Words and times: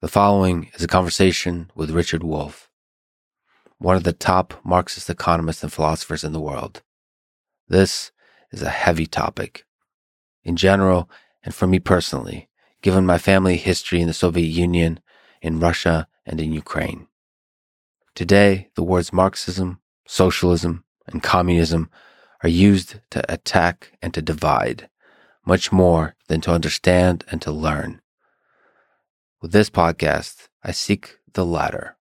The 0.00 0.06
following 0.06 0.70
is 0.76 0.84
a 0.84 0.86
conversation 0.86 1.72
with 1.74 1.90
Richard 1.90 2.22
Wolff, 2.22 2.70
one 3.78 3.96
of 3.96 4.04
the 4.04 4.12
top 4.12 4.54
Marxist 4.64 5.10
economists 5.10 5.64
and 5.64 5.72
philosophers 5.72 6.22
in 6.22 6.32
the 6.32 6.40
world. 6.40 6.82
This 7.66 8.12
is 8.52 8.62
a 8.62 8.70
heavy 8.70 9.06
topic. 9.06 9.64
In 10.44 10.54
general, 10.54 11.10
and 11.42 11.52
for 11.52 11.66
me 11.66 11.80
personally, 11.80 12.48
given 12.80 13.06
my 13.06 13.18
family 13.18 13.56
history 13.56 14.00
in 14.00 14.06
the 14.06 14.14
Soviet 14.14 14.46
Union, 14.46 15.00
in 15.42 15.58
Russia, 15.58 16.06
and 16.24 16.40
in 16.40 16.52
Ukraine. 16.52 17.08
Today, 18.14 18.68
the 18.76 18.84
words 18.84 19.12
Marxism, 19.12 19.80
socialism, 20.06 20.84
and 21.08 21.24
communism 21.24 21.90
are 22.44 22.48
used 22.48 23.00
to 23.10 23.24
attack 23.28 23.98
and 24.00 24.14
to 24.14 24.22
divide, 24.22 24.90
much 25.44 25.72
more 25.72 26.14
than 26.28 26.40
to 26.42 26.52
understand 26.52 27.24
and 27.32 27.42
to 27.42 27.50
learn. 27.50 28.00
With 29.40 29.52
this 29.52 29.70
podcast, 29.70 30.48
I 30.64 30.72
seek 30.72 31.18
the 31.34 31.46
latter. 31.46 31.96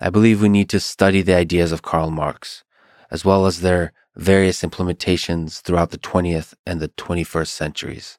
I 0.00 0.08
believe 0.08 0.40
we 0.40 0.48
need 0.48 0.70
to 0.70 0.80
study 0.80 1.20
the 1.20 1.34
ideas 1.34 1.70
of 1.70 1.82
Karl 1.82 2.10
Marx, 2.10 2.64
as 3.10 3.26
well 3.26 3.44
as 3.44 3.60
their 3.60 3.92
various 4.16 4.62
implementations 4.62 5.60
throughout 5.60 5.90
the 5.90 5.98
20th 5.98 6.54
and 6.64 6.80
the 6.80 6.88
21st 6.88 7.48
centuries. 7.48 8.18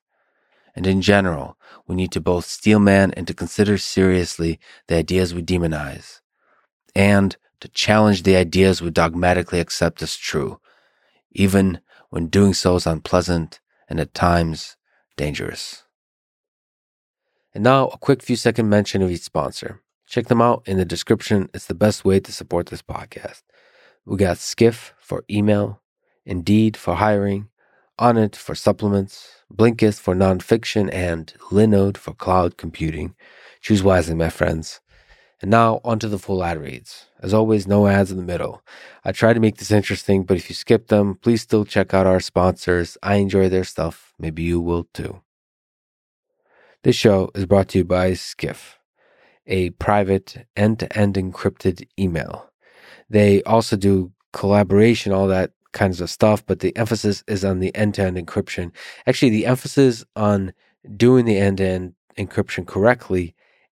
And 0.76 0.86
in 0.86 1.02
general, 1.02 1.58
we 1.88 1.96
need 1.96 2.12
to 2.12 2.22
both 2.22 2.46
steel 2.46 2.78
man 2.78 3.12
and 3.14 3.26
to 3.26 3.34
consider 3.34 3.80
seriously 3.80 4.60
the 4.88 4.98
ideas 4.98 5.34
we 5.34 5.42
demonize, 5.42 6.22
and 6.96 7.36
to 7.60 7.70
challenge 7.70 8.22
the 8.22 8.36
ideas 8.36 8.84
we 8.84 8.92
dogmatically 8.92 9.60
accept 9.60 10.04
as 10.04 10.16
true, 10.16 10.60
even 11.32 11.82
when 12.12 12.28
doing 12.28 12.54
so 12.54 12.76
is 12.76 12.86
unpleasant 12.86 13.60
and 13.90 14.00
at 14.00 14.14
times 14.14 14.78
dangerous. 15.18 15.86
And 17.54 17.64
now, 17.64 17.88
a 17.90 17.98
quick 17.98 18.24
few 18.24 18.36
second 18.38 18.70
mention 18.70 19.02
of 19.02 19.12
each 19.12 19.22
sponsor. 19.22 19.82
Check 20.08 20.28
them 20.28 20.42
out 20.42 20.64
in 20.66 20.78
the 20.78 20.86
description. 20.86 21.50
It's 21.54 21.66
the 21.66 21.74
best 21.74 22.06
way 22.06 22.20
to 22.20 22.32
support 22.32 22.68
this 22.68 22.82
podcast. 22.82 23.44
We 24.06 24.18
got 24.18 24.38
Skiff 24.38 24.94
for 25.00 25.24
email, 25.30 25.82
Indeed 26.26 26.78
for 26.78 26.96
hiring, 26.96 27.50
Onnit 28.00 28.36
for 28.36 28.56
supplements, 28.56 29.28
Blinkist 29.54 30.00
for 30.00 30.16
nonfiction, 30.16 30.92
and 30.94 31.34
Linode 31.52 31.98
for 31.98 32.14
cloud 32.14 32.58
computing. 32.58 33.16
Choose 33.62 33.84
wisely, 33.84 34.16
my 34.16 34.30
friends. 34.30 34.80
And 35.42 35.52
now, 35.52 35.82
onto 35.84 36.08
the 36.08 36.20
full 36.20 36.44
ad 36.44 36.58
reads. 36.58 37.08
As 37.20 37.34
always, 37.34 37.68
no 37.68 37.88
ads 37.88 38.12
in 38.12 38.18
the 38.18 38.24
middle. 38.24 38.64
I 39.04 39.12
try 39.12 39.34
to 39.34 39.40
make 39.40 39.58
this 39.58 39.72
interesting, 39.72 40.24
but 40.24 40.38
if 40.38 40.50
you 40.50 40.56
skip 40.56 40.88
them, 40.88 41.16
please 41.16 41.42
still 41.42 41.66
check 41.66 41.94
out 41.94 42.08
our 42.08 42.20
sponsors. 42.20 42.98
I 43.04 43.16
enjoy 43.16 43.50
their 43.50 43.64
stuff. 43.64 44.14
Maybe 44.18 44.44
you 44.44 44.62
will 44.62 44.88
too. 44.94 45.22
This 46.84 46.96
show 46.96 47.30
is 47.36 47.46
brought 47.46 47.70
to 47.70 47.80
you 47.80 47.84
by 47.84 48.14
Skiff, 48.14 48.80
a 49.46 49.70
private 49.72 50.48
end 50.56 50.80
to 50.80 50.98
end 50.98 51.14
encrypted 51.14 51.88
email. 52.00 52.50
They 53.08 53.44
also 53.44 53.76
do 53.76 54.12
collaboration, 54.34 55.12
all 55.12 55.28
that 55.28 55.52
kinds 55.74 56.02
of 56.02 56.10
stuff, 56.10 56.44
but 56.44 56.60
the 56.60 56.76
emphasis 56.76 57.24
is 57.28 57.46
on 57.46 57.60
the 57.60 57.76
end 57.76 57.96
to 57.96 58.04
end 58.04 58.18
encryption. 58.18 58.72
Actually, 59.06 59.30
the 59.30 59.46
emphasis 59.46 60.04
on 60.16 60.54
doing 60.98 61.26
the 61.26 61.38
end 61.38 61.58
to 61.58 61.66
end 61.66 61.94
encryption 62.18 62.66
correctly 62.66 63.36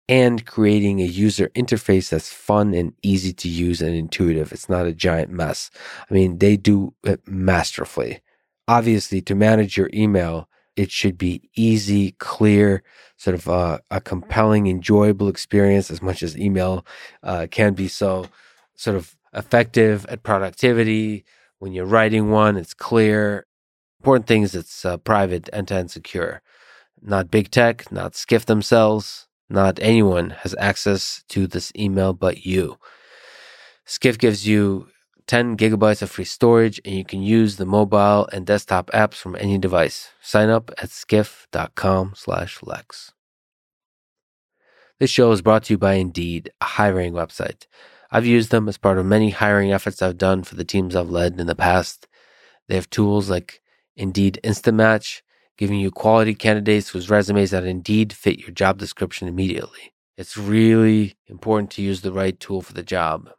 and 0.10 0.46
creating 0.48 1.00
a 1.00 1.06
user 1.06 1.50
interface 1.50 2.10
that's 2.10 2.34
fun 2.34 2.74
and 2.74 2.94
easy 3.04 3.34
to 3.34 3.48
use 3.48 3.84
and 3.84 3.96
intuitive. 3.96 4.52
It's 4.52 4.70
not 4.70 4.88
a 4.88 4.94
giant 4.94 5.30
mess. 5.30 5.70
I 6.10 6.14
mean, 6.14 6.40
they 6.40 6.58
do 6.58 6.96
it 7.04 7.22
masterfully. 7.28 8.22
Obviously, 8.68 9.22
to 9.22 9.36
manage 9.36 9.78
your 9.78 9.92
email, 9.94 10.50
it 10.76 10.92
should 10.92 11.18
be 11.18 11.50
easy, 11.56 12.12
clear, 12.20 12.84
sort 13.18 13.36
of 13.36 13.48
a, 13.48 13.82
a 13.90 14.02
compelling, 14.02 14.68
enjoyable 14.68 15.28
experience 15.28 15.90
as 15.90 16.02
much 16.02 16.22
as 16.22 16.38
email 16.38 16.86
uh, 17.24 17.48
can 17.50 17.74
be. 17.74 17.88
So, 17.88 18.26
sort 18.76 18.98
of 18.98 19.16
effective 19.34 20.06
at 20.08 20.24
productivity. 20.24 21.26
When 21.60 21.72
you're 21.72 21.86
writing 21.86 22.30
one, 22.30 22.58
it's 22.58 22.74
clear. 22.74 23.46
Important 24.02 24.28
thing 24.28 24.44
is 24.44 24.54
it's 24.54 24.86
uh, 24.86 24.98
private, 24.98 25.50
end 25.54 25.70
to 25.70 25.76
end 25.76 25.92
secure. 25.92 26.42
Not 27.02 27.32
big 27.32 27.52
tech, 27.52 27.92
not 27.92 28.16
Skiff 28.16 28.46
themselves, 28.46 29.28
not 29.50 29.80
anyone 29.82 30.32
has 30.32 30.56
access 30.60 31.24
to 31.30 31.48
this 31.48 31.72
email 31.78 32.14
but 32.14 32.46
you. 32.46 32.78
Skiff 33.86 34.18
gives 34.18 34.48
you 34.48 34.88
10 35.28 35.58
gigabytes 35.58 36.04
of 36.04 36.12
free 36.12 36.26
storage, 36.26 36.80
and 36.86 36.94
you 36.94 37.04
can 37.04 37.22
use 37.22 37.56
the 37.56 37.66
mobile 37.66 38.28
and 38.32 38.46
desktop 38.46 38.92
apps 38.92 39.16
from 39.16 39.36
any 39.36 39.58
device. 39.58 40.10
Sign 40.22 40.50
up 40.50 40.70
at 40.78 40.92
skiff.com 40.92 42.14
slash 42.16 42.62
lex. 42.62 43.12
This 45.00 45.10
show 45.10 45.32
is 45.32 45.42
brought 45.42 45.64
to 45.64 45.74
you 45.74 45.78
by 45.78 45.94
Indeed, 45.94 46.52
a 46.62 46.66
hiring 46.66 47.14
website. 47.14 47.66
I've 48.12 48.26
used 48.26 48.52
them 48.52 48.70
as 48.70 48.78
part 48.78 49.00
of 49.00 49.06
many 49.06 49.32
hiring 49.32 49.72
efforts 49.72 50.02
I've 50.02 50.18
done 50.18 50.44
for 50.44 50.56
the 50.56 50.64
teams 50.64 50.96
I've 50.96 51.10
led 51.10 51.40
in 51.40 51.48
the 51.48 51.56
past. 51.56 52.08
They 52.68 52.76
have 52.76 52.90
tools 52.90 53.30
like 53.30 53.62
Indeed 53.96 54.40
Instant 54.44 54.78
Match, 54.78 55.24
giving 55.58 55.80
you 55.80 55.90
quality 55.90 56.36
candidates 56.36 56.90
whose 56.90 57.10
resumes 57.10 57.52
that 57.52 57.66
Indeed 57.66 58.14
fit 58.14 58.40
your 58.40 58.52
job 58.52 58.78
description 58.78 59.28
immediately. 59.28 59.94
It's 60.18 60.38
really 60.38 61.16
important 61.28 61.72
to 61.72 61.82
use 61.82 62.02
the 62.02 62.14
right 62.14 62.40
tool 62.40 62.62
for 62.62 62.74
the 62.74 62.84
job 62.84 63.32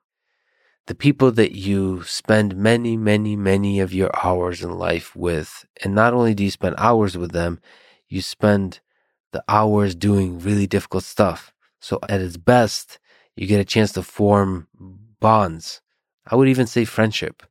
the 0.86 0.94
people 0.94 1.32
that 1.32 1.52
you 1.52 2.02
spend 2.04 2.56
many, 2.56 2.96
many, 2.96 3.36
many 3.36 3.80
of 3.80 3.92
your 3.92 4.10
hours 4.24 4.62
in 4.62 4.70
life 4.70 5.14
with. 5.16 5.66
And 5.82 5.94
not 5.94 6.14
only 6.14 6.34
do 6.34 6.44
you 6.44 6.50
spend 6.50 6.76
hours 6.78 7.16
with 7.18 7.32
them, 7.32 7.60
you 8.08 8.22
spend 8.22 8.80
the 9.32 9.42
hours 9.48 9.94
doing 9.94 10.38
really 10.38 10.66
difficult 10.66 11.04
stuff. 11.04 11.52
So 11.80 11.98
at 12.08 12.20
its 12.20 12.36
best, 12.36 12.98
you 13.34 13.46
get 13.46 13.60
a 13.60 13.64
chance 13.64 13.92
to 13.92 14.02
form 14.02 14.68
bonds. 15.20 15.80
I 16.26 16.36
would 16.36 16.48
even 16.48 16.66
say 16.66 16.84
friendship. 16.84 17.42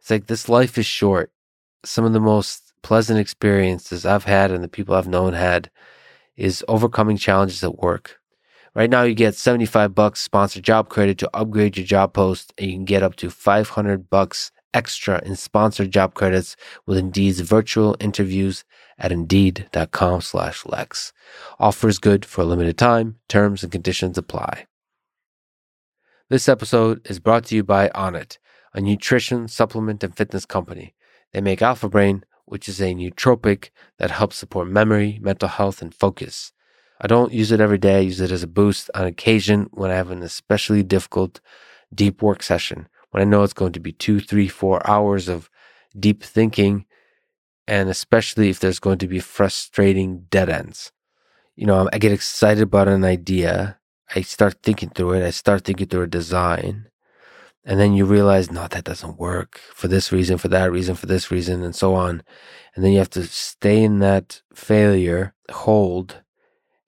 It's 0.00 0.10
like 0.10 0.26
this 0.26 0.48
life 0.48 0.78
is 0.78 0.86
short. 0.86 1.30
Some 1.84 2.04
of 2.04 2.12
the 2.12 2.20
most 2.20 2.72
pleasant 2.82 3.18
experiences 3.18 4.06
I've 4.06 4.24
had 4.24 4.50
and 4.50 4.64
the 4.64 4.68
people 4.68 4.94
I've 4.94 5.08
known 5.08 5.34
had 5.34 5.70
is 6.36 6.64
overcoming 6.68 7.16
challenges 7.16 7.62
at 7.62 7.78
work. 7.78 8.18
Right 8.76 8.90
now, 8.90 9.04
you 9.04 9.14
get 9.14 9.34
75 9.34 9.94
bucks 9.94 10.20
sponsored 10.20 10.62
job 10.62 10.90
credit 10.90 11.16
to 11.18 11.30
upgrade 11.32 11.78
your 11.78 11.86
job 11.86 12.12
post, 12.12 12.52
and 12.58 12.66
you 12.66 12.76
can 12.76 12.84
get 12.84 13.02
up 13.02 13.16
to 13.16 13.30
500 13.30 14.10
bucks 14.10 14.52
extra 14.74 15.18
in 15.24 15.34
sponsored 15.34 15.90
job 15.90 16.12
credits 16.12 16.56
with 16.84 16.98
Indeed's 16.98 17.40
virtual 17.40 17.96
interviews 18.00 18.64
at 18.98 19.12
indeed.com 19.12 20.20
slash 20.20 20.66
Lex. 20.66 21.14
Offers 21.58 21.98
good 21.98 22.26
for 22.26 22.42
a 22.42 22.44
limited 22.44 22.76
time. 22.76 23.16
Terms 23.30 23.62
and 23.62 23.72
conditions 23.72 24.18
apply. 24.18 24.66
This 26.28 26.46
episode 26.46 27.00
is 27.08 27.18
brought 27.18 27.44
to 27.46 27.56
you 27.56 27.64
by 27.64 27.88
Onnit, 27.88 28.36
a 28.74 28.82
nutrition, 28.82 29.48
supplement, 29.48 30.04
and 30.04 30.14
fitness 30.14 30.44
company. 30.44 30.94
They 31.32 31.40
make 31.40 31.62
Alpha 31.62 31.88
Brain, 31.88 32.26
which 32.44 32.68
is 32.68 32.82
a 32.82 32.94
nootropic 32.94 33.70
that 33.98 34.10
helps 34.10 34.36
support 34.36 34.68
memory, 34.68 35.18
mental 35.22 35.48
health, 35.48 35.80
and 35.80 35.94
focus. 35.94 36.52
I 37.00 37.06
don't 37.06 37.32
use 37.32 37.52
it 37.52 37.60
every 37.60 37.78
day. 37.78 37.96
I 37.96 38.00
use 38.00 38.20
it 38.20 38.32
as 38.32 38.42
a 38.42 38.48
boost 38.48 38.90
on 38.94 39.04
occasion 39.04 39.68
when 39.72 39.90
I 39.90 39.94
have 39.94 40.10
an 40.10 40.22
especially 40.22 40.82
difficult 40.82 41.40
deep 41.94 42.22
work 42.22 42.42
session, 42.42 42.88
when 43.10 43.20
I 43.22 43.24
know 43.24 43.42
it's 43.42 43.52
going 43.52 43.72
to 43.72 43.80
be 43.80 43.92
two, 43.92 44.20
three, 44.20 44.48
four 44.48 44.88
hours 44.88 45.28
of 45.28 45.50
deep 45.98 46.22
thinking, 46.22 46.86
and 47.68 47.88
especially 47.88 48.48
if 48.48 48.60
there's 48.60 48.78
going 48.78 48.98
to 48.98 49.08
be 49.08 49.20
frustrating 49.20 50.26
dead 50.30 50.48
ends. 50.48 50.92
You 51.54 51.66
know, 51.66 51.88
I 51.92 51.98
get 51.98 52.12
excited 52.12 52.62
about 52.62 52.88
an 52.88 53.04
idea. 53.04 53.78
I 54.14 54.22
start 54.22 54.62
thinking 54.62 54.90
through 54.90 55.14
it. 55.14 55.26
I 55.26 55.30
start 55.30 55.64
thinking 55.64 55.88
through 55.88 56.02
a 56.02 56.06
design. 56.06 56.88
And 57.64 57.80
then 57.80 57.94
you 57.94 58.04
realize, 58.04 58.50
no, 58.50 58.68
that 58.68 58.84
doesn't 58.84 59.18
work 59.18 59.58
for 59.74 59.88
this 59.88 60.12
reason, 60.12 60.38
for 60.38 60.48
that 60.48 60.70
reason, 60.70 60.94
for 60.94 61.06
this 61.06 61.32
reason, 61.32 61.64
and 61.64 61.74
so 61.74 61.94
on. 61.94 62.22
And 62.74 62.84
then 62.84 62.92
you 62.92 62.98
have 62.98 63.10
to 63.10 63.24
stay 63.24 63.82
in 63.82 63.98
that 63.98 64.42
failure, 64.54 65.34
hold, 65.50 66.22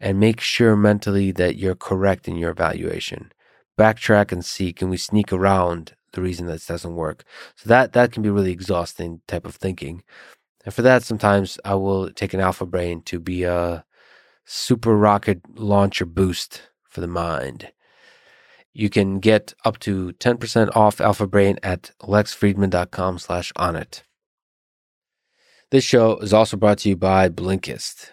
and 0.01 0.21
make 0.21 0.41
sure 0.41 0.77
mentally 0.77 1.31
that 1.33 1.57
you're 1.57 1.75
correct 1.75 2.29
in 2.29 2.37
your 2.37 2.51
evaluation. 2.51 3.33
Backtrack 3.79 4.33
and 4.33 4.45
see 4.45 4.73
can 4.73 4.89
we 4.89 4.97
sneak 4.97 5.33
around 5.33 5.95
the 6.13 6.23
reason 6.23 6.47
that 6.47 6.67
doesn't 6.67 6.95
work. 6.95 7.25
So 7.57 7.69
that 7.69 7.93
that 7.93 8.13
can 8.13 8.23
be 8.23 8.31
really 8.31 8.53
exhausting 8.53 9.21
type 9.29 9.45
of 9.45 9.55
thinking. 9.55 10.03
And 10.65 10.75
for 10.75 10.83
that, 10.83 11.03
sometimes 11.03 11.59
I 11.65 11.75
will 11.75 12.11
take 12.11 12.35
an 12.35 12.41
alpha 12.41 12.67
brain 12.67 13.03
to 13.03 13.21
be 13.21 13.45
a 13.45 13.85
super 14.45 14.97
rocket 14.97 15.41
launcher 15.59 16.07
boost 16.07 16.63
for 16.85 17.01
the 17.01 17.07
mind. 17.07 17.73
You 18.73 18.89
can 18.89 19.19
get 19.19 19.55
up 19.65 19.79
to 19.81 20.13
10% 20.13 20.77
off 20.77 21.01
Alpha 21.01 21.27
Brain 21.27 21.59
at 21.63 21.91
lexfridman.com 22.03 23.19
slash 23.19 23.53
onnit. 23.55 24.03
This 25.71 25.85
show 25.85 26.17
is 26.19 26.33
also 26.33 26.57
brought 26.57 26.79
to 26.79 26.89
you 26.89 26.97
by 26.97 27.29
Blinkist. 27.29 28.11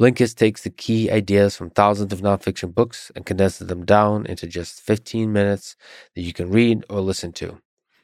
Blinkist 0.00 0.36
takes 0.36 0.62
the 0.62 0.70
key 0.70 1.10
ideas 1.10 1.56
from 1.56 1.70
thousands 1.70 2.12
of 2.12 2.20
nonfiction 2.20 2.74
books 2.74 3.12
and 3.14 3.26
condenses 3.26 3.68
them 3.68 3.84
down 3.84 4.26
into 4.26 4.46
just 4.46 4.80
15 4.80 5.32
minutes 5.32 5.76
that 6.14 6.22
you 6.22 6.32
can 6.32 6.50
read 6.50 6.84
or 6.90 7.00
listen 7.00 7.32
to. 7.34 7.60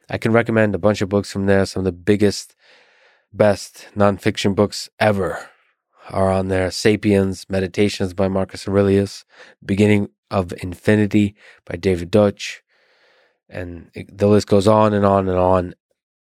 I 0.09 0.19
can 0.19 0.33
recommend 0.33 0.75
a 0.75 0.79
bunch 0.79 1.03
of 1.03 1.09
books 1.09 1.33
from 1.33 1.47
there, 1.47 1.67
some 1.67 1.81
of 1.81 1.85
the 1.85 1.93
biggest, 1.93 2.55
best 3.33 3.89
nonfiction 3.97 4.55
books 4.55 4.89
ever. 5.01 5.49
are 6.11 6.31
on 6.31 6.49
there 6.49 6.71
Sapiens, 6.71 7.47
Meditations 7.49 8.15
by 8.15 8.29
Marcus 8.29 8.67
Aurelius, 8.67 9.25
Beginning 9.65 10.09
of 10.31 10.53
Infinity 10.63 11.35
by 11.65 11.77
David 11.77 12.11
Deutsch, 12.11 12.63
and 13.49 13.91
the 13.95 14.27
list 14.29 14.47
goes 14.47 14.69
on 14.69 14.95
and 14.95 15.05
on 15.05 15.29
and 15.29 15.39
on. 15.39 15.75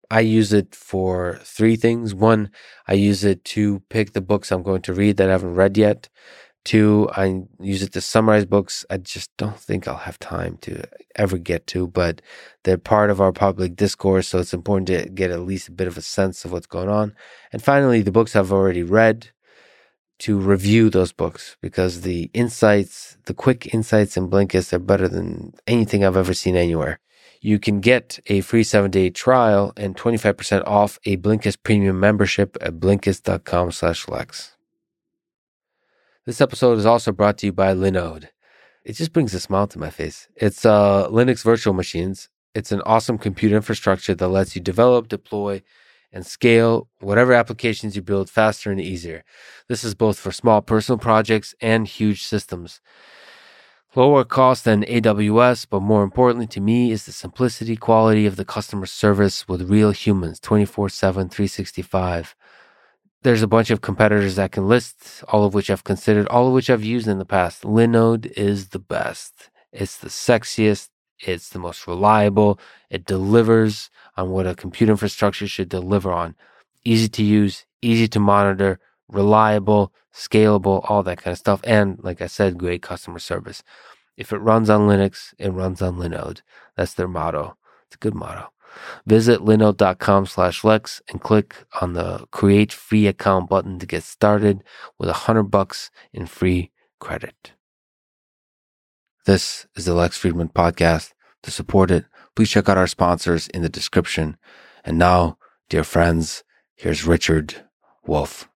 I 0.10 0.22
use 0.22 0.54
it 0.54 0.74
for 0.74 1.40
three 1.44 1.76
things. 1.76 2.14
One, 2.14 2.52
I 2.88 2.94
use 2.94 3.24
it 3.24 3.44
to 3.46 3.82
pick 3.90 4.14
the 4.14 4.22
books 4.22 4.52
I'm 4.52 4.64
going 4.64 4.82
to 4.84 4.94
read 4.94 5.18
that 5.18 5.30
I 5.30 5.34
haven't 5.34 5.56
read 5.56 5.78
yet. 5.78 6.10
Two, 6.64 7.10
I 7.16 7.44
use 7.62 7.82
it 7.82 7.94
to 7.94 8.02
summarize 8.02 8.46
books 8.46 8.86
I 8.90 8.98
just 8.98 9.32
don't 9.38 9.58
think 9.58 9.88
I'll 9.88 9.96
have 9.96 10.20
time 10.20 10.58
to 10.62 10.84
ever 11.16 11.38
get 11.38 11.66
to, 11.68 11.88
but 11.88 12.22
they're 12.64 12.78
part 12.78 13.10
of 13.10 13.22
our 13.22 13.32
public 13.32 13.76
discourse, 13.76 14.28
so 14.28 14.40
it's 14.40 14.54
important 14.54 14.88
to 14.88 15.10
get 15.10 15.32
at 15.32 15.40
least 15.42 15.70
a 15.70 15.72
bit 15.72 15.88
of 15.88 15.98
a 15.98 16.02
sense 16.02 16.44
of 16.44 16.52
what's 16.52 16.68
going 16.68 16.90
on. 16.90 17.14
And 17.54 17.64
finally, 17.64 18.02
the 18.02 18.12
books 18.12 18.36
I've 18.36 18.52
already 18.52 18.84
read 18.84 19.30
to 20.20 20.38
review 20.38 20.90
those 20.90 21.14
books 21.14 21.56
because 21.62 22.02
the 22.02 22.30
insights, 22.34 23.18
the 23.26 23.34
quick 23.34 23.74
insights 23.74 24.18
in 24.18 24.30
Blinkist 24.30 24.74
are 24.74 24.80
better 24.80 25.08
than 25.08 25.54
anything 25.68 26.04
I've 26.04 26.18
ever 26.18 26.34
seen 26.34 26.56
anywhere. 26.56 27.00
You 27.48 27.60
can 27.60 27.80
get 27.80 28.20
a 28.26 28.42
free 28.42 28.66
seven 28.66 28.92
day 28.92 29.10
trial 29.10 29.72
and 29.78 29.96
25% 29.96 30.68
off 30.68 31.00
a 31.06 31.16
Blinkist 31.16 31.64
premium 31.64 31.98
membership 31.98 32.58
at 32.60 32.74
blinkist.com 32.74 33.72
slash 33.72 34.06
Lex. 34.10 34.58
This 36.26 36.42
episode 36.42 36.78
is 36.78 36.86
also 36.86 37.14
brought 37.14 37.38
to 37.38 37.46
you 37.46 37.54
by 37.54 37.74
Linode. 37.74 38.28
It 38.84 38.98
just 38.98 39.14
brings 39.14 39.34
a 39.34 39.40
smile 39.40 39.66
to 39.68 39.80
my 39.80 39.90
face. 39.90 40.28
It's 40.36 40.66
uh, 40.66 41.08
Linux 41.08 41.42
virtual 41.42 41.74
machines. 41.74 42.28
It's 42.54 42.74
an 42.74 42.82
awesome 42.82 43.18
computer 43.18 43.56
infrastructure 43.56 44.14
that 44.14 44.28
lets 44.28 44.54
you 44.54 44.62
develop, 44.62 45.08
deploy, 45.08 45.62
and 46.12 46.26
scale 46.26 46.90
whatever 47.00 47.32
applications 47.32 47.96
you 47.96 48.02
build 48.02 48.30
faster 48.30 48.72
and 48.72 48.82
easier. 48.82 49.24
This 49.70 49.86
is 49.86 49.96
both 49.96 50.20
for 50.20 50.34
small 50.34 50.62
personal 50.62 51.00
projects 51.00 51.56
and 51.62 51.88
huge 51.88 52.24
systems. 52.24 52.82
Lower 53.96 54.24
cost 54.24 54.66
than 54.66 54.84
AWS, 54.84 55.68
but 55.70 55.82
more 55.82 56.04
importantly 56.04 56.48
to 56.48 56.62
me 56.62 56.92
is 56.92 57.06
the 57.06 57.12
simplicity, 57.12 57.76
quality 57.76 58.26
of 58.26 58.36
the 58.36 58.46
customer 58.46 58.86
service 58.86 59.48
with 59.48 59.70
real 59.70 59.92
humans 59.92 60.40
24 60.40 60.90
7, 60.90 61.30
365 61.30 62.36
there's 63.24 63.44
a 63.44 63.48
bunch 63.48 63.72
of 63.72 63.82
competitors 63.82 64.36
that 64.36 64.52
can 64.52 64.68
list, 64.68 65.24
all 65.28 65.44
of 65.44 65.54
which 65.54 65.70
I've 65.70 65.84
considered, 65.84 66.28
all 66.28 66.48
of 66.48 66.54
which 66.54 66.70
I've 66.70 66.84
used 66.84 67.08
in 67.08 67.18
the 67.18 67.26
past. 67.26 67.64
Linode 67.64 68.32
is 68.38 68.70
the 68.70 68.80
best. 68.80 69.50
It's 69.72 69.98
the 69.98 70.10
sexiest. 70.10 70.90
It's 71.20 71.50
the 71.50 71.60
most 71.60 71.88
reliable. 71.88 72.60
It 72.90 73.06
delivers 73.06 73.90
on 74.16 74.30
what 74.30 74.48
a 74.48 74.56
computer 74.56 74.92
infrastructure 74.92 75.48
should 75.48 75.70
deliver 75.70 76.12
on. 76.12 76.36
Easy 76.86 77.10
to 77.10 77.24
use, 77.24 77.66
easy 77.82 78.08
to 78.08 78.20
monitor, 78.20 78.80
reliable, 79.10 79.94
scalable, 80.14 80.90
all 80.90 81.04
that 81.04 81.20
kind 81.20 81.34
of 81.34 81.38
stuff. 81.38 81.62
And 81.64 82.00
like 82.04 82.22
I 82.22 82.28
said, 82.28 82.58
great 82.58 82.82
customer 82.82 83.20
service. 83.20 83.64
If 84.16 84.34
it 84.34 84.38
runs 84.40 84.70
on 84.70 84.82
Linux, 84.82 85.34
it 85.38 85.50
runs 85.50 85.82
on 85.82 85.98
Linode. 85.98 86.42
That's 86.76 86.94
their 86.94 87.08
motto. 87.08 87.58
It's 87.86 87.96
a 87.96 88.00
good 88.00 88.16
motto. 88.16 88.52
Visit 89.06 89.42
linode.com 89.42 90.26
slash 90.26 90.64
Lex 90.64 91.02
and 91.08 91.22
click 91.22 91.56
on 91.82 91.94
the 91.94 92.26
create 92.32 92.74
free 92.74 93.08
account 93.08 93.50
button 93.50 93.80
to 93.80 93.86
get 93.86 94.04
started 94.04 94.64
with 94.98 95.10
a 95.10 95.14
hundred 95.14 95.44
bucks 95.44 95.90
in 96.14 96.26
free 96.26 96.72
credit. 97.00 97.54
This 99.26 99.68
is 99.76 99.86
the 99.86 99.94
Lex 99.94 100.22
Fridman 100.22 100.52
podcast. 100.52 101.14
To 101.44 101.52
support 101.52 101.92
it, 101.92 102.06
please 102.36 102.50
check 102.50 102.68
out 102.68 102.78
our 102.78 102.88
sponsors 102.88 103.48
in 103.50 103.62
the 103.62 103.70
description. 103.70 104.38
And 104.84 104.98
now, 104.98 105.38
dear 105.70 105.84
friends, 105.84 106.44
here's 106.76 107.06
Richard 107.06 107.56
Wolff. 108.06 108.50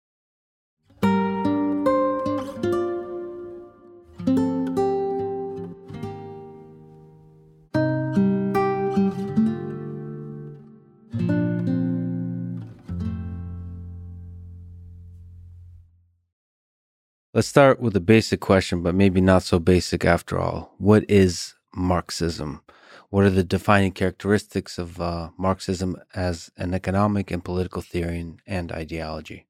Let's 17.39 17.47
start 17.47 17.79
with 17.79 17.95
a 17.95 18.01
basic 18.01 18.41
question, 18.41 18.83
but 18.83 18.97
maybe 18.97 19.21
not 19.21 19.45
so 19.45 19.61
basic 19.61 20.05
after 20.05 20.41
all. 20.41 20.75
What 20.79 21.09
is 21.09 21.55
Marxism? 21.73 22.63
What 23.11 23.27
are 23.27 23.31
the 23.31 23.45
defining 23.45 23.93
characteristics 23.93 24.77
of 24.77 25.01
uh, 25.01 25.31
Marxism 25.39 25.95
as 26.17 26.51
an 26.57 26.75
economic 26.75 27.31
and 27.31 27.45
political 27.45 27.81
theory 27.81 28.35
and 28.45 28.73
ideology? 28.73 29.47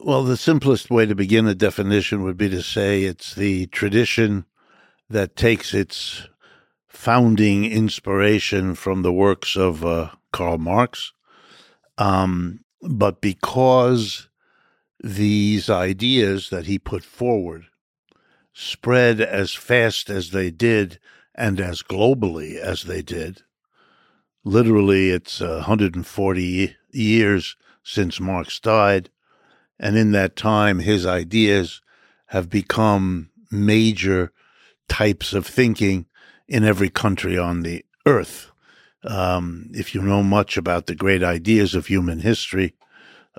Well, 0.00 0.24
the 0.24 0.36
simplest 0.36 0.90
way 0.90 1.06
to 1.06 1.14
begin 1.14 1.46
a 1.46 1.54
definition 1.54 2.24
would 2.24 2.36
be 2.36 2.48
to 2.48 2.60
say 2.60 3.04
it's 3.04 3.36
the 3.36 3.68
tradition 3.68 4.44
that 5.08 5.36
takes 5.36 5.72
its 5.72 6.26
founding 6.88 7.64
inspiration 7.64 8.74
from 8.74 9.02
the 9.02 9.12
works 9.12 9.56
of 9.56 9.84
uh, 9.84 10.10
Karl 10.32 10.58
Marx. 10.58 11.12
Um, 11.98 12.64
but 12.82 13.20
because 13.20 14.28
these 15.00 15.70
ideas 15.70 16.50
that 16.50 16.66
he 16.66 16.78
put 16.78 17.04
forward 17.04 17.66
spread 18.52 19.20
as 19.20 19.54
fast 19.54 20.10
as 20.10 20.30
they 20.30 20.50
did 20.50 20.98
and 21.34 21.60
as 21.60 21.82
globally 21.82 22.56
as 22.56 22.82
they 22.84 23.02
did. 23.02 23.42
Literally, 24.44 25.10
it's 25.10 25.40
140 25.40 26.76
years 26.90 27.56
since 27.84 28.18
Marx 28.18 28.58
died. 28.58 29.10
And 29.78 29.96
in 29.96 30.10
that 30.12 30.34
time, 30.34 30.80
his 30.80 31.06
ideas 31.06 31.80
have 32.26 32.50
become 32.50 33.30
major 33.50 34.32
types 34.88 35.32
of 35.32 35.46
thinking 35.46 36.06
in 36.48 36.64
every 36.64 36.88
country 36.90 37.38
on 37.38 37.62
the 37.62 37.84
earth. 38.06 38.50
Um, 39.04 39.70
if 39.72 39.94
you 39.94 40.02
know 40.02 40.22
much 40.22 40.56
about 40.56 40.86
the 40.86 40.94
great 40.94 41.22
ideas 41.22 41.74
of 41.74 41.86
human 41.86 42.18
history, 42.18 42.74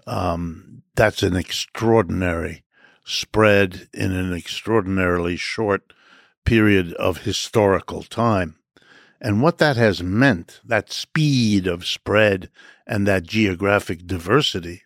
um, 0.08 0.69
that's 1.00 1.24
an 1.24 1.38
extraordinary 1.38 2.62
spread 3.06 3.88
in 3.94 4.12
an 4.12 4.34
extraordinarily 4.34 5.38
short 5.38 5.94
period 6.44 6.92
of 6.96 7.20
historical 7.20 8.04
time. 8.04 8.58
And 9.22 9.42
what 9.42 9.60
that 9.60 9.78
has 9.78 10.04
meant, 10.04 10.60
that 10.66 10.92
speed 10.92 11.68
of 11.68 11.86
spread 11.86 12.50
and 12.86 13.08
that 13.08 13.24
geographic 13.24 14.08
diversity, 14.08 14.82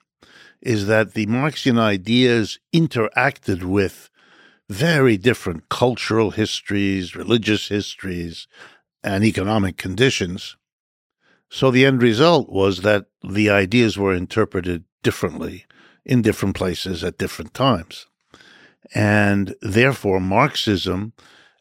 is 0.62 0.86
that 0.86 1.15
the 1.15 1.25
Marxian 1.25 1.80
ideas 1.80 2.60
interacted 2.71 3.63
with 3.63 4.12
very 4.69 5.18
different 5.18 5.68
cultural 5.69 6.30
histories, 6.30 7.15
religious 7.15 7.69
histories, 7.69 8.48
and 9.03 9.24
economic 9.24 9.77
conditions. 9.77 10.58
So 11.50 11.72
the 11.72 11.88
end 11.88 12.03
result 12.03 12.50
was 12.50 12.82
that 12.82 13.08
the 13.27 13.50
ideas 13.50 13.98
were 13.98 14.13
interpreted 14.13 14.84
differently 15.01 15.65
in 16.05 16.22
different 16.22 16.55
places 16.55 17.03
at 17.03 17.17
different 17.17 17.53
times. 17.53 18.07
And 18.93 19.55
therefore, 19.62 20.19
Marxism, 20.19 21.13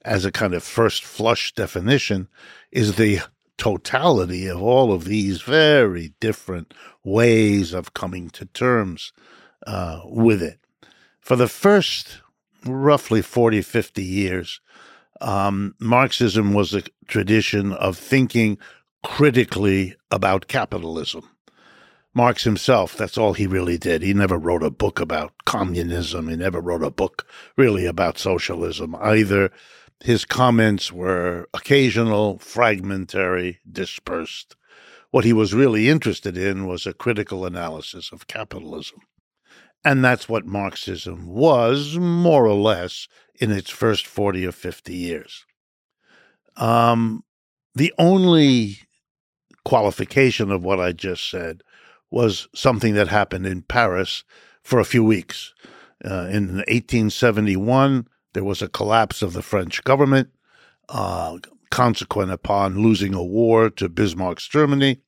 as 0.04 0.24
a 0.24 0.32
kind 0.32 0.54
of 0.54 0.62
first 0.62 1.04
flush 1.04 1.54
definition, 1.54 2.28
is 2.70 2.96
the 2.96 3.20
totality 3.56 4.46
of 4.48 4.60
all 4.60 4.92
of 4.92 5.04
these 5.04 5.42
very 5.42 6.14
different 6.18 6.74
ways 7.04 7.72
of 7.72 7.94
coming 7.94 8.28
to 8.30 8.46
terms 8.46 9.12
uh, 9.66 10.00
with 10.04 10.42
it. 10.42 10.58
For 11.20 11.36
the 11.36 11.48
first 11.48 12.20
roughly 12.64 13.22
40, 13.22 13.62
50 13.62 14.02
years, 14.02 14.60
um, 15.20 15.74
Marxism 15.78 16.52
was 16.52 16.74
a 16.74 16.82
tradition 17.06 17.72
of 17.72 17.96
thinking 17.96 18.58
critically 19.04 19.94
about 20.10 20.48
capitalism. 20.48 21.28
Marx 22.14 22.44
himself, 22.44 22.96
that's 22.96 23.16
all 23.16 23.32
he 23.32 23.46
really 23.46 23.78
did. 23.78 24.02
He 24.02 24.12
never 24.12 24.36
wrote 24.36 24.62
a 24.62 24.70
book 24.70 25.00
about 25.00 25.32
communism. 25.46 26.28
He 26.28 26.36
never 26.36 26.60
wrote 26.60 26.82
a 26.82 26.90
book 26.90 27.26
really 27.56 27.86
about 27.86 28.18
socialism 28.18 28.94
either. 29.00 29.50
His 30.04 30.24
comments 30.24 30.92
were 30.92 31.48
occasional, 31.54 32.38
fragmentary, 32.38 33.60
dispersed. 33.70 34.56
What 35.10 35.24
he 35.24 35.32
was 35.32 35.54
really 35.54 35.88
interested 35.88 36.36
in 36.36 36.66
was 36.66 36.86
a 36.86 36.92
critical 36.92 37.46
analysis 37.46 38.12
of 38.12 38.26
capitalism. 38.26 39.00
And 39.84 40.04
that's 40.04 40.28
what 40.28 40.46
Marxism 40.46 41.26
was, 41.26 41.96
more 41.98 42.46
or 42.46 42.54
less, 42.54 43.08
in 43.40 43.50
its 43.50 43.70
first 43.70 44.06
40 44.06 44.46
or 44.46 44.52
50 44.52 44.94
years. 44.94 45.44
Um, 46.56 47.24
the 47.74 47.92
only 47.98 48.78
qualification 49.64 50.50
of 50.50 50.62
what 50.62 50.78
I 50.78 50.92
just 50.92 51.28
said 51.28 51.62
was 52.12 52.48
something 52.54 52.94
that 52.94 53.08
happened 53.08 53.46
in 53.46 53.62
Paris 53.62 54.22
for 54.62 54.78
a 54.78 54.84
few 54.84 55.02
weeks. 55.02 55.54
Uh, 56.04 56.28
in 56.30 56.56
1871, 56.56 58.06
there 58.34 58.44
was 58.44 58.60
a 58.60 58.68
collapse 58.68 59.22
of 59.22 59.32
the 59.32 59.42
French 59.42 59.82
government, 59.84 60.28
uh, 60.88 61.38
consequent 61.70 62.30
upon 62.30 62.82
losing 62.82 63.14
a 63.14 63.24
war 63.24 63.70
to 63.70 63.88
Bismarck's 63.88 64.46
Germany. 64.46 65.00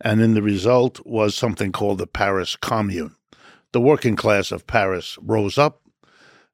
And 0.00 0.20
in 0.20 0.34
the 0.34 0.42
result 0.42 1.04
was 1.06 1.34
something 1.34 1.72
called 1.72 1.98
the 1.98 2.06
Paris 2.06 2.56
Commune. 2.56 3.14
the 3.72 3.80
working 3.80 4.16
class 4.16 4.50
of 4.50 4.66
Paris 4.66 5.16
rose 5.22 5.56
up, 5.56 5.82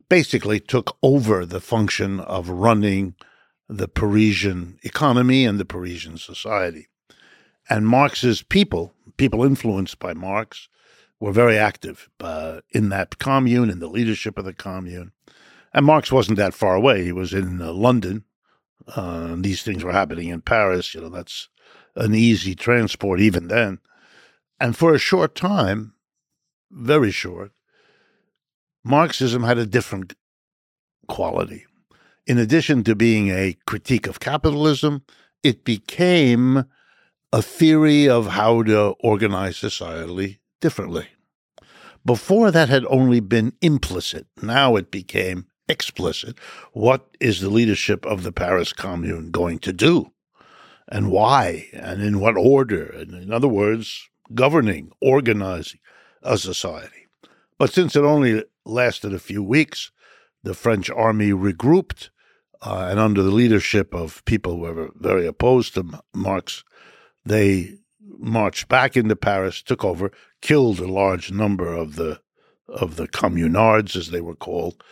basically 0.08 0.60
took 0.60 0.98
over 1.02 1.46
the 1.46 1.60
function 1.60 2.20
of 2.20 2.50
running 2.50 3.14
the 3.68 3.88
Parisian 3.88 4.78
economy 4.82 5.46
and 5.46 5.58
the 5.58 5.64
Parisian 5.64 6.18
society. 6.18 6.88
And 7.70 7.88
Marx's 7.88 8.42
people, 8.42 8.92
people 9.16 9.44
influenced 9.44 9.98
by 9.98 10.14
Marx, 10.14 10.68
were 11.20 11.32
very 11.32 11.56
active 11.56 12.08
uh, 12.20 12.60
in 12.70 12.90
that 12.90 13.18
commune, 13.18 13.70
in 13.70 13.78
the 13.78 13.88
leadership 13.88 14.38
of 14.38 14.44
the 14.44 14.52
commune. 14.52 15.12
And 15.72 15.86
Marx 15.86 16.12
wasn't 16.12 16.38
that 16.38 16.54
far 16.54 16.74
away. 16.74 17.04
He 17.04 17.12
was 17.12 17.32
in 17.32 17.60
uh, 17.60 17.72
London. 17.72 18.24
Uh, 18.94 19.36
these 19.38 19.62
things 19.62 19.82
were 19.82 19.92
happening 19.92 20.28
in 20.28 20.40
Paris. 20.42 20.94
You 20.94 21.00
know, 21.00 21.08
that's 21.08 21.48
an 21.94 22.14
easy 22.14 22.54
transport 22.54 23.20
even 23.20 23.48
then. 23.48 23.78
And 24.60 24.76
for 24.76 24.94
a 24.94 24.98
short 24.98 25.34
time, 25.34 25.94
very 26.70 27.10
short, 27.10 27.52
Marxism 28.84 29.42
had 29.42 29.58
a 29.58 29.66
different 29.66 30.14
quality. 31.08 31.66
In 32.26 32.38
addition 32.38 32.84
to 32.84 32.94
being 32.94 33.28
a 33.28 33.56
critique 33.66 34.06
of 34.06 34.20
capitalism, 34.20 35.02
it 35.42 35.64
became 35.64 36.64
a 37.32 37.42
theory 37.42 38.08
of 38.08 38.28
how 38.28 38.62
to 38.62 38.94
organize 39.00 39.56
society 39.56 40.40
differently. 40.60 41.08
Before 42.04 42.50
that 42.50 42.68
had 42.68 42.84
only 42.86 43.20
been 43.20 43.52
implicit. 43.60 44.26
Now 44.40 44.76
it 44.76 44.90
became 44.90 45.46
explicit. 45.68 46.38
What 46.72 47.08
is 47.20 47.40
the 47.40 47.50
leadership 47.50 48.06
of 48.06 48.22
the 48.22 48.32
Paris 48.32 48.72
Commune 48.72 49.30
going 49.30 49.58
to 49.60 49.72
do? 49.72 50.12
And 50.88 51.10
why? 51.10 51.68
And 51.72 52.00
in 52.00 52.20
what 52.20 52.36
order? 52.36 52.86
And 52.86 53.12
in 53.12 53.32
other 53.32 53.48
words, 53.48 54.08
governing, 54.34 54.92
organizing 55.00 55.80
a 56.22 56.38
society. 56.38 57.08
But 57.58 57.72
since 57.72 57.96
it 57.96 58.04
only 58.04 58.44
lasted 58.64 59.12
a 59.12 59.18
few 59.18 59.42
weeks, 59.42 59.90
the 60.42 60.54
French 60.54 60.88
army 60.90 61.30
regrouped, 61.30 62.10
uh, 62.62 62.88
and 62.90 63.00
under 63.00 63.22
the 63.22 63.30
leadership 63.30 63.94
of 63.94 64.24
people 64.26 64.52
who 64.52 64.60
were 64.60 64.90
very 64.94 65.26
opposed 65.26 65.74
to 65.74 66.02
Marx, 66.14 66.62
they 67.26 67.74
marched 68.18 68.68
back 68.68 68.96
into 68.96 69.16
Paris, 69.16 69.62
took 69.62 69.84
over, 69.84 70.10
killed 70.40 70.80
a 70.80 70.86
large 70.86 71.30
number 71.30 71.72
of 71.72 71.96
the 71.96 72.20
of 72.68 72.96
the 72.96 73.06
communards, 73.06 73.94
as 73.94 74.10
they 74.10 74.20
were 74.20 74.34
called, 74.34 74.82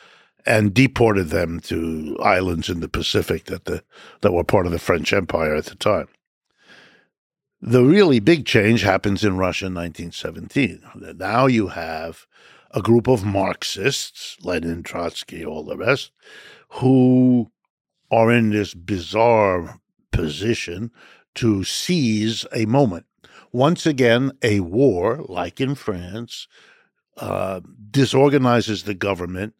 and 0.46 0.72
deported 0.72 1.30
them 1.30 1.58
to 1.58 2.16
islands 2.22 2.68
in 2.68 2.80
the 2.80 2.88
Pacific 2.88 3.46
that 3.46 3.64
the 3.64 3.82
that 4.20 4.32
were 4.32 4.44
part 4.44 4.66
of 4.66 4.72
the 4.72 4.78
French 4.78 5.12
Empire 5.12 5.54
at 5.54 5.66
the 5.66 5.74
time. 5.74 6.08
The 7.60 7.82
really 7.82 8.20
big 8.20 8.44
change 8.44 8.82
happens 8.82 9.24
in 9.24 9.38
Russia 9.38 9.66
in 9.66 9.74
1917. 9.74 10.82
Now 11.16 11.46
you 11.46 11.68
have 11.68 12.26
a 12.72 12.82
group 12.82 13.08
of 13.08 13.24
Marxists, 13.24 14.36
Lenin, 14.42 14.82
Trotsky, 14.82 15.44
all 15.44 15.64
the 15.64 15.76
rest, 15.76 16.10
who 16.68 17.50
are 18.10 18.30
in 18.30 18.50
this 18.50 18.74
bizarre 18.74 19.80
position 20.12 20.90
to 21.36 21.64
seize 21.64 22.46
a 22.52 22.66
moment. 22.66 23.06
Once 23.52 23.86
again, 23.86 24.32
a 24.42 24.60
war, 24.60 25.24
like 25.28 25.60
in 25.60 25.74
France, 25.74 26.48
uh, 27.16 27.60
disorganizes 27.90 28.82
the 28.82 28.94
government, 28.94 29.54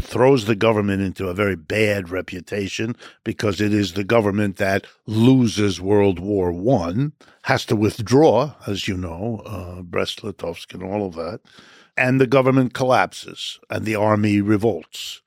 throws 0.00 0.44
the 0.44 0.56
government 0.56 1.00
into 1.00 1.28
a 1.28 1.34
very 1.34 1.56
bad 1.56 2.10
reputation 2.10 2.96
because 3.24 3.60
it 3.60 3.72
is 3.72 3.92
the 3.92 4.04
government 4.04 4.56
that 4.56 4.86
loses 5.06 5.80
World 5.80 6.18
War 6.18 6.52
One, 6.52 7.12
has 7.42 7.64
to 7.66 7.76
withdraw, 7.76 8.54
as 8.66 8.88
you 8.88 8.96
know, 8.96 9.42
uh, 9.46 9.82
Brest-Litovsk 9.82 10.74
and 10.74 10.82
all 10.82 11.06
of 11.06 11.14
that, 11.14 11.40
and 11.96 12.20
the 12.20 12.26
government 12.26 12.74
collapses 12.74 13.58
and 13.70 13.84
the 13.84 13.94
army 13.94 14.40
revolts. 14.40 15.22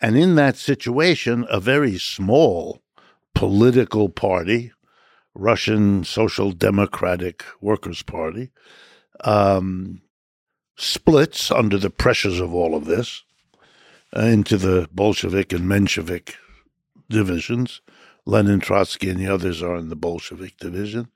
And 0.00 0.16
in 0.16 0.34
that 0.36 0.56
situation, 0.56 1.46
a 1.48 1.60
very 1.60 1.98
small 1.98 2.82
political 3.34 4.08
party, 4.08 4.72
Russian 5.34 6.04
Social 6.04 6.52
Democratic 6.52 7.44
Workers' 7.60 8.02
Party, 8.02 8.50
um, 9.24 10.02
splits 10.76 11.50
under 11.50 11.78
the 11.78 11.90
pressures 11.90 12.40
of 12.40 12.54
all 12.54 12.74
of 12.74 12.86
this 12.86 13.22
uh, 14.16 14.20
into 14.20 14.56
the 14.56 14.88
Bolshevik 14.92 15.52
and 15.52 15.68
Menshevik 15.68 16.34
divisions. 17.08 17.80
Lenin, 18.26 18.60
Trotsky, 18.60 19.10
and 19.10 19.18
the 19.18 19.26
others 19.26 19.62
are 19.62 19.76
in 19.76 19.88
the 19.88 19.96
Bolshevik 19.96 20.56
division. 20.58 21.08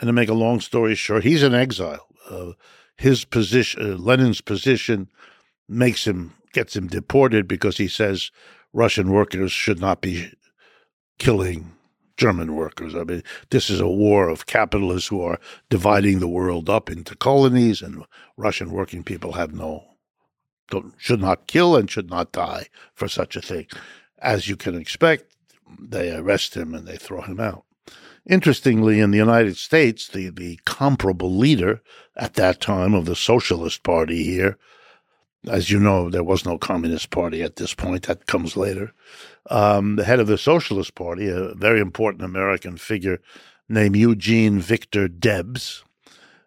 And 0.00 0.08
to 0.08 0.12
make 0.12 0.28
a 0.28 0.34
long 0.34 0.60
story 0.60 0.94
short, 0.94 1.24
he's 1.24 1.42
in 1.42 1.54
exile. 1.54 2.06
Uh, 2.28 2.52
his 2.96 3.24
position, 3.24 3.92
uh, 3.92 3.96
Lenin's 3.96 4.40
position, 4.40 5.08
makes 5.68 6.06
him 6.06 6.34
gets 6.52 6.74
him 6.74 6.88
deported 6.88 7.46
because 7.46 7.78
he 7.78 7.88
says 7.88 8.30
Russian 8.72 9.10
workers 9.10 9.52
should 9.52 9.80
not 9.80 10.00
be 10.00 10.32
killing 11.18 11.72
German 12.20 12.54
workers. 12.54 12.94
I 12.94 13.04
mean, 13.04 13.22
this 13.48 13.70
is 13.70 13.80
a 13.80 13.88
war 13.88 14.28
of 14.28 14.44
capitalists 14.44 15.08
who 15.08 15.22
are 15.22 15.40
dividing 15.70 16.18
the 16.18 16.28
world 16.28 16.68
up 16.68 16.90
into 16.90 17.16
colonies, 17.16 17.80
and 17.80 18.04
Russian 18.36 18.70
working 18.70 19.02
people 19.02 19.32
have 19.32 19.54
no, 19.54 19.84
should 20.98 21.22
not 21.22 21.46
kill 21.46 21.76
and 21.76 21.90
should 21.90 22.10
not 22.10 22.30
die 22.30 22.66
for 22.92 23.08
such 23.08 23.36
a 23.36 23.40
thing. 23.40 23.66
As 24.18 24.48
you 24.48 24.56
can 24.56 24.74
expect, 24.74 25.34
they 25.80 26.14
arrest 26.14 26.58
him 26.58 26.74
and 26.74 26.86
they 26.86 26.98
throw 26.98 27.22
him 27.22 27.40
out. 27.40 27.64
Interestingly, 28.28 29.00
in 29.00 29.12
the 29.12 29.18
United 29.18 29.56
States, 29.56 30.06
the, 30.06 30.28
the 30.28 30.60
comparable 30.66 31.34
leader 31.34 31.80
at 32.16 32.34
that 32.34 32.60
time 32.60 32.92
of 32.92 33.06
the 33.06 33.16
Socialist 33.16 33.82
Party 33.82 34.24
here, 34.24 34.58
as 35.48 35.70
you 35.70 35.78
know, 35.78 36.10
there 36.10 36.24
was 36.24 36.44
no 36.44 36.58
Communist 36.58 37.10
Party 37.10 37.42
at 37.42 37.56
this 37.56 37.74
point, 37.74 38.04
that 38.04 38.26
comes 38.26 38.56
later, 38.56 38.92
um, 39.48 39.96
the 39.96 40.04
head 40.04 40.20
of 40.20 40.26
the 40.26 40.38
Socialist 40.38 40.94
Party, 40.94 41.28
a 41.28 41.54
very 41.54 41.80
important 41.80 42.24
American 42.24 42.76
figure 42.76 43.20
named 43.68 43.96
Eugene 43.96 44.60
Victor 44.60 45.08
Debs, 45.08 45.84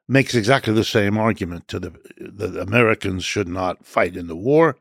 makes 0.07 0.35
exactly 0.35 0.73
the 0.73 0.83
same 0.83 1.17
argument 1.17 1.67
to 1.69 1.79
the 1.79 1.93
the 2.17 2.61
Americans 2.61 3.23
should 3.23 3.47
not 3.47 3.85
fight 3.85 4.15
in 4.15 4.27
the 4.27 4.35
war. 4.35 4.77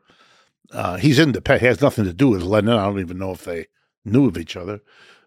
Uh, 0.71 0.97
he's 0.97 1.19
independent; 1.19 1.61
he 1.61 1.67
has 1.67 1.81
nothing 1.81 2.05
to 2.05 2.13
do 2.13 2.29
with 2.29 2.43
Lenin. 2.43 2.77
I 2.77 2.85
don't 2.85 2.99
even 2.99 3.17
know 3.17 3.31
if 3.31 3.45
they 3.45 3.67
knew 4.05 4.27
of 4.27 4.37
each 4.37 4.55
other, 4.55 4.81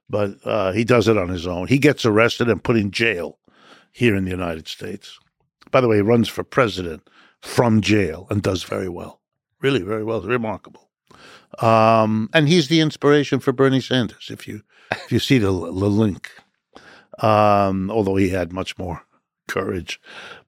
but 0.08 0.36
uh, 0.44 0.72
he 0.72 0.84
does 0.84 1.08
it 1.08 1.16
on 1.16 1.28
his 1.28 1.46
own. 1.46 1.66
He 1.66 1.78
gets 1.78 2.04
arrested 2.04 2.48
and 2.48 2.62
put 2.62 2.76
in 2.76 2.90
jail 2.90 3.38
here 3.90 4.14
in 4.14 4.24
the 4.24 4.30
United 4.30 4.68
States. 4.68 5.18
By 5.70 5.80
the 5.80 5.88
way, 5.88 5.96
he 5.96 6.02
runs 6.02 6.28
for 6.28 6.44
president 6.44 7.08
from 7.42 7.80
jail 7.80 8.26
and 8.30 8.42
does 8.42 8.62
very 8.62 8.88
well, 8.88 9.20
really 9.60 9.82
very 9.82 10.04
well. 10.04 10.18
It's 10.18 10.26
remarkable. 10.26 10.90
Um, 11.58 12.28
and 12.32 12.48
he's 12.48 12.68
the 12.68 12.80
inspiration 12.80 13.40
for 13.40 13.52
Bernie 13.52 13.80
Sanders. 13.80 14.28
If 14.30 14.46
you 14.46 14.62
if 14.90 15.10
you 15.12 15.18
see 15.18 15.38
the, 15.38 15.50
the 15.50 15.90
link, 15.90 16.30
um, 17.18 17.90
although 17.90 18.16
he 18.16 18.30
had 18.30 18.52
much 18.52 18.78
more 18.78 19.02
courage 19.48 20.00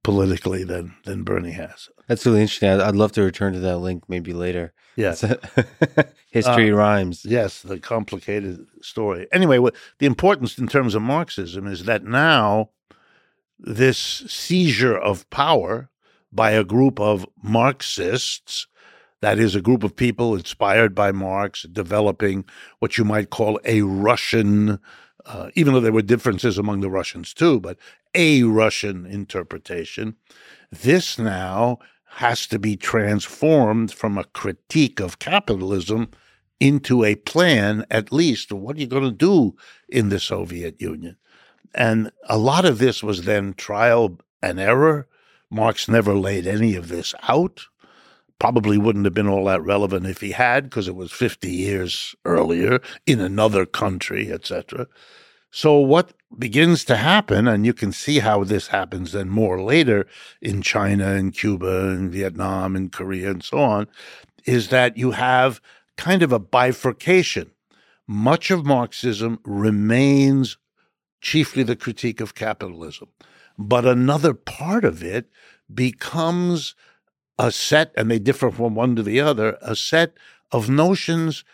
politically 0.02 0.64
than 0.64 0.94
than 1.04 1.24
Bernie 1.24 1.52
has. 1.52 1.88
That's 2.08 2.24
really 2.24 2.40
interesting. 2.40 2.70
I'd, 2.70 2.80
I'd 2.80 2.96
love 2.96 3.12
to 3.12 3.22
return 3.22 3.52
to 3.52 3.60
that 3.60 3.78
link 3.78 4.04
maybe 4.08 4.32
later. 4.32 4.72
Yes, 4.96 5.20
history 6.30 6.72
uh, 6.72 6.76
rhymes. 6.76 7.24
Yes, 7.24 7.62
the 7.62 7.78
complicated 7.78 8.66
story. 8.82 9.28
Anyway, 9.32 9.58
what 9.58 9.74
the 9.98 10.06
importance 10.06 10.58
in 10.58 10.66
terms 10.66 10.94
of 10.94 11.02
Marxism 11.02 11.66
is 11.66 11.84
that 11.84 12.04
now 12.04 12.70
this 13.58 13.98
seizure 13.98 14.96
of 14.96 15.28
power 15.30 15.90
by 16.32 16.52
a 16.52 16.64
group 16.64 17.00
of 17.00 17.26
Marxists 17.42 18.66
that 19.20 19.38
is 19.38 19.54
a 19.54 19.60
group 19.60 19.82
of 19.82 19.96
people 19.96 20.36
inspired 20.36 20.94
by 20.94 21.10
Marx, 21.12 21.62
developing 21.72 22.44
what 22.78 22.96
you 22.96 23.04
might 23.04 23.30
call 23.30 23.58
a 23.64 23.82
Russian, 23.82 24.78
uh, 25.26 25.50
even 25.54 25.74
though 25.74 25.80
there 25.80 25.92
were 25.92 26.02
differences 26.02 26.56
among 26.56 26.80
the 26.80 26.90
Russians 26.90 27.34
too, 27.34 27.58
but 27.58 27.78
a 28.14 28.44
Russian 28.44 29.06
interpretation. 29.06 30.14
This 30.70 31.18
now 31.18 31.78
has 32.12 32.46
to 32.46 32.58
be 32.58 32.76
transformed 32.76 33.92
from 33.92 34.16
a 34.16 34.24
critique 34.24 35.00
of 35.00 35.18
capitalism 35.18 36.10
into 36.60 37.04
a 37.04 37.14
plan, 37.14 37.84
at 37.90 38.12
least, 38.12 38.52
what 38.52 38.76
are 38.76 38.80
you 38.80 38.86
going 38.86 39.04
to 39.04 39.12
do 39.12 39.54
in 39.88 40.08
the 40.08 40.18
Soviet 40.18 40.80
Union? 40.80 41.16
And 41.74 42.10
a 42.28 42.38
lot 42.38 42.64
of 42.64 42.78
this 42.78 43.02
was 43.02 43.22
then 43.22 43.54
trial 43.54 44.18
and 44.42 44.58
error. 44.58 45.06
Marx 45.50 45.88
never 45.88 46.14
laid 46.14 46.46
any 46.46 46.74
of 46.76 46.88
this 46.88 47.14
out 47.28 47.66
probably 48.38 48.78
wouldn't 48.78 49.04
have 49.04 49.14
been 49.14 49.28
all 49.28 49.46
that 49.46 49.62
relevant 49.62 50.06
if 50.06 50.20
he 50.20 50.32
had, 50.32 50.64
because 50.64 50.88
it 50.88 50.94
was 50.94 51.10
50 51.12 51.50
years 51.50 52.14
earlier 52.24 52.80
in 53.06 53.20
another 53.20 53.66
country, 53.66 54.32
etc. 54.32 54.86
So 55.50 55.78
what 55.78 56.12
begins 56.38 56.84
to 56.84 56.96
happen, 56.96 57.48
and 57.48 57.66
you 57.66 57.72
can 57.72 57.92
see 57.92 58.20
how 58.20 58.44
this 58.44 58.68
happens 58.68 59.12
then 59.12 59.28
more 59.28 59.60
later 59.60 60.06
in 60.40 60.62
China 60.62 61.08
and 61.08 61.34
Cuba 61.34 61.88
and 61.88 62.12
Vietnam 62.12 62.76
and 62.76 62.92
Korea 62.92 63.30
and 63.30 63.42
so 63.42 63.58
on, 63.58 63.88
is 64.44 64.68
that 64.68 64.96
you 64.96 65.12
have 65.12 65.60
kind 65.96 66.22
of 66.22 66.32
a 66.32 66.38
bifurcation. 66.38 67.50
Much 68.06 68.50
of 68.50 68.64
Marxism 68.64 69.40
remains 69.44 70.56
chiefly 71.20 71.62
the 71.62 71.76
critique 71.76 72.20
of 72.20 72.34
capitalism, 72.34 73.08
but 73.58 73.84
another 73.84 74.32
part 74.32 74.84
of 74.84 75.02
it 75.02 75.28
becomes 75.72 76.74
a 77.38 77.50
set, 77.50 77.92
and 77.96 78.10
they 78.10 78.18
differ 78.18 78.50
from 78.50 78.74
one 78.74 78.96
to 78.96 79.02
the 79.02 79.20
other, 79.20 79.58
a 79.60 79.76
set 79.76 80.14
of 80.52 80.70
notions 80.70 81.44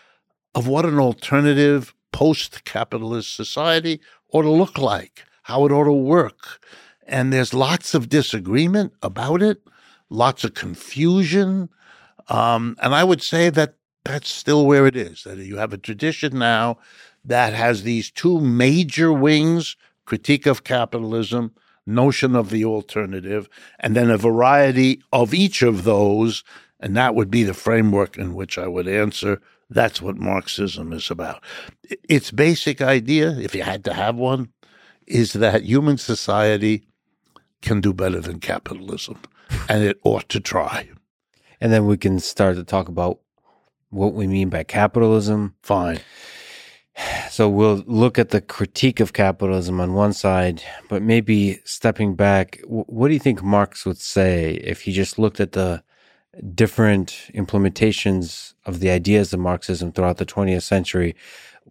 of 0.55 0.69
what 0.69 0.85
an 0.85 0.99
alternative 0.99 1.95
post 2.13 2.65
capitalist 2.65 3.35
society 3.35 4.01
ought 4.33 4.43
to 4.43 4.51
look 4.51 4.79
like, 4.79 5.25
how 5.43 5.67
it 5.67 5.73
ought 5.73 5.85
to 5.85 5.93
work. 5.93 6.65
And 7.07 7.33
there's 7.33 7.53
lots 7.53 7.95
of 7.95 8.09
disagreement 8.09 8.93
about 9.03 9.43
it, 9.43 9.63
lots 10.09 10.45
of 10.45 10.55
confusion. 10.55 11.69
Um, 12.29 12.77
and 12.81 12.95
I 12.95 13.05
would 13.05 13.23
say 13.23 13.51
that 13.51 13.75
that's 14.05 14.31
still 14.31 14.67
where 14.67 14.87
it 14.87 14.97
is, 14.97 15.25
that 15.25 15.39
you 15.39 15.57
have 15.57 15.73
a 15.73 15.79
tradition 15.79 16.39
now 16.39 16.79
that 17.25 17.53
has 17.53 17.83
these 17.83 18.11
two 18.11 18.41
major 18.41 19.13
wings 19.13 19.77
critique 20.05 20.47
of 20.47 20.65
capitalism, 20.65 21.53
notion 21.87 22.35
of 22.35 22.51
the 22.51 22.65
alternative, 22.65 23.49
and 23.81 23.95
then 23.95 24.11
a 24.11 24.19
variety 24.19 25.03
of 25.13 25.35
each 25.35 25.63
of 25.63 25.85
those. 25.85 26.45
And 26.81 26.97
that 26.97 27.15
would 27.15 27.31
be 27.31 27.45
the 27.45 27.55
framework 27.55 28.19
in 28.19 28.35
which 28.35 28.59
I 28.59 28.67
would 28.67 28.89
answer. 28.89 29.41
That's 29.71 30.03
what 30.03 30.17
Marxism 30.17 30.93
is 30.93 31.11
about. 31.11 31.43
Its 32.09 32.31
basic 32.31 32.83
idea, 32.83 33.31
if 33.39 33.55
you 33.55 33.63
had 33.63 33.85
to 33.85 33.95
have 33.95 34.17
one, 34.17 34.51
is 35.07 35.33
that 35.35 35.63
human 35.63 35.99
society 35.99 36.87
can 37.63 37.81
do 37.81 37.93
better 37.95 38.21
than 38.21 38.41
capitalism, 38.41 39.19
and 39.69 39.83
it 39.83 39.99
ought 40.05 40.29
to 40.29 40.41
try. 40.41 40.91
And 41.61 41.73
then 41.73 41.87
we 41.87 41.97
can 41.97 42.21
start 42.21 42.57
to 42.57 42.65
talk 42.65 42.89
about 42.89 43.21
what 43.89 44.13
we 44.13 44.27
mean 44.27 44.51
by 44.51 44.65
capitalism. 44.65 45.55
Fine. 45.63 46.01
So 47.31 47.49
we'll 47.49 47.83
look 47.87 48.19
at 48.19 48.29
the 48.31 48.41
critique 48.41 49.01
of 49.01 49.13
capitalism 49.13 49.81
on 49.81 49.95
one 49.95 50.13
side, 50.13 50.63
but 50.89 51.03
maybe 51.03 51.61
stepping 51.65 52.15
back, 52.15 52.61
what 52.67 53.09
do 53.09 53.15
you 53.15 53.21
think 53.21 53.43
Marx 53.43 53.85
would 53.85 53.99
say 53.99 54.55
if 54.63 54.83
he 54.83 54.93
just 54.93 55.19
looked 55.19 55.41
at 55.41 55.53
the 55.53 55.83
different 56.55 57.31
implementations 57.35 58.55
of 58.67 58.81
the 58.81 58.91
ideas 58.91 59.33
of 59.33 59.41
Marxism 59.41 59.93
throughout 59.93 60.19
the 60.19 60.27
20th 60.27 60.63
century, 60.63 61.17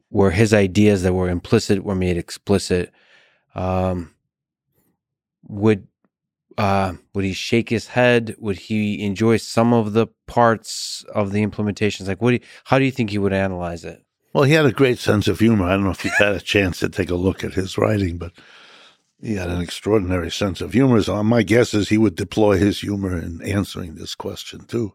where 0.10 0.32
his 0.32 0.54
ideas 0.54 1.04
that 1.04 1.14
were 1.14 1.30
implicit 1.30 1.84
were 1.84 1.96
made 1.96 2.18
explicit? 2.18 2.92
Um, 3.56 4.14
would 5.48 5.88
uh, 6.58 6.94
would 7.16 7.26
he 7.26 7.34
shake 7.34 7.70
his 7.70 7.88
head? 7.88 8.36
Would 8.38 8.60
he 8.60 9.04
enjoy 9.04 9.38
some 9.38 9.74
of 9.74 9.94
the 9.94 10.08
parts 10.28 11.04
of 11.14 11.32
the 11.32 11.46
implementations? 11.46 12.08
Like, 12.08 12.22
what? 12.22 12.30
Do 12.32 12.36
you, 12.36 12.42
how 12.66 12.78
do 12.78 12.86
you 12.86 12.92
think 12.92 13.10
he 13.10 13.18
would 13.18 13.34
analyze 13.34 13.84
it? 13.84 14.03
Well, 14.34 14.46
he 14.46 14.54
had 14.54 14.66
a 14.66 14.72
great 14.72 14.98
sense 14.98 15.28
of 15.28 15.38
humor. 15.38 15.66
I 15.66 15.74
don't 15.74 15.84
know 15.84 15.92
if 15.92 16.04
you've 16.04 16.16
had 16.16 16.34
a 16.34 16.42
chance 16.42 16.80
to 16.80 16.90
take 16.90 17.12
a 17.12 17.16
look 17.16 17.44
at 17.44 17.54
his 17.54 17.78
writing, 17.78 18.18
but 18.18 18.32
he 19.22 19.36
had 19.36 19.52
an 19.52 19.62
extraordinary 19.62 20.32
sense 20.32 20.60
of 20.60 20.74
humor. 20.74 21.04
So 21.04 21.24
my 21.24 21.44
guess 21.44 21.76
is 21.76 21.90
he 21.90 22.00
would 22.00 22.16
deploy 22.16 22.58
his 22.58 22.82
humor 22.82 23.16
in 23.16 23.44
answering 23.44 23.94
this 23.94 24.16
question 24.16 24.66
too. 24.66 24.94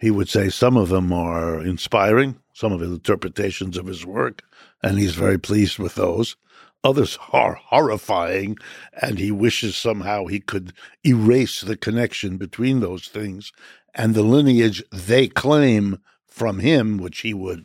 He 0.00 0.10
would 0.10 0.28
say 0.28 0.48
some 0.48 0.76
of 0.76 0.88
them 0.88 1.12
are 1.12 1.60
inspiring, 1.60 2.40
some 2.54 2.72
of 2.72 2.80
his 2.80 2.90
interpretations 2.90 3.76
of 3.78 3.86
his 3.86 4.04
work, 4.04 4.42
and 4.82 4.98
he's 4.98 5.14
very 5.14 5.38
pleased 5.38 5.78
with 5.78 5.94
those. 5.94 6.34
Others 6.82 7.20
are 7.32 7.54
horrifying, 7.54 8.56
and 9.00 9.16
he 9.20 9.30
wishes 9.30 9.76
somehow 9.76 10.26
he 10.26 10.40
could 10.40 10.72
erase 11.06 11.60
the 11.60 11.76
connection 11.76 12.36
between 12.36 12.80
those 12.80 13.06
things 13.06 13.52
and 13.94 14.16
the 14.16 14.24
lineage 14.24 14.82
they 14.90 15.28
claim 15.28 16.00
from 16.26 16.58
him, 16.58 16.98
which 16.98 17.20
he 17.20 17.32
would. 17.32 17.64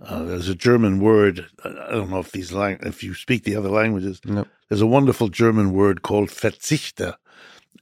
Uh, 0.00 0.22
there's 0.24 0.48
a 0.48 0.54
German 0.54 1.00
word. 1.00 1.46
I 1.64 1.90
don't 1.90 2.10
know 2.10 2.20
if 2.20 2.32
these 2.32 2.52
lang- 2.52 2.78
if 2.82 3.02
you 3.02 3.14
speak 3.14 3.44
the 3.44 3.56
other 3.56 3.70
languages. 3.70 4.20
No. 4.24 4.46
There's 4.68 4.80
a 4.80 4.86
wonderful 4.86 5.28
German 5.28 5.72
word 5.72 6.02
called 6.02 6.28
Verzichter, 6.28 7.16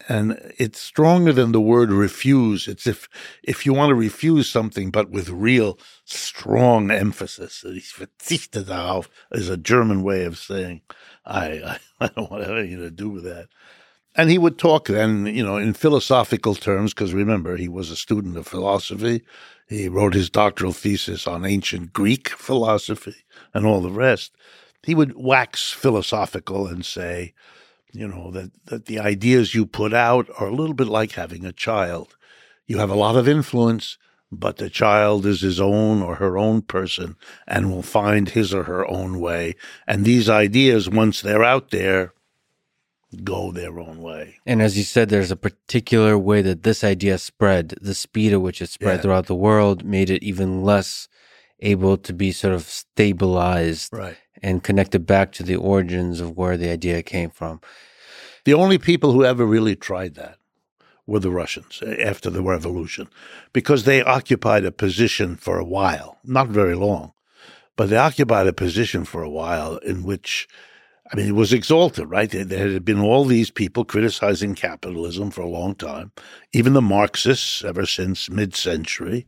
and 0.08 0.38
it's 0.58 0.80
stronger 0.80 1.32
than 1.32 1.52
the 1.52 1.60
word 1.60 1.90
refuse. 1.90 2.68
It's 2.68 2.86
if 2.86 3.08
if 3.42 3.66
you 3.66 3.74
want 3.74 3.90
to 3.90 3.94
refuse 3.94 4.48
something, 4.48 4.90
but 4.90 5.10
with 5.10 5.28
real 5.28 5.78
strong 6.04 6.90
emphasis. 6.90 7.64
Ich 7.64 7.92
verzichte 7.94 8.64
darauf 8.64 9.08
is 9.32 9.50
a 9.50 9.56
German 9.58 10.02
way 10.02 10.24
of 10.24 10.38
saying 10.38 10.80
I, 11.26 11.46
I, 11.46 11.78
I 12.00 12.08
don't 12.08 12.30
want 12.30 12.44
to 12.44 12.48
have 12.48 12.58
anything 12.58 12.80
to 12.80 12.90
do 12.90 13.10
with 13.10 13.24
that. 13.24 13.48
And 14.16 14.30
he 14.30 14.38
would 14.38 14.58
talk 14.58 14.86
then, 14.86 15.26
you 15.26 15.44
know, 15.44 15.58
in 15.58 15.74
philosophical 15.74 16.54
terms, 16.54 16.94
because 16.94 17.12
remember, 17.12 17.56
he 17.56 17.68
was 17.68 17.90
a 17.90 17.96
student 17.96 18.36
of 18.38 18.46
philosophy. 18.46 19.22
He 19.68 19.88
wrote 19.88 20.14
his 20.14 20.30
doctoral 20.30 20.72
thesis 20.72 21.26
on 21.26 21.44
ancient 21.44 21.92
Greek 21.92 22.30
philosophy 22.30 23.16
and 23.52 23.66
all 23.66 23.82
the 23.82 23.90
rest. 23.90 24.32
He 24.82 24.94
would 24.94 25.14
wax 25.16 25.70
philosophical 25.70 26.66
and 26.66 26.84
say, 26.84 27.34
you 27.92 28.08
know, 28.08 28.30
that, 28.30 28.52
that 28.66 28.86
the 28.86 29.00
ideas 29.00 29.54
you 29.54 29.66
put 29.66 29.92
out 29.92 30.28
are 30.38 30.46
a 30.46 30.54
little 30.54 30.74
bit 30.74 30.88
like 30.88 31.12
having 31.12 31.44
a 31.44 31.52
child. 31.52 32.16
You 32.66 32.78
have 32.78 32.90
a 32.90 32.94
lot 32.94 33.16
of 33.16 33.28
influence, 33.28 33.98
but 34.32 34.56
the 34.56 34.70
child 34.70 35.26
is 35.26 35.40
his 35.40 35.60
own 35.60 36.02
or 36.02 36.16
her 36.16 36.38
own 36.38 36.62
person 36.62 37.16
and 37.46 37.70
will 37.70 37.82
find 37.82 38.30
his 38.30 38.54
or 38.54 38.64
her 38.64 38.88
own 38.90 39.20
way. 39.20 39.56
And 39.86 40.04
these 40.04 40.28
ideas, 40.28 40.88
once 40.88 41.20
they're 41.20 41.44
out 41.44 41.70
there, 41.70 42.12
go 43.24 43.50
their 43.52 43.78
own 43.78 44.00
way. 44.02 44.36
And 44.46 44.60
as 44.62 44.76
you 44.76 44.84
said, 44.84 45.08
there's 45.08 45.30
a 45.30 45.36
particular 45.36 46.18
way 46.18 46.42
that 46.42 46.62
this 46.62 46.82
idea 46.84 47.18
spread. 47.18 47.74
The 47.80 47.94
speed 47.94 48.32
at 48.32 48.42
which 48.42 48.60
it 48.62 48.68
spread 48.70 48.96
Yeah. 48.96 49.02
throughout 49.02 49.26
the 49.26 49.34
world 49.34 49.84
made 49.84 50.10
it 50.10 50.22
even 50.22 50.62
less 50.62 51.08
able 51.60 51.96
to 51.96 52.12
be 52.12 52.32
sort 52.32 52.52
of 52.54 52.62
stabilized 52.64 53.92
Right. 53.92 54.16
and 54.42 54.62
connected 54.62 55.06
back 55.06 55.32
to 55.32 55.42
the 55.42 55.56
origins 55.56 56.20
of 56.20 56.36
where 56.36 56.56
the 56.56 56.68
idea 56.70 57.02
came 57.02 57.30
from. 57.30 57.60
The 58.44 58.54
only 58.54 58.78
people 58.78 59.12
who 59.12 59.24
ever 59.24 59.44
really 59.46 59.74
tried 59.76 60.14
that 60.16 60.36
were 61.06 61.20
the 61.20 61.30
Russians 61.30 61.82
eh, 61.86 62.02
after 62.02 62.28
the 62.30 62.42
revolution, 62.42 63.08
because 63.52 63.84
they 63.84 64.02
occupied 64.02 64.64
a 64.64 64.72
position 64.72 65.36
for 65.36 65.58
a 65.58 65.64
while, 65.64 66.18
not 66.24 66.48
very 66.48 66.74
long, 66.74 67.12
but 67.76 67.88
they 67.88 67.96
occupied 67.96 68.46
a 68.46 68.52
position 68.52 69.04
for 69.04 69.22
a 69.22 69.30
while 69.30 69.76
in 69.78 70.02
which, 70.02 70.46
I 71.12 71.16
mean, 71.16 71.28
it 71.28 71.34
was 71.34 71.52
exalted, 71.52 72.10
right? 72.10 72.30
There, 72.30 72.70
had 72.70 72.84
been 72.84 73.00
all 73.00 73.24
these 73.24 73.50
people 73.50 73.84
criticizing 73.84 74.54
capitalism 74.54 75.30
for 75.30 75.42
a 75.42 75.48
long 75.48 75.74
time, 75.74 76.12
even 76.52 76.72
the 76.72 76.82
Marxists 76.82 77.64
ever 77.64 77.86
since 77.86 78.28
mid 78.28 78.54
century. 78.56 79.26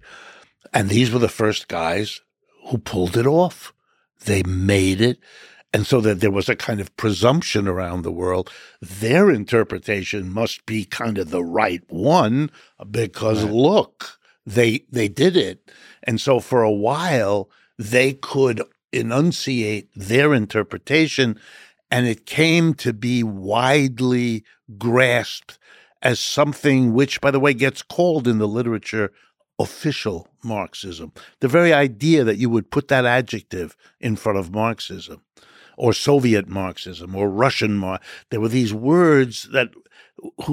And 0.72 0.88
these 0.88 1.10
were 1.10 1.20
the 1.20 1.28
first 1.28 1.68
guys 1.68 2.20
who 2.68 2.78
pulled 2.78 3.16
it 3.16 3.26
off. 3.26 3.72
They 4.24 4.42
made 4.42 5.00
it. 5.00 5.18
And 5.72 5.86
so 5.86 6.00
that 6.00 6.20
there 6.20 6.30
was 6.30 6.48
a 6.48 6.56
kind 6.56 6.80
of 6.80 6.96
presumption 6.96 7.68
around 7.68 8.02
the 8.02 8.10
world. 8.10 8.50
Their 8.80 9.30
interpretation 9.30 10.32
must 10.32 10.66
be 10.66 10.84
kind 10.84 11.18
of 11.18 11.30
the 11.30 11.44
right 11.44 11.82
one 11.88 12.50
because 12.90 13.44
Right. 13.44 13.52
look, 13.52 14.18
they 14.46 14.84
they 14.90 15.08
did 15.08 15.36
it. 15.36 15.70
And 16.02 16.20
so 16.20 16.40
for 16.40 16.62
a 16.62 16.72
while 16.72 17.50
they 17.78 18.14
could 18.14 18.62
enunciate 18.92 19.90
their 19.94 20.32
interpretation 20.34 21.38
and 21.90 22.06
it 22.06 22.26
came 22.26 22.74
to 22.74 22.92
be 22.92 23.22
widely 23.22 24.44
grasped 24.76 25.58
as 26.02 26.20
something 26.20 26.92
which 26.92 27.20
by 27.20 27.30
the 27.30 27.40
way 27.40 27.54
gets 27.54 27.82
called 27.82 28.28
in 28.28 28.38
the 28.38 28.48
literature 28.48 29.12
official 29.58 30.28
Marxism. 30.44 31.12
The 31.40 31.48
very 31.48 31.72
idea 31.72 32.22
that 32.24 32.36
you 32.36 32.48
would 32.48 32.70
put 32.70 32.88
that 32.88 33.04
adjective 33.04 33.76
in 34.00 34.14
front 34.16 34.38
of 34.38 34.52
Marxism 34.52 35.22
or 35.76 35.92
Soviet 35.92 36.48
Marxism 36.48 37.14
or 37.16 37.28
Russian 37.28 37.76
Mar 37.76 38.00
there 38.30 38.40
were 38.40 38.48
these 38.48 38.72
words 38.72 39.48
that 39.52 39.70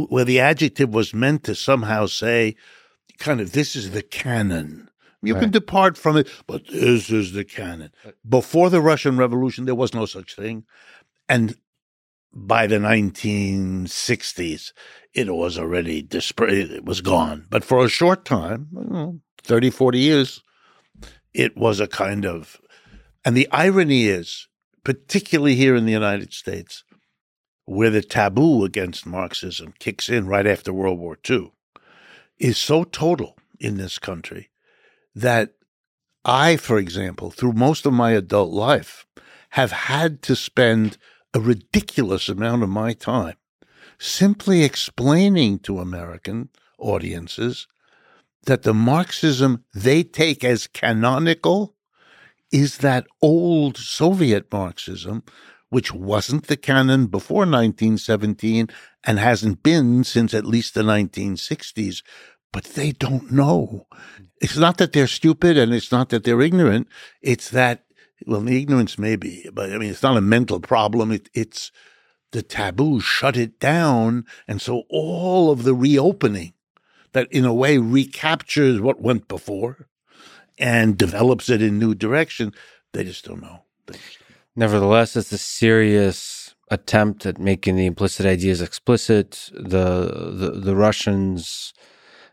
where 0.10 0.26
the 0.26 0.40
adjective 0.40 0.94
was 0.94 1.14
meant 1.14 1.44
to 1.44 1.56
somehow 1.56 2.06
say 2.06 2.56
kind 3.18 3.42
of 3.42 3.52
this 3.52 3.76
is 3.76 3.92
the 3.92 4.04
canon. 4.04 4.90
You 5.22 5.34
can 5.34 5.50
depart 5.50 5.98
from 5.98 6.18
it, 6.18 6.28
but 6.46 6.68
this 6.68 7.10
is 7.10 7.32
the 7.32 7.44
canon. 7.44 7.90
Before 8.28 8.70
the 8.70 8.80
Russian 8.80 9.18
Revolution, 9.18 9.66
there 9.66 9.74
was 9.74 9.92
no 9.92 10.06
such 10.06 10.36
thing. 10.36 10.66
And 11.28 11.56
by 12.34 12.68
the 12.68 12.78
1960s, 12.78 14.74
it 15.14 15.34
was 15.34 15.58
already 15.58 16.02
dispersed. 16.02 16.72
It 16.72 16.86
was 16.86 17.02
gone. 17.02 17.46
But 17.50 17.64
for 17.64 17.84
a 17.84 17.90
short 17.90 18.26
time, 18.26 18.68
know, 18.72 19.20
30, 19.44 19.70
40 19.70 20.00
years, 20.00 20.44
it 21.34 21.56
was 21.58 21.80
a 21.80 21.88
kind 21.88 22.26
of. 22.26 22.60
And 23.24 23.36
the 23.36 23.48
irony 23.52 24.08
is, 24.08 24.48
particularly 24.84 25.56
here 25.56 25.76
in 25.76 25.86
the 25.86 25.92
United 25.92 26.34
States, 26.34 26.84
where 27.66 27.90
the 27.90 28.02
taboo 28.02 28.64
against 28.64 29.06
Marxism 29.06 29.74
kicks 29.80 30.10
in 30.10 30.28
right 30.28 30.46
after 30.46 30.72
World 30.72 31.00
War 31.00 31.18
II, 31.28 31.52
is 32.38 32.58
so 32.58 32.84
total 32.84 33.38
in 33.60 33.78
this 33.78 33.98
country 33.98 34.50
that 35.16 35.54
I, 36.24 36.58
for 36.58 36.78
example, 36.78 37.32
through 37.32 37.54
most 37.54 37.86
of 37.86 37.94
my 37.94 38.12
adult 38.12 38.52
life, 38.52 39.06
have 39.52 39.72
had 39.72 40.22
to 40.24 40.36
spend 40.36 40.98
a 41.36 41.40
ridiculous 41.40 42.30
amount 42.30 42.64
of 42.64 42.70
my 42.70 42.94
time 42.94 43.36
simply 44.00 44.64
explaining 44.64 45.60
to 45.60 45.80
American 45.80 46.50
audiences 46.80 47.68
that 48.46 48.64
the 48.64 48.74
Marxism 48.74 49.66
they 49.74 50.02
take 50.02 50.46
as 50.46 50.68
canonical 50.68 51.76
is 52.52 52.78
that 52.78 53.06
old 53.22 53.76
Soviet 53.76 54.52
Marxism, 54.52 55.24
which 55.70 55.94
wasn't 55.94 56.48
the 56.48 56.56
canon 56.56 57.08
before 57.08 57.40
1917 57.40 58.70
and 59.04 59.20
hasn't 59.20 59.62
been 59.62 60.06
since 60.06 60.34
at 60.34 60.46
least 60.46 60.74
the 60.74 60.84
1960s, 60.84 62.02
but 62.54 62.64
they 62.64 62.94
don't 62.94 63.32
know. 63.32 63.88
It's 64.42 64.58
not 64.58 64.78
that 64.78 64.94
they're 64.94 65.08
stupid 65.08 65.58
and 65.58 65.74
it's 65.74 65.92
not 65.92 66.10
that 66.10 66.24
they're 66.24 66.42
ignorant. 66.42 66.88
It's 67.22 67.50
that, 67.50 67.85
well, 68.26 68.42
the 68.42 68.62
ignorance 68.62 68.98
maybe, 68.98 69.50
but 69.54 69.72
I 69.72 69.78
mean, 69.78 69.90
it's 69.90 70.04
not 70.04 70.18
a 70.18 70.22
mental 70.22 70.60
problem. 70.60 71.12
It, 71.12 71.30
it's 71.34 71.72
the 72.32 72.42
taboo 72.42 73.00
shut 73.00 73.38
it 73.38 73.60
down. 73.60 74.26
And 74.48 74.62
so 74.62 74.84
all 74.90 75.52
of 75.52 75.64
the 75.64 75.74
reopening 75.74 76.54
that 77.14 77.32
in 77.32 77.46
a 77.46 77.54
way 77.54 77.78
recaptures 77.78 78.82
what 78.82 79.02
went 79.02 79.28
before 79.28 79.88
and 80.58 80.98
develops 80.98 81.50
it 81.50 81.62
in 81.62 81.80
new 81.80 81.96
direction, 81.96 82.54
they 82.94 83.04
just 83.04 83.26
don't 83.26 83.42
know. 83.42 83.62
Just 83.88 84.20
don't 84.20 84.30
know. 84.30 84.36
Nevertheless, 84.58 85.16
it's 85.16 85.32
a 85.32 85.38
serious 85.38 86.56
attempt 86.72 87.26
at 87.26 87.40
making 87.40 87.76
the 87.76 87.86
implicit 87.86 88.26
ideas 88.26 88.62
explicit. 88.62 89.50
The, 89.54 90.32
the 90.34 90.52
the 90.60 90.76
Russians, 90.76 91.74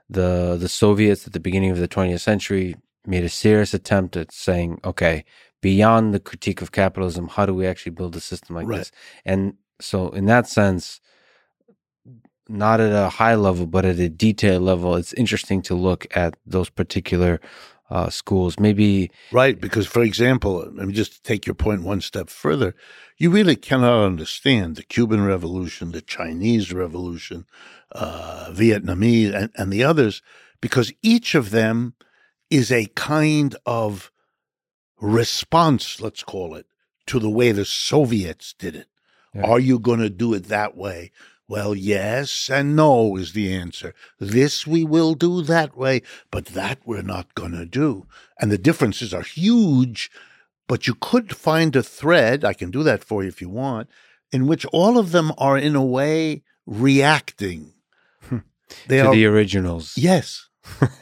the 0.08 0.56
the 0.58 0.68
Soviets 0.68 1.26
at 1.26 1.32
the 1.32 1.40
beginning 1.40 1.70
of 1.70 1.78
the 1.78 1.88
20th 1.88 2.20
century 2.20 2.76
made 3.06 3.24
a 3.24 3.28
serious 3.28 3.74
attempt 3.74 4.16
at 4.16 4.32
saying, 4.32 4.80
okay, 4.84 5.24
beyond 5.62 6.12
the 6.12 6.20
critique 6.20 6.60
of 6.60 6.72
capitalism, 6.72 7.28
how 7.28 7.46
do 7.46 7.54
we 7.54 7.66
actually 7.66 7.92
build 7.92 8.14
a 8.14 8.20
system 8.20 8.54
like 8.56 8.68
Right. 8.68 8.78
this? 8.80 8.92
And 9.24 9.54
so, 9.80 10.10
in 10.10 10.26
that 10.26 10.46
sense, 10.46 11.00
not 12.48 12.80
at 12.80 12.92
a 12.92 13.08
high 13.08 13.36
level, 13.36 13.66
but 13.66 13.84
at 13.86 13.98
a 13.98 14.10
detailed 14.10 14.62
level, 14.62 14.96
it's 14.96 15.14
interesting 15.14 15.62
to 15.62 15.74
look 15.74 16.06
at 16.14 16.36
those 16.44 16.68
particular 16.68 17.40
uh, 17.88 18.10
schools. 18.10 18.58
Maybe 18.58 19.10
Right, 19.30 19.60
because 19.60 19.86
for 19.86 20.02
example, 20.02 20.68
let 20.74 20.86
me 20.86 20.92
just 20.92 21.24
take 21.24 21.46
your 21.46 21.54
point 21.54 21.82
one 21.82 22.00
step 22.00 22.28
further. 22.28 22.74
You 23.16 23.30
really 23.30 23.56
cannot 23.56 24.04
understand 24.04 24.76
the 24.76 24.82
Cuban 24.82 25.24
Revolution, 25.24 25.92
the 25.92 26.00
Chinese 26.00 26.72
Revolution, 26.72 27.46
uh, 27.92 28.50
Vietnamese, 28.52 29.34
and, 29.34 29.50
and 29.56 29.72
the 29.72 29.84
others, 29.84 30.22
because 30.60 30.92
each 31.02 31.34
of 31.34 31.50
them 31.50 31.94
is 32.50 32.72
a 32.72 32.86
kind 32.94 33.56
of 33.66 34.10
response, 35.02 36.00
let's 36.00 36.22
call 36.22 36.54
it, 36.54 36.66
to 37.06 37.18
the 37.18 37.28
way 37.28 37.52
the 37.52 37.64
Soviets 37.64 38.54
did 38.58 38.76
it. 38.76 38.86
Yeah. 39.34 39.42
Are 39.42 39.60
you 39.60 39.78
going 39.78 40.00
to 40.00 40.08
do 40.10 40.32
it 40.32 40.44
that 40.44 40.76
way? 40.76 41.10
Well, 41.48 41.74
yes 41.74 42.48
and 42.48 42.76
no 42.76 43.16
is 43.16 43.32
the 43.32 43.52
answer. 43.52 43.94
This 44.18 44.66
we 44.66 44.84
will 44.84 45.14
do 45.14 45.42
that 45.42 45.76
way, 45.76 46.02
but 46.30 46.46
that 46.46 46.78
we're 46.86 47.02
not 47.02 47.34
going 47.34 47.52
to 47.52 47.66
do. 47.66 48.06
And 48.40 48.50
the 48.50 48.58
differences 48.58 49.12
are 49.12 49.22
huge, 49.22 50.10
but 50.66 50.86
you 50.86 50.94
could 50.94 51.36
find 51.36 51.74
a 51.74 51.82
thread, 51.82 52.44
I 52.44 52.54
can 52.54 52.70
do 52.70 52.82
that 52.84 53.04
for 53.04 53.22
you 53.22 53.28
if 53.28 53.42
you 53.42 53.48
want, 53.48 53.90
in 54.30 54.46
which 54.46 54.64
all 54.66 54.96
of 54.96 55.12
them 55.12 55.32
are 55.36 55.58
in 55.58 55.74
a 55.74 55.84
way 55.84 56.42
reacting. 56.64 57.74
Hmm. 58.22 58.38
They 58.86 58.98
to 58.98 59.08
are, 59.08 59.14
the 59.14 59.26
originals. 59.26 59.98
yes, 59.98 60.48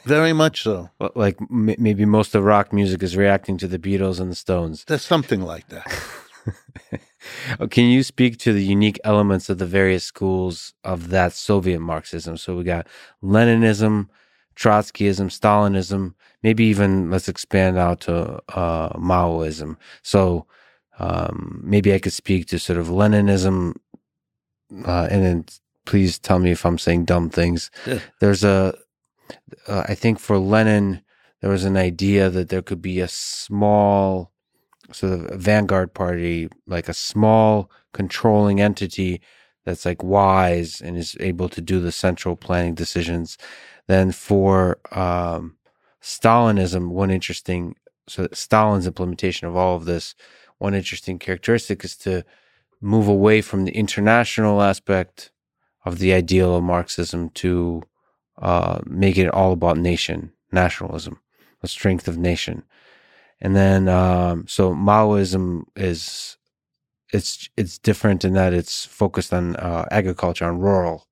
very 0.05 0.33
much 0.33 0.63
so. 0.63 0.91
Like 1.15 1.39
m- 1.41 1.75
maybe 1.79 2.05
most 2.05 2.35
of 2.35 2.45
rock 2.45 2.73
music 2.73 3.03
is 3.03 3.17
reacting 3.17 3.59
to 3.59 3.67
the 3.69 3.79
Beatles 3.79 4.21
and 4.21 4.31
the 4.31 4.35
Stones. 4.37 4.85
There's 4.85 5.05
something 5.05 5.43
like 5.43 5.69
that. 5.69 5.87
Can 7.71 7.85
you 7.85 8.03
speak 8.03 8.39
to 8.39 8.53
the 8.53 8.65
unique 8.65 8.99
elements 9.05 9.51
of 9.51 9.59
the 9.59 9.67
various 9.67 10.05
schools 10.05 10.73
of 10.85 11.11
that 11.11 11.33
Soviet 11.33 11.81
Marxism? 11.81 12.37
So 12.37 12.57
we 12.57 12.65
got 12.65 12.87
Leninism, 13.23 14.09
Trotskyism, 14.57 15.27
Stalinism, 15.27 16.15
maybe 16.43 16.65
even 16.65 17.11
let's 17.11 17.29
expand 17.29 17.77
out 17.79 18.01
to 18.03 18.41
uh, 18.49 18.91
Maoism. 18.99 19.77
So 20.03 20.47
um, 20.99 21.61
maybe 21.63 21.93
I 21.93 21.99
could 21.99 22.13
speak 22.13 22.47
to 22.49 22.59
sort 22.59 22.79
of 22.79 22.89
Leninism, 22.89 23.75
uh, 24.87 25.09
and 25.11 25.25
then 25.25 25.45
please 25.87 26.19
tell 26.19 26.39
me 26.39 26.51
if 26.51 26.65
I'm 26.65 26.79
saying 26.79 27.05
dumb 27.07 27.31
things. 27.31 27.71
Yeah. 27.87 28.01
There's 28.21 28.45
a, 28.45 28.75
uh, 29.67 29.85
I 29.89 29.95
think 29.95 30.19
for 30.19 30.39
Lenin, 30.39 31.03
there 31.41 31.51
was 31.51 31.65
an 31.65 31.77
idea 31.77 32.31
that 32.31 32.49
there 32.49 32.63
could 32.63 32.83
be 32.83 33.01
a 33.01 33.09
small 33.09 34.31
sort 34.93 35.13
of 35.13 35.41
vanguard 35.41 35.95
party, 35.95 36.49
like 36.67 36.89
a 36.89 36.95
small 36.95 37.71
controlling 37.93 38.61
entity 38.61 39.21
that's 39.65 39.85
like 39.85 40.03
wise 40.03 40.81
and 40.81 40.97
is 40.97 41.17
able 41.21 41.49
to 41.49 41.61
do 41.61 41.81
the 41.81 41.93
central 41.93 42.37
planning 42.37 42.75
decisions. 42.75 43.39
Then 43.87 44.13
for 44.13 44.79
um, 44.93 45.57
Stalinism, 46.03 46.89
one 46.89 47.11
interesting, 47.11 47.77
so 48.09 48.29
Stalin's 48.33 48.87
implementation 48.87 49.47
of 49.47 49.57
all 49.57 49.77
of 49.77 49.85
this, 49.85 50.15
one 50.59 50.75
interesting 50.75 51.19
characteristic 51.19 51.85
is 51.85 51.97
to 51.99 52.25
move 52.81 53.09
away 53.09 53.41
from 53.41 53.65
the 53.65 53.73
international 53.73 54.63
aspect 54.63 55.31
of 55.85 55.99
the 55.99 56.13
ideal 56.13 56.57
of 56.57 56.63
Marxism 56.63 57.31
to 57.31 57.83
uh, 58.41 58.81
make 58.87 59.19
it 59.19 59.29
all 59.29 59.53
about 59.53 59.79
nation, 59.79 60.33
nationalism, 60.53 61.21
the 61.61 61.69
strength 61.69 62.09
of 62.09 62.17
nation. 62.17 62.65
And 63.41 63.57
then, 63.57 63.89
um, 63.89 64.47
so 64.49 64.75
Maoism 64.75 65.65
is, 65.77 66.37
it's, 67.13 67.49
it's 67.57 67.79
different 67.79 68.25
in 68.25 68.35
that 68.35 68.53
it's 68.53 68.85
focused 68.85 69.33
on, 69.33 69.57
uh, 69.57 69.87
agriculture, 69.91 70.47
on 70.47 70.59
rural. 70.59 71.07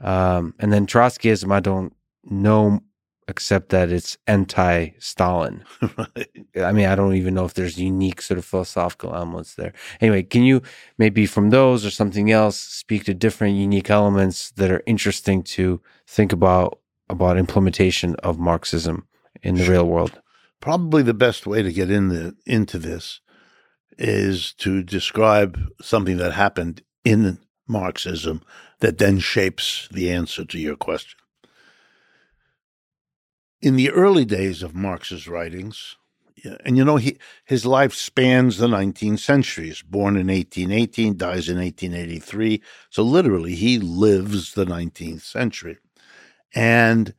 Um, 0.00 0.54
and 0.58 0.72
then 0.72 0.86
Trotskyism, 0.86 1.52
I 1.52 1.60
don't 1.60 1.94
know 2.24 2.80
except 3.28 3.70
that 3.70 3.90
it's 3.90 4.16
anti-Stalin. 4.26 5.64
right. 5.98 6.28
I 6.56 6.72
mean, 6.72 6.86
I 6.86 6.94
don't 6.94 7.14
even 7.14 7.34
know 7.34 7.44
if 7.44 7.54
there's 7.54 7.78
unique 7.78 8.22
sort 8.22 8.38
of 8.38 8.44
philosophical 8.44 9.14
elements 9.14 9.54
there. 9.54 9.72
Anyway, 10.00 10.22
can 10.22 10.42
you 10.42 10.62
maybe 10.98 11.26
from 11.26 11.50
those 11.50 11.84
or 11.84 11.90
something 11.90 12.30
else 12.30 12.58
speak 12.58 13.04
to 13.04 13.14
different 13.14 13.56
unique 13.56 13.90
elements 13.90 14.52
that 14.52 14.70
are 14.70 14.82
interesting 14.86 15.42
to 15.42 15.80
think 16.06 16.32
about 16.32 16.78
about 17.08 17.38
implementation 17.38 18.16
of 18.16 18.38
Marxism 18.38 19.06
in 19.42 19.56
the 19.56 19.64
Sure. 19.64 19.74
real 19.74 19.86
world? 19.86 20.20
Probably 20.60 21.02
the 21.02 21.14
best 21.14 21.46
way 21.46 21.62
to 21.62 21.72
get 21.72 21.90
in 21.90 22.08
the, 22.08 22.34
into 22.46 22.78
this 22.78 23.20
is 23.98 24.52
to 24.54 24.82
describe 24.82 25.58
something 25.80 26.16
that 26.16 26.32
happened 26.32 26.82
in 27.04 27.38
Marxism 27.68 28.42
that 28.80 28.98
then 28.98 29.18
shapes 29.18 29.88
the 29.90 30.10
answer 30.10 30.44
to 30.44 30.58
your 30.58 30.76
question. 30.76 31.18
In 33.62 33.76
the 33.76 33.90
early 33.90 34.24
days 34.24 34.62
of 34.62 34.74
Marx's 34.74 35.26
writings, 35.26 35.96
and 36.64 36.76
you 36.76 36.84
know, 36.84 36.96
he, 36.96 37.18
his 37.44 37.64
life 37.64 37.94
spans 37.94 38.58
the 38.58 38.68
19th 38.68 39.18
century. 39.18 39.66
He's 39.66 39.82
born 39.82 40.16
in 40.16 40.28
1818, 40.28 41.16
dies 41.16 41.48
in 41.48 41.58
1883. 41.58 42.62
So 42.90 43.02
literally, 43.02 43.54
he 43.54 43.78
lives 43.78 44.54
the 44.54 44.66
19th 44.66 45.22
century. 45.22 45.78
And 46.54 47.14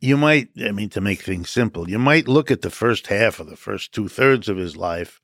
you 0.00 0.16
might, 0.16 0.48
I 0.64 0.72
mean, 0.72 0.90
to 0.90 1.00
make 1.00 1.22
things 1.22 1.50
simple, 1.50 1.88
you 1.88 1.98
might 1.98 2.28
look 2.28 2.50
at 2.50 2.62
the 2.62 2.70
first 2.70 3.08
half 3.08 3.40
or 3.40 3.44
the 3.44 3.56
first 3.56 3.92
two 3.92 4.08
thirds 4.08 4.48
of 4.48 4.56
his 4.56 4.76
life 4.76 5.20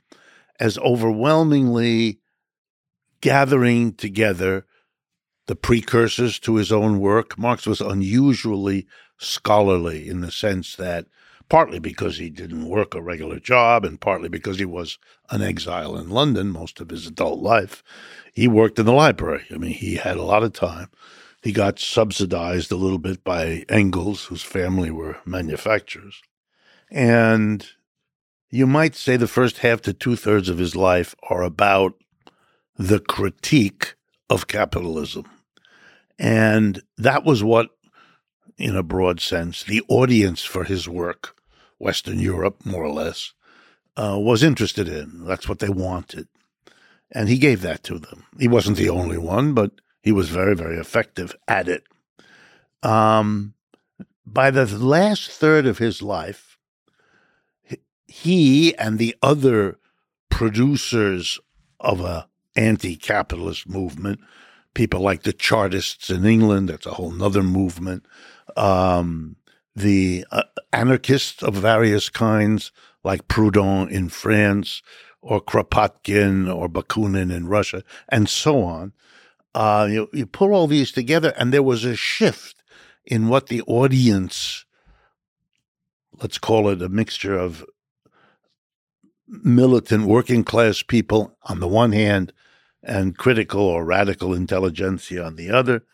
as 0.59 0.79
overwhelmingly 0.79 2.21
gathering 3.21 3.93
together 3.93 4.67
the 5.47 5.57
precursors 5.57 6.39
to 6.39 6.57
his 6.57 6.71
own 6.71 7.01
work. 7.01 7.39
Marx 7.39 7.67
was 7.67 7.81
unusually 7.81 8.87
scholarly 9.21 10.09
in 10.09 10.21
the 10.21 10.33
sense 10.33 10.75
that 10.77 11.07
partly 11.49 11.79
because 11.79 12.17
he 12.17 12.31
didn't 12.31 12.69
work 12.69 12.95
a 12.95 13.03
regular 13.03 13.39
job 13.39 13.85
and 13.85 14.01
partly 14.01 14.29
because 14.29 14.59
he 14.59 14.65
was 14.65 14.99
an 15.31 15.43
exile 15.43 15.97
in 15.97 16.09
London 16.09 16.51
most 16.51 16.81
of 16.81 16.89
his 16.89 17.07
adult 17.07 17.41
life, 17.41 17.85
he 18.33 18.49
worked 18.49 18.79
in 18.79 18.87
the 18.87 18.93
library. 18.93 19.45
I 19.51 19.59
mean, 19.59 19.73
he 19.73 19.97
had 19.97 20.17
a 20.17 20.23
lot 20.23 20.43
of 20.43 20.53
time. 20.53 20.89
He 21.43 21.53
got 21.53 21.79
subsidized 21.79 22.71
a 22.71 22.77
little 22.77 22.99
bit 22.99 23.25
by 23.25 23.65
Engels, 23.69 24.25
whose 24.25 24.43
family 24.43 24.91
were 24.91 25.19
manufacturers. 25.25 26.23
And 26.91 27.67
you 28.51 28.67
might 28.67 28.95
say 28.95 29.17
the 29.17 29.27
first 29.27 29.59
half 29.59 29.81
to 29.83 29.93
two 29.93 30.17
thirds 30.17 30.49
of 30.49 30.59
his 30.59 30.77
life 30.77 31.15
are 31.29 31.43
about 31.43 31.95
the 32.77 33.01
critique 33.01 33.95
of 34.29 34.47
capitalism. 34.47 35.25
And 36.19 36.83
that 36.99 37.25
was 37.25 37.43
what, 37.43 37.71
in 38.61 38.77
a 38.77 38.83
broad 38.83 39.21
sense, 39.21 39.63
the 39.63 39.83
audience 39.89 40.43
for 40.43 40.65
his 40.65 40.89
work, 40.89 41.35
Western 41.79 42.19
Europe, 42.19 42.65
more 42.65 42.85
or 42.85 42.93
less, 42.93 43.33
uh, 43.97 44.17
was 44.19 44.43
interested 44.43 44.89
in. 44.89 45.25
That's 45.25 45.49
what 45.49 45.59
they 45.59 45.69
wanted. 45.69 46.29
And 47.11 47.29
he 47.29 47.39
gave 47.39 47.63
that 47.63 47.83
to 47.85 47.99
them. 47.99 48.27
He 48.39 48.49
wasn't 48.49 48.77
the 48.77 48.91
only 48.91 49.19
one, 49.19 49.55
but 49.55 49.73
he 50.03 50.13
was 50.13 50.29
very, 50.29 50.55
very 50.55 50.79
effective 50.79 51.35
at 51.49 51.69
it. 51.69 51.85
Um, 52.83 53.55
by 54.25 54.51
the 54.51 54.67
last 54.67 55.31
third 55.31 55.67
of 55.67 55.79
his 55.79 56.03
life, 56.03 56.59
he 58.07 58.77
and 58.77 58.99
the 58.99 59.17
other 59.23 59.79
producers 60.29 61.41
of 61.81 62.01
a 62.01 62.29
anti-capitalist 62.57 63.69
movement, 63.69 64.21
people 64.75 65.01
like 65.01 65.23
the 65.23 65.33
Chartists 65.33 66.11
in 66.11 66.25
England, 66.25 66.69
that's 66.69 66.87
a 66.87 66.95
whole 66.95 67.11
nother 67.11 67.43
movement, 67.43 68.05
um, 68.57 69.37
the 69.75 70.25
uh, 70.31 70.43
anarchists 70.73 71.43
of 71.43 71.55
various 71.55 72.09
kinds, 72.09 72.73
like 73.05 73.29
Proudhon 73.29 73.91
in 73.91 74.09
France, 74.09 74.83
or 75.23 75.41
Kropotkin 75.41 76.53
or 76.53 76.69
Bakunin 76.69 77.35
in 77.35 77.47
Russia, 77.47 77.83
and 78.09 78.29
so 78.29 78.63
on. 78.63 78.93
Uh, 79.55 79.89
you, 79.91 80.09
you 80.13 80.27
pull 80.27 80.55
all 80.55 80.67
these 80.67 80.93
together, 80.93 81.35
and 81.37 81.53
there 81.53 81.63
was 81.63 81.85
a 81.85 81.97
shift 81.97 82.63
in 83.05 83.29
what 83.29 83.49
the 83.49 83.63
audience, 83.63 84.65
let's 86.21 86.39
call 86.39 86.69
it 86.69 86.83
a 86.83 86.89
mixture 86.89 87.37
of 87.37 87.65
militant 89.27 90.07
working 90.07 90.45
class 90.45 90.83
people 90.83 91.37
on 91.45 91.61
the 91.61 91.69
one 91.69 91.93
hand 91.93 92.33
and 92.83 93.19
critical 93.19 93.61
or 93.61 93.85
radical 93.85 94.35
intelligentsia 94.35 95.23
on 95.25 95.37
the 95.37 95.51
other, 95.51 95.85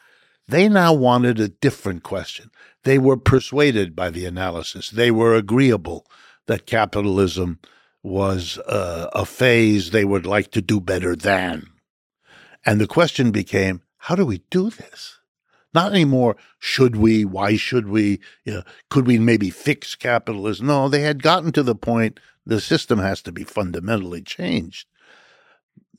they 0.49 0.69
now 0.69 0.93
wanted 0.93 1.41
a 1.41 1.49
different 1.49 2.03
question. 2.03 2.51
They 2.85 2.99
were 2.99 3.17
persuaded 3.17 3.97
by 3.97 4.11
the 4.11 4.27
analysis. 4.27 4.91
They 4.91 5.11
were 5.11 5.35
agreeable 5.35 6.07
that 6.47 6.67
capitalism 6.67 7.59
was 8.03 8.59
uh, 8.59 9.11
a 9.13 9.27
phase 9.27 9.91
they 9.91 10.05
would 10.05 10.27
like 10.27 10.53
to 10.53 10.63
do 10.63 10.81
better 10.81 11.17
than. 11.17 11.67
And 12.65 12.81
the 12.81 12.87
question 12.87 13.33
became, 13.33 13.83
how 13.99 14.15
do 14.15 14.25
we 14.25 14.43
do 14.51 14.71
this? 14.71 15.19
Not 15.75 15.93
anymore, 15.93 16.37
should 16.59 16.97
we? 16.97 17.25
Why 17.25 17.57
should 17.57 17.89
we? 17.89 18.21
You 18.45 18.55
know, 18.55 18.63
could 18.89 19.07
we 19.07 19.19
maybe 19.19 19.51
fix 19.51 19.95
capitalism? 19.95 20.69
No, 20.69 20.89
they 20.89 21.03
had 21.03 21.23
gotten 21.23 21.53
to 21.53 21.63
the 21.63 21.75
point 21.75 22.19
the 22.47 22.61
system 22.61 22.99
has 23.01 23.21
to 23.23 23.33
be 23.33 23.45
fundamentally 23.45 24.23
changed. 24.23 24.87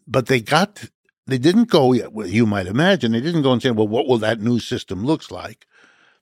But 0.08 0.28
they 0.28 0.40
got, 0.40 0.90
they 1.28 1.38
didn't 1.38 1.70
go, 1.70 1.94
well, 2.10 2.28
you 2.28 2.46
might 2.46 2.68
imagine, 2.68 3.12
they 3.12 3.22
didn't 3.22 3.42
go 3.42 3.52
and 3.52 3.62
say, 3.62 3.72
well, 3.72 3.88
what 3.88 4.08
will 4.08 4.18
that 4.20 4.42
new 4.42 4.60
system 4.60 5.06
looks 5.06 5.30
like? 5.30 5.66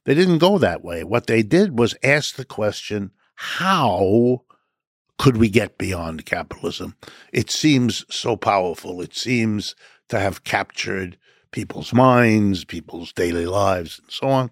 They 0.04 0.14
didn't 0.14 0.38
go 0.38 0.58
that 0.58 0.84
way. 0.84 1.04
What 1.04 1.26
they 1.26 1.42
did 1.42 1.78
was 1.78 1.96
ask 2.02 2.34
the 2.34 2.44
question, 2.44 3.12
how 3.34 4.42
could 5.18 5.36
we 5.36 5.48
get 5.48 5.78
beyond 5.78 6.26
capitalism? 6.26 6.96
It 7.32 7.50
seems 7.50 8.04
so 8.14 8.36
powerful. 8.36 9.00
It 9.00 9.14
seems 9.14 9.74
to 10.08 10.18
have 10.18 10.44
captured 10.44 11.18
people's 11.52 11.92
minds, 11.92 12.64
people's 12.64 13.12
daily 13.12 13.46
lives, 13.46 14.00
and 14.00 14.10
so 14.10 14.28
on. 14.28 14.50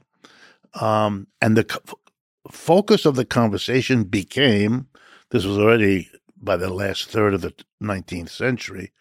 Um, 0.74 1.26
and 1.40 1.56
the 1.56 1.66
f- 1.68 1.94
focus 2.50 3.04
of 3.04 3.16
the 3.16 3.24
conversation 3.24 4.04
became 4.04 4.88
this 5.30 5.44
was 5.44 5.58
already 5.58 6.10
by 6.36 6.56
the 6.56 6.72
last 6.72 7.06
third 7.06 7.34
of 7.34 7.40
the 7.40 7.54
19th 7.82 8.30
century 8.30 8.92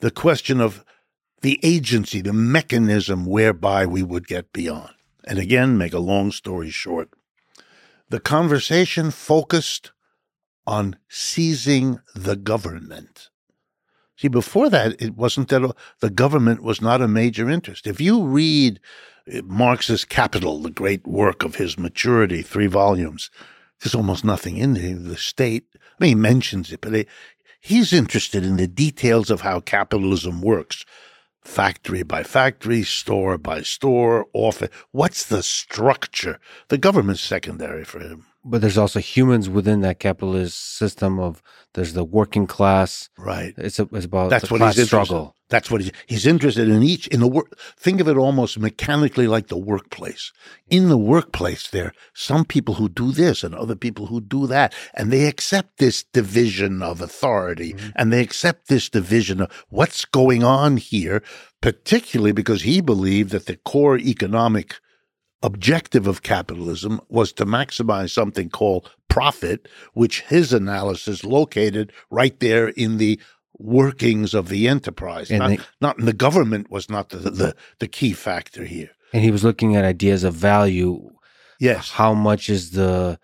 the 0.00 0.10
question 0.10 0.60
of 0.60 0.84
the 1.42 1.58
agency, 1.62 2.20
the 2.20 2.32
mechanism 2.32 3.24
whereby 3.24 3.86
we 3.86 4.02
would 4.02 4.26
get 4.26 4.52
beyond. 4.52 4.90
And 5.24 5.38
again, 5.38 5.78
make 5.78 5.94
a 5.94 5.98
long 5.98 6.32
story 6.32 6.70
short, 6.70 7.10
the 8.08 8.20
conversation 8.20 9.10
focused 9.10 9.92
on 10.66 10.96
seizing 11.08 12.00
the 12.14 12.36
government. 12.36 13.30
See, 14.16 14.28
before 14.28 14.68
that, 14.68 15.00
it 15.00 15.16
wasn't 15.16 15.48
that 15.48 15.74
the 16.00 16.10
government 16.10 16.62
was 16.62 16.82
not 16.82 17.00
a 17.00 17.08
major 17.08 17.48
interest. 17.48 17.86
If 17.86 18.00
you 18.00 18.24
read 18.24 18.78
uh, 19.32 19.40
Marx's 19.44 20.04
Capital, 20.04 20.60
the 20.60 20.70
great 20.70 21.06
work 21.06 21.42
of 21.42 21.54
his 21.54 21.78
maturity, 21.78 22.42
three 22.42 22.66
volumes, 22.66 23.30
there's 23.80 23.94
almost 23.94 24.24
nothing 24.24 24.58
in 24.58 24.74
there. 24.74 24.94
The 24.94 25.16
state, 25.16 25.64
I 25.74 25.78
mean, 25.98 26.08
he 26.08 26.14
mentions 26.14 26.70
it, 26.70 26.82
but 26.82 27.06
he's 27.60 27.92
interested 27.92 28.44
in 28.44 28.56
the 28.56 28.66
details 28.66 29.30
of 29.30 29.42
how 29.42 29.60
capitalism 29.60 30.40
works. 30.40 30.84
Factory 31.42 32.02
by 32.02 32.22
factory, 32.22 32.82
store 32.82 33.38
by 33.38 33.62
store, 33.62 34.26
office. 34.32 34.70
What's 34.90 35.24
the 35.26 35.42
structure? 35.42 36.38
The 36.68 36.78
government's 36.78 37.22
secondary 37.22 37.84
for 37.84 38.00
him. 38.00 38.26
But 38.42 38.62
there's 38.62 38.78
also 38.78 39.00
humans 39.00 39.50
within 39.50 39.82
that 39.82 39.98
capitalist 39.98 40.58
system 40.78 41.18
of 41.18 41.42
there's 41.74 41.92
the 41.92 42.04
working 42.04 42.46
class. 42.46 43.10
Right. 43.18 43.52
It's, 43.58 43.78
a, 43.78 43.88
it's 43.92 44.06
about 44.06 44.30
That's 44.30 44.48
the 44.48 44.54
what 44.54 44.58
class 44.58 44.76
he's 44.76 44.86
struggle. 44.86 45.36
That's 45.50 45.70
what 45.70 45.80
he's, 45.80 45.92
he's 46.06 46.26
interested 46.26 46.68
in 46.68 46.82
each 46.82 47.06
in 47.08 47.20
the 47.20 47.26
work. 47.26 47.58
Think 47.76 48.00
of 48.00 48.08
it 48.08 48.16
almost 48.16 48.58
mechanically 48.58 49.26
like 49.26 49.48
the 49.48 49.58
workplace. 49.58 50.32
In 50.70 50.88
the 50.88 50.96
workplace, 50.96 51.68
there 51.68 51.86
are 51.86 51.92
some 52.14 52.44
people 52.44 52.74
who 52.74 52.88
do 52.88 53.12
this 53.12 53.42
and 53.44 53.54
other 53.54 53.74
people 53.76 54.06
who 54.06 54.20
do 54.20 54.46
that, 54.46 54.72
and 54.94 55.12
they 55.12 55.26
accept 55.26 55.78
this 55.78 56.02
division 56.02 56.82
of 56.82 57.00
authority 57.00 57.50
Mm-hmm. 57.60 57.90
and 57.96 58.12
they 58.12 58.20
accept 58.20 58.68
this 58.68 58.88
division 58.88 59.40
of 59.42 59.64
what's 59.68 60.04
going 60.04 60.42
on 60.42 60.76
here, 60.78 61.22
particularly 61.60 62.32
because 62.32 62.62
he 62.62 62.80
believed 62.80 63.30
that 63.30 63.46
the 63.46 63.56
core 63.56 63.98
economic 63.98 64.76
objective 65.42 66.06
of 66.06 66.22
capitalism 66.22 67.00
was 67.08 67.32
to 67.32 67.46
maximize 67.46 68.10
something 68.10 68.50
called 68.50 68.90
profit, 69.08 69.68
which 69.94 70.22
his 70.22 70.52
analysis 70.52 71.24
located 71.24 71.92
right 72.10 72.38
there 72.40 72.68
in 72.68 72.98
the 72.98 73.18
workings 73.58 74.34
of 74.34 74.48
the 74.48 74.68
enterprise. 74.68 75.30
Not, 75.30 75.48
they- 75.48 75.58
not 75.80 75.96
the 75.98 76.12
government 76.12 76.70
was 76.70 76.88
not 76.88 77.10
the, 77.10 77.18
the, 77.18 77.56
the 77.78 77.88
key 77.88 78.12
factor 78.12 78.64
here. 78.64 78.90
And 79.12 79.22
he 79.24 79.30
was 79.30 79.44
looking 79.44 79.74
at 79.76 79.84
ideas 79.84 80.24
of 80.24 80.34
value. 80.34 81.10
Yes. 81.58 81.90
How 81.90 82.14
much 82.14 82.48
is 82.48 82.70
the, 82.72 83.18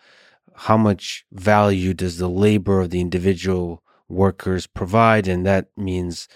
how 0.55 0.77
much 0.77 1.25
value 1.33 1.95
does 1.95 2.19
the 2.19 2.29
labor 2.29 2.81
of 2.81 2.91
the 2.91 3.01
individual 3.01 3.83
workers 4.09 4.67
provide? 4.67 5.29
And 5.29 5.47
that 5.47 5.69
means 5.77 6.29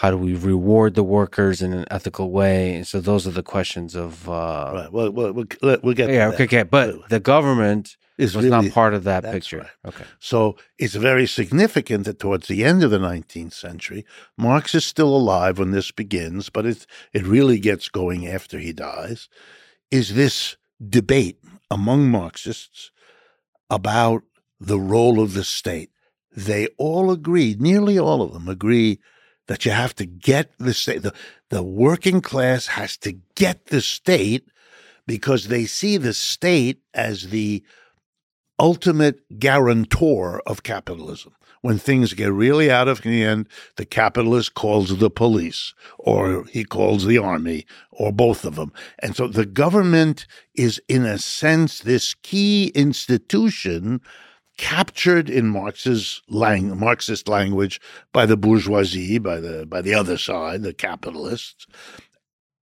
how 0.00 0.10
do 0.10 0.18
we 0.18 0.34
reward 0.34 0.94
the 0.94 1.02
workers 1.02 1.62
in 1.62 1.72
an 1.72 1.86
ethical 1.90 2.30
way? 2.30 2.74
And 2.74 2.86
so 2.86 3.00
those 3.00 3.26
are 3.26 3.30
the 3.30 3.42
questions 3.42 3.94
of, 3.94 4.28
uh, 4.28 4.32
Right. 4.74 4.92
Well, 4.92 5.10
well, 5.10 5.32
we'll, 5.32 5.46
we'll 5.82 5.94
get 5.94 6.08
to 6.08 6.12
yeah, 6.12 6.28
okay, 6.28 6.44
okay. 6.44 6.62
But 6.64 7.08
the 7.08 7.18
government 7.18 7.96
is 8.18 8.36
was 8.36 8.44
really- 8.44 8.66
not 8.66 8.74
part 8.74 8.92
of 8.92 9.04
that 9.04 9.24
picture. 9.24 9.60
right. 9.60 9.70
Okay. 9.94 10.04
So 10.20 10.56
it's 10.78 10.94
very 10.94 11.26
significant 11.26 12.04
that 12.04 12.18
towards 12.18 12.46
the 12.46 12.62
end 12.62 12.84
of 12.84 12.90
the 12.90 12.98
19th 12.98 13.54
century, 13.54 14.04
Marx 14.36 14.74
is 14.74 14.84
still 14.84 15.16
alive 15.16 15.58
when 15.58 15.70
this 15.70 15.90
begins, 15.90 16.50
but 16.50 16.66
it, 16.66 16.86
it 17.14 17.24
really 17.24 17.58
gets 17.58 17.88
going 17.88 18.26
after 18.26 18.58
he 18.58 18.74
dies, 18.74 19.30
is 19.90 20.14
this 20.14 20.56
debate 20.86 21.38
among 21.70 22.10
Marxists 22.10 22.90
about 23.70 24.24
the 24.60 24.78
role 24.78 25.20
of 25.22 25.32
the 25.32 25.44
state. 25.44 25.90
They 26.36 26.68
all 26.76 27.10
agree, 27.10 27.56
nearly 27.58 27.98
all 27.98 28.20
of 28.20 28.34
them 28.34 28.46
agree, 28.46 29.00
that 29.46 29.64
you 29.64 29.72
have 29.72 29.94
to 29.96 30.06
get 30.06 30.50
the 30.58 30.74
state, 30.74 31.02
the, 31.02 31.14
the 31.50 31.62
working 31.62 32.20
class 32.20 32.66
has 32.68 32.96
to 32.98 33.12
get 33.34 33.66
the 33.66 33.80
state 33.80 34.48
because 35.06 35.48
they 35.48 35.64
see 35.64 35.96
the 35.96 36.12
state 36.12 36.80
as 36.94 37.28
the 37.30 37.62
ultimate 38.58 39.38
guarantor 39.38 40.40
of 40.46 40.62
capitalism. 40.62 41.32
When 41.62 41.78
things 41.78 42.12
get 42.12 42.32
really 42.32 42.70
out 42.70 42.86
of 42.86 43.00
hand, 43.00 43.48
the 43.76 43.86
capitalist 43.86 44.54
calls 44.54 44.96
the 44.98 45.10
police, 45.10 45.74
or 45.98 46.44
he 46.44 46.64
calls 46.64 47.04
the 47.04 47.18
army, 47.18 47.66
or 47.90 48.12
both 48.12 48.44
of 48.44 48.54
them. 48.54 48.72
And 49.00 49.16
so 49.16 49.26
the 49.26 49.46
government 49.46 50.26
is, 50.54 50.80
in 50.86 51.04
a 51.04 51.18
sense, 51.18 51.80
this 51.80 52.14
key 52.14 52.68
institution 52.74 54.00
captured 54.56 55.28
in 55.28 55.48
Marx's 55.48 56.22
lang- 56.28 56.78
Marxist 56.78 57.28
language 57.28 57.80
by 58.12 58.26
the 58.26 58.36
bourgeoisie, 58.36 59.18
by 59.18 59.40
the 59.40 59.66
by 59.66 59.82
the 59.82 59.94
other 59.94 60.16
side, 60.16 60.62
the 60.62 60.72
capitalists, 60.72 61.66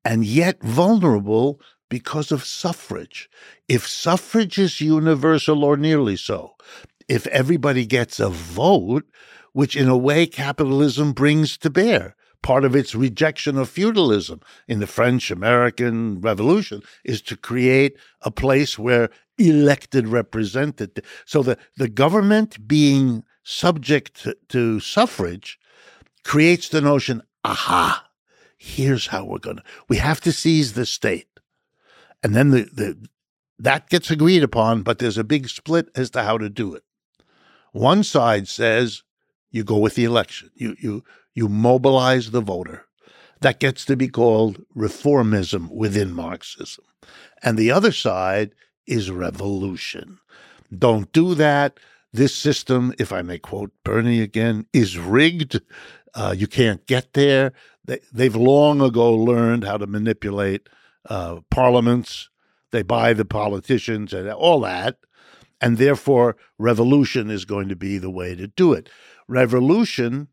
and 0.05 0.25
yet 0.25 0.63
vulnerable 0.63 1.61
because 1.89 2.33
of 2.33 2.45
suffrage. 2.45 3.29
If 3.69 3.87
suffrage 3.87 4.59
is 4.59 4.81
universal 4.81 5.65
or 5.65 5.77
nearly 5.77 6.17
so, 6.17 6.55
if 7.09 7.27
everybody 7.29 7.87
gets 7.87 8.19
a 8.19 8.29
vote, 8.29 9.05
which 9.53 9.77
in 9.77 9.89
a 9.89 9.97
way 9.97 10.27
capitalism 10.27 11.13
brings 11.13 11.57
to 11.59 11.71
bear, 11.71 12.17
part 12.43 12.65
of 12.65 12.77
its 12.77 12.95
rejection 12.95 13.57
of 13.57 13.71
feudalism 13.71 14.41
in 14.69 14.81
the 14.81 14.87
French 14.87 15.31
American 15.31 16.21
Revolution 16.21 16.83
is 17.05 17.23
to 17.23 17.37
create 17.37 17.97
a 18.21 18.31
place 18.31 18.79
where 18.79 19.09
elected 19.39 20.09
representative. 20.09 21.05
So 21.25 21.43
the, 21.43 21.59
the 21.77 21.89
government 21.89 22.67
being 22.67 23.25
subject 23.43 24.27
to, 24.49 24.81
suffrage 24.81 25.59
creates 26.25 26.69
the 26.69 26.81
notion, 26.81 27.23
aha, 27.45 28.09
here's 28.57 29.09
how 29.09 29.25
we're 29.25 29.39
going 29.39 29.57
to, 29.57 29.63
we 29.89 29.99
have 29.99 30.21
to 30.23 30.33
seize 30.33 30.73
the 30.73 30.87
state. 30.87 31.29
And 32.23 32.35
then 32.35 32.51
the, 32.51 32.69
the, 32.73 33.09
that 33.59 33.89
gets 33.89 34.11
agreed 34.11 34.43
upon, 34.43 34.83
but 34.83 34.99
there's 34.99 35.19
a 35.19 35.25
big 35.25 35.49
split 35.49 35.89
as 35.95 36.11
to 36.11 36.23
how 36.23 36.39
to 36.39 36.49
do 36.49 36.75
it. 36.75 36.83
One 37.73 38.03
side 38.03 38.49
says 38.49 39.03
you 39.51 39.65
go 39.65 39.79
with 39.79 39.95
the 39.95 40.05
election. 40.05 40.51
You, 40.55 40.77
you, 40.81 41.05
you 41.35 41.49
mobilize 41.49 42.31
the 42.31 42.41
voter. 42.41 42.87
That 43.41 43.61
gets 43.61 43.85
to 43.87 43.97
be 43.97 44.09
called 44.09 44.63
reformism 44.75 45.71
within 45.71 46.15
Marxism. 46.15 46.85
And 47.43 47.59
the 47.59 47.71
other 47.71 47.93
side 47.93 48.55
is 48.87 49.11
revolution. 49.11 50.19
Don't 50.77 51.13
do 51.13 51.35
that. 51.35 51.79
This 52.13 52.35
system, 52.35 52.95
if 52.99 53.13
I 53.13 53.23
may 53.23 53.39
quote 53.39 53.73
Bernie 53.85 54.21
again, 54.21 54.67
is 54.73 54.99
rigged. 54.99 55.61
Uh, 56.15 56.35
you 56.37 56.47
can't 56.47 56.87
get 56.87 57.13
there. 57.15 57.53
They, 57.85 58.01
they've 58.13 58.37
long 58.37 58.81
ago 58.81 59.13
learned 59.13 59.65
how 59.65 59.79
to 59.79 59.87
manipulate 59.87 60.69
uh, 61.09 61.41
parliaments. 61.51 62.31
They 62.71 62.83
buy 62.83 63.13
the 63.15 63.25
politicians 63.25 64.13
and 64.13 64.29
all 64.31 64.61
that. 64.61 64.99
And 65.61 65.79
therefore, 65.79 66.37
revolution 66.59 67.31
is 67.31 67.45
going 67.45 67.69
to 67.69 67.77
be 67.77 67.99
the 67.99 68.11
way 68.11 68.35
to 68.35 68.47
do 68.47 68.73
it. 68.73 68.89
Revolution 69.29 70.29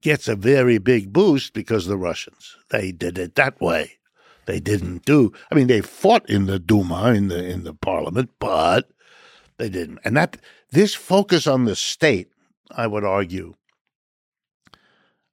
gets 0.00 0.28
a 0.28 0.36
very 0.36 0.78
big 0.78 1.12
boost 1.12 1.54
because 1.54 1.86
the 1.86 1.96
Russians, 1.96 2.56
they 2.70 2.92
did 2.92 3.18
it 3.18 3.34
that 3.34 3.60
way. 3.60 3.98
They 4.46 4.60
didn't 4.60 5.04
do, 5.04 5.32
I 5.50 5.54
mean, 5.54 5.66
they 5.66 5.80
fought 5.80 6.28
in 6.28 6.46
the 6.46 6.58
Duma, 6.58 7.12
in 7.14 7.28
the, 7.28 7.44
in 7.44 7.64
the 7.64 7.74
parliament, 7.74 8.30
but 8.38 8.90
they 9.58 9.68
didn't. 9.68 10.00
And 10.04 10.16
that, 10.16 10.36
this 10.70 10.94
focus 10.94 11.46
on 11.46 11.64
the 11.64 11.76
state, 11.76 12.30
I 12.70 12.86
would 12.86 13.04
argue, 13.04 13.54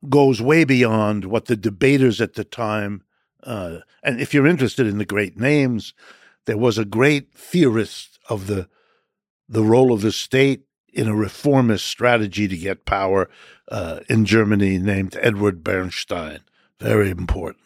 goes 0.10 0.42
way 0.42 0.64
beyond 0.64 1.26
what 1.26 1.46
the 1.46 1.56
debaters 1.56 2.22
at 2.22 2.34
the 2.34 2.44
time, 2.44 3.04
uh, 3.44 3.80
and 4.04 4.20
if 4.20 4.34
you're 4.34 4.48
interested 4.48 4.88
in 4.88 4.98
the 4.98 5.06
great 5.06 5.38
names, 5.38 5.94
there 6.46 6.58
was 6.58 6.78
a 6.78 6.86
great 6.86 7.34
theorist 7.34 8.20
of 8.30 8.48
the 8.48 8.68
the 9.48 9.64
role 9.64 9.92
of 9.92 10.02
the 10.02 10.14
state 10.14 10.64
in 10.94 11.08
a 11.08 11.16
reformist 11.16 11.86
strategy 11.86 12.48
to 12.48 12.58
get 12.58 12.86
power 12.86 13.30
uh, 13.70 14.00
in 14.08 14.24
Germany 14.24 14.78
named 14.78 15.18
Edward 15.22 15.62
Bernstein. 15.62 16.40
Very 16.80 17.10
important. 17.10 17.64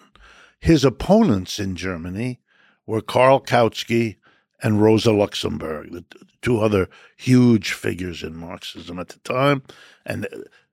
His 0.59 0.83
opponents 0.83 1.59
in 1.59 1.75
Germany 1.75 2.39
were 2.85 3.01
Karl 3.01 3.39
Kautsky 3.39 4.17
and 4.61 4.81
Rosa 4.81 5.11
Luxemburg, 5.11 5.91
the 5.91 6.05
two 6.41 6.59
other 6.59 6.89
huge 7.17 7.73
figures 7.73 8.23
in 8.23 8.35
Marxism 8.35 8.99
at 8.99 9.09
the 9.09 9.19
time. 9.19 9.63
And 10.05 10.27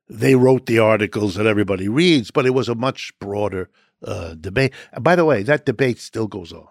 they 0.08 0.34
wrote 0.34 0.66
the 0.66 0.78
articles 0.78 1.34
that 1.34 1.46
everybody 1.46 1.88
reads, 1.88 2.30
but 2.30 2.46
it 2.46 2.54
was 2.54 2.68
a 2.68 2.74
much 2.74 3.12
broader 3.18 3.68
uh, 4.04 4.34
debate. 4.34 4.72
And 4.92 5.02
by 5.02 5.16
the 5.16 5.24
way, 5.24 5.42
that 5.42 5.66
debate 5.66 5.98
still 5.98 6.26
goes 6.26 6.52
on. 6.52 6.68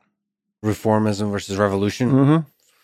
Reformism 0.64 1.32
versus 1.32 1.58
revolution. 1.58 2.12
Mm-hmm. 2.12 2.38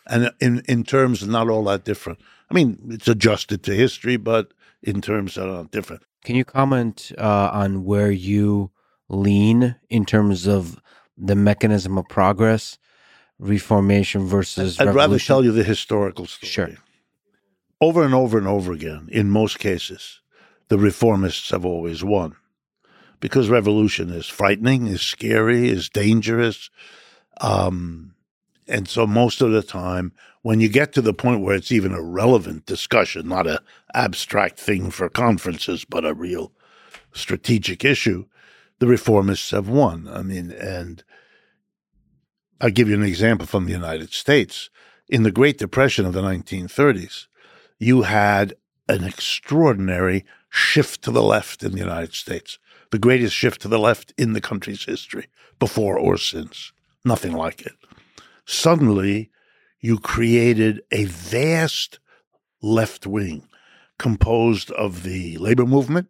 And 0.08 0.32
in, 0.40 0.63
in 0.68 0.84
terms 0.84 1.26
not 1.28 1.50
all 1.50 1.63
that 1.66 1.84
different. 1.84 2.20
I 2.50 2.54
mean, 2.54 2.80
it's 2.90 3.08
adjusted 3.08 3.63
to 3.63 3.74
history, 3.74 4.18
but 4.18 4.54
in 4.82 5.02
terms 5.02 5.36
that 5.36 5.50
are 5.50 5.66
different. 5.66 6.04
Can 6.24 6.36
you 6.36 6.46
comment 6.46 7.12
uh, 7.18 7.50
on 7.52 7.84
where 7.84 8.12
you 8.12 8.72
lean 9.10 9.76
in 9.89 10.06
terms 10.06 10.48
of 10.48 10.82
the 11.17 11.36
mechanism 11.36 11.98
of 11.98 12.08
progress, 12.08 12.78
reformation 13.39 14.26
versus? 14.26 14.80
I'd 14.80 14.88
revolution? 14.88 15.12
rather 15.12 15.20
tell 15.20 15.43
you 15.43 15.52
the 15.52 15.63
historical 15.63 16.26
story. 16.26 16.50
Sure. 16.50 16.70
Over 17.80 18.04
and 18.04 18.13
over 18.13 18.38
and 18.38 18.48
over 18.48 18.74
again, 18.74 19.08
in 19.12 19.30
most 19.30 19.60
cases, 19.60 20.22
the 20.67 20.78
reformists 20.78 21.52
have 21.52 21.65
always 21.65 22.04
won 22.04 22.36
because 23.20 23.50
revolution 23.50 24.10
is 24.10 24.28
frightening, 24.28 24.88
is 24.88 25.02
scary, 25.02 25.70
is 25.70 25.89
dangerous. 25.89 26.70
Um, 27.41 28.13
and 28.67 28.88
so 28.88 29.08
most 29.08 29.41
of 29.41 29.52
the 29.52 29.62
time, 29.62 30.12
when 30.41 30.60
you 30.60 30.70
get 30.70 30.93
to 30.93 31.02
the 31.02 31.13
point 31.13 31.41
where 31.41 31.56
it's 31.56 31.72
even 31.72 31.93
a 31.93 32.02
relevant 32.02 32.65
discussion, 32.65 33.28
not 33.28 33.48
a 33.48 33.62
abstract 33.93 34.60
thing 34.60 34.91
for 34.91 35.10
conferences, 35.10 35.86
but 35.86 36.06
a 36.06 36.13
real 36.13 36.52
strategic 37.13 37.84
issue, 37.86 38.26
the 38.80 38.86
reformists 38.86 39.52
have 39.52 39.70
won. 39.70 40.08
I 40.08 40.22
mean, 40.22 40.52
and 40.52 41.04
I'll 42.62 42.70
give 42.70 42.90
you 42.90 42.96
an 42.96 43.04
example 43.04 43.48
from 43.48 43.66
the 43.66 43.72
United 43.72 44.13
States. 44.13 44.70
In 45.10 45.24
the 45.24 45.32
Great 45.32 45.58
Depression 45.58 46.06
of 46.06 46.13
the 46.13 46.22
1930s, 46.22 47.28
you 47.80 48.04
had 48.04 48.56
an 48.90 49.04
extraordinary 49.04 50.26
shift 50.50 51.02
to 51.04 51.12
the 51.12 51.24
left 51.24 51.63
in 51.63 51.72
the 51.74 51.80
United 51.80 52.13
States, 52.13 52.58
the 52.92 53.00
greatest 53.00 53.36
shift 53.36 53.62
to 53.62 53.68
the 53.68 53.80
left 53.80 54.13
in 54.18 54.34
the 54.34 54.42
country's 54.42 54.86
history, 54.86 55.28
before 55.60 55.98
or 55.98 56.18
since. 56.18 56.72
Nothing 57.06 57.34
like 57.34 57.62
it. 57.62 57.74
Suddenly, 58.46 59.30
you 59.80 60.00
created 60.00 60.82
a 60.92 61.06
vast 61.06 62.00
left 62.62 63.06
wing 63.06 63.48
composed 63.98 64.72
of 64.72 65.04
the 65.04 65.38
labor 65.38 65.66
movement, 65.66 66.10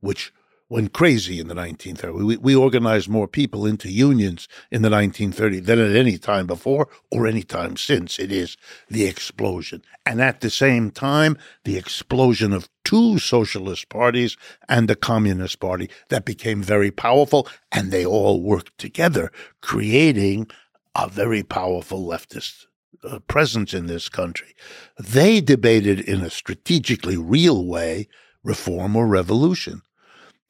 which 0.00 0.32
went 0.72 0.94
crazy 0.94 1.38
in 1.38 1.48
the 1.48 1.54
1930s. 1.54 2.24
We, 2.24 2.36
we 2.38 2.56
organized 2.56 3.06
more 3.06 3.28
people 3.28 3.66
into 3.66 3.90
unions 3.90 4.48
in 4.70 4.80
the 4.80 4.88
1930s 4.88 5.66
than 5.66 5.78
at 5.78 5.94
any 5.94 6.16
time 6.16 6.46
before 6.46 6.88
or 7.10 7.26
any 7.26 7.42
time 7.42 7.76
since. 7.76 8.18
It 8.18 8.32
is 8.32 8.56
the 8.88 9.04
explosion. 9.04 9.82
And 10.06 10.22
at 10.22 10.40
the 10.40 10.48
same 10.48 10.90
time, 10.90 11.36
the 11.64 11.76
explosion 11.76 12.54
of 12.54 12.70
two 12.84 13.18
socialist 13.18 13.90
parties 13.90 14.38
and 14.66 14.88
the 14.88 14.96
Communist 14.96 15.60
Party 15.60 15.90
that 16.08 16.24
became 16.24 16.62
very 16.62 16.90
powerful, 16.90 17.46
and 17.70 17.90
they 17.90 18.06
all 18.06 18.40
worked 18.40 18.78
together, 18.78 19.30
creating 19.60 20.50
a 20.94 21.06
very 21.06 21.42
powerful 21.42 22.02
leftist 22.02 22.64
uh, 23.04 23.18
presence 23.18 23.74
in 23.74 23.88
this 23.88 24.08
country. 24.08 24.54
They 24.98 25.42
debated 25.42 26.00
in 26.00 26.22
a 26.22 26.30
strategically 26.30 27.18
real 27.18 27.66
way 27.66 28.08
reform 28.42 28.96
or 28.96 29.06
revolution. 29.06 29.82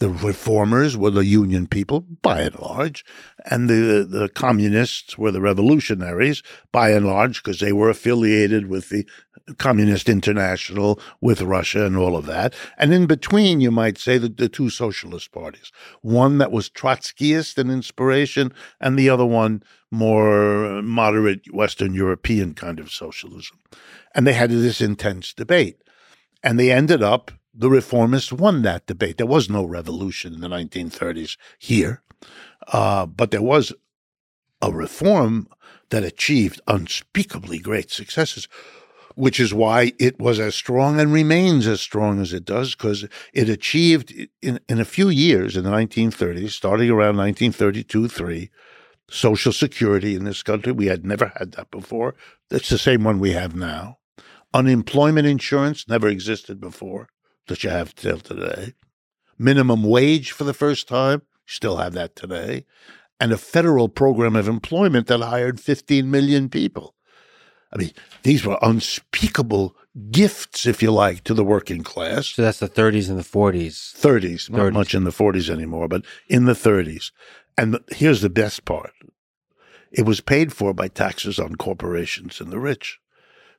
The 0.02 0.08
reformers 0.08 0.96
were 0.96 1.12
the 1.12 1.24
union 1.24 1.68
people, 1.68 2.00
by 2.00 2.40
and 2.40 2.58
large, 2.58 3.04
and 3.48 3.70
the 3.70 4.04
the 4.04 4.28
communists 4.28 5.16
were 5.16 5.30
the 5.30 5.40
revolutionaries, 5.40 6.42
by 6.72 6.90
and 6.90 7.06
large, 7.06 7.40
because 7.40 7.60
they 7.60 7.72
were 7.72 7.88
affiliated 7.88 8.66
with 8.66 8.88
the 8.88 9.06
Communist 9.58 10.08
International, 10.08 10.98
with 11.20 11.40
Russia, 11.40 11.86
and 11.86 11.96
all 11.96 12.16
of 12.16 12.26
that. 12.26 12.52
And 12.76 12.92
in 12.92 13.06
between, 13.06 13.60
you 13.60 13.70
might 13.70 13.96
say 13.96 14.18
that 14.18 14.38
the 14.38 14.48
two 14.48 14.70
socialist 14.70 15.30
parties, 15.30 15.70
one 16.00 16.38
that 16.38 16.50
was 16.50 16.68
Trotskyist 16.68 17.56
in 17.56 17.70
inspiration, 17.70 18.52
and 18.80 18.98
the 18.98 19.08
other 19.08 19.24
one 19.24 19.62
more 19.92 20.82
moderate 20.82 21.54
Western 21.54 21.94
European 21.94 22.54
kind 22.54 22.80
of 22.80 22.90
socialism. 22.90 23.60
And 24.16 24.26
they 24.26 24.32
had 24.32 24.50
this 24.50 24.80
intense 24.80 25.32
debate, 25.32 25.80
and 26.42 26.58
they 26.58 26.72
ended 26.72 27.04
up 27.04 27.30
the 27.54 27.68
reformists 27.68 28.32
won 28.32 28.62
that 28.62 28.86
debate. 28.86 29.18
There 29.18 29.26
was 29.26 29.50
no 29.50 29.64
revolution 29.64 30.34
in 30.34 30.40
the 30.40 30.48
1930s 30.48 31.36
here, 31.58 32.02
uh, 32.68 33.06
but 33.06 33.30
there 33.30 33.42
was 33.42 33.72
a 34.60 34.72
reform 34.72 35.48
that 35.90 36.04
achieved 36.04 36.60
unspeakably 36.66 37.58
great 37.58 37.90
successes, 37.90 38.48
which 39.14 39.38
is 39.38 39.52
why 39.52 39.92
it 39.98 40.18
was 40.18 40.40
as 40.40 40.54
strong 40.54 40.98
and 40.98 41.12
remains 41.12 41.66
as 41.66 41.80
strong 41.80 42.20
as 42.20 42.32
it 42.32 42.46
does, 42.46 42.74
because 42.74 43.06
it 43.34 43.48
achieved 43.48 44.14
in, 44.40 44.58
in 44.68 44.80
a 44.80 44.86
few 44.86 45.10
years 45.10 45.56
in 45.56 45.64
the 45.64 45.70
1930s, 45.70 46.50
starting 46.50 46.88
around 46.88 47.18
1932 47.18 48.08
3, 48.08 48.50
Social 49.10 49.52
Security 49.52 50.14
in 50.14 50.24
this 50.24 50.42
country. 50.42 50.72
We 50.72 50.86
had 50.86 51.04
never 51.04 51.32
had 51.36 51.52
that 51.52 51.70
before. 51.70 52.14
It's 52.50 52.70
the 52.70 52.78
same 52.78 53.04
one 53.04 53.18
we 53.18 53.32
have 53.32 53.54
now. 53.54 53.98
Unemployment 54.54 55.26
insurance 55.26 55.86
never 55.86 56.08
existed 56.08 56.58
before 56.58 57.08
that 57.48 57.64
you 57.64 57.70
have 57.70 57.94
till 57.94 58.18
today. 58.18 58.74
Minimum 59.38 59.82
wage 59.82 60.32
for 60.32 60.44
the 60.44 60.54
first 60.54 60.88
time, 60.88 61.22
still 61.46 61.76
have 61.76 61.94
that 61.94 62.14
today. 62.16 62.64
And 63.20 63.32
a 63.32 63.38
federal 63.38 63.88
program 63.88 64.36
of 64.36 64.48
employment 64.48 65.06
that 65.06 65.20
hired 65.20 65.60
15 65.60 66.10
million 66.10 66.48
people. 66.48 66.94
I 67.72 67.78
mean, 67.78 67.92
these 68.22 68.44
were 68.44 68.58
unspeakable 68.60 69.76
gifts, 70.10 70.66
if 70.66 70.82
you 70.82 70.90
like, 70.90 71.24
to 71.24 71.34
the 71.34 71.44
working 71.44 71.82
class. 71.82 72.28
So 72.28 72.42
that's 72.42 72.58
the 72.58 72.68
30s 72.68 73.08
and 73.08 73.18
the 73.18 73.24
40s. 73.24 73.94
30s, 73.94 74.50
not 74.50 74.60
30s. 74.60 74.72
much 74.72 74.94
in 74.94 75.04
the 75.04 75.10
40s 75.10 75.48
anymore, 75.48 75.88
but 75.88 76.04
in 76.28 76.44
the 76.44 76.52
30s. 76.52 77.12
And 77.56 77.78
here's 77.90 78.20
the 78.20 78.30
best 78.30 78.64
part 78.64 78.92
it 79.90 80.06
was 80.06 80.20
paid 80.20 80.52
for 80.52 80.72
by 80.72 80.88
taxes 80.88 81.38
on 81.38 81.54
corporations 81.56 82.40
and 82.40 82.50
the 82.50 82.58
rich. 82.58 82.98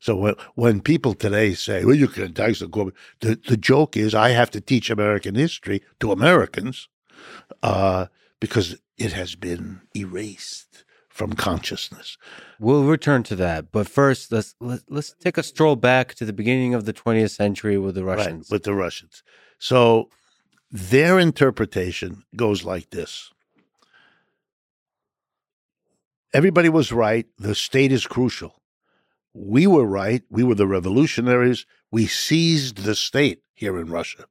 So 0.03 0.17
when, 0.17 0.35
when 0.55 0.81
people 0.81 1.13
today 1.13 1.53
say, 1.53 1.85
well, 1.85 1.95
you 1.95 2.09
can 2.09 2.33
tax 2.33 2.59
the 2.59 2.67
corporate, 2.67 2.97
the, 3.21 3.39
the 3.47 3.55
joke 3.55 3.95
is 3.95 4.13
I 4.13 4.31
have 4.31 4.51
to 4.51 4.59
teach 4.59 4.89
American 4.89 5.33
history 5.33 5.81
to 6.01 6.11
Americans 6.11 6.89
uh, 7.63 8.07
because 8.41 8.75
it 8.97 9.13
has 9.13 9.35
been 9.35 9.79
erased 9.95 10.83
from 11.07 11.31
consciousness. 11.31 12.17
We'll 12.59 12.83
return 12.83 13.23
to 13.23 13.37
that, 13.37 13.71
but 13.71 13.87
first 13.87 14.29
let's 14.29 14.55
let's, 14.59 14.83
let's 14.89 15.15
take 15.21 15.37
a 15.37 15.43
stroll 15.43 15.77
back 15.77 16.15
to 16.15 16.25
the 16.25 16.33
beginning 16.33 16.73
of 16.73 16.83
the 16.83 16.91
20th 16.91 17.31
century 17.31 17.77
with 17.77 17.95
the 17.95 18.03
Russians. 18.03 18.49
Right, 18.49 18.55
with 18.55 18.63
the 18.63 18.73
Russians. 18.73 19.23
So 19.57 20.09
their 20.69 21.17
interpretation 21.17 22.25
goes 22.35 22.65
like 22.65 22.89
this. 22.89 23.31
Everybody 26.33 26.67
was 26.67 26.91
right. 26.91 27.25
The 27.37 27.55
state 27.55 27.93
is 27.93 28.05
crucial. 28.05 28.59
We 29.33 29.65
were 29.67 29.85
right. 29.85 30.23
We 30.29 30.43
were 30.43 30.55
the 30.55 30.67
revolutionaries. 30.67 31.65
We 31.91 32.05
seized 32.07 32.79
the 32.79 32.95
state 32.95 33.41
here 33.53 33.79
in 33.79 33.91
Russia. 33.91 34.25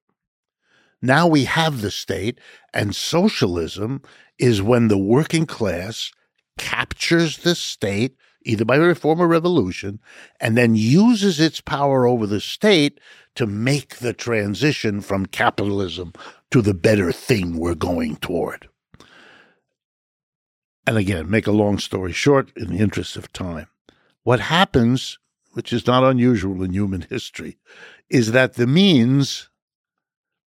Now 1.00 1.26
we 1.26 1.44
have 1.44 1.80
the 1.80 1.90
state, 1.90 2.38
and 2.72 2.94
socialism 2.94 4.02
is 4.38 4.62
when 4.62 4.86
the 4.86 4.98
working 4.98 5.46
class 5.46 6.12
captures 6.58 7.38
the 7.38 7.56
state, 7.56 8.16
either 8.44 8.64
by 8.64 8.76
reform 8.76 9.20
or 9.20 9.26
revolution, 9.26 9.98
and 10.40 10.56
then 10.56 10.76
uses 10.76 11.40
its 11.40 11.60
power 11.60 12.06
over 12.06 12.26
the 12.26 12.40
state 12.40 13.00
to 13.34 13.46
make 13.46 13.96
the 13.96 14.12
transition 14.12 15.00
from 15.00 15.26
capitalism 15.26 16.12
to 16.52 16.62
the 16.62 16.74
better 16.74 17.10
thing 17.10 17.56
we're 17.56 17.74
going 17.74 18.16
toward. 18.16 18.68
And 20.86 20.96
again, 20.96 21.30
make 21.30 21.46
a 21.46 21.52
long 21.52 21.78
story 21.78 22.12
short 22.12 22.52
in 22.56 22.68
the 22.68 22.78
interest 22.78 23.16
of 23.16 23.32
time. 23.32 23.66
What 24.24 24.40
happens 24.40 25.18
which 25.52 25.72
is 25.72 25.86
not 25.86 26.02
unusual 26.04 26.62
in 26.62 26.72
human 26.72 27.02
history, 27.02 27.58
is 28.08 28.32
that 28.32 28.54
the 28.54 28.66
means 28.66 29.50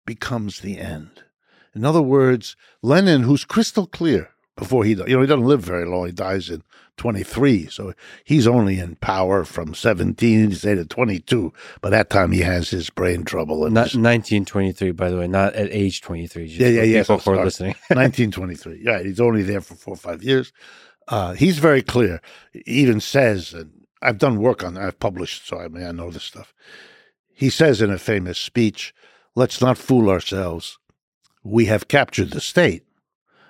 becomes 0.06 0.60
the 0.62 0.78
end. 0.80 1.24
In 1.76 1.86
other 1.86 2.02
words, 2.02 2.56
Lenin, 2.82 3.24
who's 3.24 3.44
crystal 3.46 3.86
clear 3.86 4.30
before 4.56 4.84
he, 4.86 4.92
you 4.92 5.06
know, 5.16 5.22
he 5.22 5.28
doesn't 5.28 5.46
live 5.46 5.62
very 5.62 5.86
long. 5.86 6.06
He 6.06 6.12
dies 6.12 6.50
in 6.50 6.64
23. 6.98 7.68
So 7.68 7.94
he's 8.24 8.48
only 8.48 8.80
in 8.80 8.96
power 8.96 9.44
from 9.44 9.74
17, 9.74 10.54
say 10.54 10.76
to 10.76 10.86
22. 10.86 11.52
By 11.82 11.90
that 11.90 12.10
time, 12.10 12.32
he 12.32 12.40
has 12.40 12.70
his 12.70 12.90
brain 12.90 13.26
trouble. 13.26 13.66
And 13.66 13.74
Not 13.74 13.88
his- 13.92 13.96
1923, 14.00 14.92
by 14.92 15.10
the 15.10 15.18
way, 15.18 15.28
not 15.28 15.54
at 15.54 15.70
age 15.72 16.02
23. 16.02 16.48
Just 16.48 16.60
Yeah, 16.60 16.68
yeah, 16.70 16.82
for 16.82 16.86
yeah, 16.88 17.02
People 17.04 17.20
so 17.20 17.36
who 17.36 17.44
listening. 17.44 17.76
1923. 17.90 18.82
Yeah, 18.84 19.04
he's 19.04 19.20
only 19.20 19.44
there 19.44 19.62
for 19.62 19.76
four 19.76 19.96
or 19.96 19.98
five 19.98 20.24
years. 20.24 20.54
Uh, 21.08 21.34
he's 21.34 21.60
very 21.60 21.82
clear. 21.82 22.22
He 22.52 22.62
even 22.66 23.00
says, 23.00 23.54
and 23.54 23.86
I've 24.02 24.18
done 24.18 24.40
work 24.40 24.64
on 24.64 24.78
I've 24.78 25.00
published, 25.00 25.48
so 25.48 25.60
I 25.60 25.68
mean, 25.68 25.86
I 25.86 25.92
know 25.92 26.12
this 26.12 26.24
stuff. 26.24 26.54
He 27.34 27.50
says 27.50 27.82
in 27.82 27.92
a 27.92 27.98
famous 27.98 28.40
speech, 28.40 28.94
let's 29.36 29.62
not 29.62 29.78
fool 29.78 30.10
ourselves. 30.10 30.78
We 31.44 31.66
have 31.66 31.88
captured 31.88 32.32
the 32.32 32.42
state, 32.42 32.84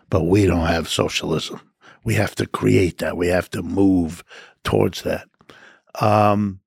but 0.10 0.24
we 0.24 0.46
don't 0.46 0.68
have 0.68 0.90
socialism. 0.90 1.62
We 2.04 2.16
have 2.16 2.36
to 2.36 2.46
create 2.46 2.98
that. 3.00 3.18
We 3.18 3.28
have 3.28 3.50
to 3.52 3.62
move 3.62 4.24
towards 4.64 5.04
that. 5.04 5.28
Um, 6.02 6.60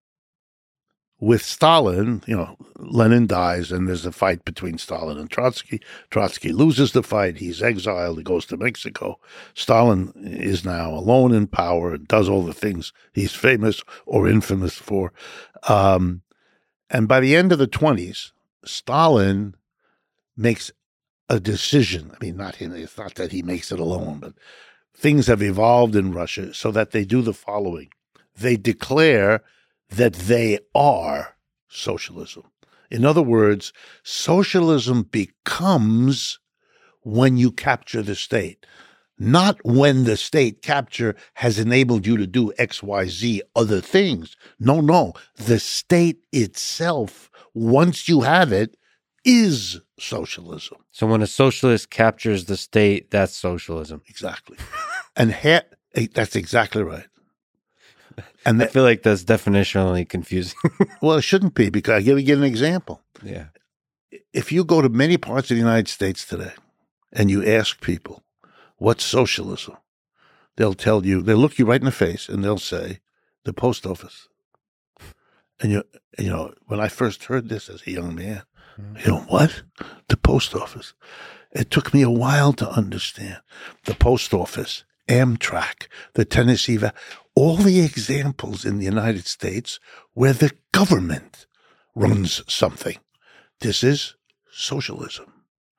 with 1.21 1.43
Stalin, 1.43 2.23
you 2.27 2.37
know, 2.37 2.57
Lenin 2.77 3.27
dies 3.27 3.73
and 3.73 3.89
there's 3.89 4.07
a 4.07 4.13
fight 4.13 4.45
between 4.45 4.79
Stalin 4.79 5.19
and 5.19 5.29
Trotsky. 5.29 5.81
Trotsky 6.11 6.53
loses 6.53 6.93
the 6.93 7.03
fight. 7.03 7.39
He's 7.39 7.63
exiled. 7.63 8.19
He 8.19 8.25
goes 8.25 8.47
to 8.47 8.57
Mexico. 8.57 9.19
Stalin 9.55 10.13
is 10.17 10.65
now 10.65 10.91
alone 10.91 11.35
in 11.35 11.49
power 11.49 11.95
and 11.95 12.07
does 12.07 12.29
all 12.29 12.43
the 12.43 12.53
things 12.53 12.93
he's 13.13 13.33
famous 13.33 13.83
or 14.07 14.29
infamous 14.29 14.75
for. 14.75 15.13
Um, 15.69 16.23
and 16.89 17.09
by 17.09 17.21
the 17.21 17.35
end 17.35 17.51
of 17.53 17.59
the 17.59 17.69
20s, 17.69 18.31
Stalin 18.65 19.57
makes 20.37 20.71
a 21.29 21.41
decision. 21.41 22.13
I 22.15 22.25
mean, 22.25 22.37
not 22.37 22.57
him, 22.57 22.75
it's 22.75 22.97
not 22.97 23.17
that 23.17 23.33
he 23.33 23.43
makes 23.43 23.73
it 23.73 23.81
alone, 23.81 24.21
but 24.21 24.35
things 24.95 25.27
have 25.27 25.43
evolved 25.43 25.97
in 25.97 26.13
Russia 26.13 26.55
so 26.55 26.71
that 26.71 26.93
they 26.93 27.05
do 27.05 27.23
the 27.23 27.35
following 27.35 27.91
they 28.39 28.57
declare 28.57 29.43
that 29.91 30.15
they 30.15 30.59
are 30.75 31.37
socialism. 31.69 32.45
In 32.91 33.05
other 33.05 33.23
words, 33.23 33.73
socialism 34.03 35.03
becomes 35.03 36.39
when 37.03 37.37
you 37.37 37.51
capture 37.53 38.03
the 38.03 38.15
state, 38.15 38.65
not 39.19 39.59
when 39.65 40.05
the 40.05 40.17
state 40.17 40.63
capture 40.63 41.15
has 41.35 41.59
enabled 41.59 42.07
you 42.07 42.17
to 42.17 42.27
do 42.27 42.53
X, 42.59 42.83
Y, 42.83 43.07
Z 43.07 43.43
other 43.55 43.81
things. 43.81 44.37
No, 44.59 44.81
no. 44.81 45.13
The 45.37 45.59
state 45.59 46.25
itself, 46.33 47.31
once 47.55 48.09
you 48.09 48.23
have 48.23 48.53
it, 48.53 48.77
is 49.25 49.81
socialism. 49.99 50.79
So 50.91 51.07
when 51.07 51.23
a 51.23 51.27
socialist 51.27 51.91
captures 51.91 52.47
the 52.47 52.57
state, 52.57 53.11
that's 53.11 53.35
socialism. 53.35 54.03
Exactly. 54.09 54.57
and 55.17 55.33
ha- 55.33 55.63
eh, 55.95 56.07
that's 56.15 56.37
exactly 56.37 56.83
right. 56.83 57.07
And 58.45 58.63
I 58.63 58.67
feel 58.67 58.83
like 58.83 59.03
that's 59.03 59.25
definitionally 59.25 60.09
confusing. 60.09 60.59
well, 61.03 61.19
it 61.19 61.23
shouldn't 61.23 61.55
be 61.55 61.71
because 61.71 61.95
I 61.95 62.03
give 62.03 62.21
you 62.21 62.37
an 62.37 62.45
example. 62.45 63.03
yeah. 63.23 63.47
if 64.33 64.53
you 64.53 64.65
go 64.65 64.81
to 64.81 64.89
many 64.89 65.17
parts 65.17 65.51
of 65.51 65.57
the 65.57 65.63
United 65.63 65.89
States 65.89 66.25
today 66.25 66.53
and 67.13 67.31
you 67.31 67.45
ask 67.45 67.81
people, 67.81 68.23
what's 68.77 69.05
socialism? 69.05 69.77
They'll 70.57 70.75
tell 70.75 71.07
you, 71.07 71.23
they'll 71.23 71.39
look 71.39 71.59
you 71.59 71.67
right 71.67 71.81
in 71.81 71.87
the 71.87 71.93
face 71.93 72.29
and 72.29 72.43
they'll 72.43 72.59
say, 72.59 73.01
the 73.45 73.53
post 73.53 73.87
office. 73.87 74.29
And 75.61 75.73
you, 75.73 75.85
you 76.19 76.31
know, 76.31 76.55
when 76.67 76.81
I 76.81 76.89
first 76.89 77.25
heard 77.25 77.49
this 77.49 77.69
as 77.69 77.83
a 77.87 77.91
young 77.91 78.15
man, 78.15 78.43
mm-hmm. 78.81 78.99
you 78.99 79.07
know, 79.07 79.21
what? 79.21 79.63
The 80.09 80.17
post 80.17 80.55
office. 80.55 80.95
It 81.53 81.71
took 81.71 81.95
me 81.95 82.03
a 82.03 82.11
while 82.11 82.53
to 82.55 82.69
understand. 82.69 83.41
The 83.85 83.95
post 83.95 84.35
office, 84.35 84.85
Amtrak, 85.09 85.89
the 86.15 86.25
Tennessee, 86.25 86.77
Va- 86.77 86.95
all 87.35 87.57
the 87.57 87.81
examples 87.81 88.65
in 88.65 88.79
the 88.79 88.85
United 88.85 89.27
States 89.27 89.81
where 90.13 90.33
the 90.33 90.53
government 90.73 91.47
runs 91.95 92.43
something. 92.47 92.99
This 93.61 93.83
is 93.83 94.15
socialism. 94.51 95.33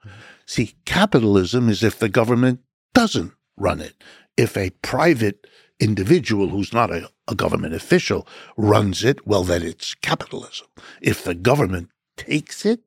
Mm-hmm. 0.05 0.19
See, 0.45 0.75
capitalism 0.85 1.69
is 1.69 1.83
if 1.83 1.99
the 1.99 2.09
government 2.09 2.61
doesn't 2.93 3.33
run 3.57 3.79
it. 3.79 4.03
If 4.37 4.57
a 4.57 4.71
private 4.81 5.45
individual 5.79 6.49
who's 6.49 6.73
not 6.73 6.91
a, 6.91 7.09
a 7.27 7.35
government 7.35 7.73
official 7.73 8.27
runs 8.57 9.03
it, 9.03 9.25
well, 9.27 9.43
then 9.43 9.63
it's 9.63 9.93
capitalism. 9.95 10.67
If 11.01 11.23
the 11.23 11.35
government 11.35 11.89
takes 12.17 12.65
it, 12.65 12.81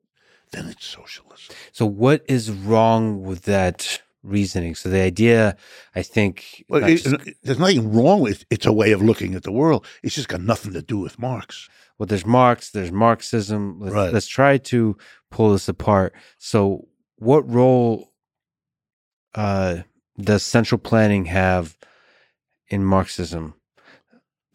then 0.51 0.67
it's 0.67 0.85
socialism. 0.85 1.55
So 1.71 1.85
what 1.85 2.23
is 2.27 2.51
wrong 2.51 3.23
with 3.23 3.43
that 3.43 4.01
reasoning? 4.23 4.73
So 4.75 4.89
the 4.89 5.01
idea, 5.01 5.55
I 5.95 6.01
think, 6.01 6.63
Well, 6.69 6.83
it- 6.83 6.97
just- 6.97 7.15
there's 7.43 7.59
nothing 7.59 7.93
wrong 7.93 8.21
with 8.21 8.41
it. 8.41 8.47
It's 8.49 8.65
a 8.65 8.73
way 8.73 8.91
of 8.91 9.01
looking 9.01 9.35
at 9.35 9.43
the 9.43 9.51
world. 9.51 9.85
It's 10.01 10.15
just 10.15 10.27
got 10.29 10.41
nothing 10.41 10.73
to 10.73 10.81
do 10.81 10.97
with 10.97 11.19
Marx. 11.19 11.69
well, 11.99 12.07
there's 12.07 12.25
Marx, 12.25 12.71
there's 12.71 12.91
Marxism. 12.91 13.79
Let's, 13.79 13.93
Right. 13.93 14.11
let's 14.13 14.27
try 14.27 14.57
to 14.57 14.97
pull 15.29 15.51
this 15.51 15.67
apart. 15.69 16.13
So, 16.39 16.87
what 17.17 17.47
role 17.49 18.11
uh, 19.35 19.83
does 20.19 20.43
central 20.43 20.79
planning 20.79 21.25
have 21.25 21.77
in 22.67 22.83
Marxism? 22.83 23.53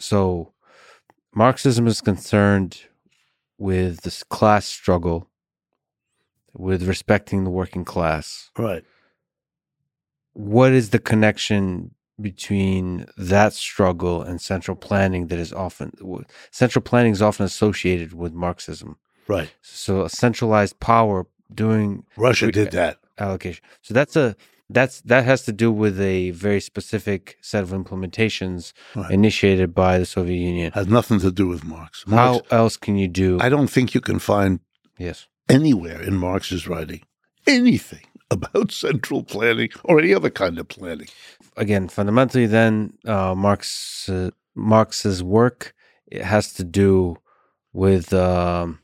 So, 0.01 0.53
Marxism 1.35 1.87
is 1.87 2.01
concerned 2.01 2.83
with 3.57 4.01
this 4.03 4.23
class 4.25 4.67
struggle, 4.67 5.29
with 6.55 6.83
respecting 6.89 7.45
the 7.45 7.51
working 7.51 7.85
class. 7.85 8.51
Right. 8.59 8.85
What 10.39 10.71
is 10.71 10.91
the 10.91 11.01
connection 11.01 11.97
between 12.21 13.07
that 13.17 13.53
struggle 13.55 14.23
and 14.23 14.41
central 14.41 14.77
planning 14.77 15.27
that 15.29 15.39
is 15.41 15.53
often 15.53 15.91
central 16.53 16.81
planning 16.81 17.11
is 17.13 17.21
often 17.21 17.45
associated 17.45 18.13
with 18.13 18.33
Marxism? 18.33 18.97
Right. 19.27 19.51
So 19.63 20.03
a 20.03 20.09
centralized 20.09 20.79
power 20.79 21.27
doing 21.53 22.05
Russia 22.17 22.53
did 22.53 22.71
that. 22.71 22.99
allocation. 23.19 23.65
So 23.83 23.93
that's 23.95 24.15
a 24.15 24.37
that's 24.71 25.01
that 25.01 25.25
has 25.25 25.45
to 25.47 25.53
do 25.53 25.73
with 25.73 26.01
a 26.01 26.31
very 26.31 26.61
specific 26.61 27.37
set 27.41 27.65
of 27.65 27.71
implementations 27.71 28.73
Right. 28.95 29.11
initiated 29.11 29.75
by 29.75 29.99
the 29.99 30.07
Soviet 30.07 30.39
Union. 30.39 30.71
Has 30.73 30.87
nothing 30.87 31.19
to 31.21 31.33
do 31.33 31.49
with 31.49 31.65
Marx. 31.65 32.05
How 32.09 32.43
else 32.53 32.77
can 32.77 32.97
you 32.97 33.09
do? 33.09 33.39
I 33.41 33.49
don't 33.49 33.67
think 33.75 33.93
you 33.93 34.01
can 34.01 34.21
find 34.21 34.61
yes. 34.99 35.27
anywhere 35.49 36.01
in 36.01 36.15
Marx's 36.17 36.69
writing 36.69 37.03
anything 37.47 38.05
about 38.31 38.71
central 38.73 39.23
planning 39.23 39.71
or 39.85 39.99
any 39.99 40.15
other 40.15 40.31
kind 40.31 40.59
of 40.59 40.69
planning. 40.69 41.09
Again, 41.57 41.89
fundamentally, 41.89 42.47
then 42.47 42.93
uh, 43.07 43.35
Marx 43.35 44.09
uh, 44.09 44.31
Marx's 44.55 45.23
work 45.23 45.75
it 46.07 46.23
has 46.25 46.53
to 46.55 46.65
do 46.65 47.17
with 47.73 48.13
um, 48.13 48.79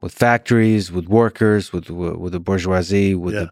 with 0.00 0.12
factories, 0.14 0.90
with 0.92 1.08
workers, 1.08 1.72
with 1.72 1.90
with 1.90 2.32
the 2.32 2.40
bourgeoisie, 2.40 3.14
with 3.14 3.34
Yeah. 3.34 3.40
the 3.40 3.50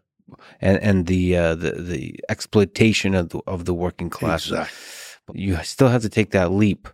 and 0.61 0.79
and 0.83 1.07
the 1.07 1.37
uh, 1.37 1.55
the 1.55 1.73
the 1.73 2.21
exploitation 2.29 3.15
of 3.15 3.29
the 3.31 3.41
of 3.47 3.65
the 3.65 3.75
working 3.75 4.11
class. 4.11 4.47
Exactly. 4.47 5.41
You 5.43 5.57
still 5.63 5.89
have 5.89 6.03
to 6.03 6.09
take 6.09 6.31
that 6.31 6.51
leap. 6.53 6.89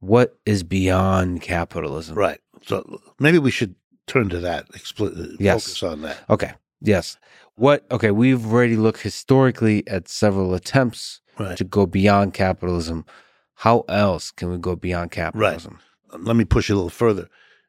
What 0.00 0.38
is 0.44 0.62
beyond 0.62 1.42
capitalism? 1.42 2.16
Right. 2.16 2.40
So 2.66 3.00
maybe 3.18 3.38
we 3.38 3.50
should 3.50 3.74
turn 4.06 4.28
to 4.30 4.40
that. 4.40 4.68
Expl- 4.72 5.36
Yes. 5.38 5.64
Focus 5.64 5.82
on 5.82 6.02
that. 6.02 6.18
Okay. 6.28 6.52
Yes. 6.80 7.16
What? 7.56 7.86
Okay. 7.90 8.10
We've 8.10 8.44
already 8.46 8.76
looked 8.76 9.00
historically 9.02 9.86
at 9.88 10.08
several 10.08 10.54
attempts 10.54 11.20
Right. 11.38 11.56
to 11.56 11.64
go 11.64 11.86
beyond 11.86 12.34
capitalism. 12.34 13.06
How 13.54 13.84
else 13.88 14.30
can 14.30 14.50
we 14.50 14.58
go 14.58 14.76
beyond 14.76 15.10
capitalism? 15.12 15.78
Um, 16.12 16.24
let 16.24 16.36
me 16.36 16.44
push 16.44 16.68
it 16.68 16.74
a 16.74 16.76
little 16.76 16.90
further. 16.90 17.28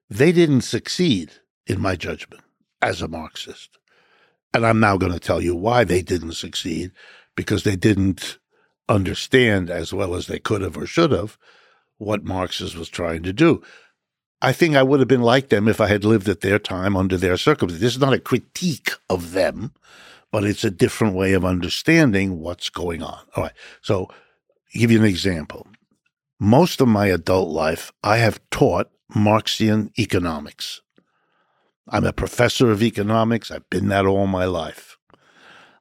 They 0.10 0.32
didn't 0.32 0.62
succeed, 0.62 1.32
in 1.66 1.80
my 1.80 1.96
judgment, 1.96 2.44
as 2.82 3.02
a 3.02 3.08
Marxist. 3.08 3.78
And 4.54 4.66
I'm 4.66 4.80
now 4.80 4.98
going 4.98 5.14
to 5.14 5.20
tell 5.20 5.42
you 5.42 5.56
why 5.56 5.84
they 5.86 6.02
didn't 6.02 6.34
succeed 6.34 6.92
because 7.36 7.64
they 7.64 7.76
didn't 7.78 8.38
understand 8.90 9.70
as 9.70 9.94
well 9.94 10.14
as 10.14 10.28
they 10.28 10.40
could 10.40 10.62
have 10.62 10.78
or 10.78 10.86
should 10.86 11.12
have 11.12 11.38
what 11.98 12.24
Marxist 12.26 12.76
was 12.76 12.90
trying 12.90 13.24
to 13.24 13.34
do. 13.34 13.64
I 14.44 14.52
think 14.52 14.76
I 14.76 14.84
would 14.84 15.00
have 15.00 15.08
been 15.08 15.22
like 15.22 15.48
them 15.48 15.70
if 15.70 15.80
I 15.80 15.88
had 15.88 16.04
lived 16.04 16.28
at 16.28 16.42
their 16.42 16.60
time 16.60 16.98
under 16.98 17.16
their 17.16 17.38
circumstances. 17.38 17.80
This 17.80 17.94
is 17.94 18.02
not 18.02 18.12
a 18.12 18.20
critique 18.20 18.92
of 19.10 19.32
them, 19.32 19.72
but 20.34 20.44
it's 20.44 20.66
a 20.66 20.70
different 20.70 21.16
way 21.16 21.32
of 21.32 21.46
understanding 21.46 22.42
what's 22.42 22.70
going 22.70 23.02
on. 23.02 23.20
All 23.38 23.44
right. 23.44 23.54
So, 23.82 24.10
give 24.74 24.92
you 24.92 25.00
an 25.00 25.06
example. 25.06 25.66
Most 26.42 26.82
of 26.82 26.90
my 26.90 27.08
adult 27.08 27.52
life, 27.52 27.94
I 28.04 28.18
have 28.18 28.42
taught 28.52 28.92
Marxian 29.16 29.92
economics. 29.98 30.82
I'm 31.88 32.04
a 32.04 32.12
professor 32.12 32.70
of 32.70 32.84
economics. 32.84 33.50
I've 33.50 33.70
been 33.70 33.88
that 33.88 34.06
all 34.06 34.28
my 34.28 34.44
life. 34.44 34.98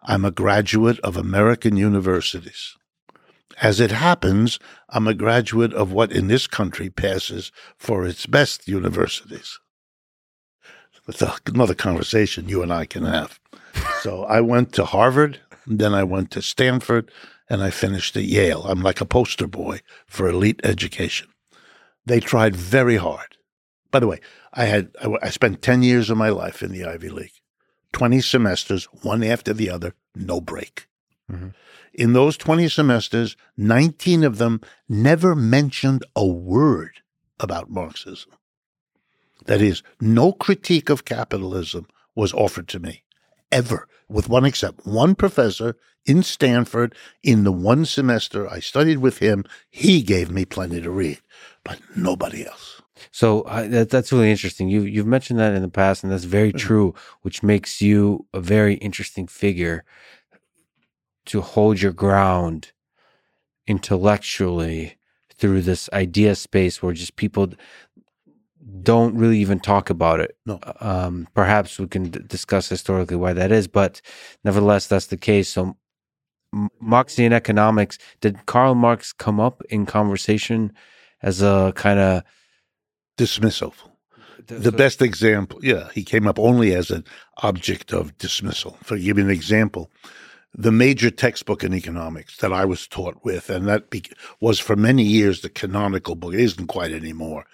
I'm 0.02 0.24
a 0.24 0.30
graduate 0.30 1.00
of 1.00 1.16
American 1.16 1.76
universities. 1.76 2.76
As 3.60 3.80
it 3.80 3.90
happens, 3.90 4.60
I'm 4.92 5.08
a 5.08 5.14
graduate 5.14 5.72
of 5.72 5.92
what 5.92 6.12
in 6.12 6.28
this 6.28 6.46
country 6.46 6.90
passes 6.90 7.50
for 7.76 8.06
its 8.06 8.26
best 8.26 8.68
universities. 8.68 9.58
That's 11.06 11.40
another 11.46 11.74
conversation 11.74 12.48
you 12.48 12.62
and 12.62 12.72
I 12.72 12.84
can 12.84 13.04
have. 13.04 13.40
So 14.02 14.24
I 14.24 14.40
went 14.40 14.72
to 14.74 14.84
Harvard, 14.84 15.40
then 15.66 15.94
I 15.94 16.04
went 16.04 16.30
to 16.32 16.42
Stanford, 16.42 17.10
and 17.48 17.62
I 17.62 17.70
finished 17.70 18.16
at 18.16 18.24
Yale. 18.24 18.64
I'm 18.66 18.82
like 18.82 19.00
a 19.00 19.06
poster 19.06 19.46
boy 19.46 19.80
for 20.06 20.28
elite 20.28 20.60
education. 20.62 21.28
They 22.04 22.20
tried 22.20 22.54
very 22.54 22.96
hard. 22.96 23.36
By 23.90 24.00
the 24.00 24.06
way, 24.06 24.20
I 24.52 24.64
had 24.66 24.94
I 25.22 25.30
spent 25.30 25.62
10 25.62 25.82
years 25.82 26.10
of 26.10 26.18
my 26.18 26.28
life 26.28 26.62
in 26.62 26.72
the 26.72 26.84
Ivy 26.84 27.08
League. 27.08 27.32
20 27.92 28.20
semesters, 28.20 28.84
one 29.02 29.22
after 29.22 29.52
the 29.52 29.70
other, 29.70 29.94
no 30.14 30.40
break. 30.40 30.86
Mm-hmm. 31.30 31.48
In 31.94 32.12
those 32.12 32.36
20 32.36 32.68
semesters, 32.68 33.36
19 33.56 34.24
of 34.24 34.38
them 34.38 34.60
never 34.88 35.34
mentioned 35.34 36.04
a 36.16 36.26
word 36.26 37.00
about 37.38 37.70
Marxism. 37.70 38.32
That 39.46 39.60
is, 39.60 39.82
no 40.00 40.32
critique 40.32 40.88
of 40.88 41.04
capitalism 41.04 41.86
was 42.14 42.32
offered 42.32 42.68
to 42.68 42.78
me, 42.78 43.02
ever, 43.50 43.88
with 44.08 44.28
one 44.28 44.44
except 44.44 44.86
one 44.86 45.14
professor 45.14 45.76
in 46.04 46.22
Stanford 46.22 46.94
in 47.22 47.44
the 47.44 47.52
one 47.52 47.84
semester 47.84 48.48
I 48.48 48.60
studied 48.60 48.98
with 48.98 49.18
him. 49.18 49.44
He 49.70 50.02
gave 50.02 50.30
me 50.30 50.44
plenty 50.44 50.80
to 50.80 50.90
read, 50.90 51.20
but 51.64 51.80
nobody 51.96 52.46
else. 52.46 52.82
So 53.10 53.42
uh, 53.42 53.66
that, 53.68 53.90
that's 53.90 54.12
really 54.12 54.30
interesting. 54.30 54.68
You 54.68 54.82
you've 54.82 55.06
mentioned 55.06 55.38
that 55.40 55.54
in 55.54 55.62
the 55.62 55.68
past, 55.68 56.04
and 56.04 56.12
that's 56.12 56.24
very 56.24 56.50
mm-hmm. 56.50 56.58
true, 56.58 56.94
which 57.22 57.42
makes 57.42 57.82
you 57.82 58.26
a 58.32 58.40
very 58.40 58.74
interesting 58.74 59.26
figure 59.26 59.84
to 61.26 61.40
hold 61.40 61.80
your 61.80 61.92
ground 61.92 62.72
intellectually 63.66 64.96
through 65.36 65.62
this 65.62 65.88
idea 65.92 66.34
space 66.34 66.82
where 66.82 66.92
just 66.92 67.16
people 67.16 67.52
don't 68.82 69.16
really 69.16 69.38
even 69.38 69.60
talk 69.60 69.90
about 69.90 70.20
it. 70.20 70.36
No. 70.46 70.58
Um, 70.80 71.28
perhaps 71.34 71.78
we 71.78 71.88
can 71.88 72.10
d- 72.10 72.20
discuss 72.26 72.68
historically 72.68 73.16
why 73.16 73.32
that 73.32 73.52
is, 73.52 73.66
but 73.66 74.00
nevertheless, 74.44 74.86
that's 74.86 75.06
the 75.06 75.16
case. 75.16 75.48
So, 75.48 75.76
Marxian 76.80 77.32
economics, 77.32 77.98
did 78.20 78.46
Karl 78.46 78.74
Marx 78.74 79.12
come 79.12 79.40
up 79.40 79.62
in 79.70 79.86
conversation 79.86 80.72
as 81.22 81.42
a 81.42 81.72
kind 81.76 81.98
of 81.98 82.22
dismissal? 83.16 83.74
The 84.46 84.64
so, 84.64 84.70
best 84.70 85.02
example, 85.02 85.60
yeah, 85.62 85.88
he 85.94 86.04
came 86.04 86.26
up 86.26 86.38
only 86.38 86.74
as 86.74 86.90
an 86.90 87.04
object 87.42 87.92
of 87.92 88.16
dismissal. 88.18 88.76
For 88.82 88.96
give 88.96 89.18
you 89.18 89.24
an 89.24 89.30
example, 89.30 89.90
the 90.54 90.72
major 90.72 91.10
textbook 91.10 91.64
in 91.64 91.72
economics 91.74 92.36
that 92.38 92.52
I 92.52 92.64
was 92.64 92.86
taught 92.86 93.24
with, 93.24 93.48
and 93.48 93.66
that 93.68 93.90
be, 93.90 94.04
was 94.40 94.58
for 94.58 94.76
many 94.76 95.02
years 95.02 95.40
the 95.40 95.48
canonical 95.48 96.14
book. 96.14 96.34
It 96.34 96.40
isn't 96.40 96.66
quite 96.66 96.92
anymore 96.92 97.46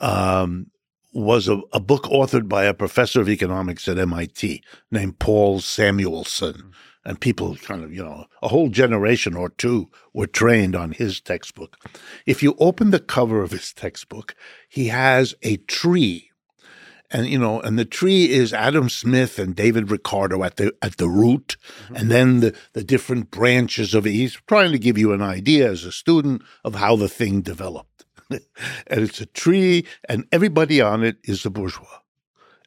um, 0.00 0.70
was 1.12 1.48
a, 1.48 1.60
a, 1.72 1.80
book 1.80 2.04
authored 2.04 2.48
by 2.48 2.64
a 2.64 2.74
professor 2.74 3.20
of 3.20 3.28
economics 3.28 3.88
at 3.88 3.98
MIT 3.98 4.62
named 4.90 5.18
Paul 5.18 5.60
Samuelson. 5.60 6.54
Mm-hmm. 6.54 6.70
And 7.02 7.18
people 7.18 7.56
kind 7.56 7.82
of, 7.82 7.94
you 7.94 8.04
know, 8.04 8.26
a 8.42 8.48
whole 8.48 8.68
generation 8.68 9.34
or 9.34 9.48
two 9.48 9.88
were 10.12 10.26
trained 10.26 10.76
on 10.76 10.92
his 10.92 11.18
textbook. 11.18 11.78
If 12.26 12.42
you 12.42 12.54
open 12.58 12.90
the 12.90 13.00
cover 13.00 13.42
of 13.42 13.52
his 13.52 13.72
textbook, 13.72 14.34
he 14.68 14.88
has 14.88 15.34
a 15.42 15.56
tree 15.56 16.29
and 17.10 17.26
you 17.26 17.38
know, 17.38 17.60
and 17.60 17.78
the 17.78 17.84
tree 17.84 18.30
is 18.30 18.52
Adam 18.52 18.88
Smith 18.88 19.38
and 19.38 19.56
David 19.56 19.90
Ricardo 19.90 20.44
at 20.44 20.56
the 20.56 20.74
at 20.82 20.96
the 20.96 21.08
root, 21.08 21.56
mm-hmm. 21.84 21.96
and 21.96 22.10
then 22.10 22.40
the 22.40 22.56
the 22.72 22.84
different 22.84 23.30
branches 23.30 23.94
of 23.94 24.06
it. 24.06 24.12
He's 24.12 24.38
trying 24.46 24.72
to 24.72 24.78
give 24.78 24.98
you 24.98 25.12
an 25.12 25.22
idea 25.22 25.70
as 25.70 25.84
a 25.84 25.92
student 25.92 26.42
of 26.64 26.76
how 26.76 26.96
the 26.96 27.08
thing 27.08 27.40
developed. 27.40 28.04
and 28.30 28.40
it's 28.86 29.20
a 29.20 29.26
tree, 29.26 29.84
and 30.08 30.26
everybody 30.30 30.80
on 30.80 31.02
it 31.02 31.16
is 31.24 31.42
the 31.42 31.50
bourgeois. 31.50 32.00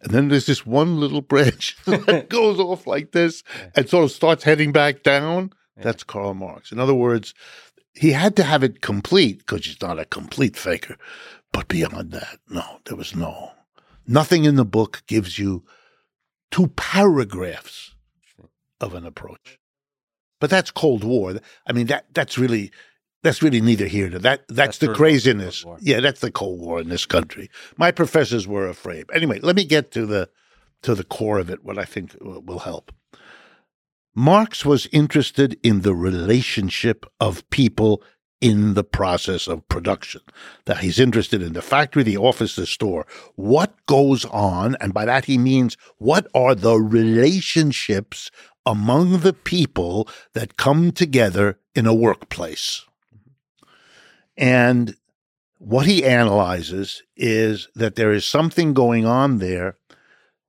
And 0.01 0.11
then 0.11 0.27
there's 0.27 0.45
this 0.45 0.65
one 0.65 0.99
little 0.99 1.21
branch 1.21 1.77
that 1.85 2.27
goes 2.29 2.59
off 2.59 2.85
like 2.85 3.13
this 3.13 3.43
and 3.75 3.89
sort 3.89 4.03
of 4.03 4.11
starts 4.11 4.43
heading 4.43 4.71
back 4.71 5.03
down. 5.03 5.53
That's 5.77 6.03
Karl 6.03 6.33
Marx. 6.33 6.71
In 6.71 6.79
other 6.79 6.93
words, 6.93 7.33
he 7.93 8.11
had 8.11 8.35
to 8.35 8.43
have 8.43 8.63
it 8.63 8.81
complete 8.81 9.39
because 9.39 9.65
he's 9.65 9.81
not 9.81 9.99
a 9.99 10.05
complete 10.05 10.57
faker. 10.57 10.97
But 11.51 11.67
beyond 11.67 12.11
that, 12.11 12.39
no, 12.49 12.79
there 12.85 12.97
was 12.97 13.15
no. 13.15 13.52
Nothing 14.07 14.45
in 14.45 14.55
the 14.55 14.65
book 14.65 15.03
gives 15.07 15.39
you 15.39 15.63
two 16.51 16.67
paragraphs 16.67 17.95
of 18.79 18.93
an 18.93 19.05
approach. 19.05 19.59
But 20.39 20.49
that's 20.49 20.71
Cold 20.71 21.03
War. 21.03 21.35
I 21.65 21.71
mean, 21.71 21.87
that 21.87 22.05
that's 22.13 22.37
really 22.37 22.71
that's 23.21 23.41
really 23.41 23.61
neither 23.61 23.87
here 23.87 24.09
nor 24.09 24.19
that. 24.19 24.47
That's, 24.47 24.55
that's 24.55 24.77
the 24.79 24.93
craziness. 24.93 25.65
Yeah, 25.79 26.01
that's 26.01 26.19
the 26.19 26.31
Cold 26.31 26.59
War 26.59 26.81
in 26.81 26.89
this 26.89 27.05
country. 27.05 27.49
My 27.77 27.91
professors 27.91 28.45
were 28.45 28.67
afraid. 28.67 29.05
Anyway, 29.13 29.39
let 29.41 29.55
me 29.55 29.63
get 29.63 29.91
to 29.91 30.05
the 30.05 30.29
to 30.81 30.93
the 30.93 31.05
core 31.05 31.39
of 31.39 31.49
it. 31.49 31.63
What 31.63 31.79
I 31.79 31.85
think 31.85 32.15
will 32.21 32.59
help. 32.59 32.91
Marx 34.13 34.63
was 34.63 34.87
interested 34.91 35.57
in 35.63 35.81
the 35.81 35.95
relationship 35.95 37.05
of 37.19 37.49
people 37.49 38.03
in 38.43 38.73
the 38.73 38.83
process 38.83 39.47
of 39.47 39.67
production. 39.69 40.19
That 40.65 40.79
he's 40.79 40.99
interested 40.99 41.41
in 41.41 41.53
the 41.53 41.61
factory, 41.61 42.03
the 42.03 42.17
office, 42.17 42.57
the 42.57 42.65
store. 42.65 43.07
What 43.35 43.73
goes 43.85 44.25
on, 44.25 44.75
and 44.81 44.93
by 44.93 45.05
that 45.05 45.25
he 45.25 45.37
means 45.37 45.77
what 45.97 46.27
are 46.35 46.53
the 46.53 46.75
relationships 46.75 48.29
among 48.65 49.21
the 49.21 49.31
people 49.31 50.09
that 50.33 50.57
come 50.57 50.91
together 50.91 51.57
in 51.73 51.85
a 51.85 51.93
workplace. 51.93 52.85
And 54.35 54.97
what 55.57 55.85
he 55.85 56.03
analyzes 56.03 57.01
is 57.15 57.69
that 57.75 57.95
there 57.95 58.11
is 58.11 58.25
something 58.25 58.73
going 58.73 59.05
on 59.05 59.37
there 59.37 59.77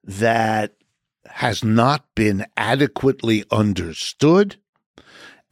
that 0.03 0.75
has 1.27 1.63
not 1.63 2.13
been 2.17 2.45
adequately 2.57 3.45
understood 3.53 4.57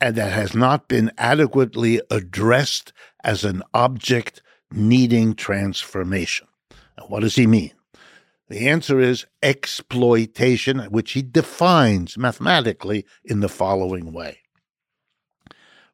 and 0.03 0.17
that 0.17 0.33
has 0.33 0.53
not 0.53 0.89
been 0.89 1.13
adequately 1.17 2.01
addressed 2.11 2.93
as 3.23 3.45
an 3.45 3.63
object 3.73 4.43
needing 4.73 5.33
transformation. 5.33 6.49
Now, 6.99 7.07
what 7.07 7.21
does 7.21 7.37
he 7.37 7.47
mean? 7.47 7.73
The 8.49 8.69
answer 8.69 8.99
is 8.99 9.27
exploitation, 9.45 10.81
which 10.91 11.13
he 11.13 11.23
defines 11.23 12.19
mathematically 12.19 13.07
in 13.25 13.39
the 13.39 13.49
following 13.49 14.13
way. 14.13 14.41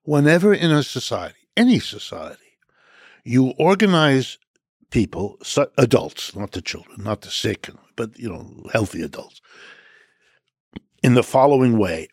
Whenever 0.05 0.55
in 0.55 0.71
a 0.71 0.83
society 0.83 1.47
any 1.55 1.79
society, 1.79 2.57
you 3.25 3.51
organize 3.59 4.39
people, 4.91 5.37
adults, 5.77 6.35
not 6.35 6.53
the 6.53 6.63
children, 6.63 7.05
not 7.05 7.21
the 7.21 7.31
sick, 7.31 7.69
but 7.95 8.19
you 8.19 8.31
know, 8.31 8.71
healthy 8.73 9.03
adults, 9.03 9.43
in 11.03 11.13
the 11.13 11.23
following 11.23 11.77
way: 11.77 12.09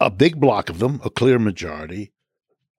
a 0.00 0.10
big 0.10 0.40
block 0.40 0.68
of 0.70 0.78
them, 0.78 1.00
a 1.04 1.10
clear 1.10 1.38
majority, 1.38 2.12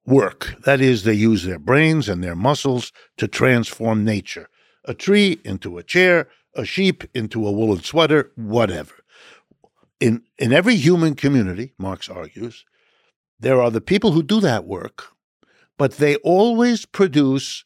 work. 0.05 0.55
That 0.65 0.81
is, 0.81 1.03
they 1.03 1.13
use 1.13 1.43
their 1.43 1.59
brains 1.59 2.09
and 2.09 2.23
their 2.23 2.35
muscles 2.35 2.91
to 3.17 3.27
transform 3.27 4.03
nature. 4.03 4.49
A 4.85 4.93
tree 4.93 5.39
into 5.45 5.77
a 5.77 5.83
chair, 5.83 6.27
a 6.55 6.65
sheep 6.65 7.03
into 7.13 7.45
a 7.45 7.51
woolen 7.51 7.83
sweater, 7.83 8.31
whatever. 8.35 8.95
In 9.99 10.23
in 10.39 10.51
every 10.51 10.75
human 10.75 11.13
community, 11.13 11.73
Marx 11.77 12.09
argues, 12.09 12.65
there 13.39 13.61
are 13.61 13.69
the 13.69 13.81
people 13.81 14.13
who 14.13 14.23
do 14.23 14.39
that 14.39 14.65
work 14.65 15.11
but 15.81 15.93
they 15.93 16.15
always 16.17 16.85
produce 16.85 17.65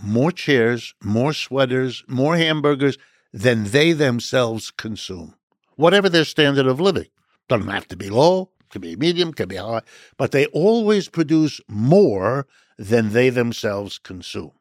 more 0.00 0.30
chairs, 0.30 0.94
more 1.02 1.32
sweaters, 1.32 2.04
more 2.06 2.36
hamburgers 2.36 2.96
than 3.32 3.64
they 3.64 3.90
themselves 3.90 4.70
consume, 4.70 5.34
whatever 5.74 6.08
their 6.08 6.24
standard 6.24 6.68
of 6.68 6.78
living. 6.78 7.08
Doesn't 7.48 7.66
have 7.66 7.88
to 7.88 7.96
be 7.96 8.10
low, 8.10 8.51
can 8.72 8.80
be 8.80 8.96
medium, 8.96 9.32
can 9.32 9.48
be 9.48 9.56
high, 9.56 9.82
but 10.16 10.32
they 10.32 10.46
always 10.46 11.08
produce 11.08 11.60
more 11.68 12.46
than 12.76 13.12
they 13.12 13.30
themselves 13.30 13.98
consume. 13.98 14.52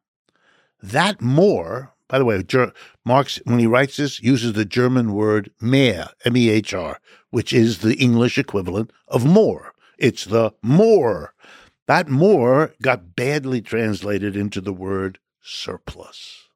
That 0.83 1.21
more, 1.21 1.93
by 2.07 2.19
the 2.19 2.25
way, 2.25 2.43
Marx, 3.03 3.39
when 3.45 3.57
he 3.57 3.65
writes 3.65 3.97
this, 3.97 4.21
uses 4.21 4.53
the 4.53 4.65
German 4.65 5.13
word 5.13 5.49
mehr, 5.59 6.09
M 6.25 6.37
E 6.37 6.49
H 6.49 6.73
R, 6.73 6.99
which 7.31 7.53
is 7.53 7.79
the 7.79 7.95
English 7.95 8.37
equivalent 8.37 8.91
of 9.07 9.25
more. 9.25 9.73
It's 9.97 10.25
the 10.25 10.51
more 10.61 11.33
that 11.87 12.07
more 12.07 12.73
got 12.81 13.15
badly 13.15 13.61
translated 13.61 14.35
into 14.35 14.61
the 14.61 14.71
word 14.71 15.19
surplus. 15.41 16.47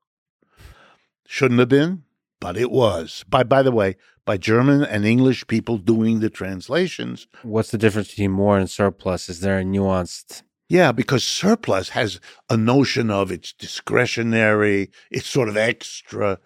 Shouldn't 1.28 1.60
have 1.60 1.68
been, 1.68 2.05
but 2.39 2.57
it 2.57 2.71
was. 2.71 3.23
By 3.27 3.43
by 3.43 3.61
the 3.63 3.71
way, 3.71 3.95
by 4.25 4.38
German 4.38 4.83
and 4.83 5.05
English 5.05 5.47
people 5.47 5.77
doing 5.77 6.19
the 6.19 6.29
translations. 6.29 7.27
What's 7.43 7.71
the 7.71 7.77
difference 7.77 8.09
between 8.09 8.31
more 8.31 8.57
and 8.57 8.69
surplus? 8.69 9.29
Is 9.29 9.39
there 9.39 9.59
a 9.59 9.63
nuanced 9.63 10.43
yeah, 10.67 10.91
because 10.91 11.23
surplus 11.23 11.89
has 11.89 12.19
a 12.49 12.57
notion 12.57 13.11
of 13.11 13.31
it's 13.31 13.53
discretionary, 13.53 14.89
it's 15.11 15.27
sort 15.27 15.47
of 15.47 15.57
extra. 15.57 16.39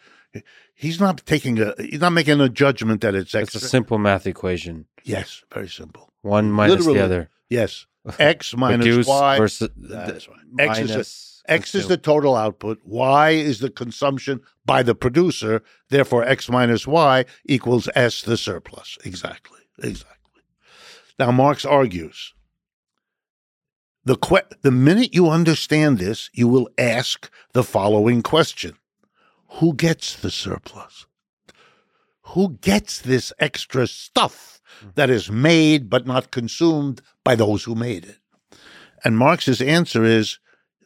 He's 0.76 1.00
not 1.00 1.26
taking 1.26 1.60
a 1.60 1.74
he's 1.80 2.02
not 2.02 2.12
making 2.12 2.42
a 2.42 2.50
judgment 2.50 3.02
that 3.02 3.16
it's 3.16 3.34
extra. 3.34 3.58
It's 3.60 3.66
a 3.66 3.70
simple 3.70 3.98
math 3.98 4.28
equation. 4.28 4.88
Yes, 5.04 5.44
very 5.54 5.70
simple. 5.70 6.12
One 6.22 6.52
minus 6.52 6.80
Literally, 6.80 7.00
the 7.00 7.06
other. 7.06 7.30
Yes. 7.50 7.86
X 8.18 8.56
minus 8.56 9.08
Y. 9.08 9.38
versus 9.38 9.70
That's 9.76 10.28
right. 10.28 10.38
X 10.60 10.80
is, 10.80 10.90
minus 10.90 10.96
the, 10.96 11.29
X 11.50 11.74
is 11.76 11.88
the 11.88 11.98
total 11.98 12.36
output. 12.36 12.80
Y 12.86 13.32
is 13.32 13.60
the 13.60 13.70
consumption 13.70 14.42
by 14.66 14.84
the 14.84 14.96
producer. 14.96 15.64
Therefore, 15.90 16.24
X 16.24 16.50
minus 16.50 16.86
Y 16.86 17.26
equals 17.46 17.90
S, 17.96 18.22
the 18.22 18.38
surplus. 18.38 18.98
Exactly. 19.04 19.60
Exactly. 19.82 20.44
Now, 21.18 21.32
Marx 21.32 21.66
argues 21.66 22.34
the, 24.06 24.16
que- 24.16 24.58
the 24.62 24.72
minute 24.72 25.14
you 25.14 25.30
understand 25.30 25.98
this, 25.98 26.30
you 26.34 26.48
will 26.48 26.70
ask 26.78 27.30
the 27.54 27.64
following 27.64 28.22
question 28.22 28.76
Who 29.60 29.74
gets 29.74 30.16
the 30.16 30.32
surplus? 30.32 31.06
Who 32.34 32.58
gets 32.62 33.00
this 33.00 33.34
extra 33.40 33.88
stuff 33.88 34.62
hmm. 34.80 34.90
that 34.96 35.10
is 35.10 35.32
made 35.32 35.90
but 35.90 36.06
not 36.06 36.32
consumed 36.32 37.02
by 37.24 37.36
those 37.36 37.64
who 37.64 37.76
made 37.76 38.06
it? 38.06 38.20
And 39.04 39.18
Marx's 39.18 39.62
answer 39.62 40.04
is 40.04 40.40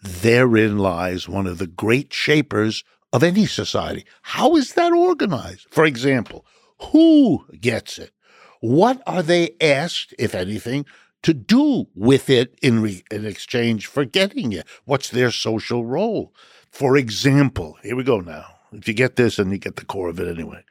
therein 0.03 0.77
lies 0.77 1.29
one 1.29 1.47
of 1.47 1.57
the 1.57 1.67
great 1.67 2.13
shapers 2.13 2.83
of 3.11 3.23
any 3.23 3.45
society. 3.45 4.05
How 4.23 4.55
is 4.55 4.73
that 4.73 4.91
organized? 4.91 5.67
For 5.69 5.85
example, 5.85 6.45
who 6.91 7.45
gets 7.59 7.97
it? 7.97 8.11
What 8.59 9.01
are 9.05 9.23
they 9.23 9.55
asked, 9.61 10.13
if 10.17 10.33
anything, 10.33 10.85
to 11.21 11.33
do 11.33 11.87
with 11.95 12.29
it 12.29 12.57
in, 12.61 12.81
re- 12.81 13.03
in 13.11 13.25
exchange 13.25 13.87
for 13.87 14.03
getting 14.05 14.51
it? 14.51 14.65
What's 14.85 15.09
their 15.09 15.31
social 15.31 15.85
role? 15.85 16.33
For 16.69 16.97
example, 16.97 17.77
here 17.83 17.95
we 17.95 18.03
go 18.03 18.19
now. 18.19 18.45
If 18.71 18.87
you 18.87 18.93
get 18.93 19.15
this, 19.15 19.37
and 19.37 19.51
you 19.51 19.59
get 19.59 19.75
the 19.75 19.85
core 19.85 20.09
of 20.09 20.19
it 20.19 20.27
anyway. 20.27 20.63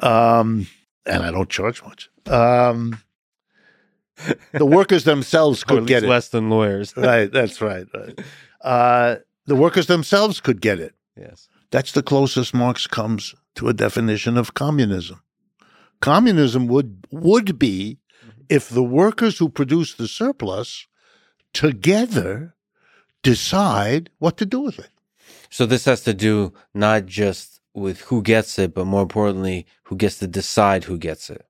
Um, 0.00 0.66
and 1.04 1.22
I 1.22 1.30
don't 1.30 1.50
charge 1.50 1.82
much. 1.82 2.08
Um, 2.26 3.02
the 4.52 4.64
workers 4.64 5.04
themselves 5.04 5.62
could 5.64 5.76
at 5.76 5.82
least 5.82 5.88
get 5.88 6.04
it 6.04 6.08
less 6.08 6.28
than 6.28 6.48
lawyers. 6.48 6.96
right. 6.96 7.30
That's 7.30 7.60
right. 7.60 7.86
right. 7.94 8.18
Uh, 8.64 9.16
the 9.46 9.54
workers 9.54 9.86
themselves 9.86 10.40
could 10.40 10.60
get 10.60 10.80
it. 10.80 10.94
yes. 11.16 11.48
That's 11.70 11.92
the 11.92 12.02
closest 12.02 12.54
Marx 12.54 12.86
comes 12.86 13.34
to 13.56 13.68
a 13.68 13.74
definition 13.74 14.36
of 14.36 14.54
communism. 14.54 15.22
Communism 16.00 16.66
would 16.68 17.06
would 17.10 17.58
be 17.58 17.98
if 18.48 18.68
the 18.68 18.82
workers 18.82 19.38
who 19.38 19.48
produce 19.48 19.94
the 19.94 20.06
surplus 20.06 20.86
together 21.52 22.54
decide 23.22 24.10
what 24.18 24.36
to 24.36 24.46
do 24.46 24.60
with 24.60 24.78
it. 24.78 24.90
So 25.50 25.66
this 25.66 25.84
has 25.86 26.02
to 26.02 26.14
do 26.14 26.52
not 26.74 27.06
just 27.06 27.60
with 27.74 28.02
who 28.02 28.22
gets 28.22 28.58
it, 28.58 28.74
but 28.74 28.84
more 28.84 29.02
importantly, 29.02 29.66
who 29.84 29.96
gets 29.96 30.18
to 30.18 30.26
decide 30.26 30.84
who 30.84 30.96
gets 30.98 31.28
it. 31.30 31.44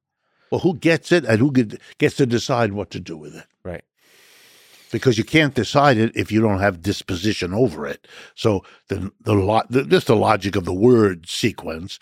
Well, 0.50 0.60
who 0.60 0.76
gets 0.76 1.12
it 1.12 1.24
and 1.24 1.38
who 1.38 1.52
gets 1.98 2.16
to 2.16 2.26
decide 2.26 2.72
what 2.72 2.90
to 2.90 3.00
do 3.00 3.16
with 3.16 3.34
it? 3.34 3.46
Right. 3.62 3.84
Because 4.94 5.18
you 5.18 5.24
can't 5.24 5.54
decide 5.54 5.98
it 5.98 6.12
if 6.14 6.30
you 6.30 6.40
don't 6.40 6.60
have 6.60 6.80
disposition 6.80 7.52
over 7.52 7.84
it. 7.84 8.06
So 8.36 8.64
the 8.86 9.10
the 9.22 9.34
lot 9.34 9.68
just 9.72 10.06
the 10.06 10.14
logic 10.14 10.54
of 10.54 10.66
the 10.66 10.72
word 10.72 11.28
sequence. 11.28 11.98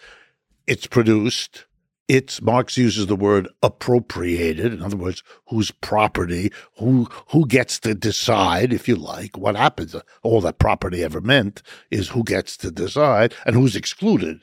It's 0.67 0.87
produced. 0.87 1.65
It's 2.07 2.43
Marx 2.43 2.77
uses 2.77 3.07
the 3.07 3.17
word 3.17 3.49
appropriated. 3.63 4.75
In 4.75 4.83
other 4.83 4.99
words, 4.99 5.23
whose 5.47 5.71
property, 5.71 6.53
who 6.77 7.09
who 7.29 7.47
gets 7.47 7.81
to 7.81 7.95
decide, 7.95 8.75
if 8.75 8.87
you 8.87 8.97
like, 8.97 9.39
what 9.39 9.57
happens. 9.57 9.97
All 10.23 10.43
that 10.43 10.59
property 10.59 11.03
ever 11.03 11.23
meant 11.23 11.63
is 11.91 12.11
who 12.11 12.23
gets 12.23 12.59
to 12.59 12.71
decide 12.71 13.35
and 13.47 13.57
who's 13.57 13.75
excluded. 13.75 14.43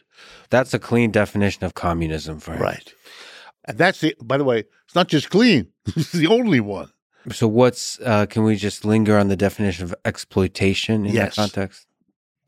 That's 0.49 0.73
a 0.73 0.79
clean 0.79 1.11
definition 1.11 1.65
of 1.65 1.75
communism. 1.75 2.39
Right. 2.47 2.91
And 3.65 3.77
that's 3.77 3.99
the. 3.99 4.15
By 4.23 4.39
the 4.39 4.43
way, 4.43 4.63
it's 4.85 4.95
not 4.95 5.07
just 5.07 5.29
clean. 5.29 5.67
It's 5.95 6.11
the 6.11 6.25
only 6.25 6.59
one. 6.59 6.89
So 7.31 7.47
what's 7.47 7.99
uh, 7.99 8.25
can 8.27 8.43
we 8.43 8.55
just 8.55 8.85
linger 8.85 9.17
on 9.17 9.27
the 9.27 9.35
definition 9.35 9.83
of 9.85 9.93
exploitation 10.05 11.05
in 11.05 11.13
Yes. 11.13 11.35
that 11.35 11.41
context? 11.41 11.85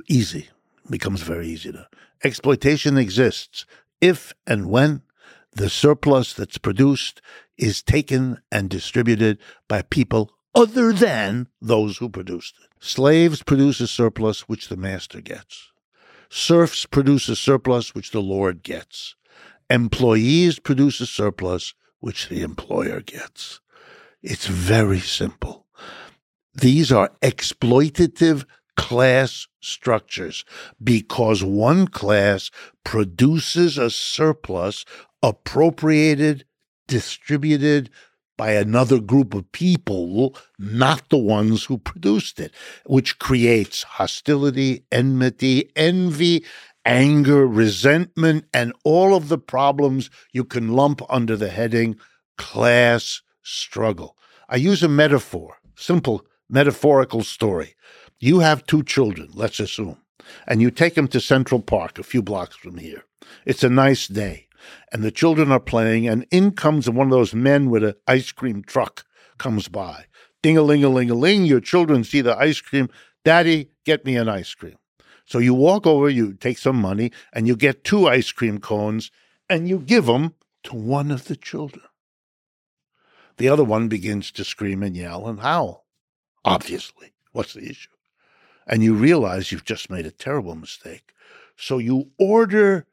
easy. 0.07 0.49
Becomes 0.89 1.21
very 1.21 1.47
easy 1.47 1.71
to 1.71 1.87
exploitation 2.23 2.97
exists 2.97 3.65
if 3.99 4.33
and 4.45 4.69
when 4.69 5.01
the 5.53 5.69
surplus 5.69 6.33
that's 6.33 6.57
produced 6.57 7.21
is 7.57 7.81
taken 7.83 8.39
and 8.51 8.69
distributed 8.69 9.37
by 9.67 9.81
people 9.83 10.31
other 10.55 10.91
than 10.93 11.47
those 11.61 11.97
who 11.97 12.09
produced 12.09 12.55
it. 12.63 12.69
Slaves 12.79 13.41
produce 13.43 13.79
a 13.79 13.87
surplus 13.87 14.41
which 14.41 14.69
the 14.69 14.77
master 14.77 15.21
gets. 15.21 15.71
Serfs 16.29 16.85
produce 16.85 17.27
a 17.29 17.35
surplus 17.35 17.93
which 17.93 18.11
the 18.11 18.21
lord 18.21 18.63
gets. 18.63 19.15
Employees 19.69 20.59
produce 20.59 20.99
a 21.01 21.05
surplus 21.07 21.73
which 21.99 22.27
the 22.29 22.41
employer 22.41 23.01
gets 23.01 23.59
it's 24.21 24.47
very 24.47 24.99
simple. 24.99 25.65
These 26.53 26.91
are 26.91 27.11
exploitative 27.21 28.45
class 28.75 29.47
structures 29.61 30.45
because 30.83 31.43
one 31.43 31.87
class 31.87 32.51
produces 32.83 33.77
a 33.77 33.89
surplus 33.89 34.85
appropriated, 35.23 36.45
distributed 36.87 37.89
by 38.37 38.53
another 38.53 38.99
group 38.99 39.33
of 39.33 39.51
people, 39.51 40.35
not 40.57 41.09
the 41.09 41.17
ones 41.17 41.65
who 41.65 41.77
produced 41.77 42.39
it, 42.39 42.51
which 42.85 43.19
creates 43.19 43.83
hostility, 43.83 44.83
enmity, 44.91 45.69
envy, 45.75 46.43
anger, 46.83 47.45
resentment, 47.45 48.45
and 48.53 48.73
all 48.83 49.15
of 49.15 49.29
the 49.29 49.37
problems 49.37 50.09
you 50.31 50.43
can 50.43 50.69
lump 50.69 51.01
under 51.09 51.35
the 51.35 51.49
heading 51.49 51.95
class 52.37 53.21
struggle. 53.43 54.17
I 54.49 54.57
use 54.57 54.83
a 54.83 54.87
metaphor, 54.87 55.57
simple 55.75 56.25
metaphorical 56.49 57.23
story. 57.23 57.75
You 58.19 58.39
have 58.39 58.65
two 58.65 58.83
children, 58.83 59.29
let's 59.33 59.59
assume, 59.59 59.97
and 60.47 60.61
you 60.61 60.69
take 60.69 60.95
them 60.95 61.07
to 61.09 61.19
Central 61.19 61.61
Park, 61.61 61.97
a 61.97 62.03
few 62.03 62.21
blocks 62.21 62.55
from 62.55 62.77
here. 62.77 63.05
It's 63.45 63.63
a 63.63 63.69
nice 63.69 64.07
day, 64.07 64.47
and 64.91 65.03
the 65.03 65.11
children 65.11 65.51
are 65.51 65.59
playing, 65.59 66.07
and 66.07 66.25
in 66.31 66.51
comes 66.51 66.89
one 66.89 67.07
of 67.07 67.11
those 67.11 67.33
men 67.33 67.69
with 67.69 67.83
an 67.83 67.95
ice 68.07 68.31
cream 68.31 68.63
truck 68.63 69.05
comes 69.37 69.67
by. 69.67 70.05
Ding 70.43 70.57
a 70.57 70.61
ling 70.61 70.83
a 70.83 70.89
ling 70.89 71.09
a 71.09 71.15
ling, 71.15 71.45
your 71.45 71.61
children 71.61 72.03
see 72.03 72.21
the 72.21 72.37
ice 72.37 72.61
cream. 72.61 72.89
Daddy, 73.23 73.71
get 73.85 74.05
me 74.05 74.17
an 74.17 74.27
ice 74.27 74.53
cream. 74.53 74.77
So 75.25 75.37
you 75.39 75.53
walk 75.53 75.87
over, 75.87 76.09
you 76.09 76.33
take 76.33 76.57
some 76.57 76.75
money, 76.75 77.11
and 77.31 77.47
you 77.47 77.55
get 77.55 77.83
two 77.83 78.07
ice 78.07 78.31
cream 78.31 78.59
cones, 78.59 79.11
and 79.49 79.67
you 79.69 79.79
give 79.79 80.05
them 80.05 80.33
to 80.63 80.75
one 80.75 81.11
of 81.11 81.25
the 81.25 81.35
children. 81.35 81.85
The 83.41 83.49
other 83.49 83.63
one 83.63 83.87
begins 83.87 84.29
to 84.33 84.43
scream 84.43 84.83
and 84.83 84.95
yell 84.95 85.27
and 85.27 85.39
howl. 85.39 85.87
Obviously, 86.45 87.11
what's 87.31 87.55
the 87.55 87.67
issue? 87.67 87.89
And 88.67 88.83
you 88.83 88.93
realize 88.93 89.51
you've 89.51 89.65
just 89.65 89.89
made 89.89 90.05
a 90.05 90.11
terrible 90.11 90.53
mistake. 90.53 91.13
So 91.55 91.79
you 91.79 92.11
order 92.19 92.85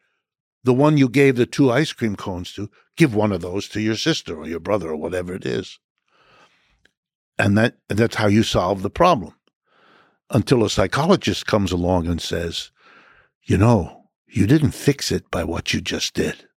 the 0.65 0.73
one 0.73 0.97
you 0.97 1.11
gave 1.11 1.37
the 1.37 1.45
two 1.45 1.71
ice 1.71 1.93
cream 1.93 2.17
cones 2.17 2.55
to, 2.55 2.71
give 2.97 3.15
one 3.15 3.31
of 3.31 3.43
those 3.43 3.69
to 3.69 3.83
your 3.83 3.97
sister 3.97 4.39
or 4.39 4.47
your 4.47 4.59
brother 4.59 4.89
or 4.89 4.97
whatever 4.97 5.35
it 5.35 5.45
is. 5.45 5.79
And 7.39 7.59
that 7.59 7.77
that's 7.91 8.17
how 8.17 8.29
you 8.29 8.43
solve 8.43 8.81
the 8.81 8.89
problem. 8.89 9.35
Until 10.31 10.65
a 10.65 10.71
psychologist 10.71 11.45
comes 11.45 11.73
along 11.73 12.07
and 12.07 12.23
says, 12.23 12.71
you 13.43 13.59
know, 13.59 14.05
you 14.27 14.47
didn't 14.47 14.71
fix 14.71 15.13
it 15.13 15.31
by 15.31 15.45
what 15.45 15.75
you 15.75 15.83
just 15.83 16.15
did. 16.15 16.49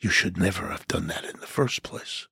You 0.00 0.08
should 0.08 0.38
never 0.38 0.68
have 0.68 0.88
done 0.88 1.08
that 1.08 1.26
in 1.26 1.38
the 1.40 1.46
first 1.46 1.82
place. 1.82 2.28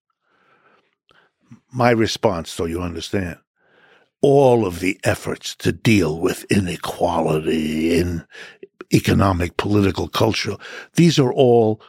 My 1.70 1.90
response, 1.90 2.50
so 2.50 2.64
you 2.64 2.80
understand, 2.80 3.38
all 4.20 4.66
of 4.66 4.80
the 4.80 4.98
efforts 5.04 5.56
to 5.56 5.72
deal 5.72 6.18
with 6.18 6.44
inequality 6.44 7.98
in 7.98 8.24
economic, 8.92 9.56
political, 9.56 10.08
cultural, 10.08 10.60
these 10.94 11.18
are 11.18 11.32
all 11.32 11.80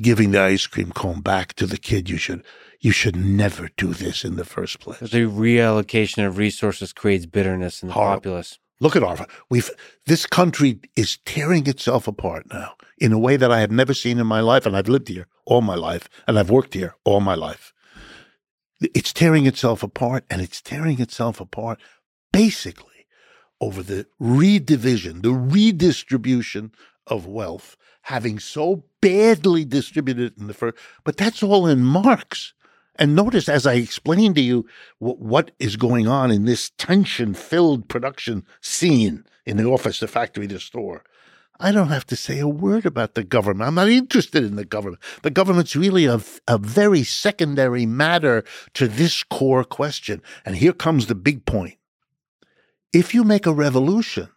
giving 0.00 0.30
the 0.30 0.40
ice 0.40 0.66
cream 0.66 0.90
cone 0.92 1.20
back 1.20 1.52
to 1.54 1.66
the 1.66 1.76
kid. 1.76 2.08
You 2.08 2.16
should, 2.16 2.42
you 2.80 2.92
should 2.92 3.16
never 3.16 3.70
do 3.76 3.92
this 3.94 4.24
in 4.24 4.36
the 4.36 4.44
first 4.44 4.80
place. 4.80 4.98
The 5.00 5.26
reallocation 5.26 6.26
of 6.26 6.38
resources 6.38 6.92
creates 6.92 7.26
bitterness 7.26 7.82
in 7.82 7.88
the 7.88 7.94
populace. 7.94 8.58
Look 8.80 8.96
at 8.96 9.04
our 9.04 9.26
we've 9.50 9.70
this 10.06 10.26
country 10.26 10.80
is 10.96 11.18
tearing 11.24 11.66
itself 11.68 12.08
apart 12.08 12.46
now 12.52 12.72
in 12.98 13.12
a 13.12 13.18
way 13.18 13.36
that 13.36 13.52
I 13.52 13.60
have 13.60 13.70
never 13.70 13.94
seen 13.94 14.18
in 14.18 14.26
my 14.26 14.40
life, 14.40 14.66
and 14.66 14.76
I've 14.76 14.88
lived 14.88 15.08
here 15.08 15.26
all 15.44 15.60
my 15.60 15.74
life, 15.74 16.08
and 16.26 16.38
I've 16.38 16.50
worked 16.50 16.74
here 16.74 16.94
all 17.04 17.20
my 17.20 17.34
life. 17.34 17.73
It's 18.80 19.12
tearing 19.12 19.46
itself 19.46 19.82
apart, 19.82 20.24
and 20.28 20.42
it's 20.42 20.60
tearing 20.60 21.00
itself 21.00 21.40
apart 21.40 21.80
basically 22.32 23.06
over 23.60 23.82
the 23.82 24.06
redivision, 24.20 25.22
the 25.22 25.32
redistribution 25.32 26.72
of 27.06 27.26
wealth, 27.26 27.76
having 28.02 28.38
so 28.38 28.84
badly 29.00 29.64
distributed 29.64 30.38
in 30.38 30.48
the 30.48 30.54
first. 30.54 30.76
But 31.04 31.16
that's 31.16 31.42
all 31.42 31.66
in 31.66 31.84
Marx. 31.84 32.52
And 32.96 33.14
notice, 33.14 33.48
as 33.48 33.66
I 33.66 33.74
explained 33.74 34.36
to 34.36 34.40
you 34.40 34.66
wh- 34.98 35.20
what 35.20 35.50
is 35.58 35.76
going 35.76 36.06
on 36.06 36.30
in 36.30 36.44
this 36.44 36.70
tension 36.78 37.34
filled 37.34 37.88
production 37.88 38.44
scene 38.60 39.24
in 39.46 39.56
the 39.56 39.64
office, 39.64 40.00
the 40.00 40.08
factory, 40.08 40.46
the 40.46 40.60
store, 40.60 41.04
I 41.60 41.70
don't 41.70 41.88
have 41.88 42.06
to 42.06 42.16
say 42.16 42.40
a 42.40 42.48
word 42.48 42.84
about 42.84 43.14
the 43.14 43.22
government. 43.22 43.68
I'm 43.68 43.76
not 43.76 43.88
interested 43.88 44.42
in 44.42 44.56
the 44.56 44.64
government. 44.64 45.02
The 45.22 45.30
government's 45.30 45.76
really 45.76 46.06
a, 46.06 46.20
a 46.48 46.58
very 46.58 47.04
secondary 47.04 47.86
matter 47.86 48.42
to 48.74 48.88
this 48.88 49.22
core 49.22 49.64
question. 49.64 50.20
And 50.44 50.56
here 50.56 50.72
comes 50.72 51.06
the 51.06 51.14
big 51.14 51.46
point. 51.46 51.78
If 52.92 53.14
you 53.14 53.22
make 53.24 53.46
a 53.46 53.52
revolution 53.52 54.28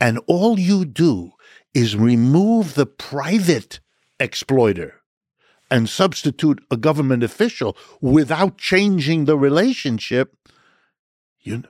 and 0.00 0.20
all 0.26 0.58
you 0.58 0.84
do 0.84 1.32
is 1.74 1.96
remove 1.96 2.74
the 2.74 2.86
private 2.86 3.80
exploiter 4.18 5.02
and 5.70 5.88
substitute 5.88 6.64
a 6.70 6.78
government 6.78 7.22
official 7.22 7.76
without 8.00 8.56
changing 8.56 9.26
the 9.26 9.36
relationship, 9.36 10.34
you, 11.40 11.64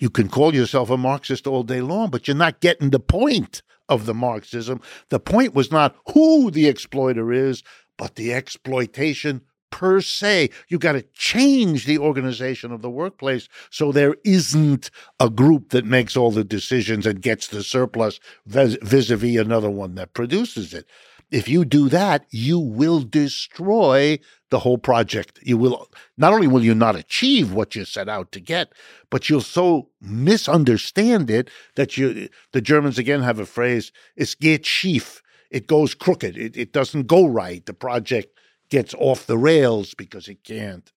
you 0.00 0.10
can 0.10 0.28
call 0.28 0.54
yourself 0.54 0.90
a 0.90 0.96
Marxist 0.96 1.46
all 1.46 1.62
day 1.62 1.80
long, 1.80 2.10
but 2.10 2.26
you're 2.26 2.36
not 2.36 2.60
getting 2.60 2.90
the 2.90 3.00
point 3.00 3.62
of 3.88 4.06
the 4.06 4.14
Marxism. 4.14 4.80
The 5.10 5.20
point 5.20 5.54
was 5.54 5.70
not 5.70 5.96
who 6.12 6.50
the 6.50 6.68
exploiter 6.68 7.32
is, 7.32 7.62
but 7.96 8.14
the 8.14 8.32
exploitation 8.32 9.42
per 9.70 10.00
se. 10.00 10.50
You 10.68 10.78
got 10.78 10.92
to 10.92 11.02
change 11.14 11.84
the 11.84 11.98
organization 11.98 12.70
of 12.70 12.80
the 12.80 12.90
workplace 12.90 13.48
so 13.70 13.90
there 13.90 14.14
isn't 14.24 14.88
a 15.18 15.28
group 15.28 15.70
that 15.70 15.84
makes 15.84 16.16
all 16.16 16.30
the 16.30 16.44
decisions 16.44 17.06
and 17.06 17.20
gets 17.20 17.48
the 17.48 17.64
surplus 17.64 18.20
vis 18.46 18.76
a 19.10 19.16
vis 19.16 19.36
another 19.36 19.70
one 19.70 19.96
that 19.96 20.14
produces 20.14 20.72
it. 20.72 20.86
If 21.30 21.48
you 21.48 21.64
do 21.64 21.88
that, 21.88 22.26
you 22.30 22.58
will 22.58 23.00
destroy 23.00 24.18
the 24.50 24.60
whole 24.60 24.78
project. 24.78 25.40
You 25.42 25.56
will 25.58 25.90
not 26.16 26.32
only 26.32 26.46
will 26.46 26.62
you 26.62 26.74
not 26.74 26.96
achieve 26.96 27.52
what 27.52 27.74
you 27.74 27.84
set 27.84 28.08
out 28.08 28.30
to 28.32 28.40
get, 28.40 28.72
but 29.10 29.28
you'll 29.28 29.40
so 29.40 29.88
misunderstand 30.00 31.30
it 31.30 31.50
that 31.76 31.96
you 31.96 32.28
the 32.52 32.60
Germans 32.60 32.98
again 32.98 33.22
have 33.22 33.38
a 33.38 33.46
phrase, 33.46 33.90
es 34.16 34.34
geht 34.34 34.64
schief. 34.64 35.22
It 35.50 35.66
goes 35.66 35.94
crooked. 35.94 36.36
It, 36.36 36.56
it 36.56 36.72
doesn't 36.72 37.06
go 37.06 37.26
right. 37.26 37.64
The 37.64 37.74
project 37.74 38.38
gets 38.70 38.94
off 38.94 39.26
the 39.26 39.38
rails 39.38 39.94
because 39.94 40.28
it 40.28 40.42
can't 40.44 40.90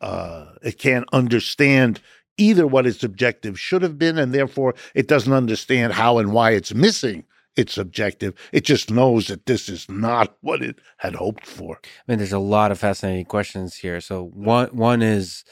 uh, 0.00 0.46
it 0.62 0.78
can't 0.78 1.06
understand 1.12 2.00
either 2.36 2.66
what 2.66 2.86
its 2.86 3.04
objective 3.04 3.58
should 3.58 3.82
have 3.82 3.98
been, 3.98 4.18
and 4.18 4.32
therefore 4.32 4.74
it 4.94 5.08
doesn't 5.08 5.32
understand 5.32 5.92
how 5.92 6.18
and 6.18 6.32
why 6.32 6.50
it's 6.50 6.74
missing 6.74 7.24
its 7.56 7.78
objective. 7.78 8.34
It 8.52 8.64
just 8.64 8.90
knows 8.90 9.28
that 9.28 9.46
this 9.46 9.68
is 9.68 9.88
not 9.88 10.36
what 10.40 10.62
it 10.62 10.76
had 10.98 11.14
hoped 11.14 11.46
for. 11.46 11.78
I 11.82 12.02
mean, 12.06 12.18
there's 12.18 12.32
a 12.32 12.38
lot 12.38 12.72
of 12.72 12.78
fascinating 12.78 13.26
questions 13.26 13.76
here. 13.76 14.00
So 14.00 14.24
one 14.24 14.68
one 14.68 15.02
is 15.02 15.44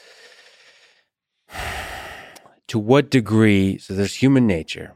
to 2.68 2.78
what 2.78 3.10
degree 3.10 3.78
so 3.78 3.94
there's 3.94 4.16
human 4.16 4.46
nature. 4.46 4.94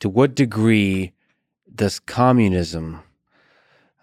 To 0.00 0.08
what 0.08 0.34
degree 0.34 1.12
does 1.74 2.00
communism 2.00 3.00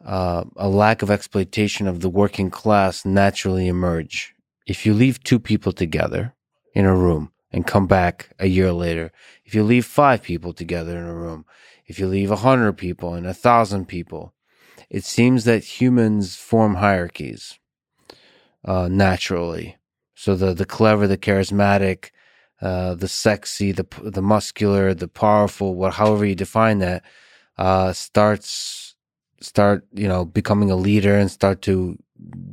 uh, 0.05 0.45
a 0.55 0.69
lack 0.69 1.01
of 1.01 1.11
exploitation 1.11 1.87
of 1.87 1.99
the 2.01 2.09
working 2.09 2.49
class 2.49 3.05
naturally 3.05 3.67
emerge? 3.67 4.33
If 4.65 4.85
you 4.85 4.93
leave 4.93 5.23
two 5.23 5.39
people 5.39 5.71
together 5.71 6.33
in 6.73 6.85
a 6.85 6.95
room 6.95 7.31
and 7.51 7.65
come 7.65 7.87
back 7.87 8.29
a 8.37 8.47
year 8.47 8.71
later, 8.71 9.11
if 9.43 9.55
you 9.55 9.63
leave 9.63 9.85
five 9.85 10.21
people 10.21 10.53
together 10.53 10.97
in 10.97 11.05
a 11.05 11.15
room, 11.15 11.45
if 11.87 11.99
you 11.99 12.07
leave 12.07 12.31
a 12.31 12.37
hundred 12.37 12.73
people 12.73 13.13
and 13.13 13.25
a 13.25 13.33
thousand 13.33 13.87
people, 13.87 14.33
it 14.89 15.03
seems 15.03 15.45
that 15.45 15.63
humans 15.63 16.35
form 16.35 16.75
hierarchies 16.75 17.59
uh, 18.65 18.87
naturally. 18.87 19.77
So 20.15 20.35
the 20.35 20.53
the 20.53 20.65
clever, 20.65 21.07
the 21.07 21.17
charismatic, 21.17 22.11
uh, 22.61 22.95
the 22.95 23.07
sexy, 23.07 23.71
the 23.71 23.85
the 24.03 24.21
muscular, 24.21 24.93
the 24.93 25.07
powerful, 25.07 25.75
what 25.75 25.93
however 25.93 26.25
you 26.25 26.35
define 26.35 26.79
that, 26.79 27.03
uh, 27.57 27.93
starts 27.93 28.95
start 29.39 29.85
you 29.93 30.07
know 30.07 30.25
becoming 30.25 30.71
a 30.71 30.75
leader 30.75 31.15
and 31.15 31.29
start 31.29 31.61
to 31.61 31.97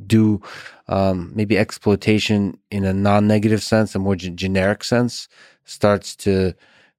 do 0.06 0.40
um, 0.88 1.32
maybe 1.34 1.56
exploitation 1.56 2.58
in 2.70 2.84
a 2.84 2.92
non-negative 2.92 3.62
sense, 3.62 3.94
a 3.94 3.98
more 3.98 4.16
g- 4.16 4.28
generic 4.30 4.84
sense, 4.84 5.26
starts 5.64 6.14
to 6.14 6.52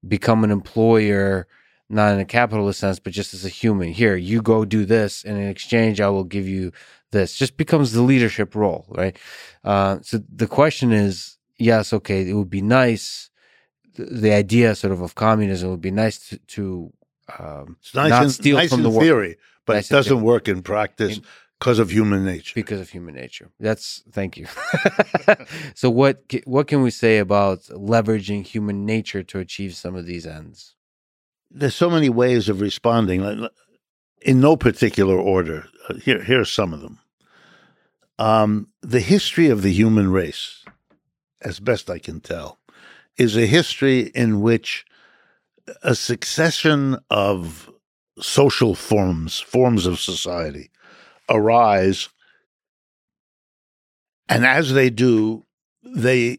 become 0.08 0.42
an 0.42 0.50
employer 0.50 1.46
not 1.88 2.12
in 2.14 2.20
a 2.20 2.24
capitalist 2.24 2.80
sense, 2.80 2.98
but 2.98 3.12
just 3.12 3.34
as 3.34 3.44
a 3.44 3.48
human. 3.48 3.92
Here, 3.92 4.16
you 4.16 4.42
go 4.42 4.64
do 4.64 4.84
this, 4.84 5.24
and 5.24 5.36
in 5.38 5.48
exchange, 5.48 6.00
I 6.00 6.08
will 6.08 6.24
give 6.24 6.48
you 6.48 6.72
this. 7.12 7.36
Just 7.36 7.56
becomes 7.56 7.92
the 7.92 8.02
leadership 8.02 8.54
role, 8.54 8.86
right? 8.88 9.16
Uh, 9.64 9.98
so 10.02 10.20
the 10.34 10.46
question 10.46 10.92
is, 10.92 11.38
yes, 11.58 11.92
okay, 11.92 12.28
it 12.28 12.34
would 12.34 12.50
be 12.50 12.62
nice. 12.62 13.30
The, 13.94 14.04
the 14.04 14.32
idea, 14.32 14.74
sort 14.74 14.92
of, 14.92 15.00
of 15.00 15.14
communism 15.14 15.70
would 15.70 15.80
be 15.80 15.90
nice 15.92 16.28
to, 16.28 16.38
to 16.38 16.92
um, 17.38 17.76
it's 17.80 17.94
nice 17.94 18.10
not 18.10 18.24
in, 18.24 18.30
steal 18.30 18.56
nice 18.56 18.70
from 18.70 18.84
in 18.84 18.92
the 18.92 19.00
theory, 19.00 19.36
but 19.64 19.74
Nice 19.74 19.90
it 19.90 19.94
doesn't 19.94 20.22
work 20.22 20.48
in 20.48 20.62
practice 20.62 21.18
In- 21.18 21.24
because 21.58 21.78
of 21.78 21.90
human 21.90 22.24
nature. 22.24 22.52
because 22.54 22.80
of 22.80 22.90
human 22.90 23.14
nature. 23.14 23.50
That's 23.58 24.02
thank 24.12 24.36
you. 24.36 24.46
so 25.74 25.90
what 25.90 26.22
what 26.44 26.68
can 26.68 26.82
we 26.82 26.90
say 26.90 27.18
about 27.18 27.62
leveraging 27.62 28.46
human 28.46 28.84
nature 28.84 29.22
to 29.24 29.38
achieve 29.38 29.74
some 29.74 29.96
of 29.96 30.06
these 30.06 30.26
ends? 30.26 30.75
There's 31.50 31.74
so 31.74 31.90
many 31.90 32.08
ways 32.08 32.48
of 32.48 32.60
responding, 32.60 33.48
in 34.22 34.40
no 34.40 34.56
particular 34.56 35.18
order. 35.18 35.66
Uh, 35.88 35.94
Here, 35.94 36.22
here 36.22 36.40
are 36.40 36.44
some 36.44 36.72
of 36.72 36.80
them. 36.80 36.98
Um, 38.18 38.68
the 38.82 39.00
history 39.00 39.48
of 39.48 39.62
the 39.62 39.72
human 39.72 40.10
race, 40.10 40.64
as 41.42 41.60
best 41.60 41.90
I 41.90 41.98
can 41.98 42.20
tell, 42.20 42.58
is 43.16 43.36
a 43.36 43.46
history 43.46 44.10
in 44.14 44.40
which 44.40 44.84
a 45.82 45.94
succession 45.94 46.98
of 47.10 47.70
social 48.18 48.74
forms, 48.74 49.40
forms 49.40 49.86
of 49.86 50.00
society, 50.00 50.70
arise. 51.28 52.08
And 54.28 54.44
as 54.44 54.72
they 54.72 54.90
do, 54.90 55.44
they 55.82 56.38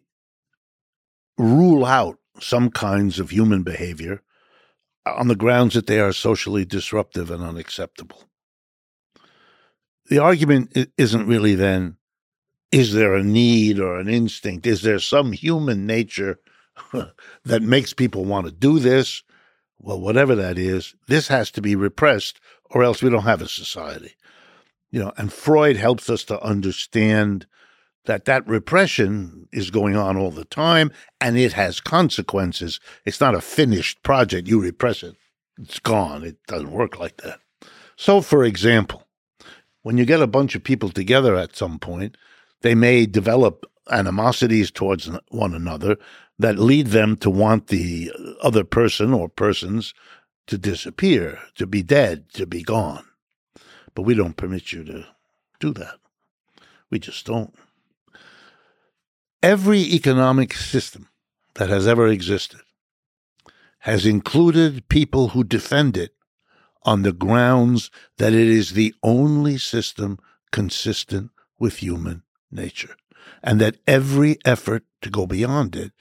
rule 1.37 1.85
out 1.85 2.19
some 2.39 2.69
kinds 2.69 3.19
of 3.19 3.29
human 3.29 3.63
behavior 3.63 4.21
on 5.15 5.27
the 5.27 5.35
grounds 5.35 5.73
that 5.73 5.87
they 5.87 5.99
are 5.99 6.13
socially 6.13 6.65
disruptive 6.65 7.31
and 7.31 7.43
unacceptable. 7.43 8.23
The 10.09 10.19
argument 10.19 10.75
isn't 10.97 11.27
really 11.27 11.55
then, 11.55 11.97
is 12.71 12.93
there 12.93 13.15
a 13.15 13.23
need 13.23 13.79
or 13.79 13.99
an 13.99 14.07
instinct? 14.07 14.65
Is 14.65 14.81
there 14.81 14.99
some 14.99 15.31
human 15.31 15.85
nature 15.85 16.39
that 17.45 17.61
makes 17.61 17.93
people 17.93 18.25
want 18.25 18.45
to 18.45 18.51
do 18.51 18.79
this? 18.79 19.23
Well, 19.79 19.99
whatever 19.99 20.35
that 20.35 20.57
is, 20.57 20.95
this 21.07 21.27
has 21.27 21.51
to 21.51 21.61
be 21.61 21.75
repressed 21.75 22.39
or 22.69 22.83
else 22.83 23.01
we 23.01 23.09
don't 23.09 23.23
have 23.23 23.41
a 23.41 23.47
society. 23.47 24.15
You 24.91 25.01
know, 25.01 25.13
and 25.17 25.31
Freud 25.31 25.75
helps 25.75 26.09
us 26.09 26.23
to 26.25 26.41
understand 26.41 27.45
that 28.07 28.25
that 28.25 28.47
repression 28.47 29.47
is 29.51 29.69
going 29.69 29.95
on 29.95 30.17
all 30.17 30.31
the 30.31 30.45
time 30.45 30.91
and 31.21 31.37
it 31.37 31.53
has 31.53 31.79
consequences. 31.81 32.79
It's 33.05 33.21
not 33.21 33.35
a 33.35 33.41
finished 33.41 34.01
project. 34.01 34.47
You 34.47 34.61
repress 34.61 35.03
it, 35.03 35.15
it's 35.59 35.79
gone. 35.79 36.23
It 36.23 36.37
doesn't 36.47 36.71
work 36.71 36.99
like 36.99 37.17
that. 37.17 37.39
So, 37.97 38.21
for 38.21 38.43
example, 38.43 39.03
when 39.83 39.97
you 39.97 40.05
get 40.05 40.21
a 40.21 40.27
bunch 40.27 40.55
of 40.55 40.63
people 40.63 40.89
together 40.89 41.35
at 41.35 41.55
some 41.55 41.79
point, 41.79 42.15
they 42.61 42.75
may 42.75 43.05
develop 43.05 43.65
animosities 43.91 44.71
towards 44.71 45.09
one 45.29 45.53
another 45.53 45.97
that 46.39 46.59
lead 46.59 46.87
them 46.87 47.17
to 47.17 47.29
want 47.29 47.67
the 47.67 48.11
other 48.41 48.63
person 48.63 49.13
or 49.13 49.27
persons 49.27 49.93
to 50.45 50.57
disappear, 50.57 51.39
to 51.55 51.67
be 51.67 51.83
dead, 51.83 52.29
to 52.33 52.45
be 52.45 52.63
gone. 52.63 53.03
But 53.95 54.03
we 54.03 54.13
don't 54.13 54.37
permit 54.37 54.71
you 54.71 54.83
to 54.85 55.05
do 55.59 55.73
that. 55.73 55.95
We 56.89 56.99
just 56.99 57.25
don't. 57.25 57.53
Every 59.43 59.81
economic 59.81 60.53
system 60.53 61.09
that 61.55 61.69
has 61.69 61.87
ever 61.87 62.07
existed 62.07 62.61
has 63.81 64.03
included 64.03 64.89
people 64.89 65.29
who 65.29 65.43
defend 65.43 65.95
it 65.95 66.15
on 66.81 67.03
the 67.03 67.11
grounds 67.11 67.91
that 68.17 68.33
it 68.33 68.47
is 68.47 68.71
the 68.71 68.95
only 69.03 69.59
system 69.59 70.17
consistent 70.51 71.29
with 71.59 71.77
human 71.77 72.23
nature, 72.49 72.95
and 73.43 73.61
that 73.61 73.77
every 73.85 74.37
effort 74.43 74.83
to 75.03 75.09
go 75.11 75.27
beyond 75.27 75.75
it 75.75 75.91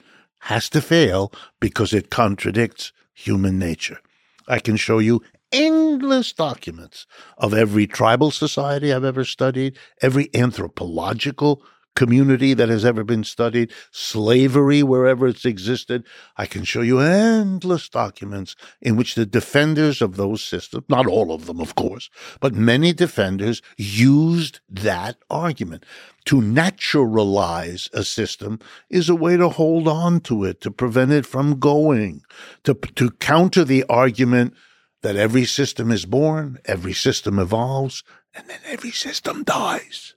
has 0.41 0.67
to 0.69 0.81
fail 0.81 1.31
because 1.59 1.93
it 1.93 2.09
contradicts 2.09 2.91
human 3.13 3.59
nature. 3.59 3.99
I 4.47 4.57
can 4.57 4.77
show 4.77 4.97
you 4.97 5.21
endless 5.51 6.33
documents 6.33 7.05
of 7.37 7.53
every 7.53 7.85
tribal 7.85 8.31
society 8.31 8.91
I've 8.91 9.03
ever 9.03 9.25
studied, 9.25 9.77
every 10.01 10.33
anthropological 10.33 11.61
community 11.97 12.53
that 12.53 12.69
has 12.69 12.85
ever 12.85 13.03
been 13.03 13.23
studied, 13.23 13.73
slavery 13.91 14.83
wherever 14.83 15.27
it's 15.27 15.45
existed. 15.45 16.05
I 16.37 16.45
can 16.45 16.63
show 16.63 16.81
you 16.81 16.99
endless 16.99 17.89
documents 17.89 18.55
in 18.79 18.95
which 18.95 19.15
the 19.15 19.25
defenders 19.25 19.99
of 19.99 20.15
those 20.15 20.43
systems, 20.43 20.85
not 20.89 21.07
all 21.07 21.31
of 21.33 21.47
them, 21.47 21.59
of 21.59 21.73
course, 21.73 22.11
but 22.39 22.53
many 22.53 22.93
defenders 22.93 23.63
used 23.77 24.59
that 24.69 25.17
argument. 25.31 25.85
To 26.25 26.39
naturalize 26.39 27.89
a 27.93 28.03
system 28.03 28.59
is 28.91 29.09
a 29.09 29.15
way 29.15 29.35
to 29.35 29.49
hold 29.49 29.87
on 29.87 30.19
to 30.21 30.43
it, 30.43 30.61
to 30.61 30.69
prevent 30.69 31.11
it 31.11 31.25
from 31.25 31.57
going, 31.57 32.21
to, 32.63 32.75
to 32.75 33.09
counter 33.09 33.63
the 33.63 33.83
argument 33.89 34.53
that 35.01 35.15
every 35.15 35.45
system 35.45 35.89
is 35.91 36.05
born, 36.05 36.59
every 36.65 36.93
system 36.93 37.39
evolves, 37.39 38.03
and 38.35 38.47
then 38.47 38.59
every 38.65 38.91
system 38.91 39.43
dies. 39.43 40.13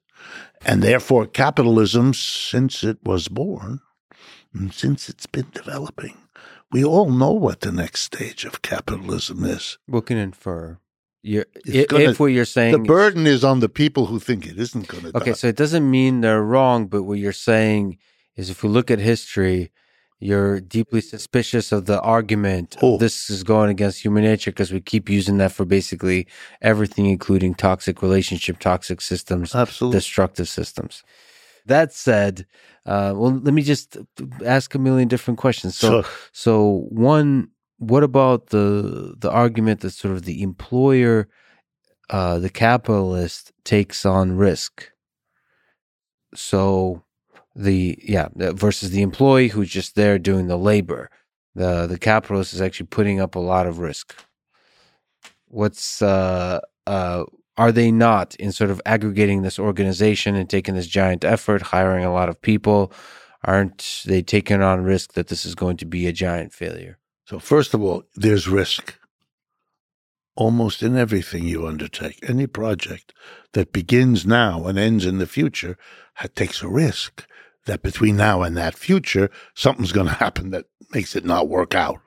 And 0.64 0.82
therefore, 0.82 1.26
capitalism, 1.26 2.12
since 2.14 2.84
it 2.84 2.98
was 3.02 3.28
born, 3.28 3.80
and 4.52 4.72
since 4.74 5.08
it's 5.08 5.26
been 5.26 5.46
developing, 5.52 6.16
we 6.70 6.84
all 6.84 7.10
know 7.10 7.32
what 7.32 7.60
the 7.60 7.72
next 7.72 8.02
stage 8.02 8.44
of 8.44 8.62
capitalism 8.62 9.44
is. 9.44 9.78
We 9.88 10.00
can 10.02 10.18
infer. 10.18 10.78
You're, 11.22 11.46
It's 11.66 11.90
gonna- 11.90 12.10
if 12.10 12.20
what 12.20 12.26
you're 12.26 12.44
saying 12.44 12.72
The 12.72 12.78
burden 12.78 13.26
is 13.26 13.44
on 13.44 13.60
the 13.60 13.68
people 13.68 14.06
who 14.06 14.18
think 14.18 14.46
it 14.46 14.58
isn't 14.58 14.88
going 14.88 15.04
to 15.04 15.16
Okay, 15.16 15.30
die. 15.30 15.36
so 15.36 15.48
it 15.48 15.56
doesn't 15.56 15.90
mean 15.90 16.20
they're 16.20 16.42
wrong, 16.42 16.86
but 16.86 17.02
what 17.02 17.18
you're 17.18 17.32
saying 17.32 17.98
is 18.36 18.48
if 18.50 18.62
we 18.62 18.68
look 18.68 18.90
at 18.90 18.98
history, 18.98 19.70
you're 20.20 20.60
deeply 20.60 21.00
suspicious 21.00 21.72
of 21.72 21.86
the 21.86 21.98
argument 22.02 22.76
Oh. 22.82 22.98
this 22.98 23.30
is 23.30 23.42
going 23.42 23.70
against 23.70 24.04
human 24.04 24.22
nature 24.22 24.50
because 24.50 24.70
we 24.72 24.80
keep 24.80 25.08
using 25.08 25.38
that 25.38 25.52
for 25.52 25.64
basically 25.64 26.26
everything, 26.60 27.06
including 27.06 27.54
toxic 27.54 28.02
relationship, 28.02 28.58
toxic 28.58 29.00
systems, 29.00 29.54
Absolutely. 29.54 29.96
destructive 29.96 30.48
systems. 30.48 31.02
That 31.66 31.92
said, 31.92 32.46
uh, 32.86 33.12
well, 33.16 33.32
let 33.42 33.54
me 33.54 33.62
just 33.62 33.96
ask 34.44 34.74
a 34.74 34.78
million 34.78 35.08
different 35.08 35.38
questions. 35.38 35.76
So, 35.76 36.02
So- 36.02 36.08
so 36.32 36.86
one, 36.90 37.48
what 37.78 38.02
about 38.02 38.48
the 38.48 39.14
the 39.18 39.30
argument 39.30 39.80
that 39.80 39.90
sort 39.90 40.14
of 40.14 40.22
the 40.24 40.42
employer, 40.42 41.28
uh, 42.10 42.38
the 42.38 42.50
capitalist 42.50 43.52
takes 43.64 44.04
on 44.04 44.36
risk? 44.36 44.90
So, 46.34 47.02
the 47.54 47.98
yeah 48.02 48.28
versus 48.34 48.90
the 48.90 49.02
employee 49.02 49.48
who's 49.48 49.70
just 49.70 49.94
there 49.94 50.18
doing 50.18 50.46
the 50.46 50.58
labor, 50.58 51.10
the 51.54 51.86
the 51.86 51.98
capitalist 51.98 52.54
is 52.54 52.60
actually 52.60 52.86
putting 52.86 53.20
up 53.20 53.34
a 53.34 53.40
lot 53.40 53.66
of 53.66 53.78
risk. 53.78 54.14
What's 55.48 56.02
uh 56.02 56.60
uh 56.86 57.24
are 57.56 57.72
they 57.72 57.90
not 57.90 58.34
in 58.36 58.52
sort 58.52 58.70
of 58.70 58.80
aggregating 58.86 59.42
this 59.42 59.58
organization 59.58 60.34
and 60.34 60.48
taking 60.48 60.76
this 60.76 60.86
giant 60.86 61.24
effort, 61.24 61.60
hiring 61.60 62.04
a 62.04 62.12
lot 62.12 62.28
of 62.28 62.40
people? 62.40 62.92
Aren't 63.44 64.02
they 64.06 64.22
taking 64.22 64.62
on 64.62 64.84
risk 64.84 65.12
that 65.14 65.28
this 65.28 65.44
is 65.44 65.54
going 65.54 65.76
to 65.78 65.86
be 65.86 66.06
a 66.06 66.12
giant 66.12 66.52
failure? 66.52 66.98
So, 67.26 67.38
first 67.38 67.74
of 67.74 67.82
all, 67.82 68.04
there's 68.14 68.48
risk 68.48 68.98
almost 70.36 70.82
in 70.82 70.96
everything 70.96 71.44
you 71.44 71.66
undertake. 71.66 72.18
Any 72.28 72.46
project 72.46 73.12
that 73.52 73.72
begins 73.72 74.24
now 74.24 74.66
and 74.66 74.78
ends 74.78 75.04
in 75.04 75.18
the 75.18 75.26
future 75.26 75.76
takes 76.34 76.62
a 76.62 76.68
risk 76.68 77.26
that 77.66 77.82
between 77.82 78.16
now 78.16 78.42
and 78.42 78.56
that 78.56 78.74
future, 78.74 79.30
something's 79.54 79.92
going 79.92 80.06
to 80.06 80.12
happen 80.14 80.50
that 80.50 80.66
makes 80.92 81.14
it 81.14 81.24
not 81.24 81.48
work 81.48 81.74
out. 81.74 82.00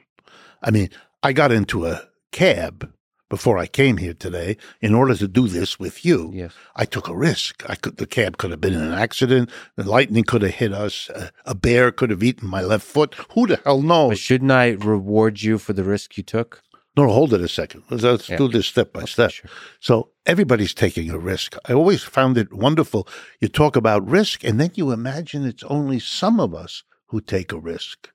I 0.62 0.72
mean, 0.72 0.90
I 1.22 1.34
got 1.34 1.52
into 1.52 1.86
a 1.86 2.02
cab 2.32 2.92
before 3.30 3.58
I 3.58 3.66
came 3.66 3.98
here 3.98 4.14
today 4.14 4.58
in 4.80 4.94
order 4.94 5.16
to 5.16 5.28
do 5.28 5.48
this 5.48 5.80
with 5.80 6.06
you. 6.06 6.32
Yes. 6.34 6.54
I 6.76 6.86
took 6.86 7.08
a 7.08 7.16
risk. 7.16 7.68
I 7.68 7.76
could, 7.76 7.98
the 7.98 8.06
cab 8.06 8.38
could 8.38 8.52
have 8.52 8.62
been 8.62 8.76
in 8.76 8.82
an 8.82 8.94
accident. 8.94 9.50
The 9.76 9.90
lightning 9.90 10.24
could 10.24 10.44
have 10.44 10.54
hit 10.54 10.72
us. 10.72 11.10
A, 11.10 11.32
a 11.46 11.56
bear 11.56 11.92
could 11.92 12.12
have 12.12 12.22
eaten 12.22 12.48
my 12.48 12.62
left 12.62 12.86
foot. 12.86 13.16
Who 13.34 13.48
the 13.48 13.60
hell 13.64 13.82
knows? 13.82 14.10
But 14.10 14.18
shouldn't 14.20 14.52
I 14.52 14.72
reward 14.72 15.42
you 15.42 15.58
for 15.58 15.74
the 15.74 15.84
risk 15.84 16.16
you 16.16 16.24
took? 16.24 16.62
No, 16.96 17.08
hold 17.10 17.34
it 17.34 17.42
a 17.42 17.48
second. 17.48 17.84
Let's, 17.90 18.30
Yeah. 18.30 18.38
do 18.38 18.48
this 18.48 18.68
step 18.68 18.94
by 18.94 19.06
step. 19.06 19.32
Sure. 19.32 19.50
So 19.80 20.10
everybody's 20.26 20.74
taking 20.76 21.10
a 21.10 21.18
risk. 21.18 21.56
I 21.66 21.74
always 21.74 22.04
found 22.04 22.38
it 22.38 22.54
wonderful. 22.54 23.08
You 23.40 23.48
talk 23.48 23.76
about 23.76 24.08
risk, 24.08 24.44
and 24.44 24.60
then 24.60 24.72
you 24.76 24.92
imagine 24.92 25.44
it's 25.46 25.64
only 25.64 26.00
some 26.00 26.40
of 26.40 26.54
us 26.54 26.84
who 27.08 27.20
take 27.22 27.52
a 27.52 27.58
risk. 27.60 28.12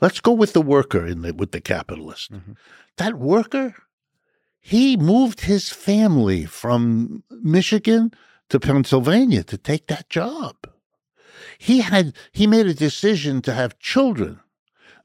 Let's 0.00 0.20
go 0.20 0.32
with 0.32 0.52
the 0.54 0.62
worker 0.62 1.06
in 1.06 1.22
the, 1.22 1.32
with 1.34 1.52
the 1.52 1.60
capitalist. 1.60 2.32
Mhm. 2.32 2.56
That 2.96 3.14
worker, 3.18 3.74
he 4.60 4.96
moved 4.96 5.40
his 5.42 5.70
family 5.70 6.46
from 6.46 7.22
Michigan 7.30 8.12
to 8.48 8.58
Pennsylvania 8.60 9.42
to 9.44 9.58
take 9.58 9.86
that 9.88 10.08
job. 10.08 10.54
He 11.58 11.80
had 11.80 12.14
he 12.32 12.46
made 12.46 12.66
a 12.66 12.74
decision 12.74 13.42
to 13.42 13.52
have 13.52 13.78
children. 13.78 14.40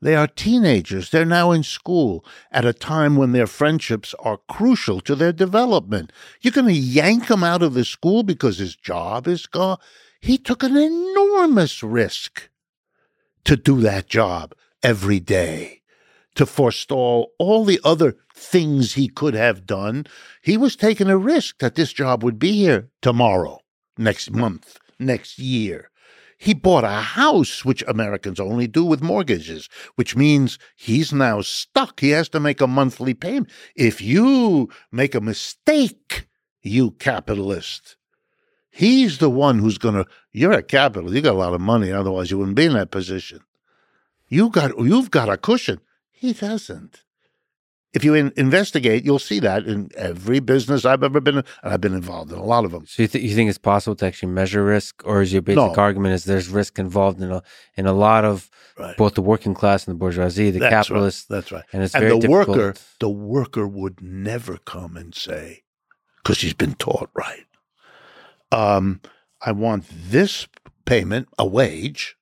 They 0.02 0.16
are 0.16 0.28
teenagers. 0.28 1.12
They're 1.12 1.26
now 1.26 1.52
in 1.52 1.62
school 1.62 2.26
at 2.52 2.66
a 2.66 2.74
time 2.74 3.16
when 3.16 3.34
their 3.34 3.46
friendships 3.46 4.16
are 4.20 4.40
crucial 4.50 5.00
to 5.02 5.16
their 5.16 5.32
development. 5.32 6.12
You're 6.42 6.52
going 6.52 6.68
to 6.68 6.74
yank 6.74 7.30
him 7.30 7.44
out 7.44 7.62
of 7.62 7.76
the 7.76 7.86
school 7.86 8.24
because 8.24 8.58
his 8.58 8.76
job 8.76 9.28
is 9.28 9.46
gone. 9.46 9.78
He 10.20 10.38
took 10.38 10.64
an 10.64 10.76
enormous 10.76 11.84
risk 11.84 12.50
to 13.44 13.56
do 13.56 13.80
that 13.82 14.08
job 14.08 14.54
every 14.82 15.20
day, 15.20 15.82
to 16.34 16.48
forestall 16.48 17.34
all 17.38 17.64
the 17.64 17.80
other 17.84 18.18
things 18.34 18.94
he 18.94 19.08
could 19.08 19.36
have 19.36 19.68
done. 19.68 20.08
He 20.42 20.58
was 20.58 20.76
taking 20.76 21.10
a 21.10 21.18
risk 21.18 21.60
that 21.60 21.76
this 21.76 21.94
job 21.94 22.24
would 22.24 22.40
be 22.40 22.54
here 22.54 22.90
tomorrow, 23.02 23.60
next 23.98 24.32
month, 24.32 24.80
next 24.98 25.38
year. 25.38 25.91
He 26.42 26.56
bought 26.56 26.84
a 26.84 26.88
house, 26.88 27.64
which 27.64 27.84
Americans 27.88 28.40
only 28.40 28.66
do 28.66 28.84
with 28.84 29.04
mortgages, 29.04 29.70
which 29.94 30.16
means 30.16 30.58
he's 30.76 31.14
now 31.14 31.42
stuck. 31.42 32.00
He 32.00 32.10
has 32.10 32.30
to 32.30 32.40
make 32.40 32.62
a 32.62 32.66
monthly 32.66 33.14
payment. 33.14 33.52
If 33.76 34.02
you 34.02 34.68
make 34.92 35.14
a 35.14 35.22
mistake, 35.22 36.28
you 36.64 36.92
capitalist, 36.98 37.96
he's 38.72 39.20
the 39.20 39.30
one 39.30 39.60
who's 39.60 39.78
going 39.78 39.94
to, 39.94 40.08
you're 40.32 40.52
a 40.52 40.64
capitalist. 40.64 41.14
You 41.14 41.22
got 41.22 41.36
a 41.36 41.38
lot 41.38 41.54
of 41.54 41.62
money. 41.62 41.92
Otherwise, 41.92 42.32
you 42.32 42.40
wouldn't 42.40 42.58
be 42.58 42.66
in 42.66 42.74
that 42.74 42.90
position. 42.90 43.42
You 44.28 44.50
got, 44.50 44.76
you've 44.80 45.12
got 45.12 45.30
a 45.30 45.38
cushion. 45.38 45.80
He 46.10 46.34
doesn't. 46.34 47.04
If 47.94 48.06
you 48.06 48.14
in, 48.14 48.32
investigate, 48.38 49.04
you'll 49.04 49.20
see 49.20 49.40
that 49.42 49.66
in 49.66 49.90
every 49.96 50.40
business 50.40 50.86
I've 50.86 51.04
ever 51.04 51.20
been 51.20 51.40
in, 51.40 51.44
and 51.62 51.74
I've 51.74 51.82
been 51.82 51.94
involved 51.94 52.32
in 52.32 52.38
a 52.38 52.44
lot 52.44 52.64
of 52.64 52.72
them. 52.72 52.86
So 52.86 53.02
you, 53.04 53.08
th- 53.10 53.22
you 53.24 53.36
think 53.36 53.50
it's 53.50 53.58
possible 53.58 53.96
to 53.98 54.06
actually 54.06 54.32
measure 54.32 54.64
risk, 54.64 55.02
or 55.06 55.22
is 55.22 55.34
your 55.34 55.42
basic 55.42 55.58
No. 55.58 55.74
argument 55.76 56.14
is 56.14 56.24
there's 56.24 56.48
risk 56.48 56.80
involved 56.80 57.22
in 57.22 57.30
a 57.32 57.44
in 57.76 57.86
a 57.88 57.94
lot 57.94 58.24
of 58.24 58.50
Right. 58.80 58.96
both 58.96 59.16
the 59.16 59.22
working 59.22 59.54
class 59.54 59.86
and 59.86 59.94
the 59.94 60.00
bourgeoisie, 60.00 60.52
the 60.52 60.60
That's 60.60 60.88
capitalists, 60.88 61.30
Right. 61.30 61.36
That's 61.38 61.52
right. 61.52 61.64
and 61.74 61.84
it's 61.84 61.94
and 61.94 62.02
very 62.04 62.14
the 62.14 62.20
difficult. 62.28 62.58
worker, 62.58 62.74
the 63.02 63.10
worker 63.10 63.68
would 63.68 64.02
never 64.02 64.58
come 64.58 64.96
and 64.96 65.14
say, 65.14 65.64
because 66.18 66.40
he's 66.40 66.54
been 66.54 66.76
taught 66.76 67.10
right. 67.14 67.46
Um, 68.54 69.02
I 69.42 69.52
want 69.52 69.86
this 69.90 70.48
payment, 70.86 71.28
a 71.38 71.46
wage, 71.46 72.16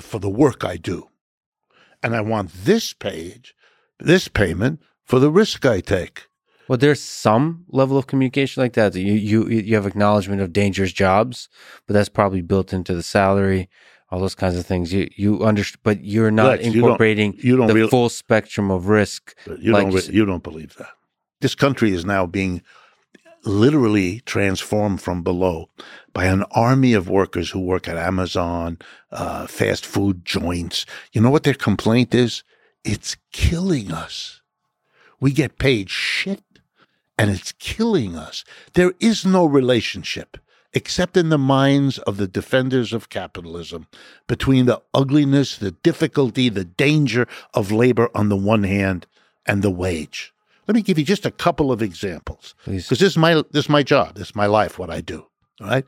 for 0.00 0.20
the 0.20 0.30
work 0.30 0.64
I 0.64 0.76
do, 0.76 1.08
and 2.04 2.14
I 2.14 2.20
want 2.20 2.52
this 2.52 2.92
page, 2.92 3.54
this 3.98 4.28
payment 4.28 4.80
for 5.04 5.18
the 5.18 5.30
risk 5.30 5.64
I 5.64 5.80
take. 5.80 6.26
Well, 6.68 6.78
there's 6.78 7.00
some 7.00 7.64
level 7.68 7.96
of 7.96 8.06
communication 8.08 8.62
like 8.62 8.72
that. 8.72 8.94
You 8.94 9.12
you 9.12 9.46
you 9.48 9.74
have 9.76 9.86
acknowledgement 9.86 10.40
of 10.40 10.52
dangerous 10.52 10.92
jobs, 10.92 11.48
but 11.86 11.94
that's 11.94 12.08
probably 12.08 12.42
built 12.42 12.72
into 12.72 12.92
the 12.94 13.04
salary, 13.04 13.68
all 14.10 14.18
those 14.18 14.34
kinds 14.34 14.56
of 14.56 14.66
things. 14.66 14.92
You 14.92 15.08
you 15.14 15.44
understand, 15.44 15.80
but 15.84 16.04
you're 16.04 16.32
not 16.32 16.46
Lex, 16.46 16.64
you 16.64 16.72
don't- 16.72 16.76
incorporating 16.82 17.34
You 17.38 17.56
don't 17.56 17.68
the 17.68 17.74
real, 17.74 17.88
full 17.88 18.08
spectrum 18.08 18.70
of 18.72 18.88
risk. 18.88 19.36
you 19.60 19.72
like 19.72 19.90
don't 19.90 20.06
you 20.08 20.12
you 20.12 20.24
don't 20.26 20.42
believe 20.42 20.74
that. 20.76 20.90
This 21.40 21.54
country 21.54 21.92
is 21.92 22.04
now 22.04 22.26
being 22.26 22.62
literally 23.44 24.20
transformed 24.26 25.00
from 25.00 25.22
below 25.22 25.68
by 26.12 26.24
an 26.24 26.42
army 26.50 26.94
of 26.94 27.08
workers 27.08 27.50
who 27.50 27.60
work 27.60 27.86
at 27.86 27.96
Amazon, 27.96 28.78
uh, 29.12 29.46
fast 29.46 29.86
food 29.86 30.24
joints. 30.24 30.84
You 31.12 31.20
know 31.20 31.30
what 31.30 31.44
their 31.44 31.54
complaint 31.54 32.14
is? 32.14 32.42
It's 32.86 33.16
killing 33.32 33.90
us. 33.90 34.42
We 35.18 35.32
get 35.32 35.58
paid 35.58 35.90
shit 35.90 36.44
and 37.18 37.30
it's 37.30 37.50
killing 37.50 38.14
us. 38.14 38.44
There 38.74 38.92
is 39.00 39.26
no 39.26 39.44
relationship, 39.44 40.36
except 40.72 41.16
in 41.16 41.30
the 41.30 41.36
minds 41.36 41.98
of 41.98 42.16
the 42.16 42.28
defenders 42.28 42.92
of 42.92 43.08
capitalism, 43.08 43.88
between 44.28 44.66
the 44.66 44.80
ugliness, 44.94 45.58
the 45.58 45.72
difficulty, 45.72 46.48
the 46.48 46.64
danger 46.64 47.26
of 47.54 47.72
labor 47.72 48.08
on 48.14 48.28
the 48.28 48.36
one 48.36 48.62
hand 48.62 49.06
and 49.46 49.62
the 49.62 49.70
wage. 49.70 50.32
Let 50.68 50.76
me 50.76 50.82
give 50.82 50.96
you 50.96 51.04
just 51.04 51.26
a 51.26 51.32
couple 51.32 51.72
of 51.72 51.82
examples 51.82 52.54
because 52.64 52.88
this 52.88 53.02
is 53.02 53.16
my 53.16 53.42
this 53.50 53.64
is 53.64 53.68
my 53.68 53.82
job, 53.82 54.14
this 54.14 54.28
is 54.28 54.36
my 54.36 54.46
life, 54.46 54.78
what 54.78 54.90
I 54.90 55.00
do. 55.00 55.26
All 55.60 55.66
right, 55.66 55.84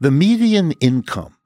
the 0.00 0.10
median 0.10 0.72
income 0.80 1.36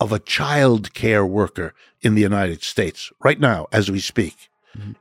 of 0.00 0.12
a 0.12 0.18
child 0.18 0.94
care 0.94 1.24
worker 1.26 1.74
in 2.00 2.14
the 2.14 2.22
United 2.22 2.62
States 2.62 3.12
right 3.22 3.38
now, 3.38 3.66
as 3.70 3.90
we 3.90 4.00
speak, 4.00 4.48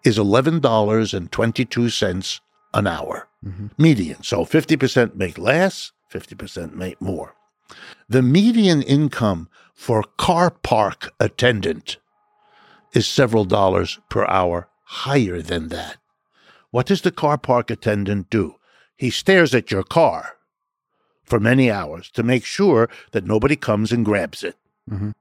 is 0.04 0.18
eleven 0.18 0.60
dollars 0.60 1.14
and 1.14 1.32
twenty 1.32 1.64
two 1.66 1.90
cents 1.90 2.42
an 2.74 2.86
hour 2.86 3.28
Mhm. 3.46 3.72
median. 3.78 4.22
So 4.24 4.44
fifty 4.46 4.76
percent 4.76 5.16
make 5.16 5.38
less, 5.38 5.92
fifty 6.10 6.36
percent 6.36 6.76
make 6.76 7.00
more. 7.02 7.34
The 8.10 8.22
median 8.22 8.82
income 8.82 9.48
for 9.74 10.04
car 10.18 10.50
park 10.52 11.14
attendant 11.20 11.98
is 12.94 13.08
several 13.08 13.46
dollars 13.46 14.00
per 14.10 14.26
hour 14.26 14.68
higher 14.84 15.42
than 15.42 15.70
that. 15.70 15.98
What 16.72 16.88
does 16.88 17.02
the 17.02 17.12
car 17.12 17.38
park 17.38 17.70
attendant 17.72 18.30
do? 18.30 18.56
He 18.98 19.10
stares 19.12 19.54
at 19.56 19.72
your 19.72 19.84
car 19.84 20.36
for 21.24 21.40
many 21.40 21.72
hours 21.72 22.10
to 22.12 22.24
make 22.24 22.44
sure 22.44 22.90
that 23.12 23.26
nobody 23.26 23.56
comes 23.56 23.92
and 23.92 24.04
grabs 24.04 24.44
it. 24.44 24.56
Mhm. 24.90 25.14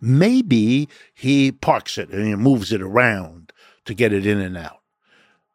Maybe 0.00 0.88
he 1.14 1.52
parks 1.52 1.98
it 1.98 2.10
and 2.10 2.26
he 2.26 2.34
moves 2.36 2.72
it 2.72 2.82
around 2.82 3.52
to 3.86 3.94
get 3.94 4.12
it 4.12 4.26
in 4.26 4.38
and 4.40 4.56
out. 4.56 4.80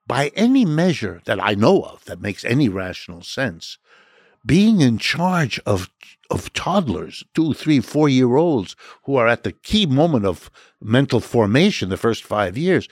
by 0.08 0.32
any 0.36 0.66
measure 0.66 1.22
that 1.26 1.42
I 1.44 1.54
know 1.56 1.82
of 1.84 2.06
that 2.06 2.22
makes 2.22 2.44
any 2.44 2.70
rational 2.70 3.22
sense, 3.22 3.78
being 4.46 4.82
in 4.82 4.98
charge 4.98 5.60
of 5.66 5.90
of 6.30 6.52
toddlers, 6.54 7.24
two, 7.36 7.54
three, 7.54 7.80
four 7.80 8.10
year 8.10 8.36
olds 8.38 8.76
who 9.04 9.16
are 9.18 9.28
at 9.28 9.44
the 9.44 9.52
key 9.52 9.86
moment 9.86 10.26
of 10.26 10.50
mental 10.82 11.20
formation, 11.20 11.90
the 11.90 11.98
first 11.98 12.24
five 12.24 12.58
years, 12.58 12.88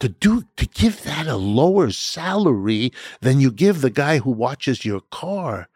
to 0.00 0.08
do 0.08 0.44
to 0.56 0.66
give 0.66 1.02
that 1.04 1.26
a 1.26 1.36
lower 1.36 1.90
salary 1.90 2.92
than 3.20 3.40
you 3.40 3.50
give 3.50 3.80
the 3.80 3.90
guy 3.90 4.18
who 4.18 4.30
watches 4.30 4.84
your 4.84 5.00
car. 5.10 5.68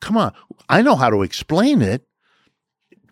Come 0.00 0.16
on, 0.16 0.32
I 0.68 0.82
know 0.82 0.96
how 0.96 1.10
to 1.10 1.22
explain 1.22 1.82
it. 1.82 2.06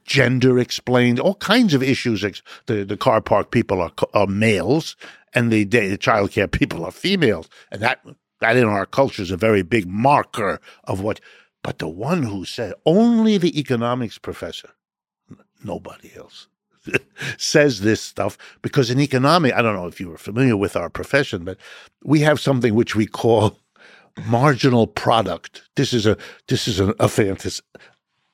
Gender 0.04 0.58
explained, 0.58 1.20
all 1.20 1.36
kinds 1.36 1.74
of 1.74 1.82
issues. 1.82 2.22
The 2.66 2.84
the 2.84 2.96
car 2.96 3.20
park 3.20 3.50
people 3.50 3.80
are, 3.80 3.92
are 4.14 4.26
males, 4.26 4.96
and 5.34 5.52
the 5.52 5.64
the 5.64 5.96
child 5.96 6.32
care 6.32 6.48
people 6.60 6.84
are 6.84 6.92
females, 6.92 7.48
and 7.70 7.80
that 7.82 8.00
that 8.40 8.56
in 8.56 8.64
our 8.64 8.86
culture 8.86 9.22
is 9.22 9.30
a 9.30 9.36
very 9.36 9.62
big 9.62 9.86
marker 9.86 10.60
of 10.84 11.00
what. 11.00 11.20
But 11.62 11.78
the 11.78 11.88
one 11.88 12.24
who 12.24 12.44
said 12.44 12.74
only 12.84 13.38
the 13.38 13.56
economics 13.58 14.18
professor, 14.18 14.70
nobody 15.62 16.10
else 16.16 16.48
says 17.38 17.80
this 17.80 18.00
stuff 18.00 18.36
because 18.62 18.90
in 18.90 19.00
economics, 19.00 19.56
I 19.56 19.62
don't 19.62 19.76
know 19.76 19.86
if 19.86 20.00
you 20.00 20.08
were 20.08 20.18
familiar 20.18 20.56
with 20.56 20.76
our 20.76 20.90
profession, 20.90 21.44
but 21.44 21.58
we 22.02 22.20
have 22.20 22.40
something 22.40 22.74
which 22.74 22.96
we 22.96 23.06
call 23.06 23.58
marginal 24.26 24.86
product. 24.86 25.62
This 25.76 25.92
is 25.92 26.06
a 26.06 26.16
this 26.48 26.68
is 26.68 26.80
a, 26.80 26.94
a 26.98 27.08
fantasy. 27.08 27.62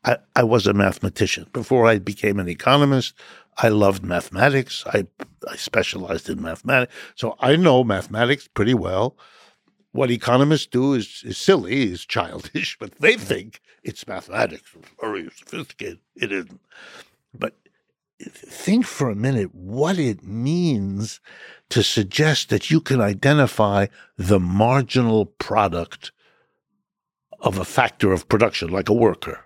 I, 0.05 0.19
I 0.37 0.43
was 0.45 0.67
a 0.67 0.73
mathematician 0.73 1.47
before 1.53 1.87
I 1.87 1.99
became 1.99 2.39
an 2.39 2.49
economist. 2.49 3.15
I 3.57 3.69
loved 3.69 4.05
mathematics. 4.05 4.85
I 4.87 5.07
I 5.49 5.57
specialized 5.57 6.29
in 6.29 6.43
mathematics, 6.43 6.95
so 7.15 7.37
I 7.41 7.57
know 7.57 7.85
mathematics 7.85 8.49
pretty 8.49 8.75
well. 8.75 9.17
What 9.93 10.11
economists 10.11 10.67
do 10.67 10.95
is, 10.95 11.23
is 11.25 11.39
silly, 11.39 11.91
is 11.91 12.05
childish, 12.05 12.77
but 12.81 12.97
they 12.97 13.17
think 13.17 13.61
it's 13.83 14.07
mathematics, 14.07 14.71
very 15.01 15.29
sophisticated. 15.35 16.01
It 16.15 16.31
isn't. 16.31 16.61
But 17.35 17.55
think 18.21 18.85
for 18.85 19.11
a 19.11 19.15
minute 19.15 19.55
what 19.55 19.99
it 19.99 20.23
means 20.25 21.21
to 21.71 21.83
suggest 21.83 22.49
that 22.49 22.71
you 22.71 22.81
can 22.81 23.01
identify 23.01 23.87
the 24.17 24.41
marginal 24.41 25.27
product 25.27 26.13
of 27.41 27.59
a 27.59 27.65
factor 27.65 28.13
of 28.13 28.29
production, 28.29 28.69
like 28.69 28.89
a 28.89 28.95
worker. 28.95 29.45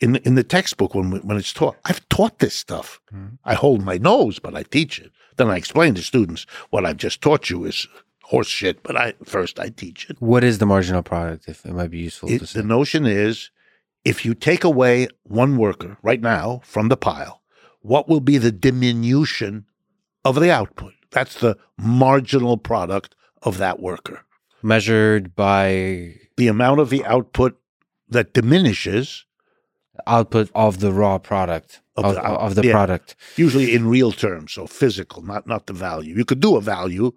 In 0.00 0.12
the, 0.12 0.26
in 0.26 0.34
the 0.34 0.44
textbook, 0.44 0.94
when 0.94 1.10
when 1.10 1.36
it's 1.36 1.52
taught, 1.52 1.76
I've 1.84 2.06
taught 2.08 2.38
this 2.38 2.54
stuff. 2.54 3.00
Mm-hmm. 3.12 3.36
I 3.44 3.54
hold 3.54 3.84
my 3.84 3.98
nose, 3.98 4.38
but 4.38 4.54
I 4.54 4.62
teach 4.62 4.98
it. 4.98 5.12
Then 5.36 5.50
I 5.50 5.56
explain 5.56 5.94
to 5.94 6.02
students 6.02 6.46
what 6.70 6.86
I've 6.86 6.96
just 6.96 7.20
taught 7.20 7.50
you 7.50 7.64
is 7.64 7.86
horse 8.22 8.48
shit. 8.48 8.82
But 8.82 8.96
I 8.96 9.14
first 9.24 9.58
I 9.58 9.68
teach 9.68 10.08
it. 10.08 10.16
What 10.20 10.44
is 10.44 10.58
the 10.58 10.66
marginal 10.66 11.02
product? 11.02 11.48
If 11.48 11.64
it 11.64 11.72
might 11.72 11.90
be 11.90 11.98
useful, 11.98 12.30
it, 12.30 12.42
the 12.42 12.62
notion 12.62 13.06
is 13.06 13.50
if 14.04 14.24
you 14.24 14.34
take 14.34 14.62
away 14.62 15.08
one 15.24 15.56
worker 15.56 15.98
right 16.00 16.20
now 16.20 16.60
from 16.64 16.88
the 16.88 16.96
pile, 16.96 17.42
what 17.80 18.08
will 18.08 18.20
be 18.20 18.38
the 18.38 18.52
diminution 18.52 19.66
of 20.24 20.36
the 20.36 20.50
output? 20.50 20.94
That's 21.10 21.34
the 21.34 21.56
marginal 21.76 22.56
product 22.56 23.14
of 23.42 23.58
that 23.58 23.80
worker. 23.80 24.22
Measured 24.62 25.34
by 25.34 26.14
the 26.36 26.48
amount 26.48 26.80
of 26.80 26.90
the 26.90 27.04
output 27.04 27.58
that 28.08 28.32
diminishes. 28.32 29.25
Output 30.06 30.50
of 30.54 30.80
the 30.80 30.92
raw 30.92 31.18
product. 31.18 31.80
Of, 31.96 32.04
of 32.04 32.14
the, 32.14 32.22
of 32.22 32.54
the 32.56 32.66
yeah, 32.66 32.72
product. 32.72 33.16
Usually 33.36 33.74
in 33.74 33.88
real 33.88 34.12
terms, 34.12 34.52
so 34.52 34.66
physical, 34.66 35.22
not 35.22 35.46
not 35.46 35.66
the 35.66 35.72
value. 35.72 36.14
You 36.14 36.26
could 36.26 36.40
do 36.40 36.56
a 36.56 36.60
value, 36.60 37.12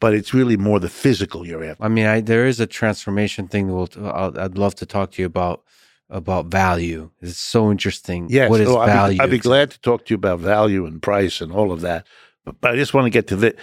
but 0.00 0.12
it's 0.12 0.34
really 0.34 0.56
more 0.56 0.80
the 0.80 0.88
physical 0.88 1.46
you're 1.46 1.62
after. 1.62 1.84
I 1.84 1.88
mean, 1.88 2.06
I, 2.06 2.20
there 2.20 2.46
is 2.46 2.58
a 2.58 2.66
transformation 2.66 3.46
thing. 3.46 3.72
We'll, 3.72 3.88
I'd 3.96 4.58
love 4.58 4.74
to 4.76 4.86
talk 4.86 5.12
to 5.12 5.22
you 5.22 5.26
about 5.26 5.62
about 6.10 6.46
value. 6.46 7.10
It's 7.20 7.38
so 7.38 7.70
interesting. 7.70 8.26
Yes. 8.28 8.50
What 8.50 8.60
is 8.60 8.68
oh, 8.68 8.84
value? 8.84 9.22
I'd 9.22 9.30
be, 9.30 9.36
I'd 9.36 9.38
be 9.38 9.38
glad 9.38 9.70
to 9.70 9.80
talk 9.80 10.04
to 10.06 10.14
you 10.14 10.16
about 10.16 10.40
value 10.40 10.84
and 10.84 11.00
price 11.00 11.40
and 11.40 11.52
all 11.52 11.70
of 11.70 11.80
that. 11.82 12.06
But, 12.44 12.60
but 12.60 12.72
I 12.72 12.76
just 12.76 12.92
want 12.92 13.06
to 13.06 13.10
get 13.10 13.28
to 13.28 13.36
the 13.36 13.54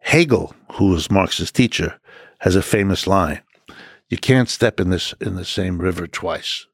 Hegel, 0.00 0.54
who 0.72 0.88
was 0.88 1.10
Marx's 1.10 1.52
teacher, 1.52 2.00
has 2.38 2.56
a 2.56 2.62
famous 2.62 3.06
line. 3.06 3.40
You 4.08 4.18
can't 4.18 4.48
step 4.48 4.80
in 4.80 4.90
this 4.90 5.14
in 5.20 5.36
the 5.36 5.44
same 5.44 5.78
river 5.78 6.06
twice. 6.06 6.66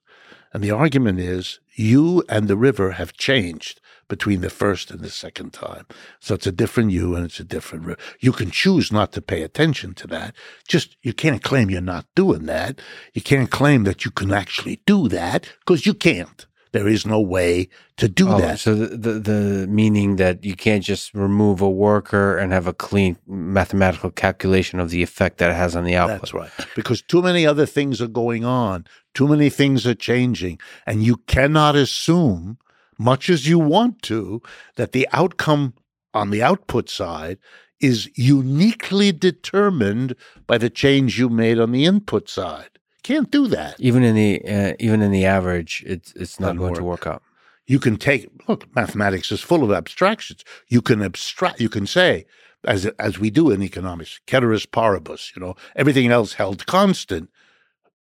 And 0.53 0.63
the 0.63 0.71
argument 0.71 1.21
is 1.21 1.61
you 1.75 2.25
and 2.29 2.49
the 2.49 2.57
river 2.57 2.93
have 2.93 3.13
changed 3.13 3.81
between 4.09 4.41
the 4.41 4.51
first 4.51 4.91
and 4.91 5.01
the 5.01 5.11
second 5.11 5.53
time. 5.53 5.87
So 6.19 6.35
it's 6.35 6.47
a 6.47 6.53
different 6.53 6.91
you 6.91 7.15
and 7.15 7.27
it's 7.27 7.41
a 7.41 7.45
different 7.45 7.85
river. 7.85 8.01
You 8.21 8.33
can 8.33 8.51
choose 8.51 8.91
not 8.91 9.13
to 9.13 9.23
pay 9.23 9.43
attention 9.43 9.95
to 9.95 10.07
that. 10.09 10.35
Just 10.67 10.97
you 11.03 11.13
can't 11.13 11.43
claim 11.43 11.71
you're 11.71 11.81
not 11.83 12.07
doing 12.15 12.47
that. 12.47 12.81
You 13.13 13.23
can't 13.23 13.51
claim 13.51 13.85
that 13.85 14.05
you 14.05 14.11
can 14.11 14.33
actually 14.33 14.81
do 14.87 15.09
that 15.09 15.47
because 15.61 15.85
you 15.87 15.95
can't. 15.95 16.47
There 16.73 16.89
is 16.89 17.07
no 17.07 17.21
way 17.21 17.69
to 17.97 18.09
do 18.09 18.29
oh, 18.29 18.41
that. 18.41 18.59
So 18.61 18.75
the, 18.75 18.97
the, 18.97 19.13
the 19.19 19.67
meaning 19.69 20.17
that 20.17 20.45
you 20.45 20.55
can't 20.55 20.85
just 20.85 21.15
remove 21.15 21.61
a 21.61 21.71
worker 21.71 22.37
and 22.37 22.53
have 22.53 22.67
a 22.67 22.73
clean 22.73 23.17
mathematical 23.27 24.11
calculation 24.11 24.81
of 24.81 24.91
the 24.91 25.03
effect 25.03 25.39
that 25.39 25.51
it 25.51 25.57
has 25.57 25.75
on 25.75 25.85
the 25.85 25.97
output. 25.97 26.21
That's 26.21 26.35
right. 26.35 26.51
Because 26.75 27.03
too 27.03 27.23
many 27.23 27.47
other 27.47 27.67
things 27.67 28.01
are 28.01 28.09
going 28.09 28.45
on. 28.45 28.87
Too 29.15 29.29
many 29.29 29.51
things 29.51 29.87
are 29.87 29.95
changing, 29.95 30.61
and 30.87 31.03
you 31.03 31.17
cannot 31.27 31.75
assume 31.75 32.59
much 32.99 33.31
as 33.31 33.49
you 33.49 33.59
want 33.59 34.03
to, 34.03 34.43
that 34.77 34.93
the 34.93 35.09
outcome 35.13 35.75
on 36.13 36.31
the 36.31 36.43
output 36.43 36.91
side 36.91 37.39
is 37.81 38.11
uniquely 38.17 39.13
determined 39.13 40.15
by 40.47 40.59
the 40.59 40.71
change 40.71 41.19
you 41.19 41.29
made 41.29 41.59
on 41.59 41.71
the 41.71 41.85
input 41.85 42.29
side. 42.29 42.78
Can't 43.09 43.31
do 43.31 43.47
that. 43.49 43.77
Even 43.81 44.03
in 44.03 44.15
the 44.15 44.43
uh, 44.45 44.75
even 44.79 45.01
in 45.01 45.11
the 45.11 45.25
average, 45.25 45.83
it's 45.87 46.13
it's 46.13 46.39
not 46.39 46.59
going 46.59 46.73
work. 46.73 46.79
to 46.79 46.85
work 46.85 47.07
out. 47.07 47.23
You 47.67 47.79
can 47.79 47.97
take 47.97 48.29
look. 48.47 48.67
Mathematics 48.77 49.33
is 49.33 49.41
full 49.41 49.65
of 49.65 49.73
abstractions. 49.73 50.45
You 50.67 50.83
can 50.83 51.01
abstract. 51.01 51.59
You 51.59 51.71
can 51.71 51.87
say, 51.87 52.27
as 52.65 52.85
as 52.99 53.19
we 53.19 53.31
do 53.31 53.51
in 53.51 53.63
economics, 53.63 54.21
ceteris 54.29 54.67
paribus. 54.67 55.35
You 55.35 55.41
know, 55.41 55.57
everything 55.75 56.11
else 56.11 56.35
held 56.35 56.67
constant. 56.67 57.31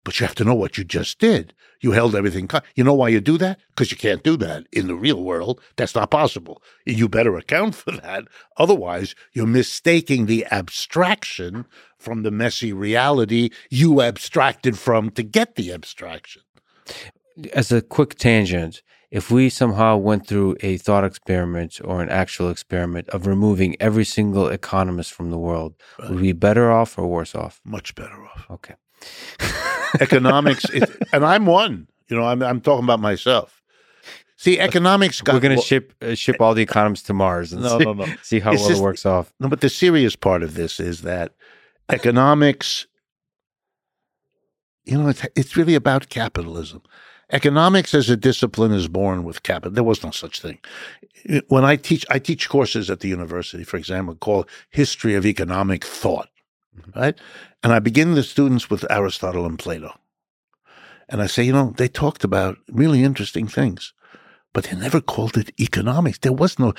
But 0.05 0.18
you 0.18 0.26
have 0.26 0.34
to 0.36 0.44
know 0.44 0.55
what 0.55 0.76
you 0.76 0.84
just 0.84 1.18
did. 1.18 1.55
You 1.80 1.92
held 1.92 2.14
everything. 2.14 2.48
you 2.74 2.84
know 2.84 2.94
why 2.94 3.09
you 3.09 3.20
do 3.20 3.38
that? 3.38 3.59
Because 3.70 3.90
you 3.90 3.96
can't 3.96 4.22
do 4.22 4.36
that 4.38 4.66
in 4.72 4.86
the 4.86 4.94
real 4.94 5.22
world. 5.22 5.61
That's 5.76 5.94
not 5.94 6.11
possible. 6.11 6.62
You 6.86 7.09
better 7.09 7.36
account 7.36 7.74
for 7.74 7.92
that. 7.92 8.24
Otherwise, 8.57 9.14
you're 9.32 9.46
mistaking 9.46 10.26
the 10.26 10.46
abstraction 10.50 11.66
from 11.98 12.22
the 12.22 12.30
messy 12.30 12.72
reality 12.72 13.50
you 13.70 14.00
abstracted 14.00 14.78
from 14.78 15.11
to 15.11 15.22
get 15.22 15.57
the 15.57 15.72
abstraction. 15.72 16.42
As 17.53 17.72
a 17.72 17.82
quick 17.82 18.16
tangent, 18.16 18.82
if 19.11 19.30
we 19.30 19.50
somehow 19.50 19.96
went 19.96 20.26
through 20.26 20.57
a 20.61 20.78
thought 20.78 21.05
experiment 21.05 21.80
or 21.84 22.00
an 22.00 22.09
actual 22.09 22.48
experiment 22.48 23.09
of 23.11 23.26
removing 23.26 23.76
every 23.78 24.05
single 24.05 24.48
economist 24.48 25.12
from 25.12 25.30
the 25.30 25.38
world, 25.38 25.74
right. 25.98 26.11
would 26.11 26.20
we 26.20 26.28
be 26.28 26.32
better 26.32 26.72
off 26.72 26.96
or 26.96 27.07
worse 27.07 27.34
off? 27.34 27.61
Much 27.64 27.94
better 27.94 28.24
off. 28.24 28.46
Okay. 28.50 28.74
economics, 30.01 30.64
and 31.12 31.24
I'm 31.24 31.47
one. 31.47 31.88
You 32.09 32.16
know, 32.16 32.24
I'm 32.24 32.43
I'm 32.43 32.61
talking 32.61 32.84
about 32.84 33.01
myself. 33.01 33.62
See, 34.36 34.59
economics. 34.59 35.20
Got, 35.20 35.34
We're 35.34 35.40
going 35.40 35.51
to 35.51 35.57
well, 35.57 35.64
ship 35.64 35.93
uh, 36.03 36.14
ship 36.14 36.40
all 36.40 36.53
the 36.53 36.62
economists 36.62 37.05
to 37.05 37.14
Mars 37.14 37.53
and 37.53 37.62
no, 37.62 37.78
see, 37.78 37.84
no, 37.84 37.93
no. 37.93 38.07
see 38.22 38.40
how 38.40 38.53
it's 38.53 38.61
well 38.62 38.68
just, 38.70 38.80
it 38.80 38.82
works 38.82 39.07
off. 39.07 39.32
No, 39.38 39.49
but 39.49 39.61
the 39.61 39.68
serious 39.68 40.16
part 40.16 40.43
of 40.43 40.55
this 40.55 40.80
is 40.80 41.03
that 41.03 41.32
economics. 41.88 42.86
You 44.84 44.99
know, 44.99 45.09
it's 45.09 45.24
it's 45.36 45.57
really 45.57 45.76
about 45.76 46.09
capitalism. 46.09 46.82
Economics 47.30 47.95
as 47.95 48.11
a 48.11 48.16
discipline 48.16 48.72
is 48.72 48.88
born 48.88 49.22
with 49.22 49.43
capital. 49.43 49.72
There 49.72 49.84
was 49.84 50.03
no 50.03 50.11
such 50.11 50.40
thing. 50.40 50.59
When 51.47 51.64
I 51.64 51.76
teach, 51.76 52.05
I 52.11 52.18
teach 52.18 52.49
courses 52.49 52.90
at 52.90 52.99
the 52.99 53.09
university, 53.09 53.64
for 53.64 53.76
example, 53.76 54.16
called 54.16 54.49
History 54.70 55.14
of 55.14 55.24
Economic 55.24 55.84
Thought. 55.84 56.28
Mm-hmm. 56.77 56.99
right? 56.99 57.18
And 57.62 57.73
I 57.73 57.79
begin 57.79 58.14
the 58.14 58.23
students 58.23 58.70
with 58.70 58.91
Aristotle 58.91 59.47
and 59.47 59.59
Plato. 59.59 59.95
And 61.09 61.20
I 61.20 61.27
say, 61.27 61.43
you 61.43 61.53
know, 61.53 61.75
they 61.77 61.89
talked 61.89 62.25
about 62.25 62.57
really 62.70 63.05
interesting 63.05 63.47
things, 63.47 63.93
but 64.53 64.64
they 64.64 64.77
never 64.77 65.01
called 65.01 65.37
it 65.37 65.53
economics. 65.61 66.18
There 66.18 66.33
was 66.33 66.59
no, 66.59 66.73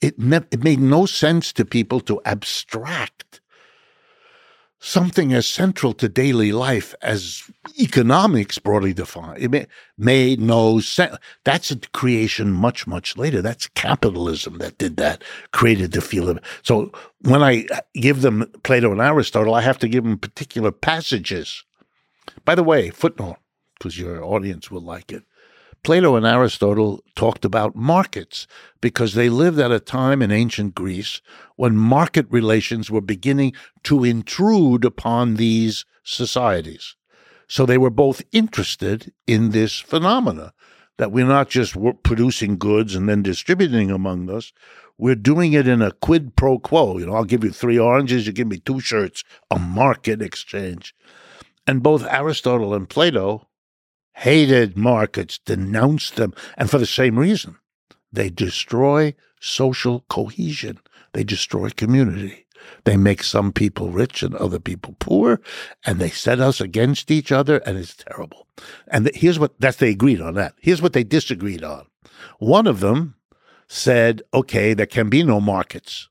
it, 0.00 0.18
ne- 0.18 0.46
it 0.50 0.62
made 0.62 0.80
no 0.80 1.06
sense 1.06 1.52
to 1.54 1.64
people 1.64 2.00
to 2.00 2.20
abstract 2.24 3.40
something 4.84 5.32
as 5.32 5.46
central 5.46 5.94
to 5.94 6.10
daily 6.10 6.52
life 6.52 6.94
as 7.00 7.42
economics 7.80 8.58
broadly 8.58 8.92
defined. 8.92 9.54
It 9.54 9.68
made 9.96 10.40
no 10.40 10.78
sense. 10.78 11.16
That's 11.44 11.70
a 11.70 11.76
creation 11.76 12.52
much, 12.52 12.86
much 12.86 13.16
later. 13.16 13.40
That's 13.40 13.66
capitalism 13.68 14.58
that 14.58 14.76
did 14.76 14.98
that, 14.98 15.24
created 15.52 15.92
the 15.92 16.02
field 16.02 16.28
of. 16.28 16.40
So 16.62 16.92
when 17.22 17.42
I 17.42 17.66
give 17.94 18.20
them 18.20 18.50
Plato 18.62 18.92
and 18.92 19.00
Aristotle, 19.00 19.54
I 19.54 19.62
have 19.62 19.78
to 19.78 19.88
give 19.88 20.04
them 20.04 20.18
particular 20.18 20.70
passages. 20.70 21.64
By 22.44 22.54
the 22.54 22.62
way, 22.62 22.90
footnote, 22.90 23.38
because 23.78 23.98
your 23.98 24.22
audience 24.22 24.70
will 24.70 24.82
like 24.82 25.10
it. 25.10 25.24
Plato 25.84 26.16
and 26.16 26.24
Aristotle 26.24 27.04
talked 27.14 27.44
about 27.44 27.76
markets 27.76 28.46
because 28.80 29.12
they 29.12 29.28
lived 29.28 29.58
at 29.58 29.70
a 29.70 29.78
time 29.78 30.22
in 30.22 30.32
ancient 30.32 30.74
Greece 30.74 31.20
when 31.56 31.76
market 31.76 32.26
relations 32.30 32.90
were 32.90 33.02
beginning 33.02 33.52
to 33.84 34.02
intrude 34.02 34.86
upon 34.86 35.34
these 35.34 35.84
societies. 36.02 36.96
So 37.48 37.66
they 37.66 37.76
were 37.76 37.90
both 37.90 38.22
interested 38.32 39.12
in 39.26 39.50
this 39.50 39.78
phenomena 39.78 40.54
that 40.96 41.12
we're 41.12 41.26
not 41.26 41.50
just 41.50 41.76
producing 42.02 42.56
goods 42.56 42.94
and 42.94 43.06
then 43.06 43.22
distributing 43.22 43.90
among 43.90 44.30
us. 44.30 44.52
We're 44.96 45.14
doing 45.16 45.52
it 45.52 45.68
in 45.68 45.82
a 45.82 45.92
quid 45.92 46.34
pro 46.34 46.58
quo. 46.58 46.96
You 46.96 47.06
know, 47.06 47.14
I'll 47.14 47.24
give 47.24 47.44
you 47.44 47.50
three 47.50 47.78
oranges, 47.78 48.26
you 48.26 48.32
give 48.32 48.48
me 48.48 48.58
two 48.58 48.80
shirts, 48.80 49.22
a 49.50 49.58
market 49.58 50.22
exchange. 50.22 50.94
And 51.66 51.82
both 51.82 52.06
Aristotle 52.06 52.74
and 52.74 52.88
Plato 52.88 53.48
hated 54.14 54.76
markets, 54.76 55.38
denounced 55.38 56.16
them, 56.16 56.34
and 56.56 56.70
for 56.70 56.78
the 56.78 56.86
same 56.86 57.18
reason. 57.18 57.56
They 58.12 58.30
destroy 58.30 59.14
social 59.40 60.04
cohesion, 60.08 60.78
they 61.12 61.24
destroy 61.24 61.70
community. 61.70 62.46
They 62.84 62.96
make 62.96 63.22
some 63.22 63.52
people 63.52 63.90
rich 63.90 64.22
and 64.22 64.34
other 64.36 64.58
people 64.58 64.96
poor, 64.98 65.40
and 65.84 65.98
they 65.98 66.08
set 66.08 66.40
us 66.40 66.62
against 66.62 67.10
each 67.10 67.30
other, 67.30 67.58
and 67.58 67.76
it's 67.76 67.94
terrible. 67.94 68.46
And 68.88 69.10
here's 69.14 69.38
what 69.38 69.60
that's 69.60 69.76
they 69.76 69.90
agreed 69.90 70.22
on 70.22 70.34
that. 70.34 70.54
Here's 70.60 70.80
what 70.80 70.94
they 70.94 71.04
disagreed 71.04 71.62
on. 71.62 71.86
One 72.38 72.66
of 72.66 72.80
them 72.80 73.16
said, 73.68 74.22
okay, 74.32 74.72
there 74.72 74.86
can 74.86 75.10
be 75.10 75.22
no 75.22 75.40
markets. 75.40 76.08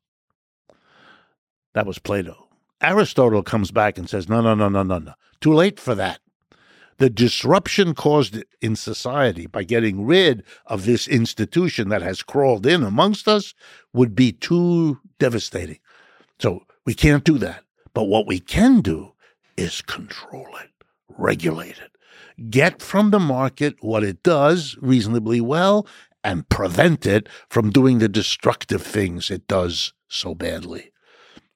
That 1.73 1.87
was 1.87 1.97
Plato. 1.97 2.49
Aristotle 2.81 3.41
comes 3.41 3.71
back 3.71 3.97
and 3.97 4.07
says, 4.07 4.29
no, 4.29 4.41
no, 4.41 4.53
no, 4.53 4.69
no, 4.69 4.83
no, 4.83 4.99
no. 4.99 5.13
Too 5.41 5.53
late 5.53 5.79
for 5.79 5.95
that 5.95 6.19
the 6.97 7.09
disruption 7.09 7.93
caused 7.93 8.43
in 8.61 8.75
society 8.75 9.47
by 9.47 9.63
getting 9.63 10.05
rid 10.05 10.43
of 10.65 10.85
this 10.85 11.07
institution 11.07 11.89
that 11.89 12.01
has 12.01 12.23
crawled 12.23 12.65
in 12.65 12.83
amongst 12.83 13.27
us 13.27 13.53
would 13.93 14.15
be 14.15 14.31
too 14.31 14.99
devastating. 15.19 15.79
So 16.39 16.63
we 16.85 16.93
can't 16.93 17.23
do 17.23 17.37
that. 17.39 17.63
But 17.93 18.05
what 18.05 18.27
we 18.27 18.39
can 18.39 18.81
do 18.81 19.13
is 19.55 19.81
control 19.81 20.47
it, 20.61 20.69
regulate 21.17 21.77
it, 21.77 22.49
get 22.49 22.81
from 22.81 23.11
the 23.11 23.19
market 23.19 23.75
what 23.81 24.03
it 24.03 24.23
does 24.23 24.77
reasonably 24.81 25.41
well, 25.41 25.87
and 26.23 26.47
prevent 26.49 27.05
it 27.05 27.27
from 27.49 27.69
doing 27.69 27.99
the 27.99 28.09
destructive 28.09 28.81
things 28.81 29.29
it 29.29 29.47
does 29.47 29.93
so 30.07 30.33
badly. 30.33 30.91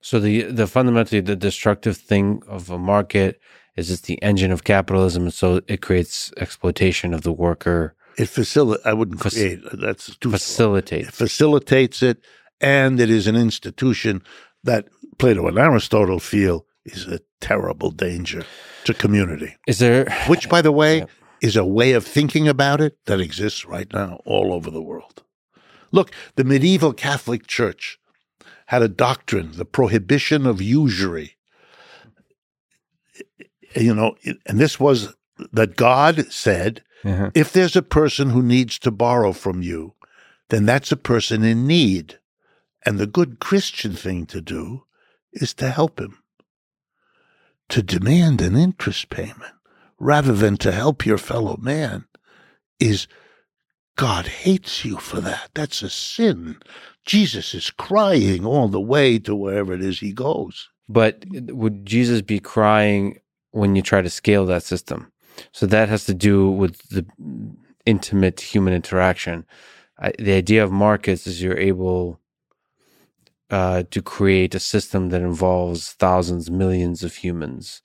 So 0.02 0.20
the 0.20 0.44
the 0.44 0.68
fundamentally 0.68 1.22
the 1.22 1.36
destructive 1.36 1.98
thing 1.98 2.44
of 2.48 2.70
a 2.70 2.78
market 2.78 3.42
is 3.78 3.92
it's 3.92 4.02
the 4.02 4.22
engine 4.24 4.52
of 4.52 4.64
capitalism, 4.64 5.24
and 5.24 5.34
so 5.34 5.62
it 5.68 5.82
creates 5.82 6.34
exploitation 6.38 7.14
of 7.14 7.22
the 7.22 7.32
worker. 7.32 7.96
It 8.18 8.28
facilitates. 8.28 8.86
I 8.86 8.94
wouldn't 8.94 9.22
Fac- 9.22 9.34
create. 9.34 9.64
Uh, 9.64 9.76
that's 9.80 10.16
too 10.18 10.32
facilitates. 10.32 11.10
It 11.10 11.14
facilitates 11.14 12.02
it, 12.02 12.20
and 12.60 13.00
it 13.00 13.10
is 13.10 13.28
an 13.28 13.36
institution 13.36 14.24
that 14.64 14.88
Plato 15.20 15.48
and 15.48 15.58
Aristotle 15.58 16.20
feel 16.20 16.66
is 16.86 17.06
a 17.08 17.20
terrible 17.40 17.92
danger 17.92 18.44
to 18.86 18.94
community. 18.94 19.56
Is 19.68 19.80
there? 19.80 20.10
Which, 20.28 20.50
by 20.50 20.62
the 20.62 20.72
way, 20.72 21.00
yeah. 21.00 21.06
is 21.42 21.56
a 21.56 21.66
way 21.66 21.94
of 21.94 22.06
thinking 22.06 22.48
about 22.48 22.82
it 22.82 22.98
that 23.06 23.22
exists 23.22 23.66
right 23.66 23.92
now 23.94 24.22
all 24.26 24.52
over 24.54 24.72
the 24.72 24.82
world. 24.82 25.24
Look, 25.92 26.12
the 26.36 26.44
medieval 26.44 26.94
Catholic 26.94 27.48
Church 27.48 28.00
had 28.68 28.82
a 28.82 28.90
doctrine, 28.90 29.52
the 29.54 29.66
prohibition 29.66 30.46
of 30.46 30.62
usury 30.62 31.37
you 33.76 33.94
know, 33.94 34.16
and 34.46 34.60
this 34.60 34.80
was 34.80 35.14
that 35.52 35.76
God 35.76 36.32
said, 36.32 36.84
uh-huh. 37.04 37.32
if 37.36 37.52
there's 37.54 37.76
a 37.76 37.82
person 37.82 38.32
who 38.32 38.42
needs 38.42 38.80
to 38.80 38.92
borrow 38.92 39.34
from 39.34 39.62
you, 39.62 39.94
then 40.50 40.66
that's 40.66 40.92
a 40.92 40.98
person 40.98 41.44
in 41.44 41.68
need. 41.68 42.20
And 42.86 42.98
the 42.98 43.08
good 43.08 43.40
Christian 43.40 43.94
thing 43.94 44.26
to 44.28 44.42
do 44.42 44.84
is 45.34 45.54
to 45.56 45.70
help 45.70 46.00
him. 46.00 46.20
To 47.70 47.84
demand 47.84 48.42
an 48.42 48.56
interest 48.56 49.10
payment 49.10 49.54
rather 50.00 50.34
than 50.34 50.58
to 50.58 50.72
help 50.72 51.06
your 51.06 51.18
fellow 51.18 51.58
man 51.58 52.06
is 52.80 53.08
God 53.98 54.28
hates 54.28 54.86
you 54.86 54.98
for 54.98 55.20
that. 55.22 55.50
That's 55.54 55.82
a 55.82 55.90
sin. 55.90 56.58
Jesus 57.06 57.54
is 57.54 57.72
crying 57.72 58.46
all 58.46 58.68
the 58.68 58.80
way 58.80 59.20
to 59.20 59.36
wherever 59.36 59.74
it 59.74 59.84
is 59.84 60.00
he 60.00 60.14
goes. 60.14 60.70
But 60.88 61.26
would 61.30 61.86
Jesus 61.86 62.22
be 62.22 62.40
crying 62.40 63.20
when 63.58 63.76
you 63.76 63.82
try 63.82 64.02
to 64.02 64.10
scale 64.10 64.46
that 64.46 64.64
system. 64.64 65.12
So 65.52 65.66
that 65.66 65.90
has 65.90 66.06
to 66.06 66.14
do 66.14 66.50
with 66.50 66.78
the 66.90 67.06
intimate 67.86 68.40
human 68.40 68.74
interaction. 68.74 69.46
I, 70.00 70.14
the 70.20 70.34
idea 70.34 70.64
of 70.64 70.72
markets 70.72 71.28
is 71.28 71.42
you're 71.42 71.58
able 71.58 72.22
uh, 73.50 73.84
to 73.92 74.02
create 74.02 74.56
a 74.56 74.60
system 74.60 75.10
that 75.10 75.22
involves 75.22 75.94
thousands, 75.94 76.52
millions 76.52 77.04
of 77.04 77.16
humans, 77.16 77.82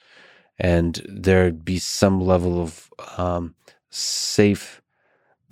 and 0.58 1.02
there'd 1.08 1.64
be 1.64 1.78
some 1.78 2.20
level 2.20 2.60
of 2.60 2.90
um, 3.16 3.54
safe, 3.90 4.82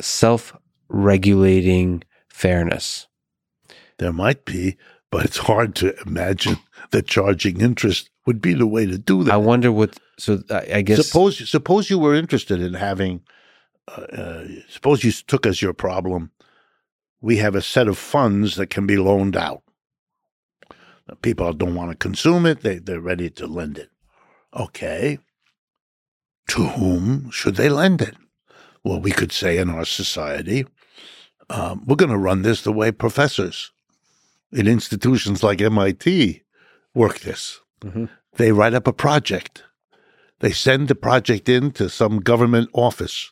self-regulating 0.00 2.02
fairness. 2.28 3.06
There 3.98 4.12
might 4.12 4.44
be, 4.44 4.76
but 5.10 5.24
it's 5.24 5.38
hard 5.38 5.74
to 5.76 5.94
imagine 6.06 6.58
that 6.90 7.06
charging 7.06 7.60
interest 7.60 8.10
would 8.26 8.40
be 8.40 8.54
the 8.54 8.66
way 8.66 8.86
to 8.86 8.98
do 8.98 9.24
that. 9.24 9.34
I 9.34 9.36
wonder 9.36 9.72
what. 9.72 9.98
So 10.20 10.42
I 10.50 10.82
guess 10.82 11.06
suppose 11.06 11.48
suppose 11.48 11.90
you 11.90 11.98
were 11.98 12.14
interested 12.14 12.60
in 12.60 12.74
having. 12.74 13.22
Uh, 13.88 14.02
uh, 14.02 14.44
suppose 14.68 15.02
you 15.02 15.12
took 15.12 15.46
as 15.46 15.62
your 15.62 15.72
problem. 15.72 16.30
We 17.20 17.36
have 17.38 17.54
a 17.54 17.62
set 17.62 17.88
of 17.88 17.98
funds 17.98 18.56
that 18.56 18.68
can 18.68 18.86
be 18.86 18.96
loaned 18.96 19.36
out. 19.36 19.62
People 21.22 21.52
don't 21.52 21.74
want 21.74 21.90
to 21.90 21.96
consume 21.96 22.46
it; 22.46 22.60
they 22.60 22.78
they're 22.78 23.00
ready 23.00 23.30
to 23.30 23.46
lend 23.46 23.78
it. 23.78 23.90
Okay. 24.54 25.18
To 26.48 26.66
whom 26.66 27.30
should 27.30 27.56
they 27.56 27.68
lend 27.68 28.02
it? 28.02 28.16
Well, 28.82 29.00
we 29.00 29.12
could 29.12 29.32
say 29.32 29.58
in 29.58 29.70
our 29.70 29.84
society, 29.84 30.66
um, 31.48 31.84
we're 31.86 31.96
going 31.96 32.10
to 32.10 32.18
run 32.18 32.42
this 32.42 32.62
the 32.62 32.72
way 32.72 32.90
professors 32.90 33.72
in 34.52 34.66
institutions 34.66 35.42
like 35.42 35.60
MIT 35.60 36.42
work 36.94 37.20
this. 37.20 37.60
Mm-hmm. 37.82 38.06
They 38.34 38.52
write 38.52 38.74
up 38.74 38.86
a 38.86 38.92
project. 38.92 39.64
They 40.40 40.52
send 40.52 40.88
the 40.88 40.94
project 40.94 41.48
in 41.48 41.70
to 41.72 41.88
some 41.88 42.20
government 42.20 42.70
office 42.72 43.30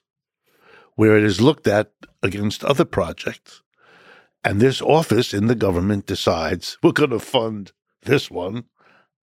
where 0.94 1.16
it 1.16 1.24
is 1.24 1.40
looked 1.40 1.66
at 1.66 1.92
against 2.22 2.64
other 2.64 2.84
projects. 2.84 3.62
And 4.44 4.60
this 4.60 4.80
office 4.80 5.34
in 5.34 5.46
the 5.46 5.54
government 5.54 6.06
decides 6.06 6.78
we're 6.82 6.92
going 6.92 7.10
to 7.10 7.18
fund 7.18 7.72
this 8.02 8.30
one 8.30 8.64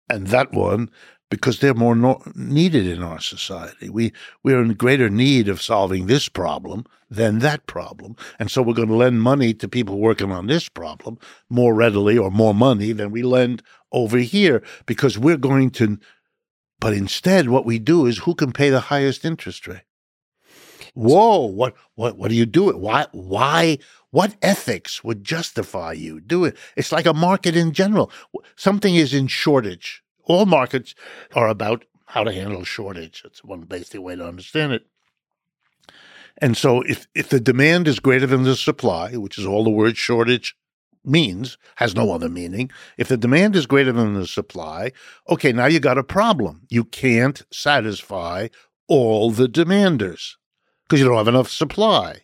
and 0.09 0.29
that 0.29 0.53
one 0.53 0.91
because 1.31 1.59
they're 1.59 1.75
more 1.75 1.97
no- 1.97 2.23
needed 2.35 2.87
in 2.87 3.03
our 3.03 3.21
society. 3.21 3.89
We 3.89 4.13
we're 4.43 4.63
in 4.63 4.75
greater 4.75 5.11
need 5.11 5.49
of 5.49 5.63
solving 5.63 6.07
this 6.07 6.29
problem 6.29 6.85
than 7.11 7.41
that 7.41 7.67
problem, 7.67 8.17
and 8.39 8.51
so 8.51 8.63
we're 8.63 8.75
going 8.75 8.89
to 8.89 8.95
lend 8.95 9.23
money 9.23 9.55
to 9.55 9.69
people 9.69 9.99
working 9.99 10.33
on 10.33 10.47
this 10.47 10.69
problem 10.69 11.19
more 11.49 11.75
readily 11.75 12.17
or 12.17 12.31
more 12.31 12.55
money 12.55 12.93
than 12.93 13.11
we 13.11 13.23
lend 13.23 13.63
over 13.93 14.19
here 14.19 14.63
because 14.87 15.19
we're 15.19 15.37
going 15.37 15.71
to. 15.71 15.99
But 16.81 16.93
instead, 16.95 17.49
what 17.49 17.65
we 17.65 17.79
do 17.79 18.07
is 18.07 18.19
who 18.19 18.35
can 18.35 18.53
pay 18.53 18.71
the 18.71 18.81
highest 18.81 19.25
interest 19.25 19.67
rate. 19.67 19.83
Whoa! 20.95 21.47
What 21.47 21.75
what 21.95 22.17
what 22.17 22.29
do 22.29 22.35
you 22.35 22.47
do 22.47 22.71
it? 22.71 22.79
Why 22.79 23.07
why? 23.13 23.79
What 24.11 24.37
ethics 24.41 25.05
would 25.05 25.25
justify 25.25 25.93
you 25.93 26.21
do 26.21 26.45
it? 26.47 26.57
It's 26.75 26.93
like 26.93 27.05
a 27.05 27.13
market 27.13 27.55
in 27.55 27.73
general. 27.73 28.11
Something 28.57 28.95
is 28.95 29.13
in 29.13 29.27
shortage 29.27 30.03
all 30.27 30.47
markets 30.47 30.95
are 31.35 31.49
about 31.49 31.85
how 32.07 32.25
to 32.25 32.33
handle 32.33 32.65
shortage. 32.65 33.23
That's 33.23 33.43
one 33.43 33.63
basic 33.63 34.01
way 34.01 34.17
to 34.17 34.27
understand 34.27 34.73
it. 34.73 34.87
And 36.39 36.57
so 36.57 36.83
if, 36.83 37.07
if 37.15 37.31
the 37.31 37.41
demand 37.41 37.89
is 37.89 37.99
greater 37.99 38.27
than 38.27 38.43
the 38.43 38.57
supply, 38.57 39.17
which 39.17 39.39
is 39.39 39.47
all 39.47 39.65
the 39.65 39.71
word 39.71 39.97
shortage 39.97 40.55
means, 41.07 41.59
has 41.77 41.95
no 41.95 42.13
other 42.13 42.29
meaning. 42.29 42.71
If 42.99 43.09
the 43.09 43.17
demand 43.17 43.57
is 43.57 43.67
greater 43.67 43.93
than 43.93 44.15
the 44.15 44.27
supply, 44.27 44.93
okay, 45.29 45.53
now 45.53 45.67
you 45.67 45.81
got 45.81 45.99
a 45.99 46.05
problem. 46.05 46.67
You 46.69 46.85
can't 46.85 47.43
satisfy 47.51 48.49
all 48.89 49.31
the 49.31 49.49
demanders 49.49 50.35
because 50.85 51.01
you 51.01 51.07
don't 51.07 51.17
have 51.17 51.29
enough 51.29 51.51
supply. 51.51 52.23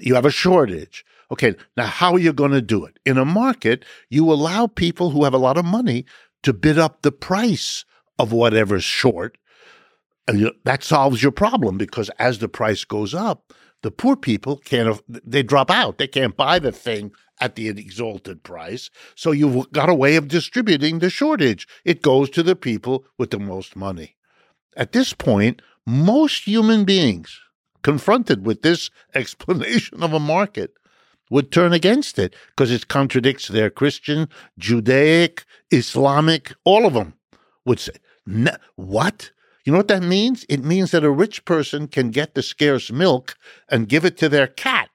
You 0.00 0.14
have 0.14 0.26
a 0.26 0.30
shortage. 0.30 1.04
Okay, 1.32 1.54
now 1.76 1.86
how 1.86 2.12
are 2.12 2.18
you 2.18 2.32
going 2.32 2.50
to 2.50 2.62
do 2.62 2.84
it? 2.84 2.98
In 3.06 3.16
a 3.16 3.24
market, 3.24 3.84
you 4.08 4.30
allow 4.32 4.66
people 4.66 5.10
who 5.10 5.24
have 5.24 5.34
a 5.34 5.38
lot 5.38 5.56
of 5.56 5.64
money 5.64 6.04
to 6.42 6.52
bid 6.52 6.78
up 6.78 7.02
the 7.02 7.12
price 7.12 7.84
of 8.18 8.32
whatever's 8.32 8.84
short. 8.84 9.38
And 10.26 10.50
that 10.64 10.82
solves 10.82 11.22
your 11.22 11.32
problem 11.32 11.78
because 11.78 12.10
as 12.18 12.38
the 12.38 12.48
price 12.48 12.84
goes 12.84 13.14
up, 13.14 13.52
the 13.82 13.90
poor 13.90 14.16
people 14.16 14.58
can't, 14.58 15.00
they 15.08 15.42
drop 15.42 15.70
out. 15.70 15.98
They 15.98 16.06
can't 16.06 16.36
buy 16.36 16.58
the 16.58 16.72
thing 16.72 17.12
at 17.40 17.54
the 17.54 17.68
exalted 17.68 18.42
price. 18.42 18.90
So 19.14 19.32
you've 19.32 19.72
got 19.72 19.88
a 19.88 19.94
way 19.94 20.16
of 20.16 20.28
distributing 20.28 20.98
the 20.98 21.10
shortage. 21.10 21.66
It 21.84 22.02
goes 22.02 22.28
to 22.30 22.42
the 22.42 22.56
people 22.56 23.04
with 23.18 23.30
the 23.30 23.38
most 23.38 23.76
money. 23.76 24.16
At 24.76 24.92
this 24.92 25.14
point, 25.14 25.62
most 25.86 26.44
human 26.44 26.84
beings, 26.84 27.40
confronted 27.82 28.44
with 28.44 28.62
this 28.62 28.90
explanation 29.14 30.02
of 30.02 30.12
a 30.12 30.20
market, 30.20 30.74
would 31.30 31.52
turn 31.52 31.72
against 31.72 32.18
it 32.18 32.34
because 32.48 32.72
it 32.72 32.88
contradicts 32.88 33.48
their 33.48 33.70
Christian, 33.70 34.28
Judaic, 34.58 35.44
Islamic, 35.70 36.52
all 36.64 36.84
of 36.84 36.94
them 36.94 37.14
would 37.64 37.78
say, 37.78 37.92
What? 38.74 39.30
You 39.64 39.72
know 39.72 39.78
what 39.78 39.88
that 39.88 40.02
means? 40.02 40.44
It 40.48 40.64
means 40.64 40.90
that 40.90 41.04
a 41.04 41.10
rich 41.10 41.44
person 41.44 41.86
can 41.86 42.10
get 42.10 42.34
the 42.34 42.42
scarce 42.42 42.90
milk 42.90 43.36
and 43.68 43.88
give 43.88 44.04
it 44.04 44.16
to 44.18 44.28
their 44.28 44.46
cat, 44.46 44.88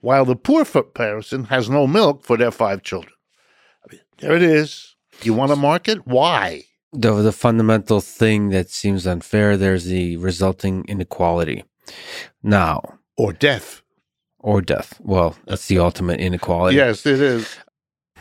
while 0.00 0.24
the 0.24 0.36
poor 0.36 0.64
person 0.64 1.44
has 1.44 1.70
no 1.70 1.86
milk 1.86 2.24
for 2.24 2.36
their 2.36 2.50
five 2.50 2.82
children. 2.82 3.14
I 3.84 3.92
mean, 3.92 4.00
there 4.18 4.36
it 4.36 4.42
is. 4.42 4.94
You 5.22 5.32
want 5.32 5.52
a 5.52 5.56
market? 5.56 6.06
Why? 6.06 6.64
The, 6.92 7.12
the 7.22 7.32
fundamental 7.32 8.00
thing 8.00 8.50
that 8.50 8.70
seems 8.70 9.06
unfair 9.06 9.56
there's 9.56 9.84
the 9.84 10.16
resulting 10.18 10.84
inequality. 10.86 11.64
Now, 12.42 12.98
or 13.16 13.32
death. 13.32 13.82
Or 14.38 14.60
death. 14.60 15.00
Well, 15.00 15.36
that's 15.46 15.66
the 15.66 15.78
ultimate 15.78 16.20
inequality. 16.20 16.76
Yes, 16.76 17.06
it 17.06 17.20
is. 17.20 17.56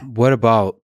What 0.01 0.33
about 0.33 0.77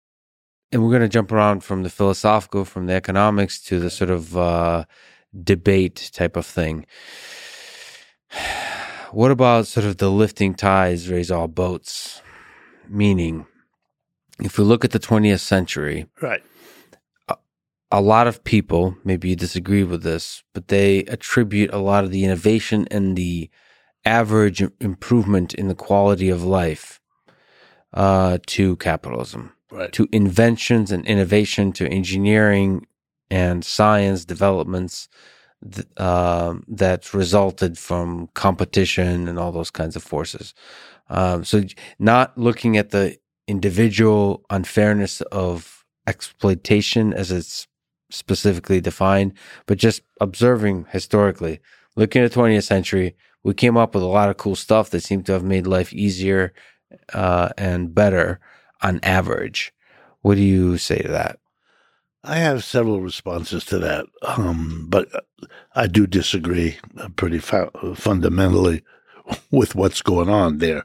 and 0.71 0.83
we're 0.83 0.89
going 0.89 1.01
to 1.01 1.09
jump 1.09 1.31
around 1.31 1.63
from 1.63 1.83
the 1.83 1.89
philosophical, 1.89 2.65
from 2.65 2.85
the 2.85 2.93
economics 2.93 3.59
to 3.61 3.79
the 3.79 3.89
sort 3.89 4.09
of 4.09 4.37
uh, 4.37 4.85
debate 5.43 6.09
type 6.13 6.35
of 6.35 6.45
thing. 6.45 6.85
What 9.11 9.31
about 9.31 9.65
sort 9.65 9.87
of 9.87 9.97
the 9.97 10.11
lifting 10.11 10.53
ties 10.53 11.09
raise 11.09 11.31
all 11.31 11.47
boats? 11.47 12.21
Meaning, 12.87 13.47
if 14.39 14.59
we 14.59 14.63
look 14.63 14.85
at 14.85 14.91
the 14.91 14.99
20th 14.99 15.39
century, 15.39 16.05
right, 16.21 16.43
a, 17.27 17.35
a 17.91 18.01
lot 18.01 18.27
of 18.27 18.43
people, 18.43 18.95
maybe 19.03 19.29
you 19.29 19.35
disagree 19.35 19.83
with 19.83 20.03
this, 20.03 20.43
but 20.53 20.67
they 20.67 20.99
attribute 21.05 21.73
a 21.73 21.79
lot 21.79 22.03
of 22.03 22.11
the 22.11 22.23
innovation 22.23 22.87
and 22.91 23.15
the 23.15 23.49
average 24.05 24.61
improvement 24.79 25.55
in 25.55 25.69
the 25.69 25.73
quality 25.73 26.29
of 26.29 26.43
life 26.43 27.01
uh, 27.95 28.37
to 28.45 28.75
capitalism 28.75 29.53
right. 29.71 29.91
to 29.93 30.07
inventions 30.11 30.91
and 30.91 31.05
innovation, 31.05 31.71
to 31.73 31.87
engineering 31.87 32.85
and 33.29 33.63
science 33.63 34.25
developments 34.25 35.07
th- 35.73 35.87
uh, 35.97 36.55
that 36.67 37.13
resulted 37.13 37.77
from 37.77 38.27
competition 38.33 39.27
and 39.27 39.37
all 39.37 39.51
those 39.51 39.71
kinds 39.71 39.95
of 39.95 40.03
forces. 40.03 40.53
Um, 41.09 41.43
so, 41.43 41.63
not 41.97 42.37
looking 42.37 42.77
at 42.77 42.91
the 42.91 43.17
individual 43.47 44.45
unfairness 44.49 45.21
of 45.21 45.85
exploitation 46.07 47.13
as 47.13 47.31
it's 47.31 47.67
specifically 48.11 48.81
defined, 48.81 49.33
but 49.65 49.77
just 49.77 50.01
observing 50.21 50.85
historically, 50.89 51.59
looking 51.95 52.21
at 52.21 52.31
the 52.31 52.39
20th 52.39 52.63
century, 52.63 53.15
we 53.43 53.53
came 53.53 53.77
up 53.77 53.95
with 53.95 54.03
a 54.03 54.07
lot 54.07 54.29
of 54.29 54.37
cool 54.37 54.55
stuff 54.55 54.89
that 54.89 55.03
seemed 55.03 55.25
to 55.25 55.31
have 55.33 55.43
made 55.43 55.65
life 55.65 55.93
easier 55.93 56.53
uh, 57.13 57.49
and 57.57 57.93
better 57.93 58.39
on 58.81 58.99
average. 59.03 59.73
What 60.21 60.35
do 60.35 60.41
you 60.41 60.77
say 60.77 60.99
to 60.99 61.07
that? 61.09 61.39
I 62.23 62.37
have 62.37 62.63
several 62.65 63.01
responses 63.01 63.63
to 63.65 63.79
that, 63.79 64.05
um, 64.23 64.87
but 64.89 65.07
I 65.73 65.87
do 65.87 66.05
disagree 66.05 66.77
pretty 67.15 67.39
fu- 67.39 67.95
fundamentally 67.95 68.83
with 69.51 69.73
what's 69.75 70.01
going 70.01 70.29
on 70.29 70.57
there. 70.57 70.83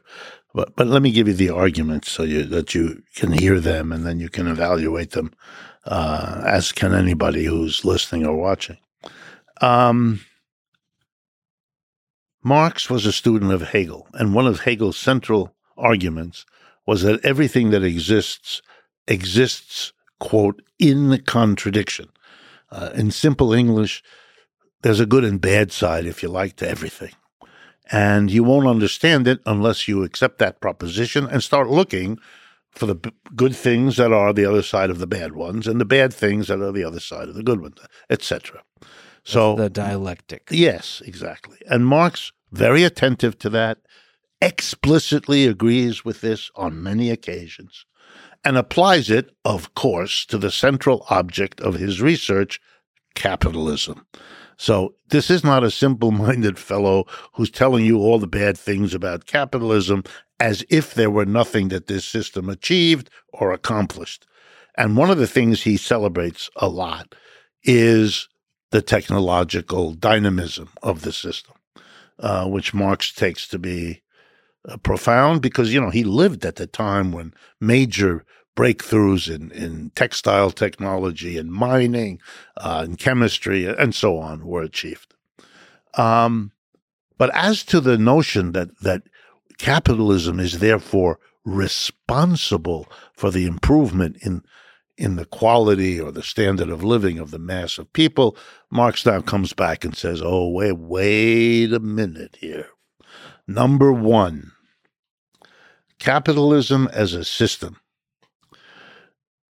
But 0.55 0.77
but 0.77 0.87
let 0.87 1.03
me 1.03 1.11
give 1.11 1.27
you 1.27 1.35
the 1.35 1.51
arguments 1.51 2.13
so 2.13 2.23
you, 2.23 2.45
that 2.45 2.75
you 2.75 3.03
can 3.17 3.33
hear 3.33 3.59
them 3.59 3.91
and 3.91 4.07
then 4.07 4.21
you 4.21 4.29
can 4.29 4.47
evaluate 4.47 5.11
them, 5.11 5.33
uh, 5.85 6.45
as 6.47 6.71
can 6.71 6.95
anybody 6.95 7.45
who's 7.45 7.85
listening 7.85 8.25
or 8.25 8.37
watching. 8.37 8.79
Um, 9.61 10.21
Marx 12.45 12.89
was 12.89 13.07
a 13.07 13.13
student 13.13 13.53
of 13.53 13.63
Hegel, 13.63 14.07
and 14.13 14.35
one 14.35 14.47
of 14.47 14.61
Hegel's 14.61 14.99
central 14.99 15.55
arguments 15.77 16.47
was 16.87 17.03
that 17.03 17.25
everything 17.25 17.71
that 17.71 17.83
exists 17.83 18.63
exists, 19.07 19.93
quote, 20.19 20.63
in 20.79 21.23
contradiction. 21.27 22.09
Uh, 22.71 22.91
in 22.95 23.11
simple 23.11 23.53
English, 23.53 24.03
there's 24.83 25.01
a 25.01 25.07
good 25.07 25.25
and 25.25 25.41
bad 25.41 25.73
side, 25.73 26.07
if 26.07 26.23
you 26.23 26.29
like, 26.29 26.57
to 26.57 26.69
everything. 26.69 27.13
And 27.93 28.31
you 28.31 28.43
won't 28.43 28.67
understand 28.67 29.29
it 29.29 29.41
unless 29.45 29.87
you 29.87 30.03
accept 30.03 30.39
that 30.39 30.61
proposition 30.61 31.27
and 31.27 31.43
start 31.43 31.69
looking 31.69 32.19
for 32.71 32.87
the 32.87 32.95
b- 32.95 33.13
good 33.37 33.55
things 33.55 33.97
that 33.99 34.13
are 34.13 34.33
the 34.33 34.47
other 34.47 34.63
side 34.63 34.91
of 34.91 34.99
the 34.99 35.07
bad 35.07 35.33
ones 35.35 35.67
and 35.67 35.81
the 35.81 35.85
bad 35.85 36.13
things 36.13 36.49
that 36.49 36.61
are 36.61 36.73
the 36.73 36.85
other 36.85 37.01
side 37.01 37.29
of 37.29 37.35
the 37.35 37.43
good 37.43 37.61
ones, 37.61 37.79
etc. 38.11 38.63
So 39.23 39.55
the 39.55 39.71
dialectic. 39.71 40.49
Yes, 40.51 41.03
exactly. 41.05 41.59
And 41.67 41.87
Marx 41.87 42.33
very 42.51 42.85
attentive 42.85 43.39
to 43.41 43.51
that 43.51 43.79
explicitly 44.45 45.47
agrees 45.47 46.05
with 46.05 46.21
this 46.21 46.51
on 46.55 46.83
many 46.83 47.11
occasions 47.11 47.87
and 48.45 48.59
applies 48.59 49.09
it, 49.09 49.31
of 49.45 49.75
course, 49.75 50.27
to 50.27 50.37
the 50.37 50.51
central 50.51 51.07
object 51.09 51.61
of 51.63 51.75
his 51.75 52.03
research, 52.03 52.61
capitalism. 53.15 54.07
So 54.59 54.95
this 55.09 55.31
is 55.31 55.43
not 55.43 55.65
a 55.65 55.71
simple 55.71 56.11
minded 56.11 56.59
fellow 56.59 57.07
who's 57.33 57.51
telling 57.51 57.87
you 57.87 57.99
all 57.99 58.19
the 58.19 58.27
bad 58.27 58.59
things 58.59 58.93
about 58.93 59.27
capitalism 59.27 60.05
as 60.39 60.63
if 60.69 60.93
there 60.93 61.11
were 61.11 61.25
nothing 61.25 61.69
that 61.69 61.87
this 61.87 62.05
system 62.05 62.51
achieved 62.51 63.09
or 63.33 63.51
accomplished. 63.53 64.27
And 64.77 64.97
one 64.97 65.11
of 65.11 65.19
the 65.19 65.27
things 65.27 65.63
he 65.63 65.79
celebrates 65.79 66.51
a 66.57 66.69
lot 66.69 67.15
is 67.63 68.29
the 68.73 68.83
technological 68.83 69.95
dynamism 69.95 70.69
of 70.83 71.01
the 71.01 71.13
system, 71.13 71.55
uh, 72.19 72.47
which 72.47 72.75
Marx 72.75 73.13
takes 73.13 73.49
to 73.49 73.59
be 73.59 74.03
uh, 74.69 74.77
profound 74.79 75.43
because 75.43 75.73
you 75.73 75.81
know 75.81 75.91
he 75.91 76.05
lived 76.05 76.45
at 76.45 76.57
the 76.57 76.67
time 76.67 77.13
when 77.13 77.35
major 77.61 78.25
breakthroughs 78.57 79.33
in, 79.35 79.51
in 79.51 79.91
textile 79.91 80.51
technology 80.51 81.37
and 81.37 81.53
mining 81.53 82.21
uh, 82.57 82.83
and 82.85 82.99
chemistry 82.99 83.67
and 83.67 83.95
so 83.95 84.19
on 84.19 84.47
were 84.47 84.63
achieved. 84.63 85.15
Um, 85.95 86.53
but 87.19 87.35
as 87.35 87.63
to 87.65 87.81
the 87.81 87.99
notion 87.99 88.53
that 88.53 88.79
that 88.81 89.03
capitalism 89.59 90.41
is 90.41 90.59
therefore 90.59 91.19
responsible 91.45 92.89
for 93.13 93.31
the 93.31 93.47
improvement 93.47 94.17
in 94.23 94.43
in 94.97 95.17
the 95.17 95.25
quality 95.25 96.01
or 96.01 96.13
the 96.13 96.23
standard 96.23 96.71
of 96.71 96.85
living 96.85 97.19
of 97.19 97.33
the 97.33 97.39
mass 97.39 97.79
of 97.79 97.93
people, 97.93 98.37
Marx 98.71 99.05
now 99.05 99.21
comes 99.21 99.53
back 99.53 99.85
and 99.85 99.97
says, 99.97 100.23
"Oh, 100.25 100.49
wait, 100.49 100.79
wait 100.79 101.73
a 101.73 101.81
minute 101.81 102.39
here. 102.41 102.69
Number 103.47 103.93
one, 103.93 104.53
capitalism 106.05 106.87
as 106.93 107.15
a 107.15 107.25
system 107.25 107.81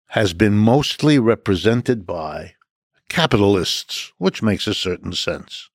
has 0.07 0.33
been 0.33 0.57
mostly 0.57 1.19
represented 1.19 2.07
by 2.07 2.55
capitalists, 3.11 4.15
which 4.16 4.43
makes 4.43 4.66
a 4.66 4.73
certain 4.73 5.12
sense. 5.12 5.69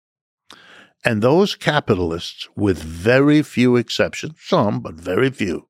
And 1.06 1.22
those 1.22 1.54
capitalists, 1.54 2.50
with 2.56 2.82
very 2.82 3.44
few 3.44 3.76
exceptions, 3.76 4.34
some, 4.42 4.80
but 4.80 4.96
very 4.96 5.30
few, 5.30 5.68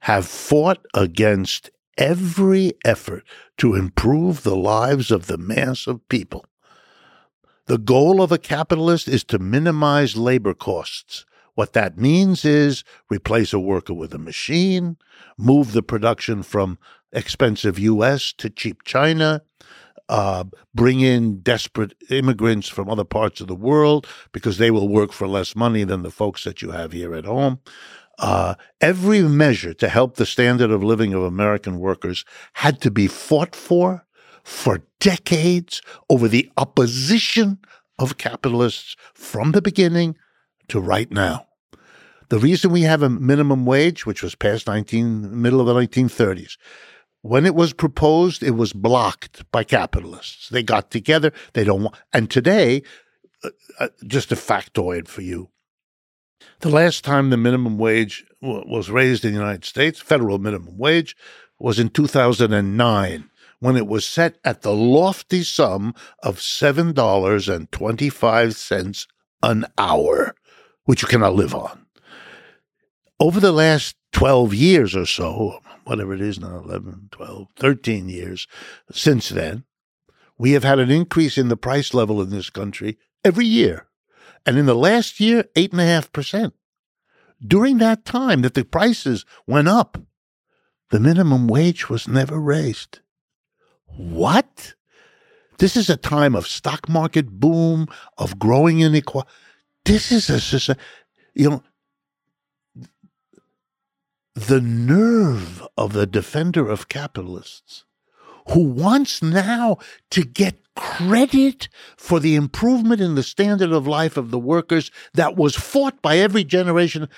have 0.00 0.26
fought 0.26 0.84
against 0.94 1.70
every 1.96 2.72
effort 2.84 3.22
to 3.58 3.76
improve 3.76 4.42
the 4.42 4.56
lives 4.56 5.12
of 5.12 5.28
the 5.28 5.38
mass 5.38 5.86
of 5.86 6.08
people. 6.08 6.44
The 7.66 7.78
goal 7.78 8.20
of 8.20 8.32
a 8.32 8.38
capitalist 8.38 9.06
is 9.06 9.22
to 9.24 9.38
minimize 9.38 10.16
labor 10.16 10.54
costs 10.54 11.24
what 11.54 11.72
that 11.72 11.98
means 11.98 12.44
is 12.44 12.84
replace 13.10 13.52
a 13.52 13.60
worker 13.60 13.94
with 13.94 14.12
a 14.14 14.18
machine, 14.18 14.96
move 15.38 15.72
the 15.72 15.82
production 15.82 16.42
from 16.42 16.78
expensive 17.12 17.78
US 17.78 18.32
to 18.34 18.50
cheap 18.50 18.82
China, 18.84 19.42
uh, 20.08 20.44
bring 20.74 21.00
in 21.00 21.40
desperate 21.40 21.94
immigrants 22.10 22.68
from 22.68 22.90
other 22.90 23.04
parts 23.04 23.40
of 23.40 23.46
the 23.46 23.54
world 23.54 24.06
because 24.32 24.58
they 24.58 24.70
will 24.70 24.88
work 24.88 25.12
for 25.12 25.26
less 25.26 25.56
money 25.56 25.84
than 25.84 26.02
the 26.02 26.10
folks 26.10 26.44
that 26.44 26.60
you 26.60 26.72
have 26.72 26.92
here 26.92 27.14
at 27.14 27.24
home. 27.24 27.60
Uh, 28.18 28.54
every 28.80 29.22
measure 29.22 29.74
to 29.74 29.88
help 29.88 30.16
the 30.16 30.26
standard 30.26 30.70
of 30.70 30.84
living 30.84 31.14
of 31.14 31.22
American 31.22 31.78
workers 31.78 32.24
had 32.54 32.80
to 32.80 32.90
be 32.90 33.06
fought 33.06 33.56
for 33.56 34.04
for 34.44 34.82
decades 35.00 35.80
over 36.10 36.28
the 36.28 36.50
opposition 36.58 37.58
of 37.98 38.18
capitalists 38.18 38.94
from 39.14 39.52
the 39.52 39.62
beginning 39.62 40.14
to 40.68 40.80
right 40.80 41.10
now. 41.10 41.46
The 42.28 42.38
reason 42.38 42.72
we 42.72 42.82
have 42.82 43.02
a 43.02 43.10
minimum 43.10 43.66
wage, 43.66 44.06
which 44.06 44.22
was 44.22 44.34
passed 44.34 44.66
19 44.66 45.40
middle 45.40 45.60
of 45.60 45.66
the 45.66 45.74
1930s, 45.74 46.56
when 47.22 47.46
it 47.46 47.54
was 47.54 47.72
proposed, 47.72 48.42
it 48.42 48.52
was 48.52 48.72
blocked 48.72 49.50
by 49.50 49.64
capitalists. 49.64 50.48
They 50.48 50.62
got 50.62 50.90
together. 50.90 51.32
They 51.54 51.64
don't 51.64 51.84
want. 51.84 51.96
And 52.12 52.30
today, 52.30 52.82
uh, 53.42 53.50
uh 53.78 53.88
just 54.06 54.32
a 54.32 54.36
factoid 54.36 55.08
for 55.08 55.22
you. 55.22 55.50
The 56.60 56.70
last 56.70 57.04
time 57.04 57.30
the 57.30 57.36
minimum 57.36 57.78
wage 57.78 58.24
w- 58.42 58.64
was 58.66 58.90
raised 58.90 59.24
in 59.24 59.32
the 59.32 59.38
United 59.38 59.64
States, 59.64 60.00
federal 60.00 60.38
minimum 60.38 60.76
wage, 60.76 61.16
was 61.58 61.78
in 61.78 61.88
2009 61.88 63.30
when 63.60 63.76
it 63.76 63.86
was 63.86 64.04
set 64.04 64.36
at 64.44 64.62
the 64.62 64.74
lofty 64.74 65.42
sum 65.42 65.94
of 66.22 66.38
$7.25 66.38 69.06
an 69.42 69.66
hour, 69.78 70.34
which 70.84 71.02
you 71.02 71.08
cannot 71.08 71.34
live 71.34 71.54
on. 71.54 71.86
Over 73.20 73.40
the 73.40 73.52
last 73.52 73.96
12 74.12 74.54
years 74.54 74.96
or 74.96 75.06
so, 75.06 75.60
whatever 75.84 76.14
it 76.14 76.20
is 76.20 76.38
now, 76.38 76.58
11, 76.58 77.08
12, 77.10 77.48
13 77.56 78.08
years 78.08 78.46
since 78.90 79.28
then, 79.28 79.64
we 80.38 80.52
have 80.52 80.64
had 80.64 80.78
an 80.78 80.90
increase 80.90 81.38
in 81.38 81.48
the 81.48 81.56
price 81.56 81.94
level 81.94 82.20
in 82.20 82.30
this 82.30 82.50
country 82.50 82.98
every 83.24 83.46
year. 83.46 83.86
And 84.46 84.58
in 84.58 84.66
the 84.66 84.74
last 84.74 85.20
year, 85.20 85.44
8.5%. 85.54 86.52
During 87.46 87.78
that 87.78 88.04
time 88.04 88.42
that 88.42 88.54
the 88.54 88.64
prices 88.64 89.24
went 89.46 89.68
up, 89.68 89.98
the 90.90 91.00
minimum 91.00 91.48
wage 91.48 91.88
was 91.88 92.06
never 92.06 92.38
raised. 92.38 93.00
What? 93.86 94.74
This 95.58 95.76
is 95.76 95.88
a 95.88 95.96
time 95.96 96.34
of 96.34 96.46
stock 96.46 96.88
market 96.88 97.28
boom, 97.30 97.86
of 98.18 98.38
growing 98.38 98.80
inequality. 98.80 99.30
This 99.84 100.10
is 100.12 100.68
a, 100.68 100.76
you 101.34 101.50
know, 101.50 101.62
the 104.34 104.60
nerve 104.60 105.66
of 105.76 105.92
the 105.92 106.06
defender 106.06 106.68
of 106.68 106.88
capitalists 106.88 107.84
who 108.50 108.64
wants 108.64 109.22
now 109.22 109.78
to 110.10 110.24
get 110.24 110.56
credit 110.74 111.68
for 111.96 112.18
the 112.18 112.34
improvement 112.34 113.00
in 113.00 113.14
the 113.14 113.22
standard 113.22 113.72
of 113.72 113.86
life 113.86 114.16
of 114.16 114.30
the 114.30 114.38
workers 114.38 114.90
that 115.14 115.36
was 115.36 115.54
fought 115.54 116.02
by 116.02 116.18
every 116.18 116.44
generation. 116.44 117.08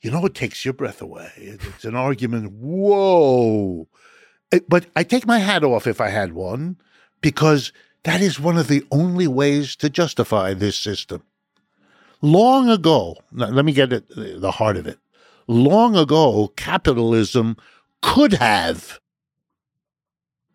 You 0.00 0.10
know, 0.10 0.24
it 0.24 0.34
takes 0.34 0.64
your 0.64 0.74
breath 0.74 1.02
away. 1.02 1.30
It's 1.36 1.84
an 1.84 1.94
argument. 1.94 2.52
Whoa. 2.52 3.86
Eh, 4.50 4.60
but 4.66 4.86
I 4.96 5.02
take 5.02 5.26
my 5.26 5.38
hat 5.38 5.62
off 5.62 5.86
if 5.86 6.00
I 6.00 6.08
had 6.08 6.32
one, 6.32 6.78
because 7.20 7.72
that 8.04 8.22
is 8.22 8.40
one 8.40 8.56
of 8.56 8.68
the 8.68 8.84
only 8.90 9.26
ways 9.28 9.76
to 9.76 9.90
justify 9.90 10.54
this 10.54 10.76
system. 10.76 11.22
Long 12.22 12.68
ago, 12.68 13.16
let 13.32 13.64
me 13.64 13.72
get 13.72 13.92
at 13.92 14.04
uh, 14.12 14.38
the 14.38 14.50
heart 14.50 14.76
of 14.76 14.86
it. 14.86 14.98
Long 15.46 15.96
ago, 15.96 16.52
capitalism 16.56 17.56
could 18.02 18.34
have 18.34 19.00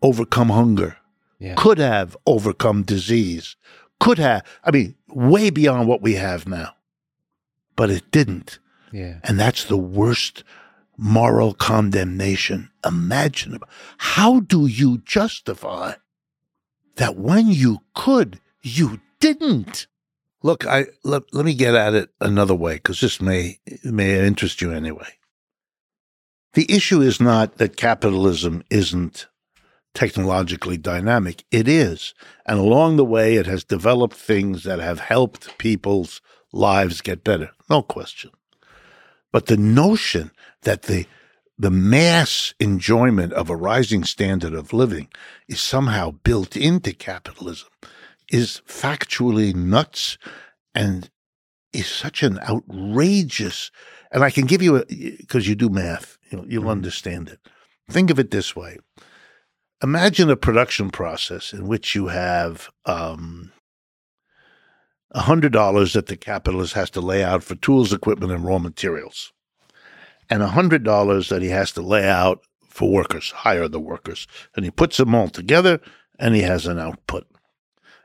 overcome 0.01 0.49
hunger, 0.49 0.97
yeah. 1.39 1.55
could 1.55 1.79
have 1.79 2.15
overcome 2.25 2.83
disease, 2.83 3.55
could 3.99 4.19
have, 4.19 4.43
I 4.63 4.71
mean, 4.71 4.95
way 5.09 5.49
beyond 5.49 5.87
what 5.87 6.01
we 6.01 6.13
have 6.13 6.47
now. 6.47 6.75
But 7.75 7.89
it 7.89 8.11
didn't. 8.11 8.59
Yeah. 8.91 9.19
And 9.23 9.39
that's 9.39 9.65
the 9.65 9.77
worst 9.77 10.43
moral 10.97 11.53
condemnation 11.53 12.69
imaginable. 12.85 13.67
How 13.97 14.39
do 14.39 14.65
you 14.65 14.99
justify 14.99 15.95
that 16.95 17.17
when 17.17 17.47
you 17.47 17.79
could, 17.93 18.39
you 18.61 19.01
didn't? 19.19 19.87
Look, 20.45 20.67
I 20.67 20.85
let, 21.03 21.23
let 21.33 21.43
me 21.43 21.55
get 21.55 21.73
at 21.73 21.95
it 21.95 22.11
another 22.21 22.53
way 22.53 22.75
because 22.75 23.01
this 23.01 23.19
may 23.19 23.57
may 23.83 24.27
interest 24.27 24.61
you 24.61 24.71
anyway. 24.71 25.09
The 26.53 26.71
issue 26.71 27.01
is 27.01 27.19
not 27.19 27.57
that 27.57 27.77
capitalism 27.77 28.63
isn't 28.69 29.25
technologically 29.95 30.77
dynamic. 30.77 31.43
It 31.49 31.67
is. 31.67 32.13
And 32.45 32.59
along 32.59 32.97
the 32.97 33.03
way, 33.03 33.37
it 33.37 33.47
has 33.47 33.63
developed 33.63 34.15
things 34.15 34.61
that 34.65 34.77
have 34.77 34.99
helped 34.99 35.57
people's 35.57 36.21
lives 36.53 37.01
get 37.01 37.23
better. 37.23 37.49
No 37.67 37.81
question. 37.81 38.29
But 39.31 39.47
the 39.47 39.57
notion 39.57 40.29
that 40.61 40.83
the 40.83 41.07
the 41.57 41.71
mass 41.71 42.53
enjoyment 42.59 43.33
of 43.33 43.49
a 43.49 43.55
rising 43.55 44.03
standard 44.03 44.53
of 44.53 44.73
living 44.73 45.07
is 45.47 45.59
somehow 45.59 46.11
built 46.11 46.55
into 46.55 46.93
capitalism 46.93 47.69
is 48.31 48.61
factually 48.67 49.55
nuts 49.55 50.17
and 50.73 51.09
is 51.73 51.87
such 51.87 52.23
an 52.23 52.39
outrageous 52.39 53.71
and 54.11 54.23
I 54.23 54.29
can 54.29 54.45
give 54.45 54.61
you 54.61 54.77
a 54.77 54.85
because 54.85 55.47
you 55.47 55.55
do 55.55 55.69
math, 55.69 56.17
you'll, 56.29 56.47
you'll 56.47 56.61
mm-hmm. 56.61 56.71
understand 56.71 57.27
it. 57.27 57.39
Think 57.89 58.09
of 58.09 58.19
it 58.19 58.31
this 58.31 58.55
way 58.55 58.77
imagine 59.83 60.29
a 60.29 60.37
production 60.37 60.89
process 60.89 61.53
in 61.53 61.67
which 61.67 61.95
you 61.95 62.07
have 62.07 62.69
um, 62.85 63.51
$100 65.13 65.93
that 65.93 66.07
the 66.07 66.17
capitalist 66.17 66.73
has 66.73 66.89
to 66.91 67.01
lay 67.01 67.23
out 67.23 67.43
for 67.43 67.55
tools, 67.55 67.93
equipment, 67.93 68.31
and 68.31 68.45
raw 68.45 68.57
materials, 68.57 69.31
and 70.29 70.41
$100 70.41 71.29
that 71.29 71.41
he 71.41 71.49
has 71.49 71.71
to 71.73 71.81
lay 71.81 72.07
out 72.07 72.39
for 72.69 72.89
workers, 72.89 73.31
hire 73.31 73.67
the 73.67 73.79
workers. 73.79 74.27
And 74.55 74.65
he 74.65 74.71
puts 74.71 74.97
them 74.97 75.13
all 75.13 75.29
together 75.29 75.79
and 76.19 76.35
he 76.35 76.41
has 76.41 76.65
an 76.65 76.79
output. 76.79 77.27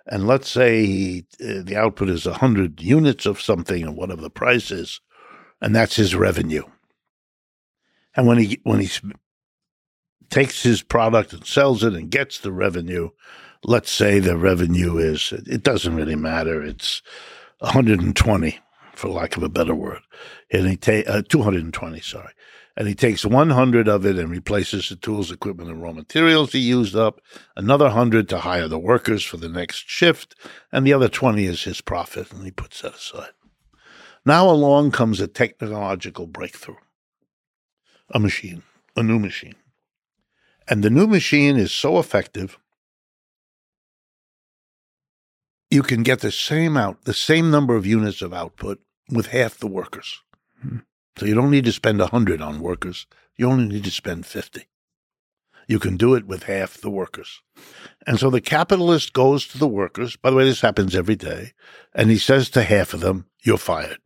And 0.07 0.27
let's 0.27 0.51
say 0.51 1.25
uh, 1.41 1.63
the 1.63 1.77
output 1.77 2.09
is 2.09 2.27
100 2.27 2.81
units 2.81 3.27
of 3.27 3.41
something 3.41 3.83
and 3.83 3.97
whatever 3.97 4.23
the 4.23 4.31
price 4.31 4.71
is, 4.71 5.01
and 5.61 5.75
that's 5.75 5.97
his 5.97 6.15
revenue. 6.15 6.65
And 8.17 8.27
when 8.27 8.39
he 8.39 8.61
when 8.65 8.81
he 8.81 8.89
takes 10.31 10.63
his 10.63 10.83
product 10.83 11.33
and 11.33 11.45
sells 11.45 11.85
it 11.85 11.95
and 11.95 12.11
gets 12.11 12.39
the 12.39 12.53
revenue. 12.53 13.11
Let's 13.63 13.91
say 13.91 14.21
the 14.21 14.37
revenue 14.37 14.97
is, 14.97 15.33
it 15.33 15.63
doesn't 15.63 15.95
really 15.95 16.17
matter. 16.17 16.63
It's 16.63 17.03
120, 17.59 18.59
for 18.95 19.09
lack 19.09 19.37
of 19.37 19.43
a 19.43 19.49
better 19.49 19.75
word. 19.75 20.01
And 20.51 20.67
he 20.67 20.77
take 20.77 21.09
uh, 21.09 21.23
220, 21.29 22.01
sorry. 22.01 22.33
And 22.81 22.89
he 22.89 22.95
takes 22.95 23.27
100 23.27 23.89
of 23.89 24.07
it 24.07 24.17
and 24.17 24.31
replaces 24.31 24.89
the 24.89 24.97
tools, 24.97 25.31
equipment, 25.31 25.69
and 25.69 25.83
raw 25.83 25.93
materials 25.93 26.53
he 26.53 26.61
used 26.61 26.97
up, 26.97 27.21
another 27.55 27.85
100 27.85 28.27
to 28.31 28.39
hire 28.39 28.69
the 28.69 28.79
workers 28.79 29.23
for 29.23 29.37
the 29.37 29.51
next 29.51 29.85
shift, 29.87 30.35
and 30.73 30.87
the 30.87 30.95
other 30.95 31.11
20 31.11 31.45
is 31.45 31.65
his 31.65 31.83
profit, 31.83 32.33
and 32.33 32.43
he 32.43 32.51
puts 32.51 32.81
that 32.81 32.95
aside. 32.95 33.33
Now 34.25 34.49
along 34.49 34.93
comes 34.93 35.21
a 35.21 35.29
technological 35.29 36.27
breakthrough 36.27 36.79
a 38.09 38.19
machine, 38.19 38.63
a 38.97 39.03
new 39.03 39.19
machine. 39.19 39.57
And 40.67 40.83
the 40.83 40.89
new 40.89 41.07
machine 41.07 41.59
is 41.59 41.73
so 41.73 41.99
effective, 41.99 42.59
you 45.69 45.83
can 45.83 46.03
get 46.03 46.21
the 46.21 46.33
same 46.33 46.79
out, 46.79 47.05
the 47.05 47.13
same 47.13 47.51
number 47.51 47.77
of 47.77 47.85
units 47.85 48.23
of 48.23 48.33
output 48.33 48.81
with 49.11 49.27
half 49.27 49.59
the 49.59 49.67
workers. 49.67 50.23
Hmm. 50.63 50.79
So 51.17 51.27
you 51.27 51.35
don't 51.35 51.51
need 51.51 51.65
to 51.65 51.73
spend 51.73 51.99
100 51.99 52.41
on 52.41 52.61
workers. 52.61 53.07
You 53.37 53.49
only 53.49 53.67
need 53.67 53.85
to 53.85 53.91
spend 53.91 54.27
50. 54.27 54.67
You 55.67 55.79
can 55.79 55.97
do 55.97 56.15
it 56.15 56.27
with 56.27 56.45
half 56.45 56.81
the 56.81 56.91
workers. 56.91 57.43
And 58.07 58.19
so 58.19 58.29
the 58.29 58.41
capitalist 58.41 59.13
goes 59.13 59.47
to 59.49 59.59
the 59.59 59.69
workers. 59.69 60.17
By 60.17 60.31
the 60.31 60.37
way, 60.37 60.45
this 60.45 60.63
happens 60.63 60.97
every 60.97 61.17
day. 61.17 61.53
And 61.95 62.11
he 62.11 62.19
says 62.19 62.51
to 62.51 62.63
half 62.63 62.93
of 62.93 63.01
them, 63.01 63.27
You're 63.43 63.59
fired. 63.59 63.99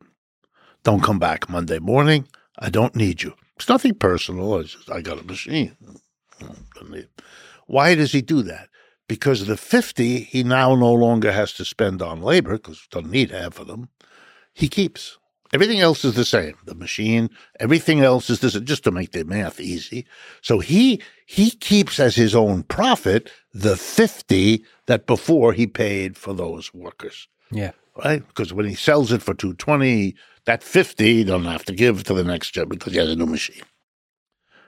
Don't 0.82 1.02
come 1.02 1.18
back 1.18 1.48
Monday 1.48 1.78
morning. 1.78 2.28
I 2.58 2.68
don't 2.68 2.94
need 2.94 3.22
you. 3.22 3.34
It's 3.56 3.68
nothing 3.68 3.94
personal. 3.94 4.58
It's 4.58 4.74
just, 4.74 4.90
I 4.90 5.00
got 5.00 5.20
a 5.20 5.24
machine. 5.24 5.76
Why 7.66 7.94
does 7.94 8.12
he 8.12 8.20
do 8.20 8.42
that? 8.42 8.68
Because 9.08 9.46
the 9.46 9.56
50 9.56 10.20
he 10.20 10.42
now 10.42 10.74
no 10.74 10.92
longer 10.92 11.32
has 11.32 11.52
to 11.54 11.64
spend 11.64 12.02
on 12.02 12.22
labor, 12.22 12.52
because 12.52 12.80
he 12.80 12.86
doesn't 12.90 13.10
need 13.10 13.30
half 13.30 13.58
of 13.58 13.66
them, 13.66 13.88
he 14.52 14.68
keeps. 14.68 15.18
Everything 15.54 15.80
else 15.80 16.04
is 16.04 16.14
the 16.14 16.24
same. 16.24 16.56
The 16.64 16.74
machine, 16.74 17.30
everything 17.60 18.00
else 18.00 18.28
is 18.28 18.40
this, 18.40 18.54
just 18.54 18.82
to 18.84 18.90
make 18.90 19.12
the 19.12 19.24
math 19.24 19.60
easy. 19.60 20.04
So 20.42 20.58
he 20.58 21.00
he 21.26 21.52
keeps 21.52 22.00
as 22.00 22.16
his 22.16 22.34
own 22.34 22.64
profit 22.64 23.30
the 23.52 23.76
50 23.76 24.64
that 24.86 25.06
before 25.06 25.52
he 25.52 25.68
paid 25.68 26.18
for 26.18 26.34
those 26.34 26.74
workers. 26.74 27.28
Yeah. 27.52 27.70
Right? 28.04 28.26
Because 28.26 28.52
when 28.52 28.66
he 28.66 28.74
sells 28.74 29.12
it 29.12 29.22
for 29.22 29.32
220, 29.32 30.16
that 30.46 30.64
50 30.64 31.04
he 31.04 31.22
doesn't 31.22 31.46
have 31.46 31.64
to 31.66 31.72
give 31.72 32.02
to 32.02 32.14
the 32.14 32.24
next 32.24 32.50
job 32.50 32.68
because 32.68 32.92
he 32.92 32.98
has 32.98 33.10
a 33.10 33.16
new 33.16 33.26
machine. 33.26 33.62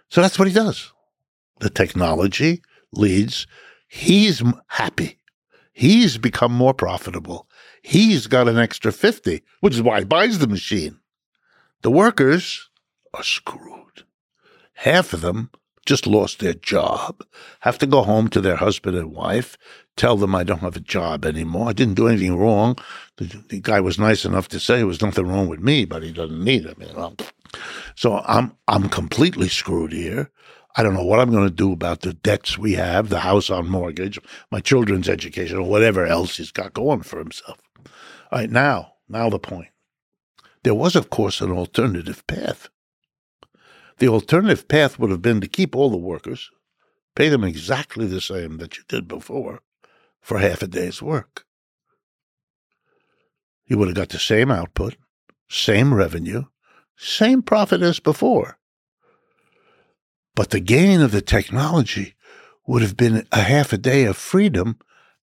So 0.09 0.23
that's 0.23 0.39
what 0.39 0.47
he 0.47 0.55
does 0.55 0.93
the 1.59 1.71
technology 1.71 2.63
leads. 2.93 3.47
He's 3.89 4.43
happy. 4.69 5.19
He's 5.78 6.16
become 6.16 6.53
more 6.53 6.73
profitable. 6.73 7.51
He's 7.82 8.28
got 8.28 8.48
an 8.48 8.57
extra 8.57 8.93
50, 8.93 9.43
which 9.61 9.74
is 9.74 9.82
why 9.82 9.98
he 9.98 10.05
buys 10.07 10.39
the 10.39 10.47
machine. 10.47 11.01
The 11.82 11.90
workers 11.90 12.70
are 13.12 13.23
screwed. 13.23 14.05
Half 14.73 15.12
of 15.12 15.20
them 15.20 15.51
just 15.85 16.07
lost 16.07 16.39
their 16.39 16.55
job, 16.55 17.23
have 17.61 17.77
to 17.81 17.86
go 17.86 18.03
home 18.03 18.28
to 18.28 18.40
their 18.40 18.57
husband 18.57 18.97
and 18.97 19.12
wife, 19.12 19.59
tell 19.98 20.16
them 20.16 20.35
I 20.35 20.44
don't 20.44 20.61
have 20.61 20.77
a 20.77 20.81
job 20.81 21.27
anymore. 21.27 21.69
I 21.69 21.74
didn't 21.74 21.94
do 21.94 22.09
anything 22.09 22.39
wrong. 22.39 22.78
The, 23.16 23.44
the 23.51 23.61
guy 23.61 23.81
was 23.81 23.98
nice 23.98 24.24
enough 24.24 24.48
to 24.48 24.59
say 24.59 24.78
there 24.78 24.86
was 24.86 25.03
nothing 25.03 25.27
wrong 25.27 25.47
with 25.47 25.61
me, 25.61 25.85
but 25.85 26.03
he 26.03 26.11
doesn't 26.11 26.43
need 26.43 26.65
it. 26.65 26.78
Mean, 26.78 26.97
well, 26.97 27.15
so 27.97 28.23
I'm 28.24 28.57
I'm 28.66 28.89
completely 28.89 29.48
screwed 29.51 29.93
here. 29.93 30.31
I 30.77 30.82
don't 30.82 30.94
know 30.94 31.05
what 31.05 31.20
I'm 31.20 31.31
going 31.31 31.48
to 31.48 31.55
do 31.55 31.73
about 31.73 32.03
the 32.03 32.12
debts 32.12 32.59
we 32.59 32.74
have, 32.74 33.09
the 33.09 33.20
house 33.20 33.48
on 33.48 33.69
mortgage, 33.69 34.19
my 34.51 34.61
children's 34.61 35.09
education, 35.09 35.59
or 35.59 35.69
whatever 35.69 36.05
else 36.05 36.36
he's 36.36 36.51
got 36.51 36.74
going 36.74 37.03
for 37.03 37.19
himself. 37.19 37.59
All 38.31 38.40
right, 38.40 38.51
now, 38.51 38.93
now 39.09 39.31
the 39.31 39.39
point. 39.39 39.69
There 40.65 40.74
was, 40.74 40.94
of 40.94 41.09
course, 41.09 41.40
an 41.40 41.51
alternative 41.51 42.27
path. 42.27 42.69
The 43.98 44.09
alternative 44.09 44.69
path 44.69 44.98
would 44.98 45.11
have 45.11 45.23
been 45.23 45.40
to 45.40 45.48
keep 45.48 45.74
all 45.74 45.89
the 45.89 45.97
workers, 45.97 46.51
pay 47.15 47.31
them 47.31 47.44
exactly 47.44 48.07
the 48.07 48.20
same 48.20 48.59
that 48.59 48.77
you 48.77 48.82
did 48.86 49.09
before 49.09 49.62
for 50.20 50.39
half 50.39 50.61
a 50.61 50.66
day's 50.66 51.01
work. 51.01 51.47
You 53.65 53.78
would 53.78 53.89
have 53.89 53.97
got 53.97 54.11
the 54.11 54.19
same 54.19 54.51
output, 54.51 54.97
same 55.48 55.94
revenue, 55.94 56.44
same 56.97 57.43
profit 57.43 57.81
as 57.81 57.98
before. 57.98 58.59
But 60.37 60.51
the 60.51 60.61
gain 60.61 61.01
of 61.01 61.11
the 61.11 61.23
technology 61.23 62.15
would 62.67 62.83
have 62.83 62.97
been 62.97 63.27
a 63.33 63.41
half 63.41 63.73
a 63.73 63.79
day 63.79 64.05
of 64.05 64.17
freedom 64.17 64.79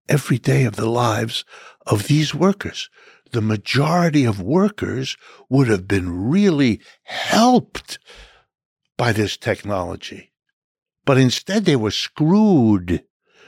every 0.10 0.40
day 0.40 0.66
of 0.66 0.76
the 0.76 0.90
lives 0.90 1.46
of 1.86 2.08
these 2.08 2.36
workers. 2.36 2.90
The 3.32 3.42
majority 3.42 4.26
of 4.26 4.42
workers 4.42 5.16
would 5.50 5.68
have 5.68 5.88
been 5.88 6.30
really 6.30 6.82
helped 7.04 8.00
by 8.98 9.12
this 9.12 9.38
technology. 9.38 10.32
But 11.06 11.18
instead, 11.18 11.66
they 11.66 11.76
were 11.76 11.92
screwed 11.92 13.04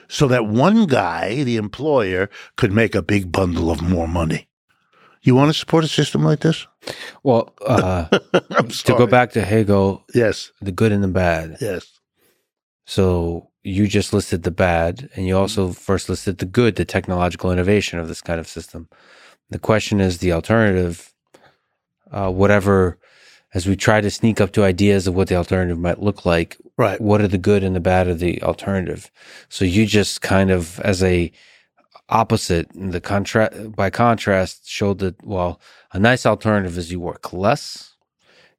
so 0.07 0.27
that 0.27 0.45
one 0.45 0.85
guy, 0.85 1.43
the 1.43 1.57
employer, 1.57 2.29
could 2.57 2.71
make 2.71 2.93
a 2.93 3.01
big 3.01 3.31
bundle 3.31 3.71
of 3.71 3.81
more 3.81 4.07
money. 4.07 4.49
You 5.25 5.33
want 5.35 5.49
to 5.49 5.53
support 5.57 5.83
a 5.83 5.87
system 5.87 6.23
like 6.23 6.39
this? 6.41 6.67
Well, 7.23 7.53
uh, 7.65 8.05
to 8.09 8.93
go 8.97 9.07
back 9.07 9.31
to 9.31 9.41
Hegel, 9.41 10.03
Yes, 10.13 10.51
the 10.61 10.71
good 10.71 10.91
and 10.91 11.03
the 11.03 11.07
bad. 11.09 11.57
yes. 11.59 11.85
So 12.85 13.49
you 13.63 13.87
just 13.87 14.13
listed 14.13 14.43
the 14.43 14.51
bad, 14.51 15.09
and 15.15 15.25
you 15.25 15.35
also 15.35 15.71
first 15.73 16.07
listed 16.09 16.37
the 16.37 16.45
good, 16.45 16.75
the 16.75 16.85
technological 16.85 17.51
innovation 17.51 17.97
of 17.97 18.07
this 18.07 18.21
kind 18.21 18.39
of 18.39 18.47
system. 18.47 18.87
The 19.49 19.57
question 19.59 19.99
is 19.99 20.19
the 20.19 20.31
alternative, 20.33 21.11
uh, 22.11 22.31
whatever, 22.31 22.99
as 23.55 23.65
we 23.65 23.75
try 23.75 24.01
to 24.01 24.11
sneak 24.11 24.39
up 24.39 24.51
to 24.51 24.63
ideas 24.63 25.07
of 25.07 25.15
what 25.15 25.27
the 25.27 25.35
alternative 25.35 25.79
might 25.79 25.99
look 26.01 26.25
like, 26.25 26.57
Right. 26.77 27.01
what 27.01 27.21
are 27.21 27.27
the 27.27 27.39
good 27.39 27.63
and 27.63 27.75
the 27.75 27.79
bad 27.79 28.07
of 28.07 28.19
the 28.19 28.43
alternative? 28.43 29.09
So 29.49 29.65
you 29.65 29.87
just 29.87 30.21
kind 30.21 30.51
of, 30.51 30.79
as 30.81 31.01
a 31.01 31.31
opposite, 32.09 32.69
the 32.73 33.01
contrast, 33.01 33.75
by 33.75 33.89
contrast, 33.89 34.67
showed 34.69 34.99
that, 34.99 35.23
well, 35.25 35.59
a 35.91 35.99
nice 35.99 36.25
alternative 36.25 36.77
is 36.77 36.91
you 36.91 36.99
work 36.99 37.33
less, 37.33 37.95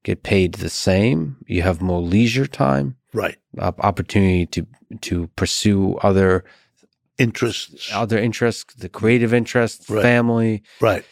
get 0.03 0.23
paid 0.23 0.55
the 0.55 0.71
same, 0.71 1.37
you 1.47 1.63
have 1.63 1.81
more 1.81 2.01
leisure 2.03 2.47
time, 2.47 2.97
Right. 3.13 3.37
op- 3.59 3.81
opportunity 3.85 4.47
to 4.47 4.67
to 5.01 5.27
pursue 5.37 5.95
other 5.97 6.45
Interests. 7.19 7.91
other 7.93 8.19
interests, 8.19 8.75
the 8.75 8.89
creative 8.89 9.33
interests, 9.33 9.89
Right. 9.89 10.03
family, 10.03 10.63
Right. 10.81 11.05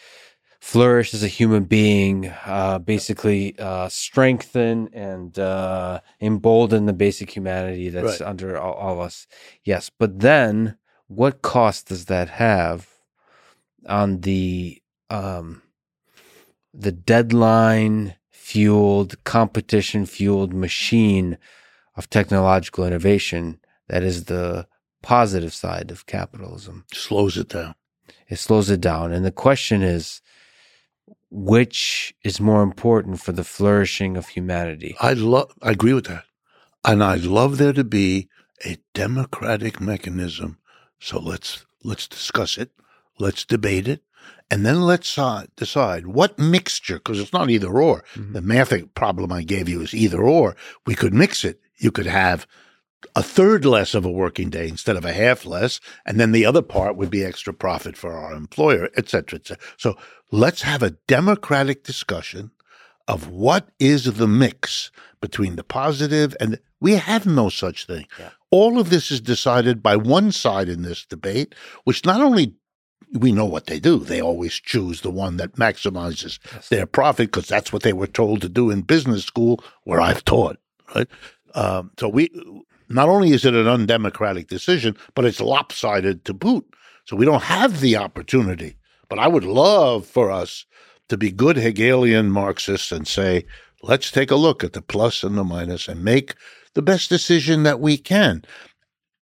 flourish 0.60 1.14
as 1.14 1.22
a 1.22 1.28
human 1.28 1.64
being, 1.64 2.28
uh, 2.46 2.78
basically 2.78 3.58
uh, 3.58 3.88
strengthen 3.88 4.88
and 4.92 5.38
uh, 5.38 6.00
embolden 6.20 6.86
the 6.86 6.92
basic 6.92 7.30
humanity 7.36 7.88
that's 7.88 8.20
Right. 8.20 8.28
under 8.28 8.58
all, 8.58 8.74
all 8.74 8.92
of 8.94 9.00
us. 9.00 9.26
Yes, 9.64 9.90
but 9.98 10.20
then 10.20 10.76
what 11.08 11.42
cost 11.42 11.88
does 11.88 12.06
that 12.06 12.28
have 12.28 12.88
on 13.86 14.20
the 14.20 14.80
um, 15.10 15.62
the 16.72 16.92
deadline 16.92 18.16
fueled, 18.30 19.22
competition 19.24 20.06
fueled 20.06 20.52
machine 20.52 21.38
of 21.96 22.10
technological 22.10 22.84
innovation 22.86 23.60
that 23.88 24.02
is 24.02 24.24
the 24.24 24.66
positive 25.02 25.52
side 25.54 25.90
of 25.90 26.06
capitalism? 26.06 26.84
Slows 26.92 27.36
it 27.36 27.48
down. 27.48 27.74
it 28.28 28.38
slows 28.38 28.70
it 28.70 28.80
down. 28.80 29.12
And 29.12 29.24
the 29.24 29.32
question 29.32 29.82
is, 29.82 30.20
which 31.30 32.14
is 32.24 32.40
more 32.40 32.62
important 32.62 33.20
for 33.20 33.32
the 33.32 33.44
flourishing 33.44 34.16
of 34.16 34.28
humanity? 34.28 34.96
I 35.00 35.14
love. 35.14 35.52
I 35.62 35.72
agree 35.72 35.92
with 35.92 36.06
that, 36.06 36.24
and 36.84 37.02
I'd 37.02 37.24
love 37.24 37.58
there 37.58 37.72
to 37.72 37.84
be 37.84 38.28
a 38.64 38.78
democratic 38.94 39.80
mechanism. 39.80 40.58
So 41.04 41.20
let's 41.20 41.66
let's 41.82 42.08
discuss 42.08 42.56
it. 42.56 42.70
Let's 43.18 43.44
debate 43.44 43.86
it, 43.88 44.02
and 44.50 44.64
then 44.64 44.80
let's 44.80 45.18
uh, 45.18 45.44
decide 45.54 46.06
what 46.06 46.38
mixture. 46.38 46.94
Because 46.94 47.20
it's 47.20 47.32
not 47.32 47.50
either 47.50 47.78
or. 47.78 48.04
Mhm. 48.14 48.32
The 48.32 48.40
math 48.40 48.72
problem 48.94 49.30
I 49.30 49.42
gave 49.42 49.68
you 49.68 49.82
is 49.82 49.92
either 49.94 50.22
or. 50.22 50.56
We 50.86 50.94
could 50.94 51.12
mix 51.12 51.44
it. 51.44 51.60
You 51.76 51.90
could 51.90 52.06
have 52.06 52.46
a 53.14 53.22
third 53.22 53.66
less 53.66 53.94
of 53.94 54.06
a 54.06 54.10
working 54.10 54.48
day 54.48 54.66
instead 54.66 54.96
of 54.96 55.04
a 55.04 55.12
half 55.12 55.44
less, 55.44 55.78
and 56.06 56.18
then 56.18 56.32
the 56.32 56.46
other 56.46 56.62
part 56.62 56.96
would 56.96 57.10
be 57.10 57.22
extra 57.22 57.52
profit 57.52 57.98
for 57.98 58.14
our 58.14 58.32
employer, 58.32 58.88
et 58.96 59.10
cetera, 59.10 59.38
et 59.38 59.46
cetera. 59.46 59.62
So 59.76 59.98
let's 60.32 60.62
have 60.62 60.82
a 60.82 60.96
democratic 61.06 61.84
discussion 61.84 62.50
of 63.06 63.28
what 63.28 63.68
is 63.78 64.04
the 64.04 64.26
mix 64.26 64.90
between 65.20 65.56
the 65.56 65.64
positive 65.64 66.34
and 66.40 66.58
we 66.80 66.92
have 66.96 67.26
no 67.26 67.50
such 67.50 67.86
thing. 67.86 68.06
Yeah. 68.18 68.30
All 68.54 68.78
of 68.78 68.88
this 68.88 69.10
is 69.10 69.20
decided 69.20 69.82
by 69.82 69.96
one 69.96 70.30
side 70.30 70.68
in 70.68 70.82
this 70.82 71.04
debate, 71.04 71.56
which 71.82 72.04
not 72.04 72.20
only 72.20 72.54
we 73.12 73.32
know 73.32 73.46
what 73.46 73.66
they 73.66 73.80
do, 73.80 73.98
they 73.98 74.20
always 74.22 74.54
choose 74.54 75.00
the 75.00 75.10
one 75.10 75.38
that 75.38 75.56
maximizes 75.56 76.38
Yes. 76.52 76.68
their 76.68 76.86
profit 76.86 77.32
because 77.32 77.48
that's 77.48 77.72
what 77.72 77.82
they 77.82 77.92
were 77.92 78.06
told 78.06 78.42
to 78.42 78.48
do 78.48 78.70
in 78.70 78.82
business 78.82 79.24
school 79.24 79.58
where 79.82 80.00
I've 80.00 80.24
taught, 80.24 80.58
right? 80.94 81.08
Um, 81.56 81.90
so 81.98 82.08
we 82.08 82.30
not 82.88 83.08
only 83.08 83.30
is 83.32 83.44
it 83.44 83.54
an 83.54 83.66
undemocratic 83.66 84.46
decision, 84.46 84.96
but 85.16 85.24
it's 85.24 85.40
lopsided 85.40 86.24
to 86.26 86.32
boot. 86.32 86.64
So 87.06 87.16
we 87.16 87.24
don't 87.26 87.42
have 87.42 87.80
the 87.80 87.96
opportunity. 87.96 88.76
But 89.08 89.18
I 89.18 89.26
would 89.26 89.44
love 89.44 90.06
for 90.06 90.30
us 90.30 90.64
to 91.08 91.16
be 91.16 91.32
good 91.32 91.56
Hegelian 91.56 92.30
Marxists 92.30 92.92
and 92.92 93.08
say, 93.08 93.46
let's 93.82 94.12
take 94.12 94.30
a 94.30 94.36
look 94.36 94.62
at 94.62 94.74
the 94.74 94.82
plus 94.82 95.24
and 95.24 95.36
the 95.36 95.44
minus 95.44 95.88
and 95.88 96.04
make 96.04 96.34
the 96.74 96.82
best 96.82 97.08
decision 97.08 97.62
that 97.62 97.80
we 97.80 97.96
can. 97.96 98.44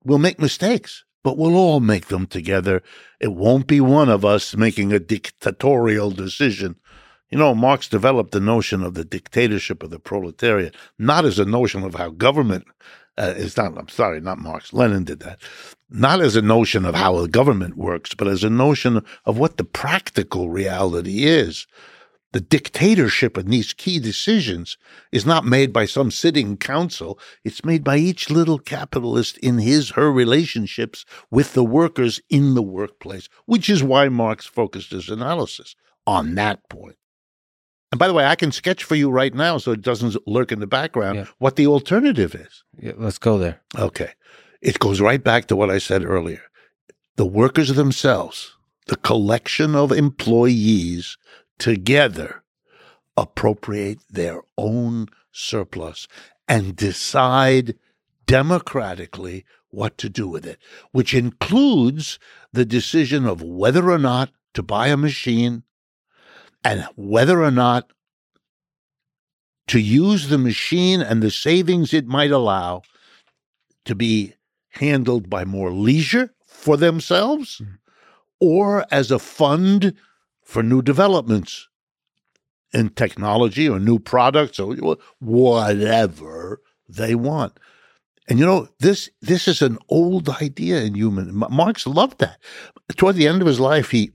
We'll 0.05 0.19
make 0.19 0.41
mistakes, 0.41 1.05
but 1.23 1.39
we'll 1.39 1.57
all 1.57 1.81
make 1.81 2.09
them 2.09 2.27
together. 2.27 2.83
It 3.21 3.33
won't 3.35 3.67
be 3.67 3.81
one 3.81 4.09
of 4.09 4.25
us 4.25 4.57
making 4.57 4.93
a 4.93 4.99
dictatorial 4.99 6.11
decision. 6.11 6.77
You 7.31 7.39
know, 7.39 7.55
Marx 7.55 7.89
developed 7.89 8.33
the 8.33 8.41
notion 8.41 8.83
of 8.83 8.95
the 8.95 9.05
dictatorship 9.05 9.83
of 9.83 9.91
the 9.91 9.99
proletariat, 9.99 10.75
not 10.99 11.25
as 11.25 11.39
a 11.39 11.47
notion 11.47 11.83
of 11.83 11.95
how 11.95 12.11
government 12.11 12.67
uh, 13.19 13.35
is 13.37 13.57
not, 13.57 13.77
I'm 13.79 13.89
sorry, 13.89 14.21
not 14.21 14.39
Marx, 14.39 14.73
Lenin 14.73 15.05
did 15.05 15.21
that. 15.21 15.41
Not 15.91 16.21
as 16.21 16.37
a 16.37 16.43
notion 16.43 16.85
of 16.85 16.95
how 16.95 17.19
a 17.19 17.29
government 17.29 17.77
works, 17.77 18.15
but 18.15 18.27
as 18.27 18.43
a 18.43 18.51
notion 18.51 19.05
of 19.25 19.39
what 19.39 19.57
the 19.57 19.65
practical 19.65 20.51
reality 20.51 21.25
is. 21.25 21.67
The 22.33 22.41
dictatorship 22.41 23.37
of 23.37 23.47
these 23.47 23.75
key 23.75 23.99
decisions 23.99 24.79
is 25.13 25.27
not 25.27 25.45
made 25.45 25.73
by 25.73 25.85
some 25.85 26.11
sitting 26.11 26.57
council. 26.57 27.19
It's 27.45 27.65
made 27.65 27.85
by 27.85 27.99
each 27.99 28.31
little 28.31 28.59
capitalist 28.59 29.37
in 29.39 29.59
his, 29.59 29.91
her 29.91 30.11
relationships 30.11 31.05
with 31.31 31.53
the 31.53 31.65
workers 31.65 32.21
in 32.31 32.55
the 32.55 32.63
workplace, 32.63 33.29
which 33.45 33.69
is 33.69 33.83
why 33.83 34.09
Marx 34.09 34.47
focused 34.47 34.93
his 34.93 35.11
analysis 35.11 35.77
on 36.07 36.35
that 36.37 36.67
point. 36.71 36.97
And 37.91 37.99
by 37.99 38.09
the 38.09 38.15
way, 38.15 38.25
I 38.25 38.37
can 38.37 38.51
sketch 38.53 38.83
for 38.85 38.95
you 38.95 39.11
right 39.11 39.35
now 39.35 39.59
so 39.59 39.71
it 39.73 39.83
doesn't 39.83 40.17
lurk 40.27 40.51
in 40.51 40.61
the 40.61 40.67
background 40.67 41.17
Yeah. 41.19 41.27
what 41.39 41.57
the 41.57 41.67
alternative 41.67 42.35
is. 42.35 42.65
Yeah, 42.79 42.93
let's 42.97 43.19
go 43.19 43.37
there. 43.37 43.61
Okay. 43.79 44.13
It 44.63 44.79
goes 44.79 45.03
right 45.03 45.23
back 45.23 45.47
to 45.49 45.57
what 45.57 45.69
I 45.69 45.77
said 45.77 46.03
earlier. 46.03 46.41
The 47.17 47.27
workers 47.27 47.75
themselves, 47.75 48.57
the 48.87 48.97
collection 48.97 49.75
of 49.75 49.93
employees 49.93 51.19
together 51.63 52.43
appropriate 53.17 54.01
their 54.11 54.41
own 54.59 55.07
surplus 55.31 56.09
and 56.49 56.75
decide 56.75 57.77
democratically 58.27 59.45
what 59.71 59.97
to 59.97 60.09
do 60.09 60.27
with 60.27 60.45
it, 60.45 60.59
which 60.91 61.15
includes 61.15 62.19
the 62.53 62.65
decision 62.65 63.25
of 63.27 63.43
whether 63.43 63.93
or 63.93 63.99
not 64.01 64.33
to 64.55 64.63
buy 64.65 64.89
a 64.89 64.97
machine 64.97 65.63
and 66.65 66.85
whether 66.97 67.41
or 67.45 67.53
not 67.53 67.93
to 69.69 69.79
use 69.79 70.31
the 70.31 70.39
machine 70.39 71.01
and 71.01 71.23
the 71.23 71.31
savings 71.31 71.95
it 71.95 72.07
might 72.09 72.33
allow 72.33 72.83
to 73.85 73.95
be 73.95 74.35
handled 74.71 75.31
by 75.31 75.45
more 75.45 75.71
leisure 75.71 76.35
for 76.45 76.77
themselves 76.77 77.59
Mhm. 77.63 77.79
or 78.41 78.85
as 78.91 79.13
a 79.13 79.21
fund 79.21 79.95
for 80.53 80.63
new 80.63 80.83
developments 80.83 81.69
in 82.75 82.91
technology 82.91 83.67
or 83.67 83.81
new 83.81 83.99
products 83.99 84.61
or 84.61 84.77
whatever 85.19 86.61
they 86.87 87.15
want. 87.15 87.59
And 88.29 88.39
you 88.39 88.45
know, 88.45 88.69
this 88.79 89.09
this 89.23 89.49
is 89.49 89.63
an 89.63 89.79
old 89.89 90.29
idea 90.29 90.83
in 90.83 90.95
human. 90.95 91.35
Marx 91.35 91.87
loved 91.87 92.19
that. 92.19 92.39
Toward 92.97 93.17
the 93.17 93.27
end 93.27 93.41
of 93.41 93.49
his 93.49 93.61
life, 93.61 93.91
he 93.91 94.13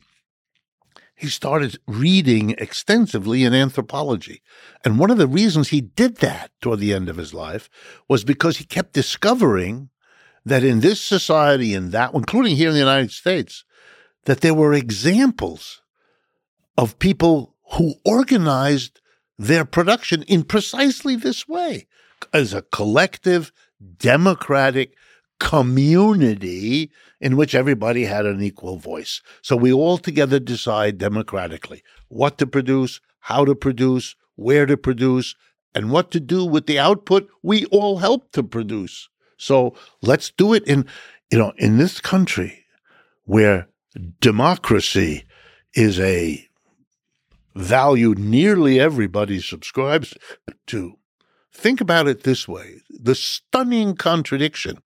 he 1.16 1.28
started 1.28 1.80
reading 1.88 2.52
extensively 2.60 3.44
in 3.44 3.56
anthropology. 3.56 4.44
And 4.86 5.00
one 5.00 5.10
of 5.10 5.18
the 5.18 5.28
reasons 5.28 5.70
he 5.70 5.82
did 5.82 6.18
that 6.18 6.52
toward 6.62 6.80
the 6.80 6.94
end 6.94 7.10
of 7.10 7.18
his 7.18 7.34
life 7.34 7.68
was 8.08 8.24
because 8.24 8.58
he 8.58 8.64
kept 8.64 8.94
discovering 8.94 9.90
that 10.46 10.64
in 10.64 10.82
this 10.82 11.02
society 11.02 11.74
and 11.74 11.92
that, 11.92 12.14
including 12.14 12.56
here 12.56 12.70
in 12.70 12.76
the 12.76 12.80
United 12.80 13.12
States, 13.12 13.66
that 14.26 14.42
there 14.42 14.54
were 14.54 14.74
examples 14.74 15.82
of 16.78 17.00
people 17.00 17.56
who 17.74 17.96
organized 18.06 19.02
their 19.38 19.66
production 19.66 20.24
in 20.24 20.44
precisely 20.44 21.16
this 21.16 21.48
way 21.48 21.88
as 22.34 22.54
a 22.54 22.62
collective, 22.62 23.52
democratic, 23.98 24.94
community 25.40 26.92
in 27.20 27.38
which 27.38 27.54
everybody 27.54 28.06
had 28.06 28.26
an 28.26 28.42
equal 28.42 28.78
voice. 28.78 29.22
So 29.42 29.56
we 29.56 29.72
all 29.72 29.98
together 29.98 30.40
decide 30.40 30.98
democratically 30.98 31.84
what 32.08 32.38
to 32.40 32.48
produce, 32.48 33.02
how 33.20 33.46
to 33.46 33.56
produce, 33.56 34.16
where 34.36 34.66
to 34.66 34.78
produce, 34.78 35.36
and 35.76 35.92
what 35.92 36.12
to 36.12 36.20
do 36.20 36.44
with 36.46 36.66
the 36.66 36.80
output 36.80 37.28
we 37.44 37.66
all 37.66 38.00
help 38.00 38.32
to 38.32 38.44
produce. 38.44 39.10
So 39.38 39.76
let's 40.02 40.32
do 40.32 40.54
it 40.54 40.66
in, 40.66 40.86
you 41.32 41.38
know, 41.38 41.54
in 41.58 41.78
this 41.78 42.02
country 42.02 42.66
where 43.26 43.68
democracy 44.20 45.24
is 45.76 46.00
a 46.00 46.47
value 47.58 48.14
nearly 48.18 48.80
everybody 48.80 49.42
subscribes 49.42 50.14
to. 50.68 50.98
Think 51.52 51.82
about 51.82 52.08
it 52.08 52.24
this 52.24 52.48
way 52.48 52.82
the 52.90 53.16
stunning 53.16 53.96
contradiction 53.96 54.78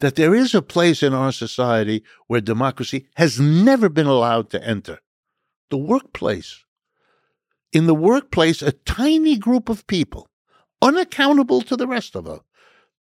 that 0.00 0.14
there 0.14 0.34
is 0.34 0.54
a 0.54 0.62
place 0.62 1.02
in 1.02 1.12
our 1.12 1.32
society 1.32 2.04
where 2.26 2.40
democracy 2.40 3.08
has 3.16 3.40
never 3.40 3.88
been 3.88 4.06
allowed 4.06 4.50
to 4.50 4.64
enter 4.64 5.00
the 5.70 5.78
workplace. 5.78 6.64
In 7.72 7.86
the 7.86 7.94
workplace, 7.94 8.62
a 8.62 8.72
tiny 8.72 9.36
group 9.36 9.68
of 9.68 9.86
people, 9.86 10.28
unaccountable 10.80 11.62
to 11.62 11.76
the 11.76 11.86
rest 11.86 12.14
of 12.14 12.26
us, 12.26 12.40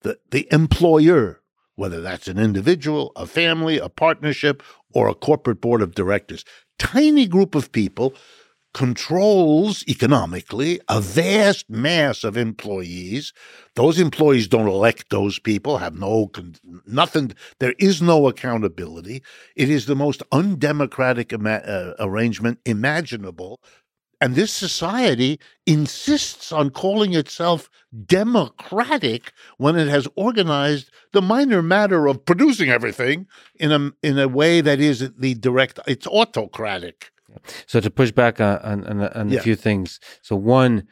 the, 0.03 0.19
the 0.31 0.47
employer, 0.53 1.41
whether 1.77 2.01
that's 2.01 2.29
an 2.29 2.39
individual, 2.39 3.13
a 3.17 3.27
family, 3.27 3.79
a 3.79 3.89
partnership, 3.89 4.63
or 4.93 5.09
a 5.09 5.15
corporate 5.15 5.61
board 5.61 5.83
of 5.83 5.95
directors, 5.95 6.45
tiny 6.79 7.27
group 7.27 7.55
of 7.55 7.73
people 7.73 8.15
controls 8.75 9.85
economically 9.87 10.81
a 10.89 11.01
vast 11.01 11.69
mass 11.69 12.25
of 12.25 12.37
employees. 12.37 13.33
Those 13.75 13.99
employees 13.99 14.49
don't 14.49 14.69
elect 14.69 15.11
those 15.11 15.39
people, 15.39 15.79
have 15.79 15.99
no, 15.99 16.31
nothing, 16.87 17.33
there 17.59 17.75
is 17.79 18.01
no 18.01 18.29
accountability. 18.29 19.23
It 19.57 19.69
is 19.69 19.87
the 19.87 19.97
most 19.97 20.23
undemocratic 20.33 21.33
ima- 21.33 21.63
uh, 21.67 21.95
arrangement 21.99 22.61
imaginable. 22.65 23.61
And 24.21 24.37
this 24.37 24.53
society 24.53 25.41
insists 25.67 26.53
on 26.53 26.71
calling 26.71 27.13
itself 27.13 27.69
democratic 28.07 29.33
when 29.59 29.77
it 29.77 29.89
has 29.89 30.07
organized 30.15 30.93
the 31.13 31.21
minor 31.21 31.61
matter 31.61 32.07
of 32.07 32.25
producing 32.25 32.71
everything 32.71 33.27
in 33.59 33.73
a 33.73 33.91
in 34.01 34.21
a 34.21 34.29
way 34.29 34.61
that 34.61 34.79
is 34.79 35.11
the 35.19 35.35
direct. 35.35 35.81
It's 35.89 36.07
autocratic. 36.07 37.11
So 37.67 37.81
to 37.81 37.91
push 37.91 38.11
back 38.11 38.41
on 38.41 38.85
on, 38.85 39.03
on 39.03 39.31
yeah. 39.31 39.39
a 39.39 39.43
few 39.43 39.57
things. 39.57 40.01
So 40.23 40.37
one 40.37 40.87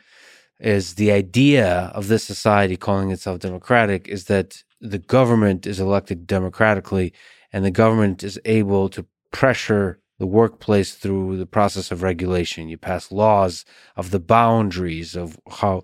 is 0.59 0.95
the 0.95 1.11
idea 1.11 1.91
of 1.95 2.09
this 2.09 2.25
society 2.25 2.77
calling 2.77 3.11
itself 3.11 3.39
democratic 3.39 4.09
is 4.09 4.25
that 4.25 4.63
the 4.81 4.99
government 4.99 5.67
is 5.67 5.81
elected 5.81 6.27
democratically 6.27 7.13
and 7.53 7.65
the 7.65 7.71
government 7.71 8.23
is 8.23 8.39
able 8.45 8.89
to 8.91 9.07
pressure 9.33 10.01
the 10.19 10.27
workplace 10.27 10.95
through 10.95 11.39
the 11.39 11.47
process 11.47 11.91
of 11.91 12.03
regulation. 12.03 12.69
You 12.69 12.77
pass 12.77 13.11
laws 13.11 13.65
of 13.97 14.11
the 14.11 14.21
boundaries 14.21 15.17
of 15.17 15.39
how 15.51 15.83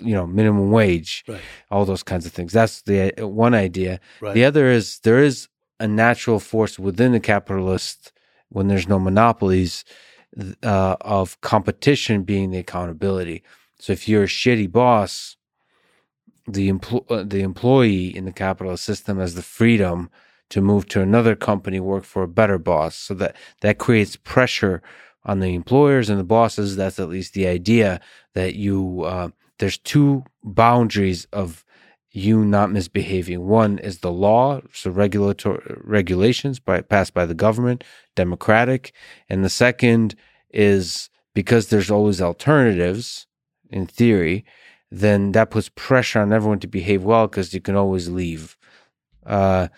you 0.00 0.14
know 0.14 0.26
minimum 0.26 0.70
wage, 0.70 1.24
right. 1.26 1.40
all 1.70 1.84
those 1.84 2.04
kinds 2.04 2.24
of 2.24 2.32
things. 2.32 2.52
That's 2.52 2.82
the 2.82 3.12
one 3.18 3.54
idea. 3.54 4.00
Right. 4.20 4.34
The 4.34 4.44
other 4.44 4.70
is 4.70 5.00
there 5.00 5.22
is 5.22 5.48
a 5.80 5.88
natural 5.88 6.38
force 6.38 6.78
within 6.78 7.10
the 7.10 7.20
capitalist 7.20 8.12
when 8.52 8.68
there's 8.68 8.88
no 8.88 8.98
monopolies 8.98 9.84
uh, 10.62 10.96
of 11.00 11.40
competition 11.40 12.22
being 12.22 12.50
the 12.50 12.58
accountability. 12.58 13.42
So 13.78 13.92
if 13.92 14.08
you're 14.08 14.24
a 14.24 14.28
shitty 14.28 14.70
boss, 14.70 15.36
the 16.46 16.70
empl- 16.70 17.10
uh, 17.10 17.24
the 17.24 17.42
employee 17.42 18.14
in 18.16 18.24
the 18.24 18.32
capitalist 18.32 18.84
system 18.84 19.18
has 19.18 19.34
the 19.34 19.42
freedom 19.42 20.10
to 20.50 20.60
move 20.60 20.86
to 20.88 21.00
another 21.00 21.34
company, 21.34 21.80
work 21.80 22.04
for 22.04 22.22
a 22.22 22.28
better 22.28 22.58
boss. 22.58 22.94
So 22.94 23.14
that 23.14 23.36
that 23.60 23.78
creates 23.78 24.16
pressure 24.16 24.82
on 25.24 25.40
the 25.40 25.54
employers 25.54 26.10
and 26.10 26.18
the 26.18 26.24
bosses. 26.24 26.76
That's 26.76 26.98
at 26.98 27.08
least 27.08 27.34
the 27.34 27.46
idea 27.46 28.00
that 28.34 28.54
you 28.54 29.02
uh, 29.02 29.28
there's 29.58 29.78
two 29.78 30.24
boundaries 30.42 31.26
of 31.32 31.64
you 32.12 32.44
not 32.44 32.70
misbehaving. 32.70 33.46
One 33.46 33.78
is 33.78 33.98
the 33.98 34.12
law, 34.12 34.60
so 34.72 34.90
regulatory 34.90 35.62
regulations 35.82 36.60
by, 36.60 36.82
passed 36.82 37.14
by 37.14 37.24
the 37.26 37.34
government, 37.34 37.84
democratic, 38.14 38.92
and 39.28 39.44
the 39.44 39.50
second 39.50 40.14
is 40.50 41.08
because 41.34 41.68
there's 41.68 41.90
always 41.90 42.20
alternatives 42.20 43.26
in 43.70 43.86
theory, 43.86 44.44
then 44.90 45.32
that 45.32 45.50
puts 45.50 45.70
pressure 45.70 46.20
on 46.20 46.32
everyone 46.32 46.60
to 46.60 46.66
behave 46.66 47.02
well 47.02 47.26
because 47.26 47.54
you 47.54 47.60
can 47.60 47.76
always 47.76 48.10
leave. 48.10 48.58
Uh, 49.24 49.68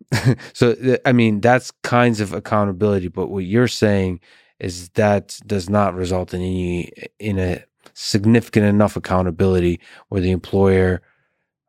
so 0.52 0.98
I 1.06 1.12
mean 1.12 1.40
that's 1.40 1.70
kinds 1.82 2.20
of 2.20 2.32
accountability, 2.32 3.08
but 3.08 3.28
what 3.28 3.44
you're 3.44 3.68
saying 3.68 4.20
is 4.58 4.88
that 4.90 5.38
does 5.46 5.70
not 5.70 5.94
result 5.94 6.34
in 6.34 6.40
any 6.40 6.92
in 7.20 7.38
a 7.38 7.64
significant 7.92 8.66
enough 8.66 8.96
accountability 8.96 9.78
where 10.08 10.20
the 10.20 10.32
employer 10.32 11.00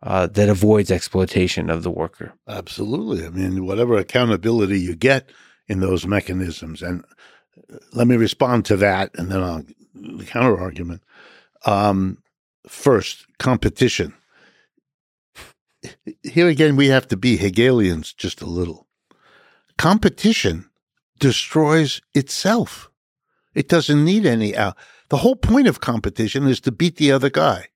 uh, 0.06 0.28
that 0.28 0.50
avoids 0.50 0.92
exploitation 0.92 1.70
of 1.70 1.84
the 1.84 1.92
worker. 1.92 2.34
Absolutely. 2.48 3.26
I 3.26 3.30
mean, 3.30 3.66
whatever 3.66 3.98
accountability 3.98 4.80
you 4.80 4.96
get 4.96 5.32
in 5.68 5.80
those 5.80 6.06
mechanisms, 6.06 6.82
and 6.84 7.04
uh, 7.74 7.78
let 7.94 8.08
me 8.08 8.16
respond 8.16 8.66
to 8.66 8.78
that, 8.78 9.12
and 9.16 9.32
then 9.32 9.42
I'll 9.42 9.64
the 9.96 10.26
counter 10.26 10.60
argument. 10.60 11.02
Um, 11.66 12.20
first, 12.68 13.26
competition. 13.40 14.14
Here 16.24 16.48
again, 16.48 16.76
we 16.76 16.88
have 16.88 17.08
to 17.10 17.18
be 17.18 17.38
Hegelians 17.38 18.14
just 18.14 18.42
a 18.42 18.46
little. 18.46 18.88
Competition 19.78 20.70
destroys 21.20 22.02
itself. 22.14 22.92
It 23.54 23.70
doesn't 23.70 24.04
need 24.04 24.26
any. 24.26 24.56
out. 24.56 24.78
the 25.10 25.18
whole 25.18 25.36
point 25.36 25.68
of 25.68 25.80
competition 25.80 26.48
is 26.48 26.60
to 26.62 26.72
beat 26.72 26.98
the 26.98 27.12
other 27.12 27.30
guy. 27.30 27.70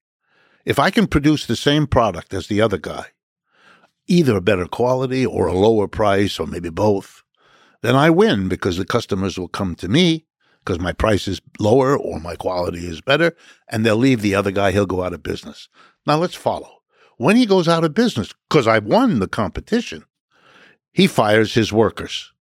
If 0.65 0.80
I 0.80 0.90
can 0.90 1.07
produce 1.07 1.45
the 1.45 1.56
same 1.56 1.88
product 1.88 2.34
as 2.34 2.48
the 2.48 2.61
other 2.61 2.77
guy, 2.77 3.07
either 4.07 4.38
a 4.38 4.41
better 4.41 4.65
quality 4.65 5.26
or 5.26 5.48
a 5.48 5.53
lower 5.53 5.88
price 5.88 6.40
or 6.40 6.48
maybe 6.48 6.69
both, 6.69 7.23
then 7.81 7.95
I 7.95 8.10
win 8.10 8.49
because 8.49 8.77
the 8.77 8.86
customers 8.86 9.38
will 9.38 9.48
come 9.48 9.76
to 9.76 9.88
me 9.88 10.26
because 10.64 10.80
my 10.80 10.91
price 10.91 11.27
is 11.27 11.41
lower 11.57 11.98
or 11.98 12.19
my 12.19 12.36
quality 12.36 12.86
is 12.86 13.02
better, 13.02 13.36
and 13.69 13.86
they'll 13.86 13.95
leave 13.95 14.22
the 14.22 14.36
other 14.36 14.52
guy, 14.52 14.72
he'll 14.72 14.86
go 14.86 15.03
out 15.03 15.14
of 15.14 15.23
business. 15.23 15.69
Now 16.06 16.18
let's 16.18 16.36
follow. 16.36 16.81
When 17.18 17.36
he 17.36 17.45
goes 17.45 17.68
out 17.68 17.84
of 17.84 17.94
business, 17.94 18.34
because 18.49 18.68
I've 18.68 18.86
won 18.86 19.19
the 19.19 19.27
competition, 19.27 20.06
he 20.91 21.07
fires 21.07 21.53
his 21.53 21.73
workers. 21.73 22.31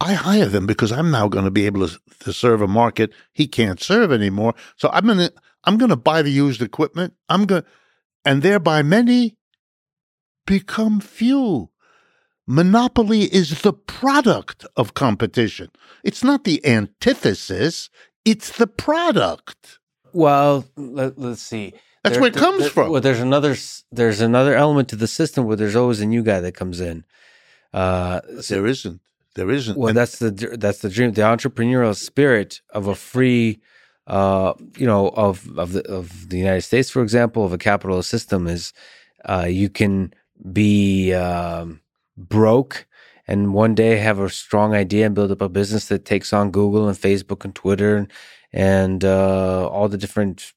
I 0.00 0.14
hire 0.14 0.46
them 0.46 0.66
because 0.66 0.92
I'm 0.92 1.10
now 1.10 1.28
going 1.28 1.44
to 1.44 1.50
be 1.50 1.66
able 1.66 1.86
to, 1.88 1.98
to 2.20 2.32
serve 2.32 2.60
a 2.60 2.68
market 2.68 3.12
he 3.32 3.46
can't 3.46 3.80
serve 3.80 4.12
anymore. 4.12 4.54
So 4.76 4.90
I'm 4.92 5.06
going 5.06 5.18
to 5.18 5.32
I'm 5.66 5.76
going 5.78 5.90
to 5.90 5.96
buy 5.96 6.22
the 6.22 6.30
used 6.30 6.62
equipment. 6.62 7.14
I'm 7.28 7.44
going, 7.44 7.64
and 8.24 8.42
thereby 8.42 8.82
many 8.82 9.36
become 10.46 11.00
few. 11.00 11.70
Monopoly 12.46 13.22
is 13.22 13.62
the 13.62 13.72
product 13.72 14.64
of 14.76 14.94
competition. 14.94 15.68
It's 16.04 16.22
not 16.22 16.44
the 16.44 16.64
antithesis. 16.64 17.90
It's 18.24 18.56
the 18.56 18.68
product. 18.68 19.80
Well, 20.12 20.64
let, 20.76 21.18
us 21.18 21.42
see. 21.42 21.74
That's 22.04 22.14
there, 22.14 22.20
where 22.20 22.30
it 22.30 22.36
comes 22.36 22.60
there, 22.60 22.70
from. 22.70 22.90
Well, 22.90 23.00
there's 23.00 23.20
another 23.20 23.56
there's 23.90 24.20
another 24.20 24.54
element 24.54 24.88
to 24.90 24.96
the 24.96 25.08
system 25.08 25.44
where 25.44 25.56
there's 25.56 25.74
always 25.74 26.00
a 26.00 26.06
new 26.06 26.22
guy 26.22 26.38
that 26.40 26.54
comes 26.54 26.80
in. 26.80 27.04
Uh, 27.72 28.20
so, 28.40 28.54
there 28.54 28.66
isn't. 28.66 29.00
There 29.34 29.50
isn't. 29.50 29.76
Well, 29.76 29.88
and, 29.88 29.96
that's 29.96 30.20
the 30.20 30.30
that's 30.58 30.78
the 30.78 30.88
dream. 30.88 31.12
The 31.12 31.22
entrepreneurial 31.22 31.96
spirit 31.96 32.60
of 32.70 32.86
a 32.86 32.94
free 32.94 33.60
uh, 34.06 34.54
you 34.76 34.86
know, 34.86 35.08
of 35.10 35.48
of 35.58 35.72
the 35.72 35.82
of 35.90 36.28
the 36.28 36.38
United 36.38 36.62
States, 36.62 36.90
for 36.90 37.02
example, 37.02 37.44
of 37.44 37.52
a 37.52 37.58
capitalist 37.58 38.10
system 38.10 38.46
is 38.46 38.72
uh, 39.28 39.46
you 39.48 39.68
can 39.68 40.12
be 40.52 41.12
um, 41.14 41.80
broke 42.16 42.86
and 43.28 43.52
one 43.52 43.74
day 43.74 43.96
have 43.96 44.18
a 44.20 44.30
strong 44.30 44.74
idea 44.74 45.06
and 45.06 45.14
build 45.14 45.32
up 45.32 45.40
a 45.40 45.48
business 45.48 45.86
that 45.86 46.04
takes 46.04 46.32
on 46.32 46.50
Google 46.50 46.88
and 46.88 46.96
Facebook 46.96 47.44
and 47.44 47.54
Twitter 47.54 47.96
and, 47.96 48.12
and 48.52 49.04
uh, 49.04 49.68
all 49.68 49.88
the 49.88 49.98
different 49.98 50.52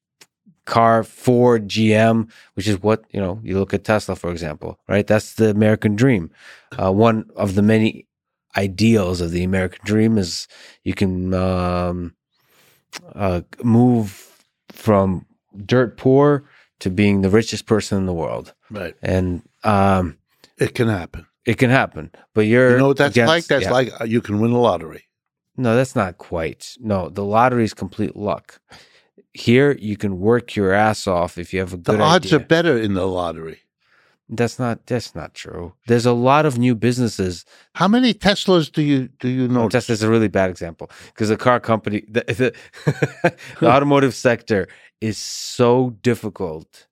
car 0.65 1.03
Ford, 1.03 1.67
GM, 1.67 2.29
which 2.53 2.67
is 2.67 2.81
what 2.81 3.03
you 3.11 3.19
know. 3.19 3.39
You 3.43 3.57
look 3.57 3.73
at 3.73 3.83
Tesla, 3.83 4.15
for 4.15 4.31
example, 4.31 4.79
right? 4.87 5.07
That's 5.07 5.33
the 5.33 5.49
American 5.49 5.95
dream. 5.95 6.31
Uh, 6.77 6.91
one 6.91 7.29
of 7.35 7.55
the 7.55 7.63
many 7.63 8.05
ideals 8.55 9.21
of 9.21 9.31
the 9.31 9.43
American 9.43 9.81
dream 9.83 10.17
is 10.17 10.47
you 10.83 10.93
can 10.93 11.33
um, 11.33 12.15
uh, 13.15 13.41
move 13.63 14.45
from 14.71 15.25
dirt 15.65 15.97
poor 15.97 16.45
to 16.79 16.89
being 16.89 17.21
the 17.21 17.29
richest 17.29 17.65
person 17.65 17.97
in 17.97 18.05
the 18.05 18.13
world. 18.13 18.53
Right. 18.69 18.95
And 19.01 19.41
um, 19.63 20.17
it 20.57 20.75
can 20.75 20.87
happen. 20.87 21.25
It 21.45 21.57
can 21.57 21.69
happen. 21.69 22.11
But 22.33 22.41
you're 22.41 22.71
You 22.71 22.77
know 22.77 22.87
what 22.87 22.97
that's 22.97 23.15
against, 23.15 23.27
like? 23.27 23.45
That's 23.45 23.65
yeah. 23.65 23.71
like 23.71 24.01
uh, 24.01 24.05
you 24.05 24.21
can 24.21 24.39
win 24.39 24.51
the 24.51 24.59
lottery. 24.59 25.05
No, 25.57 25.75
that's 25.75 25.95
not 25.95 26.17
quite. 26.17 26.75
No, 26.79 27.09
the 27.09 27.23
lottery 27.25 27.63
is 27.65 27.73
complete 27.73 28.15
luck. 28.15 28.61
Here 29.33 29.73
you 29.73 29.97
can 29.97 30.19
work 30.19 30.55
your 30.55 30.73
ass 30.73 31.05
off 31.07 31.37
if 31.37 31.53
you 31.53 31.59
have 31.59 31.73
a 31.73 31.77
good 31.77 31.97
The 31.99 32.03
odds 32.03 32.27
idea. 32.27 32.39
are 32.39 32.43
better 32.47 32.77
in 32.77 32.93
the 32.93 33.05
lottery. 33.05 33.59
That's 34.29 34.59
not 34.59 34.85
that's 34.85 35.15
not 35.15 35.33
true. 35.33 35.73
There's 35.87 36.05
a 36.05 36.13
lot 36.13 36.45
of 36.45 36.59
new 36.59 36.75
businesses. 36.75 37.45
How 37.73 37.87
many 37.87 38.13
Teslas 38.13 38.71
do 38.71 38.83
you 38.83 39.07
do 39.19 39.27
you 39.27 39.47
know? 39.47 39.67
Tesla's 39.69 40.03
a 40.03 40.09
really 40.09 40.27
bad 40.27 40.51
example 40.51 40.91
because 41.07 41.29
the 41.29 41.37
car 41.37 41.59
company, 41.59 42.03
the, 42.07 42.23
the, 42.27 43.33
the 43.59 43.67
automotive 43.71 44.13
sector 44.13 44.67
is 45.01 45.17
so 45.17 45.95
difficult 46.03 46.85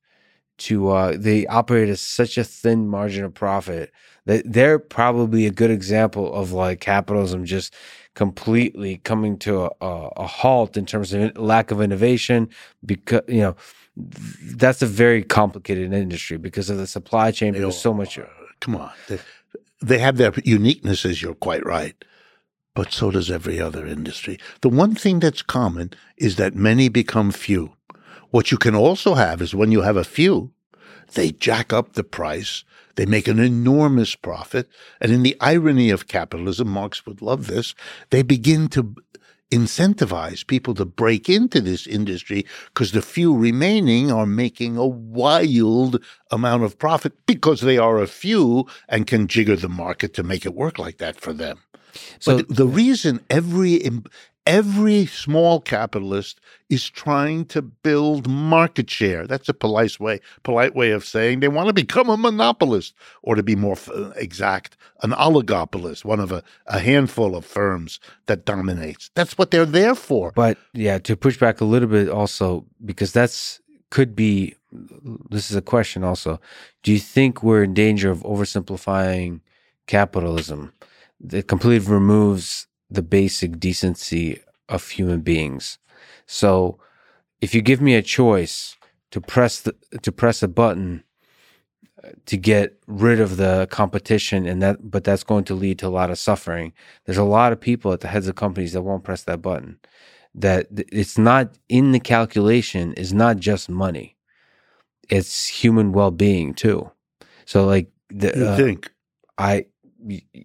to. 0.59 0.89
Uh, 0.89 1.15
they 1.15 1.45
operate 1.45 1.89
at 1.89 1.99
such 1.99 2.39
a 2.39 2.43
thin 2.43 2.87
margin 2.87 3.23
of 3.23 3.35
profit 3.35 3.91
that 4.25 4.43
they're 4.51 4.79
probably 4.79 5.45
a 5.45 5.51
good 5.51 5.71
example 5.71 6.33
of 6.33 6.51
like 6.51 6.79
capitalism 6.81 7.45
just 7.45 7.73
completely 8.15 8.97
coming 8.97 9.37
to 9.37 9.61
a, 9.61 9.69
a, 9.79 10.07
a 10.17 10.27
halt 10.27 10.75
in 10.75 10.87
terms 10.87 11.13
of 11.13 11.37
lack 11.37 11.69
of 11.69 11.81
innovation 11.81 12.49
because 12.83 13.21
you 13.27 13.41
know 13.41 13.55
that's 13.97 14.81
a 14.81 14.85
very 14.85 15.23
complicated 15.23 15.93
industry 15.93 16.37
because 16.37 16.69
of 16.69 16.77
the 16.77 16.87
supply 16.87 17.31
chain. 17.31 17.53
There's 17.53 17.79
so 17.79 17.93
much. 17.93 18.19
Come 18.59 18.75
on, 18.75 18.91
they, 19.07 19.19
they 19.81 19.97
have 19.99 20.17
their 20.17 20.31
uniquenesses. 20.31 21.21
You're 21.21 21.35
quite 21.35 21.65
right, 21.65 21.95
but 22.75 22.91
so 22.91 23.11
does 23.11 23.31
every 23.31 23.59
other 23.59 23.85
industry. 23.85 24.39
The 24.61 24.69
one 24.69 24.95
thing 24.95 25.19
that's 25.19 25.41
common 25.41 25.91
is 26.17 26.35
that 26.35 26.55
many 26.55 26.89
become 26.89 27.31
few. 27.31 27.73
What 28.29 28.51
you 28.51 28.57
can 28.57 28.75
also 28.75 29.13
have 29.15 29.41
is 29.41 29.55
when 29.55 29.71
you 29.71 29.81
have 29.81 29.97
a 29.97 30.03
few, 30.03 30.51
they 31.13 31.31
jack 31.31 31.71
up 31.71 31.93
the 31.93 32.03
price. 32.03 32.63
They 32.95 33.05
make 33.05 33.27
an 33.27 33.39
enormous 33.39 34.15
profit. 34.15 34.67
And 34.99 35.11
in 35.11 35.23
the 35.23 35.37
irony 35.39 35.91
of 35.91 36.07
capitalism, 36.07 36.67
Marx 36.67 37.05
would 37.05 37.21
love 37.21 37.47
this, 37.47 37.75
they 38.09 38.23
begin 38.23 38.67
to 38.69 38.95
incentivize 39.51 40.45
people 40.45 40.73
to 40.75 40.85
break 40.85 41.29
into 41.29 41.61
this 41.61 41.87
industry 41.87 42.45
because 42.65 42.91
the 42.91 43.01
few 43.01 43.35
remaining 43.35 44.11
are 44.11 44.25
making 44.25 44.77
a 44.77 44.85
wild 44.85 46.03
amount 46.31 46.63
of 46.63 46.77
profit 46.77 47.13
because 47.25 47.61
they 47.61 47.77
are 47.77 47.99
a 47.99 48.07
few 48.07 48.65
and 48.89 49.07
can 49.07 49.27
jigger 49.27 49.55
the 49.55 49.69
market 49.69 50.13
to 50.13 50.23
make 50.23 50.45
it 50.45 50.53
work 50.53 50.77
like 50.77 50.97
that 50.97 51.19
for 51.19 51.33
them. 51.33 51.59
So 52.19 52.37
but 52.37 52.49
the 52.49 52.67
reason 52.67 53.21
every 53.29 53.81
every 54.47 55.05
small 55.05 55.59
capitalist 55.59 56.39
is 56.69 56.89
trying 56.89 57.45
to 57.45 57.61
build 57.61 58.27
market 58.27 58.89
share. 58.89 59.27
That's 59.27 59.49
a 59.49 59.53
polite 59.53 59.99
way, 59.99 60.21
polite 60.43 60.73
way 60.73 60.91
of 60.91 61.05
saying 61.05 61.41
they 61.41 61.49
want 61.49 61.67
to 61.67 61.73
become 61.73 62.09
a 62.09 62.17
monopolist, 62.17 62.95
or 63.21 63.35
to 63.35 63.43
be 63.43 63.55
more 63.55 63.77
uh, 63.93 64.09
exact, 64.15 64.77
an 65.03 65.11
oligopolist, 65.11 66.05
one 66.05 66.21
of 66.21 66.31
a, 66.31 66.43
a 66.65 66.79
handful 66.79 67.35
of 67.35 67.45
firms 67.45 67.99
that 68.25 68.45
dominates. 68.45 69.11
That's 69.15 69.37
what 69.37 69.51
they're 69.51 69.65
there 69.65 69.95
for. 69.95 70.31
But 70.31 70.57
yeah, 70.73 70.97
to 70.99 71.15
push 71.15 71.37
back 71.37 71.61
a 71.61 71.65
little 71.65 71.89
bit 71.89 72.09
also, 72.09 72.65
because 72.83 73.11
that's 73.11 73.59
could 73.89 74.15
be 74.15 74.55
this 75.29 75.49
is 75.49 75.55
a 75.55 75.61
question 75.61 76.03
also. 76.03 76.39
Do 76.83 76.91
you 76.91 76.99
think 76.99 77.43
we're 77.43 77.63
in 77.63 77.73
danger 77.73 78.09
of 78.11 78.23
oversimplifying 78.23 79.41
capitalism 79.87 80.73
that 81.21 81.47
completely 81.47 81.87
removes 81.91 82.67
the 82.89 83.01
basic 83.01 83.59
decency 83.59 84.41
of 84.69 84.89
human 84.89 85.21
beings. 85.21 85.77
So 86.25 86.79
if 87.41 87.53
you 87.53 87.61
give 87.61 87.81
me 87.81 87.95
a 87.95 88.01
choice 88.01 88.77
to 89.11 89.21
press 89.21 89.61
the, 89.61 89.75
to 90.01 90.11
press 90.11 90.43
a 90.43 90.47
button 90.47 91.03
uh, 92.03 92.09
to 92.25 92.37
get 92.37 92.77
rid 92.87 93.19
of 93.19 93.37
the 93.37 93.67
competition 93.71 94.45
and 94.45 94.61
that 94.61 94.91
but 94.91 95.03
that's 95.03 95.23
going 95.23 95.43
to 95.45 95.55
lead 95.55 95.79
to 95.79 95.87
a 95.87 95.89
lot 95.89 96.11
of 96.11 96.19
suffering. 96.19 96.73
There's 97.05 97.17
a 97.17 97.23
lot 97.23 97.51
of 97.51 97.59
people 97.59 97.93
at 97.93 98.01
the 98.01 98.07
heads 98.07 98.27
of 98.27 98.35
companies 98.35 98.73
that 98.73 98.81
won't 98.81 99.03
press 99.03 99.23
that 99.23 99.41
button. 99.41 99.79
That 100.35 100.67
it's 100.71 101.17
not 101.17 101.57
in 101.69 101.93
the 101.93 101.99
calculation 101.99 102.93
is 102.93 103.13
not 103.13 103.37
just 103.37 103.69
money. 103.69 104.15
It's 105.09 105.47
human 105.47 105.93
well-being 105.93 106.53
too. 106.53 106.91
So 107.45 107.65
like 107.65 107.89
the, 108.09 108.33
you 108.35 108.45
uh, 108.45 108.57
think 108.57 108.91
I 109.37 109.65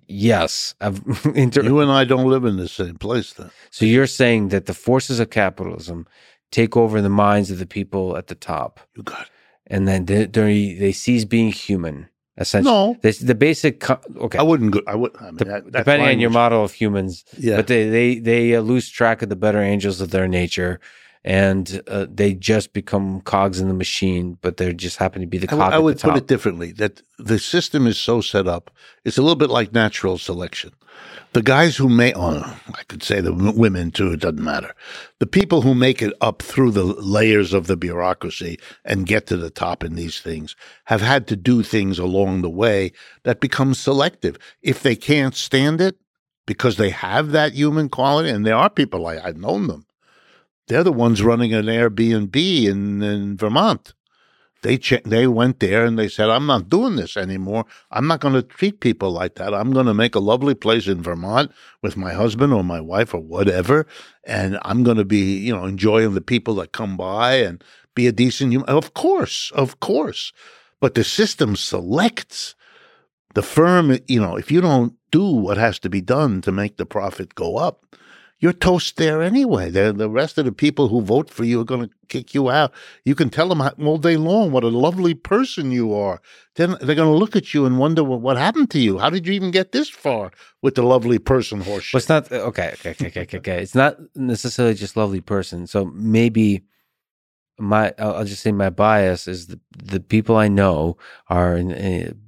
yes, 0.06 0.74
inter- 1.34 1.62
you 1.62 1.80
and 1.80 1.90
I 1.90 2.04
don't 2.04 2.28
live 2.28 2.44
in 2.44 2.56
the 2.56 2.68
same 2.68 2.96
place 2.96 3.32
then. 3.32 3.50
So 3.70 3.84
you're 3.84 4.06
saying 4.06 4.48
that 4.48 4.66
the 4.66 4.74
forces 4.74 5.20
of 5.20 5.30
capitalism 5.30 6.06
take 6.50 6.76
over 6.76 7.00
the 7.00 7.08
minds 7.08 7.50
of 7.50 7.58
the 7.58 7.66
people 7.66 8.16
at 8.16 8.28
the 8.28 8.34
top. 8.34 8.80
You 8.96 9.02
got 9.02 9.22
it. 9.22 9.28
And 9.66 9.88
then 9.88 10.06
they 10.06 10.26
they, 10.26 10.74
they 10.74 10.92
cease 10.92 11.24
being 11.24 11.50
human. 11.50 12.08
Essentially, 12.38 12.72
no. 12.72 12.96
The, 13.02 13.12
the 13.24 13.34
basic. 13.34 13.88
okay, 13.90 14.38
I 14.38 14.42
wouldn't 14.42 14.72
go. 14.72 14.80
I 14.86 14.94
would. 14.94 15.14
I 15.20 15.26
mean, 15.26 15.36
the, 15.36 15.44
that, 15.44 15.72
depending 15.72 16.08
on 16.08 16.18
your 16.18 16.30
model 16.30 16.64
of 16.64 16.72
humans, 16.72 17.24
yeah. 17.36 17.56
But 17.56 17.66
they 17.66 17.88
they 17.88 18.18
they 18.18 18.58
lose 18.58 18.88
track 18.88 19.20
of 19.20 19.28
the 19.28 19.36
better 19.36 19.60
angels 19.60 20.00
of 20.00 20.10
their 20.10 20.26
nature, 20.26 20.80
and 21.24 21.82
uh, 21.86 22.06
they 22.10 22.34
just 22.34 22.72
become 22.72 23.20
cogs 23.20 23.60
in 23.60 23.68
the 23.68 23.74
machine, 23.74 24.38
but 24.40 24.56
they 24.56 24.72
just 24.72 24.96
happen 24.96 25.20
to 25.20 25.26
be 25.26 25.38
the 25.38 25.46
cog. 25.46 25.60
I, 25.60 25.64
w- 25.70 25.76
I 25.76 25.78
would 25.78 26.00
put 26.00 26.16
it 26.16 26.26
differently: 26.26 26.72
that 26.72 27.02
the 27.18 27.38
system 27.38 27.86
is 27.86 27.98
so 27.98 28.20
set 28.20 28.48
up, 28.48 28.70
it's 29.04 29.18
a 29.18 29.22
little 29.22 29.36
bit 29.36 29.50
like 29.50 29.72
natural 29.72 30.18
selection. 30.18 30.72
The 31.32 31.42
guys 31.42 31.76
who 31.76 31.88
make, 31.88 32.14
oh, 32.16 32.60
I 32.74 32.82
could 32.84 33.02
say 33.02 33.22
the 33.22 33.32
women 33.32 33.90
too, 33.90 34.12
it 34.12 34.20
doesn't 34.20 34.44
matter. 34.44 34.74
The 35.18 35.26
people 35.26 35.62
who 35.62 35.74
make 35.74 36.02
it 36.02 36.12
up 36.20 36.42
through 36.42 36.72
the 36.72 36.84
layers 36.84 37.54
of 37.54 37.66
the 37.66 37.76
bureaucracy 37.76 38.58
and 38.84 39.06
get 39.06 39.26
to 39.28 39.38
the 39.38 39.48
top 39.48 39.82
in 39.82 39.94
these 39.94 40.20
things 40.20 40.54
have 40.84 41.00
had 41.00 41.26
to 41.28 41.36
do 41.36 41.62
things 41.62 41.98
along 41.98 42.42
the 42.42 42.50
way 42.50 42.92
that 43.22 43.40
become 43.40 43.72
selective. 43.72 44.36
If 44.60 44.82
they 44.82 44.94
can't 44.94 45.34
stand 45.34 45.80
it, 45.80 45.96
because 46.44 46.76
they 46.76 46.90
have 46.90 47.30
that 47.30 47.52
human 47.54 47.88
quality, 47.88 48.28
and 48.28 48.44
there 48.44 48.56
are 48.56 48.68
people 48.68 49.00
like 49.00 49.20
I've 49.24 49.36
known 49.36 49.68
them 49.68 49.86
they're 50.68 50.84
the 50.84 50.92
ones 50.92 51.22
running 51.22 51.52
an 51.54 51.66
Airbnb 51.66 52.36
in, 52.64 53.02
in 53.02 53.36
Vermont. 53.36 53.94
They 54.62 54.78
che- 54.78 55.02
they 55.04 55.26
went 55.26 55.58
there 55.58 55.84
and 55.84 55.98
they 55.98 56.08
said, 56.08 56.30
"I'm 56.30 56.46
not 56.46 56.68
doing 56.68 56.94
this 56.94 57.16
anymore. 57.16 57.66
I'm 57.90 58.06
not 58.06 58.20
going 58.20 58.34
to 58.34 58.42
treat 58.42 58.78
people 58.78 59.10
like 59.10 59.34
that. 59.34 59.52
I'm 59.52 59.72
going 59.72 59.86
to 59.86 59.94
make 59.94 60.14
a 60.14 60.20
lovely 60.20 60.54
place 60.54 60.86
in 60.86 61.02
Vermont 61.02 61.50
with 61.82 61.96
my 61.96 62.12
husband 62.12 62.52
or 62.52 62.62
my 62.62 62.80
wife 62.80 63.12
or 63.12 63.20
whatever, 63.20 63.86
and 64.24 64.58
I'm 64.62 64.84
going 64.84 64.98
to 64.98 65.04
be, 65.04 65.36
you 65.38 65.54
know, 65.54 65.64
enjoying 65.64 66.14
the 66.14 66.20
people 66.20 66.54
that 66.56 66.70
come 66.70 66.96
by 66.96 67.34
and 67.34 67.62
be 67.96 68.06
a 68.06 68.12
decent 68.12 68.52
human." 68.52 68.68
Of 68.68 68.94
course, 68.94 69.50
of 69.52 69.80
course, 69.80 70.32
but 70.80 70.94
the 70.94 71.04
system 71.04 71.56
selects 71.56 72.54
the 73.34 73.42
firm. 73.42 73.98
You 74.06 74.20
know, 74.20 74.36
if 74.36 74.52
you 74.52 74.60
don't 74.60 74.94
do 75.10 75.26
what 75.26 75.56
has 75.56 75.80
to 75.80 75.90
be 75.90 76.00
done 76.00 76.40
to 76.42 76.52
make 76.52 76.76
the 76.76 76.86
profit 76.86 77.34
go 77.34 77.56
up, 77.56 77.84
you're 78.42 78.52
toast 78.52 78.96
there 78.96 79.22
anyway. 79.22 79.70
They're, 79.70 79.92
the 79.92 80.10
rest 80.10 80.36
of 80.36 80.44
the 80.44 80.52
people 80.52 80.88
who 80.88 81.00
vote 81.00 81.30
for 81.30 81.44
you 81.44 81.60
are 81.60 81.64
going 81.64 81.88
to 81.88 81.94
kick 82.08 82.34
you 82.34 82.50
out. 82.50 82.72
You 83.04 83.14
can 83.14 83.30
tell 83.30 83.48
them 83.48 83.62
all 83.86 83.98
day 83.98 84.16
long 84.16 84.50
what 84.50 84.64
a 84.64 84.68
lovely 84.68 85.14
person 85.14 85.70
you 85.70 85.94
are. 85.94 86.20
Then 86.56 86.76
they're 86.80 86.96
going 86.96 87.12
to 87.12 87.16
look 87.16 87.36
at 87.36 87.54
you 87.54 87.64
and 87.66 87.78
wonder 87.78 88.02
what, 88.02 88.20
what 88.20 88.36
happened 88.36 88.72
to 88.72 88.80
you. 88.80 88.98
How 88.98 89.10
did 89.10 89.28
you 89.28 89.32
even 89.32 89.52
get 89.52 89.70
this 89.70 89.88
far 89.88 90.32
with 90.60 90.74
the 90.74 90.82
lovely 90.82 91.20
person 91.20 91.60
horse? 91.60 91.92
Well, 91.92 91.98
it's 91.98 92.08
not 92.08 92.32
okay, 92.32 92.74
okay, 92.74 92.90
okay, 92.90 93.22
okay, 93.22 93.38
okay. 93.38 93.62
It's 93.62 93.76
not 93.76 93.96
necessarily 94.16 94.74
just 94.74 94.96
lovely 94.96 95.20
person. 95.20 95.68
So 95.68 95.84
maybe 95.94 96.64
my 97.60 97.94
I'll 97.96 98.24
just 98.24 98.42
say 98.42 98.50
my 98.50 98.70
bias 98.70 99.28
is 99.28 99.46
the 99.46 99.60
the 99.72 100.00
people 100.00 100.36
I 100.36 100.48
know 100.48 100.96
are 101.28 101.56
in, 101.56 101.70
in 101.70 102.20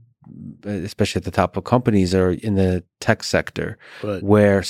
especially 0.65 1.21
at 1.21 1.25
the 1.25 1.31
top 1.31 1.57
of 1.57 1.65
companies 1.65 2.15
are 2.15 2.33
in 2.33 2.55
the 2.55 2.85
tech 3.01 3.23
sector 3.23 3.79
right. 4.03 4.23
where 4.23 4.65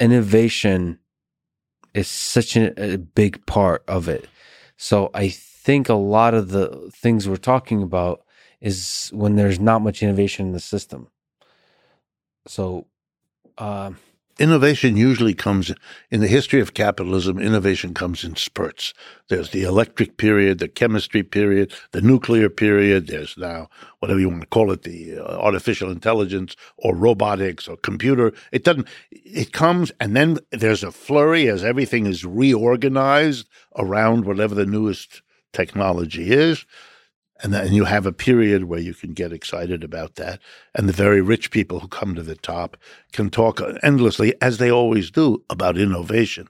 innovation 0.00 0.98
is 1.94 2.08
such 2.08 2.56
a, 2.56 2.94
a 2.94 2.98
big 2.98 3.44
part 3.46 3.84
of 3.88 4.08
it. 4.08 4.28
So 4.76 5.10
I 5.14 5.28
think 5.28 5.88
a 5.88 5.94
lot 5.94 6.34
of 6.34 6.50
the 6.50 6.90
things 6.94 7.28
we're 7.28 7.36
talking 7.36 7.82
about 7.82 8.24
is 8.60 9.10
when 9.12 9.36
there's 9.36 9.60
not 9.60 9.82
much 9.82 10.02
innovation 10.02 10.46
in 10.46 10.52
the 10.52 10.60
system. 10.60 11.08
So, 12.46 12.86
uh, 13.56 13.92
innovation 14.38 14.96
usually 14.96 15.34
comes 15.34 15.72
in 16.10 16.20
the 16.20 16.28
history 16.28 16.60
of 16.60 16.74
capitalism. 16.74 17.38
Innovation 17.38 17.94
comes 17.94 18.24
in 18.24 18.36
spurts. 18.36 18.94
There's 19.28 19.50
the 19.50 19.64
electric 19.64 20.16
period, 20.16 20.58
the 20.58 20.68
chemistry 20.68 21.22
period, 21.22 21.72
the 21.92 22.00
nuclear 22.00 22.48
period. 22.48 23.06
There's 23.06 23.36
now 23.36 23.68
whatever 23.98 24.20
you 24.20 24.28
want 24.28 24.42
to 24.42 24.48
call 24.48 24.70
it, 24.72 24.82
the 24.82 25.18
uh, 25.18 25.22
artificial 25.22 25.90
intelligence 25.90 26.56
or 26.76 26.94
robotics 26.94 27.68
or 27.68 27.76
computer. 27.76 28.32
It 28.52 28.64
doesn't. 28.64 28.88
It 29.10 29.52
comes 29.52 29.92
and 30.00 30.16
then 30.16 30.38
there's 30.50 30.84
a 30.84 30.92
flurry 30.92 31.48
as 31.48 31.64
everything 31.64 32.06
is 32.06 32.24
reorganized 32.24 33.48
around 33.76 34.24
whatever 34.24 34.54
the 34.54 34.66
newest 34.66 35.22
technology 35.52 36.30
is. 36.30 36.64
And 37.40 37.52
then 37.52 37.72
you 37.72 37.84
have 37.84 38.04
a 38.04 38.12
period 38.12 38.64
where 38.64 38.80
you 38.80 38.94
can 38.94 39.12
get 39.12 39.32
excited 39.32 39.84
about 39.84 40.16
that. 40.16 40.40
And 40.74 40.88
the 40.88 40.92
very 40.92 41.20
rich 41.20 41.50
people 41.50 41.80
who 41.80 41.88
come 41.88 42.14
to 42.14 42.22
the 42.22 42.34
top 42.34 42.76
can 43.12 43.30
talk 43.30 43.60
endlessly, 43.82 44.34
as 44.40 44.58
they 44.58 44.70
always 44.70 45.10
do, 45.10 45.44
about 45.48 45.78
innovation. 45.78 46.48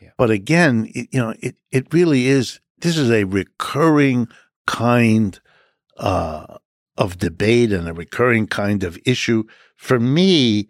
Yeah. 0.00 0.10
But 0.16 0.30
again, 0.30 0.90
it, 0.94 1.08
you 1.10 1.20
know, 1.20 1.34
it, 1.40 1.56
it 1.70 1.92
really 1.92 2.28
is, 2.28 2.60
this 2.78 2.96
is 2.96 3.10
a 3.10 3.24
recurring 3.24 4.28
kind 4.66 5.38
uh, 5.98 6.58
of 6.96 7.18
debate 7.18 7.72
and 7.72 7.86
a 7.86 7.92
recurring 7.92 8.46
kind 8.46 8.84
of 8.84 8.98
issue. 9.04 9.44
For 9.76 10.00
me, 10.00 10.68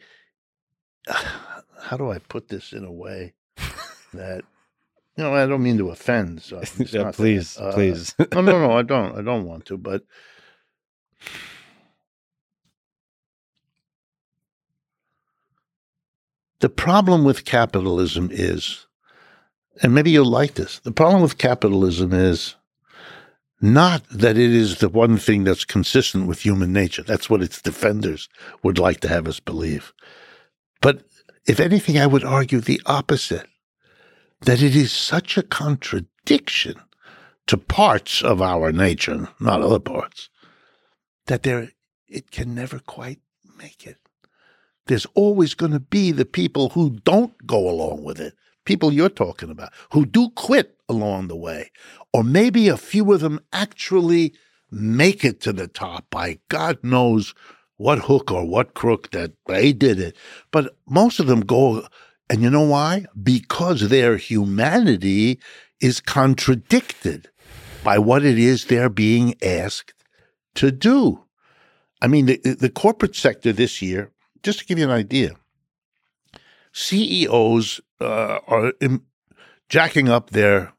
how 1.09 1.97
do 1.97 2.11
I 2.11 2.19
put 2.19 2.49
this 2.49 2.73
in 2.73 2.85
a 2.85 2.93
way 2.93 3.35
that 4.15 4.43
no, 5.17 5.35
I 5.35 5.47
don't 5.47 5.63
mean 5.63 5.79
to 5.79 5.91
offend. 5.91 6.43
So 6.43 6.63
yeah, 6.79 7.13
please, 7.13 7.59
uh, 7.59 7.73
please. 7.73 8.15
no, 8.35 8.41
no, 8.43 8.61
no, 8.61 8.73
I 8.79 8.83
don't. 8.83 9.17
I 9.19 9.23
don't 9.23 9.47
want 9.47 9.67
to. 9.67 9.79
But 9.79 10.05
the 16.61 16.71
problem 16.71 17.25
with 17.25 17.45
capitalism 17.45 18.31
is, 18.33 18.87
and 19.83 19.95
maybe 19.95 20.11
you'll 20.11 20.27
like 20.27 20.55
this. 20.55 20.81
The 20.81 20.93
problem 20.93 21.23
with 21.23 21.39
capitalism 21.39 22.13
is 22.13 22.57
not 23.61 24.05
that 24.11 24.39
it 24.39 24.51
is 24.53 24.79
the 24.79 24.89
one 24.89 25.19
thing 25.19 25.45
that's 25.45 25.65
consistent 25.65 26.27
with 26.27 26.41
human 26.41 26.73
nature. 26.73 27.03
That's 27.03 27.31
what 27.31 27.43
its 27.43 27.63
defenders 27.63 28.29
would 28.63 28.79
like 28.79 29.01
to 29.01 29.09
have 29.09 29.29
us 29.29 29.41
believe. 29.41 29.93
But 30.81 31.05
if 31.47 31.61
anything, 31.61 31.99
I 31.99 32.07
would 32.07 32.25
argue 32.25 32.61
the 32.61 32.81
opposite 32.87 33.47
that 34.43 34.63
it 34.63 34.75
is 34.75 34.93
such 34.93 35.37
a 35.37 35.43
contradiction 35.43 36.75
to 37.47 37.57
parts 37.57 38.23
of 38.23 38.41
our 38.43 38.73
nature, 38.73 39.29
not 39.41 39.63
other 39.63 39.79
parts, 39.79 40.29
that 41.27 41.43
there 41.43 41.71
it 42.09 42.31
can 42.31 42.55
never 42.55 42.79
quite 42.79 43.21
make 43.57 43.87
it. 43.87 43.97
There's 44.87 45.07
always 45.15 45.55
going 45.55 45.73
to 45.73 45.81
be 45.81 46.13
the 46.13 46.25
people 46.25 46.71
who 46.71 46.91
don't 47.05 47.47
go 47.47 47.69
along 47.69 48.03
with 48.03 48.21
it, 48.21 48.35
people 48.65 48.93
you're 48.93 49.09
talking 49.09 49.51
about, 49.51 49.73
who 49.93 50.05
do 50.05 50.31
quit 50.31 50.77
along 50.89 51.29
the 51.29 51.37
way, 51.37 51.71
or 52.13 52.25
maybe 52.25 52.69
a 52.69 52.77
few 52.77 53.13
of 53.13 53.21
them 53.21 53.41
actually 53.53 54.35
make 54.71 55.25
it 55.25 55.41
to 55.43 55.53
the 55.53 55.69
top 55.69 56.07
by 56.11 56.39
God 56.49 56.79
knows 56.83 57.35
what 57.77 58.01
hook 58.01 58.31
or 58.31 58.45
what 58.45 58.75
crook 58.75 59.11
that 59.11 59.33
they 59.47 59.73
did 59.73 60.01
it. 60.01 60.17
But 60.51 60.77
most 60.89 61.21
of 61.21 61.27
them 61.27 61.41
go, 61.41 61.87
and 62.29 62.43
you 62.43 62.51
know 62.51 62.67
why? 62.67 63.07
Because 63.23 63.89
their 63.89 64.17
humanity 64.17 65.41
is 65.81 66.01
contradicted 66.01 67.29
by 67.85 67.99
what 67.99 68.25
it 68.25 68.39
is 68.39 68.65
they're 68.65 68.89
being 68.89 69.35
asked 69.43 70.05
to 70.55 70.71
do. 70.71 71.25
I 72.01 72.07
mean, 72.07 72.27
the, 72.27 72.39
the 72.39 72.71
corporate 72.71 73.17
sector 73.17 73.53
this 73.53 73.83
year, 73.83 74.11
just 74.43 74.61
to 74.61 74.67
give 74.67 74.79
you 74.79 74.85
an 74.85 74.91
idea, 74.91 75.37
CEOs 76.73 77.81
uh, 78.01 78.39
are 78.47 78.73
in, 78.81 79.03
jacking 79.69 80.09
up 80.09 80.31
their 80.31 80.73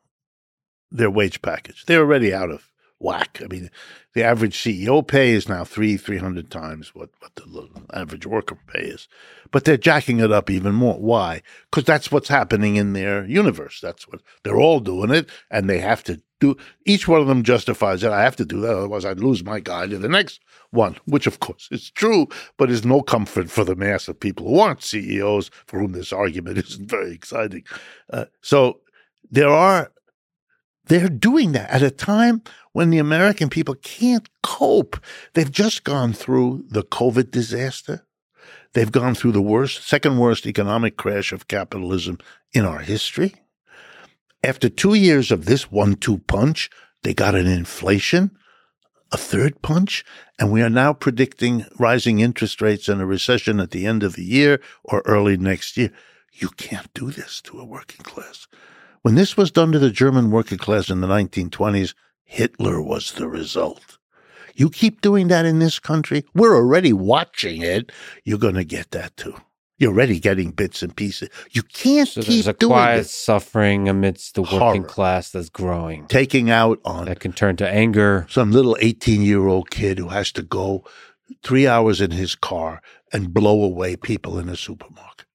their 0.91 1.09
wage 1.09 1.41
package. 1.41 1.85
They're 1.85 2.01
already 2.01 2.33
out 2.33 2.51
of 2.51 2.71
whack. 3.03 3.41
I 3.43 3.47
mean, 3.47 3.69
the 4.13 4.23
average 4.23 4.57
CEO 4.57 5.05
pay 5.05 5.31
is 5.31 5.49
now 5.49 5.63
three, 5.63 5.97
three 5.97 6.17
hundred 6.17 6.49
times 6.49 6.95
what, 6.95 7.09
what 7.19 7.35
the 7.35 7.69
average 7.93 8.25
worker 8.25 8.57
pay 8.67 8.81
is. 8.81 9.07
But 9.51 9.65
they're 9.65 9.77
jacking 9.77 10.19
it 10.19 10.31
up 10.31 10.49
even 10.49 10.73
more. 10.73 10.95
Why? 10.95 11.41
Because 11.69 11.83
that's 11.83 12.11
what's 12.11 12.29
happening 12.29 12.77
in 12.77 12.93
their 12.93 13.25
universe. 13.25 13.79
That's 13.81 14.07
what 14.07 14.21
they're 14.43 14.59
all 14.59 14.79
doing 14.79 15.11
it, 15.11 15.29
and 15.51 15.69
they 15.69 15.79
have 15.79 16.03
to 16.05 16.21
do. 16.39 16.55
Each 16.85 17.07
one 17.07 17.21
of 17.21 17.27
them 17.27 17.43
justifies 17.43 18.03
it. 18.03 18.11
I 18.11 18.23
have 18.23 18.37
to 18.37 18.45
do 18.45 18.61
that, 18.61 18.75
otherwise 18.75 19.05
I'd 19.05 19.19
lose 19.19 19.43
my 19.43 19.59
guy 19.59 19.87
to 19.87 19.97
the 19.97 20.09
next 20.09 20.39
one. 20.71 20.97
Which, 21.05 21.27
of 21.27 21.39
course, 21.39 21.67
is 21.71 21.91
true, 21.91 22.27
but 22.57 22.71
is 22.71 22.85
no 22.85 23.01
comfort 23.01 23.51
for 23.51 23.63
the 23.63 23.75
mass 23.75 24.07
of 24.07 24.19
people 24.19 24.47
who 24.47 24.59
aren't 24.59 24.83
CEOs, 24.83 25.51
for 25.67 25.79
whom 25.79 25.91
this 25.91 26.13
argument 26.13 26.57
isn't 26.69 26.89
very 26.89 27.13
exciting. 27.13 27.63
Uh, 28.11 28.25
so 28.41 28.79
there 29.29 29.49
are 29.49 29.91
they're 30.85 31.09
doing 31.09 31.53
that 31.53 31.69
at 31.69 31.81
a 31.81 31.91
time 31.91 32.41
when 32.73 32.89
the 32.89 32.97
American 32.97 33.49
people 33.49 33.75
can't 33.75 34.27
cope. 34.41 34.97
They've 35.33 35.51
just 35.51 35.83
gone 35.83 36.13
through 36.13 36.65
the 36.69 36.83
COVID 36.83 37.31
disaster. 37.31 38.05
They've 38.73 38.91
gone 38.91 39.15
through 39.15 39.33
the 39.33 39.41
worst, 39.41 39.87
second 39.87 40.17
worst 40.17 40.45
economic 40.45 40.97
crash 40.97 41.31
of 41.31 41.47
capitalism 41.47 42.17
in 42.51 42.65
our 42.65 42.79
history. 42.79 43.35
After 44.43 44.67
two 44.67 44.93
years 44.93 45.31
of 45.31 45.45
this 45.45 45.71
one 45.71 45.95
two 45.95 46.17
punch, 46.19 46.69
they 47.03 47.13
got 47.13 47.35
an 47.35 47.47
inflation, 47.47 48.31
a 49.11 49.17
third 49.17 49.61
punch, 49.61 50.03
and 50.39 50.51
we 50.51 50.61
are 50.61 50.69
now 50.69 50.91
predicting 50.91 51.65
rising 51.79 52.19
interest 52.19 52.61
rates 52.61 52.89
and 52.89 52.99
a 52.99 53.05
recession 53.05 53.59
at 53.59 53.71
the 53.71 53.85
end 53.85 54.03
of 54.03 54.13
the 54.13 54.23
year 54.25 54.59
or 54.83 55.01
early 55.05 55.37
next 55.37 55.77
year. 55.77 55.91
You 56.33 56.49
can't 56.49 56.91
do 56.93 57.11
this 57.11 57.41
to 57.43 57.59
a 57.59 57.65
working 57.65 58.03
class. 58.03 58.47
When 59.03 59.15
this 59.15 59.35
was 59.37 59.51
done 59.51 59.71
to 59.73 59.79
the 59.79 59.91
German 59.91 60.31
working 60.31 60.57
class 60.57 60.89
in 60.89 61.01
the 61.01 61.07
1920s, 61.07 61.93
Hitler 62.23 62.81
was 62.81 63.11
the 63.11 63.27
result. 63.27 63.97
You 64.55 64.69
keep 64.69 65.01
doing 65.01 65.27
that 65.27 65.45
in 65.45 65.59
this 65.59 65.77
country, 65.77 66.23
we're 66.33 66.55
already 66.55 66.93
watching 66.93 67.61
it. 67.61 67.91
You're 68.23 68.37
going 68.37 68.55
to 68.55 68.63
get 68.63 68.91
that 68.91 69.15
too. 69.17 69.35
You're 69.77 69.91
already 69.91 70.19
getting 70.21 70.51
bits 70.51 70.81
and 70.81 70.95
pieces. 70.95 71.27
You 71.51 71.63
can't 71.63 72.07
so 72.07 72.21
keep 72.21 72.45
there's 72.45 72.47
a 72.47 72.53
quiet 72.53 72.99
it. 73.01 73.09
suffering 73.09 73.89
amidst 73.89 74.35
the 74.35 74.43
working 74.43 74.59
Horror. 74.59 74.83
class 74.83 75.31
that's 75.31 75.49
growing. 75.49 76.07
Taking 76.07 76.49
out 76.49 76.79
on 76.85 77.05
That 77.05 77.19
can 77.19 77.33
turn 77.33 77.57
to 77.57 77.67
anger. 77.69 78.25
some 78.29 78.51
little 78.51 78.77
18 78.79 79.21
year 79.21 79.47
old 79.47 79.69
kid 79.69 79.97
who 79.97 80.09
has 80.09 80.31
to 80.33 80.43
go 80.43 80.85
three 81.43 81.67
hours 81.67 81.99
in 81.99 82.11
his 82.11 82.35
car 82.35 82.81
and 83.11 83.33
blow 83.33 83.63
away 83.63 83.97
people 83.97 84.39
in 84.39 84.47
a 84.47 84.55
supermarket. 84.55 85.25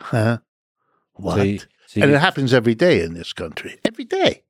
Huh? 0.00 0.38
What? 1.14 1.36
So 1.60 1.66
so 1.92 2.00
and 2.02 2.10
you- 2.10 2.16
it 2.16 2.20
happens 2.20 2.52
every 2.54 2.74
day 2.74 3.02
in 3.02 3.14
this 3.14 3.32
country. 3.32 3.78
Every 3.84 4.04
day. 4.04 4.42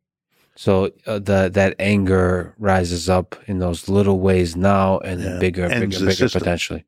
So 0.55 0.91
uh, 1.07 1.19
the 1.19 1.49
that 1.53 1.75
anger 1.79 2.55
rises 2.59 3.09
up 3.09 3.35
in 3.47 3.59
those 3.59 3.89
little 3.89 4.21
ways 4.21 4.55
now, 4.55 4.99
and 4.99 5.21
Yeah. 5.21 5.29
then 5.31 5.41
bigger, 5.41 5.65
Ends 5.65 5.81
bigger, 5.81 5.99
the 5.99 6.05
bigger 6.11 6.15
system. 6.29 6.41
potentially. 6.41 6.85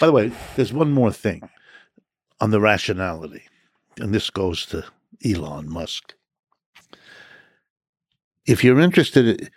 By 0.00 0.06
the 0.06 0.12
way, 0.12 0.32
there's 0.56 0.72
one 0.72 0.90
more 0.92 1.12
thing 1.12 1.48
on 2.40 2.50
the 2.50 2.60
rationality, 2.60 3.42
and 4.00 4.14
this 4.14 4.30
goes 4.30 4.64
to 4.66 4.84
Elon 5.24 5.68
Musk. 5.68 6.14
If 8.46 8.64
you're 8.64 8.80
interested, 8.80 9.50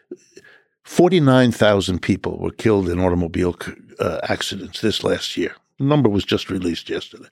49,000 0.83 1.99
people 2.01 2.37
were 2.39 2.51
killed 2.51 2.89
in 2.89 2.99
automobile 2.99 3.55
uh, 3.99 4.19
accidents 4.27 4.81
this 4.81 5.03
last 5.03 5.37
year. 5.37 5.55
The 5.77 5.85
number 5.85 6.09
was 6.09 6.25
just 6.25 6.49
released 6.49 6.89
yesterday 6.89 7.29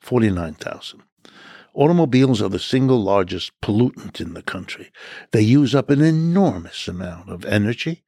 49,000. 0.00 1.02
Automobiles 1.72 2.42
are 2.42 2.48
the 2.48 2.58
single 2.58 3.00
largest 3.00 3.52
pollutant 3.60 4.20
in 4.20 4.34
the 4.34 4.42
country. 4.42 4.90
They 5.30 5.42
use 5.42 5.74
up 5.74 5.88
an 5.88 6.02
enormous 6.02 6.88
amount 6.88 7.30
of 7.30 7.44
energy. 7.44 8.02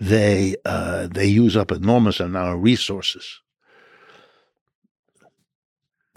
They 0.00 0.56
uh, 0.64 1.08
they 1.08 1.26
use 1.26 1.56
up 1.56 1.72
enormous 1.72 2.20
amount 2.20 2.54
of 2.54 2.62
resources. 2.62 3.40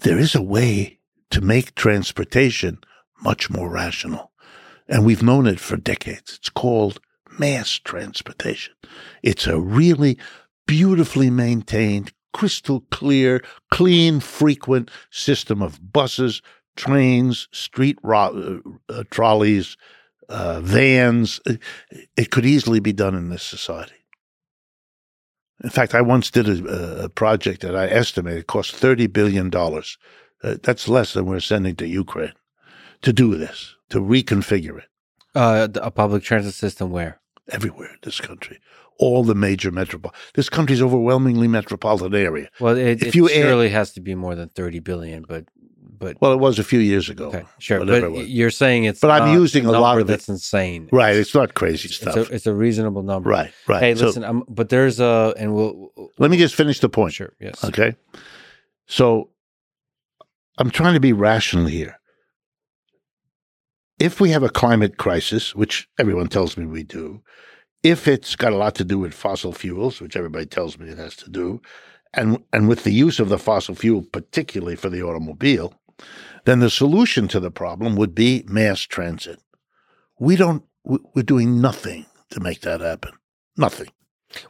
There 0.00 0.18
is 0.18 0.34
a 0.34 0.42
way 0.42 1.00
to 1.30 1.40
make 1.40 1.74
transportation 1.74 2.78
much 3.22 3.50
more 3.50 3.70
rational, 3.70 4.32
and 4.88 5.04
we've 5.04 5.22
known 5.22 5.46
it 5.46 5.60
for 5.60 5.76
decades. 5.76 6.36
It's 6.36 6.50
called 6.50 7.00
mass 7.38 7.70
transportation. 7.72 8.74
It's 9.22 9.46
a 9.46 9.58
really 9.58 10.18
beautifully 10.66 11.30
maintained, 11.30 12.12
crystal 12.32 12.84
clear, 12.90 13.42
clean, 13.70 14.20
frequent 14.20 14.90
system 15.10 15.62
of 15.62 15.92
buses, 15.92 16.42
trains, 16.76 17.48
street 17.52 17.98
ro- 18.02 18.60
uh, 18.88 18.92
uh, 18.92 19.04
trolleys, 19.10 19.76
uh, 20.28 20.60
vans. 20.60 21.40
It, 21.46 21.60
it 22.16 22.30
could 22.30 22.46
easily 22.46 22.80
be 22.80 22.92
done 22.92 23.14
in 23.14 23.28
this 23.28 23.42
society. 23.42 23.94
In 25.62 25.70
fact, 25.70 25.94
I 25.94 26.00
once 26.00 26.30
did 26.30 26.48
a, 26.48 27.04
a 27.04 27.08
project 27.08 27.60
that 27.62 27.76
I 27.76 27.86
estimated 27.86 28.46
cost 28.46 28.74
$30 28.74 29.12
billion. 29.12 29.50
Uh, 29.54 30.56
that's 30.62 30.88
less 30.88 31.12
than 31.12 31.26
we're 31.26 31.40
sending 31.40 31.76
to 31.76 31.86
Ukraine 31.86 32.32
to 33.02 33.12
do 33.12 33.36
this, 33.36 33.76
to 33.90 34.00
reconfigure 34.00 34.78
it 34.78 34.88
Uh, 35.34 35.68
a 35.76 35.90
public 35.90 36.22
transit 36.24 36.54
system 36.54 36.90
where 36.90 37.20
everywhere 37.48 37.90
in 37.90 37.98
this 38.02 38.20
country. 38.20 38.58
All 38.98 39.24
the 39.24 39.34
major 39.34 39.70
metropolitan. 39.70 40.20
This 40.34 40.48
country's 40.48 40.82
overwhelmingly 40.82 41.48
metropolitan 41.48 42.14
area. 42.14 42.48
well, 42.60 42.76
it, 42.76 43.02
If 43.02 43.08
it 43.08 43.14
you 43.14 43.26
add- 43.28 43.32
surely 43.34 43.68
has 43.70 43.92
to 43.94 44.00
be 44.00 44.14
more 44.14 44.34
than 44.34 44.48
thirty 44.50 44.80
billion, 44.80 45.24
but 45.28 45.46
but 46.02 46.20
Well, 46.20 46.32
it 46.32 46.40
was 46.40 46.58
a 46.58 46.64
few 46.64 46.80
years 46.80 47.08
ago. 47.08 47.28
okay, 47.28 47.44
sure. 47.58 47.84
But 47.84 48.28
you're 48.28 48.50
saying 48.50 48.84
it's 48.84 49.00
But 49.00 49.10
I'm 49.10 49.32
using 49.32 49.64
a 49.66 49.72
lot 49.72 49.80
number 49.96 50.00
of 50.02 50.08
it- 50.08 50.12
that's 50.12 50.28
insane. 50.28 50.88
Right. 50.92 51.16
It's 51.16 51.34
not 51.34 51.54
crazy 51.54 51.86
It's 51.88 51.96
stuff. 51.96 52.16
a, 52.16 52.34
it's 52.34 52.46
a 52.46 52.54
reasonable 52.54 53.02
number. 53.02 53.30
right. 53.30 53.52
Right. 53.68 53.82
Hey, 53.82 53.94
So 53.94 54.06
listen, 54.06 54.24
um, 54.24 54.44
but 54.48 54.68
there's 54.68 55.00
a, 55.00 55.34
and 55.38 55.54
we'll, 55.54 55.90
let 56.18 56.30
me 56.30 56.36
just 56.36 56.54
finish 56.54 56.80
the 56.80 56.88
point. 56.88 57.14
sure, 57.14 57.32
yes. 57.40 57.64
Okay. 57.64 57.96
So 58.86 59.30
I'm 60.58 60.70
trying 60.70 60.94
to 60.94 61.00
be 61.00 61.12
rational 61.12 61.66
here. 61.66 61.98
If 63.98 64.20
we 64.20 64.30
have 64.30 64.42
a 64.42 64.48
climate 64.48 64.96
crisis, 64.96 65.54
which 65.54 65.88
everyone 65.98 66.28
tells 66.28 66.56
me 66.56 66.66
we 66.66 66.82
do, 66.82 67.22
if 67.82 68.08
it's 68.08 68.36
got 68.36 68.52
a 68.52 68.56
lot 68.56 68.74
to 68.76 68.84
do 68.84 68.98
with 68.98 69.14
fossil 69.14 69.52
fuels, 69.52 70.00
which 70.00 70.16
everybody 70.16 70.46
tells 70.46 70.78
me 70.78 70.88
it 70.88 70.98
has 70.98 71.16
to 71.16 71.30
do, 71.30 71.60
and 72.14 72.42
and 72.52 72.68
with 72.68 72.84
the 72.84 72.92
use 72.92 73.18
of 73.20 73.28
the 73.28 73.38
fossil 73.38 73.74
fuel, 73.74 74.02
particularly 74.12 74.76
for 74.76 74.88
the 74.90 75.02
automobile, 75.02 75.74
then 76.44 76.60
the 76.60 76.70
solution 76.70 77.28
to 77.28 77.40
the 77.40 77.50
problem 77.50 77.96
would 77.96 78.14
be 78.14 78.44
mass 78.46 78.80
transit. 78.80 79.40
We 80.18 80.36
don't. 80.36 80.62
we- 80.84 80.98
We're 81.14 81.22
doing 81.22 81.60
nothing 81.60 82.06
to 82.30 82.40
make 82.40 82.60
that 82.62 82.80
happen. 82.80 83.12
Nothing. 83.56 83.88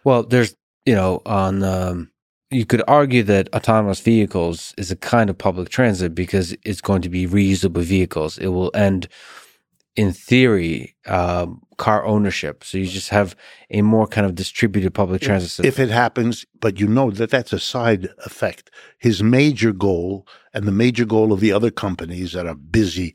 Well, 0.05 0.23
there's, 0.23 0.55
you 0.87 0.95
know, 0.95 1.21
on, 1.27 1.63
um, 1.63 2.11
you 2.51 2.65
could 2.65 2.83
argue 2.87 3.23
that 3.25 3.49
autonomous 3.55 4.01
vehicles 4.01 4.75
is 4.79 4.91
a 4.91 4.97
kind 4.97 5.29
of 5.31 5.37
public 5.39 5.69
transit 5.71 6.15
because 6.15 6.55
it's 6.65 6.81
going 6.81 7.03
to 7.03 7.09
be 7.09 7.27
reusable 7.27 7.83
vehicles. 7.83 8.39
It 8.39 8.49
will 8.49 8.71
end, 8.75 9.09
in 9.97 10.13
theory, 10.13 10.95
um, 11.07 11.63
car 11.79 12.05
ownership. 12.05 12.63
So 12.65 12.79
you 12.79 12.87
just 12.87 13.09
have 13.09 13.35
a 13.71 13.83
more 13.83 14.07
kind 14.07 14.25
of 14.27 14.35
distributed 14.35 14.93
public 14.95 15.21
transit 15.23 15.51
system. 15.51 15.67
if 15.67 15.79
it 15.79 15.91
happens, 15.91 16.47
but 16.61 16.79
you 16.79 16.87
know 16.87 17.11
that 17.11 17.31
that's 17.31 17.53
a 17.53 17.59
side 17.59 18.09
effect. 18.25 18.71
His 18.99 19.23
major 19.23 19.73
goal, 19.73 20.27
and 20.55 20.67
the 20.67 20.73
major 20.73 21.05
goal 21.05 21.33
of 21.33 21.41
the 21.41 21.53
other 21.53 21.71
companies 21.71 22.33
that 22.33 22.47
are 22.47 22.55
busy 22.55 23.15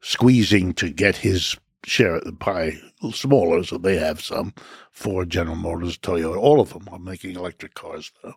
squeezing 0.00 0.72
to 0.74 0.90
get 0.90 1.16
his 1.16 1.56
share 1.84 2.16
of 2.16 2.24
the 2.24 2.32
pie 2.32 2.78
smaller, 3.12 3.62
so 3.62 3.78
they 3.78 3.96
have 3.96 4.20
some. 4.20 4.52
Ford, 4.90 5.30
General 5.30 5.56
Motors, 5.56 5.98
Toyota, 5.98 6.36
all 6.36 6.60
of 6.60 6.70
them 6.70 6.88
are 6.90 6.98
making 6.98 7.36
electric 7.36 7.74
cars 7.74 8.12
now. 8.24 8.34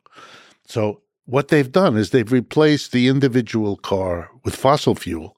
So 0.66 1.02
what 1.26 1.50
they've 1.50 1.72
done 1.72 1.98
is 1.98 2.10
they've 2.10 2.32
replaced 2.32 2.92
the 2.92 3.08
individual 3.08 3.78
car 3.78 4.30
with 4.44 4.56
fossil 4.56 4.96
fuel 4.96 5.38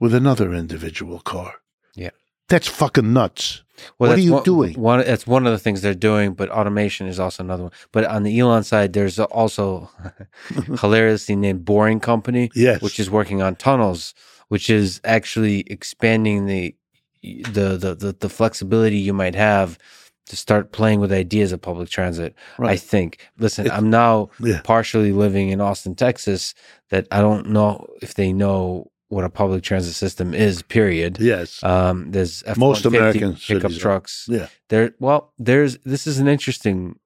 with 0.00 0.14
another 0.14 0.54
individual 0.54 1.20
car. 1.20 1.54
Yeah. 1.94 2.10
That's 2.48 2.68
fucking 2.68 3.12
nuts. 3.12 3.62
Well, 3.98 4.10
what 4.10 4.18
are 4.18 4.22
you 4.22 4.32
one, 4.34 4.42
doing? 4.42 4.74
One, 4.80 5.00
that's 5.00 5.26
one 5.26 5.46
of 5.46 5.52
the 5.52 5.58
things 5.58 5.82
they're 5.82 5.94
doing, 5.94 6.34
but 6.34 6.50
automation 6.50 7.06
is 7.06 7.18
also 7.20 7.42
another 7.42 7.64
one. 7.64 7.72
But 7.92 8.04
on 8.04 8.22
the 8.22 8.38
Elon 8.38 8.64
side, 8.64 8.92
there's 8.92 9.18
also 9.18 9.90
hilariously 10.80 11.36
named 11.36 11.64
Boring 11.64 12.00
Company, 12.00 12.50
Yes. 12.54 12.80
which 12.82 12.98
is 13.00 13.10
working 13.10 13.42
on 13.42 13.56
tunnels, 13.56 14.14
which 14.48 14.70
is 14.70 15.00
actually 15.04 15.60
expanding 15.68 16.46
the 16.46 16.74
the 17.22 17.76
the 17.76 17.94
the, 17.94 18.16
the 18.20 18.28
flexibility 18.28 18.96
you 18.96 19.12
might 19.12 19.34
have 19.34 19.78
to 20.26 20.36
start 20.36 20.72
playing 20.72 21.00
with 21.00 21.10
ideas 21.10 21.52
of 21.52 21.60
public 21.60 21.88
transit. 21.88 22.34
I 22.58 22.76
think. 22.76 23.18
Listen, 23.38 23.66
It's- 23.66 23.78
I'm 23.78 23.88
now 23.90 24.28
Yeah. 24.40 24.60
partially 24.62 25.12
living 25.12 25.48
in 25.48 25.60
Austin, 25.60 25.94
Texas. 25.94 26.54
That 26.90 27.06
I 27.10 27.20
don't 27.20 27.48
know 27.50 27.86
if 28.02 28.14
they 28.14 28.32
know 28.32 28.90
what 29.08 29.24
a 29.24 29.28
public 29.30 29.62
transit 29.62 29.94
system 29.94 30.34
is. 30.34 30.62
Period. 30.62 31.18
Yes. 31.20 31.62
Um, 31.64 32.10
there's 32.10 32.42
F-150 32.46 32.58
Most 32.58 32.84
American 32.84 33.32
pickup 33.34 33.70
cities 33.70 33.76
are. 33.78 33.80
trucks. 33.80 34.26
yeah. 34.28 34.48
There, 34.68 34.94
well, 35.00 35.32
there's 35.38 35.78
this 35.84 36.06
is 36.06 36.18
an 36.18 36.28
interesting. 36.28 36.98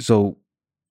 So 0.00 0.36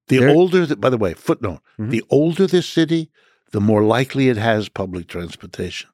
The 0.08 0.28
older, 0.34 0.66
the, 0.66 0.76
by 0.76 0.90
the 0.90 0.98
way, 0.98 1.14
footnote: 1.14 1.60
Mhm. 1.80 1.90
the 1.92 2.04
older 2.10 2.48
this 2.48 2.68
city, 2.68 3.10
the 3.52 3.62
more 3.62 3.84
likely 3.84 4.30
it 4.30 4.38
has 4.38 4.70
public 4.70 5.08
transportation. 5.08 5.90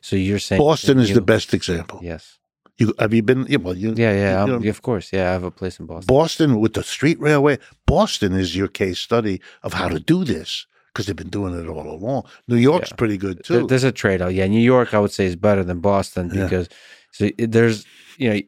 so 0.00 0.16
you're 0.16 0.40
saying 0.48 0.60
Boston 0.60 0.98
is 0.98 1.08
you- 1.10 1.14
the 1.14 1.20
best 1.34 1.54
example. 1.54 2.00
Yes. 2.02 2.38
You 2.78 2.92
have 2.98 3.14
you 3.14 3.22
been? 3.22 3.46
Yeah, 3.48 3.56
well, 3.64 3.76
you, 3.76 3.94
Yeah, 3.96 4.12
yeah. 4.12 4.44
you 4.46 4.58
know, 4.58 4.68
of 4.68 4.82
course. 4.82 5.06
Yeah, 5.16 5.30
I 5.30 5.32
have 5.32 5.44
a 5.44 5.50
place 5.50 5.80
in 5.80 5.86
Boston. 5.86 6.06
Boston 6.14 6.60
with 6.60 6.74
the 6.74 6.82
street 6.82 7.18
railway. 7.20 7.58
Boston 7.86 8.32
is 8.34 8.54
your 8.54 8.68
case 8.68 8.98
study 8.98 9.40
of 9.62 9.72
how 9.74 9.88
to 9.88 9.98
do 9.98 10.24
this 10.24 10.66
because 10.96 11.06
they've 11.06 11.22
been 11.24 11.28
doing 11.38 11.52
it 11.60 11.68
all 11.68 11.88
along. 11.98 12.24
New 12.48 12.56
York's 12.56 12.90
Yeah. 12.90 12.96
pretty 12.96 13.18
good 13.18 13.36
too. 13.44 13.66
there's 13.66 13.84
a 13.84 13.92
trade 13.92 14.20
off. 14.22 14.32
Yeah, 14.32 14.46
New 14.48 14.66
York, 14.74 14.88
I 14.94 14.98
would 15.02 15.12
say, 15.12 15.26
is 15.26 15.36
better 15.36 15.62
than 15.68 15.78
Boston 15.80 16.24
Yeah. 16.34 16.44
because 16.44 16.66
so 17.12 17.28
there's 17.38 17.84
you 18.18 18.28
know 18.30 18.40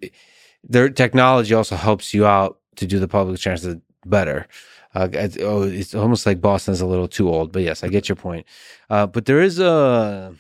their 0.75 0.89
technology 1.03 1.53
also 1.55 1.77
helps 1.77 2.15
you 2.15 2.27
out 2.27 2.53
to 2.77 2.87
do 2.87 2.99
the 2.99 3.09
public 3.09 3.39
transit 3.41 3.79
better. 4.07 4.47
Uh, 4.95 5.09
it's, 5.13 5.37
oh, 5.41 5.63
it's 5.81 5.95
almost 5.95 6.25
like 6.27 6.41
Boston's 6.41 6.81
a 6.81 6.87
little 6.87 7.09
too 7.09 7.29
old, 7.29 7.53
but 7.53 7.63
yes, 7.63 7.85
I 7.85 7.89
get 7.89 8.09
your 8.09 8.17
point. 8.17 8.47
Uh, 8.91 9.07
but 9.07 9.27
there 9.27 9.43
is 9.49 9.59
a 9.61 10.35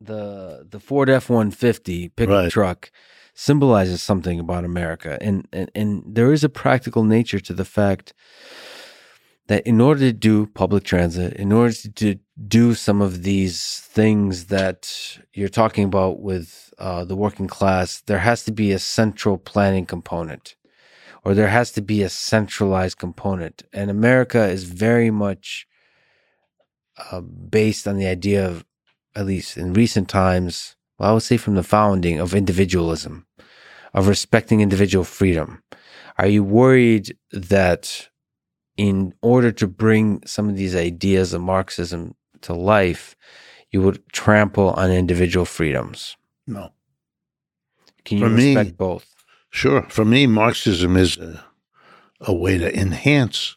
the 0.00 0.66
the 0.68 0.80
Ford 0.80 1.08
F 1.08 1.30
one 1.30 1.50
fifty 1.50 2.08
pickup 2.08 2.32
Right. 2.44 2.50
truck 2.50 2.90
symbolizes 3.34 4.02
something 4.02 4.38
about 4.40 4.64
America, 4.64 5.16
and, 5.20 5.46
and 5.52 5.70
and 5.74 6.02
there 6.06 6.32
is 6.32 6.44
a 6.44 6.48
practical 6.48 7.04
nature 7.04 7.40
to 7.40 7.54
the 7.54 7.64
fact 7.64 8.12
that 9.52 9.66
in 9.66 9.80
order 9.80 10.00
to 10.00 10.12
do 10.12 10.46
public 10.46 10.82
transit, 10.82 11.34
in 11.34 11.52
order 11.52 11.74
to 11.74 12.18
do 12.48 12.74
some 12.74 13.02
of 13.02 13.22
these 13.22 13.80
things 13.84 14.46
that 14.46 15.18
you're 15.34 15.48
talking 15.48 15.84
about 15.84 16.20
with 16.20 16.72
uh, 16.78 17.04
the 17.04 17.14
working 17.14 17.46
class, 17.46 18.00
there 18.06 18.18
has 18.18 18.44
to 18.44 18.52
be 18.52 18.72
a 18.72 18.78
central 18.78 19.36
planning 19.36 19.84
component, 19.84 20.56
or 21.24 21.34
there 21.34 21.48
has 21.48 21.70
to 21.72 21.82
be 21.82 22.02
a 22.02 22.08
centralized 22.08 22.98
component. 22.98 23.62
And 23.72 23.90
America 23.90 24.42
is 24.48 24.64
very 24.64 25.10
much 25.10 25.66
uh, 27.10 27.20
based 27.20 27.86
on 27.86 27.96
the 27.96 28.06
idea 28.06 28.46
of, 28.46 28.64
at 29.14 29.26
least 29.26 29.56
in 29.58 29.74
recent 29.74 30.08
times, 30.08 30.76
well, 30.98 31.10
I 31.10 31.12
would 31.12 31.22
say 31.22 31.36
from 31.36 31.56
the 31.56 31.62
founding 31.62 32.18
of 32.18 32.34
individualism, 32.34 33.26
of 33.92 34.08
respecting 34.08 34.60
individual 34.60 35.04
freedom. 35.04 35.62
Are 36.18 36.26
you 36.26 36.42
worried 36.42 37.16
that 37.32 38.08
in 38.76 39.12
order 39.22 39.52
to 39.52 39.66
bring 39.66 40.22
some 40.26 40.48
of 40.48 40.56
these 40.56 40.74
ideas 40.74 41.32
of 41.32 41.40
Marxism 41.42 42.14
to 42.42 42.54
life, 42.54 43.14
you 43.70 43.82
would 43.82 44.06
trample 44.12 44.70
on 44.70 44.90
individual 44.90 45.44
freedoms? 45.46 46.16
no, 46.46 46.70
Can 48.04 48.18
you 48.18 48.24
For 48.24 48.30
me- 48.30 48.56
respect 48.56 48.76
both? 48.76 49.06
sure. 49.50 49.82
For 49.88 50.04
me, 50.04 50.26
Marxism 50.26 50.96
is 50.96 51.16
a, 51.18 51.44
a 52.20 52.32
way 52.34 52.58
to 52.58 52.78
enhance 52.78 53.56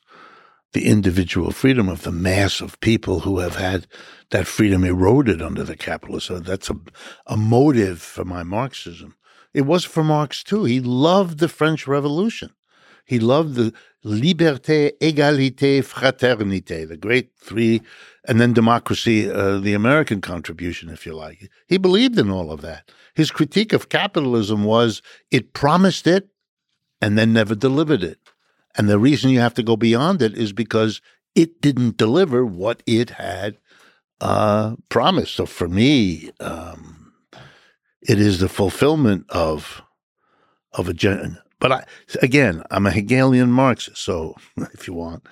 the 0.73 0.87
individual 0.87 1.51
freedom 1.51 1.87
of 1.87 2.03
the 2.03 2.11
mass 2.11 2.59
of 2.61 2.79
people 2.81 3.21
who 3.21 3.39
have 3.39 3.55
had 3.55 3.87
that 4.31 4.45
freedom 4.45 4.83
eroded 4.83 5.41
under 5.41 5.63
the 5.63 5.77
capitalists. 5.77 6.27
So 6.27 6.39
that's 6.39 6.69
a, 6.69 6.75
a 7.27 7.37
motive 7.37 8.01
for 8.01 8.25
my 8.25 8.43
Marxism. 8.43 9.15
It 9.53 9.61
was 9.61 9.85
for 9.85 10.03
Marx 10.03 10.43
too. 10.43 10.65
He 10.65 10.81
loved 10.81 11.39
the 11.39 11.47
French 11.47 11.87
Revolution. 11.87 12.51
He 13.05 13.19
loved 13.19 13.55
the 13.55 13.73
liberté, 14.03 14.93
égalité, 14.99 15.83
fraternité, 15.83 16.87
the 16.87 16.97
great 16.97 17.31
three, 17.39 17.81
and 18.27 18.41
then 18.41 18.53
democracy, 18.53 19.29
uh, 19.29 19.57
the 19.59 19.73
American 19.73 20.21
contribution, 20.21 20.89
if 20.89 21.05
you 21.05 21.13
like. 21.13 21.49
He 21.67 21.77
believed 21.77 22.17
in 22.17 22.29
all 22.29 22.51
of 22.51 22.61
that. 22.61 22.91
His 23.13 23.31
critique 23.31 23.73
of 23.73 23.89
capitalism 23.89 24.63
was 24.63 25.01
it 25.31 25.53
promised 25.53 26.07
it 26.07 26.29
and 27.01 27.17
then 27.17 27.33
never 27.33 27.55
delivered 27.55 28.03
it. 28.03 28.19
And 28.77 28.89
the 28.89 28.99
reason 28.99 29.29
you 29.29 29.39
have 29.39 29.53
to 29.55 29.63
go 29.63 29.77
beyond 29.77 30.21
it 30.21 30.35
is 30.35 30.51
because 30.51 31.01
it 31.33 31.61
didn't 31.61 31.97
deliver 31.97 32.45
what 32.45 32.83
it 32.85 33.11
had 33.11 33.57
uh, 34.21 34.75
promised. 34.89 35.35
So 35.35 35.45
for 35.45 35.67
me, 35.67 36.31
um, 36.39 37.13
it 38.01 38.19
is 38.19 38.39
the 38.39 38.49
fulfillment 38.49 39.25
of 39.29 39.81
of 40.73 40.89
a 40.89 40.93
gen. 40.93 41.37
But 41.59 41.71
I, 41.71 41.85
again, 42.21 42.63
I'm 42.69 42.85
a 42.85 42.91
Hegelian 42.91 43.51
Marxist. 43.51 43.97
So 43.97 44.35
if 44.73 44.87
you 44.87 44.93
want, 44.93 45.25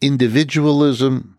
individualism 0.00 1.38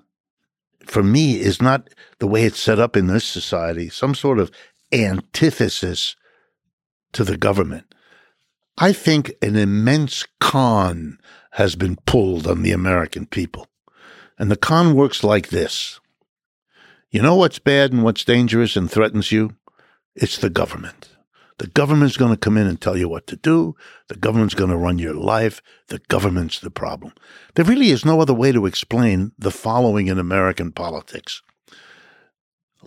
for 0.86 1.03
me 1.03 1.40
is 1.40 1.62
not 1.62 1.90
the 2.20 2.28
way 2.28 2.44
it's 2.44 2.60
set 2.60 2.80
up 2.80 2.95
in 2.95 3.07
this 3.07 3.26
society. 3.26 3.90
Some 3.90 4.16
sort 4.16 4.40
of 4.40 4.52
antithesis 4.91 6.16
to 7.14 7.24
the 7.24 7.38
government. 7.38 7.94
I 8.78 8.91
think 8.94 9.34
an 9.41 9.56
immense 9.56 10.26
con 10.40 11.18
has 11.52 11.76
been 11.76 11.98
pulled 12.06 12.45
on 12.45 12.62
the 12.62 12.74
American 12.74 13.26
people. 13.26 13.68
And 14.38 14.52
the 14.52 14.57
con 14.57 14.95
works 14.95 15.24
like 15.24 15.48
this. 15.48 15.99
You 17.10 17.22
know 17.22 17.36
what's 17.36 17.60
bad 17.60 17.94
and 17.94 18.03
what's 18.03 18.26
dangerous 18.26 18.76
and 18.76 18.91
threatens 18.91 19.32
you? 19.32 19.56
It's 20.16 20.38
the 20.38 20.49
government. 20.49 21.15
The 21.57 21.68
government's 21.68 22.18
going 22.18 22.32
to 22.32 22.38
come 22.38 22.57
in 22.57 22.68
and 22.68 22.80
tell 22.80 22.98
you 22.98 23.07
what 23.07 23.27
to 23.27 23.38
do. 23.38 23.76
The 24.10 24.18
government's 24.18 24.56
going 24.56 24.72
to 24.72 24.77
run 24.77 24.99
your 24.99 25.14
life. 25.14 25.61
The 25.88 25.99
government's 26.10 26.60
the 26.60 26.69
problem. 26.69 27.14
There 27.53 27.64
really 27.64 27.91
is 27.91 28.03
no 28.03 28.19
other 28.19 28.34
way 28.34 28.52
to 28.52 28.65
explain 28.65 29.32
the 29.40 29.52
following 29.52 30.07
in 30.07 30.19
American 30.19 30.72
politics. 30.73 31.41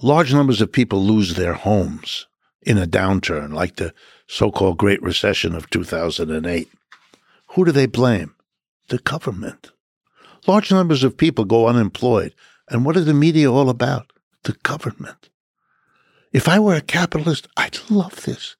Large 0.03 0.35
numbers 0.35 0.61
of 0.61 0.71
people 0.71 1.03
lose 1.03 1.35
their 1.35 1.55
homes 1.55 2.27
in 2.63 2.77
a 2.77 2.87
downturn 2.87 3.53
like 3.55 3.77
the 3.77 3.95
so 4.27 4.51
called 4.51 4.77
Great 4.77 5.03
Recession 5.03 5.55
of 5.55 5.71
2008. 5.71 6.69
Who 7.53 7.65
do 7.65 7.73
they 7.73 7.87
blame? 7.87 8.35
The 8.89 8.99
government. 8.99 9.73
Large 10.47 10.71
numbers 10.71 11.03
of 11.03 11.17
people 11.17 11.47
go 11.47 11.67
unemployed. 11.67 12.35
And 12.71 12.85
what 12.85 12.97
are 12.97 13.05
the 13.05 13.15
media 13.15 13.51
all 13.51 13.71
about? 13.71 14.13
The 14.45 14.53
government. 14.63 15.31
If 16.33 16.49
I 16.49 16.59
were 16.59 16.75
a 16.75 16.81
capitalist, 16.81 17.49
I'd 17.57 17.79
love 17.91 18.25
this. 18.25 18.57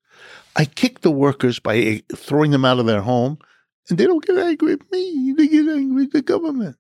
I 0.57 0.65
kick 0.65 1.01
the 1.01 1.11
workers 1.11 1.59
by 1.59 2.03
throwing 2.15 2.51
them 2.51 2.65
out 2.65 2.79
of 2.79 2.87
their 2.87 3.03
home, 3.03 3.39
and 3.89 3.99
they 3.99 4.05
don't 4.07 4.25
get 4.27 4.39
angry 4.39 4.73
at 4.73 4.91
me. 4.91 5.35
They 5.37 5.47
get 5.49 5.69
angry 5.69 6.05
at 6.05 6.13
the 6.13 6.23
government. 6.23 6.77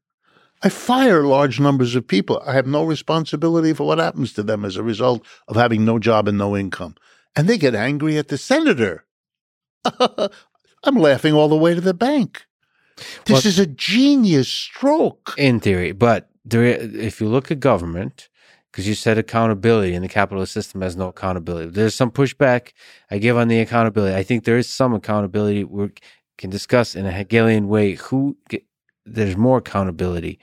I 0.62 0.68
fire 0.70 1.22
large 1.22 1.60
numbers 1.60 1.94
of 1.94 2.06
people. 2.08 2.42
I 2.44 2.54
have 2.54 2.66
no 2.66 2.82
responsibility 2.82 3.72
for 3.72 3.86
what 3.86 3.98
happens 3.98 4.32
to 4.32 4.42
them 4.42 4.64
as 4.64 4.76
a 4.76 4.82
result 4.82 5.24
of 5.46 5.54
having 5.56 5.84
no 5.84 5.98
job 6.00 6.26
and 6.26 6.36
no 6.36 6.56
income. 6.56 6.96
And 7.36 7.46
they 7.48 7.58
get 7.58 7.76
angry 7.76 8.18
at 8.18 8.28
the 8.28 8.38
senator. 8.38 9.04
I'm 9.84 10.96
laughing 10.96 11.34
all 11.34 11.48
the 11.48 11.56
way 11.56 11.74
to 11.74 11.80
the 11.80 11.94
bank. 11.94 12.46
This 13.26 13.44
Well- 13.44 13.46
is 13.46 13.58
a 13.60 13.66
genius 13.66 14.48
stroke. 14.48 15.34
In 15.38 15.60
theory, 15.60 15.92
but 15.92 16.28
there, 16.44 16.64
if 16.64 17.20
you 17.20 17.28
look 17.28 17.50
at 17.52 17.60
government, 17.60 18.28
because 18.78 18.86
you 18.86 18.94
said 18.94 19.18
accountability 19.18 19.92
and 19.92 20.04
the 20.04 20.08
capitalist 20.08 20.52
system 20.52 20.82
has 20.82 20.96
no 20.96 21.08
accountability. 21.08 21.68
There's 21.68 21.96
some 21.96 22.12
pushback 22.12 22.70
I 23.10 23.18
give 23.18 23.36
on 23.36 23.48
the 23.48 23.58
accountability. 23.58 24.14
I 24.14 24.22
think 24.22 24.44
there 24.44 24.56
is 24.56 24.72
some 24.72 24.94
accountability 24.94 25.64
we 25.64 25.90
can 26.36 26.48
discuss 26.48 26.94
in 26.94 27.04
a 27.04 27.10
Hegelian 27.10 27.66
way 27.66 27.94
who 27.94 28.36
there's 29.04 29.36
more 29.36 29.58
accountability 29.58 30.38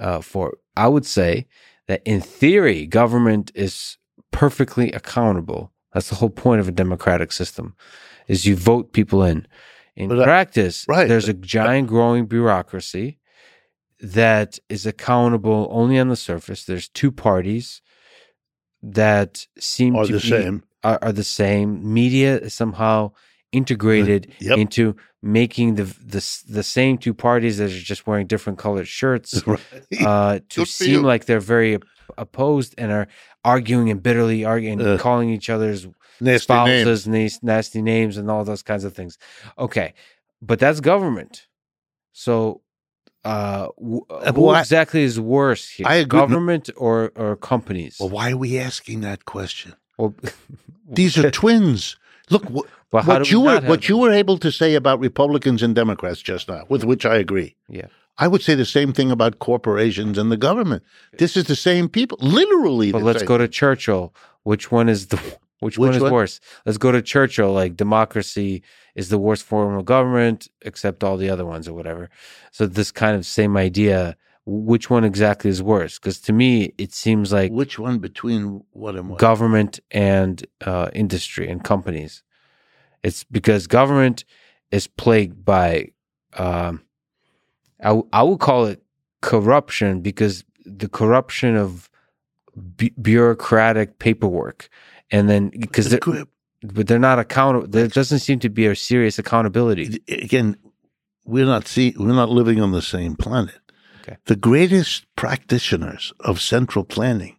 uh, 0.00 0.22
for. 0.22 0.56
I 0.74 0.88
would 0.88 1.04
say 1.04 1.48
that 1.86 2.00
in 2.06 2.22
theory, 2.22 2.86
government 2.86 3.52
is 3.54 3.98
perfectly 4.30 4.90
accountable. 4.92 5.70
That's 5.92 6.08
the 6.08 6.14
whole 6.14 6.30
point 6.30 6.60
of 6.60 6.68
a 6.68 6.72
democratic 6.72 7.30
system, 7.30 7.74
is 8.26 8.46
you 8.46 8.56
vote 8.56 8.94
people 8.94 9.22
in. 9.22 9.46
In 9.96 10.18
I- 10.18 10.24
practice, 10.24 10.86
right. 10.88 11.06
there's 11.06 11.28
a 11.28 11.34
giant 11.34 11.88
growing 11.88 12.24
bureaucracy 12.24 13.18
that 14.00 14.58
is 14.68 14.86
accountable 14.86 15.68
only 15.70 15.98
on 15.98 16.08
the 16.08 16.16
surface. 16.16 16.64
There's 16.64 16.88
two 16.88 17.10
parties 17.10 17.80
that 18.82 19.46
seem 19.58 19.96
Are 19.96 20.04
to 20.06 20.12
the 20.12 20.20
be, 20.20 20.28
same. 20.28 20.62
Are, 20.84 20.98
are 21.02 21.12
the 21.12 21.24
same. 21.24 21.92
Media 21.92 22.38
is 22.38 22.54
somehow 22.54 23.12
integrated 23.52 24.32
Yep. 24.40 24.58
into 24.58 24.96
making 25.22 25.76
the, 25.76 25.84
the 25.84 26.42
the 26.48 26.62
same 26.62 26.98
two 26.98 27.14
parties 27.14 27.58
that 27.58 27.70
are 27.70 27.78
just 27.92 28.06
wearing 28.06 28.26
different 28.26 28.58
colored 28.58 28.86
shirts 28.86 29.42
Right. 29.46 29.60
uh, 30.00 30.38
to 30.50 30.60
Good 30.60 30.68
seem 30.68 31.02
like 31.02 31.24
they're 31.24 31.40
very 31.40 31.78
opposed 32.18 32.74
and 32.78 32.92
are 32.92 33.08
arguing 33.44 33.90
and 33.90 34.02
bitterly 34.02 34.44
arguing, 34.44 34.80
Uh, 34.80 34.98
calling 34.98 35.30
each 35.30 35.48
other's 35.50 35.86
Nasty 36.20 36.44
spouses 36.44 37.06
nice, 37.08 37.40
nasty 37.42 37.82
names 37.82 38.16
and 38.16 38.30
all 38.30 38.44
those 38.44 38.62
kinds 38.62 38.84
of 38.84 38.94
things. 38.94 39.18
Okay, 39.58 39.94
but 40.40 40.58
that's 40.58 40.80
government. 40.80 41.46
So, 42.12 42.62
uh, 43.26 43.68
Uh, 44.10 44.32
who 44.32 44.40
well, 44.42 44.56
I- 44.56 44.60
exactly 44.60 45.02
is 45.02 45.18
worse 45.18 45.64
here? 45.76 45.86
I 45.94 45.96
agree- 46.04 46.20
Government 46.20 46.70
or 46.76 46.96
or 47.22 47.36
companies? 47.36 47.96
Well, 48.00 48.10
why 48.16 48.26
are 48.32 48.40
we 48.46 48.50
asking 48.68 49.02
that 49.02 49.20
question? 49.24 49.70
Well, 49.98 50.14
These 50.98 51.18
are 51.18 51.30
twins. 51.30 51.96
Look, 52.30 52.44
wh- 52.54 52.66
what 53.08 53.30
you 53.30 53.40
we 53.40 53.46
were 53.48 53.60
what 53.72 53.88
you 53.88 53.94
them? 53.96 54.02
were 54.02 54.12
able 54.22 54.38
to 54.38 54.50
say 54.50 54.74
about 54.76 55.00
Republicans 55.00 55.62
and 55.62 55.74
Democrats 55.74 56.22
just 56.22 56.48
now, 56.48 56.62
with 56.68 56.84
which 56.84 57.04
I 57.04 57.16
agree. 57.16 57.50
Yeah. 57.68 57.88
I 58.24 58.28
would 58.28 58.42
say 58.42 58.54
the 58.56 58.64
same 58.78 58.92
thing 58.92 59.10
about 59.10 59.38
corporations 59.38 60.16
and 60.18 60.30
the 60.32 60.38
government. 60.48 60.82
This 61.18 61.36
is 61.36 61.44
the 61.44 61.56
same 61.56 61.88
people, 61.88 62.16
literally. 62.20 62.90
But 62.92 63.02
let's 63.02 63.18
same. 63.20 63.28
go 63.28 63.36
to 63.38 63.48
Churchill. 63.48 64.12
Which 64.44 64.70
one 64.72 64.88
is 64.88 65.06
the 65.08 65.18
which, 65.60 65.78
one 65.78 65.94
is 65.94 66.02
one? 66.02 66.12
worse? 66.12 66.40
Let's 66.64 66.78
go 66.78 66.92
to 66.92 67.02
Churchill. 67.02 67.52
Like 67.52 67.76
democracy 67.76 68.62
is 68.94 69.08
the 69.08 69.18
worst 69.18 69.44
form 69.44 69.74
of 69.76 69.84
government, 69.84 70.48
except 70.62 71.02
all 71.02 71.16
the 71.16 71.30
other 71.30 71.44
ones 71.44 71.66
or 71.68 71.74
whatever. 71.74 72.10
So 72.52 72.66
this 72.66 72.90
kind 72.92 73.16
of 73.16 73.24
same 73.26 73.56
idea. 73.56 74.16
Which 74.48 74.90
one 74.90 75.02
exactly 75.02 75.50
is 75.50 75.60
worse? 75.60 75.98
Because 75.98 76.20
to 76.20 76.32
me, 76.32 76.72
it 76.78 76.94
seems 76.94 77.32
like 77.32 77.50
Which 77.50 77.80
one 77.80 77.98
between 77.98 78.62
what 78.70 78.94
and 78.94 79.08
what? 79.10 79.18
government 79.18 79.80
and 79.90 80.46
uh, 80.64 80.88
industry 80.92 81.48
and 81.48 81.64
companies. 81.64 82.22
It's 83.02 83.24
because 83.24 83.66
government 83.66 84.24
is 84.70 84.86
plagued 84.86 85.44
by, 85.44 85.88
um, 86.34 86.82
I, 87.82 88.00
I 88.12 88.22
would 88.22 88.38
call 88.38 88.66
it 88.66 88.82
corruption 89.20 90.00
because 90.00 90.44
the 90.64 90.88
corruption 90.88 91.56
of 91.56 91.90
bu- 92.54 92.90
bureaucratic 93.00 93.98
paperwork. 93.98 94.68
And 95.10 95.28
then 95.28 95.50
because 95.50 95.88
they're, 95.88 96.00
but 96.62 96.86
they're 96.86 96.98
not 96.98 97.18
accountable. 97.18 97.68
There 97.68 97.88
doesn't 97.88 98.20
seem 98.20 98.38
to 98.40 98.48
be 98.48 98.66
a 98.66 98.74
serious 98.74 99.18
accountability. 99.18 100.02
again, 100.08 100.56
we're 101.24 101.46
not 101.46 101.66
see 101.66 101.94
we're 101.98 102.12
not 102.14 102.30
living 102.30 102.60
on 102.60 102.72
the 102.72 102.82
same 102.82 103.16
planet. 103.16 103.58
Okay. 104.02 104.16
The 104.26 104.36
greatest 104.36 105.06
practitioners 105.16 106.12
of 106.20 106.40
central 106.40 106.84
planning 106.84 107.36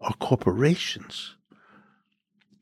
are 0.00 0.14
corporations. 0.14 1.36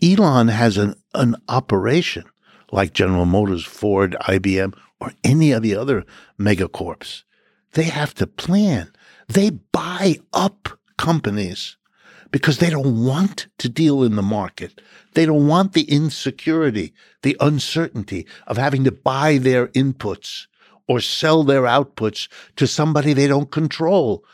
Elon 0.02 0.48
has 0.48 0.76
an, 0.78 0.94
an 1.14 1.36
operation 1.48 2.24
like 2.70 2.92
General 2.92 3.26
Motors, 3.26 3.64
Ford, 3.64 4.16
IBM, 4.22 4.74
or 5.00 5.12
any 5.22 5.52
of 5.52 5.62
the 5.62 5.76
other 5.76 6.04
megacorps. 6.38 7.22
They 7.72 7.84
have 7.84 8.14
to 8.14 8.26
plan. 8.26 8.92
They 9.28 9.50
buy 9.50 10.18
up 10.32 10.68
companies 10.96 11.76
because 12.32 12.58
they 12.58 12.70
don't 12.70 13.04
want 13.04 13.46
to 13.58 13.68
deal 13.68 14.02
in 14.02 14.16
the 14.16 14.22
market. 14.22 14.80
They 15.14 15.26
don't 15.26 15.46
want 15.46 15.74
the 15.74 15.82
insecurity, 15.82 16.94
the 17.22 17.36
uncertainty 17.38 18.26
of 18.46 18.56
having 18.56 18.82
to 18.84 18.90
buy 18.90 19.38
their 19.38 19.68
inputs 19.68 20.46
or 20.88 21.00
sell 21.00 21.44
their 21.44 21.62
outputs 21.62 22.28
to 22.56 22.66
somebody 22.66 23.12
they 23.12 23.28
don't 23.28 23.50
control. 23.52 24.24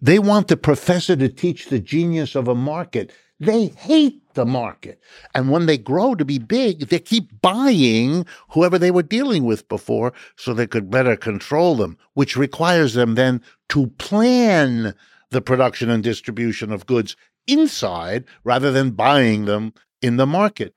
They 0.00 0.18
want 0.18 0.48
the 0.48 0.56
professor 0.56 1.14
to 1.14 1.28
teach 1.28 1.68
the 1.68 1.78
genius 1.78 2.34
of 2.34 2.48
a 2.48 2.54
market. 2.54 3.12
They 3.38 3.66
hate 3.66 4.34
the 4.34 4.46
market. 4.46 5.00
And 5.34 5.50
when 5.50 5.66
they 5.66 5.76
grow 5.78 6.14
to 6.14 6.24
be 6.24 6.38
big, 6.38 6.88
they 6.88 6.98
keep 6.98 7.40
buying 7.42 8.24
whoever 8.50 8.78
they 8.78 8.90
were 8.90 9.02
dealing 9.02 9.44
with 9.44 9.68
before 9.68 10.12
so 10.36 10.54
they 10.54 10.66
could 10.66 10.90
better 10.90 11.16
control 11.16 11.76
them, 11.76 11.98
which 12.14 12.36
requires 12.36 12.94
them 12.94 13.14
then 13.14 13.42
to 13.68 13.88
plan 13.98 14.94
the 15.32 15.42
production 15.42 15.90
and 15.90 16.02
distribution 16.02 16.72
of 16.72 16.86
goods 16.86 17.16
inside 17.46 18.24
rather 18.44 18.70
than 18.70 18.90
buying 18.92 19.46
them 19.46 19.74
in 20.00 20.16
the 20.16 20.26
market. 20.26 20.74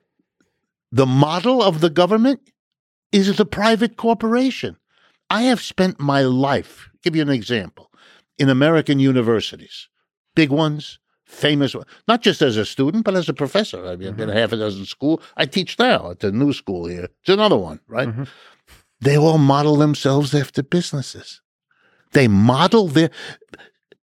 The 0.92 1.06
model 1.06 1.62
of 1.62 1.82
the 1.82 1.90
government 1.90 2.40
is 3.12 3.36
the 3.38 3.46
private 3.46 3.98
corporation. 3.98 4.78
I 5.30 5.44
have 5.44 5.62
spent 5.62 6.00
my 6.00 6.22
life, 6.22 6.90
give 7.04 7.16
you 7.16 7.22
an 7.22 7.30
example, 7.30 7.92
in 8.38 8.50
American 8.50 9.00
universities, 9.00 9.90
big 10.36 10.50
ones, 10.50 11.00
famous 11.26 11.74
ones, 11.74 11.88
not 12.08 12.22
just 12.22 12.42
as 12.42 12.58
a 12.58 12.66
student, 12.66 13.04
but 13.06 13.16
as 13.16 13.28
a 13.30 13.34
professor. 13.34 13.86
I 13.86 13.96
mean, 13.96 14.10
I've 14.10 14.18
been 14.18 14.30
a 14.30 14.34
half 14.34 14.52
a 14.52 14.58
dozen 14.58 14.86
school. 14.86 15.22
I 15.38 15.46
teach 15.46 15.78
now 15.80 16.12
at 16.12 16.20
the 16.20 16.32
new 16.32 16.54
school 16.54 16.86
here. 16.86 17.10
It's 17.22 17.30
another 17.30 17.58
one, 17.58 17.80
right? 17.88 18.10
Mhm. 18.10 18.28
They 19.02 19.18
all 19.18 19.38
model 19.38 19.76
themselves 19.76 20.34
after 20.34 20.64
businesses. 20.64 21.42
They 22.12 22.28
model 22.28 22.88
their. 22.88 23.10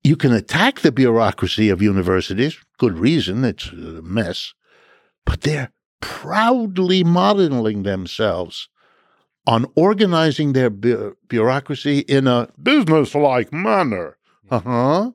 You 0.04 0.16
can 0.16 0.32
attack 0.32 0.80
the 0.80 0.92
bureaucracy 0.92 1.70
of 1.70 1.82
universities, 1.82 2.58
good 2.78 2.98
reason, 2.98 3.44
it's 3.44 3.70
a 3.72 4.02
mess, 4.02 4.54
but 5.26 5.42
they're 5.42 5.72
proudly 6.02 7.04
modeling 7.04 7.84
themselves 7.84 8.70
on 9.46 9.66
organizing 9.76 10.54
their 10.54 10.70
bu- 10.70 11.16
bureaucracy 11.28 12.00
in 12.00 12.28
a 12.28 12.48
business 12.62 13.14
like 13.16 13.52
manner. 13.52 14.18
Uh 14.50 14.60
huh. 14.60 15.12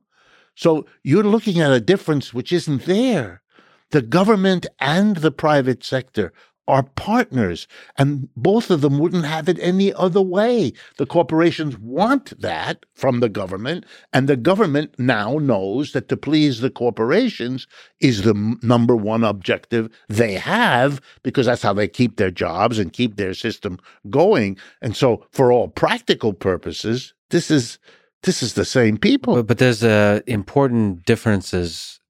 So 0.54 0.86
you're 1.02 1.24
looking 1.24 1.60
at 1.60 1.72
a 1.72 1.80
difference 1.80 2.34
which 2.34 2.52
isn't 2.52 2.84
there. 2.84 3.42
The 3.90 4.02
government 4.02 4.66
and 4.80 5.16
the 5.16 5.30
private 5.30 5.84
sector 5.84 6.32
are 6.66 6.82
partners, 6.82 7.66
and 7.98 8.28
both 8.36 8.70
of 8.70 8.80
them 8.80 8.98
wouldn't 8.98 9.26
have 9.26 9.48
it 9.48 9.58
any 9.60 9.92
other 9.94 10.22
way. 10.22 10.72
The 10.96 11.06
corporations 11.06 11.78
want 11.78 12.40
that 12.40 12.86
from 12.94 13.20
the 13.20 13.28
government, 13.28 13.84
and 14.12 14.28
the 14.28 14.36
government 14.36 14.94
now 14.98 15.38
knows 15.38 15.92
that 15.92 16.08
to 16.08 16.16
please 16.16 16.60
the 16.60 16.70
corporations 16.70 17.66
is 18.00 18.22
the 18.22 18.56
number 18.62 18.96
one 18.96 19.24
objective 19.24 19.90
they 20.08 20.34
have 20.34 21.00
because 21.22 21.46
that's 21.46 21.62
how 21.62 21.72
they 21.72 21.88
keep 21.88 22.16
their 22.16 22.30
jobs 22.30 22.78
and 22.78 22.92
keep 22.92 23.16
their 23.16 23.34
system 23.34 23.78
going. 24.08 24.56
And 24.80 24.96
so, 24.96 25.26
for 25.30 25.52
all 25.52 25.68
practical 25.68 26.32
purposes, 26.32 27.14
this 27.30 27.50
is 27.50 27.78
this 28.22 28.42
is 28.42 28.54
the 28.54 28.64
same 28.64 28.96
people. 28.96 29.36
But, 29.36 29.46
but 29.46 29.58
there's 29.58 29.84
uh, 29.84 30.20
important 30.26 31.04
differences 31.04 32.00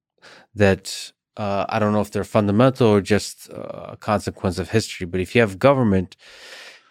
that 0.55 1.11
uh, 1.37 1.65
I 1.69 1.79
don't 1.79 1.93
know 1.93 2.01
if 2.01 2.11
they're 2.11 2.23
fundamental 2.23 2.87
or 2.87 3.01
just 3.01 3.49
uh, 3.51 3.91
a 3.93 3.97
consequence 3.97 4.59
of 4.59 4.69
history. 4.69 5.05
But 5.05 5.19
if 5.19 5.35
you 5.35 5.41
have 5.41 5.59
government, 5.59 6.15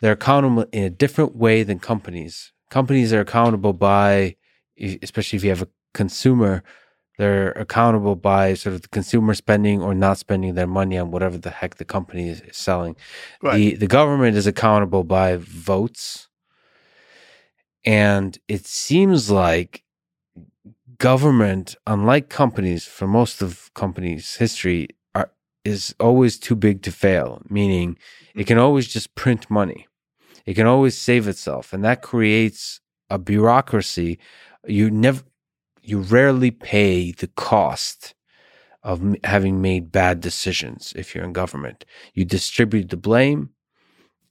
they're 0.01 0.13
accountable 0.13 0.67
in 0.73 0.85
a 0.85 0.91
different 0.91 1.37
way 1.37 1.63
than 1.63 1.79
companies. 1.79 2.53
Companies 2.71 3.13
are 3.13 3.21
accountable 3.21 3.73
by, 3.73 4.37
especially 5.03 5.37
if 5.37 5.45
you 5.45 5.51
have 5.51 5.63
a 5.63 5.69
consumer, 5.95 6.63
they're 7.17 7.53
accountable 7.53 8.17
by 8.17 8.55
sort 8.55 8.75
of 8.75 8.83
the 8.83 8.89
consumer 8.89 9.35
spending 9.35 9.81
or 9.81 9.95
not 9.95 10.19
spending 10.19 10.55
their 10.55 10.67
money 10.67 10.99
on 10.99 11.13
whatever 11.13 11.39
the 11.39 11.51
heck 11.51 11.77
the 11.77 11.85
company 11.85 12.29
is, 12.29 12.41
is 12.41 12.57
selling. 12.57 12.97
Right. 13.41 13.55
The 13.55 13.77
the 13.77 13.87
government 13.87 14.37
is 14.37 14.47
accountable 14.47 15.05
by 15.05 15.37
votes. 15.37 16.29
And 17.85 18.37
it 18.49 18.67
seems 18.67 19.31
like 19.31 19.84
government, 21.05 21.77
unlike 21.87 22.31
companies, 22.31 22.87
for 22.87 23.07
most 23.07 23.43
of 23.43 23.71
companies' 23.75 24.37
history, 24.37 24.89
are 25.15 25.31
is 25.63 25.95
always 26.01 26.39
too 26.39 26.57
big 26.57 26.81
to 26.83 26.91
fail, 26.91 27.43
meaning 27.51 27.91
it 27.91 28.39
mm-hmm. 28.39 28.47
can 28.47 28.59
always 28.59 28.89
just 28.89 29.15
print 29.15 29.51
money. 29.51 29.87
It 30.47 30.55
can 30.55 30.67
always 30.67 30.97
save 30.97 31.29
itself. 31.29 31.75
And 31.75 31.85
that 31.85 32.01
creates 32.01 32.81
a 33.11 33.19
bureaucracy. 33.19 34.19
You 34.67 34.91
never 34.91 35.23
you 35.83 35.99
rarely 35.99 36.51
pay 36.51 37.13
the 37.13 37.29
cost 37.53 38.15
of 38.83 39.17
having 39.25 39.61
made 39.61 39.93
bad 39.93 40.21
decisions 40.21 40.95
if 40.97 41.15
you're 41.15 41.25
in 41.25 41.35
government. 41.35 41.85
You 42.15 42.25
distribute 42.25 42.89
the 42.89 42.97
blame 42.97 43.51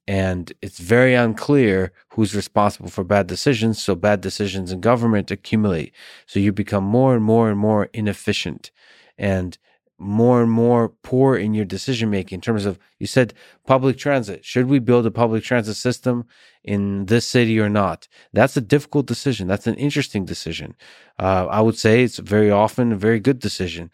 and 0.08 0.52
it's 0.62 0.80
very 0.80 1.14
unclear 1.14 1.92
who's 2.10 2.36
responsible 2.36 2.90
for 2.90 3.04
bad 3.04 3.28
decisions. 3.28 3.82
So 3.82 3.96
bad 3.96 4.22
decisions 4.22 4.72
in 4.72 4.82
government 4.82 5.32
accumulate. 5.32 5.94
So 6.26 6.40
you 6.40 6.52
become 6.52 6.84
more 6.84 7.16
and 7.16 7.24
more 7.24 7.50
and 7.50 7.58
more 7.58 7.90
inefficient 7.94 8.72
and 9.18 9.58
more 10.00 10.42
and 10.42 10.52
more 10.52 10.90
poor 10.90 11.38
in 11.38 11.54
your 11.54 11.66
decision 11.66 12.10
making 12.10 12.38
in 12.38 12.42
terms 12.42 12.66
of 12.66 12.78
you 13.00 13.08
said 13.08 13.34
public 13.66 13.98
transit. 13.98 14.44
Should 14.44 14.68
we 14.68 14.80
build 14.80 15.06
a 15.06 15.12
public 15.12 15.44
transit 15.44 15.78
system 15.78 16.26
in 16.64 17.06
this 17.06 17.26
city 17.26 17.60
or 17.60 17.70
not? 17.70 18.08
That's 18.34 18.58
a 18.58 18.62
difficult 18.62 19.06
decision. 19.06 19.48
That's 19.48 19.68
an 19.68 19.76
interesting 19.76 20.26
decision. 20.26 20.76
Uh, 21.18 21.48
I 21.50 21.62
would 21.62 21.78
say 21.78 22.04
it's 22.04 22.18
very 22.18 22.52
often 22.52 22.92
a 22.92 22.98
very 22.98 23.20
good 23.20 23.40
decision, 23.40 23.92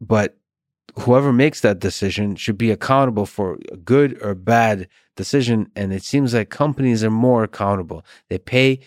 but 0.00 0.38
whoever 0.98 1.32
makes 1.32 1.60
that 1.60 1.78
decision 1.78 2.36
should 2.36 2.58
be 2.58 2.70
accountable 2.70 3.26
for 3.26 3.58
a 3.70 3.76
good 3.76 4.20
or 4.22 4.34
bad 4.34 4.88
decision. 5.16 5.70
And 5.76 5.92
it 5.92 6.02
seems 6.02 6.34
like 6.34 6.50
companies 6.50 7.04
are 7.04 7.10
more 7.10 7.44
accountable. 7.44 8.04
They 8.28 8.38
pay 8.38 8.80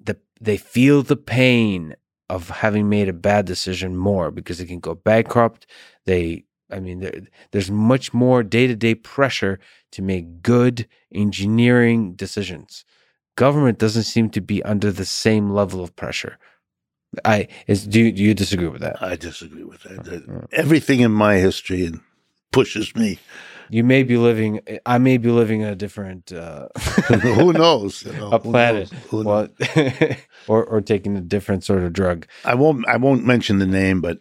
the 0.00 0.18
they 0.40 0.56
feel 0.56 1.02
the 1.02 1.16
pain 1.16 1.96
of 2.28 2.48
having 2.48 2.88
made 2.88 3.08
a 3.08 3.12
bad 3.12 3.44
decision 3.44 3.96
more 3.96 4.30
because 4.30 4.58
they 4.58 4.64
can 4.64 4.80
go 4.80 4.94
bankrupt. 4.94 5.66
They, 6.06 6.44
I 6.70 6.80
mean, 6.80 7.28
there's 7.50 7.70
much 7.70 8.14
more 8.14 8.42
day 8.42 8.66
to 8.66 8.74
day 8.74 8.94
pressure 8.94 9.58
to 9.92 10.02
make 10.02 10.42
good 10.42 10.88
engineering 11.12 12.14
decisions. 12.14 12.84
Government 13.36 13.78
doesn't 13.78 14.04
seem 14.04 14.30
to 14.30 14.40
be 14.40 14.62
under 14.62 14.90
the 14.92 15.04
same 15.04 15.50
level 15.50 15.82
of 15.82 15.94
pressure. 15.96 16.38
I 17.24 17.48
is 17.66 17.86
do 17.86 18.00
you, 18.00 18.12
do 18.12 18.22
you 18.22 18.34
disagree 18.34 18.68
with 18.68 18.80
that? 18.80 19.02
I 19.02 19.16
disagree 19.16 19.64
with 19.64 19.82
that. 19.82 20.46
Everything 20.52 21.00
in 21.00 21.12
my 21.12 21.36
history 21.36 21.84
and 21.84 22.00
pushes 22.52 22.94
me. 22.94 23.18
You 23.68 23.84
may 23.84 24.02
be 24.02 24.16
living. 24.16 24.60
I 24.84 24.98
may 24.98 25.16
be 25.16 25.30
living 25.30 25.62
in 25.62 25.68
a 25.68 25.74
different. 25.74 26.32
Uh, 26.32 26.68
who 26.78 27.52
knows? 27.52 28.04
You 28.04 28.12
know, 28.12 28.30
a 28.30 28.38
planet, 28.38 28.90
who 28.90 29.24
knows? 29.24 29.48
Who 29.74 29.82
knows? 29.82 29.98
Well, 29.98 30.16
or 30.48 30.64
or 30.64 30.80
taking 30.80 31.16
a 31.16 31.20
different 31.20 31.64
sort 31.64 31.82
of 31.82 31.92
drug. 31.92 32.26
I 32.44 32.54
won't. 32.54 32.86
I 32.86 32.96
won't 32.98 33.24
mention 33.24 33.58
the 33.58 33.66
name, 33.66 34.00
but 34.00 34.20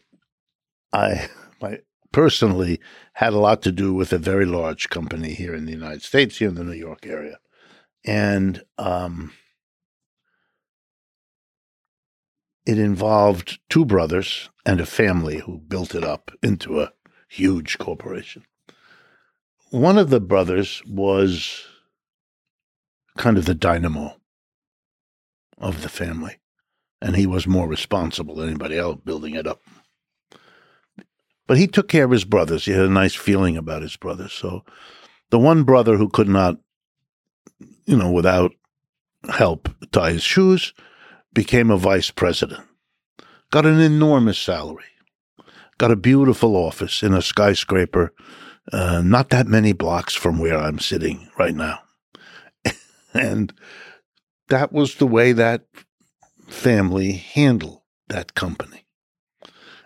I, 0.93 1.29
I 1.61 1.79
personally 2.11 2.79
had 3.13 3.33
a 3.33 3.39
lot 3.39 3.61
to 3.63 3.71
do 3.71 3.93
with 3.93 4.13
a 4.13 4.17
very 4.17 4.45
large 4.45 4.89
company 4.89 5.33
here 5.33 5.53
in 5.53 5.65
the 5.65 5.73
United 5.73 6.03
States, 6.03 6.37
here 6.37 6.49
in 6.49 6.55
the 6.55 6.63
New 6.63 6.71
York 6.71 7.05
area, 7.05 7.39
and 8.05 8.63
um, 8.77 9.33
it 12.65 12.77
involved 12.77 13.59
two 13.69 13.85
brothers 13.85 14.49
and 14.65 14.79
a 14.79 14.85
family 14.85 15.39
who 15.39 15.57
built 15.57 15.95
it 15.95 16.03
up 16.03 16.31
into 16.43 16.81
a 16.81 16.91
huge 17.27 17.77
corporation. 17.77 18.43
One 19.71 19.97
of 19.97 20.09
the 20.09 20.19
brothers 20.19 20.81
was 20.85 21.63
kind 23.17 23.37
of 23.37 23.45
the 23.45 23.55
dynamo 23.55 24.17
of 25.57 25.81
the 25.81 25.89
family, 25.89 26.39
and 27.01 27.15
he 27.15 27.25
was 27.25 27.47
more 27.47 27.67
responsible 27.67 28.35
than 28.35 28.49
anybody 28.49 28.77
else 28.77 28.99
building 29.03 29.35
it 29.35 29.47
up. 29.47 29.61
But 31.47 31.57
he 31.57 31.67
took 31.67 31.87
care 31.87 32.05
of 32.05 32.11
his 32.11 32.25
brothers. 32.25 32.65
He 32.65 32.71
had 32.71 32.85
a 32.85 32.89
nice 32.89 33.15
feeling 33.15 33.57
about 33.57 33.81
his 33.81 33.97
brothers. 33.97 34.31
So 34.31 34.63
the 35.31 35.39
one 35.39 35.63
brother 35.63 35.97
who 35.97 36.09
could 36.09 36.29
not, 36.29 36.57
you 37.85 37.97
know, 37.97 38.11
without 38.11 38.51
help 39.29 39.69
tie 39.91 40.13
his 40.13 40.23
shoes, 40.23 40.73
became 41.33 41.71
a 41.71 41.77
vice 41.77 42.11
president, 42.11 42.65
got 43.51 43.65
an 43.65 43.79
enormous 43.79 44.37
salary, 44.37 44.83
got 45.77 45.91
a 45.91 45.95
beautiful 45.95 46.55
office 46.55 47.03
in 47.03 47.13
a 47.13 47.21
skyscraper, 47.21 48.13
uh, 48.71 49.01
not 49.03 49.29
that 49.29 49.47
many 49.47 49.73
blocks 49.73 50.13
from 50.13 50.39
where 50.39 50.57
I'm 50.57 50.79
sitting 50.79 51.29
right 51.37 51.55
now. 51.55 51.79
and 53.13 53.53
that 54.49 54.71
was 54.71 54.95
the 54.95 55.07
way 55.07 55.31
that 55.31 55.65
family 56.47 57.13
handled 57.13 57.81
that 58.07 58.35
company. 58.35 58.85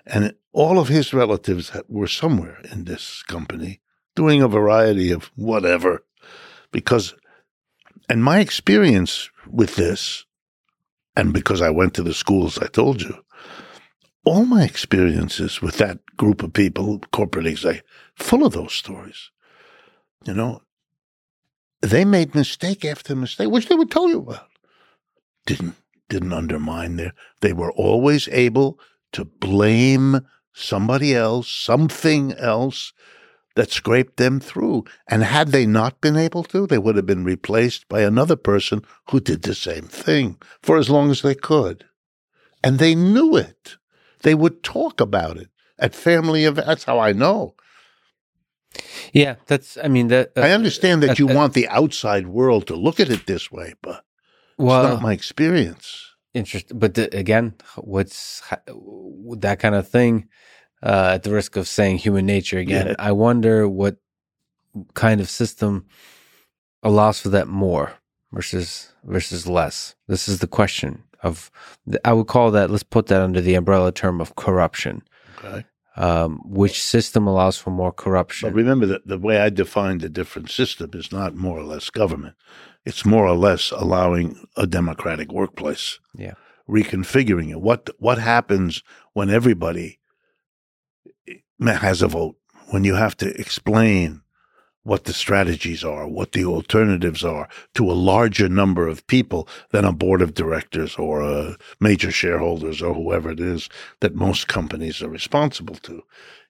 And 0.06 0.36
all 0.52 0.80
of 0.80 0.88
his 0.88 1.14
relatives 1.14 1.72
were 1.88 2.08
somewhere 2.08 2.60
in 2.72 2.86
this 2.86 3.24
company 3.24 3.82
doing 4.16 4.42
a 4.42 4.48
variety 4.48 5.12
of 5.12 5.32
whatever. 5.36 6.04
Because, 6.72 7.14
and 8.10 8.24
my 8.24 8.40
experience 8.40 9.30
with 9.48 9.76
this 9.76 10.25
and 11.16 11.34
because 11.34 11.62
I 11.62 11.70
went 11.70 11.94
to 11.96 12.04
the 12.04 12.14
schools 12.14 12.58
I 12.58 12.68
told 12.68 13.02
you, 13.02 13.16
all 14.26 14.46
my 14.46 14.64
experiences 14.64 15.62
with 15.62 15.78
that 15.78 16.00
group 16.18 16.44
of 16.44 16.54
people, 16.54 17.00
corporate 17.12 17.46
exec, 17.46 17.84
full 18.16 18.46
of 18.46 18.54
those 18.54 18.74
stories. 18.74 19.30
You 20.26 20.34
know, 20.34 20.62
they 21.82 22.04
made 22.04 22.34
mistake 22.34 22.84
after 22.84 23.16
mistake, 23.16 23.50
which 23.50 23.68
they 23.68 23.76
would 23.76 23.92
tell 23.92 24.10
you 24.10 24.20
about. 24.20 24.48
Didn't 25.46 25.76
didn't 26.10 26.34
undermine 26.34 26.98
their. 26.98 27.14
They 27.42 27.54
were 27.54 27.72
always 27.72 28.28
able 28.30 28.80
to 29.14 29.26
blame 29.26 30.22
somebody 30.54 31.16
else, 31.16 31.50
something 31.50 32.34
else, 32.34 32.94
that 33.56 33.72
scraped 33.72 34.18
them 34.18 34.40
through. 34.40 34.86
And 35.08 35.24
had 35.24 35.50
they 35.50 35.66
not 35.66 36.02
been 36.02 36.18
able 36.18 36.44
to, 36.46 36.68
they 36.68 36.78
would 36.78 36.96
have 36.96 37.06
been 37.06 37.24
replaced 37.24 37.88
by 37.88 38.02
another 38.02 38.36
person 38.36 38.84
who 39.10 39.20
did 39.20 39.42
the 39.42 39.56
same 39.56 39.84
thing 39.84 40.38
for 40.62 40.78
as 40.78 40.90
long 40.90 41.10
as 41.10 41.22
they 41.22 41.36
could. 41.36 41.86
And 42.64 42.80
they 42.80 42.96
knew 42.96 43.36
it. 43.36 43.78
They 44.22 44.36
would 44.36 44.64
talk 44.64 45.00
about 45.00 45.38
it 45.38 45.50
at 45.80 45.96
family 45.96 46.46
events. 46.46 46.68
That's 46.68 46.84
how 46.84 47.00
I 47.00 47.14
know. 47.14 47.56
Yeah, 49.14 49.36
that's. 49.48 49.78
I 49.82 49.88
mean, 49.88 50.08
that. 50.10 50.32
Uh, 50.36 50.42
I 50.42 50.52
understand 50.52 51.02
that 51.04 51.12
uh, 51.12 51.16
you 51.18 51.30
uh, 51.30 51.34
want 51.34 51.54
the 51.54 51.68
outside 51.70 52.28
world 52.28 52.68
to 52.68 52.76
look 52.76 53.00
at 53.00 53.10
it 53.10 53.26
this 53.26 53.52
way, 53.52 53.74
but 53.82 54.04
well, 54.58 54.84
it's 54.84 54.94
not 54.96 55.02
my 55.02 55.14
experience. 55.14 56.16
Interesting, 56.34 56.78
but 56.78 56.96
the, 56.96 57.16
again, 57.16 57.54
what's 57.78 58.42
that 59.38 59.60
kind 59.60 59.76
of 59.76 59.88
thing? 59.88 60.28
Uh, 60.84 61.12
at 61.14 61.24
the 61.24 61.32
risk 61.32 61.56
of 61.56 61.68
saying 61.68 61.98
human 61.98 62.26
nature 62.26 62.60
again, 62.60 62.88
yeah. 62.88 62.96
I 63.00 63.12
wonder 63.12 63.68
what 63.68 63.98
kind 64.94 65.22
of 65.22 65.30
system 65.30 65.86
allows 66.84 67.20
for 67.20 67.30
that 67.30 67.48
more 67.48 67.94
versus 68.32 68.94
versus 69.04 69.48
less. 69.48 69.96
This 70.08 70.28
is 70.28 70.40
the 70.40 70.48
question 70.48 71.04
of. 71.24 71.52
I 72.04 72.14
would 72.14 72.28
call 72.28 72.52
that. 72.52 72.70
Let's 72.70 72.84
put 72.84 73.08
that 73.08 73.22
under 73.22 73.42
the 73.42 73.56
umbrella 73.56 73.92
term 73.92 74.22
of 74.22 74.36
corruption. 74.36 75.02
Okay. 75.44 75.66
Um, 75.98 76.42
which 76.44 76.84
system 76.84 77.26
allows 77.26 77.58
for 77.58 77.70
more 77.70 77.94
corruption? 77.94 78.50
But 78.50 78.56
remember 78.56 78.86
that 78.88 79.08
the 79.08 79.18
way 79.18 79.40
I 79.40 79.50
define 79.50 80.00
the 80.00 80.10
different 80.10 80.52
system 80.52 80.92
is 80.94 81.10
not 81.10 81.36
more 81.36 81.58
or 81.58 81.64
less 81.64 81.90
government. 81.90 82.36
It's 82.84 83.06
more 83.06 83.26
or 83.26 83.36
less 83.36 83.72
allowing 83.72 84.46
a 84.58 84.68
democratic 84.68 85.32
workplace. 85.32 86.00
Yeah. 86.14 86.34
Reconfiguring 86.70 87.50
it. 87.50 87.62
What 87.62 87.90
what 87.98 88.18
happens 88.18 88.84
when 89.14 89.30
everybody 89.30 90.00
has 91.62 92.02
a 92.02 92.08
vote, 92.08 92.36
when 92.70 92.84
you 92.84 92.96
have 92.96 93.16
to 93.18 93.40
explain 93.40 94.22
what 94.84 95.06
the 95.06 95.14
strategies 95.14 95.84
are, 95.84 96.08
what 96.08 96.34
the 96.34 96.46
alternatives 96.46 97.24
are 97.24 97.50
to 97.74 97.90
a 97.90 97.94
larger 97.94 98.48
number 98.48 98.88
of 98.88 99.06
people 99.08 99.48
than 99.72 99.84
a 99.84 99.92
board 99.92 100.22
of 100.22 100.36
directors 100.36 100.96
or 100.96 101.56
major 101.80 102.12
shareholders 102.12 102.84
or 102.84 102.94
whoever 102.94 103.32
it 103.32 103.40
is 103.40 103.68
that 104.02 104.14
most 104.14 104.48
companies 104.48 105.02
are 105.02 105.10
responsible 105.10 105.76
to. 105.76 106.04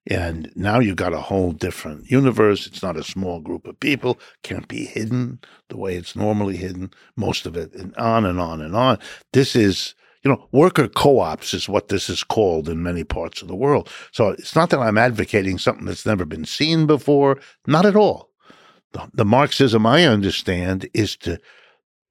And 0.08 0.52
now 0.54 0.80
you 0.80 0.90
have 0.90 0.98
got 0.98 1.14
a 1.14 1.22
whole 1.22 1.54
different 1.54 2.12
universe. 2.12 2.68
It's 2.68 2.84
not 2.84 2.98
a 2.98 3.04
small 3.04 3.40
group 3.40 3.66
of 3.66 3.80
people, 3.80 4.20
can't 4.44 4.68
be 4.68 4.86
hidden 4.86 5.40
the 5.70 5.78
way 5.78 5.96
it's 5.96 6.16
normally 6.16 6.58
hidden, 6.58 6.92
most 7.16 7.46
of 7.46 7.56
it, 7.56 7.74
and 7.74 7.96
on 7.96 8.26
and 8.26 8.40
on 8.40 8.62
and 8.62 8.76
on. 8.76 9.00
This 9.32 9.56
is 9.56 9.96
you 10.26 10.32
know, 10.32 10.48
worker 10.52 10.88
co-ops 10.88 11.54
is 11.54 11.70
what 11.70 11.90
this 11.90 12.10
is 12.10 12.24
called 12.24 12.68
in 12.68 12.82
many 12.82 13.04
parts 13.04 13.44
of 13.44 13.48
the 13.48 13.56
world. 13.56 13.88
So 14.12 14.30
it's 14.30 14.56
not 14.56 14.72
that 14.72 14.80
I'm 14.80 14.98
advocating 14.98 15.60
something 15.60 15.86
that's 15.86 16.06
never 16.06 16.26
been 16.26 16.46
seen 16.46 16.88
before. 16.88 17.40
Not 17.68 17.86
at 17.86 17.96
all. 17.96 18.32
The, 18.94 19.08
the 19.14 19.26
Marxism 19.26 19.86
I 19.86 20.06
understand 20.06 20.90
is 20.96 21.16
to 21.18 21.40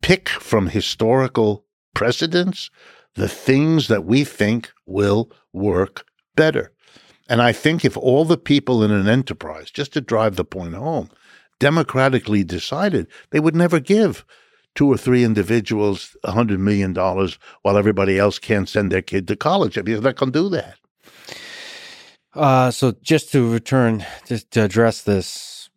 pick 0.00 0.28
from 0.28 0.68
historical 0.68 1.64
precedents 1.92 2.70
the 3.16 3.28
things 3.28 3.88
that 3.88 4.04
we 4.04 4.22
think 4.22 4.70
will 4.86 5.32
work 5.52 6.06
better. 6.36 6.72
And 7.28 7.42
I 7.42 7.52
think 7.52 7.84
if 7.84 7.96
all 7.96 8.24
the 8.24 8.38
people 8.38 8.84
in 8.84 8.92
an 8.92 9.08
enterprise, 9.08 9.72
just 9.72 9.92
to 9.94 10.00
drive 10.00 10.36
the 10.36 10.44
point 10.44 10.74
home, 10.74 11.10
democratically 11.58 12.44
decided, 12.44 13.08
they 13.30 13.40
would 13.40 13.56
never 13.56 13.80
give 13.80 14.24
two 14.74 14.90
or 14.90 14.96
three 14.96 15.24
individuals 15.24 16.16
a 16.24 16.32
hundred 16.32 16.60
million 16.60 16.92
dollars 16.92 17.38
while 17.62 17.78
everybody 17.78 18.18
else 18.18 18.38
can't 18.38 18.68
send 18.68 18.90
their 18.90 19.02
kid 19.02 19.28
to 19.28 19.36
college. 19.36 19.78
I 19.78 19.82
mean, 19.82 19.94
they're 19.94 20.02
not 20.02 20.16
going 20.16 20.32
to 20.32 20.38
do 20.38 20.48
that. 20.50 20.76
Uh, 22.34 22.70
so 22.70 22.92
just 23.02 23.30
to 23.32 23.50
return, 23.50 24.04
just 24.26 24.50
to 24.50 24.64
address 24.64 25.02
this 25.02 25.70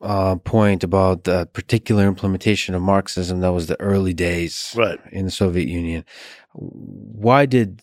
uh, 0.00 0.34
point 0.36 0.82
about 0.82 1.24
the 1.24 1.46
particular 1.52 2.06
implementation 2.06 2.74
of 2.74 2.82
Marxism, 2.82 3.40
that 3.40 3.52
was 3.52 3.68
the 3.68 3.80
early 3.80 4.12
days 4.12 4.74
right. 4.76 4.98
in 5.12 5.26
the 5.26 5.30
Soviet 5.30 5.68
Union. 5.68 6.04
Why 6.54 7.46
did 7.46 7.82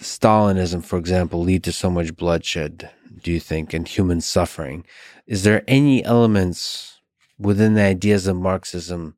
Stalinism, 0.00 0.82
for 0.82 0.98
example, 0.98 1.42
lead 1.42 1.62
to 1.64 1.72
so 1.72 1.90
much 1.90 2.16
bloodshed, 2.16 2.88
do 3.22 3.30
you 3.30 3.40
think, 3.40 3.74
and 3.74 3.86
human 3.86 4.22
suffering? 4.22 4.86
Is 5.26 5.42
there 5.44 5.62
any 5.68 6.02
elements 6.02 7.00
within 7.38 7.74
the 7.74 7.82
ideas 7.82 8.26
of 8.26 8.36
Marxism 8.36 9.16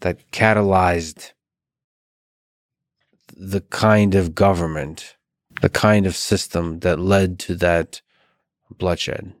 that 0.00 0.30
catalyzed 0.30 1.32
the 3.36 3.60
kind 3.60 4.14
of 4.14 4.34
government, 4.34 5.16
the 5.60 5.68
kind 5.68 6.06
of 6.06 6.16
system 6.16 6.80
that 6.80 6.98
led 6.98 7.38
to 7.40 7.54
that 7.56 8.00
bloodshed? 8.70 9.34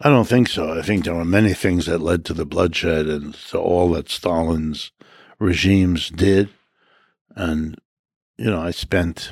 I 0.00 0.08
don't 0.08 0.28
think 0.28 0.48
so. 0.48 0.78
I 0.78 0.82
think 0.82 1.04
there 1.04 1.14
were 1.14 1.24
many 1.24 1.54
things 1.54 1.86
that 1.86 2.00
led 2.00 2.24
to 2.26 2.34
the 2.34 2.44
bloodshed 2.44 3.06
and 3.06 3.34
to 3.50 3.58
all 3.58 3.90
that 3.92 4.10
Stalin's 4.10 4.90
regimes 5.38 6.10
did. 6.10 6.50
And, 7.36 7.78
you 8.36 8.50
know, 8.50 8.60
I 8.60 8.70
spent 8.70 9.30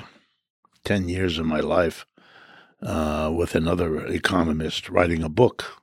10 0.85 1.09
years 1.09 1.39
of 1.39 1.47
my 1.47 1.61
life 1.61 2.07
uh, 2.81 3.33
with 3.35 3.55
another 3.55 4.07
economist 4.07 4.89
writing 4.89 5.23
a 5.23 5.29
book 5.29 5.82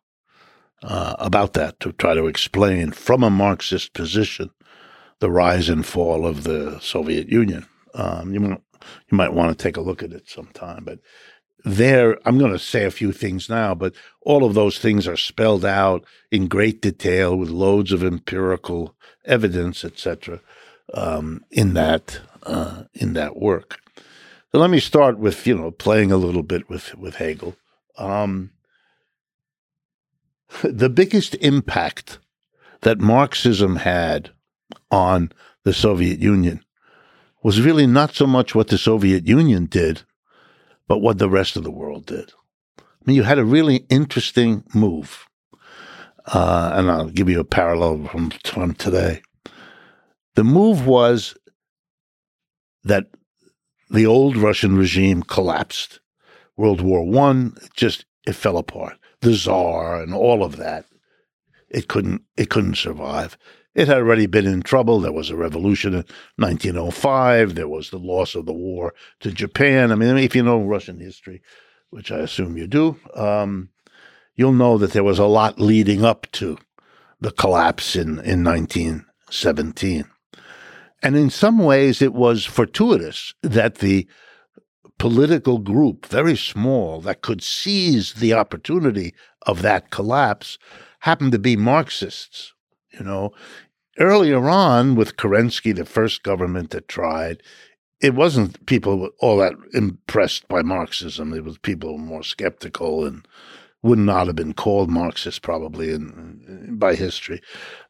uh, 0.83 1.15
about 1.19 1.53
that 1.53 1.79
to 1.81 1.91
try 1.93 2.13
to 2.13 2.27
explain 2.27 2.91
from 2.91 3.23
a 3.23 3.29
Marxist 3.29 3.93
position 3.93 4.49
the 5.19 5.29
rise 5.29 5.69
and 5.69 5.85
fall 5.85 6.25
of 6.25 6.43
the 6.43 6.79
Soviet 6.79 7.29
Union. 7.29 7.65
Um, 7.93 8.33
you 8.33 8.39
might 8.39 8.61
you 9.11 9.17
might 9.17 9.33
want 9.33 9.57
to 9.57 9.61
take 9.61 9.75
a 9.75 9.81
look 9.81 10.01
at 10.01 10.13
it 10.13 10.29
sometime, 10.29 10.83
but 10.85 10.99
there 11.65 12.17
I'm 12.25 12.37
going 12.37 12.53
to 12.53 12.59
say 12.59 12.85
a 12.85 12.91
few 12.91 13.11
things 13.11 13.49
now, 13.49 13.75
but 13.75 13.93
all 14.21 14.45
of 14.45 14.53
those 14.53 14.79
things 14.79 15.07
are 15.07 15.17
spelled 15.17 15.65
out 15.65 16.05
in 16.31 16.47
great 16.47 16.81
detail 16.81 17.35
with 17.35 17.49
loads 17.49 17.91
of 17.91 18.03
empirical 18.03 18.95
evidence, 19.25 19.83
etc. 19.83 20.39
Um, 20.93 21.43
in 21.51 21.73
that 21.73 22.19
uh, 22.43 22.83
in 22.93 23.13
that 23.13 23.35
work. 23.35 23.79
So 24.51 24.59
let 24.59 24.69
me 24.69 24.79
start 24.79 25.19
with 25.19 25.45
you 25.45 25.57
know 25.57 25.71
playing 25.71 26.11
a 26.11 26.17
little 26.17 26.43
bit 26.43 26.69
with 26.69 26.95
with 26.95 27.15
Hegel. 27.15 27.55
Um, 27.97 28.51
the 30.63 30.89
biggest 30.89 31.35
impact 31.35 32.19
that 32.81 32.99
Marxism 32.99 33.77
had 33.77 34.31
on 34.91 35.31
the 35.63 35.73
Soviet 35.73 36.19
Union 36.19 36.63
was 37.43 37.61
really 37.61 37.87
not 37.87 38.15
so 38.15 38.27
much 38.27 38.53
what 38.53 38.67
the 38.67 38.77
Soviet 38.77 39.27
Union 39.27 39.65
did, 39.65 40.01
but 40.87 40.99
what 40.99 41.17
the 41.17 41.29
rest 41.29 41.55
of 41.55 41.63
the 41.63 41.71
world 41.71 42.05
did. 42.05 42.31
I 42.79 42.83
mean, 43.05 43.15
you 43.15 43.23
had 43.23 43.39
a 43.39 43.45
really 43.45 43.85
interesting 43.89 44.63
move. 44.73 45.25
Uh, 46.25 46.71
and 46.75 46.91
I'll 46.91 47.09
give 47.09 47.29
you 47.29 47.39
a 47.39 47.45
parallel 47.45 48.05
from, 48.05 48.29
from 48.43 48.73
today. 48.75 49.21
The 50.35 50.43
move 50.43 50.85
was 50.85 51.35
that 52.83 53.07
the 53.89 54.05
old 54.05 54.37
Russian 54.37 54.77
regime 54.77 55.23
collapsed. 55.23 55.99
World 56.55 56.81
War 56.81 57.03
One 57.05 57.57
just 57.73 58.05
it 58.27 58.33
fell 58.33 58.57
apart. 58.57 58.98
The 59.21 59.33
Czar 59.33 60.01
and 60.01 60.13
all 60.13 60.43
of 60.43 60.57
that, 60.57 60.85
it 61.69 61.87
couldn't 61.87 62.23
it 62.37 62.49
couldn't 62.49 62.77
survive. 62.77 63.37
It 63.75 63.87
had 63.87 63.97
already 63.97 64.25
been 64.25 64.47
in 64.47 64.61
trouble. 64.61 64.99
There 64.99 65.11
was 65.11 65.29
a 65.29 65.35
revolution 65.35 65.93
in 65.93 66.05
1905. 66.37 67.55
There 67.55 67.67
was 67.67 67.89
the 67.89 67.99
loss 67.99 68.35
of 68.35 68.45
the 68.45 68.53
war 68.53 68.93
to 69.19 69.31
Japan. 69.31 69.91
I 69.91 69.95
mean, 69.95 70.17
if 70.17 70.35
you 70.35 70.43
know 70.43 70.61
Russian 70.61 70.99
history, 70.99 71.41
which 71.89 72.11
I 72.11 72.17
assume 72.17 72.57
you 72.57 72.67
do, 72.67 72.97
um, 73.15 73.69
you'll 74.35 74.53
know 74.53 74.77
that 74.77 74.91
there 74.91 75.03
was 75.03 75.19
a 75.19 75.25
lot 75.25 75.59
leading 75.59 76.03
up 76.03 76.27
to 76.33 76.57
the 77.21 77.31
collapse 77.31 77.95
in, 77.95 78.19
in 78.19 78.43
1917. 78.43 80.05
And 81.01 81.15
in 81.15 81.29
some 81.29 81.59
ways, 81.59 82.01
it 82.01 82.13
was 82.13 82.45
fortuitous 82.45 83.33
that 83.43 83.75
the 83.75 84.07
political 84.99 85.57
group, 85.57 86.05
very 86.05 86.37
small, 86.37 87.01
that 87.01 87.21
could 87.21 87.41
seize 87.41 88.13
the 88.13 88.33
opportunity 88.33 89.15
of 89.47 89.63
that 89.63 89.89
collapse 89.89 90.59
happened 90.99 91.31
to 91.31 91.39
be 91.39 91.55
Marxists. 91.55 92.53
You 92.91 93.03
know, 93.03 93.31
earlier 93.97 94.49
on 94.49 94.95
with 94.95 95.17
Kerensky, 95.17 95.75
the 95.75 95.85
first 95.85 96.21
government 96.21 96.69
that 96.71 96.87
tried, 96.87 97.41
it 98.01 98.13
wasn't 98.13 98.65
people 98.65 99.09
all 99.19 99.37
that 99.37 99.53
impressed 99.73 100.47
by 100.47 100.61
Marxism. 100.61 101.33
It 101.33 101.43
was 101.43 101.57
people 101.57 101.97
more 101.97 102.23
skeptical 102.23 103.05
and 103.05 103.27
would 103.81 103.99
not 103.99 104.27
have 104.27 104.35
been 104.35 104.53
called 104.53 104.89
Marxist 104.89 105.41
probably 105.41 105.91
in, 105.91 106.75
by 106.77 106.95
history. 106.95 107.41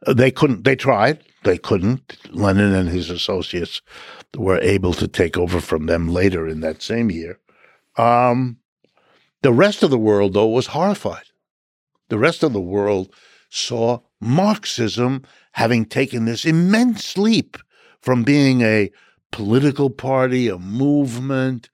They 0.08 0.32
couldn't. 0.32 0.64
They 0.64 0.76
tried. 0.76 1.24
They 1.44 1.58
couldn't. 1.58 2.18
Lenin 2.32 2.74
and 2.74 2.90
his 2.90 3.10
associates 3.10 3.82
were 4.38 4.60
able 4.60 4.94
to 4.94 5.08
take 5.08 5.38
over 5.38 5.60
from 5.60 5.86
them 5.86 6.08
later 6.08 6.48
in 6.48 6.62
that 6.62 6.82
same 6.82 7.10
year. 7.10 7.40
Um, 7.98 8.58
the 9.42 9.54
rest 9.54 9.84
of 9.84 9.90
the 9.90 9.98
world, 9.98 10.34
though, 10.34 10.48
was 10.48 10.68
horrified. 10.68 11.26
The 12.10 12.18
rest 12.18 12.44
of 12.44 12.54
the 12.54 12.62
world 12.62 13.14
saw 13.50 14.00
Marxism 14.20 15.24
having 15.54 15.86
taken 15.86 16.26
this 16.26 16.46
immense 16.46 17.18
leap 17.18 17.58
from 18.02 18.24
being 18.24 18.62
a 18.62 18.92
political 19.32 19.90
party, 19.90 20.48
a 20.48 20.58
movement, 20.58 21.70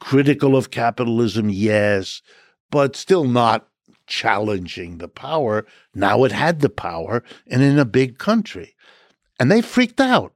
critical 0.00 0.56
of 0.56 0.70
capitalism, 0.70 1.48
yes, 1.48 2.22
but 2.70 2.96
still 2.96 3.24
not 3.24 3.68
challenging 4.06 4.98
the 4.98 5.08
power. 5.08 5.66
Now 5.94 6.24
it 6.24 6.32
had 6.32 6.60
the 6.60 6.68
power 6.68 7.22
and 7.46 7.62
in 7.62 7.78
a 7.78 7.84
big 7.84 8.18
country. 8.18 8.74
And 9.40 9.50
they 9.50 9.62
freaked 9.62 10.00
out. 10.00 10.34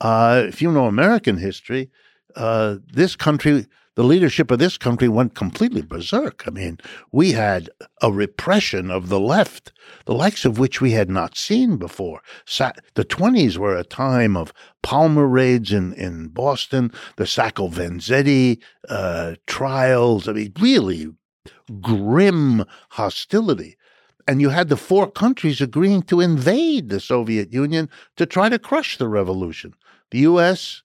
Uh, 0.00 0.44
if 0.46 0.62
you 0.62 0.70
know 0.70 0.86
American 0.86 1.38
history, 1.38 1.90
uh, 2.36 2.76
this 2.92 3.16
country 3.16 3.66
the 3.98 4.04
leadership 4.04 4.52
of 4.52 4.60
this 4.60 4.78
country 4.78 5.08
went 5.08 5.34
completely 5.34 5.82
berserk. 5.82 6.44
I 6.46 6.50
mean, 6.50 6.78
we 7.10 7.32
had 7.32 7.68
a 8.00 8.12
repression 8.12 8.92
of 8.92 9.08
the 9.08 9.18
left, 9.18 9.72
the 10.04 10.14
likes 10.14 10.44
of 10.44 10.56
which 10.56 10.80
we 10.80 10.92
had 10.92 11.10
not 11.10 11.36
seen 11.36 11.78
before. 11.78 12.22
the 12.46 13.04
20s 13.04 13.56
were 13.56 13.74
a 13.74 13.82
time 13.82 14.36
of 14.36 14.52
Palmer 14.84 15.26
raids 15.26 15.72
in, 15.72 15.94
in 15.94 16.28
Boston, 16.28 16.92
the 17.16 17.26
Sacco 17.26 17.66
Vanzetti 17.66 18.62
uh, 18.88 19.34
trials. 19.48 20.28
I 20.28 20.32
mean, 20.32 20.52
really 20.60 21.08
grim 21.80 22.64
hostility. 22.90 23.76
And 24.28 24.40
you 24.40 24.50
had 24.50 24.68
the 24.68 24.76
four 24.76 25.10
countries 25.10 25.60
agreeing 25.60 26.02
to 26.02 26.20
invade 26.20 26.88
the 26.88 27.00
Soviet 27.00 27.52
Union 27.52 27.90
to 28.14 28.26
try 28.26 28.48
to 28.48 28.60
crush 28.60 28.96
the 28.96 29.08
revolution. 29.08 29.74
The 30.10 30.18
U.S., 30.20 30.82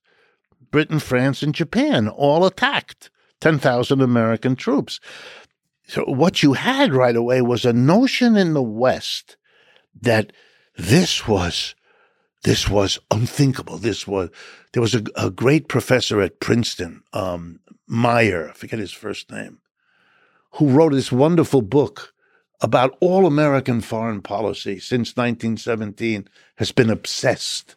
Britain, 0.70 0.98
France, 0.98 1.42
and 1.42 1.54
Japan 1.54 2.08
all 2.08 2.44
attacked 2.44 3.10
10,000 3.40 4.00
American 4.00 4.56
troops. 4.56 5.00
So, 5.86 6.04
what 6.04 6.42
you 6.42 6.54
had 6.54 6.94
right 6.94 7.14
away 7.14 7.42
was 7.42 7.64
a 7.64 7.72
notion 7.72 8.36
in 8.36 8.54
the 8.54 8.62
West 8.62 9.36
that 10.00 10.32
this 10.76 11.28
was 11.28 11.74
this 12.42 12.68
was 12.68 12.98
unthinkable. 13.10 13.78
This 13.78 14.06
was 14.06 14.30
there 14.72 14.82
was 14.82 14.94
a, 14.94 15.02
a 15.16 15.30
great 15.30 15.68
professor 15.68 16.20
at 16.20 16.40
Princeton, 16.40 17.02
um, 17.12 17.60
Mayer, 17.88 18.50
I 18.50 18.52
forget 18.52 18.78
his 18.78 18.92
first 18.92 19.30
name, 19.30 19.58
who 20.52 20.68
wrote 20.68 20.92
this 20.92 21.12
wonderful 21.12 21.62
book 21.62 22.14
about 22.60 22.96
all 23.00 23.26
American 23.26 23.80
foreign 23.80 24.22
policy 24.22 24.78
since 24.78 25.16
1917 25.16 26.28
has 26.56 26.72
been 26.72 26.90
obsessed 26.90 27.76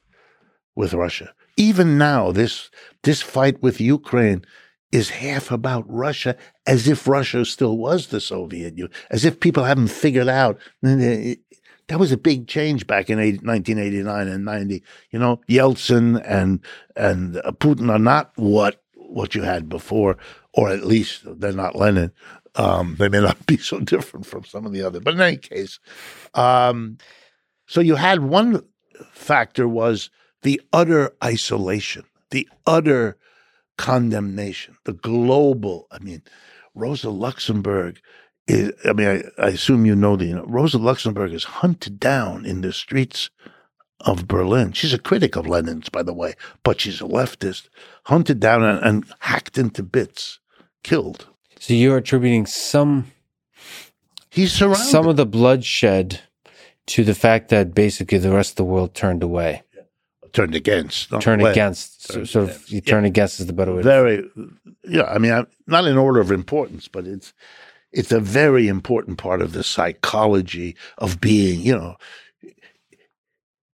with 0.77 0.93
Russia 0.93 1.33
even 1.57 1.97
now, 1.97 2.31
this 2.31 2.69
this 3.03 3.21
fight 3.21 3.61
with 3.61 3.81
Ukraine 3.81 4.45
is 4.91 5.09
half 5.09 5.51
about 5.51 5.83
Russia, 5.89 6.37
as 6.65 6.87
if 6.87 7.07
Russia 7.07 7.43
still 7.43 7.77
was 7.77 8.07
the 8.07 8.21
Soviet 8.21 8.77
Union, 8.77 8.91
as 9.09 9.25
if 9.25 9.39
people 9.39 9.63
haven't 9.63 9.89
figured 9.89 10.29
out. 10.29 10.59
That 10.81 11.99
was 11.99 12.11
a 12.11 12.17
big 12.17 12.47
change 12.47 12.85
back 12.85 13.09
in 13.09 13.17
1989 13.17 14.27
and 14.27 14.45
90. 14.45 14.83
You 15.11 15.19
know, 15.19 15.41
Yeltsin 15.49 16.21
and 16.23 16.61
and 16.95 17.35
Putin 17.59 17.91
are 17.91 17.99
not 17.99 18.31
what 18.35 18.83
what 18.93 19.33
you 19.33 19.41
had 19.41 19.67
before, 19.67 20.17
or 20.53 20.69
at 20.69 20.85
least 20.85 21.23
they're 21.25 21.51
not 21.51 21.75
Lenin. 21.75 22.11
Um, 22.55 22.95
they 22.99 23.09
may 23.09 23.21
not 23.21 23.45
be 23.47 23.57
so 23.57 23.79
different 23.79 24.25
from 24.27 24.45
some 24.45 24.65
of 24.65 24.73
the 24.73 24.83
other, 24.83 24.99
but 24.99 25.15
in 25.15 25.21
any 25.21 25.37
case, 25.37 25.79
um, 26.35 26.97
so 27.65 27.81
you 27.81 27.95
had 27.95 28.21
one 28.21 28.63
factor 29.11 29.67
was 29.67 30.09
the 30.41 30.61
utter 30.71 31.13
isolation, 31.23 32.03
the 32.31 32.47
utter 32.65 33.17
condemnation, 33.77 34.77
the 34.85 34.93
global. 34.93 35.87
I 35.91 35.99
mean, 35.99 36.23
Rosa 36.73 37.09
Luxemburg 37.09 37.99
is, 38.47 38.71
I 38.85 38.93
mean, 38.93 39.07
I, 39.07 39.43
I 39.43 39.47
assume 39.49 39.85
you 39.85 39.95
know 39.95 40.15
the, 40.15 40.25
you 40.25 40.35
know, 40.35 40.45
Rosa 40.45 40.77
Luxemburg 40.77 41.33
is 41.33 41.43
hunted 41.43 41.99
down 41.99 42.45
in 42.45 42.61
the 42.61 42.73
streets 42.73 43.29
of 44.01 44.27
Berlin. 44.27 44.73
She's 44.73 44.93
a 44.93 44.99
critic 44.99 45.35
of 45.35 45.47
Lenin's, 45.47 45.89
by 45.89 46.03
the 46.03 46.13
way, 46.13 46.33
but 46.63 46.79
she's 46.79 47.01
a 47.01 47.05
leftist, 47.05 47.69
hunted 48.03 48.39
down 48.39 48.63
and, 48.63 48.79
and 48.83 49.13
hacked 49.19 49.57
into 49.57 49.83
bits, 49.83 50.39
killed. 50.83 51.27
So 51.59 51.73
you're 51.73 51.97
attributing 51.97 52.45
some. 52.45 53.11
He's 54.29 54.53
surrounded. 54.53 54.83
Some 54.83 55.07
of 55.07 55.17
the 55.17 55.25
bloodshed 55.25 56.21
to 56.87 57.03
the 57.03 57.15
fact 57.15 57.49
that 57.49 57.73
basically 57.73 58.19
the 58.19 58.31
rest 58.31 58.51
of 58.51 58.55
the 58.57 58.63
world 58.63 58.93
turned 58.93 59.23
away 59.23 59.63
turned 60.37 60.53
against. 60.53 61.09
Turn 61.19 61.41
against. 61.43 62.11
Turned 62.11 62.29
sort 62.29 62.45
against. 62.45 62.67
of 62.67 62.69
you 62.69 62.81
turn 62.81 63.03
yeah. 63.03 63.09
against 63.09 63.39
is 63.39 63.47
the 63.47 63.53
better 63.53 63.73
way. 63.73 63.81
Very, 63.81 64.23
yeah. 64.83 65.05
I 65.05 65.17
mean, 65.17 65.31
I'm, 65.31 65.47
not 65.65 65.85
in 65.85 65.97
order 65.97 66.19
of 66.19 66.31
importance, 66.31 66.87
but 66.87 67.07
it's 67.07 67.33
it's 67.91 68.11
a 68.11 68.19
very 68.19 68.67
important 68.67 69.17
part 69.17 69.41
of 69.41 69.53
the 69.53 69.63
psychology 69.63 70.75
of 70.99 71.19
being. 71.19 71.61
You 71.61 71.75
know, 71.75 71.95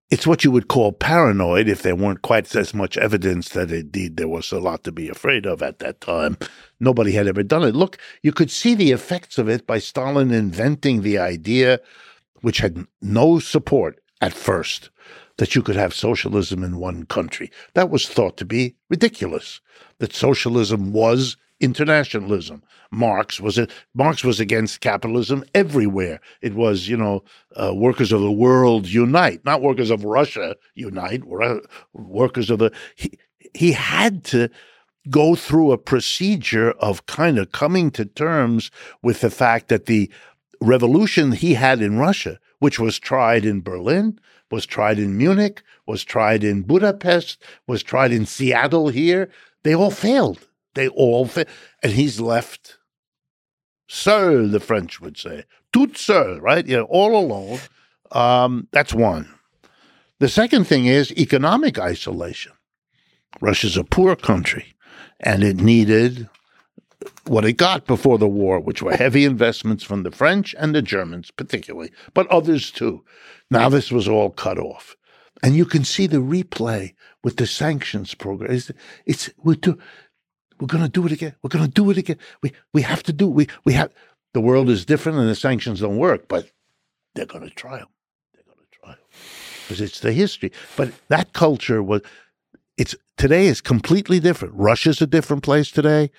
it's 0.09 0.25
what 0.25 0.45
you 0.45 0.51
would 0.51 0.69
call 0.69 0.93
paranoid 0.93 1.67
if 1.67 1.81
there 1.81 1.97
weren't 1.97 2.21
quite 2.21 2.55
as 2.55 2.73
much 2.73 2.97
evidence 2.97 3.49
that 3.49 3.69
indeed 3.69 4.15
there 4.15 4.29
was 4.29 4.49
a 4.53 4.59
lot 4.59 4.85
to 4.85 4.91
be 4.93 5.09
afraid 5.09 5.45
of 5.45 5.61
at 5.61 5.79
that 5.79 5.99
time. 5.99 6.37
Nobody 6.79 7.11
had 7.11 7.27
ever 7.27 7.43
done 7.43 7.63
it. 7.63 7.75
Look, 7.75 7.97
you 8.21 8.31
could 8.31 8.49
see 8.49 8.73
the 8.73 8.93
effects 8.93 9.37
of 9.37 9.49
it 9.49 9.67
by 9.67 9.79
Stalin 9.79 10.31
inventing 10.31 11.01
the 11.01 11.17
idea, 11.17 11.81
which 12.39 12.59
had 12.59 12.87
no 13.01 13.39
support 13.39 13.99
at 14.21 14.33
first, 14.33 14.89
that 15.37 15.55
you 15.55 15.61
could 15.61 15.75
have 15.75 15.93
socialism 15.93 16.63
in 16.63 16.77
one 16.77 17.05
country. 17.05 17.51
That 17.73 17.89
was 17.89 18.07
thought 18.07 18.37
to 18.37 18.45
be 18.45 18.75
ridiculous, 18.89 19.61
that 19.99 20.13
socialism 20.13 20.91
was 20.93 21.37
internationalism. 21.59 22.61
Marx 22.91 23.39
was 23.39 23.57
a, 23.57 23.67
Marx 23.95 24.23
was 24.23 24.39
against 24.39 24.81
capitalism 24.81 25.43
everywhere. 25.55 26.19
It 26.41 26.53
was, 26.53 26.87
you 26.87 26.97
know, 26.97 27.23
uh, 27.55 27.73
workers 27.73 28.11
of 28.11 28.21
the 28.21 28.31
world 28.31 28.87
unite, 28.87 29.43
not 29.45 29.61
workers 29.61 29.89
of 29.89 30.05
Russia 30.05 30.55
unite, 30.75 31.23
workers 31.93 32.49
of 32.49 32.59
the. 32.59 32.71
He, 32.95 33.17
he 33.53 33.71
had 33.71 34.23
to 34.25 34.49
go 35.09 35.35
through 35.35 35.71
a 35.71 35.77
procedure 35.77 36.71
of 36.73 37.05
kind 37.07 37.37
of 37.37 37.51
coming 37.51 37.91
to 37.91 38.05
terms 38.05 38.71
with 39.01 39.21
the 39.21 39.31
fact 39.31 39.69
that 39.69 39.85
the 39.85 40.09
revolution 40.61 41.33
he 41.33 41.55
had 41.55 41.81
in 41.81 41.97
Russia, 41.97 42.39
which 42.59 42.79
was 42.79 42.99
tried 42.99 43.45
in 43.45 43.61
Berlin, 43.61 44.19
was 44.53 44.67
tried 44.67 44.99
in 44.99 45.17
Munich, 45.17 45.63
was 45.87 46.03
tried 46.03 46.43
in 46.43 46.61
Budapest, 46.61 47.41
was 47.65 47.81
tried 47.81 48.11
in 48.11 48.27
Seattle 48.27 48.89
here, 48.89 49.31
they 49.63 49.73
all 49.73 49.89
failed. 49.89 50.47
They 50.75 50.89
all 50.89 51.25
failed. 51.25 51.47
And 51.81 51.93
he's 51.93 52.19
left 52.19 52.77
seul, 53.87 54.47
the 54.47 54.59
French 54.59 55.01
would 55.01 55.17
say. 55.17 55.45
Tout 55.71 55.97
seul, 55.97 56.39
right? 56.39 56.67
You 56.67 56.77
know, 56.77 56.83
all 56.83 57.17
alone. 57.17 57.61
Um, 58.11 58.67
that's 58.71 58.93
one. 58.93 59.27
The 60.19 60.29
second 60.29 60.65
thing 60.65 60.85
is 60.85 61.11
economic 61.13 61.79
isolation. 61.79 62.51
Russia's 63.41 63.75
a 63.75 63.83
poor 63.83 64.15
country, 64.15 64.75
and 65.19 65.43
it 65.43 65.57
needed 65.57 66.29
what 67.25 67.45
it 67.45 67.53
got 67.53 67.85
before 67.85 68.17
the 68.17 68.27
war, 68.27 68.59
which 68.59 68.81
were 68.81 68.95
heavy 68.95 69.25
investments 69.25 69.83
from 69.83 70.03
the 70.03 70.11
French 70.11 70.55
and 70.57 70.73
the 70.73 70.81
Germans, 70.81 71.31
particularly, 71.31 71.91
but 72.13 72.27
others 72.27 72.71
too. 72.71 73.03
Now 73.49 73.69
this 73.69 73.91
was 73.91 74.07
all 74.07 74.29
cut 74.29 74.57
off. 74.57 74.95
And 75.41 75.55
you 75.55 75.65
can 75.65 75.83
see 75.83 76.07
the 76.07 76.17
replay 76.17 76.93
with 77.23 77.37
the 77.37 77.47
sanctions 77.47 78.13
program. 78.13 78.51
It's, 78.51 78.71
it's 79.05 79.29
we're, 79.43 79.55
do, 79.55 79.77
we're 80.59 80.67
going 80.67 80.83
to 80.83 80.89
do 80.89 81.05
it 81.05 81.11
again. 81.11 81.35
We're 81.41 81.49
going 81.49 81.65
to 81.65 81.71
do 81.71 81.89
it 81.89 81.97
again. 81.97 82.17
We, 82.41 82.53
we 82.73 82.81
have 82.83 83.03
to 83.03 83.13
do 83.13 83.27
We, 83.27 83.47
we 83.65 83.73
have, 83.73 83.91
the 84.33 84.41
world 84.41 84.69
is 84.69 84.85
different 84.85 85.17
and 85.17 85.29
the 85.29 85.35
sanctions 85.35 85.81
don't 85.81 85.97
work, 85.97 86.27
but 86.27 86.49
they're 87.15 87.25
going 87.25 87.43
to 87.43 87.53
try 87.53 87.77
them. 87.79 87.87
They're 88.33 88.45
going 88.45 88.57
to 88.59 88.79
try 88.79 88.91
them 88.91 89.05
because 89.63 89.81
it's 89.81 89.99
the 89.99 90.13
history. 90.13 90.51
But 90.77 90.93
that 91.09 91.33
culture 91.33 91.83
was, 91.83 92.01
it's 92.77 92.95
today 93.17 93.47
is 93.47 93.61
completely 93.61 94.19
different. 94.19 94.53
Russia's 94.55 95.01
a 95.01 95.07
different 95.07 95.43
place 95.43 95.71
today. 95.71 96.09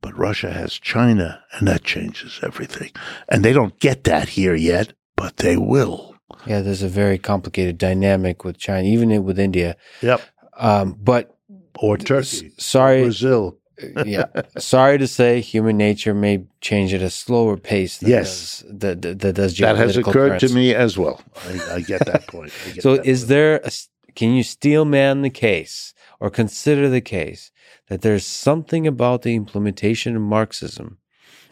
But 0.00 0.16
Russia 0.16 0.52
has 0.52 0.74
China, 0.74 1.42
and 1.52 1.66
that 1.66 1.82
changes 1.82 2.40
everything. 2.42 2.92
And 3.28 3.44
they 3.44 3.52
don't 3.52 3.78
get 3.80 4.04
that 4.04 4.28
here 4.30 4.54
yet, 4.54 4.92
but 5.16 5.38
they 5.38 5.56
will. 5.56 6.14
Yeah, 6.46 6.60
there's 6.60 6.82
a 6.82 6.88
very 6.88 7.18
complicated 7.18 7.78
dynamic 7.78 8.44
with 8.44 8.58
China, 8.58 8.86
even 8.86 9.24
with 9.24 9.38
India. 9.38 9.76
Yep. 10.02 10.20
Um, 10.56 10.96
but 10.98 11.36
or 11.78 11.98
Turkey, 11.98 12.52
sorry, 12.58 13.02
Brazil. 13.02 13.58
yeah, 14.04 14.26
sorry 14.58 14.98
to 14.98 15.06
say, 15.06 15.40
human 15.40 15.76
nature 15.76 16.14
may 16.14 16.44
change 16.60 16.94
at 16.94 17.02
a 17.02 17.10
slower 17.10 17.56
pace. 17.56 17.98
Than 17.98 18.10
yes, 18.10 18.60
does, 18.60 18.78
that, 18.78 19.02
that, 19.02 19.18
that 19.20 19.32
does 19.34 19.56
that 19.58 19.76
has 19.76 19.96
occurred 19.96 20.12
currents. 20.12 20.48
to 20.48 20.54
me 20.54 20.74
as 20.74 20.96
well. 20.96 21.20
I, 21.46 21.74
I 21.74 21.80
get 21.80 22.06
that 22.06 22.26
point. 22.26 22.52
Get 22.72 22.82
so, 22.82 22.96
that 22.96 23.06
is 23.06 23.22
point. 23.22 23.28
there? 23.28 23.56
A, 23.64 23.70
can 24.14 24.32
you 24.32 24.42
steel 24.42 24.84
man 24.84 25.22
the 25.22 25.30
case 25.30 25.92
or 26.20 26.30
consider 26.30 26.88
the 26.88 27.02
case 27.02 27.52
that 27.88 28.02
there's 28.02 28.26
something 28.26 28.86
about 28.86 29.22
the 29.22 29.34
implementation 29.34 30.16
of 30.16 30.22
Marxism, 30.22 30.98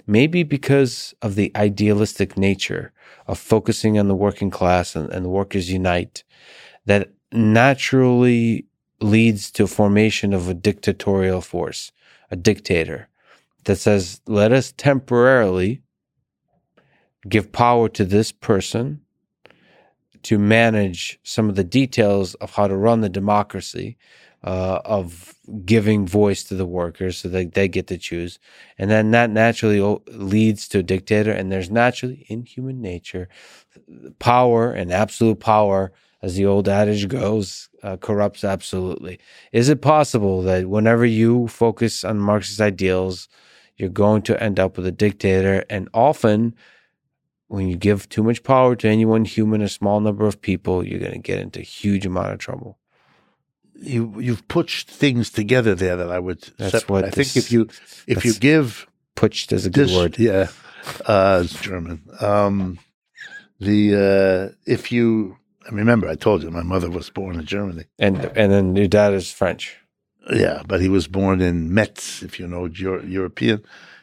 maybe 0.07 0.43
because 0.43 1.15
of 1.23 1.35
the 1.35 1.53
idealistic 1.57 2.37
nature 2.37 2.93
of 3.27 3.39
focusing 3.39 3.99
on 3.99 4.09
the 4.09 4.15
working 4.15 4.51
class 4.51 4.97
and, 4.97 5.11
and 5.11 5.25
the 5.25 5.31
workers 5.31 5.71
unite, 5.71 6.25
that 6.87 7.11
naturally 7.33 8.67
leads 9.01 9.51
to 9.51 9.67
formation 9.67 10.33
of 10.33 10.49
a 10.49 10.55
dictatorial 10.55 11.41
force, 11.41 11.93
a 12.31 12.37
dictator 12.37 13.09
that 13.65 13.77
says, 13.77 14.21
let 14.27 14.53
us 14.53 14.73
temporarily 14.77 15.83
give 17.29 17.53
power 17.53 17.89
to 17.89 18.05
this 18.05 18.33
person 18.33 19.01
to 20.23 20.39
manage 20.39 21.19
some 21.23 21.49
of 21.49 21.55
the 21.55 21.65
details 21.65 22.35
of 22.35 22.51
how 22.53 22.67
to 22.67 22.77
run 22.77 23.01
the 23.01 23.09
democracy 23.09 23.97
uh, 24.45 24.81
of 24.85 25.35
giving 25.65 26.07
voice 26.07 26.45
to 26.45 26.55
the 26.55 26.67
workers 26.67 27.17
so 27.17 27.29
that 27.29 27.55
they 27.55 27.67
get 27.67 27.87
to 27.87 27.97
choose. 27.97 28.39
And 28.79 28.91
then 28.91 29.11
that 29.13 29.31
naturally 29.31 29.81
leads 30.09 30.69
to 30.69 30.79
a 30.81 30.83
dictator. 30.83 31.33
And 31.33 31.51
there's 31.51 31.71
naturally 31.71 32.27
in 32.29 32.45
human 32.45 32.81
nature 32.81 33.29
power 34.19 34.71
and 34.71 34.93
absolute 34.93 35.41
power, 35.41 35.93
as 36.23 36.37
the 36.37 36.47
old 36.47 36.69
adage 36.69 37.09
goes, 37.09 37.69
uh, 37.83 37.97
corrupts 37.97 38.45
absolutely. 38.45 39.19
Is 39.53 39.69
it 39.69 39.83
possible 39.83 40.43
that 40.43 40.69
whenever 40.69 41.05
you 41.05 41.49
focus 41.49 42.05
on 42.05 42.19
Marxist 42.19 42.61
ideals, 42.61 43.29
you're 43.77 43.89
going 43.89 44.23
to 44.23 44.43
end 44.43 44.61
up 44.61 44.77
with 44.77 44.87
a 44.87 44.93
dictator? 44.93 45.65
And 45.69 45.89
often, 45.93 46.55
when 47.49 47.69
you 47.69 47.77
give 47.77 48.09
too 48.09 48.23
much 48.23 48.43
power 48.43 48.77
to 48.77 48.89
any 48.89 49.05
one 49.05 49.25
human, 49.25 49.63
a 49.63 49.69
small 49.69 50.01
number 50.01 50.27
of 50.27 50.41
people, 50.41 50.87
you're 50.87 51.01
going 51.01 51.13
to 51.13 51.19
get 51.19 51.41
into 51.41 51.61
huge 51.61 52.07
amount 52.07 52.33
of 52.33 52.39
trouble 52.39 52.79
you 53.85 54.21
you've 54.21 54.47
pushed 54.49 54.89
things 54.89 55.31
together 55.31 55.75
there 55.75 55.97
that 55.97 56.11
I 56.11 56.19
would. 56.19 56.43
That's 56.59 56.73
separate. 56.73 56.91
what 56.91 57.05
I 57.05 57.11
think. 57.11 57.37
If 57.37 57.53
you 57.53 57.69
if 58.07 58.25
you 58.25 58.35
give 58.35 58.87
pushed 59.15 59.53
is 59.53 59.67
a 59.67 59.71
good 59.71 59.89
this, 59.89 59.97
word. 59.97 60.19
Yeah, 60.19 60.49
uh, 61.07 61.43
it's 61.45 61.61
German. 61.61 62.03
Um, 62.21 62.79
the 63.61 63.95
uh, 63.95 64.55
if 64.67 64.91
you 64.91 65.37
I 65.71 65.75
remember 65.75 66.09
I 66.09 66.15
told 66.15 66.43
you 66.43 66.51
my 66.51 66.63
mother 66.63 66.91
was 66.91 67.11
born 67.11 67.39
in 67.39 67.47
Germany, 67.47 67.85
and 67.99 68.17
and 68.37 68.53
then 68.53 68.77
your 68.77 68.89
dad 68.89 69.15
is 69.15 69.31
French. 69.31 69.77
Yeah, 70.33 70.63
but 70.67 70.81
he 70.81 70.89
was 70.89 71.07
born 71.07 71.41
in 71.41 71.75
Metz, 71.75 72.23
if 72.23 72.41
you 72.41 72.47
know 72.47 72.67
Euro- 72.67 73.05
European. 73.05 73.63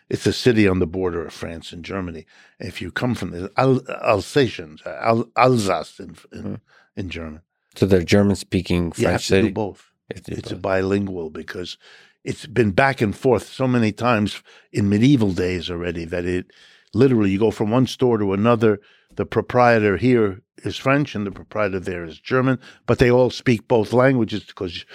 It's 0.10 0.26
a 0.26 0.34
city 0.34 0.68
on 0.68 0.80
the 0.80 0.88
border 0.88 1.26
of 1.26 1.34
France 1.34 1.72
and 1.72 1.86
Germany. 1.86 2.26
If 2.60 2.82
you 2.82 2.92
come 2.92 3.16
from 3.16 3.32
the 3.32 3.52
Al- 3.58 3.86
Alsatians, 4.04 4.82
Al- 4.86 5.32
Alsace 5.36 6.00
in 6.00 6.16
in, 6.32 6.44
mm. 6.44 6.60
in 6.96 7.10
German, 7.10 7.42
so 7.76 7.86
they're 7.86 8.04
German 8.04 8.36
speaking 8.36 8.92
French 8.92 9.00
you 9.00 9.08
have 9.08 9.22
to 9.22 9.26
city? 9.28 9.48
do 9.50 9.54
both. 9.54 9.92
Do 10.14 10.34
it's 10.34 10.52
both. 10.52 10.62
bilingual 10.62 11.30
because 11.30 11.78
it's 12.24 12.46
been 12.46 12.72
back 12.72 13.02
and 13.02 13.16
forth 13.16 13.48
so 13.48 13.68
many 13.68 13.92
times 13.92 14.44
in 14.72 14.90
medieval 14.90 15.32
days 15.32 15.70
already 15.70 16.06
that 16.06 16.26
it 16.26 16.52
literally 16.94 17.32
you 17.32 17.40
go 17.40 17.52
from 17.52 17.72
one 17.72 17.88
store 17.88 18.18
to 18.18 18.34
another. 18.34 18.80
The 19.16 19.26
proprietor 19.26 19.98
here 19.98 20.42
is 20.64 20.78
French 20.78 21.16
and 21.16 21.26
the 21.26 21.32
proprietor 21.32 21.80
there 21.80 22.04
is 22.04 22.20
German, 22.20 22.60
but 22.86 23.00
they 23.00 23.12
all 23.12 23.30
speak 23.30 23.68
both 23.68 23.94
languages 23.94 24.44
because 24.44 24.86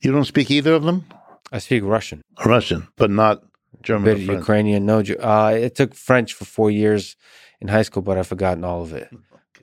you 0.00 0.12
don't 0.12 0.24
speak 0.24 0.50
either 0.50 0.74
of 0.74 0.84
them. 0.84 1.04
I 1.52 1.58
speak 1.58 1.82
Russian. 1.84 2.22
Russian, 2.44 2.88
but 2.96 3.10
not 3.10 3.42
German. 3.82 4.04
Bit 4.04 4.18
Ukrainian, 4.20 4.86
no. 4.86 5.00
Uh, 5.00 5.52
it 5.54 5.74
took 5.74 5.94
French 5.94 6.32
for 6.32 6.44
four 6.44 6.70
years 6.70 7.16
in 7.60 7.68
high 7.68 7.82
school, 7.82 8.02
but 8.02 8.16
I've 8.16 8.26
forgotten 8.26 8.64
all 8.64 8.82
of 8.82 8.92
it. 8.92 9.10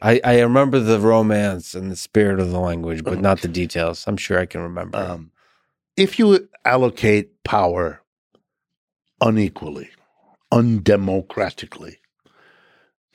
I, 0.01 0.21
I 0.23 0.39
remember 0.41 0.79
the 0.79 0.99
romance 0.99 1.73
and 1.73 1.91
the 1.91 1.95
spirit 1.95 2.39
of 2.39 2.51
the 2.51 2.59
language, 2.59 3.03
but 3.03 3.19
not 3.19 3.41
the 3.41 3.47
details. 3.47 4.05
I'm 4.07 4.17
sure 4.17 4.39
I 4.39 4.45
can 4.45 4.61
remember. 4.61 4.97
Um, 4.97 5.31
if 5.95 6.19
you 6.19 6.47
allocate 6.65 7.43
power 7.43 8.01
unequally, 9.21 9.89
undemocratically, 10.53 11.97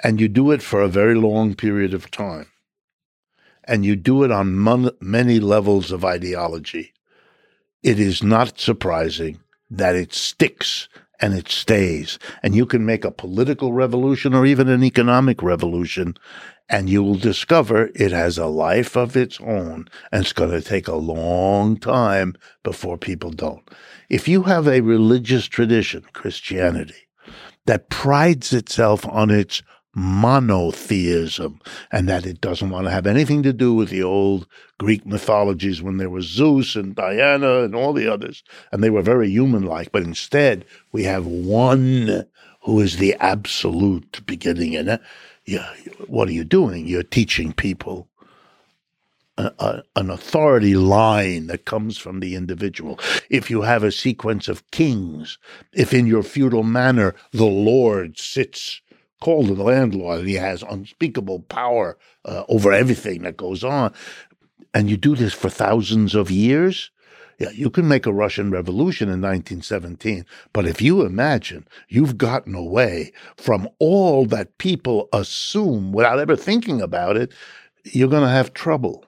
and 0.02 0.20
you 0.20 0.28
do 0.28 0.50
it 0.50 0.62
for 0.62 0.80
a 0.80 0.88
very 0.88 1.14
long 1.14 1.54
period 1.54 1.94
of 1.94 2.10
time, 2.10 2.48
and 3.64 3.84
you 3.84 3.94
do 3.96 4.24
it 4.24 4.32
on 4.32 4.54
mon- 4.56 4.90
many 5.00 5.38
levels 5.38 5.92
of 5.92 6.04
ideology, 6.04 6.92
it 7.82 8.00
is 8.00 8.22
not 8.22 8.59
surprising 8.59 9.40
that 9.70 9.96
it 9.96 10.12
sticks 10.12 10.88
and 11.20 11.34
it 11.34 11.48
stays. 11.48 12.18
And 12.42 12.54
you 12.54 12.66
can 12.66 12.84
make 12.84 13.04
a 13.04 13.10
political 13.12 13.72
revolution 13.72 14.34
or 14.34 14.44
even 14.44 14.68
an 14.68 14.82
economic 14.84 15.42
revolution 15.42 16.16
and 16.68 16.89
you 16.89 17.02
will 17.02 17.16
discover 17.16 17.90
it 17.94 18.12
has 18.12 18.39
a 18.39 18.47
life 18.47 18.97
of 18.97 19.16
its 19.16 19.40
own 19.40 19.89
and 20.10 20.22
it's 20.22 20.32
going 20.32 20.51
to 20.51 20.62
take 20.62 20.89
a 20.89 20.94
long 20.94 21.76
time 21.76 22.34
before 22.62 22.97
people 22.97 23.30
don't. 23.30 23.68
If 24.09 24.28
you 24.28 24.44
have 24.44 24.66
a 24.66 24.80
religious 24.80 25.47
tradition, 25.47 26.05
Christianity, 26.12 27.09
that 27.66 27.90
prides 27.90 28.52
itself 28.52 29.06
on 29.06 29.30
its 29.30 29.62
monotheism 29.94 31.60
and 31.90 32.09
that 32.09 32.24
it 32.24 32.40
doesn't 32.40 32.70
want 32.70 32.86
to 32.86 32.90
have 32.90 33.06
anything 33.06 33.43
to 33.43 33.52
do 33.52 33.74
with 33.74 33.90
the 33.90 34.02
old 34.02 34.47
Greek 34.78 35.05
mythologies 35.05 35.82
when 35.82 35.98
there 35.98 36.10
was 36.10 36.26
Zeus 36.26 36.76
and 36.76 36.94
Diana 36.94 37.62
and 37.62 37.74
all 37.74 37.93
the 37.93 38.10
others, 38.10 38.43
and 38.70 38.82
they 38.82 38.90
were 38.90 39.02
very 39.02 39.28
human 39.28 39.64
like, 39.64 39.93
but 39.93 40.02
instead 40.02 40.64
we 40.93 41.05
have 41.05 41.26
one 41.26 42.26
who 42.62 42.80
is 42.80 42.97
the 42.97 43.14
absolute 43.14 44.24
beginning 44.24 44.76
and 44.76 44.98
yeah, 45.47 45.74
what 46.09 46.28
are 46.28 46.32
you 46.32 46.44
doing? 46.44 46.86
You're 46.86 47.02
teaching 47.05 47.52
people 47.52 48.09
a, 49.39 49.52
a, 49.59 49.82
an 49.97 50.10
authority 50.10 50.74
line 50.77 51.48
that 51.48 51.64
comes 51.66 51.98
from 51.98 52.20
the 52.20 52.36
individual. 52.36 53.01
If 53.31 53.51
you 53.51 53.62
have 53.62 53.85
a 53.85 53.93
sequence 53.93 54.48
of 54.48 54.69
kings, 54.73 55.39
if 55.74 55.94
in 55.94 56.06
your 56.06 56.24
feudal 56.24 56.64
manner 56.64 57.14
the 57.32 57.47
lord 57.47 58.19
sits 58.19 58.82
called 59.20 59.48
the 59.48 59.62
landlord 59.62 60.20
and 60.20 60.28
he 60.28 60.36
has 60.36 60.62
unspeakable 60.64 61.40
power 61.43 61.98
uh, 62.27 62.44
over 62.48 62.73
everything 62.73 63.23
that 63.24 63.39
goes 63.39 63.64
on, 63.64 63.93
and 64.74 64.90
you 64.90 64.98
do 64.98 65.16
this 65.16 65.35
for 65.35 65.51
thousands 65.51 66.14
of 66.14 66.31
years, 66.31 66.91
Yeah, 67.43 67.51
you 67.51 67.70
can 67.70 67.89
make 67.89 68.06
a 68.06 68.12
Russian 68.12 68.52
revolution 68.52 69.09
in 69.09 69.20
1917, 69.20 70.24
but 70.52 70.64
if 70.64 70.81
you 70.81 71.02
imagine 71.02 71.66
you've 71.89 72.16
gotten 72.16 72.55
away 72.55 73.12
from 73.36 73.69
all 73.81 74.27
that 74.27 74.59
people 74.59 75.09
assume 75.12 75.90
without 75.90 76.20
ever 76.20 76.36
thinking 76.36 76.81
about 76.81 77.16
it, 77.16 77.32
you're 77.82 78.06
going 78.06 78.23
to 78.23 78.28
have 78.28 78.55
trouble. 78.55 79.06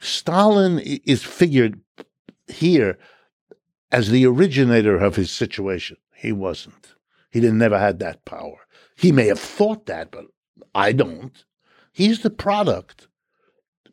Stalin 0.00 0.80
is 0.80 1.22
figured 1.22 1.78
here 2.48 2.98
as 3.92 4.10
the 4.10 4.26
originator 4.26 4.96
of 4.96 5.14
his 5.14 5.30
situation. 5.30 5.98
He 6.12 6.32
wasn't. 6.32 6.96
He 7.30 7.38
didn't 7.38 7.58
never 7.58 7.78
had 7.78 8.00
that 8.00 8.24
power. 8.24 8.66
He 8.96 9.12
may 9.12 9.28
have 9.28 9.38
thought 9.38 9.86
that, 9.86 10.10
but 10.10 10.24
I 10.74 10.90
don't. 10.90 11.44
He's 11.92 12.22
the 12.22 12.30
product. 12.30 13.06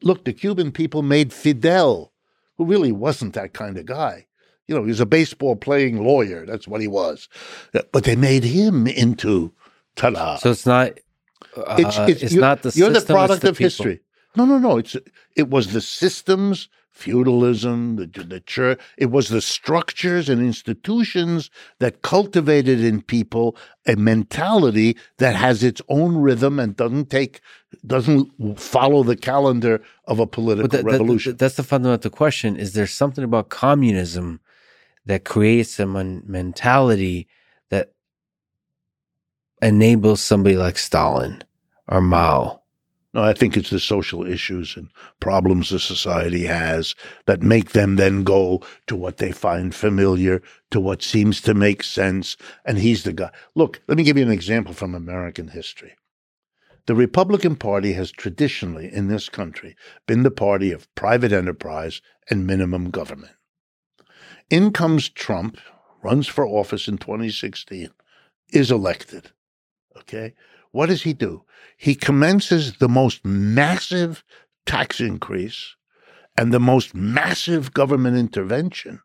Look, 0.02 0.26
the 0.26 0.34
Cuban 0.34 0.72
people 0.72 1.04
made 1.04 1.32
Fidel, 1.32 2.13
who 2.58 2.66
really 2.66 2.92
wasn't 2.92 3.34
that 3.34 3.54
kind 3.54 3.78
of 3.78 3.86
guy. 3.86 4.28
You 4.68 4.76
know, 4.76 4.84
he 4.84 4.90
was 4.90 5.00
a 5.00 5.06
baseball 5.06 5.56
playing 5.56 6.04
lawyer. 6.04 6.46
That's 6.46 6.68
what 6.68 6.82
he 6.82 6.88
was. 6.88 7.28
But 7.92 8.06
they 8.06 8.16
made 8.16 8.44
him 8.44 8.88
into 8.88 9.52
ta-da. 9.96 10.38
So 10.38 10.52
it's 10.52 10.66
not. 10.66 11.00
Uh, 11.56 11.76
it's, 11.78 11.98
it's, 11.98 12.24
it's 12.24 12.34
not 12.34 12.62
the. 12.62 12.72
You're 12.74 12.90
the 12.90 13.02
product 13.02 13.42
the 13.42 13.50
of 13.50 13.58
history. 13.58 14.00
No, 14.36 14.46
no, 14.46 14.58
no. 14.58 14.78
It's 14.78 14.96
it 15.36 15.50
was 15.50 15.74
the 15.74 15.82
systems 15.82 16.70
feudalism, 16.94 17.96
the, 17.96 18.06
the 18.06 18.40
church. 18.40 18.80
It 18.98 19.08
was 19.08 19.30
the 19.30 19.42
structures 19.42 20.30
and 20.30 20.42
institutions 20.42 21.50
that 21.80 22.04
cultivated 22.04 22.80
in 22.80 23.02
people 23.02 23.58
a 23.88 23.96
mentality 23.96 24.96
that 25.18 25.36
has 25.36 25.64
its 25.64 25.82
own 25.90 26.18
rhythm 26.18 26.60
and 26.60 26.76
doesn't 26.76 27.10
take, 27.10 27.42
doesn't 27.86 28.60
follow 28.60 29.04
the 29.04 29.18
calendar 29.18 29.82
of 30.06 30.20
a 30.20 30.28
political 30.28 30.70
that, 30.70 30.86
revolution. 30.86 31.34
That, 31.34 31.40
that's 31.40 31.56
the 31.56 31.64
fundamental 31.64 32.12
question. 32.12 32.56
Is 32.56 32.74
there 32.74 32.88
something 32.88 33.24
about 33.24 33.50
communism 33.50 34.40
that 35.06 35.26
creates 35.26 35.80
a 35.80 35.86
mentality 35.86 37.28
that 37.70 37.92
enables 39.62 40.22
somebody 40.22 40.56
like 40.56 40.78
Stalin 40.78 41.44
or 41.88 42.00
Mao 42.00 42.63
no, 43.14 43.24
I 43.24 43.34
think 43.34 43.56
it's 43.56 43.70
the 43.70 43.80
social 43.80 44.26
issues 44.26 44.76
and 44.76 44.90
problems 45.20 45.70
the 45.70 45.80
society 45.80 46.46
has 46.46 46.96
that 47.28 47.44
make 47.44 47.72
them 47.72 47.96
then 47.96 48.24
go 48.24 48.62
to 48.88 48.96
what 48.96 49.18
they 49.18 49.32
find 49.32 49.74
familiar, 49.74 50.42
to 50.72 50.80
what 50.80 51.04
seems 51.04 51.40
to 51.42 51.54
make 51.54 51.84
sense. 51.84 52.36
And 52.66 52.80
he's 52.80 53.04
the 53.04 53.14
guy. 53.14 53.30
Look, 53.54 53.82
let 53.88 53.98
me 53.98 54.04
give 54.04 54.18
you 54.18 54.24
an 54.24 54.32
example 54.32 54.74
from 54.74 54.96
American 54.96 55.50
history. 55.50 55.94
The 56.88 56.96
Republican 56.96 57.56
Party 57.56 57.94
has 57.94 58.12
traditionally 58.12 58.92
in 58.92 59.08
this 59.08 59.30
country 59.30 59.76
been 60.08 60.24
the 60.24 60.32
party 60.32 60.72
of 60.72 60.94
private 60.96 61.32
enterprise 61.32 62.02
and 62.30 62.48
minimum 62.48 62.90
government. 62.90 63.34
In 64.50 64.72
comes 64.72 65.08
Trump, 65.08 65.58
runs 66.02 66.28
for 66.28 66.46
office 66.46 66.88
in 66.88 66.98
2016, 66.98 67.90
is 68.50 68.72
elected. 68.72 69.32
Okay? 69.98 70.34
What 70.74 70.88
does 70.88 71.04
he 71.04 71.14
do? 71.14 71.44
He 71.78 71.96
commences 71.96 72.78
the 72.78 72.90
most 72.90 73.24
massive 73.24 74.24
tax 74.66 75.00
increase 75.00 75.76
and 76.36 76.52
the 76.52 76.60
most 76.60 76.96
massive 76.96 77.74
government 77.74 78.18
intervention 78.18 79.00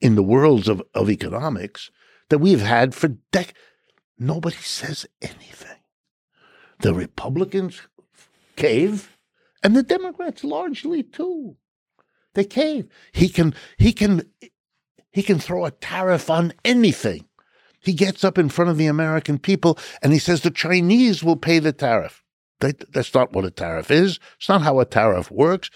in 0.00 0.16
the 0.16 0.22
worlds 0.22 0.68
of, 0.68 0.82
of 0.94 1.08
economics 1.08 1.90
that 2.28 2.38
we've 2.38 2.60
had 2.60 2.92
for 2.92 3.08
decades. 3.30 3.56
Nobody 4.18 4.56
says 4.56 5.06
anything. 5.22 5.78
The 6.80 6.92
Republicans 6.92 7.82
cave, 8.56 9.16
and 9.62 9.76
the 9.76 9.82
Democrats 9.84 10.42
largely 10.42 11.04
too. 11.04 11.56
They 12.34 12.44
cave. 12.44 12.88
He 13.12 13.28
can 13.28 13.54
he 13.78 13.92
can 13.92 14.28
he 15.12 15.22
can 15.22 15.38
throw 15.38 15.64
a 15.64 15.70
tariff 15.70 16.28
on 16.28 16.52
anything. 16.64 17.26
He 17.80 17.92
gets 17.92 18.24
up 18.24 18.38
in 18.38 18.48
front 18.48 18.70
of 18.70 18.78
the 18.78 18.86
American 18.86 19.38
people 19.38 19.78
and 20.02 20.12
he 20.12 20.18
says 20.18 20.40
the 20.40 20.50
Chinese 20.50 21.22
will 21.22 21.36
pay 21.36 21.58
the 21.58 21.72
tariff. 21.72 22.22
That, 22.60 22.92
that's 22.92 23.14
not 23.14 23.32
what 23.32 23.44
a 23.44 23.50
tariff 23.50 23.90
is. 23.90 24.18
It's 24.38 24.48
not 24.48 24.62
how 24.62 24.80
a 24.80 24.84
tariff 24.84 25.30
works. 25.30 25.70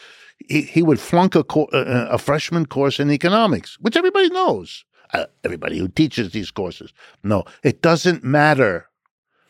He, 0.48 0.62
he 0.62 0.82
would 0.82 0.98
flunk 0.98 1.34
a, 1.34 1.44
co- 1.44 1.68
a, 1.72 2.16
freshman 2.16 2.66
course 2.66 2.98
in 2.98 3.10
economics, 3.10 3.78
which 3.80 3.96
everybody 3.96 4.30
knows. 4.30 4.84
Uh, 5.12 5.26
everybody 5.44 5.78
who 5.78 5.88
teaches 5.88 6.30
these 6.30 6.50
courses. 6.50 6.92
No, 7.22 7.44
it 7.62 7.82
doesn't 7.82 8.24
matter. 8.24 8.88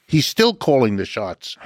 He's 0.09 0.27
still 0.27 0.55
calling 0.55 0.97
the 0.97 1.05
shots. 1.05 1.57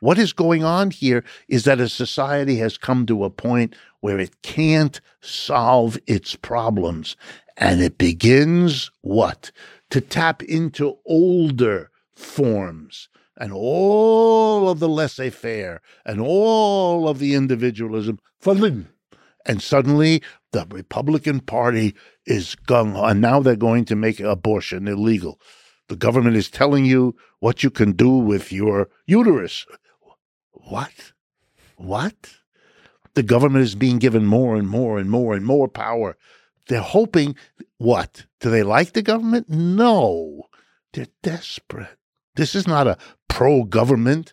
What 0.00 0.18
is 0.18 0.32
going 0.32 0.64
on 0.64 0.90
here 0.90 1.22
is 1.46 1.62
that 1.64 1.78
a 1.78 1.88
society 1.88 2.56
has 2.56 2.76
come 2.76 3.06
to 3.06 3.22
a 3.22 3.30
point 3.30 3.76
where 4.00 4.18
it 4.18 4.42
can't 4.42 5.00
solve 5.20 5.96
its 6.08 6.34
problems. 6.34 7.16
And 7.56 7.80
it 7.80 7.98
begins 7.98 8.90
what? 9.02 9.52
To 9.92 10.00
tap 10.00 10.42
into 10.44 10.96
older 11.04 11.90
forms 12.16 13.10
and 13.36 13.52
all 13.52 14.70
of 14.70 14.78
the 14.78 14.88
laissez 14.88 15.28
faire 15.28 15.82
and 16.06 16.18
all 16.18 17.06
of 17.06 17.18
the 17.18 17.34
individualism. 17.34 18.18
And 18.46 19.60
suddenly 19.60 20.22
the 20.52 20.66
Republican 20.70 21.40
Party 21.40 21.94
is 22.24 22.56
gung 22.66 22.94
ho. 22.94 23.04
And 23.04 23.20
now 23.20 23.40
they're 23.40 23.54
going 23.54 23.84
to 23.84 23.94
make 23.94 24.18
abortion 24.18 24.88
illegal. 24.88 25.38
The 25.88 25.96
government 25.96 26.36
is 26.36 26.48
telling 26.48 26.86
you 26.86 27.14
what 27.40 27.62
you 27.62 27.68
can 27.68 27.92
do 27.92 28.16
with 28.16 28.50
your 28.50 28.88
uterus. 29.04 29.66
What? 30.52 31.12
What? 31.76 32.30
The 33.12 33.22
government 33.22 33.64
is 33.64 33.74
being 33.74 33.98
given 33.98 34.24
more 34.24 34.56
and 34.56 34.70
more 34.70 34.98
and 34.98 35.10
more 35.10 35.34
and 35.34 35.44
more 35.44 35.68
power 35.68 36.16
they're 36.68 36.80
hoping 36.80 37.36
what? 37.82 38.26
Do 38.40 38.50
they 38.50 38.62
like 38.62 38.92
the 38.92 39.02
government? 39.02 39.48
No. 39.48 40.44
They're 40.92 41.06
desperate. 41.22 41.96
This 42.36 42.54
is 42.54 42.66
not 42.66 42.86
a 42.86 42.96
pro 43.28 43.64
government. 43.64 44.32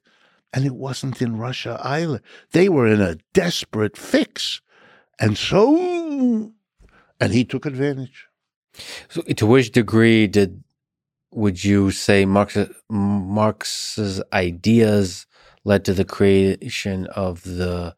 And 0.54 0.66
it 0.66 0.76
wasn't 0.76 1.22
in 1.22 1.38
Russia 1.38 1.80
either. 1.84 2.22
They 2.52 2.70
were 2.70 2.88
in 2.88 3.02
a 3.02 3.18
desperate 3.34 3.98
fix. 3.98 4.62
And 5.20 5.38
so, 5.38 6.52
and 7.20 7.34
he 7.34 7.44
took 7.44 7.66
advantage. 7.66 8.28
So, 9.10 9.22
to 9.22 9.46
which 9.46 9.72
degree 9.72 10.28
did 10.28 10.64
would 11.32 11.64
you 11.64 11.92
say 11.92 12.26
Marx, 12.26 12.58
Marx's 12.90 14.22
ideas 14.34 15.28
led 15.64 15.86
to 15.86 15.94
the 15.94 16.06
creation 16.06 17.06
of 17.08 17.44
the 17.44 17.96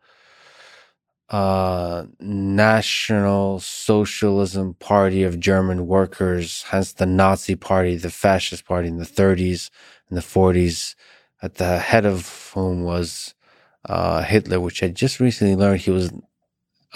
uh, 1.32 2.06
National 2.20 3.60
Socialism 3.62 4.74
Party 4.76 5.24
of 5.24 5.40
German 5.40 5.88
Workers, 5.88 6.64
hence 6.64 6.92
the 6.92 7.06
Nazi 7.06 7.56
Party, 7.56 7.96
the 7.96 8.10
Fascist 8.12 8.66
Party 8.66 8.90
in 8.90 8.98
the 8.98 9.06
30s 9.06 9.70
and 10.10 10.18
the 10.18 10.22
40s, 10.22 10.96
at 11.42 11.56
the 11.56 11.80
head 11.80 12.06
of 12.06 12.52
whom 12.54 12.84
was 12.84 13.34
uh, 13.86 14.24
Hitler, 14.24 14.60
which 14.60 14.84
I 14.84 14.90
just 14.90 15.22
recently 15.22 15.56
learned 15.56 15.80
he 15.80 15.92
was 15.92 16.12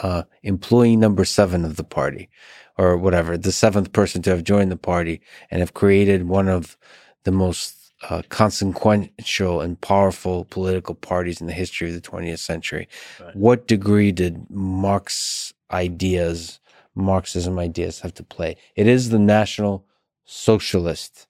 uh, 0.04 0.24
employee 0.44 0.98
number 0.98 1.24
seven 1.24 1.64
of 1.64 1.78
the 1.78 1.86
party, 1.86 2.30
or 2.78 2.98
whatever, 2.98 3.38
the 3.38 3.54
seventh 3.54 3.94
person 3.94 4.22
to 4.24 4.32
have 4.32 4.44
joined 4.44 4.70
the 4.70 4.78
party 4.78 5.22
and 5.50 5.62
have 5.62 5.74
created 5.74 6.28
one 6.28 6.50
of 6.50 6.78
the 7.24 7.32
most 7.32 7.85
uh, 8.10 8.22
consequential 8.30 9.62
and 9.62 9.80
powerful 9.82 10.46
political 10.46 10.96
parties 10.96 11.42
in 11.42 11.48
the 11.48 11.54
history 11.54 11.90
of 11.90 11.96
the 11.96 12.02
20th 12.02 12.40
century. 12.40 12.88
Right. 13.20 13.36
What 13.36 13.68
degree 13.68 14.12
did 14.12 14.50
Marx 14.50 15.54
ideas, 15.72 16.60
Marxism 16.96 17.60
ideas, 17.60 18.00
have 18.02 18.14
to 18.16 18.24
play? 18.24 18.58
It 18.76 18.88
is 18.88 19.10
the 19.10 19.20
National 19.20 19.86
Socialist 20.26 21.28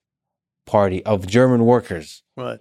Party 0.66 1.04
of 1.04 1.26
German 1.26 1.64
workers. 1.64 2.22
Right. 2.36 2.60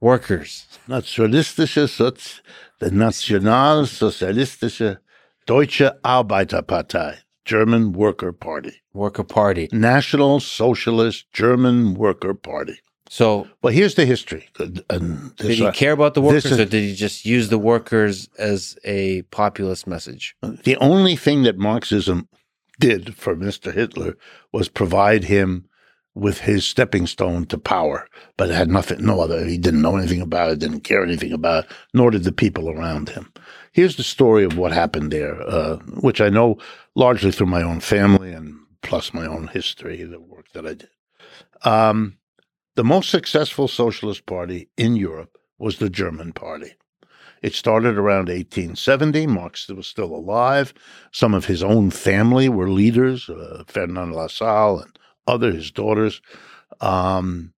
Workers. 0.00 0.66
Nationalistische, 0.88 1.86
Sozi 1.86 2.40
the 2.80 2.90
Nationalsozialistische 2.90 4.98
Deutsche 5.46 5.92
Arbeiterpartei. 6.02 7.18
German 7.44 7.92
Worker 7.92 8.32
Party. 8.32 8.82
Worker 8.94 9.24
Party. 9.24 9.68
National 9.72 10.40
Socialist 10.40 11.30
German 11.32 11.94
Worker 11.94 12.34
Party. 12.34 12.80
So, 13.12 13.48
well, 13.60 13.72
here's 13.72 13.96
the 13.96 14.06
history. 14.06 14.48
And 14.88 15.34
did 15.34 15.58
he 15.58 15.68
care 15.72 15.90
about 15.90 16.14
the 16.14 16.20
workers, 16.20 16.44
is, 16.44 16.60
or 16.60 16.64
did 16.64 16.84
he 16.84 16.94
just 16.94 17.26
use 17.26 17.48
the 17.48 17.58
workers 17.58 18.28
as 18.38 18.78
a 18.84 19.22
populist 19.32 19.88
message? 19.88 20.36
The 20.42 20.76
only 20.76 21.16
thing 21.16 21.42
that 21.42 21.58
Marxism 21.58 22.28
did 22.78 23.16
for 23.16 23.34
Mr. 23.34 23.74
Hitler 23.74 24.16
was 24.52 24.68
provide 24.68 25.24
him 25.24 25.66
with 26.14 26.42
his 26.42 26.64
stepping 26.64 27.08
stone 27.08 27.46
to 27.46 27.58
power, 27.58 28.06
but 28.36 28.48
it 28.48 28.54
had 28.54 28.70
nothing, 28.70 29.04
no 29.04 29.20
other. 29.20 29.44
He 29.44 29.58
didn't 29.58 29.82
know 29.82 29.96
anything 29.96 30.20
about 30.20 30.52
it, 30.52 30.60
didn't 30.60 30.82
care 30.82 31.02
anything 31.02 31.32
about 31.32 31.64
it, 31.64 31.72
nor 31.92 32.12
did 32.12 32.22
the 32.22 32.30
people 32.30 32.70
around 32.70 33.08
him. 33.08 33.32
Here's 33.72 33.96
the 33.96 34.04
story 34.04 34.44
of 34.44 34.56
what 34.56 34.70
happened 34.70 35.10
there, 35.10 35.42
uh, 35.42 35.78
which 36.00 36.20
I 36.20 36.28
know 36.28 36.58
largely 36.94 37.32
through 37.32 37.48
my 37.48 37.62
own 37.62 37.80
family 37.80 38.32
and 38.32 38.56
plus 38.82 39.12
my 39.12 39.26
own 39.26 39.48
history, 39.48 40.04
the 40.04 40.20
work 40.20 40.46
that 40.52 40.64
I 40.64 40.74
did. 40.74 40.90
Um, 41.64 42.16
the 42.76 42.84
most 42.84 43.10
successful 43.10 43.68
socialist 43.68 44.26
party 44.26 44.68
in 44.76 44.96
Europe 44.96 45.38
was 45.58 45.78
the 45.78 45.90
German 45.90 46.32
party. 46.32 46.72
It 47.42 47.54
started 47.54 47.96
around 47.96 48.28
1870. 48.28 49.26
Marx 49.26 49.68
was 49.68 49.86
still 49.86 50.14
alive. 50.14 50.74
Some 51.10 51.34
of 51.34 51.46
his 51.46 51.62
own 51.62 51.90
family 51.90 52.48
were 52.48 52.68
leaders, 52.68 53.28
uh, 53.28 53.64
Ferdinand 53.66 54.12
Lassalle 54.12 54.80
and 54.80 54.98
other, 55.26 55.50
his 55.50 55.70
daughters. 55.70 56.20
Um, 56.80 57.54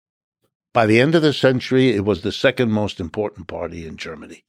by 0.74 0.86
the 0.86 1.00
end 1.00 1.16
of 1.16 1.22
the 1.22 1.34
century, 1.34 1.90
it 1.90 2.06
was 2.06 2.22
the 2.22 2.32
second 2.32 2.72
most 2.72 3.00
important 3.00 3.48
party 3.48 3.86
in 3.88 3.98
Germany. 3.98 4.44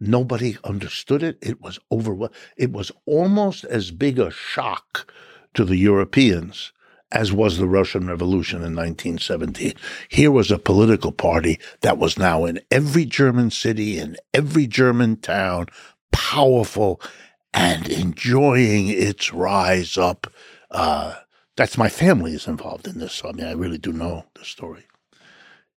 Nobody 0.00 0.58
understood 0.64 1.22
it. 1.22 1.38
It 1.40 1.60
was 1.60 1.78
over. 1.90 2.28
It 2.56 2.72
was 2.72 2.92
almost 3.06 3.64
as 3.64 3.90
big 3.90 4.18
a 4.18 4.30
shock 4.30 5.12
to 5.54 5.64
the 5.64 5.76
Europeans 5.76 6.72
as 7.12 7.32
was 7.32 7.58
the 7.58 7.68
Russian 7.68 8.08
Revolution 8.08 8.56
in 8.58 8.74
1917. 8.74 9.74
Here 10.08 10.30
was 10.30 10.50
a 10.50 10.58
political 10.58 11.12
party 11.12 11.60
that 11.80 11.98
was 11.98 12.18
now 12.18 12.44
in 12.44 12.60
every 12.70 13.04
German 13.04 13.50
city, 13.50 13.98
in 13.98 14.16
every 14.32 14.66
German 14.66 15.16
town, 15.16 15.66
powerful 16.12 17.00
and 17.52 17.88
enjoying 17.88 18.88
its 18.88 19.32
rise 19.32 19.96
up. 19.96 20.26
Uh, 20.70 21.14
that's 21.56 21.78
my 21.78 21.88
family 21.88 22.32
is 22.32 22.48
involved 22.48 22.86
in 22.86 22.98
this. 22.98 23.12
So, 23.14 23.28
I 23.28 23.32
mean, 23.32 23.46
I 23.46 23.52
really 23.52 23.78
do 23.78 23.92
know 23.92 24.24
the 24.34 24.44
story. 24.44 24.86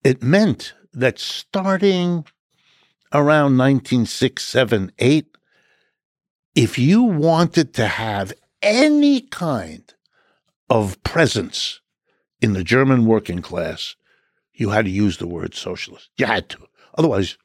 It 0.04 0.22
meant 0.22 0.74
that 0.92 1.18
starting 1.18 2.24
around 3.12 3.58
1906, 3.58 4.44
7, 4.44 4.92
8, 4.98 5.26
if 6.54 6.78
you 6.78 7.02
wanted 7.02 7.74
to 7.74 7.86
have 7.86 8.32
any 8.62 9.20
kind 9.20 9.93
of 10.74 11.00
presence 11.04 11.80
in 12.40 12.52
the 12.52 12.64
German 12.64 13.06
working 13.06 13.40
class, 13.40 13.94
you 14.52 14.70
had 14.70 14.86
to 14.86 14.90
use 14.90 15.18
the 15.18 15.26
word 15.28 15.54
socialist. 15.54 16.10
You 16.16 16.26
had 16.26 16.48
to. 16.48 16.58
Otherwise, 16.98 17.38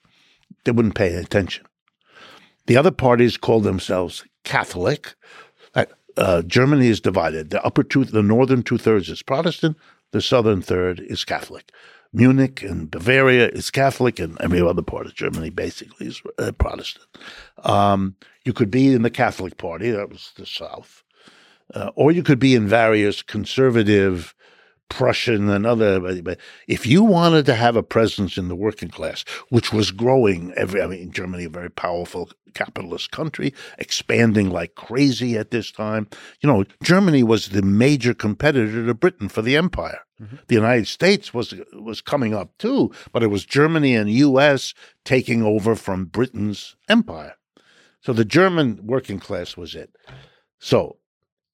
they 0.63 0.71
wouldn't 0.71 0.95
pay 0.95 1.13
attention. 1.13 1.63
The 2.65 2.75
other 2.75 2.89
parties 2.89 3.37
called 3.37 3.65
themselves 3.65 4.25
Catholic. 4.43 5.13
Uh, 5.75 5.85
uh, 6.17 6.41
Germany 6.41 6.87
is 6.87 6.99
divided. 6.99 7.51
The 7.51 7.63
upper 7.63 7.83
two, 7.83 8.03
the 8.03 8.23
northern 8.23 8.63
two 8.63 8.79
thirds 8.79 9.09
is 9.09 9.21
Protestant. 9.21 9.77
The 10.11 10.21
southern 10.21 10.63
third 10.63 10.99
is 10.99 11.23
Catholic. 11.23 11.71
Munich 12.11 12.63
and 12.63 12.89
Bavaria 12.89 13.49
is 13.49 13.69
Catholic, 13.69 14.19
and 14.19 14.41
every 14.41 14.59
other 14.59 14.81
part 14.81 15.05
of 15.05 15.13
Germany 15.13 15.51
basically 15.51 16.07
is 16.07 16.19
uh, 16.39 16.51
Protestant. 16.53 17.05
Um, 17.63 18.15
you 18.43 18.53
could 18.53 18.71
be 18.71 18.91
in 18.91 19.03
the 19.03 19.11
Catholic 19.11 19.57
Party, 19.57 19.91
that 19.91 20.09
was 20.09 20.31
the 20.35 20.47
South, 20.47 21.03
uh, 21.73 21.91
or 21.95 22.11
you 22.11 22.23
could 22.23 22.39
be 22.39 22.55
in 22.55 22.67
various 22.67 23.21
conservative 23.21 24.35
Prussian 24.89 25.49
and 25.49 25.65
other. 25.65 25.99
But 26.21 26.39
if 26.67 26.85
you 26.85 27.03
wanted 27.03 27.45
to 27.45 27.55
have 27.55 27.75
a 27.75 27.83
presence 27.83 28.37
in 28.37 28.47
the 28.47 28.55
working 28.55 28.89
class, 28.89 29.23
which 29.49 29.71
was 29.71 29.91
growing 29.91 30.51
every, 30.57 30.81
I 30.81 30.87
mean, 30.87 31.11
Germany, 31.11 31.45
a 31.45 31.49
very 31.49 31.69
powerful 31.69 32.29
capitalist 32.53 33.11
country, 33.11 33.53
expanding 33.77 34.49
like 34.49 34.75
crazy 34.75 35.37
at 35.37 35.51
this 35.51 35.71
time. 35.71 36.07
You 36.41 36.49
know, 36.49 36.65
Germany 36.83 37.23
was 37.23 37.49
the 37.49 37.61
major 37.61 38.13
competitor 38.13 38.85
to 38.85 38.93
Britain 38.93 39.29
for 39.29 39.41
the 39.41 39.55
empire. 39.55 39.99
Mm-hmm. 40.21 40.37
The 40.47 40.55
United 40.55 40.87
States 40.87 41.33
was 41.33 41.53
was 41.73 42.01
coming 42.01 42.33
up 42.33 42.57
too, 42.57 42.91
but 43.13 43.23
it 43.23 43.27
was 43.27 43.45
Germany 43.45 43.95
and 43.95 44.09
U.S. 44.09 44.73
taking 45.05 45.43
over 45.43 45.75
from 45.75 46.05
Britain's 46.05 46.75
empire. 46.89 47.35
So 48.01 48.11
the 48.13 48.25
German 48.25 48.79
working 48.83 49.19
class 49.19 49.55
was 49.55 49.75
it. 49.75 49.95
So 50.59 50.98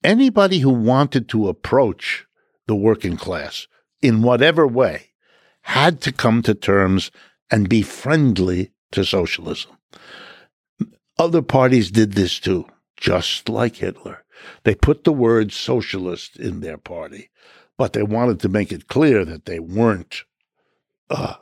anybody 0.06 0.60
who 0.60 0.70
wanted 0.70 1.28
to 1.30 1.50
approach 1.50 2.26
the 2.68 2.76
working 2.76 3.18
class 3.18 3.68
in 4.02 4.22
whatever 4.22 4.68
way 4.68 5.10
had 5.62 6.00
to 6.02 6.12
come 6.12 6.42
to 6.44 6.54
terms 6.54 7.12
and 7.50 7.68
be 7.68 7.82
friendly 7.82 8.72
to 8.92 9.04
socialism. 9.04 9.72
Other 11.18 11.42
parties 11.42 11.92
did 11.92 12.14
this 12.14 12.40
too, 12.40 12.68
just 12.98 13.50
like 13.50 13.78
Hitler. 13.78 14.24
They 14.64 14.76
put 14.76 15.04
the 15.04 15.14
word 15.14 15.52
socialist 15.52 16.38
in 16.38 16.60
their 16.60 16.78
party, 16.78 17.30
but 17.78 17.94
they 17.94 18.04
wanted 18.04 18.40
to 18.42 18.50
make 18.50 18.72
it 18.72 18.88
clear 18.88 19.26
that 19.26 19.46
they 19.46 19.60
weren't 19.60 20.24
uh, 21.10 21.36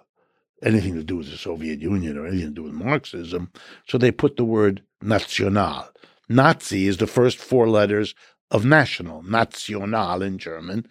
anything 0.62 0.96
to 0.96 1.04
do 1.04 1.18
with 1.18 1.30
the 1.30 1.38
Soviet 1.38 1.82
Union 1.82 2.18
or 2.18 2.28
anything 2.28 2.50
to 2.50 2.54
do 2.54 2.64
with 2.64 2.74
Marxism. 2.74 3.52
So 3.88 3.98
they 3.98 4.12
put 4.12 4.38
the 4.38 4.46
word 4.46 4.84
national. 5.02 5.90
Nazi 6.30 6.88
is 6.88 6.98
the 6.98 7.08
first 7.08 7.38
four 7.38 7.68
letters 7.68 8.16
of 8.52 8.66
national, 8.66 9.24
national 9.24 10.22
in 10.22 10.38
German. 10.38 10.88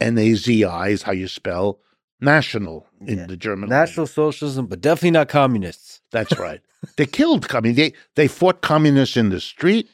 N 0.00 0.18
A 0.18 0.34
Z 0.34 0.64
I 0.64 0.88
is 0.88 1.02
how 1.02 1.12
you 1.12 1.28
spell 1.28 1.80
national 2.20 2.86
in 3.06 3.18
yeah. 3.18 3.26
the 3.26 3.36
German 3.36 3.68
national 3.68 4.04
language. 4.04 4.14
socialism, 4.14 4.66
but 4.66 4.80
definitely 4.80 5.12
not 5.12 5.28
communists. 5.28 6.00
That's 6.10 6.38
right. 6.38 6.60
they 6.96 7.06
killed 7.06 7.48
communists. 7.48 7.80
They 7.80 7.92
they 8.14 8.28
fought 8.28 8.60
communists 8.60 9.16
in 9.16 9.30
the 9.30 9.40
street. 9.40 9.88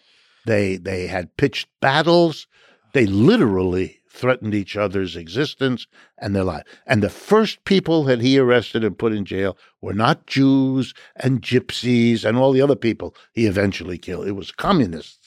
They 0.46 0.76
they 0.76 1.06
had 1.06 1.36
pitched 1.36 1.68
battles. 1.80 2.46
They 2.92 3.06
literally 3.06 4.02
threatened 4.12 4.54
each 4.54 4.76
other's 4.76 5.16
existence 5.16 5.86
and 6.18 6.36
their 6.36 6.44
life. 6.44 6.64
And 6.86 7.02
the 7.02 7.08
first 7.08 7.64
people 7.64 8.04
that 8.04 8.20
he 8.20 8.38
arrested 8.38 8.84
and 8.84 8.98
put 8.98 9.12
in 9.12 9.24
jail 9.24 9.56
were 9.80 9.94
not 9.94 10.26
Jews 10.26 10.92
and 11.16 11.40
gypsies 11.40 12.24
and 12.24 12.36
all 12.36 12.52
the 12.52 12.60
other 12.60 12.76
people 12.76 13.14
he 13.32 13.46
eventually 13.46 13.96
killed. 13.96 14.26
It 14.26 14.32
was 14.32 14.52
communists. 14.52 15.21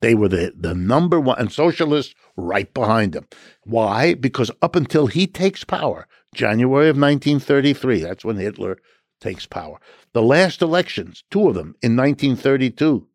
They 0.00 0.14
were 0.14 0.28
the, 0.28 0.52
the 0.56 0.74
number 0.74 1.18
one, 1.18 1.38
and 1.38 1.50
socialists 1.50 2.14
right 2.36 2.72
behind 2.72 3.14
him. 3.14 3.26
Why? 3.64 4.14
Because 4.14 4.50
up 4.62 4.76
until 4.76 5.08
he 5.08 5.26
takes 5.26 5.64
power, 5.64 6.06
January 6.34 6.88
of 6.88 6.96
1933, 6.96 8.00
that's 8.00 8.24
when 8.24 8.36
Hitler 8.36 8.78
takes 9.20 9.46
power. 9.46 9.78
The 10.12 10.22
last 10.22 10.62
elections, 10.62 11.24
two 11.30 11.48
of 11.48 11.54
them 11.54 11.74
in 11.82 11.96
1932, 11.96 13.06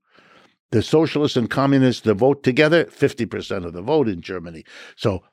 the 0.71 0.81
socialists 0.81 1.37
and 1.37 1.49
communists, 1.49 2.01
the 2.01 2.13
vote 2.13 2.43
together, 2.43 2.85
50% 2.85 3.65
of 3.65 3.73
the 3.73 3.81
vote 3.81 4.09
in 4.09 4.21
Germany. 4.21 4.65
So 4.95 5.23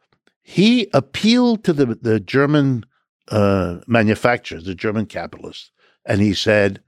he 0.42 0.88
appealed 0.92 1.64
to 1.64 1.72
the, 1.72 1.86
the 1.86 2.20
German 2.20 2.84
uh, 3.28 3.78
manufacturers, 3.86 4.64
the 4.64 4.74
German 4.74 5.06
capitalists, 5.06 5.70
and 6.04 6.20
he 6.20 6.34
said, 6.34 6.80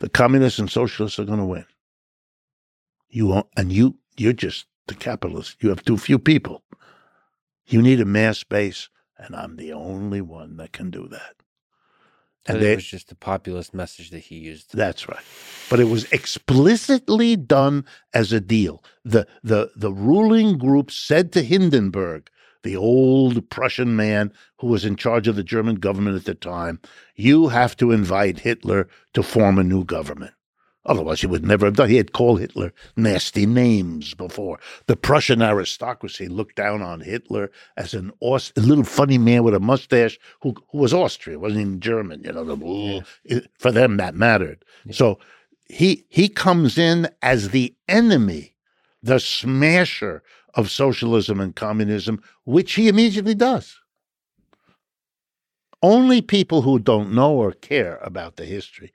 the 0.00 0.08
communists 0.08 0.58
and 0.58 0.70
socialists 0.70 1.18
are 1.18 1.24
going 1.24 1.38
to 1.38 1.44
win. 1.44 1.66
You 3.14 3.28
won't, 3.28 3.46
and 3.56 3.70
you 3.70 3.98
you're 4.16 4.32
just 4.32 4.66
the 4.88 4.94
capitalist. 4.96 5.58
You 5.60 5.68
have 5.68 5.84
too 5.84 5.96
few 5.96 6.18
people. 6.18 6.64
You 7.64 7.80
need 7.80 8.00
a 8.00 8.04
mass 8.04 8.42
base, 8.42 8.88
and 9.16 9.36
I'm 9.36 9.54
the 9.54 9.72
only 9.72 10.20
one 10.20 10.56
that 10.56 10.72
can 10.72 10.90
do 10.90 11.06
that. 11.06 11.36
And 12.46 12.60
it 12.60 12.74
was 12.74 12.84
just 12.84 13.12
a 13.12 13.14
populist 13.14 13.72
message 13.72 14.10
that 14.10 14.18
he 14.18 14.34
used. 14.34 14.76
That's 14.76 15.08
right. 15.08 15.22
But 15.70 15.78
it 15.78 15.84
was 15.84 16.10
explicitly 16.10 17.36
done 17.36 17.84
as 18.12 18.32
a 18.32 18.40
deal. 18.40 18.82
The 19.04 19.28
the 19.44 19.70
the 19.76 19.92
ruling 19.92 20.58
group 20.58 20.90
said 20.90 21.30
to 21.34 21.42
Hindenburg, 21.42 22.28
the 22.64 22.76
old 22.76 23.48
Prussian 23.48 23.94
man 23.94 24.32
who 24.58 24.66
was 24.66 24.84
in 24.84 24.96
charge 24.96 25.28
of 25.28 25.36
the 25.36 25.44
German 25.44 25.76
government 25.76 26.16
at 26.16 26.24
the 26.24 26.34
time, 26.34 26.80
you 27.14 27.46
have 27.46 27.76
to 27.76 27.92
invite 27.92 28.40
Hitler 28.40 28.88
to 29.12 29.22
form 29.22 29.56
a 29.60 29.62
new 29.62 29.84
government. 29.84 30.34
Otherwise, 30.86 31.20
he 31.22 31.26
would 31.26 31.46
never 31.46 31.66
have 31.66 31.76
done. 31.76 31.88
He 31.88 31.96
had 31.96 32.12
called 32.12 32.40
Hitler 32.40 32.72
nasty 32.96 33.46
names 33.46 34.12
before. 34.14 34.58
The 34.86 34.96
Prussian 34.96 35.40
aristocracy 35.40 36.28
looked 36.28 36.56
down 36.56 36.82
on 36.82 37.00
Hitler 37.00 37.50
as 37.76 37.94
an 37.94 38.12
Aust- 38.20 38.56
a 38.58 38.60
little 38.60 38.84
funny 38.84 39.16
man 39.16 39.44
with 39.44 39.54
a 39.54 39.60
mustache 39.60 40.18
who, 40.42 40.54
who 40.70 40.78
was 40.78 40.92
Austrian, 40.92 41.40
wasn't 41.40 41.62
even 41.62 41.80
German. 41.80 42.22
You 42.22 42.32
know, 42.32 42.44
the, 42.44 43.04
yeah. 43.24 43.40
for 43.58 43.72
them 43.72 43.96
that 43.96 44.14
mattered. 44.14 44.64
Yeah. 44.84 44.92
So 44.92 45.18
he 45.66 46.04
he 46.08 46.28
comes 46.28 46.76
in 46.76 47.08
as 47.22 47.50
the 47.50 47.74
enemy, 47.88 48.54
the 49.02 49.20
smasher 49.20 50.22
of 50.52 50.70
socialism 50.70 51.40
and 51.40 51.56
communism, 51.56 52.22
which 52.44 52.74
he 52.74 52.88
immediately 52.88 53.34
does. 53.34 53.78
Only 55.82 56.22
people 56.22 56.62
who 56.62 56.78
don't 56.78 57.12
know 57.12 57.32
or 57.32 57.52
care 57.52 57.98
about 58.02 58.36
the 58.36 58.44
history 58.44 58.92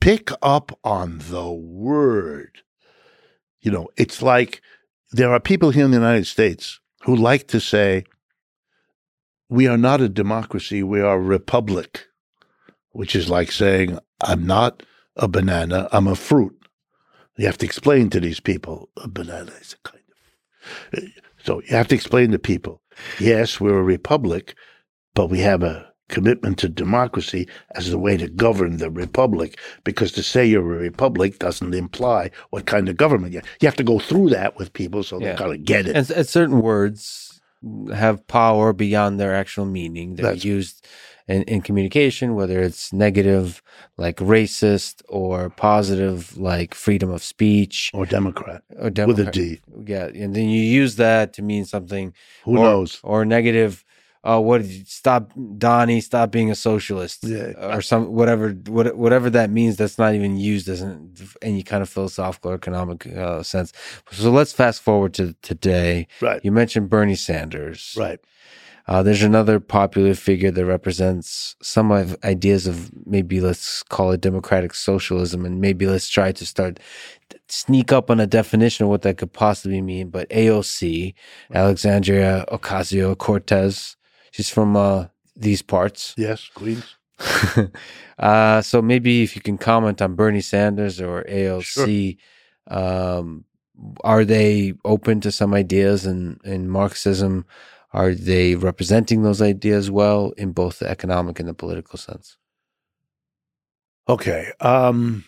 pick 0.00 0.30
up 0.42 0.78
on 0.84 1.18
the 1.30 1.50
word. 1.50 2.62
You 3.60 3.70
know, 3.70 3.88
it's 3.96 4.20
like 4.20 4.60
there 5.12 5.32
are 5.32 5.40
people 5.40 5.70
here 5.70 5.84
in 5.84 5.90
the 5.90 5.96
United 5.96 6.26
States 6.26 6.80
who 7.02 7.14
like 7.16 7.48
to 7.48 7.60
say, 7.60 8.04
we 9.48 9.66
are 9.66 9.78
not 9.78 10.00
a 10.00 10.08
democracy, 10.08 10.82
we 10.82 11.00
are 11.00 11.16
a 11.16 11.20
republic, 11.20 12.06
which 12.90 13.14
is 13.14 13.30
like 13.30 13.52
saying, 13.52 13.98
I'm 14.20 14.46
not 14.46 14.82
a 15.16 15.28
banana, 15.28 15.88
I'm 15.92 16.06
a 16.06 16.16
fruit. 16.16 16.58
You 17.36 17.46
have 17.46 17.58
to 17.58 17.66
explain 17.66 18.10
to 18.10 18.20
these 18.20 18.40
people 18.40 18.90
a 18.96 19.08
banana 19.08 19.52
is 19.60 19.74
a 19.74 19.88
kind 19.88 20.02
of. 20.92 21.02
So 21.44 21.60
you 21.62 21.76
have 21.76 21.88
to 21.88 21.94
explain 21.94 22.30
to 22.30 22.38
people, 22.38 22.82
yes, 23.20 23.60
we're 23.60 23.78
a 23.78 23.82
republic, 23.82 24.54
but 25.14 25.28
we 25.28 25.40
have 25.40 25.62
a 25.62 25.93
commitment 26.08 26.58
to 26.58 26.68
democracy 26.68 27.48
as 27.74 27.90
the 27.90 27.98
way 27.98 28.16
to 28.16 28.28
govern 28.28 28.76
the 28.76 28.90
republic, 28.90 29.58
because 29.84 30.12
to 30.12 30.22
say 30.22 30.44
you're 30.44 30.76
a 30.76 30.78
republic 30.78 31.38
doesn't 31.38 31.74
imply 31.74 32.30
what 32.50 32.66
kind 32.66 32.88
of 32.88 32.96
government 32.96 33.32
you 33.32 33.40
You 33.60 33.66
have 33.66 33.76
to 33.76 33.84
go 33.84 33.98
through 33.98 34.30
that 34.30 34.56
with 34.56 34.72
people 34.72 35.02
so 35.02 35.18
yeah. 35.18 35.32
they 35.32 35.38
kind 35.38 35.54
of 35.54 35.64
get 35.64 35.86
it. 35.86 35.96
And, 35.96 36.10
and 36.10 36.28
certain 36.28 36.60
words 36.60 37.40
have 37.94 38.26
power 38.26 38.72
beyond 38.72 39.18
their 39.18 39.34
actual 39.34 39.64
meaning. 39.64 40.16
They're 40.16 40.26
That's- 40.26 40.44
used 40.44 40.86
in, 41.26 41.42
in 41.44 41.62
communication, 41.62 42.34
whether 42.34 42.60
it's 42.60 42.92
negative, 42.92 43.62
like 43.96 44.16
racist, 44.18 45.02
or 45.08 45.48
positive, 45.48 46.36
like 46.36 46.74
freedom 46.74 47.10
of 47.10 47.22
speech, 47.22 47.90
or 47.94 48.04
Democrat 48.04 48.62
or 48.78 48.90
with 49.06 49.18
a 49.18 49.30
D. 49.30 49.60
Yeah, 49.86 50.06
and 50.06 50.36
then 50.36 50.48
you 50.50 50.60
use 50.60 50.96
that 50.96 51.32
to 51.34 51.42
mean 51.42 51.64
something 51.64 52.12
Who 52.44 52.58
or, 52.58 52.64
knows? 52.64 53.00
or 53.02 53.24
negative. 53.24 53.84
Oh, 54.26 54.40
what? 54.40 54.62
did 54.62 54.70
you- 54.70 54.84
Stop, 54.86 55.32
Donnie! 55.58 56.00
Stop 56.00 56.30
being 56.30 56.50
a 56.50 56.54
socialist, 56.54 57.24
Yeah. 57.24 57.52
or 57.76 57.82
some 57.82 58.12
whatever, 58.14 58.50
what, 58.66 58.96
whatever 58.96 59.28
that 59.30 59.50
means. 59.50 59.76
That's 59.76 59.98
not 59.98 60.14
even 60.14 60.38
used 60.38 60.68
as 60.68 60.80
an, 60.80 61.12
any 61.42 61.62
kind 61.62 61.82
of 61.82 61.90
philosophical 61.90 62.50
or 62.52 62.54
economic 62.54 63.06
uh, 63.06 63.42
sense. 63.42 63.72
So 64.10 64.30
let's 64.30 64.52
fast 64.52 64.80
forward 64.80 65.12
to 65.14 65.34
today. 65.42 66.06
Right. 66.22 66.40
You 66.42 66.52
mentioned 66.52 66.88
Bernie 66.88 67.16
Sanders. 67.16 67.94
Right. 67.98 68.18
Uh, 68.86 69.02
there's 69.02 69.22
another 69.22 69.60
popular 69.60 70.14
figure 70.14 70.50
that 70.50 70.64
represents 70.66 71.56
some 71.62 71.90
of 71.90 72.16
ideas 72.22 72.66
of 72.66 72.90
maybe 73.06 73.40
let's 73.40 73.82
call 73.84 74.10
it 74.12 74.20
democratic 74.20 74.74
socialism, 74.74 75.44
and 75.46 75.58
maybe 75.60 75.86
let's 75.86 76.08
try 76.08 76.32
to 76.32 76.44
start 76.46 76.78
sneak 77.48 77.92
up 77.92 78.10
on 78.10 78.20
a 78.20 78.26
definition 78.26 78.84
of 78.84 78.90
what 78.90 79.00
that 79.02 79.16
could 79.16 79.32
possibly 79.32 79.80
mean. 79.80 80.08
But 80.10 80.28
AOC, 80.30 81.14
Alexandria 81.54 82.44
Ocasio 82.52 83.16
Cortez, 83.16 83.96
she's 84.34 84.48
from 84.48 84.76
uh, 84.76 85.06
these 85.36 85.62
parts. 85.62 86.12
Yes. 86.18 86.50
Queens. 86.54 86.96
uh, 88.18 88.60
so 88.62 88.82
maybe 88.82 89.22
if 89.22 89.36
you 89.36 89.42
can 89.42 89.56
comment 89.56 90.02
on 90.02 90.16
Bernie 90.16 90.40
Sanders 90.40 91.00
or 91.00 91.22
AOC, 91.24 92.16
um, 92.66 93.44
are 94.02 94.24
they 94.24 94.74
open 94.84 95.20
to 95.20 95.30
some 95.30 95.54
ideas 95.54 96.04
in, 96.04 96.40
in 96.44 96.68
Marxism? 96.68 97.46
Are 97.92 98.12
they 98.12 98.56
representing 98.56 99.22
those 99.22 99.40
ideas 99.40 99.88
well 99.88 100.32
in 100.36 100.50
both 100.50 100.80
the 100.80 100.90
economic 100.90 101.38
and 101.38 101.48
the 101.48 101.54
political 101.54 101.96
sense? 101.96 102.36
Okay. 104.08 104.50
Um, 104.58 105.24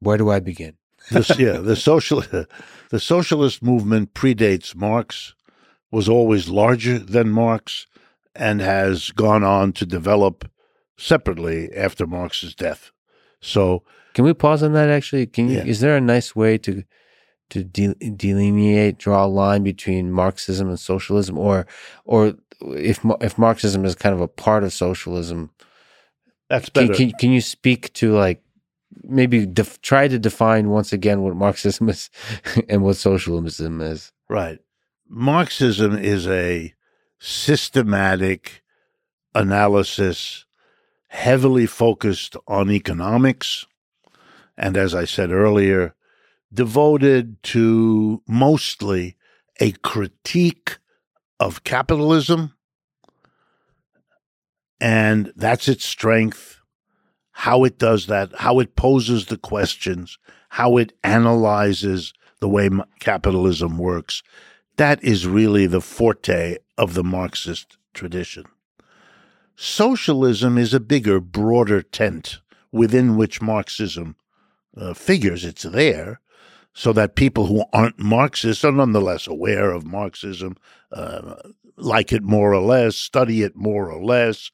Where 0.00 0.18
do 0.18 0.28
I 0.30 0.40
begin? 0.40 0.76
this, 1.12 1.38
yeah, 1.38 1.58
the 1.58 1.76
social, 1.76 2.20
the 2.90 3.00
socialist 3.00 3.62
movement 3.62 4.12
predates 4.12 4.74
Marx, 4.74 5.36
was 5.90 6.08
always 6.08 6.48
larger 6.48 6.98
than 6.98 7.28
Marx, 7.30 7.86
and 8.34 8.60
has 8.60 9.10
gone 9.10 9.44
on 9.44 9.72
to 9.72 9.86
develop 9.86 10.50
separately 10.98 11.72
after 11.74 12.06
Marx's 12.06 12.54
death. 12.54 12.90
So, 13.40 13.82
Can 14.14 14.24
we 14.24 14.34
pause 14.34 14.62
on 14.62 14.72
that? 14.72 14.88
Actually, 14.88 15.26
can 15.26 15.48
you? 15.48 15.58
Yeah. 15.58 15.64
Is 15.64 15.80
there 15.80 15.96
a 15.96 16.00
nice 16.00 16.34
way 16.34 16.58
to 16.58 16.84
to 17.50 17.62
de- 17.62 17.94
delineate, 18.16 18.98
draw 18.98 19.24
a 19.24 19.28
line 19.28 19.62
between 19.62 20.10
Marxism 20.10 20.68
and 20.68 20.80
socialism, 20.80 21.38
or 21.38 21.66
or 22.04 22.34
if 22.60 23.00
if 23.20 23.38
Marxism 23.38 23.84
is 23.84 23.94
kind 23.94 24.14
of 24.14 24.20
a 24.20 24.28
part 24.28 24.64
of 24.64 24.72
socialism, 24.72 25.50
that's 26.48 26.68
Can, 26.68 26.88
better. 26.88 26.96
can, 26.96 27.12
can 27.12 27.30
you 27.30 27.40
speak 27.40 27.92
to 27.94 28.12
like 28.12 28.42
maybe 29.02 29.46
def- 29.46 29.80
try 29.82 30.08
to 30.08 30.18
define 30.18 30.70
once 30.70 30.92
again 30.92 31.22
what 31.22 31.36
Marxism 31.36 31.88
is 31.88 32.10
and 32.68 32.82
what 32.82 32.96
socialism 32.96 33.80
is? 33.80 34.12
Right. 34.28 34.58
Marxism 35.08 35.96
is 35.96 36.26
a 36.26 36.74
systematic 37.18 38.62
analysis 39.34 40.44
heavily 41.08 41.66
focused 41.66 42.36
on 42.48 42.70
economics. 42.70 43.66
And 44.56 44.76
as 44.76 44.94
I 44.94 45.04
said 45.04 45.30
earlier, 45.30 45.94
devoted 46.52 47.42
to 47.44 48.22
mostly 48.26 49.16
a 49.60 49.72
critique 49.72 50.78
of 51.38 51.62
capitalism. 51.62 52.54
And 54.80 55.32
that's 55.36 55.68
its 55.68 55.84
strength, 55.84 56.60
how 57.30 57.64
it 57.64 57.78
does 57.78 58.06
that, 58.06 58.30
how 58.38 58.58
it 58.58 58.74
poses 58.74 59.26
the 59.26 59.38
questions, 59.38 60.18
how 60.48 60.76
it 60.78 60.92
analyzes 61.04 62.12
the 62.40 62.48
way 62.48 62.68
capitalism 62.98 63.78
works. 63.78 64.22
That 64.76 65.02
is 65.02 65.26
really 65.26 65.66
the 65.66 65.80
forte 65.80 66.58
of 66.76 66.94
the 66.94 67.04
Marxist 67.04 67.78
tradition. 67.94 68.44
Socialism 69.56 70.58
is 70.58 70.74
a 70.74 70.80
bigger, 70.80 71.18
broader 71.18 71.80
tent 71.80 72.40
within 72.72 73.16
which 73.16 73.40
Marxism 73.40 74.16
uh, 74.76 74.92
figures. 74.92 75.44
It's 75.44 75.62
there 75.62 76.20
so 76.74 76.92
that 76.92 77.14
people 77.14 77.46
who 77.46 77.64
aren't 77.72 77.98
Marxists 77.98 78.62
are 78.62 78.72
nonetheless 78.72 79.26
aware 79.26 79.70
of 79.70 79.86
Marxism, 79.86 80.58
uh, 80.92 81.36
like 81.78 82.12
it 82.12 82.22
more 82.22 82.52
or 82.52 82.60
less, 82.60 82.96
study 82.96 83.42
it 83.42 83.56
more 83.56 83.90
or 83.90 84.04
less. 84.04 84.50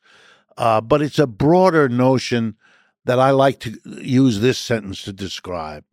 Uh, 0.57 0.81
but 0.81 1.03
it's 1.03 1.19
a 1.19 1.27
broader 1.27 1.89
notion 1.89 2.57
that 3.05 3.19
I 3.19 3.31
like 3.31 3.59
to 3.61 3.77
use 3.85 4.39
this 4.39 4.59
sentence 4.59 5.03
to 5.03 5.13
describe. 5.13 5.85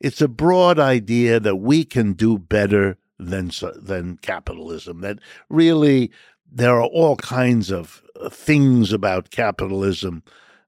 It's 0.00 0.22
a 0.22 0.28
broad 0.28 0.78
idea 0.78 1.38
that 1.38 1.56
we 1.56 1.84
can 1.84 2.14
do 2.14 2.38
better 2.38 2.96
than 3.18 3.50
than 3.76 4.18
capitalism. 4.18 5.00
That 5.00 5.18
really 5.48 6.10
there 6.50 6.74
are 6.74 6.86
all 6.86 7.16
kinds 7.16 7.70
of 7.70 8.02
uh, 8.20 8.28
things 8.28 8.92
about 8.92 9.30
capitalism 9.30 10.22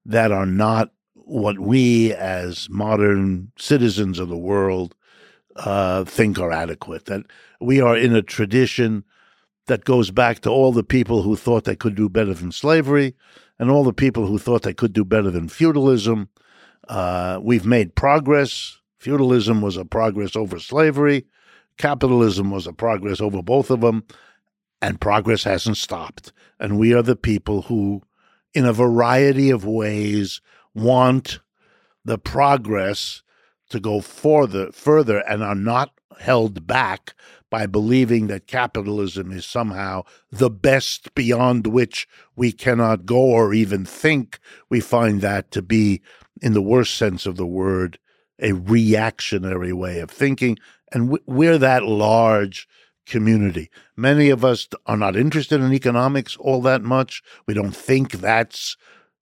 that 0.05 0.31
are 0.31 0.45
not 0.45 0.91
what 1.13 1.59
we 1.59 2.13
as 2.13 2.69
modern 2.69 3.51
citizens 3.57 4.19
of 4.19 4.29
the 4.29 4.37
world 4.37 4.95
uh, 5.57 6.03
think 6.05 6.39
are 6.39 6.51
adequate. 6.51 7.05
That 7.05 7.23
we 7.59 7.81
are 7.81 7.97
in 7.97 8.15
a 8.15 8.21
tradition 8.21 9.03
that 9.67 9.85
goes 9.85 10.11
back 10.11 10.39
to 10.39 10.49
all 10.49 10.71
the 10.71 10.83
people 10.83 11.21
who 11.21 11.35
thought 11.35 11.65
they 11.65 11.75
could 11.75 11.95
do 11.95 12.09
better 12.09 12.33
than 12.33 12.51
slavery 12.51 13.15
and 13.59 13.69
all 13.69 13.83
the 13.83 13.93
people 13.93 14.25
who 14.25 14.37
thought 14.37 14.61
they 14.61 14.73
could 14.73 14.93
do 14.93 15.03
better 15.03 15.29
than 15.29 15.49
feudalism. 15.49 16.29
Uh, 16.87 17.39
we've 17.41 17.65
made 17.65 17.95
progress. 17.95 18.77
Feudalism 18.97 19.61
was 19.61 19.77
a 19.77 19.85
progress 19.85 20.35
over 20.35 20.59
slavery. 20.59 21.25
Capitalism 21.77 22.51
was 22.51 22.67
a 22.67 22.73
progress 22.73 23.21
over 23.21 23.41
both 23.41 23.69
of 23.69 23.81
them. 23.81 24.03
And 24.81 25.01
progress 25.01 25.43
hasn't 25.43 25.77
stopped. 25.77 26.31
And 26.59 26.77
we 26.77 26.93
are 26.93 27.01
the 27.01 27.15
people 27.15 27.63
who, 27.63 28.03
in 28.53 28.65
a 28.65 28.73
variety 28.73 29.49
of 29.49 29.65
ways, 29.65 30.39
want 30.75 31.39
the 32.05 32.19
progress 32.19 33.23
to 33.69 33.79
go 33.79 34.01
further, 34.01 34.71
further 34.71 35.19
and 35.27 35.43
are 35.43 35.55
not 35.55 35.91
held 36.19 36.65
back 36.65 37.13
by 37.49 37.65
believing 37.65 38.27
that 38.27 38.47
capitalism 38.47 39.31
is 39.31 39.45
somehow 39.45 40.03
the 40.31 40.49
best 40.49 41.13
beyond 41.15 41.67
which 41.67 42.07
we 42.35 42.51
cannot 42.51 43.05
go 43.05 43.17
or 43.17 43.53
even 43.53 43.85
think. 43.85 44.39
We 44.69 44.79
find 44.79 45.21
that 45.21 45.51
to 45.51 45.61
be, 45.61 46.01
in 46.41 46.53
the 46.53 46.61
worst 46.61 46.95
sense 46.95 47.25
of 47.25 47.35
the 47.35 47.47
word, 47.47 47.99
a 48.39 48.51
reactionary 48.51 49.73
way 49.73 49.99
of 49.99 50.11
thinking. 50.11 50.57
And 50.91 51.09
we- 51.09 51.19
we're 51.25 51.57
that 51.57 51.83
large 51.83 52.67
community. 53.05 53.69
Many 53.95 54.29
of 54.29 54.43
us 54.43 54.67
are 54.85 54.97
not 54.97 55.15
interested 55.15 55.61
in 55.61 55.73
economics 55.73 56.35
all 56.37 56.61
that 56.63 56.81
much. 56.81 57.21
We 57.47 57.53
don't 57.53 57.75
think 57.75 58.11
that's 58.11 58.77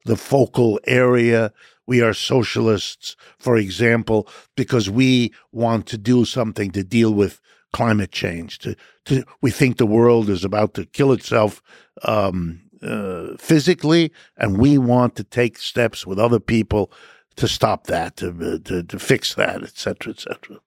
the 0.05 0.15
focal 0.17 0.79
area. 0.85 1.51
We 1.87 2.01
are 2.01 2.13
socialists, 2.13 3.15
for 3.37 3.57
example, 3.57 4.27
because 4.55 4.89
we 4.89 5.31
want 5.51 5.85
to 5.87 5.97
do 5.97 6.25
something 6.25 6.71
to 6.71 6.83
deal 6.83 7.13
with 7.13 7.41
climate 7.73 8.11
change. 8.11 8.59
To, 8.59 8.75
to 9.05 9.23
we 9.41 9.51
think 9.51 9.77
the 9.77 9.85
world 9.85 10.29
is 10.29 10.43
about 10.43 10.73
to 10.75 10.85
kill 10.85 11.11
itself 11.11 11.61
um, 12.03 12.61
uh, 12.81 13.35
physically, 13.37 14.11
and 14.37 14.57
we 14.57 14.77
want 14.77 15.15
to 15.15 15.23
take 15.23 15.57
steps 15.57 16.07
with 16.07 16.19
other 16.19 16.39
people 16.39 16.91
to 17.35 17.47
stop 17.47 17.85
that, 17.87 18.15
to 18.17 18.59
to, 18.59 18.83
to 18.83 18.99
fix 18.99 19.35
that, 19.35 19.61
et 19.63 19.77
cetera, 19.77 20.13
et 20.13 20.19
cetera. 20.19 20.57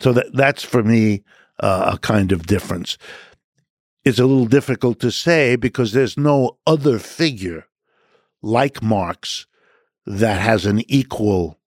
So 0.00 0.12
that 0.14 0.32
that's 0.32 0.62
for 0.62 0.82
me 0.82 1.22
uh, 1.60 1.92
a 1.94 1.98
kind 1.98 2.32
of 2.32 2.46
difference. 2.46 2.96
It's 4.04 4.18
a 4.18 4.24
little 4.24 4.46
difficult 4.46 4.98
to 5.00 5.10
say 5.10 5.56
because 5.56 5.92
there's 5.92 6.16
no 6.16 6.58
other 6.66 6.98
figure 6.98 7.66
like 8.42 8.82
Marx 8.82 9.46
that 10.06 10.40
has 10.40 10.64
an 10.64 10.82
equal 10.90 11.58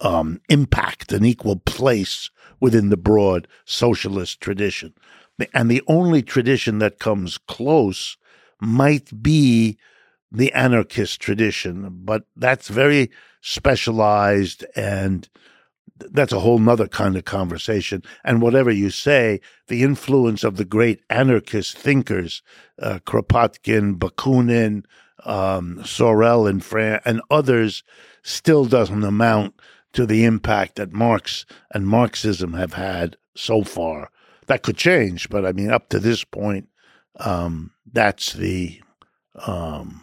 um, 0.00 0.40
impact, 0.48 1.12
an 1.12 1.24
equal 1.24 1.56
place 1.56 2.30
within 2.58 2.88
the 2.88 2.96
broad 2.96 3.46
socialist 3.64 4.40
tradition. 4.40 4.92
And 5.54 5.70
the 5.70 5.82
only 5.86 6.22
tradition 6.22 6.78
that 6.78 6.98
comes 6.98 7.38
close 7.38 8.16
might 8.60 9.22
be 9.22 9.78
the 10.32 10.52
anarchist 10.52 11.20
tradition, 11.20 11.88
but 12.04 12.24
that's 12.36 12.68
very 12.68 13.10
specialized 13.40 14.64
and 14.74 15.28
that's 15.96 16.32
a 16.32 16.40
whole 16.40 16.58
nother 16.58 16.88
kind 16.88 17.16
of 17.16 17.24
conversation. 17.24 18.02
And 18.24 18.40
whatever 18.40 18.70
you 18.70 18.90
say, 18.90 19.40
the 19.68 19.82
influence 19.82 20.44
of 20.44 20.56
the 20.56 20.64
great 20.64 21.02
anarchist 21.10 21.76
thinkers, 21.76 22.42
uh, 22.80 23.00
Kropotkin, 23.06 23.98
Bakunin, 23.98 24.84
um, 25.24 25.84
Sorel 25.84 26.46
in 26.46 26.60
France, 26.60 27.02
and 27.04 27.20
others, 27.30 27.82
still 28.22 28.64
doesn't 28.64 29.04
amount 29.04 29.54
to 29.92 30.06
the 30.06 30.24
impact 30.24 30.76
that 30.76 30.92
Marx 30.92 31.46
and 31.72 31.86
Marxism 31.86 32.54
have 32.54 32.74
had 32.74 33.16
so 33.34 33.62
far. 33.64 34.10
That 34.46 34.62
could 34.62 34.76
change, 34.76 35.28
but 35.28 35.44
I 35.44 35.52
mean, 35.52 35.70
up 35.70 35.88
to 35.90 35.98
this 35.98 36.24
point, 36.24 36.68
Um, 37.18 37.72
that's 37.92 38.32
the, 38.32 38.80
um, 39.46 40.02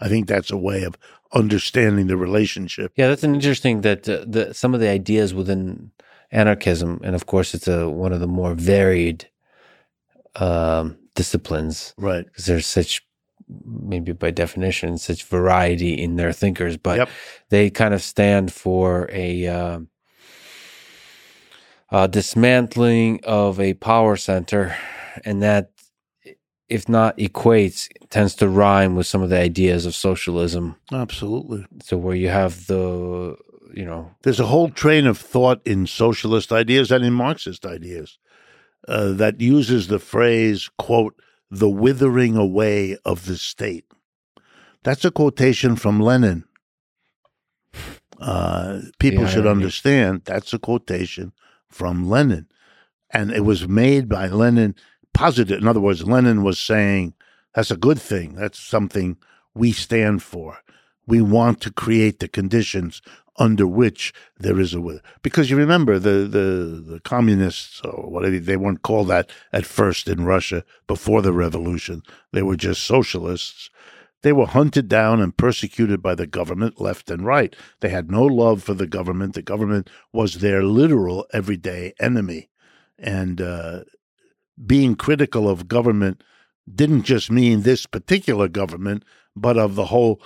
I 0.00 0.08
think 0.08 0.28
that's 0.28 0.52
a 0.52 0.56
way 0.56 0.84
of 0.84 0.96
understanding 1.32 2.06
the 2.06 2.16
relationship. 2.16 2.92
Yeah, 2.96 3.08
that's 3.08 3.24
an 3.24 3.34
interesting 3.34 3.80
that 3.82 4.08
uh, 4.08 4.24
the 4.26 4.52
some 4.54 4.74
of 4.74 4.80
the 4.80 4.88
ideas 4.88 5.34
within 5.34 5.90
anarchism, 6.30 7.00
and 7.04 7.14
of 7.14 7.26
course, 7.26 7.54
it's 7.54 7.68
a 7.68 7.88
one 7.88 8.12
of 8.12 8.20
the 8.20 8.26
more 8.26 8.54
varied 8.54 9.28
um, 10.36 10.96
disciplines, 11.14 11.94
Right. 11.98 12.24
Because 12.24 12.46
there's 12.46 12.66
such 12.66 13.02
maybe 13.64 14.12
by 14.12 14.30
definition 14.30 14.96
such 14.98 15.24
variety 15.24 15.92
in 15.92 16.16
their 16.16 16.32
thinkers, 16.32 16.76
but 16.78 16.96
Yep. 16.98 17.08
they 17.50 17.70
kind 17.70 17.94
of 17.94 18.02
stand 18.02 18.52
for 18.52 19.08
a. 19.12 19.46
Uh, 19.46 19.78
uh, 21.90 22.06
dismantling 22.06 23.20
of 23.24 23.60
a 23.60 23.74
power 23.74 24.16
center, 24.16 24.74
and 25.26 25.42
that, 25.42 25.71
if 26.72 26.88
not 26.88 27.18
equates, 27.18 27.88
tends 28.08 28.34
to 28.36 28.48
rhyme 28.48 28.96
with 28.96 29.06
some 29.06 29.22
of 29.22 29.28
the 29.28 29.38
ideas 29.38 29.84
of 29.84 29.94
socialism. 29.94 30.74
Absolutely. 30.90 31.66
So 31.82 31.98
where 31.98 32.16
you 32.16 32.30
have 32.30 32.66
the, 32.66 33.36
you 33.74 33.84
know, 33.84 34.10
There's 34.22 34.40
a 34.40 34.46
whole 34.46 34.70
train 34.70 35.06
of 35.06 35.18
thought 35.18 35.60
in 35.66 35.86
socialist 35.86 36.50
ideas 36.50 36.90
and 36.90 37.04
in 37.04 37.12
Marxist 37.12 37.66
ideas 37.66 38.16
uh, 38.88 39.12
that 39.12 39.38
uses 39.38 39.88
the 39.88 39.98
phrase, 39.98 40.70
quote, 40.78 41.14
the 41.50 41.68
withering 41.68 42.38
away 42.38 42.96
of 43.04 43.26
the 43.26 43.36
state. 43.36 43.84
That's 44.82 45.04
a 45.04 45.10
quotation 45.10 45.76
from 45.76 46.00
Lenin. 46.00 46.44
Uh, 48.18 48.80
people 48.98 49.26
should 49.26 49.46
understand 49.46 50.22
that's 50.24 50.54
a 50.54 50.58
quotation 50.58 51.32
from 51.68 52.08
Lenin. 52.08 52.46
And 53.10 53.30
it 53.30 53.44
was 53.44 53.68
made 53.68 54.08
by 54.08 54.28
Lenin 54.28 54.74
positive. 55.14 55.60
In 55.60 55.68
other 55.68 55.80
words, 55.80 56.04
Lenin 56.06 56.42
was 56.42 56.58
saying, 56.58 57.14
that's 57.54 57.70
a 57.70 57.76
good 57.76 58.00
thing. 58.00 58.34
That's 58.34 58.58
something 58.58 59.16
we 59.54 59.72
stand 59.72 60.22
for. 60.22 60.58
We 61.06 61.20
want 61.20 61.60
to 61.62 61.72
create 61.72 62.20
the 62.20 62.28
conditions 62.28 63.02
under 63.38 63.66
which 63.66 64.12
there 64.38 64.60
is 64.60 64.74
a 64.74 64.76
wi- 64.76 65.00
because 65.22 65.50
you 65.50 65.56
remember 65.56 65.98
the 65.98 66.26
the 66.28 66.82
the 66.86 67.00
communists 67.00 67.80
or 67.82 68.10
whatever 68.10 68.38
they 68.38 68.56
weren't 68.56 68.82
called 68.82 69.08
that 69.08 69.30
at 69.52 69.64
first 69.64 70.08
in 70.08 70.24
Russia 70.24 70.64
before 70.86 71.22
the 71.22 71.32
revolution 71.32 72.02
they 72.32 72.42
were 72.42 72.56
just 72.56 72.82
socialists 72.84 73.70
they 74.22 74.32
were 74.32 74.46
hunted 74.46 74.86
down 74.88 75.20
and 75.20 75.36
persecuted 75.36 76.02
by 76.02 76.14
the 76.14 76.26
government 76.26 76.80
left 76.80 77.10
and 77.10 77.24
right 77.24 77.56
they 77.80 77.88
had 77.88 78.10
no 78.10 78.22
love 78.22 78.62
for 78.62 78.74
the 78.74 78.86
government 78.86 79.34
the 79.34 79.42
government 79.42 79.88
was 80.12 80.34
their 80.36 80.62
literal 80.62 81.26
everyday 81.32 81.94
enemy 81.98 82.50
and 82.98 83.40
uh, 83.40 83.80
being 84.66 84.94
critical 84.94 85.48
of 85.48 85.68
government 85.68 86.22
didn't 86.72 87.02
just 87.02 87.30
mean 87.30 87.62
this 87.62 87.86
particular 87.86 88.48
government 88.48 89.04
but 89.34 89.56
of 89.58 89.74
the 89.74 89.86
whole 89.86 90.20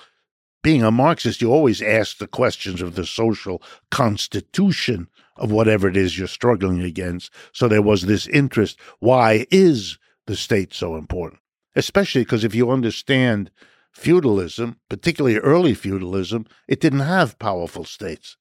being 0.62 0.82
a 0.82 0.90
Marxist, 0.90 1.40
you 1.40 1.52
always 1.52 1.80
ask 1.80 2.18
the 2.18 2.26
questions 2.26 2.82
of 2.82 2.96
the 2.96 3.06
social 3.06 3.62
constitution 3.92 5.06
of 5.36 5.52
whatever 5.52 5.86
it 5.86 5.96
is 5.96 6.18
you're 6.18 6.26
struggling 6.26 6.82
against. 6.82 7.32
So 7.52 7.68
there 7.68 7.82
was 7.82 8.02
this 8.02 8.26
interest. 8.26 8.76
Why 8.98 9.46
is 9.52 9.96
the 10.26 10.34
state 10.34 10.74
so 10.74 10.96
important? 10.96 11.40
Especially 11.76 12.22
because 12.22 12.42
if 12.42 12.52
you 12.52 12.72
understand 12.72 13.52
feudalism, 13.92 14.80
particularly 14.88 15.38
early 15.38 15.72
feudalism, 15.72 16.46
it 16.66 16.80
didn't 16.80 16.98
have 16.98 17.38
powerful 17.38 17.84
states. 17.84 18.36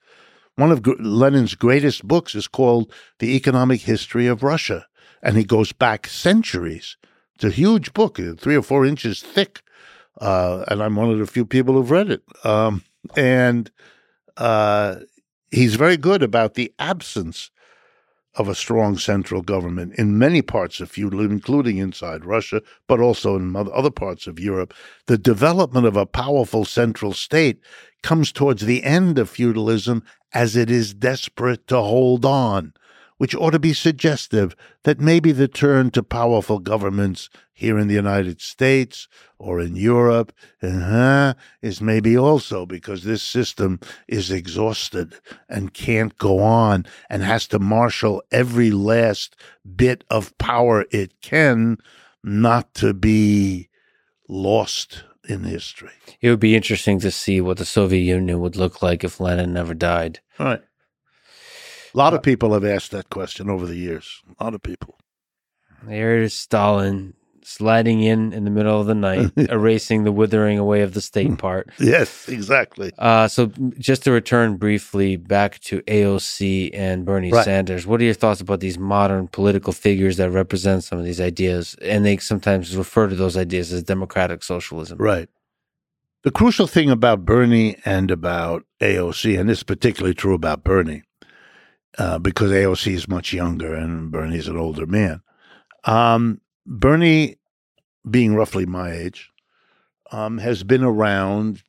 One 0.56 0.72
of 0.72 0.88
Lenin's 1.00 1.54
greatest 1.54 2.08
books 2.08 2.34
is 2.34 2.48
called 2.48 2.92
The 3.20 3.36
Economic 3.36 3.82
History 3.82 4.26
of 4.26 4.42
Russia, 4.42 4.88
and 5.26 5.36
he 5.36 5.44
goes 5.44 5.74
back 5.74 6.08
centuries. 6.08 6.96
It's 7.36 7.44
a 7.44 7.50
huge 7.50 7.92
book, 7.94 8.18
uh, 8.18 8.36
three 8.38 8.56
or 8.56 8.62
four 8.62 8.86
inches 8.86 9.22
thick 9.22 9.62
uh, 10.20 10.64
and 10.68 10.82
I'm 10.82 10.96
one 10.96 11.12
of 11.12 11.20
the 11.20 11.28
few 11.28 11.46
people 11.46 11.76
who've 11.76 11.92
read 11.92 12.10
it. 12.10 12.24
Um, 12.44 12.84
and 13.16 13.70
uh, 14.38 14.98
he's 15.52 15.76
very 15.76 15.98
good 15.98 16.24
about 16.24 16.54
the 16.54 16.74
absence 16.80 17.52
of 18.36 18.50
a 18.50 18.56
strong 18.56 18.98
central 18.98 19.42
government 19.42 19.94
in 19.98 20.18
many 20.18 20.42
parts 20.42 20.82
of 20.82 20.92
feudalism, 20.92 21.32
including 21.32 21.78
inside 21.78 22.26
Russia, 22.26 22.62
but 22.86 23.00
also 23.00 23.38
in 23.38 23.56
other 23.56 23.92
parts 23.92 24.28
of 24.28 24.40
Europe. 24.40 24.74
The 25.06 25.18
development 25.18 25.86
of 25.86 25.96
a 25.96 26.06
powerful 26.06 26.66
central 26.66 27.14
state 27.14 27.60
comes 28.04 28.34
towards 28.34 28.66
the 28.66 28.84
end 28.84 29.18
of 29.18 29.30
feudalism 29.30 30.04
as 30.34 30.58
it 30.58 30.70
is 30.70 30.94
desperate 30.94 31.66
to 31.68 31.78
hold 31.78 32.26
on, 32.26 32.74
which 33.18 33.36
ought 33.36 33.52
to 33.52 33.60
be 33.60 33.74
suggestive 33.74 34.56
that 34.84 35.00
maybe 35.00 35.32
the 35.32 35.48
turn 35.48 35.92
to 35.92 36.04
powerful 36.04 36.60
governments 36.60 37.30
here 37.54 37.80
in 37.80 37.88
the 37.88 37.94
United 37.94 38.42
States 38.42 39.08
or 39.40 39.62
in 39.62 39.76
Europe 39.76 40.34
uh 40.62 41.34
is 41.62 41.80
maybe 41.82 42.18
also 42.18 42.66
because 42.66 43.04
this 43.04 43.24
system 43.24 43.80
is 44.08 44.30
exhausted 44.32 45.16
and 45.48 45.74
can't 45.74 46.18
go 46.18 46.40
on 46.40 46.86
and 47.10 47.24
has 47.24 47.48
to 47.48 47.60
marshal 47.60 48.22
every 48.32 48.72
last 48.72 49.36
bit 49.76 50.04
of 50.10 50.38
power 50.38 50.86
it 50.92 51.22
can 51.22 51.78
not 52.24 52.74
to 52.74 52.94
be 52.94 53.70
lost 54.28 55.04
in 55.28 55.44
history. 55.44 55.92
it 56.22 56.30
would 56.30 56.40
be 56.40 56.56
interesting 56.56 57.00
to 57.00 57.12
see 57.12 57.42
what 57.42 57.58
the 57.58 57.66
Soviet 57.66 58.02
Union 58.02 58.40
would 58.42 58.56
look 58.56 58.82
like 58.82 59.04
if 59.04 59.20
Lenin 59.20 59.54
never 59.54 59.74
died. 59.74 60.20
All 60.40 60.46
right. 60.46 60.62
A 61.96 61.98
lot 61.98 62.14
of 62.14 62.22
people 62.22 62.54
have 62.54 62.66
asked 62.66 62.92
that 62.92 63.10
question 63.10 63.50
over 63.50 63.66
the 63.66 63.78
years. 63.78 64.22
A 64.38 64.44
lot 64.44 64.54
of 64.54 64.62
people. 64.62 65.00
There 65.84 66.22
is 66.22 66.34
Stalin 66.34 67.14
sliding 67.42 68.02
in 68.02 68.34
in 68.34 68.44
the 68.44 68.50
middle 68.52 68.82
of 68.82 68.86
the 68.86 68.96
night, 68.96 69.32
erasing 69.38 70.04
the 70.04 70.12
withering 70.12 70.60
away 70.60 70.82
of 70.82 70.94
the 70.94 71.00
state 71.00 71.38
part. 71.38 71.70
Yes, 71.80 72.28
exactly. 72.28 72.92
Uh, 72.98 73.30
so 73.30 73.46
just 73.78 74.04
to 74.04 74.12
return 74.12 74.58
briefly 74.58 75.16
back 75.16 75.60
to 75.60 75.82
AOC 75.84 76.72
and 76.74 77.06
Bernie 77.06 77.32
Right. 77.32 77.46
Sanders, 77.46 77.88
what 77.88 78.02
are 78.02 78.04
your 78.04 78.14
thoughts 78.14 78.42
about 78.42 78.60
these 78.60 78.78
modern 78.78 79.30
political 79.30 79.72
figures 79.72 80.18
that 80.18 80.32
represent 80.32 80.84
some 80.84 81.00
of 81.00 81.06
these 81.06 81.22
ideas? 81.22 81.78
And 81.82 82.04
they 82.04 82.18
sometimes 82.18 82.76
refer 82.76 83.08
to 83.08 83.16
those 83.16 83.38
ideas 83.38 83.72
as 83.72 83.84
democratic 83.84 84.44
socialism. 84.44 84.98
Right. 84.98 85.30
The 86.24 86.32
crucial 86.32 86.68
thing 86.68 86.90
about 86.90 87.24
Bernie 87.24 87.78
and 87.86 88.12
about 88.12 88.66
AOC, 88.82 89.40
and 89.40 89.48
this 89.48 89.60
is 89.60 89.64
particularly 89.64 90.16
true 90.16 90.34
about 90.34 90.64
Bernie, 90.64 91.04
uh, 91.98 92.20
because 92.20 92.52
AOC 92.52 92.94
is 92.94 93.08
much 93.08 93.34
younger 93.34 93.74
and 93.74 94.12
Bernie's 94.12 94.48
an 94.48 94.58
older 94.58 94.86
man. 94.86 95.22
Um, 95.84 96.42
Bernie, 96.66 97.38
being 98.10 98.36
roughly 98.36 98.66
my 98.66 98.92
age, 98.92 99.32
um, 100.12 100.38
has 100.40 100.64
been 100.64 100.84
around 100.84 101.64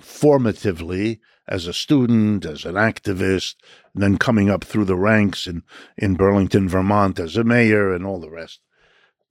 formatively 0.00 1.20
as 1.48 1.66
a 1.66 1.72
student, 1.72 2.44
as 2.44 2.64
an 2.64 2.74
activist, 2.74 3.56
and 3.94 4.02
then 4.02 4.16
coming 4.16 4.48
up 4.50 4.64
through 4.64 4.84
the 4.84 4.96
ranks 4.96 5.46
in, 5.46 5.62
in 5.96 6.14
Burlington, 6.14 6.68
Vermont 6.68 7.18
as 7.18 7.36
a 7.36 7.44
mayor 7.44 7.92
and 7.92 8.06
all 8.06 8.20
the 8.20 8.30
rest. 8.30 8.60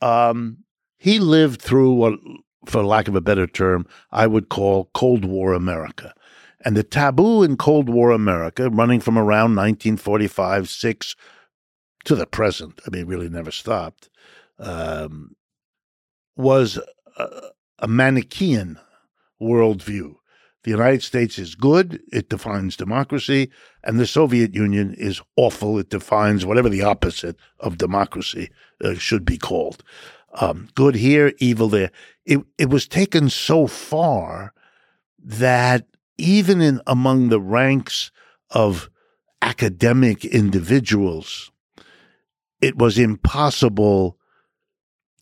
Um, 0.01 0.59
he 0.97 1.19
lived 1.19 1.61
through 1.61 1.93
what, 1.93 2.13
for 2.65 2.83
lack 2.83 3.07
of 3.07 3.15
a 3.15 3.21
better 3.21 3.47
term, 3.47 3.87
I 4.11 4.27
would 4.27 4.49
call 4.49 4.89
Cold 4.93 5.25
War 5.25 5.53
America. 5.53 6.13
And 6.64 6.77
the 6.77 6.83
taboo 6.83 7.43
in 7.43 7.57
Cold 7.57 7.90
War 7.90 8.11
America, 8.11 8.69
running 8.69 8.99
from 8.99 9.17
around 9.17 9.56
1945 9.56 10.69
6 10.69 11.15
to 12.06 12.15
the 12.15 12.25
present, 12.25 12.80
I 12.85 12.90
mean, 12.90 13.07
really 13.07 13.30
never 13.30 13.51
stopped, 13.51 14.09
um, 14.59 15.35
was 16.35 16.80
a, 17.17 17.27
a 17.80 17.88
Manichaean 17.88 18.80
worldview. 19.41 20.15
The 20.64 20.72
United 20.72 21.01
States 21.01 21.40
is 21.40 21.56
good, 21.56 22.01
it 22.11 22.30
defines 22.30 22.77
democracy, 22.77 23.49
and 23.83 23.99
the 23.99 24.06
Soviet 24.06 24.53
Union 24.53 24.93
is 24.93 25.19
awful, 25.35 25.80
it 25.80 25.90
defines 25.90 26.45
whatever 26.45 26.69
the 26.69 26.83
opposite 26.83 27.35
of 27.59 27.80
democracy 27.80 28.51
uh, 28.83 28.93
should 28.93 29.25
be 29.25 29.40
called. 29.40 29.83
Um, 30.40 30.69
good 30.75 30.95
here, 30.95 31.33
evil 31.40 31.67
there. 31.67 31.91
It, 32.25 32.40
it 32.59 32.69
was 32.69 32.88
taken 32.88 33.30
so 33.30 33.65
far 33.65 34.53
that 35.23 35.88
even 36.22 36.61
in 36.61 36.82
among 36.88 37.30
the 37.30 37.41
ranks 37.41 38.11
of 38.50 38.90
academic 39.41 40.24
individuals, 40.24 41.51
it 42.61 42.77
was 42.77 42.98
impossible 42.98 44.17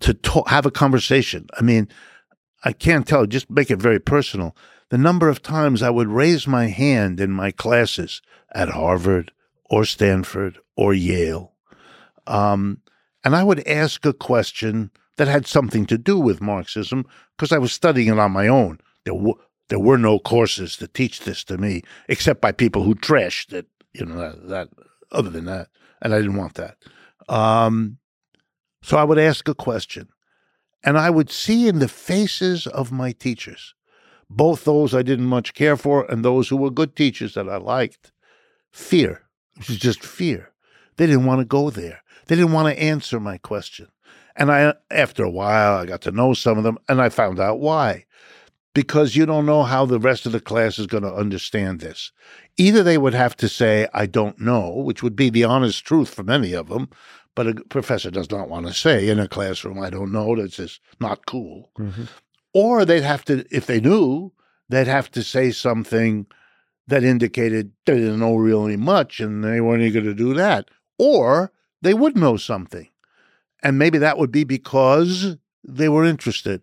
to 0.01 0.13
talk, 0.13 0.49
have 0.49 0.65
a 0.65 0.71
conversation. 0.71 1.47
I 1.57 1.61
mean, 1.61 1.87
I 2.63 2.73
can't 2.73 3.07
tell, 3.07 3.25
just 3.25 3.49
make 3.49 3.71
it 3.71 3.81
very 3.81 3.99
personal. 3.99 4.55
The 4.89 4.97
number 4.97 5.29
of 5.29 5.41
times 5.41 5.81
I 5.81 5.89
would 5.89 6.07
raise 6.07 6.47
my 6.47 6.67
hand 6.67 7.19
in 7.19 7.31
my 7.31 7.51
classes 7.51 8.21
at 8.53 8.69
Harvard 8.69 9.31
or 9.69 9.85
Stanford 9.85 10.57
or 10.75 10.93
Yale, 10.93 11.53
um, 12.27 12.81
and 13.23 13.35
I 13.35 13.43
would 13.43 13.67
ask 13.67 14.05
a 14.05 14.13
question 14.13 14.91
that 15.17 15.27
had 15.27 15.45
something 15.45 15.85
to 15.85 15.97
do 15.97 16.17
with 16.17 16.41
Marxism 16.41 17.05
because 17.37 17.51
I 17.51 17.57
was 17.57 17.73
studying 17.73 18.07
it 18.07 18.19
on 18.19 18.31
my 18.31 18.47
own. 18.47 18.79
There, 19.03 19.13
w- 19.13 19.37
there 19.69 19.79
were 19.79 19.97
no 19.97 20.19
courses 20.19 20.75
to 20.77 20.87
teach 20.87 21.21
this 21.21 21.43
to 21.45 21.57
me 21.57 21.83
except 22.07 22.41
by 22.41 22.51
people 22.51 22.83
who 22.83 22.95
trashed 22.95 23.53
it. 23.53 23.67
You 23.93 24.05
know 24.05 24.17
that, 24.17 24.47
that 24.49 24.69
other 25.11 25.29
than 25.29 25.45
that, 25.45 25.69
and 26.01 26.13
I 26.13 26.17
didn't 26.17 26.37
want 26.37 26.55
that. 26.55 26.77
Um, 27.27 27.97
so 28.81 28.97
I 28.97 29.03
would 29.03 29.19
ask 29.19 29.47
a 29.47 29.55
question, 29.55 30.09
And 30.83 30.97
I 30.97 31.09
would 31.09 31.29
see 31.29 31.67
in 31.67 31.79
the 31.79 31.87
faces 31.87 32.67
of 32.67 32.91
my 32.91 33.11
teachers, 33.11 33.75
both 34.29 34.63
those 34.63 34.93
I 34.93 35.01
didn't 35.01 35.25
much 35.25 35.53
care 35.53 35.75
for 35.75 36.05
and 36.11 36.23
those 36.23 36.49
who 36.49 36.57
were 36.57 36.71
good 36.71 36.95
teachers 36.95 37.33
that 37.33 37.49
I 37.49 37.57
liked, 37.57 38.11
fear. 38.71 39.23
It 39.59 39.67
was 39.67 39.77
just 39.77 40.03
fear. 40.03 40.51
They 40.97 41.05
didn't 41.05 41.25
want 41.25 41.39
to 41.39 41.45
go 41.45 41.69
there. 41.69 42.01
They 42.27 42.35
didn't 42.35 42.53
want 42.53 42.67
to 42.67 42.81
answer 42.81 43.19
my 43.19 43.37
question. 43.37 43.87
And 44.35 44.51
I, 44.51 44.73
after 44.91 45.23
a 45.23 45.29
while, 45.29 45.77
I 45.79 45.85
got 45.85 46.01
to 46.01 46.11
know 46.11 46.33
some 46.33 46.57
of 46.57 46.63
them 46.63 46.77
and 46.87 47.01
I 47.01 47.09
found 47.09 47.39
out 47.39 47.59
why. 47.59 48.05
Because 48.79 49.13
you 49.13 49.25
don't 49.25 49.45
know 49.45 49.63
how 49.63 49.85
the 49.85 49.99
rest 49.99 50.25
of 50.25 50.31
the 50.31 50.39
class 50.39 50.79
is 50.79 50.87
going 50.87 51.03
to 51.03 51.13
understand 51.13 51.81
this. 51.81 52.13
Either 52.55 52.81
they 52.81 52.97
would 52.97 53.13
have 53.13 53.35
to 53.35 53.49
say, 53.49 53.89
I 53.93 54.05
don't 54.05 54.39
know, 54.39 54.69
which 54.69 55.03
would 55.03 55.17
be 55.17 55.29
the 55.29 55.43
honest 55.43 55.83
truth 55.83 56.13
for 56.13 56.23
many 56.23 56.53
of 56.53 56.69
them, 56.69 56.87
but 57.35 57.45
a 57.45 57.55
professor 57.55 58.09
does 58.09 58.31
not 58.31 58.47
want 58.47 58.67
to 58.67 58.73
say 58.73 59.09
in 59.09 59.19
a 59.19 59.27
classroom, 59.27 59.81
I 59.81 59.89
don't 59.89 60.13
know, 60.13 60.33
that's 60.33 60.55
just 60.55 60.79
not 61.01 61.25
cool. 61.25 61.71
Mm-hmm. 61.77 62.03
Or 62.53 62.85
they'd 62.85 63.03
have 63.03 63.25
to, 63.25 63.45
if 63.51 63.65
they 63.65 63.81
knew, 63.81 64.31
they'd 64.69 64.87
have 64.87 65.11
to 65.11 65.23
say 65.23 65.51
something 65.51 66.25
that 66.87 67.03
indicated 67.03 67.73
they 67.85 67.95
didn't 67.95 68.21
know 68.21 68.37
really 68.37 68.77
much 68.77 69.19
and 69.19 69.43
they 69.43 69.59
weren't 69.59 69.91
going 69.91 70.05
to 70.05 70.13
do 70.13 70.33
that. 70.35 70.69
Or 70.97 71.51
they 71.81 71.93
would 71.93 72.15
know 72.15 72.37
something. 72.37 72.87
And 73.61 73.77
maybe 73.77 73.97
that 73.97 74.17
would 74.17 74.31
be 74.31 74.45
because 74.45 75.35
they 75.65 75.89
were 75.89 76.05
interested. 76.05 76.61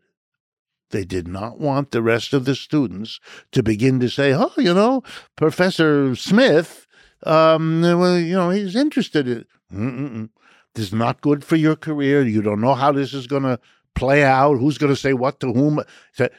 They 0.90 1.04
did 1.04 1.26
not 1.26 1.58
want 1.58 1.90
the 1.90 2.02
rest 2.02 2.32
of 2.32 2.44
the 2.44 2.54
students 2.54 3.18
to 3.52 3.62
begin 3.62 3.98
to 4.00 4.08
say, 4.08 4.32
oh, 4.32 4.52
you 4.56 4.72
know, 4.72 5.02
Professor 5.34 6.14
Smith, 6.14 6.86
um, 7.24 7.82
well, 7.82 8.18
you 8.18 8.34
know, 8.34 8.50
he's 8.50 8.76
interested 8.76 9.26
in. 9.26 9.44
Mm-mm. 9.72 10.28
This 10.74 10.86
is 10.88 10.92
not 10.92 11.22
good 11.22 11.42
for 11.42 11.56
your 11.56 11.74
career. 11.74 12.22
You 12.22 12.42
don't 12.42 12.60
know 12.60 12.74
how 12.74 12.92
this 12.92 13.14
is 13.14 13.26
going 13.26 13.42
to 13.42 13.58
play 13.94 14.22
out, 14.22 14.58
who's 14.58 14.78
going 14.78 14.92
to 14.92 15.00
say 15.00 15.12
what 15.12 15.40
to 15.40 15.52
whom. 15.52 15.80
And 16.18 16.30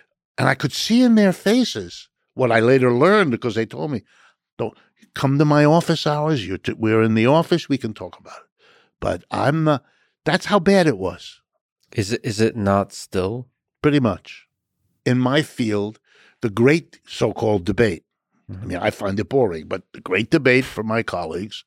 I 0.48 0.56
could 0.56 0.72
see 0.72 1.02
in 1.02 1.16
their 1.16 1.34
faces 1.34 2.08
what 2.36 2.52
I 2.52 2.60
later 2.60 2.94
learned 2.94 3.32
because 3.32 3.56
they 3.56 3.66
told 3.66 3.92
me, 3.92 4.04
don't 4.58 4.78
come 5.14 5.40
to 5.40 5.46
my 5.46 5.66
office 5.66 6.06
hours. 6.06 6.48
You're 6.48 6.60
t- 6.60 6.74
we're 6.74 7.02
in 7.02 7.16
the 7.16 7.26
office. 7.26 7.68
We 7.68 7.78
can 7.78 7.94
talk 7.94 8.20
about 8.20 8.38
it. 8.38 8.66
But 9.00 9.24
I'm 9.32 9.64
not. 9.64 9.84
That's 10.24 10.46
how 10.46 10.60
bad 10.60 10.88
it 10.88 10.98
was. 10.98 11.42
Is 11.94 12.14
it? 12.14 12.22
Is 12.24 12.40
it 12.40 12.56
not 12.56 12.94
still? 12.94 13.48
Pretty 13.82 14.00
much. 14.00 14.48
In 15.06 15.20
my 15.20 15.42
field, 15.42 16.00
the 16.42 16.50
great 16.50 17.00
so-called 17.06 17.66
debate. 17.66 18.04
Mm-hmm. 18.52 18.64
I 18.64 18.66
mean, 18.66 18.78
I 18.78 18.90
find 18.90 19.20
it 19.20 19.30
boring, 19.30 19.68
but 19.68 19.84
the 19.94 20.02
great 20.02 20.30
debate 20.30 20.66
for 20.66 20.84
my 20.84 21.04
colleagues 21.04 21.64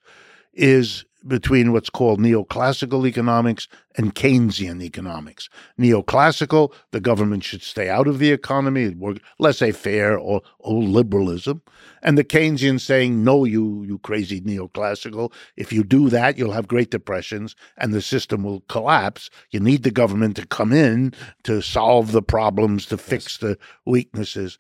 is 0.52 1.05
between 1.26 1.73
what's 1.73 1.90
called 1.90 2.20
neoclassical 2.20 3.07
economics 3.07 3.68
and 3.97 4.15
Keynesian 4.15 4.82
economics. 4.82 5.49
Neoclassical, 5.78 6.73
the 6.92 7.00
government 7.00 7.44
should 7.44 7.62
stay 7.62 7.89
out 7.89 8.07
of 8.07 8.18
the 8.18 8.32
economy, 8.32 8.97
laissez 9.39 9.73
faire 9.73 10.18
or, 10.18 10.42
or 10.58 10.82
liberalism. 10.82 11.62
And 12.02 12.16
the 12.16 12.24
Keynesian 12.24 12.81
saying, 12.81 13.23
no, 13.23 13.44
you, 13.44 13.84
you 13.84 13.99
crazy 13.99 14.40
neoclassical. 14.40 15.32
If 15.57 15.73
you 15.73 15.84
do 15.84 16.08
that, 16.08 16.39
you'll 16.39 16.52
have 16.52 16.68
Great 16.68 16.90
Depressions 16.90 17.55
and 17.76 17.92
the 17.92 18.02
system 18.02 18.42
will 18.42 18.60
collapse. 18.62 19.28
You 19.50 19.60
need 19.60 19.82
the 19.82 19.90
government 19.90 20.36
to 20.36 20.47
come 20.47 20.73
in 20.73 21.12
to 21.44 21.60
solve 21.60 22.12
the 22.12 22.23
problems, 22.23 22.86
to 22.86 22.97
fix 22.97 23.39
the 23.39 23.58
weaknesses. 23.84 24.58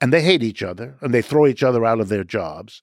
And 0.00 0.12
they 0.12 0.22
hate 0.22 0.42
each 0.42 0.62
other 0.62 0.96
and 1.00 1.14
they 1.14 1.22
throw 1.22 1.46
each 1.46 1.62
other 1.62 1.84
out 1.84 2.00
of 2.00 2.08
their 2.08 2.24
jobs. 2.24 2.82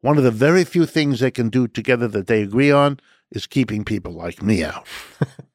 One 0.00 0.16
of 0.16 0.24
the 0.24 0.30
very 0.30 0.64
few 0.64 0.86
things 0.86 1.20
they 1.20 1.30
can 1.30 1.50
do 1.50 1.68
together 1.68 2.08
that 2.08 2.26
they 2.26 2.42
agree 2.42 2.70
on 2.70 3.00
is 3.30 3.46
keeping 3.46 3.84
people 3.84 4.12
like 4.12 4.42
me 4.42 4.64
out. 4.64 4.86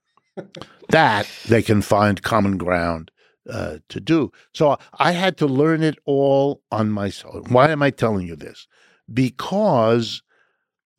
that 0.90 1.28
they 1.48 1.62
can 1.62 1.82
find 1.82 2.22
common 2.22 2.58
ground 2.58 3.12
uh, 3.50 3.78
to 3.90 4.00
do. 4.00 4.32
So 4.54 4.78
I 4.94 5.12
had 5.12 5.38
to 5.38 5.48
learn 5.48 5.84
it 5.84 5.98
all 6.06 6.62
on 6.72 6.92
myself. 6.92 7.50
Why 7.50 7.70
am 7.72 7.82
I 7.82 7.90
telling 7.90 8.28
you 8.28 8.36
this? 8.36 8.68
Because 9.12 10.22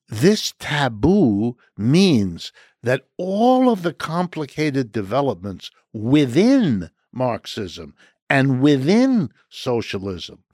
this 0.09 0.55
taboo 0.59 1.57
means 1.77 2.53
that 2.83 3.07
all 3.17 3.69
of 3.71 3.83
the 3.83 3.93
complicated 3.93 4.93
developments 4.93 5.71
within 5.93 6.91
Marxism 7.13 7.95
and 8.29 8.61
within 8.61 9.31
socialism 9.49 10.45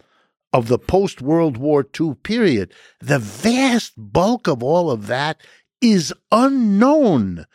of 0.53 0.69
the 0.69 0.79
post 0.79 1.23
World 1.23 1.57
War 1.57 1.87
II 1.99 2.15
period, 2.23 2.73
the 3.01 3.19
vast 3.19 3.93
bulk 3.97 4.47
of 4.47 4.63
all 4.63 4.91
of 4.91 5.07
that 5.07 5.41
is 5.81 6.13
unknown, 6.31 7.47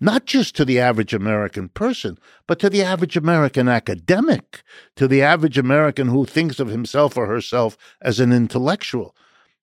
not 0.00 0.26
just 0.26 0.56
to 0.56 0.64
the 0.64 0.80
average 0.80 1.14
American 1.14 1.68
person, 1.68 2.18
but 2.46 2.58
to 2.58 2.70
the 2.70 2.82
average 2.82 3.16
American 3.16 3.68
academic, 3.68 4.62
to 4.96 5.06
the 5.06 5.22
average 5.22 5.58
American 5.58 6.08
who 6.08 6.24
thinks 6.24 6.58
of 6.58 6.68
himself 6.68 7.16
or 7.16 7.26
herself 7.26 7.76
as 8.02 8.20
an 8.20 8.32
intellectual. 8.32 9.14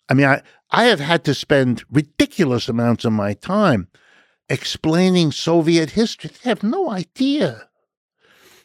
I 0.10 0.14
mean, 0.14 0.26
I, 0.26 0.42
I 0.72 0.86
have 0.86 1.00
had 1.00 1.24
to 1.26 1.34
spend 1.34 1.84
ridiculous 1.92 2.70
amounts 2.70 3.06
of 3.06 3.14
my 3.14 3.34
time 3.34 3.88
explaining 4.50 5.32
Soviet 5.32 5.92
history. 5.92 6.30
They 6.30 6.50
have 6.50 6.64
no 6.64 6.90
idea. 6.90 7.67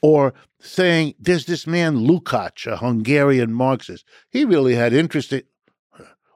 Or 0.03 0.35
saying 0.61 1.15
there's 1.19 1.47
this 1.47 1.67
man 1.67 1.97
Lukács, 1.97 2.67
a 2.67 2.77
Hungarian 2.77 3.53
Marxist. 3.53 4.05
He 4.31 4.45
really 4.45 4.75
had 4.75 4.93
interest 4.93 5.33
in, 5.33 5.43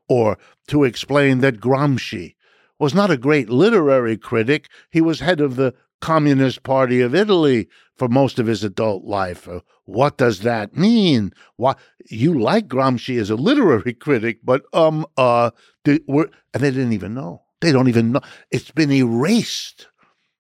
or 0.09 0.39
to 0.69 0.85
explain 0.85 1.41
that 1.41 1.61
Gramsci 1.61 2.37
was 2.79 2.95
not 2.95 3.11
a 3.11 3.17
great 3.17 3.49
literary 3.49 4.17
critic. 4.17 4.69
He 4.91 5.01
was 5.01 5.21
head 5.21 5.41
of 5.41 5.57
the 5.57 5.75
Communist 6.01 6.63
Party 6.63 7.01
of 7.01 7.15
Italy 7.15 7.69
for 7.97 8.09
most 8.09 8.39
of 8.39 8.47
his 8.47 8.63
adult 8.63 9.05
life. 9.05 9.49
Uh, 9.49 9.61
what 9.85 10.19
does 10.19 10.41
that 10.41 10.77
mean? 10.77 11.33
Why 11.57 11.75
you 12.11 12.39
like 12.39 12.69
Gramsci 12.69 13.19
as 13.19 13.31
a 13.31 13.37
literary 13.37 13.95
critic, 14.07 14.41
but 14.45 14.63
um 14.73 15.07
uh, 15.17 15.51
and 15.85 16.31
they 16.53 16.71
didn't 16.71 16.93
even 16.93 17.15
know. 17.15 17.43
They 17.61 17.73
don't 17.73 17.89
even 17.89 18.13
know. 18.13 18.21
It's 18.51 18.71
been 18.71 18.93
erased 18.93 19.89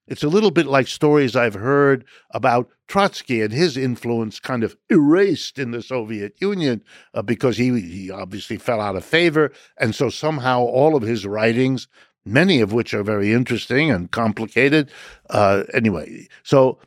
it's 0.06 0.22
a 0.22 0.28
little 0.28 0.50
bit 0.50 0.66
like 0.66 0.86
stories 0.86 1.34
I've 1.34 1.54
heard 1.54 2.04
about 2.30 2.70
Trotsky 2.86 3.42
and 3.42 3.52
his 3.52 3.76
influence 3.76 4.38
kind 4.38 4.62
of 4.62 4.76
erased 4.88 5.58
in 5.58 5.72
the 5.72 5.82
Soviet 5.82 6.34
Union 6.40 6.82
uh, 7.14 7.22
because 7.22 7.56
he, 7.56 7.80
he 7.80 8.10
obviously 8.10 8.56
fell 8.56 8.80
out 8.80 8.96
of 8.96 9.04
favor. 9.04 9.52
And 9.78 9.94
so 9.94 10.08
somehow 10.08 10.60
all 10.60 10.94
of 10.94 11.02
his 11.02 11.26
writings, 11.26 11.88
many 12.24 12.60
of 12.60 12.72
which 12.72 12.94
are 12.94 13.02
very 13.02 13.32
interesting 13.32 13.90
and 13.90 14.10
complicated, 14.10 14.90
uh, 15.30 15.64
anyway. 15.74 16.28
So 16.44 16.78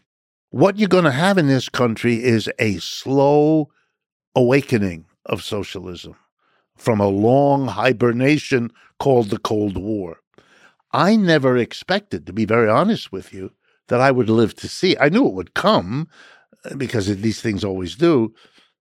what 0.50 0.80
you're 0.80 0.88
going 0.88 1.04
to 1.04 1.12
have 1.12 1.38
in 1.38 1.48
this 1.48 1.68
country 1.68 2.24
is 2.24 2.50
a 2.58 2.78
slow 2.78 3.70
awakening 4.34 5.06
of 5.26 5.44
socialism 5.44 6.16
from 6.78 7.02
a 7.02 7.08
long 7.08 7.68
hibernation 7.68 8.72
called 9.00 9.30
the 9.30 9.38
Cold 9.38 9.78
War. 9.78 10.22
I 10.92 11.16
never 11.16 11.58
expected, 11.58 12.26
to 12.26 12.34
be 12.34 12.46
very 12.46 12.70
honest 12.70 13.12
with 13.12 13.34
you, 13.34 13.52
that 13.88 14.02
I 14.02 14.12
would 14.12 14.30
live 14.30 14.56
to 14.58 14.68
see. 14.68 14.98
I 15.00 15.10
knew 15.10 15.28
it 15.28 15.34
would 15.34 15.54
come 15.54 16.08
uh, 16.66 16.76
because 16.76 17.08
these 17.22 17.42
things 17.42 17.64
always 17.64 17.96
do, 17.96 18.34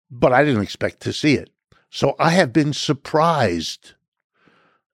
but 0.10 0.34
I 0.34 0.44
didn't 0.44 0.64
expect 0.64 1.02
to 1.02 1.14
see 1.14 1.36
it. 1.36 1.50
So 1.90 2.16
I 2.19 2.32
have 2.32 2.53
been 2.53 2.74
surprised, 2.74 3.94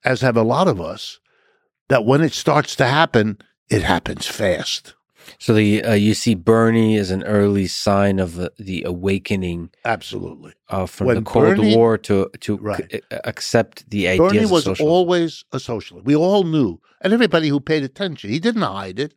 as 0.03 0.21
have 0.21 0.37
a 0.37 0.43
lot 0.43 0.67
of 0.67 0.79
us, 0.79 1.19
that 1.89 2.05
when 2.05 2.21
it 2.21 2.33
starts 2.33 2.75
to 2.77 2.85
happen, 2.85 3.37
it 3.69 3.83
happens 3.83 4.27
fast. 4.27 4.93
So 5.39 5.53
the 5.53 5.83
uh, 5.83 5.93
you 5.93 6.13
see 6.13 6.35
Bernie 6.35 6.97
as 6.97 7.11
an 7.11 7.23
early 7.23 7.67
sign 7.67 8.19
of 8.19 8.39
uh, 8.39 8.49
the 8.57 8.83
awakening. 8.83 9.69
Absolutely. 9.85 10.53
Uh, 10.69 10.85
from 10.85 11.07
when 11.07 11.15
the 11.17 11.21
Cold 11.21 11.57
Bernie, 11.57 11.75
War 11.75 11.97
to 11.99 12.29
to 12.39 12.57
right. 12.57 12.91
c- 12.91 13.01
accept 13.23 13.89
the 13.89 14.07
idea. 14.07 14.27
Bernie 14.27 14.45
was 14.45 14.67
always 14.79 15.45
a 15.51 15.59
socialist. 15.59 16.05
We 16.05 16.15
all 16.15 16.43
knew, 16.43 16.79
and 17.01 17.13
everybody 17.13 17.49
who 17.49 17.59
paid 17.59 17.83
attention, 17.83 18.29
he 18.29 18.39
didn't 18.39 18.61
hide 18.61 18.99
it. 18.99 19.13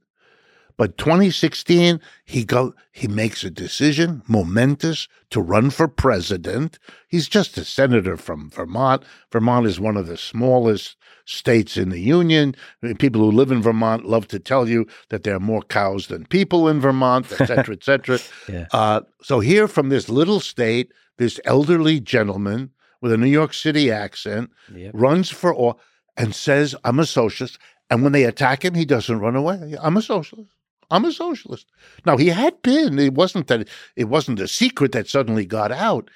But 0.79 0.99
2016, 0.99 2.01
he 2.25 2.45
go 2.45 2.75
he 2.93 3.09
makes 3.09 3.45
a 3.45 3.51
decision, 3.51 4.23
momentous, 4.29 5.09
to 5.31 5.41
run 5.41 5.71
for 5.71 5.89
president. 5.89 6.79
He's 7.09 7.29
just 7.29 7.57
a 7.57 7.65
senator 7.65 8.17
from 8.17 8.51
Vermont. 8.51 9.03
Vermont 9.33 9.67
is 9.67 9.81
one 9.81 9.97
of 9.97 10.07
the 10.07 10.19
smallest 10.19 10.97
states 11.25 11.77
in 11.77 11.89
the 11.89 12.01
union. 12.01 12.55
People 12.99 13.23
who 13.23 13.31
live 13.31 13.51
in 13.51 13.63
Vermont 13.63 14.05
love 14.05 14.29
to 14.29 14.39
tell 14.39 14.69
you 14.69 14.87
that 15.09 15.23
there 15.23 15.37
are 15.37 15.41
more 15.41 15.63
cows 15.63 16.09
than 16.09 16.27
people 16.27 16.69
in 16.69 16.81
Vermont, 16.81 17.27
et 17.33 17.47
cetera, 17.47 17.75
et 17.75 17.83
cetera. 17.83 18.19
yeah. 18.49 18.67
uh, 18.73 19.01
so 19.23 19.41
here 19.41 19.69
from 19.69 19.89
this 19.89 20.09
little 20.09 20.41
state, 20.41 20.93
this 21.17 21.41
elderly 21.45 22.01
gentleman 22.01 22.71
with 23.01 23.13
a 23.13 23.17
New 23.17 23.27
York 23.27 23.55
City 23.55 23.91
accent 23.91 24.51
yep. 24.75 24.91
runs 24.95 25.31
for 25.31 25.55
all 25.55 25.81
and 26.19 26.35
says, 26.35 26.75
"I'm 26.85 26.99
a 26.99 27.07
socialist." 27.07 27.59
And 27.89 28.03
when 28.03 28.13
they 28.13 28.25
attack 28.25 28.65
him, 28.65 28.75
he 28.75 28.85
doesn't 28.85 29.21
run 29.21 29.37
away. 29.37 29.77
I'm 29.81 29.97
a 29.97 30.03
socialist. 30.03 30.56
I'm 30.91 31.05
a 31.05 31.13
socialist. 31.13 31.67
Now 32.05 32.17
he 32.17 32.29
had 32.29 32.61
been. 32.63 32.99
It 32.99 33.15
wasn't 33.15 33.49
that 33.49 33.69
it 33.97 34.05
wasn't 34.05 34.41
a 34.41 34.49
secret 34.49 34.93
that 34.93 35.09
suddenly 35.09 35.47
got 35.47 35.73
out. 35.73 36.11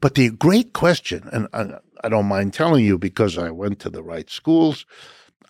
But 0.00 0.16
the 0.16 0.30
great 0.30 0.72
question, 0.72 1.28
and 1.32 1.48
I 1.52 2.08
don't 2.08 2.26
mind 2.26 2.52
telling 2.52 2.84
you 2.84 2.98
because 2.98 3.38
I 3.38 3.50
went 3.50 3.78
to 3.80 3.90
the 3.90 4.02
right 4.02 4.28
schools, 4.28 4.84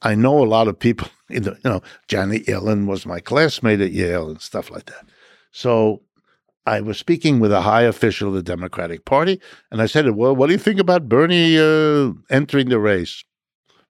I 0.03 0.15
know 0.15 0.43
a 0.43 0.45
lot 0.45 0.69
of 0.69 0.79
people. 0.79 1.09
In 1.31 1.43
the, 1.45 1.53
you 1.65 1.71
know, 1.71 1.83
Janet 2.09 2.47
Yellen 2.47 2.87
was 2.87 3.07
my 3.07 3.21
classmate 3.21 3.81
at 3.81 3.93
Yale 3.93 4.29
and 4.29 4.41
stuff 4.41 4.71
like 4.71 4.87
that. 4.87 5.07
So 5.53 6.03
I 6.67 6.81
was 6.81 6.99
speaking 6.99 7.41
with 7.41 7.53
a 7.53 7.63
high 7.63 7.83
official 7.83 8.29
of 8.29 8.35
the 8.35 8.43
Democratic 8.43 9.05
Party, 9.05 9.41
and 9.71 9.81
I 9.81 9.87
said, 9.87 10.09
"Well, 10.11 10.37
what 10.37 10.47
do 10.47 10.53
you 10.53 10.59
think 10.59 10.79
about 10.79 11.09
Bernie 11.09 11.59
uh, 11.59 12.13
entering 12.31 12.69
the 12.69 12.79
race?" 12.79 13.25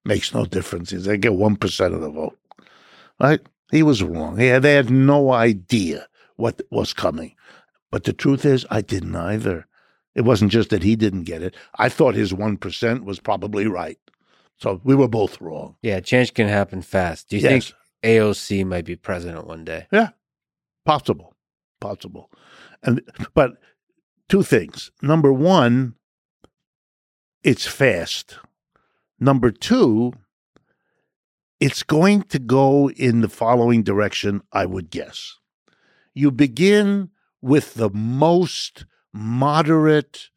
Makes 0.05 0.33
no 0.33 0.45
difference. 0.45 0.91
They 0.91 1.17
get 1.17 1.33
one 1.33 1.55
percent 1.55 1.93
of 1.93 2.01
the 2.01 2.09
vote, 2.09 2.37
right? 3.19 3.41
He 3.73 3.81
was 3.83 4.03
wrong. 4.03 4.37
He 4.37 4.45
had, 4.47 4.61
they 4.61 4.75
had 4.75 4.91
no 4.91 5.31
idea 5.33 6.07
what 6.35 6.61
was 6.69 6.93
coming. 6.93 7.33
But 7.91 8.03
the 8.03 8.13
truth 8.13 8.45
is, 8.45 8.67
I 8.69 8.81
didn't 8.81 9.15
either. 9.15 9.65
It 10.13 10.21
wasn't 10.21 10.51
just 10.51 10.69
that 10.69 10.83
he 10.83 10.95
didn't 10.95 11.23
get 11.23 11.41
it. 11.41 11.55
I 11.79 11.89
thought 11.89 12.13
his 12.13 12.33
1% 12.33 13.03
was 13.03 13.19
probably 13.19 13.65
right. 13.65 13.97
So 14.57 14.79
we 14.83 14.93
were 14.93 15.07
both 15.07 15.41
wrong. 15.41 15.75
Yeah, 15.81 15.99
change 16.01 16.35
can 16.35 16.47
happen 16.47 16.83
fast. 16.83 17.29
Do 17.29 17.35
you 17.37 17.41
Yes. 17.41 17.51
think 17.71 17.75
AOC 18.03 18.63
might 18.63 18.85
be 18.85 18.95
president 18.95 19.47
one 19.47 19.65
day? 19.65 19.87
Yeah, 19.91 20.09
possible, 20.85 21.33
possible. 21.81 22.29
And 22.83 23.01
but 23.33 23.53
two 24.29 24.43
things. 24.43 24.91
Number 25.01 25.33
one, 25.33 25.95
it's 27.43 27.65
fast. 27.65 28.37
Number 29.19 29.49
two, 29.49 30.13
it's 31.65 31.83
going 31.83 32.19
to 32.33 32.39
go 32.39 32.89
in 32.91 33.21
the 33.21 33.29
following 33.29 33.83
direction, 33.83 34.41
I 34.51 34.65
would 34.65 34.89
guess. 34.89 35.37
You 36.13 36.29
begin 36.31 37.09
with 37.41 37.73
the 37.75 37.89
most 37.91 38.85
moderate, 39.13 40.29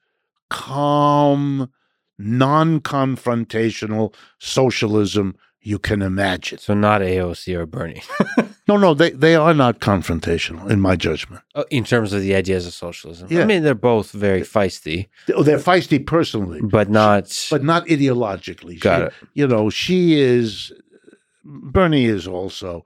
calm, 0.50 1.70
non 2.18 2.80
confrontational 2.80 4.14
socialism 4.38 5.36
you 5.60 5.78
can 5.80 6.00
imagine. 6.00 6.58
So 6.58 6.74
not 6.74 7.00
AOC 7.00 7.54
or 7.56 7.66
Bernie. 7.66 8.02
No, 8.68 8.76
no, 8.76 8.94
they, 8.94 9.10
they 9.10 9.36
are 9.36 9.54
not 9.54 9.78
confrontational, 9.78 10.68
in 10.68 10.80
my 10.80 10.96
judgment. 10.96 11.40
Oh, 11.54 11.64
in 11.70 11.84
terms 11.84 12.12
of 12.12 12.20
the 12.20 12.34
ideas 12.34 12.66
of 12.66 12.72
socialism. 12.74 13.28
Yeah. 13.30 13.42
I 13.42 13.44
mean, 13.44 13.62
they're 13.62 13.76
both 13.76 14.10
very 14.10 14.40
feisty, 14.40 15.06
Oh, 15.32 15.44
They're 15.44 15.58
feisty 15.60 16.04
personally, 16.04 16.60
but 16.62 16.90
not. 16.90 17.46
but 17.48 17.62
not 17.62 17.86
ideologically. 17.86 18.80
Got 18.80 18.98
She- 18.98 19.04
it. 19.06 19.12
You 19.34 19.46
know, 19.46 19.70
she 19.70 20.18
is, 20.20 20.72
Bernie 21.46 22.06
is 22.06 22.26
also, 22.26 22.84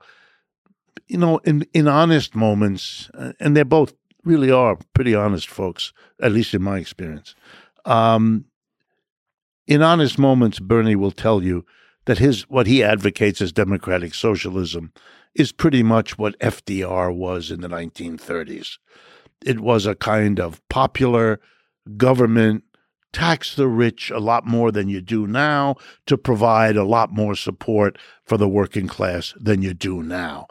you 1.07 1.17
know, 1.17 1.39
in, 1.39 1.65
in 1.73 1.87
honest 1.87 2.35
moments, 2.35 3.09
uh, 3.15 3.33
and 3.39 3.57
they 3.57 3.63
both 3.63 3.93
really 4.23 4.51
are 4.51 4.77
pretty 4.93 5.15
honest 5.15 5.49
folks, 5.49 5.93
at 6.21 6.31
least 6.31 6.53
in 6.53 6.61
my 6.61 6.77
experience. 6.77 7.35
Um, 7.85 8.45
in 9.67 9.81
honest 9.81 10.19
moments, 10.19 10.59
Bernie 10.59 10.95
will 10.95 11.11
tell 11.11 11.43
you 11.43 11.65
that 12.05 12.19
his 12.19 12.43
what 12.49 12.67
he 12.67 12.83
advocates 12.83 13.41
as 13.41 13.51
democratic 13.51 14.13
socialism 14.13 14.91
is 15.33 15.51
pretty 15.51 15.81
much 15.83 16.17
what 16.17 16.37
FDR 16.39 17.13
was 17.15 17.51
in 17.51 17.61
the 17.61 17.67
1930s. 17.67 18.77
It 19.43 19.59
was 19.59 19.85
a 19.85 19.95
kind 19.95 20.39
of 20.39 20.67
popular 20.69 21.39
government 21.97 22.63
tax 23.13 23.55
the 23.55 23.67
rich 23.67 24.09
a 24.09 24.19
lot 24.19 24.45
more 24.45 24.71
than 24.71 24.89
you 24.89 25.01
do 25.01 25.27
now 25.27 25.75
to 26.05 26.17
provide 26.17 26.77
a 26.77 26.83
lot 26.83 27.11
more 27.11 27.35
support 27.35 27.97
for 28.23 28.37
the 28.37 28.47
working 28.47 28.87
class 28.87 29.33
than 29.37 29.61
you 29.61 29.73
do 29.73 30.01
now. 30.01 30.47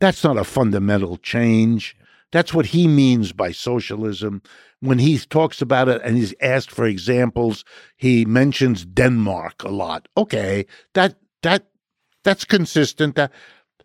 That's 0.00 0.24
not 0.24 0.36
a 0.36 0.44
fundamental 0.44 1.16
change. 1.16 1.96
That's 2.32 2.52
what 2.52 2.66
he 2.66 2.88
means 2.88 3.32
by 3.32 3.52
socialism. 3.52 4.42
When 4.80 4.98
he 4.98 5.18
talks 5.18 5.62
about 5.62 5.88
it 5.88 6.02
and 6.04 6.16
he's 6.16 6.34
asked 6.40 6.70
for 6.70 6.84
examples, 6.84 7.64
he 7.96 8.24
mentions 8.24 8.84
Denmark 8.84 9.62
a 9.62 9.70
lot. 9.70 10.08
Okay, 10.16 10.66
that 10.94 11.14
that 11.42 11.68
that's 12.24 12.44
consistent. 12.44 13.14
That 13.14 13.32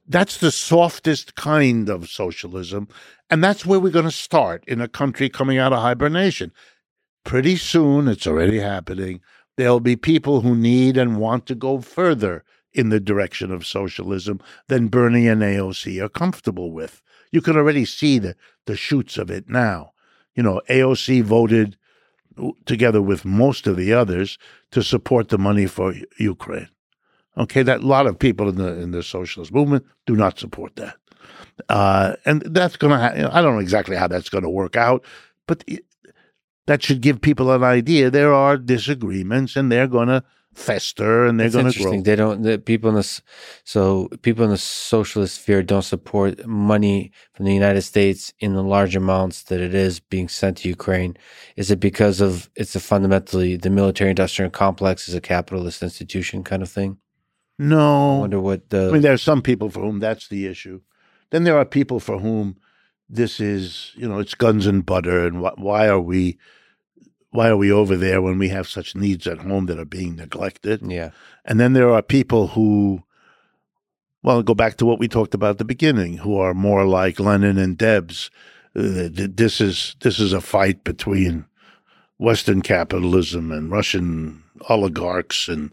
that's 0.08 0.40
the 0.40 0.52
softest 0.52 1.36
kind 1.36 1.90
of 1.90 2.10
socialism, 2.10 2.88
and 3.30 3.44
that's 3.44 3.66
where 3.66 3.80
we're 3.80 3.92
going 3.92 4.06
to 4.06 4.12
start 4.12 4.64
in 4.68 4.82
a 4.82 4.88
country 4.88 5.30
coming 5.30 5.60
out 5.60 5.72
of 5.72 5.80
hibernation. 5.80 6.52
Pretty 7.30 7.58
soon, 7.58 8.08
it's 8.08 8.26
already 8.26 8.58
happening. 8.58 9.22
There'll 9.56 9.80
be 9.80 9.96
people 9.96 10.42
who 10.42 10.56
need 10.56 10.98
and 10.98 11.18
want 11.18 11.46
to 11.46 11.54
go 11.54 11.80
further 11.80 12.44
in 12.74 12.90
the 12.90 13.00
direction 13.00 13.52
of 13.52 13.68
socialism 13.68 14.40
than 14.68 14.88
Bernie 14.88 15.28
and 15.28 15.44
AOC 15.44 16.04
are 16.04 16.10
comfortable 16.10 16.72
with. 16.72 17.04
You 17.32 17.42
can 17.42 17.56
already 17.56 17.86
see 17.86 18.18
the, 18.18 18.36
the 18.66 18.76
shoots 18.76 19.20
of 19.20 19.30
it 19.30 19.48
now. 19.48 19.92
You 20.34 20.42
know, 20.42 20.60
AOC 20.72 21.22
voted 21.22 21.78
together 22.66 23.00
with 23.00 23.26
most 23.26 23.68
of 23.68 23.78
the 23.78 23.94
others 23.94 24.40
to 24.72 24.82
support 24.82 25.30
the 25.30 25.38
money 25.38 25.68
for 25.68 25.94
Ukraine. 26.18 26.70
Okay, 27.38 27.62
that 27.62 27.82
a 27.82 27.86
lot 27.86 28.08
of 28.08 28.18
people 28.18 28.50
in 28.50 28.56
the 28.56 28.74
in 28.82 28.90
the 28.90 29.04
socialist 29.04 29.54
movement 29.54 29.86
do 30.08 30.16
not 30.16 30.40
support 30.40 30.76
that, 30.78 30.96
uh, 31.70 32.16
and 32.26 32.42
that's 32.42 32.76
going 32.76 32.90
to. 32.92 32.98
Ha- 32.98 33.30
I 33.32 33.44
don't 33.44 33.54
know 33.54 33.60
exactly 33.60 33.96
how 33.96 34.08
that's 34.08 34.30
going 34.30 34.44
to 34.44 34.50
work 34.50 34.76
out, 34.76 35.06
but 35.46 35.64
that 36.70 36.84
should 36.84 37.02
give 37.02 37.20
people 37.20 37.52
an 37.52 37.64
idea. 37.64 38.12
There 38.12 38.32
are 38.32 38.56
disagreements, 38.56 39.56
and 39.56 39.72
they're 39.72 39.88
going 39.88 40.08
to 40.10 40.24
fester, 40.54 41.26
and 41.26 41.40
they're 41.40 41.50
going 41.50 41.72
to 41.72 41.80
grow. 41.82 42.00
They 42.00 42.16
don't. 42.16 42.44
The 42.44 42.60
people 42.60 42.90
in 42.90 42.96
this. 42.96 43.24
So 43.64 44.08
people 44.22 44.44
in 44.44 44.52
the 44.52 44.58
socialist 44.58 45.42
sphere 45.42 45.64
don't 45.64 45.82
support 45.82 46.46
money 46.46 47.12
from 47.34 47.46
the 47.46 47.56
United 47.56 47.82
States 47.82 48.34
in 48.40 48.54
the 48.54 48.62
large 48.62 48.96
amounts 48.96 49.44
that 49.44 49.60
it 49.60 49.74
is 49.74 50.00
being 50.00 50.30
sent 50.30 50.58
to 50.58 50.70
Ukraine. 50.70 51.18
Is 51.56 51.72
it 51.72 51.80
because 51.80 52.22
of 52.22 52.52
it's 52.56 52.76
a 52.76 52.80
fundamentally 52.80 53.58
the 53.58 53.72
military-industrial 53.72 54.52
complex 54.52 55.10
is 55.10 55.16
a 55.16 55.22
capitalist 55.22 55.82
institution 55.82 56.44
kind 56.44 56.62
of 56.62 56.70
thing? 56.70 57.00
No, 57.58 58.18
I 58.18 58.20
wonder 58.20 58.40
what 58.40 58.70
the. 58.70 58.90
I 58.90 58.92
mean, 58.92 59.02
there 59.02 59.14
are 59.14 59.18
some 59.32 59.42
people 59.42 59.72
for 59.72 59.82
whom 59.82 59.98
that's 60.00 60.28
the 60.28 60.46
issue. 60.46 60.82
Then 61.32 61.46
there 61.46 61.58
are 61.58 61.66
people 61.66 62.00
for 62.00 62.20
whom 62.20 62.58
this 63.10 63.40
is, 63.40 63.92
you 63.96 64.08
know, 64.08 64.20
it's 64.20 64.36
guns 64.36 64.68
and 64.68 64.86
butter, 64.86 65.26
and 65.26 65.38
wh- 65.44 65.58
why 65.58 65.88
are 65.88 66.00
we, 66.00 66.38
why 67.32 67.50
are 67.50 67.58
we 67.58 67.72
over 67.72 67.96
there 67.96 68.22
when 68.22 68.38
we 68.38 68.50
have 68.50 68.68
such 68.68 68.96
needs 68.96 69.28
at 69.28 69.40
home 69.40 69.68
that 69.68 69.80
are 69.80 69.86
being 69.86 70.16
neglected? 70.16 70.82
yeah. 70.84 71.12
And 71.46 71.60
then 71.60 71.74
there 71.74 71.92
are 71.94 72.02
people 72.02 72.48
who, 72.50 73.04
well, 74.24 74.44
go 74.44 74.54
back 74.54 74.78
to 74.78 74.86
what 74.86 75.00
we 75.00 75.08
talked 75.08 75.34
about 75.34 75.52
at 75.52 75.58
the 75.58 75.66
beginning, 75.66 76.18
who 76.18 76.38
are 76.38 76.54
more 76.54 76.86
like 76.86 77.20
Lenin 77.20 77.58
and 77.58 77.78
Debs. 77.78 78.30
Uh, 78.76 79.10
this 79.12 79.60
is 79.60 79.96
this 80.02 80.20
is 80.20 80.32
a 80.32 80.42
fight 80.42 80.84
between 80.84 81.46
Western 82.18 82.62
capitalism 82.62 83.52
and 83.52 83.72
Russian 83.72 84.44
oligarchs 84.68 85.48
and 85.48 85.72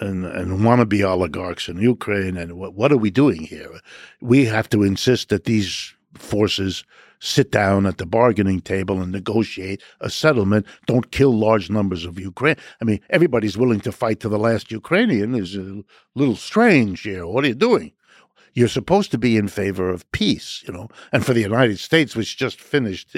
and, 0.00 0.24
and 0.24 0.60
wannabe 0.60 1.04
oligarchs 1.04 1.68
in 1.68 1.78
Ukraine. 1.78 2.36
And 2.36 2.54
what, 2.54 2.74
what 2.74 2.92
are 2.92 2.96
we 2.96 3.10
doing 3.10 3.42
here? 3.42 3.80
We 4.20 4.44
have 4.46 4.68
to 4.70 4.82
insist 4.82 5.30
that 5.30 5.44
these 5.44 5.94
forces 6.14 6.84
sit 7.20 7.52
down 7.52 7.86
at 7.86 7.98
the 7.98 8.06
bargaining 8.06 8.60
table 8.60 9.00
and 9.00 9.12
negotiate 9.12 9.82
a 10.00 10.10
settlement. 10.10 10.66
Don't 10.86 11.12
kill 11.12 11.38
large 11.38 11.70
numbers 11.70 12.04
of 12.04 12.18
Ukraine. 12.18 12.56
I 12.80 12.84
mean, 12.84 13.00
everybody's 13.10 13.56
willing 13.56 13.80
to 13.80 13.92
fight 13.92 14.20
to 14.20 14.28
the 14.28 14.38
last 14.38 14.72
Ukrainian. 14.72 15.34
Is 15.34 15.54
a 15.54 15.82
little 16.14 16.36
strange 16.36 17.02
here. 17.02 17.26
What 17.26 17.44
are 17.44 17.48
you 17.48 17.54
doing? 17.54 17.92
You're 18.52 18.66
supposed 18.66 19.12
to 19.12 19.18
be 19.18 19.36
in 19.36 19.46
favor 19.46 19.90
of 19.90 20.10
peace, 20.10 20.64
you 20.66 20.74
know. 20.74 20.88
And 21.12 21.24
for 21.24 21.32
the 21.32 21.40
United 21.40 21.78
States, 21.78 22.16
which 22.16 22.36
just 22.36 22.60
finished 22.60 23.14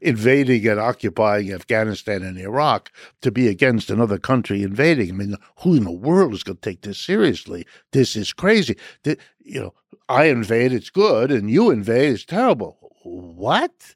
invading 0.00 0.66
and 0.66 0.80
occupying 0.80 1.52
Afghanistan 1.52 2.22
and 2.22 2.38
Iraq, 2.38 2.90
to 3.20 3.30
be 3.30 3.48
against 3.48 3.90
another 3.90 4.16
country 4.16 4.62
invading, 4.62 5.10
I 5.10 5.12
mean, 5.12 5.36
who 5.58 5.74
in 5.74 5.84
the 5.84 5.92
world 5.92 6.32
is 6.32 6.42
going 6.42 6.56
to 6.56 6.70
take 6.70 6.80
this 6.80 6.98
seriously? 6.98 7.66
This 7.90 8.16
is 8.16 8.32
crazy. 8.32 8.78
You 9.04 9.60
know, 9.60 9.74
I 10.08 10.24
invade, 10.24 10.72
it's 10.72 10.88
good, 10.88 11.30
and 11.30 11.50
you 11.50 11.70
invade, 11.70 12.14
it's 12.14 12.24
terrible. 12.24 12.81
What? 13.02 13.94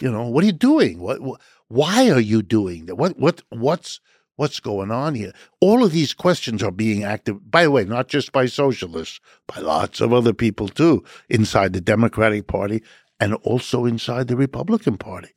You 0.00 0.10
know, 0.10 0.28
what 0.28 0.44
are 0.44 0.46
you 0.46 0.52
doing? 0.52 1.00
What? 1.00 1.20
why 1.68 2.10
are 2.10 2.20
you 2.20 2.42
doing 2.42 2.86
that? 2.86 2.96
What? 2.96 3.18
What? 3.18 3.42
What's 3.50 4.00
what's 4.36 4.58
going 4.58 4.90
on 4.90 5.14
here? 5.14 5.32
All 5.60 5.84
of 5.84 5.92
these 5.92 6.14
questions 6.14 6.62
are 6.62 6.70
being 6.70 7.04
acted. 7.04 7.50
By 7.50 7.64
the 7.64 7.70
way, 7.70 7.84
not 7.84 8.08
just 8.08 8.32
by 8.32 8.46
socialists, 8.46 9.20
by 9.46 9.60
lots 9.60 10.00
of 10.00 10.12
other 10.12 10.32
people 10.32 10.68
too, 10.68 11.04
inside 11.28 11.72
the 11.72 11.80
Democratic 11.80 12.46
Party 12.46 12.82
and 13.20 13.34
also 13.34 13.84
inside 13.84 14.28
the 14.28 14.36
Republican 14.36 14.96
Party. 14.96 15.28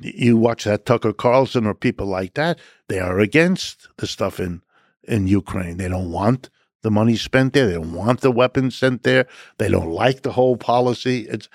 You 0.00 0.36
watch 0.36 0.64
that 0.64 0.86
Tucker 0.86 1.12
Carlson 1.12 1.66
or 1.66 1.74
people 1.74 2.06
like 2.06 2.34
that; 2.34 2.58
they 2.88 3.00
are 3.00 3.18
against 3.18 3.88
the 3.98 4.06
stuff 4.06 4.38
in 4.38 4.62
in 5.02 5.26
Ukraine. 5.26 5.76
They 5.76 5.88
don't 5.88 6.12
want 6.12 6.48
the 6.82 6.90
money 6.90 7.16
spent 7.16 7.52
there. 7.52 7.66
They 7.66 7.74
don't 7.74 7.92
want 7.92 8.20
the 8.20 8.30
weapons 8.30 8.76
sent 8.76 9.02
there. 9.02 9.26
They 9.58 9.68
don't 9.68 9.90
like 9.90 10.22
the 10.22 10.32
whole 10.32 10.56
policy. 10.56 11.26
It's 11.28 11.48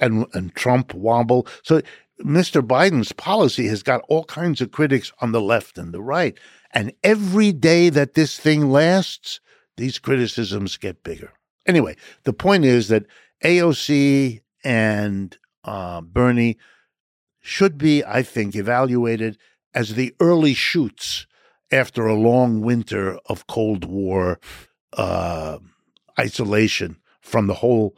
and 0.00 0.26
and 0.34 0.54
Trump 0.54 0.94
wobble. 0.94 1.46
So 1.62 1.80
Mr. 2.22 2.66
Biden's 2.66 3.12
policy 3.12 3.66
has 3.68 3.82
got 3.82 4.02
all 4.08 4.24
kinds 4.24 4.60
of 4.60 4.72
critics 4.72 5.12
on 5.20 5.32
the 5.32 5.40
left 5.40 5.76
and 5.76 5.92
the 5.92 6.02
right. 6.02 6.38
And 6.70 6.92
every 7.04 7.52
day 7.52 7.90
that 7.90 8.14
this 8.14 8.38
thing 8.38 8.70
lasts, 8.70 9.40
these 9.76 9.98
criticisms 9.98 10.76
get 10.76 11.02
bigger. 11.02 11.32
Anyway, 11.66 11.96
the 12.24 12.32
point 12.32 12.64
is 12.64 12.88
that 12.88 13.04
AOC 13.44 14.40
and 14.64 15.36
uh, 15.64 16.00
Bernie 16.00 16.56
should 17.40 17.76
be, 17.78 18.04
I 18.04 18.22
think, 18.22 18.54
evaluated 18.54 19.38
as 19.74 19.94
the 19.94 20.14
early 20.20 20.54
shoots 20.54 21.26
after 21.70 22.06
a 22.06 22.14
long 22.14 22.60
winter 22.60 23.18
of 23.26 23.46
Cold 23.46 23.84
War 23.84 24.38
uh, 24.92 25.58
isolation 26.18 26.98
from 27.20 27.46
the 27.46 27.54
whole. 27.54 27.96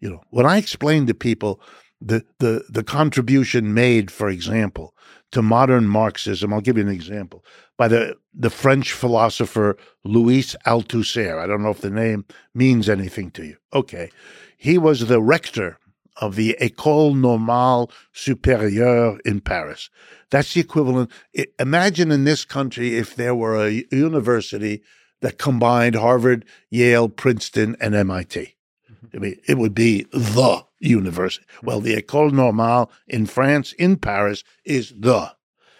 You 0.00 0.10
know, 0.10 0.20
when 0.30 0.46
I 0.46 0.58
explain 0.58 1.06
to 1.06 1.14
people 1.14 1.60
the 2.00 2.24
the 2.38 2.64
the 2.68 2.84
contribution 2.84 3.72
made, 3.72 4.10
for 4.10 4.28
example, 4.28 4.94
to 5.32 5.42
modern 5.42 5.88
Marxism, 5.88 6.52
I'll 6.52 6.60
give 6.60 6.76
you 6.76 6.82
an 6.82 6.90
example 6.90 7.44
by 7.78 7.88
the 7.88 8.16
the 8.34 8.50
French 8.50 8.92
philosopher 8.92 9.76
Louis 10.04 10.54
Althusser. 10.66 11.38
I 11.38 11.46
don't 11.46 11.62
know 11.62 11.70
if 11.70 11.80
the 11.80 11.90
name 11.90 12.26
means 12.54 12.88
anything 12.88 13.30
to 13.32 13.44
you. 13.44 13.56
Okay, 13.72 14.10
he 14.56 14.76
was 14.76 15.06
the 15.06 15.22
rector 15.22 15.78
of 16.20 16.36
the 16.36 16.56
École 16.60 17.16
Normale 17.16 17.90
Supérieure 18.14 19.18
in 19.24 19.40
Paris. 19.40 19.90
That's 20.30 20.54
the 20.54 20.60
equivalent. 20.60 21.10
Imagine 21.58 22.10
in 22.10 22.24
this 22.24 22.44
country 22.44 22.96
if 22.96 23.14
there 23.14 23.34
were 23.34 23.56
a 23.56 23.84
university 23.90 24.82
that 25.20 25.38
combined 25.38 25.94
Harvard, 25.94 26.44
Yale, 26.70 27.08
Princeton, 27.08 27.76
and 27.80 27.94
MIT. 27.94 28.56
Mm-hmm. 28.92 29.16
I 29.16 29.18
mean, 29.18 29.40
it 29.46 29.58
would 29.58 29.74
be 29.74 30.06
the 30.12 30.64
university. 30.80 31.46
Mm-hmm. 31.56 31.66
Well, 31.66 31.80
the 31.80 31.96
École 31.96 32.32
Normale 32.32 32.90
in 33.08 33.26
France, 33.26 33.72
in 33.74 33.96
Paris, 33.96 34.44
is 34.64 34.92
the. 34.96 35.34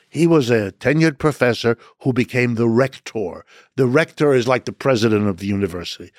He 0.08 0.28
was 0.28 0.48
a 0.48 0.72
tenured 0.78 1.18
professor 1.18 1.76
who 2.02 2.12
became 2.12 2.54
the 2.54 2.68
rector. 2.68 3.44
The 3.74 3.86
rector 3.86 4.32
is 4.32 4.46
like 4.46 4.64
the 4.64 4.72
president 4.72 5.26
of 5.26 5.38
the 5.38 5.46
university, 5.46 6.12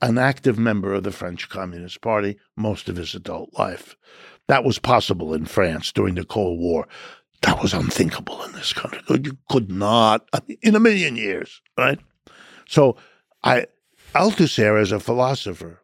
an 0.00 0.18
active 0.18 0.58
member 0.58 0.92
of 0.92 1.04
the 1.04 1.10
French 1.10 1.48
Communist 1.48 2.00
Party 2.00 2.38
most 2.56 2.88
of 2.88 2.96
his 2.96 3.14
adult 3.14 3.50
life. 3.58 3.96
That 4.48 4.64
was 4.64 4.78
possible 4.78 5.34
in 5.34 5.46
France 5.46 5.92
during 5.92 6.14
the 6.14 6.24
Cold 6.24 6.58
War. 6.60 6.86
That 7.42 7.62
was 7.62 7.74
unthinkable 7.74 8.42
in 8.44 8.52
this 8.52 8.72
country. 8.72 9.00
You 9.08 9.38
could 9.48 9.70
not, 9.70 10.28
in 10.62 10.74
a 10.74 10.80
million 10.80 11.16
years, 11.16 11.60
right? 11.76 11.98
So, 12.66 12.96
I, 13.42 13.66
Althusser, 14.14 14.80
as 14.80 14.92
a 14.92 15.00
philosopher, 15.00 15.82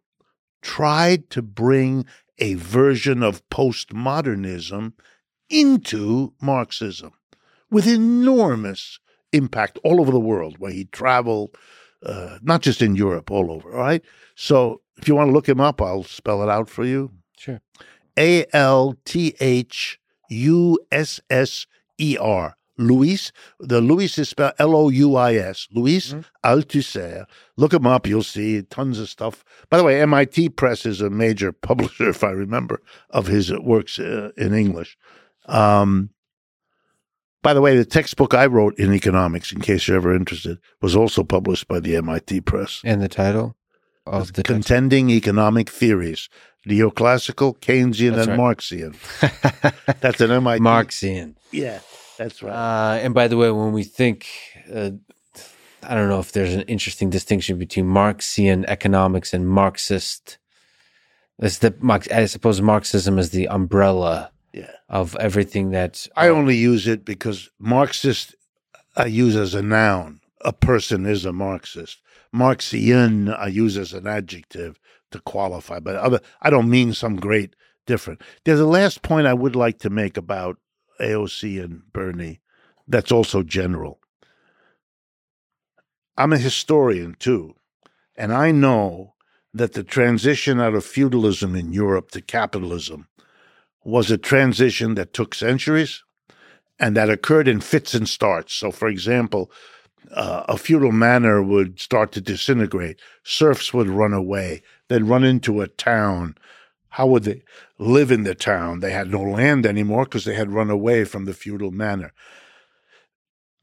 tried 0.63 1.29
to 1.31 1.43
bring 1.43 2.07
a 2.39 2.55
version 2.55 3.23
of 3.23 3.47
postmodernism 3.51 4.93
into 5.51 6.33
Marxism 6.41 7.13
with 7.71 7.87
enormous 7.87 8.99
impact 9.33 9.79
all 9.85 10.01
over 10.01 10.11
the 10.11 10.21
world 10.21 10.59
where 10.59 10.73
he 10.73 10.85
traveled, 10.87 11.57
uh, 12.05 12.39
not 12.43 12.63
just 12.63 12.83
in 12.83 12.97
Europe, 12.97 13.31
all 13.31 13.51
over. 13.51 13.73
All 13.73 13.81
right. 13.81 14.05
So 14.35 14.81
if 14.97 15.09
you 15.09 15.15
want 15.15 15.29
to 15.29 15.33
look 15.33 15.49
him 15.49 15.61
up, 15.61 15.81
I'll 15.81 16.05
spell 16.05 16.43
it 16.43 16.49
out 16.49 16.69
for 16.69 16.85
you. 16.85 17.11
Sure. 17.37 17.61
A 18.19 18.47
L 18.53 18.97
T 19.05 19.35
H 19.41 19.99
U 20.29 20.79
S 20.91 21.21
S 21.31 21.67
E 21.99 22.17
R. 22.21 22.57
Louis. 22.79 23.33
The 23.61 23.81
Louis 23.81 24.17
is 24.19 24.31
spelled 24.31 24.55
L 24.59 24.75
O 24.75 24.89
U 24.89 25.17
I 25.17 25.35
S. 25.35 25.69
Louis 25.73 26.13
mm-hmm. 26.13 26.21
Althusser. 26.45 27.27
Look 27.57 27.73
him 27.73 27.87
up. 27.87 28.07
You'll 28.07 28.23
see 28.23 28.63
tons 28.63 28.99
of 28.99 29.09
stuff. 29.09 29.45
By 29.69 29.79
the 29.79 29.85
way, 29.85 30.01
MIT 30.01 30.51
Press 30.51 30.87
is 30.87 31.01
a 31.01 31.11
major 31.11 31.53
publisher, 31.69 32.09
if 32.09 32.25
I 32.25 32.31
remember, 32.31 32.83
of 33.11 33.27
his 33.27 33.53
works 33.53 33.99
uh, 33.99 34.31
in 34.37 34.55
English. 34.55 34.97
Um, 35.47 36.11
by 37.43 37.55
the 37.55 37.61
way, 37.61 37.77
the 37.77 37.85
textbook 37.85 38.35
I 38.35 38.47
wrote 38.47 38.79
in 38.79 38.93
economics, 38.93 39.53
in 39.53 39.61
case 39.61 39.89
you're 39.89 39.97
ever 39.97 40.15
interested, 40.15 40.59
was 40.81 40.95
also 40.95 41.25
published 41.25 41.69
by 41.69 41.81
the 41.81 41.97
MIT 41.97 42.43
Press. 42.43 42.81
And 42.85 43.03
the 43.03 43.09
title 43.09 43.57
of 44.07 44.33
the 44.35 44.43
Contending 44.43 45.09
text? 45.09 45.27
Economic 45.27 45.69
Theories, 45.69 46.29
Neoclassical, 46.67 47.59
Keynesian, 47.59 48.15
That's 48.15 48.29
and 48.29 48.39
right. 48.39 48.57
Marxian. 48.57 48.97
That's 50.01 50.21
an 50.21 50.31
MIT. 50.31 50.61
Marxian. 50.63 51.37
Yeah. 51.51 51.81
That's 52.19 52.43
right. 52.43 52.53
Uh, 52.53 52.99
and 52.99 53.15
by 53.15 53.29
the 53.29 53.37
way, 53.37 53.51
when 53.51 53.73
we 53.73 53.83
think, 53.83 54.29
uh, 54.73 54.91
I 55.83 55.95
don't 55.95 56.09
know 56.09 56.21
if 56.21 56.33
there's 56.33 56.55
an 56.55 56.63
interesting 56.63 57.11
distinction 57.11 57.59
between 57.59 57.87
Marxian 57.87 58.65
economics 58.67 59.35
and 59.35 59.49
Marxist. 59.49 60.39
It's 61.41 61.59
the 61.59 61.75
I 62.13 62.27
suppose 62.27 62.61
Marxism 62.61 63.19
is 63.19 63.31
the 63.31 63.49
umbrella 63.49 64.31
yeah. 64.53 64.71
of 64.89 65.17
everything 65.17 65.71
that 65.71 66.07
uh, 66.17 66.21
I 66.21 66.29
only 66.29 66.57
use 66.57 66.87
it 66.87 67.05
because 67.05 67.51
Marxist 67.59 68.35
I 68.97 69.07
use 69.07 69.37
as 69.37 69.55
a 69.55 69.63
noun. 69.63 70.21
A 70.45 70.53
person 70.53 71.07
is 71.07 71.25
a 71.25 71.33
Marxist. 71.33 72.03
Marxian 72.35 73.35
I 73.35 73.47
use 73.47 73.77
as 73.77 73.93
an 73.93 74.07
adjective 74.07 74.79
to 75.11 75.21
qualify, 75.21 75.79
but 75.79 75.97
other 75.97 76.21
I 76.41 76.51
don't 76.51 76.71
mean 76.71 76.93
some 76.93 77.17
great 77.17 77.55
different. 77.87 78.23
There's 78.45 78.61
a 78.61 78.67
last 78.67 79.03
point 79.03 79.27
I 79.27 79.35
would 79.35 79.57
like 79.57 79.79
to 79.81 79.91
make 79.91 80.17
about 80.17 80.59
AOC 81.01 81.63
and 81.63 81.83
Bernie 81.93 82.41
that's 82.89 83.13
also 83.13 83.43
general. 83.43 84.01
I'm 86.17 86.33
a 86.33 86.39
historian 86.39 87.17
too, 87.19 87.55
and 88.17 88.33
I 88.33 88.51
know 88.51 89.15
that 89.55 89.73
the 89.73 89.83
transition 89.83 90.61
out 90.61 90.75
of 90.75 90.85
feudalism 90.85 91.55
in 91.55 91.73
Europe 91.73 92.11
to 92.13 92.21
capitalism 92.21 93.09
was 93.85 94.11
a 94.11 94.19
transition 94.19 94.95
that 94.95 95.13
took 95.13 95.35
centuries 95.35 96.03
and 96.79 96.97
that 96.97 97.11
occurred 97.11 97.49
in 97.49 97.61
fits 97.61 97.95
and 97.95 98.09
starts. 98.09 98.55
So, 98.55 98.71
for 98.71 98.89
example, 98.89 99.51
uh, 100.13 100.45
a 100.49 100.57
feudal 100.57 100.93
manor 100.93 101.43
would 101.43 101.81
start 101.81 102.13
to 102.13 102.21
disintegrate, 102.21 103.01
serfs 103.23 103.73
would 103.73 103.89
run 103.89 104.13
away, 104.13 104.63
they'd 104.89 105.05
run 105.05 105.25
into 105.25 105.61
a 105.61 105.69
town, 105.69 106.37
how 106.93 107.07
would 107.07 107.23
they 107.25 107.43
live 107.79 108.11
in 108.13 108.25
the 108.25 108.35
town? 108.35 108.81
They 108.81 108.93
had 108.93 109.11
no 109.11 109.23
land 109.23 109.65
anymore 109.65 110.05
because 110.05 110.27
they 110.27 110.35
had 110.35 110.53
run 110.53 110.69
away 110.69 111.05
from 111.05 111.25
the 111.25 111.33
feudal 111.33 111.71
manor. 111.71 112.13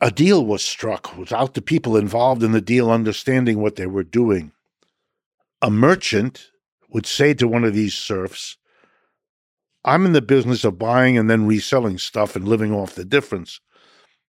A 0.02 0.10
deal 0.10 0.44
was 0.44 0.66
struck 0.66 1.16
without 1.16 1.54
the 1.54 1.62
people 1.62 1.96
involved 1.96 2.42
in 2.42 2.54
the 2.54 2.62
deal 2.62 2.90
understanding 2.90 3.62
what 3.62 3.76
they 3.76 3.86
were 3.86 4.04
doing. 4.04 4.52
A 5.62 5.70
merchant 5.70 6.50
would 6.90 7.06
say 7.06 7.36
to 7.36 7.48
one 7.48 7.64
of 7.64 7.76
these 7.76 7.94
serfs, 7.94 8.58
I'm 9.86 10.06
in 10.06 10.14
the 10.14 10.22
business 10.22 10.64
of 10.64 10.78
buying 10.78 11.18
and 11.18 11.30
then 11.30 11.48
reselling 11.48 11.98
stuff 11.98 12.36
and 12.36 12.48
living 12.48 12.74
off 12.74 12.96
the 12.96 13.06
difference. 13.06 13.60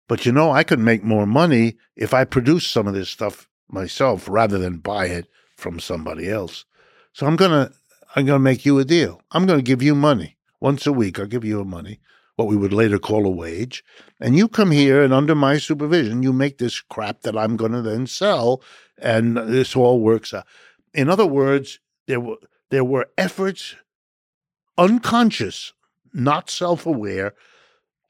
But 0.09 0.27
you 0.27 0.33
know, 0.33 0.51
I 0.51 0.65
could 0.65 0.79
make 0.79 1.05
more 1.05 1.27
money 1.27 1.77
if 1.97 2.15
I 2.15 2.25
produce 2.25 2.67
some 2.67 2.87
of 2.87 2.95
this 2.95 3.09
stuff 3.09 3.49
myself 3.69 4.29
rather 4.29 4.59
than 4.59 4.79
buy 4.79 5.07
it 5.07 5.29
from 5.57 5.79
somebody 5.79 6.29
else. 6.31 6.65
So 7.13 7.27
I'm 7.27 7.37
going 7.37 7.51
to 7.51 7.73
I'm 8.17 8.27
going 8.27 8.39
to 8.39 8.43
make 8.43 8.67
you 8.67 8.79
a 8.79 8.85
deal. 8.85 9.23
I'm 9.31 9.47
going 9.47 9.59
to 9.59 9.65
give 9.65 9.83
you 9.83 9.95
money 9.95 10.37
once 10.61 10.87
a 10.87 10.93
week. 10.93 11.19
I'll 11.19 11.27
give 11.27 11.45
you 11.45 11.65
money, 11.65 12.01
what 12.35 12.49
we 12.49 12.57
would 12.57 12.73
later 12.73 12.99
call 12.99 13.25
a 13.25 13.31
wage. 13.31 13.85
And 14.21 14.37
you 14.37 14.49
come 14.49 14.73
here 14.73 15.03
and 15.03 15.15
under 15.15 15.37
my 15.37 15.59
supervision, 15.59 16.25
you 16.25 16.33
make 16.33 16.59
this 16.59 16.81
crap 16.81 17.23
that 17.23 17.37
I'm 17.37 17.57
going 17.57 17.73
to 17.73 17.83
then 17.83 18.09
sell. 18.09 18.63
And 18.99 19.37
this 19.37 19.77
all 19.77 20.01
works 20.01 20.35
out. 20.35 20.47
In 20.93 21.09
other 21.09 21.27
words, 21.27 21.79
there 22.09 22.19
were, 22.19 22.37
there 22.71 22.85
were 22.85 23.07
efforts, 23.17 23.77
unconscious, 24.79 25.73
not 26.13 26.51
self 26.51 26.87
aware, 26.87 27.35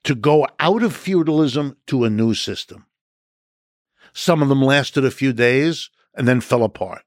to 0.05 0.15
go 0.15 0.47
out 0.59 0.83
of 0.83 0.97
feudalism 0.97 1.77
to 1.87 2.05
a 2.05 2.11
new 2.11 2.35
system. 2.35 2.87
Some 4.13 4.43
of 4.43 4.49
them 4.49 4.63
lasted 4.63 5.05
a 5.05 5.11
few 5.11 5.33
days 5.33 5.91
and 6.15 6.27
then 6.27 6.41
fell 6.41 6.65
apart. 6.65 7.03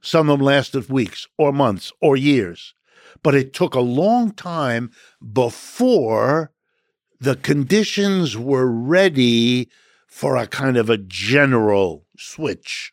Some 0.00 0.28
of 0.28 0.38
them 0.38 0.46
lasted 0.46 0.88
weeks 0.88 1.26
or 1.38 1.52
months 1.52 1.92
or 2.00 2.16
years. 2.16 2.74
But 3.22 3.34
it 3.34 3.52
took 3.52 3.74
a 3.74 3.80
long 3.80 4.32
time 4.32 4.90
before 5.32 6.52
the 7.20 7.36
conditions 7.36 8.36
were 8.36 8.70
ready 8.70 9.70
for 10.06 10.36
a 10.36 10.46
kind 10.46 10.76
of 10.76 10.90
a 10.90 10.98
general 10.98 12.06
switch. 12.18 12.92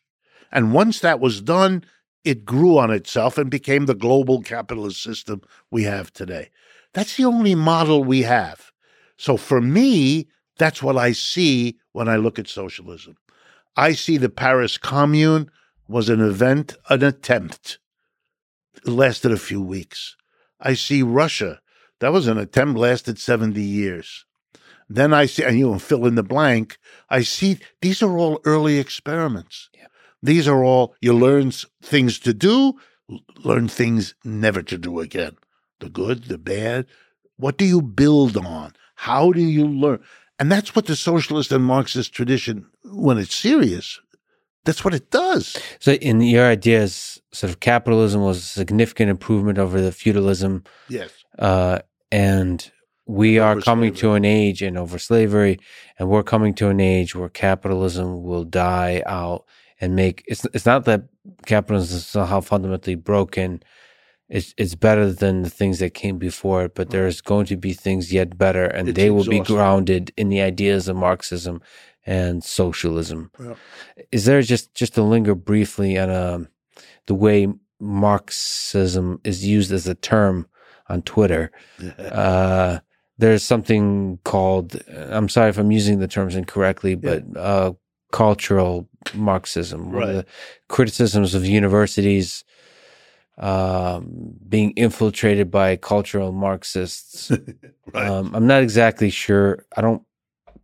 And 0.50 0.72
once 0.72 1.00
that 1.00 1.20
was 1.20 1.40
done, 1.40 1.84
it 2.24 2.44
grew 2.44 2.78
on 2.78 2.90
itself 2.90 3.38
and 3.38 3.50
became 3.50 3.86
the 3.86 3.94
global 3.94 4.42
capitalist 4.42 5.02
system 5.02 5.42
we 5.70 5.84
have 5.84 6.12
today. 6.12 6.50
That's 6.92 7.16
the 7.16 7.24
only 7.24 7.54
model 7.54 8.04
we 8.04 8.22
have. 8.22 8.72
So 9.16 9.36
for 9.36 9.60
me, 9.60 10.28
that's 10.58 10.82
what 10.82 10.96
I 10.96 11.12
see 11.12 11.78
when 11.92 12.08
I 12.08 12.16
look 12.16 12.38
at 12.38 12.48
socialism. 12.48 13.16
I 13.76 13.92
see 13.92 14.16
the 14.16 14.28
Paris 14.28 14.76
Commune 14.78 15.50
was 15.88 16.08
an 16.08 16.20
event, 16.20 16.76
an 16.88 17.02
attempt. 17.02 17.78
It 18.74 18.88
lasted 18.88 19.32
a 19.32 19.38
few 19.38 19.62
weeks. 19.62 20.16
I 20.60 20.74
see 20.74 21.02
Russia. 21.02 21.60
That 22.00 22.12
was 22.12 22.26
an 22.26 22.38
attempt, 22.38 22.78
lasted 22.78 23.18
70 23.18 23.60
years. 23.60 24.24
Then 24.88 25.14
I 25.14 25.26
see, 25.26 25.44
and 25.44 25.58
you 25.58 25.78
fill 25.78 26.06
in 26.06 26.16
the 26.16 26.22
blank. 26.22 26.78
I 27.08 27.22
see 27.22 27.58
these 27.80 28.02
are 28.02 28.18
all 28.18 28.40
early 28.44 28.78
experiments. 28.78 29.70
Yeah. 29.74 29.86
These 30.22 30.46
are 30.46 30.62
all, 30.62 30.94
you 31.00 31.12
learn 31.12 31.52
things 31.82 32.18
to 32.20 32.32
do, 32.32 32.74
learn 33.44 33.68
things 33.68 34.14
never 34.24 34.62
to 34.62 34.78
do 34.78 35.00
again. 35.00 35.36
The 35.80 35.88
good, 35.88 36.24
the 36.24 36.38
bad. 36.38 36.86
What 37.36 37.58
do 37.58 37.64
you 37.64 37.82
build 37.82 38.36
on? 38.36 38.74
How 38.94 39.32
do 39.32 39.40
you 39.40 39.66
learn? 39.66 40.00
And 40.38 40.50
that's 40.50 40.74
what 40.74 40.86
the 40.86 40.96
socialist 40.96 41.50
and 41.52 41.64
Marxist 41.64 42.12
tradition, 42.12 42.66
when 42.84 43.18
it's 43.18 43.34
serious, 43.34 44.00
that's 44.64 44.84
what 44.84 44.94
it 44.94 45.10
does. 45.10 45.56
So, 45.80 45.92
in 45.94 46.20
your 46.20 46.46
ideas, 46.46 47.20
sort 47.32 47.50
of 47.50 47.60
capitalism 47.60 48.22
was 48.22 48.38
a 48.38 48.42
significant 48.42 49.10
improvement 49.10 49.58
over 49.58 49.80
the 49.80 49.92
feudalism. 49.92 50.64
Yes. 50.88 51.10
Uh, 51.38 51.80
and 52.12 52.70
we 53.06 53.40
over 53.40 53.58
are 53.58 53.60
coming 53.60 53.90
slavery. 53.90 54.00
to 54.00 54.12
an 54.14 54.24
age 54.24 54.62
and 54.62 54.78
over 54.78 54.98
slavery, 54.98 55.58
and 55.98 56.08
we're 56.08 56.22
coming 56.22 56.54
to 56.54 56.68
an 56.68 56.80
age 56.80 57.14
where 57.14 57.28
capitalism 57.28 58.22
will 58.22 58.44
die 58.44 59.02
out 59.06 59.44
and 59.82 59.96
make 59.96 60.24
it's 60.28 60.46
it's 60.54 60.64
not 60.64 60.84
that 60.84 61.02
capitalism 61.44 61.96
is 61.98 62.06
somehow 62.06 62.40
fundamentally 62.40 62.94
broken. 62.94 63.62
It's 64.28 64.54
it's 64.56 64.76
better 64.76 65.12
than 65.12 65.42
the 65.42 65.50
things 65.50 65.80
that 65.80 65.92
came 65.92 66.18
before 66.18 66.64
it, 66.64 66.74
but 66.76 66.90
there's 66.90 67.20
going 67.20 67.46
to 67.46 67.56
be 67.56 67.74
things 67.74 68.12
yet 68.12 68.38
better, 68.38 68.64
and 68.64 68.88
It's 68.88 68.96
they 68.96 69.10
will 69.10 69.26
be 69.26 69.40
grounded 69.40 70.12
in 70.16 70.28
the 70.28 70.40
ideas 70.40 70.88
of 70.88 70.96
Marxism 70.96 71.60
and 72.06 72.42
socialism. 72.42 73.30
Yeah. 73.38 73.54
Is 74.12 74.24
there 74.24 74.40
just 74.40 74.72
just 74.72 74.94
to 74.94 75.02
linger 75.02 75.34
briefly 75.34 75.98
on 75.98 76.10
um, 76.10 76.48
the 77.06 77.16
way 77.16 77.48
Marxism 77.80 79.20
is 79.24 79.44
used 79.44 79.72
as 79.72 79.88
a 79.88 79.96
term 79.96 80.46
on 80.88 81.02
Twitter? 81.02 81.50
uh, 81.98 82.78
there's 83.18 83.42
something 83.42 84.20
called 84.24 84.80
I'm 84.88 85.28
sorry 85.28 85.50
if 85.50 85.58
I'm 85.58 85.72
using 85.72 85.98
the 85.98 86.08
terms 86.08 86.36
incorrectly, 86.36 86.94
but 86.94 87.24
uh, 87.36 87.72
cultural 88.12 88.88
Marxism. 89.14 89.90
One 89.92 90.00
Right. 90.02 90.12
the 90.12 90.26
criticisms 90.68 91.34
of 91.34 91.44
universities 91.44 92.44
um, 93.38 94.34
being 94.48 94.72
infiltrated 94.76 95.50
by 95.50 95.76
cultural 95.76 96.32
Marxists. 96.32 97.30
right. 97.94 98.06
um, 98.06 98.34
I'm 98.34 98.46
not 98.46 98.62
exactly 98.62 99.10
sure. 99.10 99.64
I 99.76 99.80
don't 99.80 100.02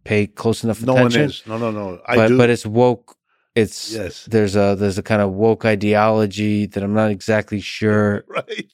pay 0.05 0.27
close 0.27 0.62
enough 0.65 0.83
no 0.83 0.94
one 0.94 1.07
attention, 1.07 1.23
is. 1.31 1.43
No, 1.47 1.59
no, 1.59 1.70
no. 1.70 2.01
I 2.07 2.17
but 2.17 2.28
do. 2.28 2.39
but 2.39 2.51
it's 2.51 2.67
woke. 2.67 3.17
It's 3.55 3.93
yes. 3.93 4.25
there's 4.27 4.55
a 4.55 4.77
there's 4.78 4.99
a 4.99 5.02
kind 5.02 5.20
of 5.23 5.33
woke 5.33 5.65
ideology 5.65 6.67
that 6.67 6.83
I'm 6.83 6.94
not 6.94 7.10
exactly 7.10 7.60
sure 7.60 8.25
Right. 8.28 8.67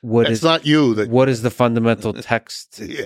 what 0.00 0.26
It's 0.26 0.38
is 0.38 0.42
not 0.42 0.64
you 0.64 0.94
that. 0.94 1.10
what 1.10 1.28
is 1.28 1.42
the 1.42 1.50
fundamental 1.50 2.12
text 2.14 2.78
Yeah. 2.82 3.04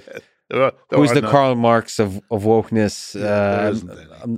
There 0.51 0.63
are- 0.63 0.75
there 0.91 0.99
Who's 1.01 1.11
the 1.13 1.23
none. 1.23 1.31
Karl 1.33 1.55
Marx 1.57 1.99
of, 1.99 2.21
of 2.31 2.45
wokeness? 2.45 3.19
Yeah, 3.19 3.73
uh, 4.23 4.37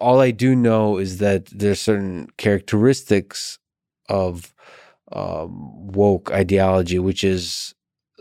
all 0.00 0.20
I 0.20 0.30
do 0.30 0.54
know 0.54 0.98
is 0.98 1.18
that 1.18 1.46
there's 1.46 1.80
certain 1.80 2.28
characteristics 2.36 3.58
of 4.08 4.54
um, 5.12 5.86
woke 5.92 6.30
ideology, 6.30 6.98
which 6.98 7.24
is 7.24 7.74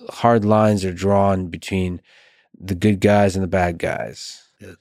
hard 0.09 0.45
lines 0.45 0.83
are 0.85 0.93
drawn 0.93 1.47
between 1.47 2.01
the 2.59 2.75
good 2.75 2.99
guys 2.99 3.35
and 3.35 3.43
the 3.43 3.47
bad 3.47 3.77
guys, 3.77 4.41
Yes. 4.59 4.75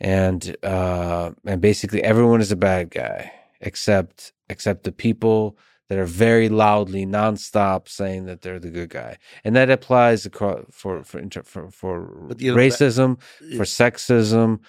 and 0.00 0.56
uh, 0.62 1.30
and 1.44 1.60
basically 1.60 2.02
everyone 2.02 2.40
is 2.40 2.52
a 2.52 2.56
bad 2.56 2.90
guy 2.90 3.32
except 3.60 4.32
except 4.48 4.84
the 4.84 4.92
people 4.92 5.56
that 5.88 5.98
are 5.98 6.06
very 6.06 6.48
loudly, 6.48 7.04
nonstop 7.06 7.88
saying 7.88 8.24
that 8.24 8.40
they're 8.40 8.58
the 8.58 8.70
good 8.70 8.88
guy, 8.88 9.18
and 9.44 9.54
that 9.54 9.70
applies 9.70 10.24
across 10.26 10.64
for 10.70 11.04
for 11.04 11.22
for, 11.44 11.70
for 11.70 12.00
But, 12.28 12.40
you 12.40 12.50
know, 12.50 12.56
that- 12.56 12.60
racism, 12.60 13.20
for 13.56 13.64
sexism, 13.64 14.60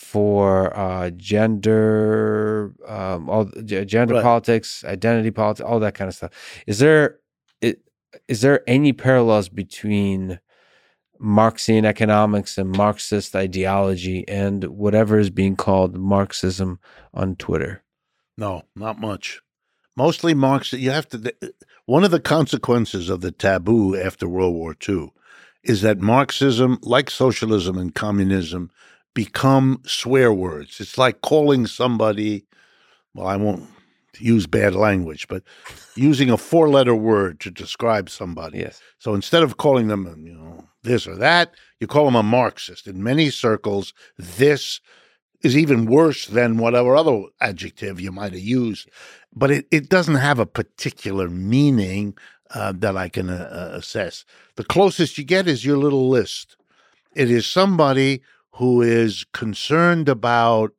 for 0.00 0.76
uh, 0.76 1.10
gender, 1.10 2.74
um, 2.88 3.28
all 3.28 3.44
gender 3.44 4.14
Right. 4.14 4.22
politics, 4.22 4.82
identity 4.84 5.30
politics, 5.30 5.60
all 5.68 5.78
that 5.80 5.94
kind 5.94 6.08
of 6.08 6.14
stuff. 6.14 6.32
Is 6.66 6.78
there 6.78 7.18
is 8.26 8.40
there 8.40 8.62
any 8.66 8.92
parallels 8.92 9.48
between 9.48 10.40
Marxian 11.20 11.84
economics 11.84 12.58
and 12.58 12.76
Marxist 12.76 13.36
ideology 13.36 14.26
and 14.26 14.64
whatever 14.64 15.18
is 15.18 15.30
being 15.30 15.54
called 15.54 15.96
Marxism 15.96 16.80
on 17.14 17.36
Twitter? 17.36 17.84
No, 18.36 18.62
not 18.74 18.98
much. 18.98 19.40
Mostly 19.96 20.34
Marx. 20.34 20.72
You 20.72 20.90
have 20.90 21.08
to. 21.10 21.32
One 21.84 22.04
of 22.04 22.10
the 22.10 22.20
consequences 22.20 23.10
of 23.10 23.20
the 23.20 23.32
taboo 23.32 23.96
after 23.96 24.26
World 24.28 24.54
War 24.54 24.74
II 24.88 25.12
is 25.62 25.82
that 25.82 26.00
Marxism, 26.00 26.78
like 26.82 27.10
socialism 27.10 27.76
and 27.76 27.94
communism, 27.94 28.70
become 29.14 29.82
swear 29.86 30.32
words. 30.32 30.80
It's 30.80 30.98
like 30.98 31.20
calling 31.20 31.66
somebody. 31.66 32.46
Well, 33.14 33.26
I 33.26 33.36
won't 33.36 33.68
use 34.18 34.46
bad 34.46 34.74
language, 34.74 35.26
but 35.28 35.42
using 35.94 36.30
a 36.30 36.36
four-letter 36.36 36.94
word 36.94 37.40
to 37.40 37.50
describe 37.50 38.10
somebody. 38.10 38.58
Yes. 38.58 38.80
So 38.98 39.14
instead 39.14 39.42
of 39.42 39.56
calling 39.56 39.88
them, 39.88 40.06
you 40.26 40.34
know, 40.34 40.64
this 40.82 41.06
or 41.06 41.16
that, 41.16 41.54
you 41.78 41.86
call 41.86 42.04
them 42.04 42.16
a 42.16 42.22
Marxist. 42.22 42.86
In 42.86 43.02
many 43.02 43.30
circles, 43.30 43.92
this 44.18 44.80
is 45.42 45.56
even 45.56 45.86
worse 45.86 46.26
than 46.26 46.58
whatever 46.58 46.96
other 46.96 47.22
adjective 47.40 48.00
you 48.00 48.12
might 48.12 48.32
have 48.32 48.40
used. 48.40 48.88
But 49.34 49.50
it, 49.50 49.66
it 49.70 49.88
doesn't 49.88 50.16
have 50.16 50.38
a 50.38 50.46
particular 50.46 51.28
meaning 51.28 52.16
uh, 52.54 52.72
that 52.76 52.96
I 52.96 53.08
can 53.08 53.30
uh, 53.30 53.48
uh, 53.50 53.76
assess. 53.76 54.24
The 54.56 54.64
closest 54.64 55.16
you 55.18 55.24
get 55.24 55.48
is 55.48 55.64
your 55.64 55.78
little 55.78 56.08
list. 56.08 56.56
It 57.14 57.30
is 57.30 57.46
somebody 57.46 58.22
who 58.54 58.82
is 58.82 59.24
concerned 59.32 60.08
about 60.08 60.72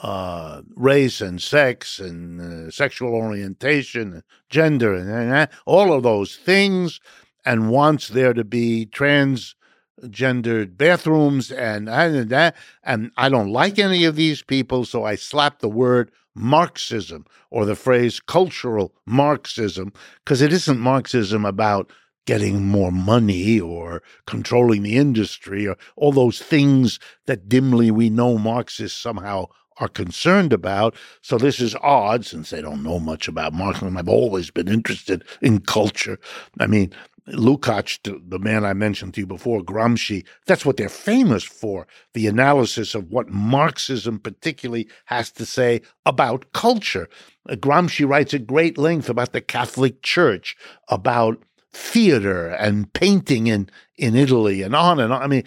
uh, 0.00 0.62
race 0.76 1.20
and 1.20 1.40
sex 1.40 1.98
and 1.98 2.40
uh, 2.40 2.70
sexual 2.70 3.14
orientation, 3.14 4.22
gender, 4.50 4.94
and, 4.94 5.10
and 5.10 5.48
all 5.66 5.92
of 5.92 6.02
those 6.02 6.36
things, 6.36 7.00
and 7.44 7.70
wants 7.70 8.08
there 8.08 8.34
to 8.34 8.44
be 8.44 8.86
transgendered 8.86 10.76
bathrooms 10.76 11.50
and 11.50 11.88
and 11.88 12.28
that. 12.30 12.56
And 12.82 13.12
I 13.16 13.28
don't 13.28 13.52
like 13.52 13.78
any 13.78 14.04
of 14.04 14.16
these 14.16 14.42
people, 14.42 14.84
so 14.84 15.04
I 15.04 15.14
slap 15.14 15.60
the 15.60 15.68
word 15.68 16.10
Marxism 16.34 17.24
or 17.50 17.64
the 17.64 17.76
phrase 17.76 18.20
cultural 18.20 18.94
Marxism 19.06 19.92
because 20.24 20.42
it 20.42 20.52
isn't 20.52 20.80
Marxism 20.80 21.44
about 21.44 21.92
getting 22.26 22.66
more 22.66 22.92
money 22.92 23.60
or 23.60 24.02
controlling 24.26 24.82
the 24.82 24.96
industry 24.96 25.66
or 25.66 25.76
all 25.96 26.12
those 26.12 26.40
things 26.40 26.98
that 27.26 27.48
dimly 27.48 27.90
we 27.90 28.10
know 28.10 28.38
Marxists 28.38 28.98
somehow 28.98 29.46
are 29.78 29.88
concerned 29.88 30.52
about. 30.52 30.94
So 31.22 31.38
this 31.38 31.60
is 31.60 31.74
odd 31.76 32.24
since 32.24 32.50
they 32.50 32.62
don't 32.62 32.82
know 32.82 33.00
much 33.00 33.28
about 33.28 33.52
Marxism. 33.52 33.96
I've 33.96 34.08
always 34.08 34.50
been 34.50 34.68
interested 34.68 35.24
in 35.42 35.60
culture. 35.60 36.18
I 36.60 36.66
mean, 36.66 36.92
Lukács, 37.28 37.98
the- 38.04 38.20
man 38.38 38.64
I 38.64 38.74
mentioned 38.74 39.14
to 39.14 39.22
you 39.22 39.26
before, 39.26 39.62
Gramsci, 39.62 40.24
that's 40.46 40.66
what 40.66 40.76
they're 40.76 40.88
famous 40.90 41.42
for 41.42 41.86
the 42.12 42.26
analysis 42.26 42.94
of 42.94 43.10
what 43.10 43.30
Marxism 43.30 44.18
particularly 44.18 44.88
has 45.06 45.30
to 45.32 45.46
say 45.46 45.80
about 46.04 46.52
culture. 46.52 47.08
Uh, 47.48 47.54
Gramsci 47.54 48.06
writes 48.08 48.34
at 48.34 48.46
great 48.46 48.76
length 48.76 49.08
about 49.08 49.32
the 49.32 49.40
Catholic 49.40 50.02
Church, 50.02 50.56
about 50.88 51.42
theater 51.74 52.48
and 52.48 52.92
painting 52.92 53.48
in, 53.48 53.68
in 53.96 54.14
Italy, 54.14 54.62
and 54.62 54.74
on 54.74 55.00
and 55.00 55.12
on. 55.12 55.22
I 55.22 55.26
mean, 55.26 55.44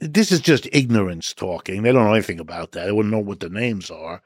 this 0.00 0.32
is 0.32 0.40
just 0.40 0.68
ignorance 0.72 1.34
talking. 1.34 1.82
They 1.82 1.92
don't 1.92 2.04
know 2.04 2.14
anything 2.14 2.40
about 2.40 2.72
that. 2.72 2.86
They 2.86 2.92
wouldn't 2.92 3.12
know 3.12 3.20
what 3.20 3.40
the 3.40 3.50
names 3.50 3.90
are. 3.90 4.22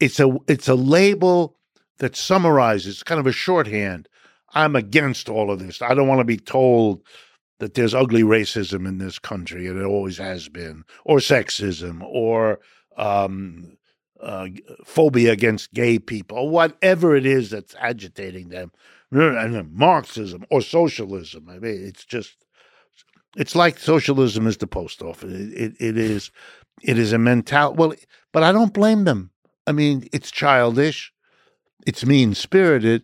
It's 0.00 0.20
a 0.20 0.36
it's 0.48 0.68
a 0.68 0.74
label 0.74 1.56
that 1.98 2.16
summarizes 2.16 3.02
kind 3.02 3.20
of 3.20 3.26
a 3.26 3.32
shorthand. 3.32 4.08
I'm 4.52 4.74
against 4.74 5.28
all 5.28 5.50
of 5.50 5.60
this. 5.60 5.80
I 5.80 5.94
don't 5.94 6.08
want 6.08 6.18
to 6.18 6.24
be 6.24 6.36
told 6.36 7.02
that 7.60 7.74
there's 7.74 7.94
ugly 7.94 8.22
racism 8.22 8.88
in 8.88 8.98
this 8.98 9.18
country, 9.18 9.68
and 9.68 9.78
it 9.78 9.84
always 9.84 10.18
has 10.18 10.48
been, 10.48 10.84
or 11.04 11.18
sexism, 11.18 12.02
or 12.02 12.58
um, 12.96 13.76
uh, 14.20 14.48
phobia 14.84 15.32
against 15.32 15.72
gay 15.72 15.98
people, 15.98 16.48
whatever 16.48 17.14
it 17.14 17.26
is 17.26 17.50
that's 17.50 17.76
agitating 17.78 18.48
them, 18.48 18.72
and 19.12 19.72
Marxism 19.74 20.44
or 20.50 20.62
socialism. 20.62 21.48
I 21.48 21.58
mean, 21.58 21.84
it's 21.86 22.04
just 22.04 22.36
it's 23.36 23.54
like 23.54 23.78
socialism 23.78 24.46
is 24.46 24.56
the 24.56 24.66
post 24.66 25.02
office. 25.02 25.32
It, 25.32 25.52
it, 25.52 25.72
it 25.80 25.98
is 25.98 26.30
it 26.82 26.98
is 26.98 27.12
a 27.12 27.18
mental. 27.18 27.74
Well, 27.74 27.94
but 28.32 28.42
I 28.42 28.52
don't 28.52 28.74
blame 28.74 29.04
them. 29.04 29.30
I 29.66 29.72
mean, 29.72 30.08
it's 30.12 30.30
childish, 30.30 31.12
it's 31.86 32.04
mean 32.04 32.34
spirited, 32.34 33.02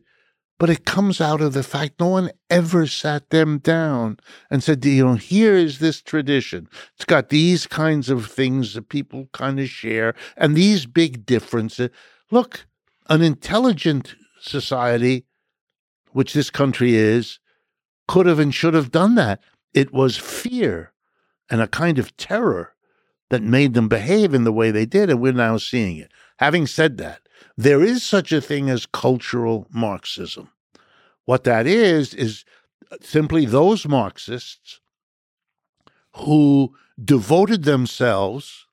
but 0.59 0.71
it 0.71 0.87
comes 0.87 1.21
out 1.21 1.41
of 1.41 1.53
the 1.53 1.63
fact 1.63 2.01
no 2.01 2.09
one 2.09 2.31
ever 2.49 2.87
sat 2.87 3.29
them 3.31 3.59
down 3.59 4.19
and 4.51 4.63
said, 4.63 4.85
you 4.85 5.05
know, 5.05 5.15
here 5.15 5.55
is 5.55 5.79
this 5.79 6.01
tradition. 6.01 6.69
It's 6.95 7.05
got 7.05 7.29
these 7.29 7.67
kinds 7.67 8.09
of 8.09 8.27
things 8.27 8.75
that 8.75 8.89
people 8.89 9.29
kind 9.33 9.61
of 9.61 9.69
share 9.69 10.15
and 10.37 10.57
these 10.57 10.87
big 10.87 11.27
differences. 11.27 11.91
Look, 12.31 12.67
an 13.09 13.23
intelligent 13.23 14.15
society, 14.41 15.27
which 16.17 16.33
this 16.33 16.49
country 16.49 16.95
is, 16.95 17.41
could 18.09 18.25
have 18.25 18.39
and 18.39 18.55
should 18.55 18.73
have 18.73 18.91
done 18.91 19.17
that. 19.17 19.39
It 19.75 19.93
was 19.93 20.17
fear 20.17 20.95
and 21.51 21.61
a 21.61 21.69
kind 21.69 21.99
of 21.99 22.17
terror 22.17 22.75
that 23.29 23.43
made 23.43 23.75
them 23.75 23.87
behave 23.87 24.33
in 24.33 24.45
the 24.45 24.53
way 24.53 24.71
they 24.71 24.87
did, 24.87 25.11
and 25.11 25.21
we're 25.21 25.35
now 25.35 25.59
seeing 25.59 25.99
it. 25.99 26.11
Having 26.39 26.69
said 26.69 26.97
that, 26.97 27.21
there 27.55 27.83
is 27.83 28.03
such 28.03 28.33
a 28.33 28.41
thing 28.41 28.71
as 28.71 28.87
cultural 28.87 29.67
Marxism. 29.71 30.49
What 31.27 31.45
that 31.45 31.67
is, 31.67 32.15
is 32.15 32.47
simply 33.03 33.45
those 33.45 33.87
Marxists 33.87 34.81
who 36.15 36.75
devoted 36.99 37.65
themselves 37.65 38.65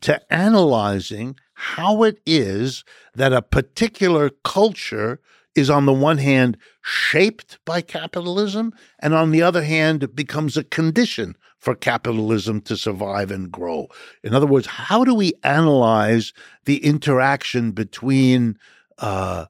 to 0.00 0.20
analyzing 0.34 1.36
how 1.54 2.02
it 2.02 2.20
is 2.26 2.82
that 3.14 3.32
a 3.32 3.42
particular 3.42 4.30
culture 4.42 5.20
is 5.58 5.68
on 5.70 5.86
the 5.86 5.92
one 5.92 6.18
hand 6.18 6.56
shaped 6.82 7.58
by 7.64 7.80
capitalism, 7.80 8.72
and 9.00 9.14
on 9.14 9.30
the 9.30 9.42
other 9.42 9.62
hand 9.62 10.14
becomes 10.14 10.56
a 10.56 10.64
condition 10.64 11.36
for 11.58 11.74
capitalism 11.74 12.60
to 12.62 12.76
survive 12.76 13.30
and 13.30 13.50
grow. 13.50 13.88
In 14.22 14.34
other 14.34 14.46
words, 14.46 14.66
how 14.66 15.04
do 15.04 15.14
we 15.14 15.32
analyze 15.42 16.32
the 16.64 16.82
interaction 16.84 17.72
between 17.72 18.56
uh, 18.98 19.46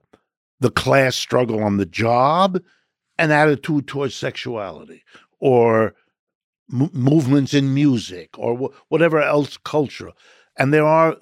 the 0.60 0.70
class 0.70 1.16
struggle 1.16 1.62
on 1.62 1.76
the 1.76 1.86
job 1.86 2.60
and 3.18 3.32
attitude 3.32 3.86
towards 3.86 4.14
sexuality, 4.14 5.04
or 5.38 5.94
m- 6.72 6.90
movements 6.92 7.52
in 7.52 7.74
music, 7.74 8.38
or 8.38 8.56
wh- 8.56 8.90
whatever 8.90 9.20
else 9.20 9.58
culture? 9.58 10.12
And 10.56 10.72
there 10.72 10.86
are 10.86 11.16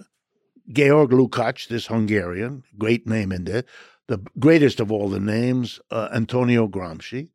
Georg 0.73 1.11
Lukács, 1.11 1.69
this 1.69 1.87
Hungarian, 1.87 2.63
great 2.79 3.07
name 3.07 3.33
in 3.33 3.45
there, 3.45 3.65
the 4.09 4.19
greatest 4.39 4.81
of 4.81 4.93
all 4.93 5.09
the 5.09 5.21
names, 5.21 5.81
uh, 5.91 6.09
Antonio 6.13 6.69
Gramsci, 6.69 7.29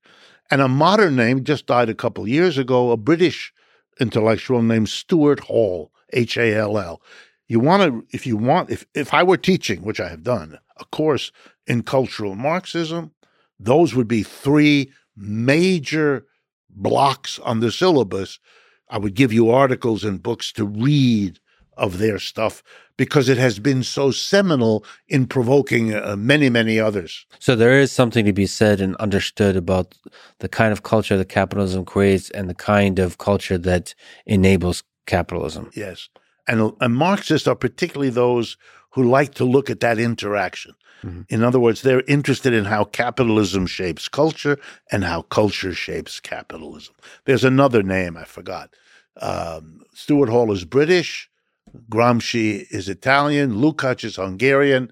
and 0.50 0.61
a 0.61 0.67
modern 0.67 1.16
name 1.16 1.43
just 1.43 1.66
died 1.66 1.90
a 1.90 1.95
couple 1.95 2.27
years 2.27 2.58
ago, 2.58 2.91
a 2.91 2.98
British 2.98 3.53
intellectual 4.00 4.61
named 4.61 4.90
Stuart 4.90 5.41
Hall, 5.41 5.91
H 6.14 6.38
A 6.38 6.56
L 6.56 6.77
L. 6.77 7.01
You 7.48 7.59
want 7.59 7.83
to, 7.83 8.16
if 8.16 8.25
you 8.25 8.38
want, 8.38 8.69
if, 8.69 8.85
if 8.93 9.14
I 9.14 9.24
were 9.24 9.38
teaching, 9.38 9.82
which 9.82 10.00
I 10.00 10.08
have 10.08 10.24
done, 10.24 10.58
a 10.80 10.85
course 10.85 11.32
in 11.67 11.83
cultural 11.83 12.35
Marxism, 12.35 13.11
those 13.59 13.93
would 13.93 14.08
be 14.08 14.24
three 14.24 14.91
major 15.17 16.25
blocks 16.69 17.38
on 17.40 17.59
the 17.59 17.72
syllabus. 17.72 18.40
I 18.90 18.98
would 18.98 19.14
give 19.14 19.33
you 19.33 19.50
articles 19.50 20.06
and 20.06 20.24
books 20.24 20.53
to 20.53 20.66
read 20.66 21.40
of 21.81 21.97
their 21.97 22.19
stuff 22.19 22.63
because 22.95 23.27
it 23.27 23.37
has 23.37 23.57
been 23.57 23.83
so 23.83 24.11
seminal 24.11 24.85
in 25.07 25.25
provoking 25.25 25.93
uh, 25.95 26.15
many, 26.15 26.49
many 26.49 26.79
others. 26.79 27.25
So 27.39 27.55
there 27.55 27.79
is 27.79 27.91
something 27.91 28.23
to 28.25 28.33
be 28.33 28.45
said 28.45 28.79
and 28.79 28.95
understood 28.97 29.57
about 29.57 29.95
the 30.39 30.47
kind 30.47 30.71
of 30.71 30.83
culture 30.83 31.17
that 31.17 31.29
capitalism 31.29 31.83
creates 31.83 32.29
and 32.29 32.47
the 32.47 32.53
kind 32.53 32.99
of 32.99 33.17
culture 33.17 33.57
that 33.57 33.95
enables 34.27 34.83
capitalism. 35.07 35.71
Yes. 35.75 36.09
And, 36.47 36.71
and 36.79 36.95
Marxists 36.95 37.47
are 37.47 37.55
particularly 37.55 38.11
those 38.11 38.57
who 38.91 39.03
like 39.03 39.33
to 39.35 39.45
look 39.45 39.69
at 39.71 39.79
that 39.79 39.97
interaction. 39.97 40.75
Mm-hmm. 41.03 41.21
In 41.29 41.43
other 41.43 41.59
words, 41.59 41.81
they're 41.81 42.03
interested 42.07 42.53
in 42.53 42.65
how 42.65 42.83
capitalism 42.83 43.65
shapes 43.65 44.07
culture 44.07 44.59
and 44.91 45.03
how 45.03 45.23
culture 45.23 45.73
shapes 45.73 46.19
capitalism. 46.19 46.93
There's 47.25 47.43
another 47.43 47.81
name 47.81 48.15
I 48.15 48.25
forgot. 48.25 48.75
Um, 49.19 49.81
Stuart 49.95 50.29
Hall 50.29 50.51
is 50.51 50.65
British. 50.65 51.30
Gramsci 51.90 52.66
is 52.69 52.90
Italian. 52.90 53.53
Lukács 53.53 54.03
is 54.03 54.16
Hungarian. 54.16 54.91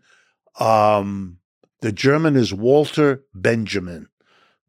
Um, 0.59 1.38
the 1.82 1.91
German 1.91 2.35
is 2.35 2.53
Walter 2.53 3.24
Benjamin, 3.33 4.08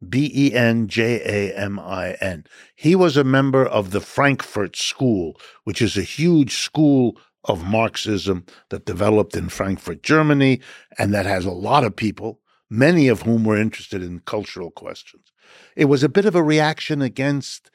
B 0.07 0.31
E 0.33 0.53
N 0.53 0.87
J 0.87 1.21
A 1.25 1.57
M 1.57 1.79
I 1.79 2.15
N. 2.21 2.45
He 2.75 2.95
was 2.95 3.17
a 3.17 3.23
member 3.23 3.65
of 3.65 3.91
the 3.91 4.01
Frankfurt 4.01 4.75
School, 4.75 5.39
which 5.63 5.81
is 5.81 5.97
a 5.97 6.03
huge 6.03 6.55
school 6.55 7.17
of 7.45 7.65
Marxism 7.65 8.45
that 8.69 8.85
developed 8.85 9.35
in 9.35 9.49
Frankfurt, 9.49 10.03
Germany, 10.03 10.61
and 10.97 11.13
that 11.13 11.25
has 11.25 11.45
a 11.45 11.51
lot 11.51 11.83
of 11.83 11.95
people, 11.95 12.39
many 12.69 13.07
of 13.07 13.23
whom 13.23 13.43
were 13.43 13.57
interested 13.57 14.03
in 14.03 14.19
cultural 14.19 14.71
questions. 14.71 15.33
It 15.75 15.85
was 15.85 16.03
a 16.03 16.09
bit 16.09 16.25
of 16.25 16.35
a 16.35 16.43
reaction 16.43 17.01
against 17.01 17.71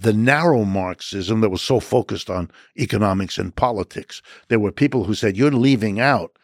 the 0.00 0.12
narrow 0.12 0.64
Marxism 0.64 1.40
that 1.40 1.50
was 1.50 1.62
so 1.62 1.80
focused 1.80 2.30
on 2.30 2.50
economics 2.78 3.38
and 3.38 3.54
politics. 3.54 4.22
There 4.48 4.60
were 4.60 4.72
people 4.72 5.04
who 5.04 5.14
said, 5.14 5.36
You're 5.36 5.50
leaving 5.50 6.00
out 6.00 6.38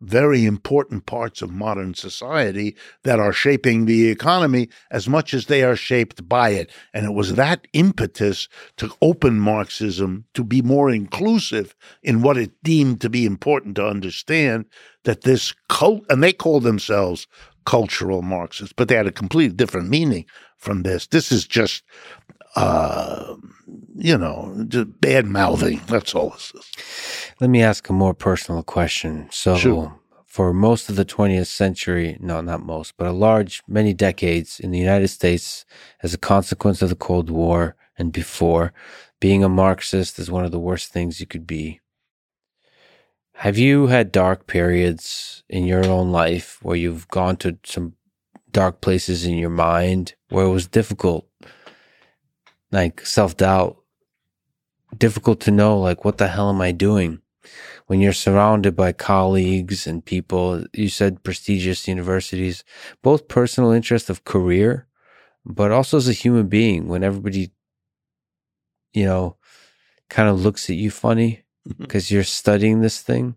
very 0.00 0.46
important 0.46 1.04
parts 1.04 1.42
of 1.42 1.50
modern 1.50 1.94
society 1.94 2.74
that 3.02 3.20
are 3.20 3.32
shaping 3.32 3.84
the 3.84 4.08
economy 4.08 4.68
as 4.90 5.08
much 5.08 5.34
as 5.34 5.46
they 5.46 5.62
are 5.62 5.76
shaped 5.76 6.26
by 6.28 6.50
it. 6.50 6.70
And 6.94 7.04
it 7.04 7.12
was 7.12 7.34
that 7.34 7.66
impetus 7.72 8.48
to 8.78 8.90
open 9.02 9.38
Marxism 9.38 10.24
to 10.34 10.42
be 10.42 10.62
more 10.62 10.90
inclusive 10.90 11.74
in 12.02 12.22
what 12.22 12.38
it 12.38 12.52
deemed 12.62 13.00
to 13.02 13.10
be 13.10 13.26
important 13.26 13.76
to 13.76 13.86
understand 13.86 14.64
that 15.04 15.22
this 15.22 15.54
cult, 15.68 16.04
and 16.08 16.22
they 16.22 16.32
call 16.32 16.60
themselves 16.60 17.26
cultural 17.66 18.22
Marxists, 18.22 18.72
but 18.74 18.88
they 18.88 18.96
had 18.96 19.06
a 19.06 19.12
completely 19.12 19.54
different 19.54 19.90
meaning 19.90 20.24
from 20.56 20.82
this. 20.82 21.06
This 21.06 21.30
is 21.30 21.46
just 21.46 21.82
uh, 22.56 23.36
you 23.96 24.16
know, 24.16 24.64
just 24.68 25.00
bad 25.00 25.26
mouthing. 25.26 25.80
That's 25.86 26.14
all 26.14 26.30
this 26.30 26.52
is. 26.54 27.32
Let 27.40 27.50
me 27.50 27.62
ask 27.62 27.88
a 27.88 27.92
more 27.92 28.14
personal 28.14 28.62
question. 28.62 29.28
So, 29.30 29.56
sure. 29.56 30.00
for 30.26 30.52
most 30.52 30.88
of 30.88 30.96
the 30.96 31.04
20th 31.04 31.46
century, 31.46 32.16
no, 32.20 32.40
not 32.40 32.62
most, 32.62 32.96
but 32.96 33.06
a 33.06 33.12
large, 33.12 33.62
many 33.68 33.92
decades 33.94 34.60
in 34.60 34.70
the 34.70 34.78
United 34.78 35.08
States, 35.08 35.64
as 36.02 36.14
a 36.14 36.18
consequence 36.18 36.82
of 36.82 36.88
the 36.88 36.96
Cold 36.96 37.30
War 37.30 37.76
and 37.96 38.12
before, 38.12 38.72
being 39.20 39.44
a 39.44 39.48
Marxist 39.48 40.18
is 40.18 40.30
one 40.30 40.44
of 40.44 40.50
the 40.50 40.58
worst 40.58 40.92
things 40.92 41.20
you 41.20 41.26
could 41.26 41.46
be. 41.46 41.80
Have 43.34 43.56
you 43.56 43.86
had 43.86 44.12
dark 44.12 44.46
periods 44.46 45.44
in 45.48 45.64
your 45.64 45.86
own 45.86 46.12
life 46.12 46.58
where 46.62 46.76
you've 46.76 47.08
gone 47.08 47.36
to 47.38 47.58
some 47.64 47.94
dark 48.50 48.80
places 48.80 49.24
in 49.24 49.34
your 49.36 49.50
mind 49.50 50.14
where 50.28 50.44
it 50.44 50.50
was 50.50 50.66
difficult 50.66 51.29
like 52.72 53.04
self 53.06 53.36
doubt, 53.36 53.78
difficult 54.96 55.40
to 55.40 55.50
know, 55.50 55.78
like, 55.78 56.04
what 56.04 56.18
the 56.18 56.28
hell 56.28 56.50
am 56.50 56.60
I 56.60 56.72
doing? 56.72 57.20
When 57.86 58.00
you're 58.00 58.12
surrounded 58.12 58.76
by 58.76 58.92
colleagues 58.92 59.86
and 59.86 60.04
people, 60.04 60.64
you 60.72 60.88
said 60.88 61.24
prestigious 61.24 61.88
universities, 61.88 62.62
both 63.02 63.28
personal 63.28 63.72
interest 63.72 64.08
of 64.08 64.24
career, 64.24 64.86
but 65.44 65.72
also 65.72 65.96
as 65.96 66.08
a 66.08 66.12
human 66.12 66.48
being, 66.48 66.86
when 66.86 67.02
everybody, 67.02 67.50
you 68.92 69.04
know, 69.04 69.36
kind 70.08 70.28
of 70.28 70.40
looks 70.40 70.70
at 70.70 70.76
you 70.76 70.90
funny 70.90 71.42
because 71.78 72.06
mm-hmm. 72.06 72.16
you're 72.16 72.24
studying 72.24 72.80
this 72.80 73.00
thing. 73.00 73.36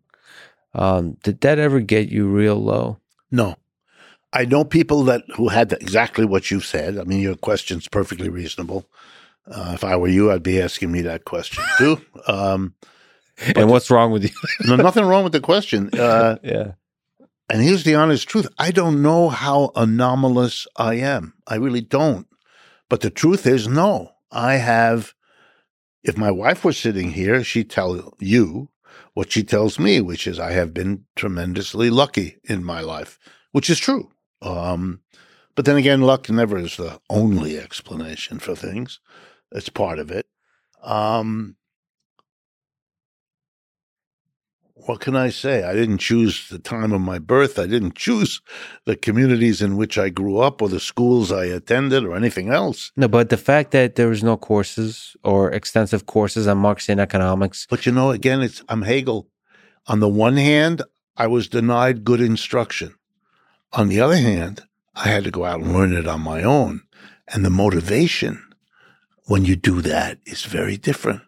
Um, 0.76 1.18
did 1.24 1.42
that 1.42 1.60
ever 1.60 1.80
get 1.80 2.10
you 2.10 2.28
real 2.28 2.56
low? 2.56 3.00
No. 3.32 3.56
I 4.34 4.46
know 4.46 4.64
people 4.64 5.04
that 5.04 5.24
who 5.36 5.50
had 5.50 5.72
exactly 5.74 6.26
what 6.26 6.50
you 6.50 6.60
said. 6.60 6.98
I 6.98 7.04
mean, 7.04 7.22
your 7.22 7.36
question's 7.36 7.88
perfectly 7.88 8.30
reasonable. 8.30 8.86
Uh, 9.46 9.72
if 9.74 9.84
I 9.84 9.96
were 9.96 10.08
you, 10.08 10.32
I'd 10.32 10.44
be 10.44 10.62
asking 10.62 10.92
me 10.92 11.02
that 11.04 11.26
question 11.26 11.64
too. 11.78 12.02
Um, 12.26 12.76
and 13.56 13.70
what's 13.70 13.92
wrong 13.92 14.12
with 14.12 14.24
you? 14.24 14.30
no, 14.68 14.76
nothing 14.76 15.06
wrong 15.06 15.24
with 15.24 15.34
the 15.34 15.42
question. 15.42 15.90
Uh, 16.00 16.38
yeah. 16.44 16.74
And 17.50 17.62
here's 17.62 17.84
the 17.84 17.96
honest 17.96 18.28
truth 18.28 18.48
I 18.58 18.72
don't 18.72 19.02
know 19.02 19.30
how 19.30 19.72
anomalous 19.76 20.66
I 20.78 20.96
am. 20.96 21.34
I 21.48 21.56
really 21.56 21.82
don't. 21.82 22.28
But 22.90 23.02
the 23.02 23.10
truth 23.10 23.46
is, 23.46 23.68
no. 23.68 24.12
I 24.32 24.56
have, 24.56 25.14
if 26.04 26.18
my 26.18 26.32
wife 26.32 26.64
was 26.64 26.78
sitting 26.78 27.12
here, 27.12 27.44
she'd 27.44 27.70
tell 27.70 28.14
you 28.20 28.70
what 29.14 29.32
she 29.32 29.44
tells 29.44 29.78
me, 29.78 30.02
which 30.02 30.26
is 30.26 30.40
I 30.40 30.52
have 30.52 30.74
been 30.74 31.06
tremendously 31.16 31.90
lucky 31.90 32.38
in 32.44 32.64
my 32.64 32.82
life, 32.82 33.20
which 33.52 33.70
is 33.70 33.80
true. 33.80 34.12
Um, 34.42 35.02
but 35.56 35.66
then 35.66 35.78
again, 35.78 36.02
luck 36.02 36.30
never 36.30 36.58
is 36.58 36.78
the 36.78 37.00
only 37.10 37.58
explanation 37.60 38.40
for 38.40 38.56
things. 38.56 39.00
It's 39.54 39.70
part 39.70 40.00
of 40.00 40.12
it. 40.12 40.26
Um, 40.84 41.56
what 44.86 45.00
can 45.00 45.16
I 45.16 45.30
say? 45.30 45.64
I 45.64 45.74
didn't 45.74 46.00
choose 46.00 46.50
the 46.50 46.60
time 46.60 46.92
of 46.92 47.00
my 47.00 47.20
birth. 47.20 47.58
I 47.58 47.68
didn't 47.68 47.96
choose 47.96 48.42
the 48.86 48.96
communities 48.96 49.62
in 49.62 49.78
which 49.78 49.98
I 49.98 50.10
grew 50.10 50.40
up 50.40 50.62
or 50.62 50.68
the 50.68 50.80
schools 50.80 51.32
I 51.32 51.46
attended 51.46 52.04
or 52.04 52.16
anything 52.16 52.50
else. 52.50 52.92
No, 52.98 53.08
but 53.08 53.30
the 53.30 53.38
fact 53.38 53.72
that 53.72 53.96
there 53.96 54.10
was 54.10 54.24
no 54.24 54.36
courses 54.36 55.16
or 55.24 55.52
extensive 55.52 56.06
courses 56.06 56.48
on 56.48 56.58
Marxian 56.58 57.00
economics. 57.00 57.66
But 57.70 57.86
you 57.86 57.92
know, 57.92 58.12
again, 58.12 58.42
it's 58.42 58.64
I'm 58.68 58.82
Hegel. 58.82 59.30
On 59.88 60.00
the 60.00 60.10
one 60.10 60.38
hand, 60.38 60.82
I 61.16 61.28
was 61.28 61.48
denied 61.48 62.04
good 62.04 62.22
instruction. 62.22 62.96
On 63.74 63.88
the 63.88 64.02
other 64.02 64.18
hand, 64.18 64.64
I 64.96 65.08
had 65.08 65.24
to 65.24 65.32
go 65.32 65.46
out 65.46 65.62
and 65.62 65.74
learn 65.74 65.94
it 65.94 66.08
on 66.08 66.22
my 66.22 66.44
own. 66.44 66.82
And 67.28 67.46
the 67.46 67.50
motivation 67.50 68.53
when 69.26 69.46
you 69.46 69.56
do 69.56 69.82
that 69.82 70.20
is 70.26 70.44
very 70.44 70.78
different. 70.78 71.22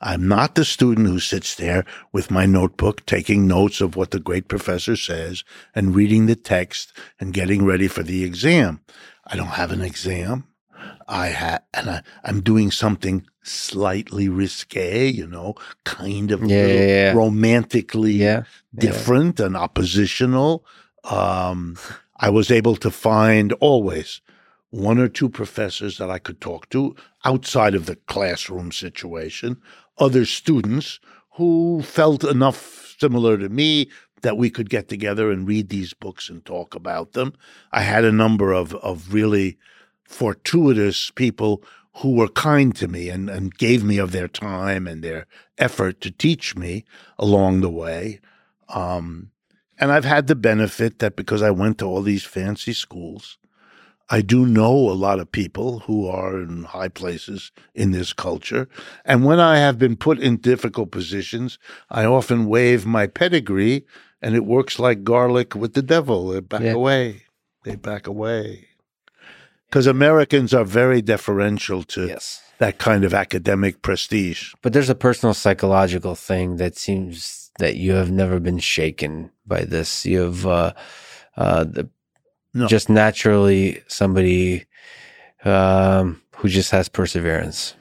I'm 0.00 0.26
not 0.26 0.56
the 0.56 0.64
student 0.64 1.06
who 1.06 1.20
sits 1.20 1.54
there 1.54 1.84
with 2.12 2.30
my 2.30 2.44
notebook 2.44 3.06
taking 3.06 3.46
notes 3.46 3.80
of 3.80 3.94
what 3.94 4.10
the 4.10 4.18
great 4.18 4.48
professor 4.48 4.96
says 4.96 5.44
and 5.74 5.94
reading 5.94 6.26
the 6.26 6.34
text 6.34 6.92
and 7.20 7.32
getting 7.32 7.64
ready 7.64 7.86
for 7.86 8.02
the 8.02 8.24
exam. 8.24 8.80
I 9.24 9.36
don't 9.36 9.46
have 9.46 9.70
an 9.70 9.80
exam. 9.80 10.48
I 11.06 11.28
have, 11.28 11.62
and 11.72 11.88
I, 11.90 12.02
am 12.24 12.40
doing 12.40 12.72
something 12.72 13.24
slightly 13.44 14.28
risque, 14.28 15.06
you 15.08 15.26
know, 15.26 15.54
kind 15.84 16.32
of 16.32 16.42
yeah, 16.44 16.66
yeah, 16.66 16.82
yeah. 16.82 17.12
romantically 17.12 18.14
different 18.74 19.38
and 19.38 19.56
oppositional. 19.56 20.64
Um, 21.04 21.76
I 22.16 22.30
was 22.30 22.50
able 22.50 22.76
to 22.76 22.90
find 22.90 23.52
always 23.54 24.20
one 24.70 24.98
or 24.98 25.08
two 25.08 25.28
professors 25.28 25.98
that 25.98 26.10
I 26.10 26.18
could 26.18 26.40
talk 26.40 26.68
to 26.70 26.96
outside 27.24 27.74
of 27.74 27.86
the 27.86 27.96
classroom 28.06 28.72
situation, 28.72 29.60
other 29.98 30.24
students 30.24 31.00
who 31.32 31.82
felt 31.82 32.24
enough 32.24 32.94
similar 32.98 33.38
to 33.38 33.48
me 33.48 33.88
that 34.22 34.36
we 34.36 34.50
could 34.50 34.70
get 34.70 34.88
together 34.88 35.30
and 35.30 35.48
read 35.48 35.68
these 35.68 35.94
books 35.94 36.28
and 36.28 36.44
talk 36.44 36.74
about 36.74 37.12
them. 37.12 37.34
I 37.72 37.82
had 37.82 38.04
a 38.04 38.12
number 38.12 38.52
of, 38.52 38.74
of 38.76 39.12
really 39.12 39.58
fortuitous 40.04 41.10
people 41.10 41.62
who 41.96 42.14
were 42.14 42.28
kind 42.28 42.74
to 42.76 42.88
me 42.88 43.08
and, 43.08 43.28
and 43.28 43.56
gave 43.56 43.84
me 43.84 43.98
of 43.98 44.12
their 44.12 44.28
time 44.28 44.86
and 44.86 45.02
their 45.02 45.26
effort 45.58 46.00
to 46.00 46.10
teach 46.10 46.56
me 46.56 46.84
along 47.18 47.60
the 47.60 47.70
way. 47.70 48.20
Um, 48.68 49.30
and 49.78 49.92
I've 49.92 50.04
had 50.04 50.26
the 50.26 50.36
benefit 50.36 51.00
that 51.00 51.16
because 51.16 51.42
I 51.42 51.50
went 51.50 51.78
to 51.78 51.86
all 51.86 52.02
these 52.02 52.24
fancy 52.24 52.72
schools, 52.72 53.36
I 54.12 54.20
do 54.20 54.44
know 54.44 54.74
a 54.90 54.92
lot 55.06 55.20
of 55.20 55.32
people 55.32 55.78
who 55.86 56.06
are 56.06 56.38
in 56.42 56.64
high 56.64 56.88
places 56.90 57.50
in 57.74 57.92
this 57.92 58.12
culture. 58.12 58.68
And 59.06 59.24
when 59.24 59.40
I 59.40 59.56
have 59.56 59.78
been 59.78 59.96
put 59.96 60.18
in 60.20 60.36
difficult 60.36 60.90
positions, 60.90 61.58
I 61.90 62.04
often 62.04 62.44
wave 62.46 62.84
my 62.84 63.06
pedigree 63.06 63.86
and 64.20 64.34
it 64.36 64.44
works 64.44 64.78
like 64.78 65.02
garlic 65.02 65.54
with 65.54 65.72
the 65.72 65.80
devil. 65.82 66.28
They 66.28 66.40
back 66.40 66.60
Yeah. 66.60 66.74
away. 66.74 67.22
They 67.64 67.76
back 67.76 68.06
away. 68.06 68.68
Because 69.68 69.86
Americans 69.86 70.52
are 70.52 70.64
very 70.66 71.00
deferential 71.00 71.82
to 71.84 72.06
Yes. 72.08 72.42
that 72.58 72.76
kind 72.78 73.04
of 73.04 73.14
academic 73.14 73.80
prestige. 73.80 74.52
But 74.60 74.74
there's 74.74 74.90
a 74.90 74.94
personal 74.94 75.32
psychological 75.32 76.14
thing 76.14 76.56
that 76.58 76.76
seems 76.76 77.50
that 77.58 77.76
you 77.76 77.92
have 77.92 78.10
never 78.10 78.38
been 78.40 78.58
shaken 78.58 79.30
by 79.46 79.64
this. 79.64 80.04
You 80.04 80.20
have 80.20 80.46
uh, 80.46 80.72
uh, 81.36 81.64
the, 81.64 81.88
No. 82.54 82.66
just 82.66 82.88
naturally 82.88 83.82
somebody 83.88 84.66
um, 85.44 86.20
who 86.36 86.48
just 86.48 86.70
has 86.70 86.88
perseverance. 86.88 87.74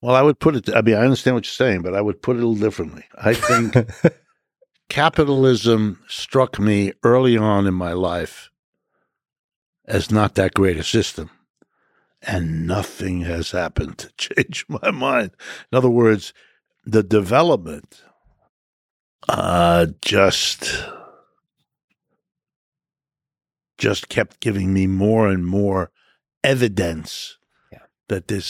Well, 0.00 0.14
I 0.14 0.22
would 0.22 0.38
put 0.38 0.56
it, 0.56 0.74
I 0.74 0.82
mean, 0.82 0.96
I 0.96 1.02
understand 1.02 1.34
what 1.34 1.46
you're 1.46 1.68
saying, 1.68 1.82
but 1.82 1.94
I 1.94 2.02
would 2.02 2.20
put 2.20 2.36
it 2.36 2.42
a 2.42 2.46
little 2.46 2.62
differently. 2.62 3.04
I 3.16 3.32
think 3.32 3.74
capitalism 4.90 6.00
struck 6.08 6.58
me 6.58 6.92
early 7.02 7.38
on 7.38 7.66
in 7.66 7.74
my 7.74 7.92
life 7.94 8.50
as 9.86 10.10
not 10.10 10.34
that 10.34 10.54
great 10.54 10.76
a 10.76 10.84
system. 10.84 11.30
And 12.22 12.66
nothing 12.66 13.22
has 13.22 13.50
happened 13.50 13.98
to 13.98 14.12
change 14.16 14.66
my 14.68 14.90
mind. 14.90 15.30
In 15.72 15.76
other 15.76 15.90
words, 15.90 16.32
the 16.84 17.02
development 17.02 18.02
uh, 19.28 19.86
just 20.02 20.84
just 23.84 24.08
kept 24.08 24.40
giving 24.40 24.72
me 24.72 24.86
more 24.86 25.28
and 25.28 25.44
more 25.46 25.90
evidence 26.42 27.36
Yeah. 27.70 27.80
that 28.08 28.28
this 28.28 28.46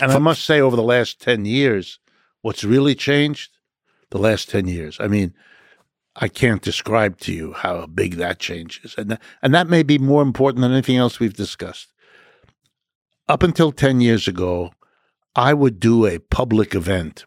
and 0.00 0.10
I 0.10 0.18
must 0.18 0.42
say 0.44 0.58
over 0.58 0.74
the 0.76 0.82
last 0.96 1.20
10 1.20 1.44
years 1.44 1.98
what's 2.40 2.64
really 2.64 2.94
changed? 2.94 3.50
The 4.08 4.18
last 4.18 4.48
10 4.48 4.66
years. 4.68 4.96
I 4.98 5.06
mean 5.06 5.34
I 6.16 6.28
can't 6.28 6.62
describe 6.62 7.18
to 7.20 7.32
you 7.32 7.52
how 7.52 7.86
big 7.86 8.14
that 8.16 8.38
change 8.38 8.80
is 8.82 8.94
and 8.96 9.10
that, 9.10 9.22
and 9.42 9.54
that 9.54 9.68
may 9.68 9.82
be 9.82 9.98
more 9.98 10.22
important 10.22 10.62
than 10.62 10.72
anything 10.72 10.96
else 10.96 11.20
we've 11.20 11.36
discussed. 11.46 11.88
Up 13.28 13.42
until 13.42 13.72
10 13.72 14.00
years 14.00 14.26
ago 14.26 14.72
I 15.36 15.52
would 15.52 15.78
do 15.78 16.06
a 16.06 16.18
public 16.18 16.74
event 16.74 17.26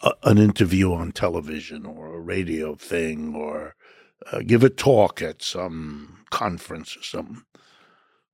a, 0.00 0.12
an 0.22 0.38
interview 0.38 0.94
on 0.94 1.12
television 1.12 1.84
or 1.84 2.14
a 2.14 2.20
radio 2.20 2.74
thing 2.74 3.34
or 3.34 3.74
uh, 4.32 4.40
give 4.46 4.64
a 4.64 4.70
talk 4.70 5.22
at 5.22 5.42
some 5.42 6.24
conference 6.30 6.96
or 6.96 7.02
something. 7.02 7.42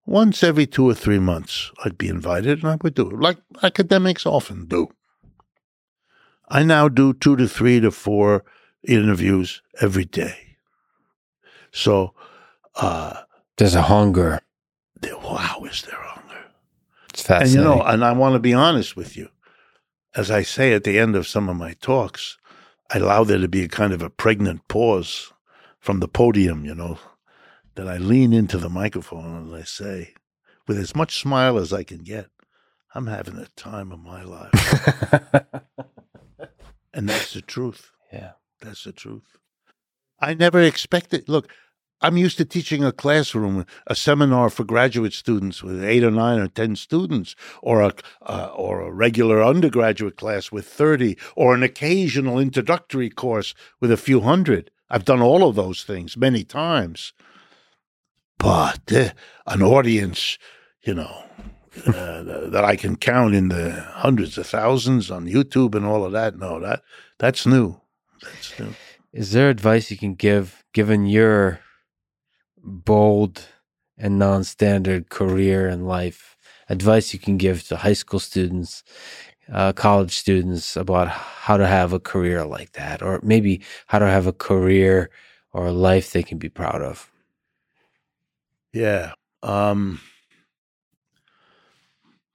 Once 0.07 0.43
every 0.43 0.67
two 0.67 0.89
or 0.89 0.95
three 0.95 1.19
months, 1.19 1.71
I'd 1.85 1.99
be 1.99 2.09
invited 2.09 2.63
and 2.63 2.73
I 2.73 2.77
would 2.83 2.95
do 2.95 3.11
it, 3.11 3.19
like 3.21 3.39
academics 3.63 4.27
often 4.27 4.67
do. 4.67 4.89
I 6.49 6.63
now 6.65 6.89
do 6.89 7.13
two 7.13 7.37
to 7.37 7.47
three 7.47 7.79
to 7.81 7.91
four 7.91 8.45
interviews 8.83 9.63
every 9.81 10.05
day. 10.05 10.57
So, 11.73 12.15
uh, 12.77 13.21
There's 13.57 13.75
a 13.77 13.83
hunger. 13.83 14.41
there- 15.01 15.17
wow, 15.19 15.63
is 15.71 15.83
there 15.83 16.01
hunger? 16.01 16.45
It's 17.11 17.23
fascinating. 17.23 17.59
And 17.59 17.69
you 17.71 17.77
know, 17.77 17.83
and 17.87 18.05
I 18.05 18.13
want 18.13 18.35
to 18.35 18.41
be 18.41 18.55
honest 18.55 18.97
with 18.97 19.17
you. 19.17 19.29
As 20.17 20.31
I 20.31 20.43
say 20.43 20.73
at 20.73 20.83
the 20.83 20.99
end 20.99 21.15
of 21.15 21.29
some 21.29 21.49
of 21.49 21.57
my 21.57 21.75
talks, 21.75 22.37
I 22.93 22.99
allow 22.99 23.23
there 23.23 23.39
to 23.39 23.47
be 23.49 23.63
a 23.63 23.69
kind 23.69 23.93
of 23.93 24.03
a 24.03 24.11
pregnant 24.11 24.67
pause 24.67 25.33
from 25.81 26.01
the 26.01 26.09
podium, 26.09 26.65
you 26.65 26.75
know, 26.75 26.99
that 27.75 27.89
I 27.89 27.97
lean 27.97 28.33
into 28.33 28.59
the 28.59 28.69
microphone 28.69 29.37
and 29.37 29.55
I 29.55 29.63
say, 29.63 30.15
with 30.69 30.79
as 30.79 30.95
much 30.95 31.21
smile 31.21 31.59
as 31.59 31.73
I 31.73 31.83
can 31.83 32.03
get, 32.05 32.29
I'm 32.95 33.07
having 33.07 33.37
the 33.37 33.49
time 33.57 33.91
of 33.93 34.01
my 34.01 34.23
life. 34.23 34.53
and 36.95 37.09
that's 37.09 37.33
the 37.33 37.43
truth. 37.43 37.91
yeah. 38.13 38.33
That's 38.61 38.85
the 38.85 38.93
truth. 38.93 39.39
I 40.21 40.35
never 40.35 40.61
expected. 40.61 41.29
Look, 41.29 41.51
I'm 42.03 42.17
used 42.17 42.39
to 42.39 42.45
teaching 42.45 42.85
a 42.85 42.93
classroom, 42.93 43.67
a 43.87 43.95
seminar 43.95 44.51
for 44.51 44.65
graduate 44.65 45.13
students 45.13 45.63
with 45.63 45.83
eight 45.85 46.05
or 46.05 46.11
nine 46.11 46.39
or 46.39 46.49
ten 46.49 46.77
students, 46.77 47.37
or 47.63 47.83
a 47.83 47.95
uh, 48.23 48.51
or 48.55 48.81
a 48.81 48.93
regular 48.93 49.43
undergraduate 49.43 50.17
class 50.17 50.51
with 50.51 50.67
thirty, 50.67 51.17
or 51.37 51.55
an 51.55 51.63
occasional 51.63 52.39
introductory 52.39 53.11
course 53.11 53.55
with 53.81 53.91
a 53.91 53.97
few 53.97 54.21
hundred. 54.21 54.71
I've 54.91 55.05
done 55.05 55.23
all 55.23 55.49
of 55.49 55.55
those 55.55 55.85
things 55.85 56.17
many 56.17 56.45
times, 56.45 57.13
but 58.39 58.93
uh, 58.93 59.11
an 59.47 59.63
audience, 59.63 60.39
you 60.83 60.95
know. 60.95 61.25
Uh, 61.87 62.23
that 62.51 62.65
I 62.65 62.75
can 62.75 62.97
count 62.97 63.33
in 63.33 63.49
the 63.49 63.71
hundreds 63.71 64.37
of 64.37 64.47
thousands 64.49 65.09
on 65.09 65.27
YouTube 65.27 65.77
and 65.77 65.87
all 65.87 66.05
of 66.05 66.11
that. 66.13 66.37
No, 66.37 66.59
that 66.59 66.83
that's 67.19 67.47
new. 67.47 67.81
That's 68.21 68.59
new. 68.59 68.75
Is 69.13 69.33
there 69.33 69.51
advice 69.51 69.91
you 69.91 69.97
can 69.97 70.15
give, 70.15 70.65
given 70.73 71.07
your 71.07 71.61
bold 72.57 73.47
and 73.99 74.19
non-standard 74.19 75.11
career 75.11 75.69
in 75.69 75.85
life? 75.85 76.37
Advice 76.69 77.13
you 77.13 77.19
can 77.19 77.37
give 77.37 77.67
to 77.69 77.77
high 77.77 77.93
school 77.93 78.21
students, 78.21 78.85
uh, 79.53 79.73
college 79.73 80.17
students 80.17 80.77
about 80.77 81.09
how 81.09 81.57
to 81.57 81.67
have 81.67 81.93
a 81.93 82.01
career 82.01 82.45
like 82.45 82.73
that, 82.73 83.03
or 83.03 83.21
maybe 83.23 83.63
how 83.87 83.99
to 83.99 84.07
have 84.07 84.27
a 84.27 84.33
career 84.33 85.11
or 85.53 85.67
a 85.67 85.73
life 85.73 86.13
they 86.13 86.23
can 86.23 86.39
be 86.39 86.49
proud 86.49 86.83
of. 86.83 87.11
Yeah. 88.73 89.13
Um, 89.43 90.01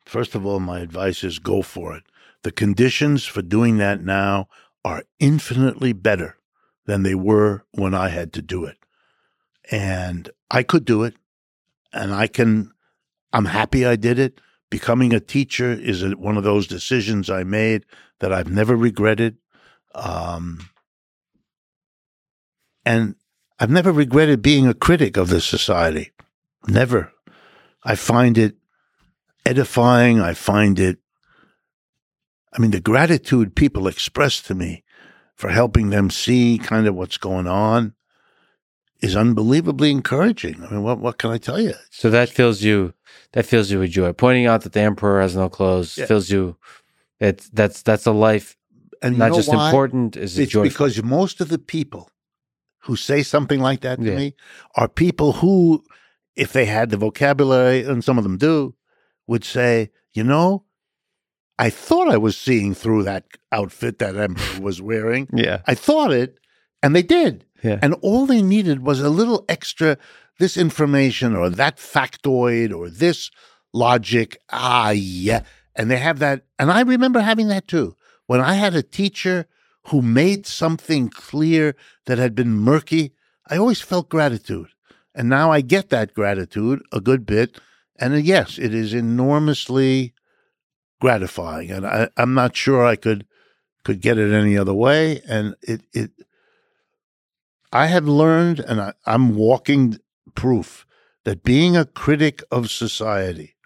first 0.06 0.36
of 0.36 0.46
all, 0.46 0.60
my 0.60 0.80
advice 0.80 1.24
is 1.24 1.40
go 1.40 1.62
for 1.62 1.96
it. 1.96 2.04
The 2.44 2.52
conditions 2.52 3.26
for 3.26 3.42
doing 3.42 3.78
that 3.78 4.04
now 4.04 4.48
are 4.84 5.04
infinitely 5.20 5.94
better 5.94 6.38
than 6.86 7.04
they 7.04 7.16
were 7.16 7.64
when 7.72 7.94
I 7.94 8.10
had 8.10 8.34
to 8.34 8.42
do 8.42 8.66
it. 8.66 8.78
And 9.72 10.30
I 10.52 10.62
could 10.62 10.86
do 10.86 11.04
it. 11.04 11.16
And 11.92 12.14
I 12.14 12.28
can, 12.28 12.72
I'm 13.34 13.46
happy 13.46 13.86
I 13.86 13.96
did 13.96 14.20
it. 14.20 14.40
Becoming 14.76 15.14
a 15.14 15.22
teacher 15.22 15.72
is 15.72 16.04
a, 16.04 16.10
one 16.18 16.36
of 16.36 16.44
those 16.44 16.68
decisions 16.68 17.30
I 17.30 17.46
made 17.46 17.86
that 18.20 18.34
I've 18.34 18.52
never 18.52 18.76
regretted. 18.76 19.38
Um, 19.94 20.68
and 22.86 23.16
I've 23.58 23.70
never 23.70 23.94
regretted 23.94 24.42
being 24.42 24.68
a 24.68 24.74
critic 24.74 25.16
of 25.16 25.30
the 25.30 25.40
society. 25.40 26.12
Never. 26.68 27.14
I 27.86 27.96
find 27.96 28.38
it 28.38 28.58
edifying. 29.46 30.20
I 30.20 30.34
find 30.34 30.78
it, 30.78 30.98
I 32.52 32.60
mean, 32.60 32.72
the 32.72 32.82
gratitude 32.82 33.56
people 33.56 33.88
express 33.88 34.42
to 34.42 34.56
me 34.56 34.84
for 35.36 35.52
helping 35.52 35.90
them 35.90 36.10
see 36.10 36.58
kind 36.58 36.86
of 36.86 36.96
what's 36.96 37.18
going 37.18 37.48
on 37.48 37.94
is 39.06 39.16
unbelievably 39.16 39.90
encouraging. 39.92 40.64
I 40.64 40.70
mean, 40.72 40.84
what, 40.84 41.00
what 41.00 41.18
can 41.18 41.32
I 41.32 41.38
tell 41.38 41.60
you? 41.62 41.74
So 41.92 42.10
that 42.10 42.30
fills 42.30 42.62
you. 42.64 42.94
That 43.34 43.46
fills 43.46 43.70
you 43.72 43.80
with 43.80 43.92
joy. 43.92 44.14
Pointing 44.14 44.46
out 44.48 44.62
that 44.64 44.74
the 44.74 44.82
emperor 44.82 45.22
has 45.22 45.36
no 45.36 45.50
clothes 45.50 45.98
Yeah. 45.98 46.06
fills 46.08 46.30
you. 46.30 46.58
It's 47.20 47.50
that's 47.50 47.82
that's 47.84 48.06
a 48.06 48.12
life 48.12 48.58
And 49.02 49.18
not 49.18 49.34
just 49.34 49.50
why? 49.50 49.56
important. 49.56 50.16
Is 50.18 50.38
it 50.38 50.44
It's 50.44 50.52
joyful? 50.52 50.70
because 50.70 51.04
most 51.04 51.42
of 51.42 51.48
the 51.50 51.60
people 51.60 52.10
who 52.86 52.96
say 52.96 53.24
something 53.24 53.60
like 53.60 53.82
that 53.82 53.98
to 54.00 54.06
Yeah. 54.06 54.16
me 54.16 54.34
are 54.76 54.88
people 54.88 55.30
who, 55.42 55.84
if 56.36 56.52
they 56.54 56.66
had 56.66 56.90
the 56.90 56.98
vocabulary, 56.98 57.84
and 57.84 58.04
some 58.04 58.18
of 58.20 58.24
them 58.24 58.38
do, 58.38 58.76
would 59.28 59.44
say, 59.44 59.90
you 60.14 60.24
know, 60.24 60.64
I 61.58 61.70
thought 61.70 62.10
I 62.14 62.18
was 62.18 62.36
seeing 62.38 62.74
through 62.76 63.04
that 63.04 63.24
outfit 63.52 64.00
that 64.00 64.16
emperor 64.16 64.62
was 64.62 64.82
wearing. 64.82 65.28
yeah, 65.34 65.62
I 65.66 65.76
thought 65.76 66.12
it, 66.12 66.38
and 66.84 66.94
they 66.96 67.04
did. 67.04 67.46
Yeah. 67.66 67.80
And 67.82 67.96
all 68.02 68.26
they 68.26 68.42
needed 68.42 68.84
was 68.84 69.02
a 69.02 69.10
little 69.10 69.44
extra 69.50 69.98
this 70.38 70.58
information 70.58 71.36
or 71.36 71.50
that 71.50 71.78
factoid 71.78 72.76
or 72.76 72.90
this 72.90 73.32
logic. 73.74 74.38
Ah, 74.52 74.92
yeah. 74.92 75.42
And 75.76 75.90
they 75.90 75.98
have 75.98 76.20
that. 76.20 76.46
And 76.60 76.72
I 76.72 76.82
remember 76.82 77.20
having 77.20 77.48
that 77.48 77.68
too. 77.68 77.96
When 78.28 78.42
I 78.42 78.54
had 78.54 78.76
a 78.76 78.84
teacher 78.84 79.48
who 79.88 80.02
made 80.02 80.46
something 80.46 81.10
clear 81.10 81.76
that 82.06 82.18
had 82.18 82.36
been 82.36 82.54
murky, 82.54 83.14
I 83.50 83.58
always 83.58 83.82
felt 83.82 84.10
gratitude. 84.10 84.68
And 85.14 85.30
now 85.30 85.52
I 85.52 85.62
get 85.62 85.90
that 85.90 86.14
gratitude 86.14 86.82
a 86.92 87.00
good 87.00 87.26
bit. 87.26 87.60
And 87.98 88.14
uh, 88.14 88.18
yes, 88.18 88.60
it 88.60 88.74
is 88.74 88.94
enormously 88.94 90.14
gratifying. 91.00 91.72
And 91.72 91.88
I, 91.88 92.10
I'm 92.18 92.34
not 92.34 92.56
sure 92.56 92.86
I 92.86 92.96
could 92.96 93.26
could 93.84 94.02
get 94.02 94.18
it 94.18 94.34
any 94.34 94.58
other 94.58 94.74
way. 94.74 95.22
And 95.28 95.56
it 95.62 95.82
it 95.94 96.12
I 97.76 97.88
have 97.88 98.08
learned, 98.08 98.62
and 98.62 98.80
I, 98.80 98.94
I'm 99.06 99.36
walking 99.36 100.00
proof 100.34 100.86
that 101.26 101.44
being 101.44 101.76
a 101.76 101.84
critic 101.84 102.42
of 102.50 102.72
society 102.72 103.58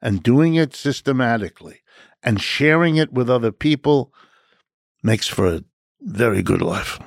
and 0.00 0.20
doing 0.20 0.56
it 0.56 0.74
systematically 0.74 1.82
and 2.24 2.42
sharing 2.42 2.96
it 2.96 3.12
with 3.12 3.30
other 3.30 3.52
people 3.52 4.12
makes 5.00 5.28
for 5.28 5.46
a 5.46 5.64
very 6.00 6.42
good 6.42 6.60
life. 6.60 6.98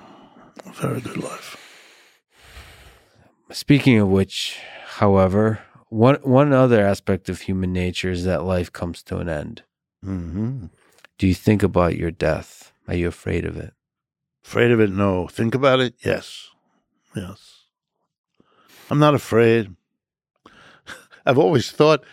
A 0.66 0.72
very 0.72 1.02
good 1.02 1.18
life. 1.18 1.58
Speaking 3.52 4.00
of 4.00 4.08
which, 4.08 4.58
however, 5.00 5.60
one 5.90 6.20
one 6.24 6.54
other 6.54 6.82
aspect 6.86 7.28
of 7.28 7.42
human 7.42 7.74
nature 7.74 8.12
is 8.12 8.24
that 8.24 8.46
life 8.46 8.72
comes 8.72 9.04
to 9.04 9.18
an 9.18 9.28
end. 9.28 9.64
hmm 10.02 10.68
Do 11.18 11.28
you 11.28 11.36
think 11.36 11.64
about 11.64 11.98
your 11.98 12.12
death? 12.12 12.72
Are 12.88 12.96
you 12.96 13.10
afraid 13.10 13.44
of 13.44 13.58
it? 13.58 13.74
Afraid 14.46 14.72
of 14.72 14.80
it? 14.80 14.92
No. 14.92 15.28
Think 15.28 15.56
about 15.56 15.80
it? 15.80 15.96
Yes. 16.06 16.50
Yes. 17.16 17.64
I'm 18.92 19.00
not 19.00 19.16
afraid. 19.16 19.76
I've 21.26 21.40
always 21.40 21.72
thought, 21.72 22.04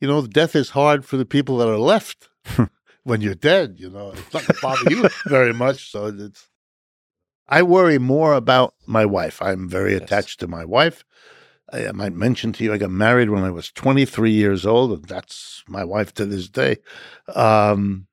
you 0.00 0.08
know, 0.08 0.26
death 0.26 0.56
is 0.56 0.70
hard 0.70 1.04
for 1.04 1.16
the 1.18 1.26
people 1.26 1.58
that 1.58 1.68
are 1.68 1.78
left 1.78 2.28
when 3.04 3.20
you're 3.20 3.34
dead. 3.34 3.76
You 3.78 3.90
know, 3.90 4.12
it's 4.12 4.32
not 4.32 4.46
going 4.46 4.54
to 4.54 4.60
bother 4.62 4.90
you 4.90 5.08
very 5.26 5.52
much. 5.52 5.90
So 5.90 6.06
it's. 6.06 6.48
I 7.46 7.62
worry 7.62 7.98
more 7.98 8.32
about 8.32 8.74
my 8.86 9.04
wife. 9.04 9.42
I'm 9.42 9.68
very 9.68 9.92
Yes. 9.92 10.02
attached 10.02 10.40
to 10.40 10.48
my 10.48 10.64
wife. 10.64 11.04
I, 11.70 11.88
I 11.88 11.92
might 11.92 12.14
mention 12.14 12.54
to 12.54 12.64
you, 12.64 12.72
I 12.72 12.78
got 12.78 12.90
married 12.90 13.28
when 13.28 13.44
I 13.44 13.50
was 13.50 13.70
23 13.70 14.30
years 14.30 14.64
old, 14.64 14.92
and 14.92 15.04
that's 15.04 15.62
my 15.68 15.84
wife 15.84 16.14
to 16.14 16.24
this 16.24 16.48
day. 16.48 16.78
Um, 17.34 18.06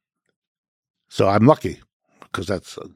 so 1.09 1.29
I'm 1.29 1.45
lucky 1.45 1.79
because 2.21 2.47
that's 2.47 2.77
uh, 2.77 2.87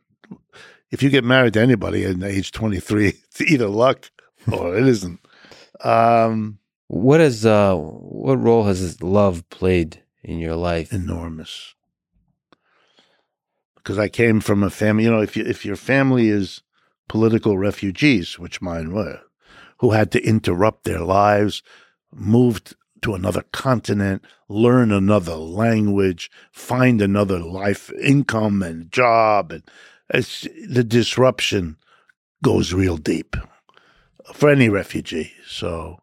if 0.92 1.02
you 1.04 1.10
get 1.10 1.24
married 1.24 1.54
to 1.54 1.62
anybody 1.62 2.04
at 2.06 2.22
age 2.24 2.52
23, 2.52 3.08
it's 3.10 3.42
either 3.42 3.68
luck 3.68 4.10
or 4.52 4.76
it 4.78 4.86
isn't. 4.88 5.20
Um, 5.84 6.60
What 6.88 7.20
has 7.20 7.46
uh 7.46 7.76
what 7.76 8.36
role 8.42 8.64
has 8.66 9.02
love 9.02 9.44
played 9.50 10.04
in 10.24 10.40
your 10.40 10.56
life? 10.56 10.94
enormous. 10.94 11.74
Because 13.76 14.00
I 14.00 14.08
came 14.10 14.40
from 14.40 14.64
a 14.64 14.70
family, 14.70 15.04
you 15.04 15.12
know, 15.12 15.22
if 15.22 15.38
you, 15.38 15.44
if 15.46 15.64
your 15.66 15.76
family 15.76 16.30
is 16.30 16.64
political 17.08 17.58
refugees, 17.58 18.40
which 18.40 18.62
mine 18.62 18.92
were, 18.92 19.22
who 19.80 19.92
had 19.92 20.12
to 20.14 20.24
interrupt 20.28 20.84
their 20.86 21.02
lives, 21.02 21.62
moved 22.12 22.76
to 23.02 23.14
another 23.14 23.44
continent, 23.52 24.26
learn 24.50 24.92
another 24.92 25.36
language, 25.36 26.32
find 26.52 27.00
another 27.02 27.38
life 27.40 27.92
income 28.02 28.64
and 28.64 28.92
job, 28.92 29.52
and 29.52 29.64
it's, 30.14 30.48
the 30.68 30.84
disruption 30.84 31.78
goes 32.44 32.74
real 32.74 32.98
deep 32.98 33.36
for 34.34 34.50
any 34.50 34.70
refugee. 34.70 35.32
So, 35.48 36.00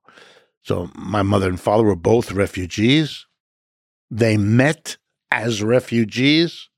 so 0.63 0.91
my 0.95 1.23
mother 1.23 1.49
and 1.49 1.61
father 1.61 1.85
were 1.85 1.97
both 1.97 2.33
refugees. 2.33 3.27
They 4.11 4.37
met 4.37 4.97
as 5.31 5.63
refugees. 5.63 6.69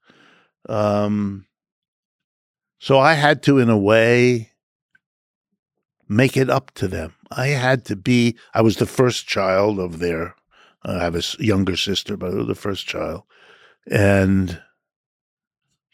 Um, 0.68 1.46
so 2.78 2.98
I 2.98 3.14
had 3.14 3.42
to, 3.44 3.58
in 3.58 3.70
a 3.70 3.78
way, 3.78 4.52
make 6.08 6.36
it 6.36 6.50
up 6.50 6.70
to 6.74 6.88
them. 6.88 7.14
I 7.30 7.48
had 7.48 7.84
to 7.86 7.96
be, 7.96 8.36
I 8.52 8.62
was 8.62 8.76
the 8.76 8.86
first 8.86 9.26
child 9.26 9.78
of 9.78 9.98
their, 9.98 10.34
I 10.84 11.02
have 11.02 11.16
a 11.16 11.22
younger 11.38 11.76
sister, 11.76 12.16
but 12.16 12.30
I 12.30 12.34
was 12.34 12.46
the 12.46 12.54
first 12.54 12.86
child. 12.86 13.22
And, 13.90 14.62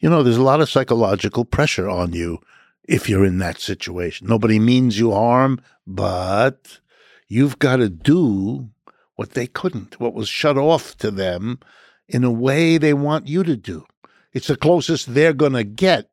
you 0.00 0.08
know, 0.08 0.22
there's 0.22 0.36
a 0.36 0.42
lot 0.42 0.60
of 0.60 0.70
psychological 0.70 1.44
pressure 1.44 1.88
on 1.88 2.12
you 2.12 2.38
if 2.84 3.08
you're 3.08 3.24
in 3.24 3.38
that 3.38 3.60
situation. 3.60 4.26
Nobody 4.26 4.58
means 4.58 4.98
you 4.98 5.12
harm, 5.12 5.60
but 5.86 6.80
you've 7.28 7.58
got 7.58 7.76
to 7.76 7.88
do 7.88 8.70
what 9.16 9.32
they 9.32 9.46
couldn't, 9.46 10.00
what 10.00 10.14
was 10.14 10.28
shut 10.28 10.56
off 10.56 10.96
to 10.98 11.10
them 11.10 11.60
in 12.08 12.24
a 12.24 12.30
way 12.30 12.78
they 12.78 12.94
want 12.94 13.28
you 13.28 13.44
to 13.44 13.56
do. 13.56 13.84
It's 14.32 14.48
the 14.48 14.56
closest 14.56 15.14
they're 15.14 15.34
going 15.34 15.52
to 15.52 15.64
get 15.64 16.10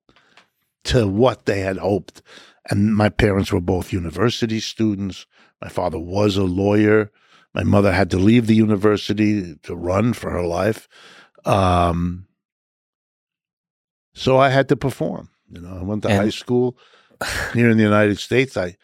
to 0.86 1.08
what 1.08 1.46
they 1.46 1.62
had 1.62 1.78
hoped. 1.78 2.22
And 2.70 2.96
my 2.96 3.10
parents 3.10 3.52
were 3.52 3.62
both 3.62 3.94
university 3.94 4.60
students. 4.60 5.26
My 5.62 5.70
father 5.70 6.00
was 6.00 6.36
a 6.36 6.44
lawyer. 6.44 7.12
My 7.54 7.64
mother 7.64 7.92
had 7.92 8.12
to 8.12 8.18
leave 8.18 8.48
the 8.48 8.56
university 8.56 9.56
to 9.64 9.76
run 9.76 10.14
for 10.14 10.30
her 10.30 10.44
life. 10.44 10.88
Um, 11.46 12.28
so 14.18 14.38
I 14.38 14.50
had 14.50 14.68
to 14.70 14.76
perform. 14.76 15.30
You 15.52 15.62
know, 15.62 15.78
I 15.80 15.84
went 15.84 16.02
to 16.04 16.10
And- 16.10 16.18
high 16.24 16.30
school 16.30 16.78
here 17.54 17.70
in 17.70 17.78
the 17.78 17.84
United 17.84 18.20
States. 18.20 18.58
I 18.58 18.76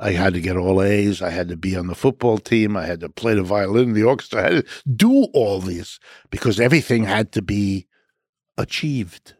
I 0.00 0.12
had 0.12 0.32
to 0.34 0.40
get 0.40 0.56
all 0.56 0.80
A's. 0.80 1.20
I 1.22 1.30
had 1.30 1.48
to 1.48 1.56
be 1.56 1.74
on 1.76 1.88
the 1.88 1.94
football 1.94 2.38
team. 2.38 2.76
I 2.76 2.86
had 2.86 3.00
to 3.00 3.08
play 3.08 3.34
the 3.34 3.42
violin, 3.42 3.88
in 3.88 3.94
the 3.94 4.04
orchestra. 4.04 4.38
I 4.40 4.42
had 4.54 4.64
to 4.64 4.88
do 4.88 5.24
all 5.34 5.58
this 5.60 5.98
because 6.30 6.60
everything 6.60 7.02
had 7.04 7.32
to 7.32 7.42
be 7.42 7.88
achieved. 8.56 9.34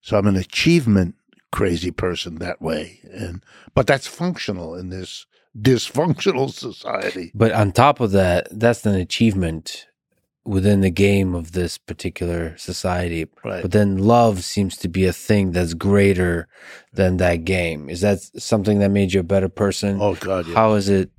So 0.00 0.16
I'm 0.18 0.26
an 0.26 0.36
achievement 0.36 1.14
crazy 1.50 1.90
person 1.90 2.36
that 2.36 2.62
way. 2.62 3.00
And 3.12 3.44
but 3.74 3.86
that's 3.86 4.06
functional 4.06 4.74
in 4.74 4.88
this 4.88 5.26
dysfunctional 5.58 6.50
society. 6.66 7.30
But 7.34 7.52
on 7.52 7.72
top 7.72 8.00
of 8.00 8.12
that, 8.12 8.48
that's 8.50 8.86
an 8.86 8.94
achievement 8.94 9.86
within 10.44 10.80
the 10.80 10.90
game 10.90 11.34
of 11.34 11.52
this 11.52 11.78
particular 11.78 12.56
society. 12.56 13.26
Right. 13.44 13.62
But 13.62 13.70
then 13.72 13.98
love 13.98 14.42
seems 14.44 14.76
to 14.78 14.88
be 14.88 15.06
a 15.06 15.12
thing 15.12 15.52
that's 15.52 15.74
greater 15.74 16.48
than 16.92 17.18
that 17.18 17.44
game. 17.44 17.88
Is 17.88 18.00
that 18.00 18.18
something 18.38 18.80
that 18.80 18.90
made 18.90 19.12
you 19.12 19.20
a 19.20 19.24
better 19.24 19.48
person? 19.48 19.98
Oh 20.00 20.14
God, 20.16 20.46
yeah. 20.48 20.54
How 20.54 20.74
is 20.74 20.88
it? 20.88 21.10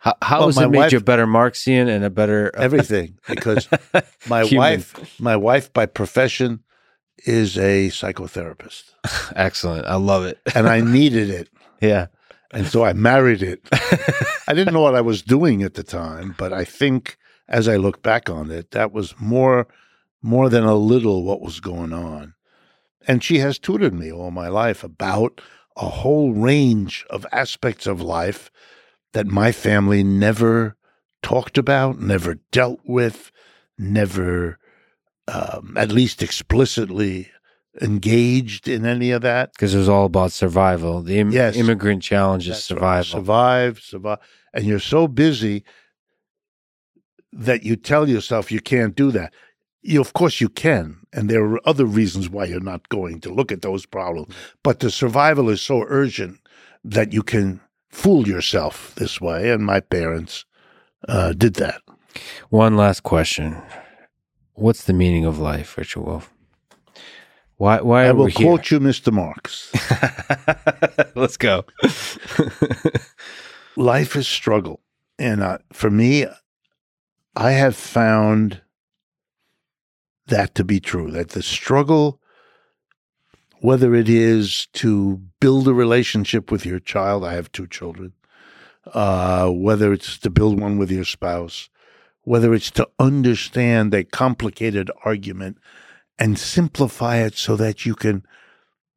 How, 0.00 0.14
how 0.22 0.38
Well, 0.40 0.48
has 0.48 0.58
it 0.58 0.68
made 0.70 0.78
wife- 0.78 0.92
you 0.92 0.98
a 0.98 1.02
better 1.02 1.26
Marxian 1.26 1.88
and 1.88 2.04
a 2.04 2.10
better 2.10 2.50
uh, 2.56 2.60
everything 2.62 3.18
because 3.28 3.68
my 4.28 4.44
wife, 4.50 5.20
my 5.20 5.36
wife 5.36 5.72
by 5.72 5.86
profession 5.86 6.60
is 7.26 7.56
a 7.58 7.88
psychotherapist, 7.88 8.84
Excellent. 9.36 9.86
I 9.86 9.96
love 9.96 10.24
it. 10.24 10.38
and 10.54 10.66
I 10.68 10.80
needed 10.80 11.28
it, 11.30 11.48
yeah. 11.80 12.06
and 12.52 12.66
so 12.66 12.82
I 12.84 12.94
married 12.94 13.42
it. 13.42 13.60
I 14.48 14.54
didn't 14.54 14.72
know 14.74 14.80
what 14.80 14.94
I 14.96 15.02
was 15.02 15.22
doing 15.22 15.62
at 15.62 15.74
the 15.74 15.82
time, 15.84 16.34
but 16.38 16.52
I 16.52 16.64
think 16.64 17.16
as 17.50 17.68
I 17.68 17.76
look 17.76 18.02
back 18.02 18.30
on 18.30 18.50
it, 18.50 18.70
that 18.70 18.92
was 18.92 19.14
more 19.20 19.66
more 20.22 20.48
than 20.48 20.64
a 20.64 20.74
little 20.74 21.24
what 21.24 21.40
was 21.40 21.60
going 21.60 21.92
on. 21.92 22.34
And 23.08 23.24
she 23.24 23.38
has 23.38 23.58
tutored 23.58 23.94
me 23.94 24.12
all 24.12 24.30
my 24.30 24.48
life 24.48 24.84
about 24.84 25.40
a 25.76 25.88
whole 25.88 26.32
range 26.32 27.06
of 27.08 27.26
aspects 27.32 27.86
of 27.86 28.02
life 28.02 28.50
that 29.12 29.26
my 29.26 29.50
family 29.50 30.04
never 30.04 30.76
talked 31.22 31.56
about, 31.56 31.98
never 32.00 32.36
dealt 32.52 32.80
with, 32.84 33.32
never 33.78 34.58
um, 35.26 35.74
at 35.76 35.90
least 35.90 36.22
explicitly 36.22 37.30
engaged 37.80 38.68
in 38.68 38.84
any 38.84 39.10
of 39.10 39.22
that. 39.22 39.52
Because 39.54 39.74
it 39.74 39.78
was 39.78 39.88
all 39.88 40.04
about 40.06 40.32
survival. 40.32 41.02
The 41.02 41.18
Im- 41.18 41.32
Yes. 41.32 41.56
immigrant 41.56 42.02
challenge 42.02 42.44
is 42.48 42.56
That's 42.56 42.70
right. 42.72 42.76
survival. 43.04 43.04
Survive, 43.20 43.80
survive. 43.80 44.18
And 44.52 44.64
you're 44.66 44.80
so 44.80 45.08
busy 45.08 45.64
that 47.32 47.62
you 47.62 47.76
tell 47.76 48.08
yourself 48.08 48.50
you 48.50 48.60
can't 48.60 48.94
do 48.94 49.10
that. 49.12 49.32
You, 49.82 50.00
of 50.00 50.12
course, 50.12 50.40
you 50.40 50.48
can. 50.48 50.98
And 51.12 51.30
there 51.30 51.44
are 51.44 51.68
other 51.68 51.86
reasons 51.86 52.28
why 52.28 52.44
you're 52.44 52.60
not 52.60 52.88
going 52.88 53.20
to 53.20 53.32
look 53.32 53.50
at 53.50 53.62
those 53.62 53.86
problems. 53.86 54.34
But 54.62 54.80
the 54.80 54.90
survival 54.90 55.48
is 55.48 55.62
so 55.62 55.84
urgent 55.88 56.38
that 56.84 57.12
you 57.12 57.22
can 57.22 57.60
fool 57.88 58.28
yourself 58.28 58.94
this 58.96 59.20
way. 59.20 59.50
And 59.50 59.64
my 59.64 59.80
parents 59.80 60.44
uh, 61.08 61.32
did 61.32 61.54
that. 61.54 61.80
One 62.50 62.76
last 62.76 63.02
question. 63.02 63.60
What's 64.54 64.84
the 64.84 64.92
meaning 64.92 65.24
of 65.24 65.38
life, 65.38 65.78
Richard 65.78 66.02
Wolff? 66.02 66.30
Why 67.56 67.80
why 67.80 68.04
I 68.04 68.08
are 68.08 68.14
will 68.14 68.24
we 68.26 68.30
here? 68.32 68.46
I 68.46 68.50
will 68.50 68.56
quote 68.56 68.70
you, 68.70 68.80
Mr. 68.80 69.12
Marx. 69.12 69.70
Let's 71.14 71.36
go. 71.36 71.64
life 73.76 74.16
is 74.16 74.26
struggle. 74.26 74.80
And 75.18 75.42
uh, 75.42 75.58
for 75.72 75.90
me, 75.90 76.26
I 77.36 77.52
have 77.52 77.76
found 77.76 78.62
that 80.26 80.54
to 80.56 80.64
be 80.64 80.80
true 80.80 81.10
that 81.12 81.30
the 81.30 81.42
struggle, 81.42 82.20
whether 83.60 83.94
it 83.94 84.08
is 84.08 84.66
to 84.74 85.20
build 85.40 85.68
a 85.68 85.74
relationship 85.74 86.50
with 86.50 86.66
your 86.66 86.80
child, 86.80 87.24
I 87.24 87.34
have 87.34 87.52
two 87.52 87.68
children, 87.68 88.14
uh, 88.86 89.48
whether 89.50 89.92
it's 89.92 90.18
to 90.18 90.30
build 90.30 90.60
one 90.60 90.76
with 90.76 90.90
your 90.90 91.04
spouse, 91.04 91.68
whether 92.22 92.52
it's 92.52 92.70
to 92.72 92.88
understand 92.98 93.94
a 93.94 94.04
complicated 94.04 94.90
argument 95.04 95.58
and 96.18 96.38
simplify 96.38 97.16
it 97.18 97.36
so 97.36 97.54
that 97.56 97.86
you 97.86 97.94
can 97.94 98.24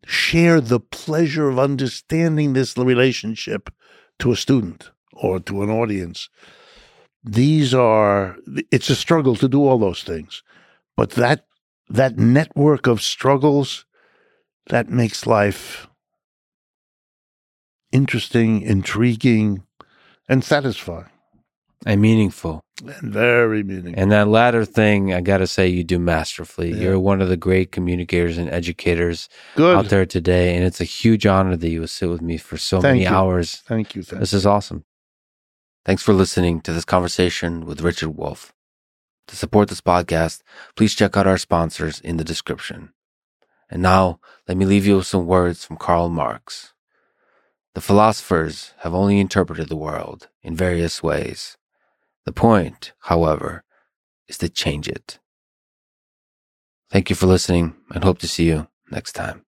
share 0.06 0.60
the 0.60 0.80
pleasure 0.80 1.50
of 1.50 1.60
understanding 1.60 2.54
this 2.54 2.78
relationship 2.78 3.70
to 4.20 4.32
a 4.32 4.36
student 4.36 4.90
or 5.14 5.40
to 5.40 5.62
an 5.62 5.70
audience. 5.70 6.30
These 7.24 7.74
are 7.74 8.38
it's 8.72 8.90
a 8.90 8.96
struggle 8.96 9.36
to 9.38 9.48
do 9.48 9.66
all 9.66 9.78
those 9.78 10.04
things. 10.04 10.44
But 10.98 11.12
that 11.12 11.46
that 11.90 12.18
network 12.18 12.88
of 12.88 13.02
struggles 13.02 13.86
that 14.68 14.90
makes 14.90 15.26
life 15.26 15.88
interesting, 17.92 18.62
intriguing, 18.62 19.64
and 20.28 20.44
satisfying. 20.44 21.10
And 21.86 22.02
meaningful. 22.02 22.62
And 22.82 23.14
very 23.14 23.62
meaningful. 23.62 24.02
And 24.02 24.12
that 24.12 24.30
latter 24.30 24.66
thing, 24.66 25.14
I 25.14 25.22
got 25.22 25.40
to 25.40 25.48
say, 25.48 25.68
you 25.68 25.84
do 25.84 26.00
masterfully. 26.00 26.72
Yeah. 26.72 26.78
You're 26.78 27.00
one 27.00 27.22
of 27.22 27.28
the 27.28 27.38
great 27.38 27.72
communicators 27.72 28.38
and 28.38 28.50
educators 28.50 29.28
Good. 29.56 29.76
out 29.76 29.90
there 29.90 30.06
today. 30.06 30.56
And 30.56 30.66
it's 30.66 30.80
a 30.80 30.86
huge 30.86 31.26
honor 31.26 31.58
that 31.58 31.70
you 31.70 31.82
will 31.82 31.88
sit 31.88 32.10
with 32.10 32.22
me 32.22 32.38
for 32.38 32.58
so 32.58 32.80
Thank 32.80 32.94
many 32.94 33.04
you. 33.04 33.10
hours. 33.10 33.58
Thank 33.68 33.96
you. 33.96 34.04
Thank 34.04 34.22
This 34.22 34.34
is 34.34 34.46
awesome. 34.46 34.86
Thanks 35.86 36.02
for 36.02 36.14
listening 36.14 36.62
to 36.62 36.72
this 36.72 36.86
conversation 36.86 37.66
with 37.66 37.82
Richard 37.82 38.12
Wolff. 38.12 38.54
To 39.28 39.36
support 39.36 39.68
this 39.68 39.82
podcast, 39.82 40.42
please 40.78 40.96
check 40.96 41.18
out 41.18 41.28
our 41.28 41.38
sponsors 41.38 42.00
in 42.00 42.16
the 42.16 42.24
description. 42.24 42.94
And 43.70 43.82
now, 43.82 44.22
let 44.48 44.56
me 44.56 44.66
leave 44.66 44.86
you 44.86 44.96
with 44.96 45.08
some 45.08 45.26
words 45.26 45.66
from 45.66 45.76
Karl 45.76 46.08
Marx. 46.08 46.74
The 47.74 47.82
philosophers 47.82 48.74
have 48.80 48.94
only 48.94 49.20
interpreted 49.20 49.68
the 49.68 49.76
world 49.76 50.30
in 50.42 50.56
various 50.56 51.04
ways. 51.04 51.58
The 52.26 52.32
point, 52.32 52.94
however, 53.00 53.66
is 54.30 54.38
to 54.38 54.48
change 54.48 54.88
it. 54.88 55.20
Thank 56.90 57.10
you 57.10 57.16
for 57.18 57.26
listening 57.26 57.76
and 57.94 58.06
hope 58.06 58.20
to 58.20 58.28
see 58.28 58.46
you 58.46 58.68
next 58.90 59.14
time. 59.14 59.44